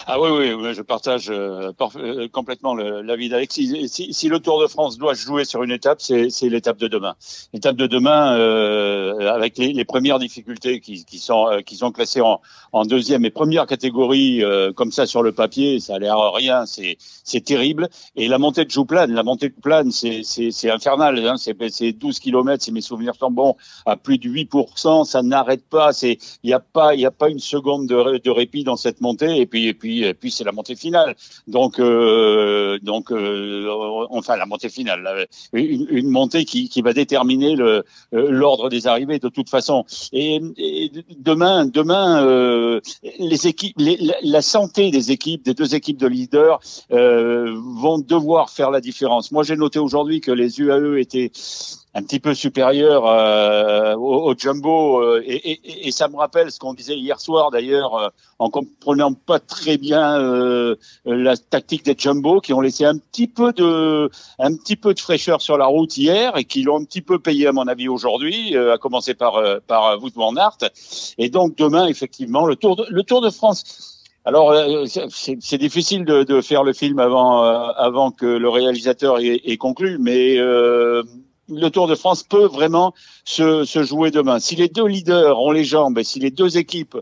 Ah 0.06 0.20
oui, 0.20 0.30
oui, 0.30 0.52
oui, 0.52 0.74
je 0.74 0.82
partage 0.82 1.30
euh, 1.30 1.72
euh, 1.96 2.28
complètement 2.28 2.74
l'avis 2.74 3.28
d'Alexis. 3.28 3.88
Si, 3.88 4.12
si 4.12 4.28
le 4.28 4.40
Tour 4.40 4.60
de 4.60 4.66
France 4.66 4.98
doit 4.98 5.14
jouer 5.14 5.44
sur 5.44 5.62
une 5.62 5.70
étape, 5.70 6.00
c'est 6.00 6.28
l'étape 6.42 6.78
de 6.78 6.88
demain. 6.88 7.14
L'étape 7.52 7.76
de 7.76 7.86
demain, 7.86 8.36
euh, 8.36 9.30
avec 9.32 9.58
les, 9.58 9.72
les 9.72 9.84
premières 9.84 10.18
difficultés 10.18 10.80
qui, 10.80 11.04
qui 11.04 11.18
sont 11.18 11.46
euh, 11.48 11.60
qui 11.60 11.76
sont 11.76 11.92
classées 11.92 12.20
en, 12.20 12.40
en 12.72 12.84
deuxième 12.84 13.24
et 13.24 13.30
première 13.30 13.66
catégorie, 13.66 14.42
euh, 14.42 14.72
comme 14.72 14.92
ça 14.92 15.06
sur 15.06 15.22
le 15.22 15.32
papier, 15.32 15.80
ça 15.80 15.94
a 15.94 15.98
l'air 15.98 16.18
rien, 16.32 16.64
c'est 16.66 17.44
terrible. 17.44 17.88
Et 18.16 18.28
la 18.28 18.38
montée 18.38 18.64
de 18.64 18.70
Jouplane, 18.70 19.12
la 19.12 19.22
montée 19.22 19.48
de 19.48 19.54
Plane, 19.60 19.90
c'est 19.90 20.70
infernal. 20.70 21.18
Hein, 21.26 21.36
c'est 21.36 21.56
c'est 21.70 21.92
12 21.92 22.18
kilomètres, 22.18 22.64
si 22.64 22.72
mes 22.72 22.80
souvenirs 22.80 23.14
sont 23.18 23.30
bons, 23.30 23.56
à 23.86 23.96
plus 23.96 24.18
de 24.18 24.28
8%, 24.28 25.04
ça 25.04 25.22
n'arrête 25.22 25.64
pas. 25.68 25.90
Il 26.02 26.18
y 26.50 26.52
a 26.52 26.60
pas 26.60 26.92
a 26.92 27.10
pas 27.10 27.28
une 27.28 27.38
seconde 27.38 27.86
de 27.86 28.30
répit 28.30 28.64
dans 28.64 28.76
cette 28.76 29.00
montée. 29.00 29.29
Et 29.38 29.46
puis 29.46 29.66
et 29.66 29.74
puis 29.74 30.04
et 30.04 30.14
puis 30.14 30.30
c'est 30.30 30.44
la 30.44 30.52
montée 30.52 30.76
finale. 30.76 31.14
Donc, 31.46 31.78
euh, 31.78 32.78
donc, 32.82 33.12
euh, 33.12 33.68
enfin 34.10 34.36
la 34.36 34.46
montée 34.46 34.68
finale, 34.68 35.26
une, 35.52 36.08
montée 36.08 36.44
qui, 36.44 36.68
qui 36.68 36.82
va 36.82 36.92
déterminer 36.92 37.56
le 37.56 37.84
euh, 38.14 38.30
l'ordre 38.30 38.68
des 38.68 38.86
arrivées 38.86 39.18
de 39.18 39.28
toute 39.28 39.48
façon. 39.48 39.84
Et, 40.12 40.40
demain, 41.18 41.66
demain, 41.66 42.24
euh, 42.24 42.80
les 43.18 43.46
équipes, 43.46 43.76
la 44.22 44.42
santé 44.42 44.90
des 44.90 45.12
équipes, 45.12 45.44
des 45.44 45.54
deux 45.54 45.74
équipes 45.74 45.98
de 45.98 46.06
leaders, 46.06 46.60
euh, 46.92 47.54
vont 47.76 47.98
devoir 47.98 48.50
faire 48.50 48.70
la 48.70 48.80
différence. 48.80 49.30
Moi, 49.32 49.42
j'ai 49.42 49.56
noté 49.56 49.78
aujourd'hui 49.78 50.20
que 50.20 50.32
les 50.32 50.58
UAE 50.60 50.98
étaient 50.98 51.30
un 51.94 52.02
petit 52.02 52.20
peu 52.20 52.34
supérieurs 52.34 53.04
euh, 53.06 53.94
au, 53.96 54.30
au 54.30 54.34
jumbo 54.38 55.00
euh, 55.02 55.22
et, 55.26 55.50
et- 55.52 55.88
et 55.88 55.90
ça 55.90 56.06
me 56.08 56.16
rappelle 56.16 56.52
ce 56.52 56.58
qu'on 56.60 56.72
disait 56.74 56.96
hier 56.96 57.20
soir 57.20 57.50
d'ailleurs 57.50 57.94
euh, 57.96 58.08
en 58.38 58.48
comprenant 58.48 59.12
pas 59.12 59.40
très 59.40 59.76
bien 59.76 60.20
euh, 60.20 60.76
la 61.04 61.36
tactique 61.36 61.84
des 61.84 61.96
jumbo 61.98 62.40
qui 62.40 62.52
ont 62.52 62.60
laissé 62.60 62.84
un 62.84 62.96
petit 62.96 63.26
peu 63.26 63.52
de 63.52 64.08
un 64.38 64.54
petit 64.56 64.76
peu 64.76 64.94
de 64.94 65.00
fraîcheur 65.00 65.42
sur 65.42 65.58
la 65.58 65.66
route 65.66 65.96
hier 65.96 66.36
et 66.36 66.44
qui 66.44 66.62
l'ont 66.62 66.80
un 66.80 66.84
petit 66.84 67.02
peu 67.02 67.18
payé 67.18 67.48
à 67.48 67.52
mon 67.52 67.66
avis 67.66 67.88
aujourd'hui 67.88 68.56
euh, 68.56 68.74
à 68.74 68.78
commencer 68.78 69.14
par 69.14 69.36
euh, 69.36 69.58
par 69.66 70.00
Wout 70.00 70.12
van 70.14 70.36
Aert. 70.36 70.58
Et 71.18 71.28
donc 71.28 71.56
demain 71.56 71.86
effectivement 71.88 72.46
le 72.46 72.54
Tour 72.54 72.76
de, 72.76 72.86
le 72.88 73.02
Tour 73.02 73.20
de 73.20 73.30
France. 73.30 73.96
Alors, 74.26 74.54
c'est- 74.88 75.56
difficile 75.58 76.04
de, 76.04 76.24
de 76.24 76.42
faire 76.42 76.62
le 76.62 76.74
film 76.74 76.98
avant, 76.98 77.42
avant 77.42 78.10
que 78.10 78.26
le 78.26 78.48
réalisateur 78.50 79.18
ait, 79.18 79.40
ait 79.44 79.56
conclu, 79.56 79.96
mais 79.98 80.36
euh, 80.38 81.02
le 81.50 81.68
Tour 81.70 81.86
de 81.88 81.94
France 81.94 82.22
peut 82.22 82.46
vraiment 82.46 82.94
se, 83.24 83.64
se 83.64 83.82
jouer 83.82 84.10
demain. 84.10 84.38
Si 84.38 84.56
les 84.56 84.68
deux 84.68 84.86
leaders 84.86 85.38
ont 85.40 85.50
les 85.52 85.64
jambes 85.64 85.98
et 85.98 86.04
si 86.04 86.18
les 86.20 86.30
deux 86.30 86.56
équipes, 86.56 86.96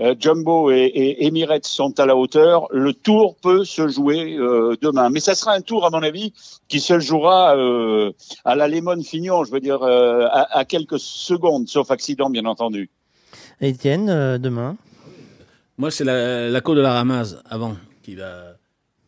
euh, 0.00 0.14
Jumbo 0.18 0.70
et, 0.70 0.76
et 0.84 1.26
Emirates, 1.26 1.66
sont 1.66 1.98
à 2.00 2.06
la 2.06 2.16
hauteur, 2.16 2.66
le 2.70 2.94
Tour 2.94 3.36
peut 3.42 3.64
se 3.64 3.86
jouer 3.88 4.34
euh, 4.36 4.74
demain. 4.80 5.10
Mais 5.10 5.20
ça 5.20 5.34
sera 5.34 5.52
un 5.52 5.60
Tour, 5.60 5.84
à 5.84 5.90
mon 5.90 6.02
avis, 6.02 6.32
qui 6.68 6.80
se 6.80 6.98
jouera 6.98 7.54
euh, 7.56 8.12
à 8.44 8.54
la 8.56 8.66
Lemon 8.66 9.02
Fignon, 9.02 9.44
je 9.44 9.50
veux 9.52 9.60
dire, 9.60 9.82
euh, 9.82 10.26
à, 10.30 10.58
à 10.58 10.64
quelques 10.64 10.98
secondes, 10.98 11.68
sauf 11.68 11.90
accident, 11.90 12.30
bien 12.30 12.46
entendu. 12.46 12.88
Étienne, 13.60 14.08
euh, 14.08 14.38
demain 14.38 14.76
Moi, 15.76 15.90
c'est 15.90 16.04
la, 16.04 16.48
la 16.48 16.60
côte 16.62 16.76
de 16.76 16.80
la 16.82 16.94
ramasse 16.94 17.36
avant 17.48 17.76
qui 18.02 18.14
va. 18.14 18.54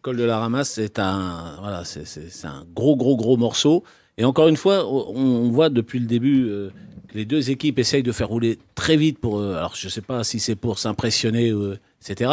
Col 0.03 0.17
de 0.17 0.25
la 0.25 0.39
ramasse, 0.41 0.71
c'est 0.71 0.99
un 0.99 1.57
voilà, 1.61 1.85
c'est 1.85 2.05
c'est- 2.05 2.29
c'est 2.29 2.49
un 2.49 2.65
gros 2.75 2.97
gros 2.97 3.17
gros 3.17 3.37
morceau. 3.37 3.85
Et 4.19 4.25
encore 4.25 4.49
une 4.49 4.57
fois, 4.57 4.87
on, 4.87 5.51
voit 5.51 5.71
depuis 5.71 5.99
le 5.99 6.07
début 6.07 6.47
euh, 6.49 6.71
que 7.13 7.19
les 7.19 7.25
deux 7.25 7.51
équipes 7.51 7.79
essayent 7.79 8.03
de 8.03 8.13
faire 8.13 8.29
rouler 8.29 8.59
très 8.75 8.97
vite 8.97 9.19
pour. 9.19 9.39
euh, 9.39 9.57
alors, 9.57 9.75
je 9.77 9.89
sais 9.89 10.01
pas 10.01 10.25
si 10.25 10.41
c'est 10.41 10.57
pour 10.57 10.79
s'impressionner, 10.79 11.51
euh, 11.51 11.79
etc. 12.01 12.31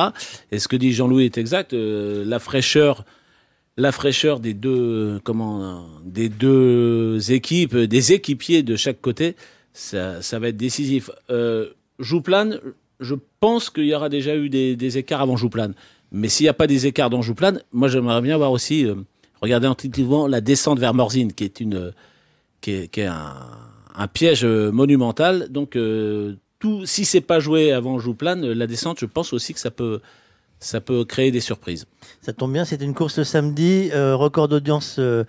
Et 0.51 0.59
ce 0.59 0.67
que 0.67 0.75
dit 0.75 0.93
Jean-Louis 0.93 1.25
est 1.25 1.37
exact. 1.37 1.73
euh, 1.73 2.23
la 2.25 2.39
fraîcheur, 2.39 3.05
la 3.77 3.91
fraîcheur 3.91 4.39
des 4.39 4.53
deux, 4.53 5.19
comment, 5.23 5.85
des 6.05 6.29
deux 6.29 7.31
équipes, 7.31 7.75
des 7.75 8.13
équipiers 8.13 8.63
de 8.63 8.75
chaque 8.75 9.01
côté, 9.01 9.35
ça, 9.73 10.19
va 10.33 10.49
être 10.49 10.57
décisif. 10.57 11.09
Jouplane, 11.99 12.59
je 12.99 13.15
pense 13.39 13.69
qu'il 13.69 13.85
y 13.85 13.93
aura 13.93 14.09
déjà 14.09 14.35
eu 14.35 14.49
des, 14.49 14.75
des 14.75 14.97
écarts 14.97 15.21
avant 15.21 15.37
Jouplane. 15.37 15.73
Mais 16.11 16.27
s'il 16.27 16.45
n'y 16.45 16.49
a 16.49 16.53
pas 16.53 16.67
des 16.67 16.87
écarts 16.87 17.09
dans 17.09 17.21
Jouplane, 17.21 17.61
moi 17.71 17.87
j'aimerais 17.87 18.21
bien 18.21 18.37
voir 18.37 18.51
aussi, 18.51 18.85
regarder 19.41 19.67
intuitivement 19.67 20.27
la 20.27 20.41
descente 20.41 20.79
vers 20.79 20.93
Morzine, 20.93 21.33
qui 21.33 21.43
est 21.43 21.59
une, 21.59 21.93
qui 22.61 22.71
est, 22.71 23.05
un, 23.05 24.07
piège 24.13 24.45
euh, 24.45 24.71
monumental. 24.71 25.47
Donc 25.49 25.75
euh, 25.75 26.35
tout, 26.59 26.85
si 26.85 27.05
c'est 27.05 27.21
pas 27.21 27.39
joué 27.39 27.71
avant 27.71 27.99
Jouplane, 27.99 28.45
euh, 28.45 28.53
la 28.53 28.67
descente, 28.67 28.99
je 28.99 29.05
pense 29.05 29.33
aussi 29.33 29.53
que 29.53 29.59
ça 29.59 29.71
peut, 29.71 30.01
ça 30.59 30.81
peut 30.81 31.05
créer 31.05 31.31
des 31.31 31.39
surprises. 31.39 31.85
Ça 32.21 32.33
tombe 32.33 32.53
bien, 32.53 32.65
c'est 32.65 32.81
une 32.81 32.93
course 32.93 33.23
samedi, 33.23 33.89
euh, 33.93 34.15
record 34.15 34.47
d'audience 34.47 34.97
euh, 34.99 35.23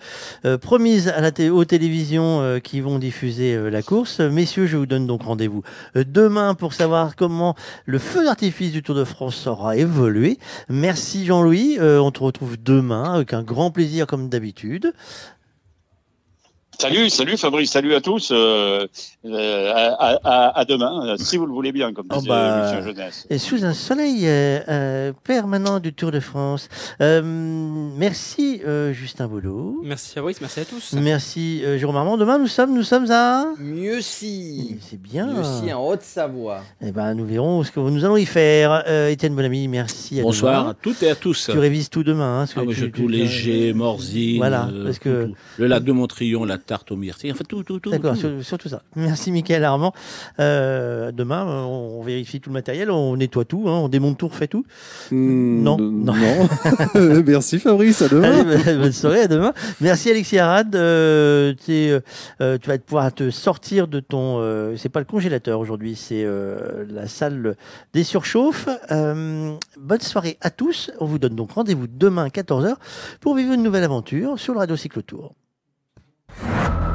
euh, 0.45 0.57
promise 0.57 1.07
à 1.07 1.21
la 1.21 1.31
aux 1.51 1.65
télévisions 1.65 2.41
euh, 2.41 2.59
qui 2.59 2.81
vont 2.81 2.99
diffuser 2.99 3.55
euh, 3.55 3.69
la 3.69 3.81
course. 3.81 4.19
Messieurs, 4.19 4.67
je 4.67 4.77
vous 4.77 4.85
donne 4.85 5.07
donc 5.07 5.23
rendez-vous 5.23 5.63
euh, 5.95 6.03
demain 6.05 6.53
pour 6.53 6.73
savoir 6.73 7.15
comment 7.15 7.55
le 7.85 7.97
feu 7.97 8.25
d'artifice 8.25 8.71
du 8.71 8.83
Tour 8.83 8.95
de 8.95 9.05
France 9.05 9.47
aura 9.47 9.77
évolué. 9.77 10.37
Merci 10.69 11.25
Jean-Louis, 11.25 11.77
on 11.79 12.11
te 12.11 12.19
retrouve 12.19 12.57
demain 12.61 13.13
avec 13.13 13.33
un 13.33 13.43
grand 13.43 13.71
plaisir 13.71 14.07
comme 14.07 14.29
d'habitude. 14.29 14.93
Salut, 16.81 17.11
salut 17.11 17.37
Fabrice, 17.37 17.69
salut 17.69 17.93
à 17.93 18.01
tous. 18.01 18.31
euh, 18.31 18.87
euh, 19.25 19.71
à, 19.71 20.17
à- 20.23 20.59
à 20.61 20.65
demain, 20.65 21.09
euh, 21.09 21.15
si 21.19 21.37
vous 21.37 21.45
le 21.45 21.53
voulez 21.53 21.71
bien, 21.71 21.93
comme 21.93 22.07
Oh 22.09 22.15
disait 22.15 22.27
bah, 22.29 22.63
Lucien 22.63 22.81
Jeunesse. 22.83 23.27
Et 23.29 23.37
sous 23.37 23.63
un 23.63 23.73
soleil 23.73 24.21
euh, 24.25 25.13
permanent 25.23 25.79
du 25.79 25.93
Tour 25.93 26.09
de 26.09 26.19
France. 26.19 26.69
Euh, 26.99 27.21
merci 27.23 28.61
euh, 28.65 28.93
Justin 28.93 29.27
Boulot. 29.27 29.79
Merci 29.83 30.15
Fabrice, 30.15 30.41
merci 30.41 30.61
à 30.61 30.65
tous. 30.65 30.93
Merci 30.93 31.61
euh, 31.63 31.77
Jérôme 31.77 31.97
Armand. 31.97 32.17
Demain, 32.17 32.39
nous 32.39 32.47
sommes, 32.47 32.73
nous 32.73 32.81
sommes 32.81 33.11
à. 33.11 33.45
Mieux 33.59 34.01
si. 34.01 34.77
C'est 34.81 34.99
bien. 34.99 35.27
Mieux 35.27 35.43
si 35.43 35.71
en 35.71 35.85
Haute-Savoie. 35.87 36.61
Eh 36.81 36.91
ben, 36.91 37.13
nous 37.13 37.25
verrons 37.27 37.61
ce 37.63 37.69
que 37.71 37.79
nous 37.79 38.03
allons 38.05 38.17
y 38.17 38.25
faire. 38.25 38.83
Euh, 38.87 39.09
Étienne 39.09 39.35
Bonamy, 39.35 39.67
merci. 39.67 40.19
À 40.19 40.23
Bonsoir 40.23 40.61
demain. 40.61 40.71
à 40.71 40.73
toutes 40.73 41.03
et 41.03 41.11
à 41.11 41.15
tous. 41.15 41.47
Tu 41.51 41.59
révises 41.59 41.91
tout 41.91 42.03
demain. 42.03 42.39
Hein, 42.41 42.45
ce 42.47 42.55
que 42.55 42.59
Ah 42.61 42.63
oui, 42.63 42.73
tu- 42.73 42.79
j'ai 42.79 42.85
tu- 42.87 42.91
tout 43.01 43.05
tu- 43.05 43.11
léger, 43.11 43.73
Morzine, 43.73 44.37
Voilà, 44.37 44.67
parce 44.83 44.97
que- 44.97 45.25
tout. 45.25 45.35
le 45.59 45.67
lac 45.67 45.83
de 45.83 45.91
Montrion, 45.91 46.43
la 46.43 46.57
tarte 46.71 46.89
aux 46.93 46.95
myrtilles, 46.95 47.33
enfin 47.33 47.43
tout, 47.49 47.63
tout, 47.63 47.81
tout. 47.81 47.89
D'accord, 47.91 48.13
tout. 48.13 48.19
sur, 48.21 48.43
sur 48.45 48.57
tout 48.57 48.69
ça. 48.69 48.81
Merci 48.95 49.29
Mickaël 49.33 49.65
Armand. 49.65 49.91
Euh, 50.39 51.11
demain, 51.11 51.45
euh, 51.45 51.61
on, 51.63 51.99
on 51.99 52.01
vérifie 52.01 52.39
tout 52.39 52.49
le 52.49 52.53
matériel, 52.53 52.89
on 52.89 53.17
nettoie 53.17 53.43
tout, 53.43 53.65
hein, 53.67 53.73
on 53.83 53.89
démonte 53.89 54.17
tout, 54.17 54.27
on 54.27 54.29
refait 54.29 54.47
tout. 54.47 54.63
non, 55.11 55.77
non. 55.77 56.13
Merci 57.25 57.59
Fabrice, 57.59 58.01
à 58.03 58.07
demain. 58.07 58.45
Allez, 58.65 58.77
bonne- 58.77 58.91
soirée, 58.93 59.21
à 59.23 59.27
demain. 59.27 59.53
Merci 59.81 60.11
Alexis 60.11 60.37
Arad. 60.39 60.73
Euh, 60.73 61.53
euh, 61.69 62.57
tu 62.57 62.69
vas 62.69 62.77
pouvoir 62.77 63.13
te 63.13 63.29
sortir 63.31 63.89
de 63.89 63.99
ton. 63.99 64.37
euh, 64.39 64.77
c'est 64.77 64.87
pas 64.87 64.99
le 64.99 65.05
congélateur 65.05 65.59
aujourd'hui, 65.59 65.95
c'est 65.97 66.23
euh, 66.23 66.85
la 66.89 67.07
salle 67.09 67.57
des 67.93 68.05
surchauffes. 68.05 68.69
Euh, 68.91 69.53
bonne 69.77 69.99
soirée 70.01 70.37
à 70.39 70.49
tous. 70.51 70.89
On 71.01 71.05
vous 71.05 71.19
donne 71.19 71.35
donc 71.35 71.51
rendez-vous 71.51 71.87
demain 71.87 72.27
14h 72.29 72.75
pour 73.19 73.35
vivre 73.35 73.51
une 73.51 73.63
nouvelle 73.63 73.83
aventure 73.83 74.39
sur 74.39 74.53
le 74.53 74.59
Radio 74.59 74.77
Cyclotour. 74.77 75.33
you 76.39 76.90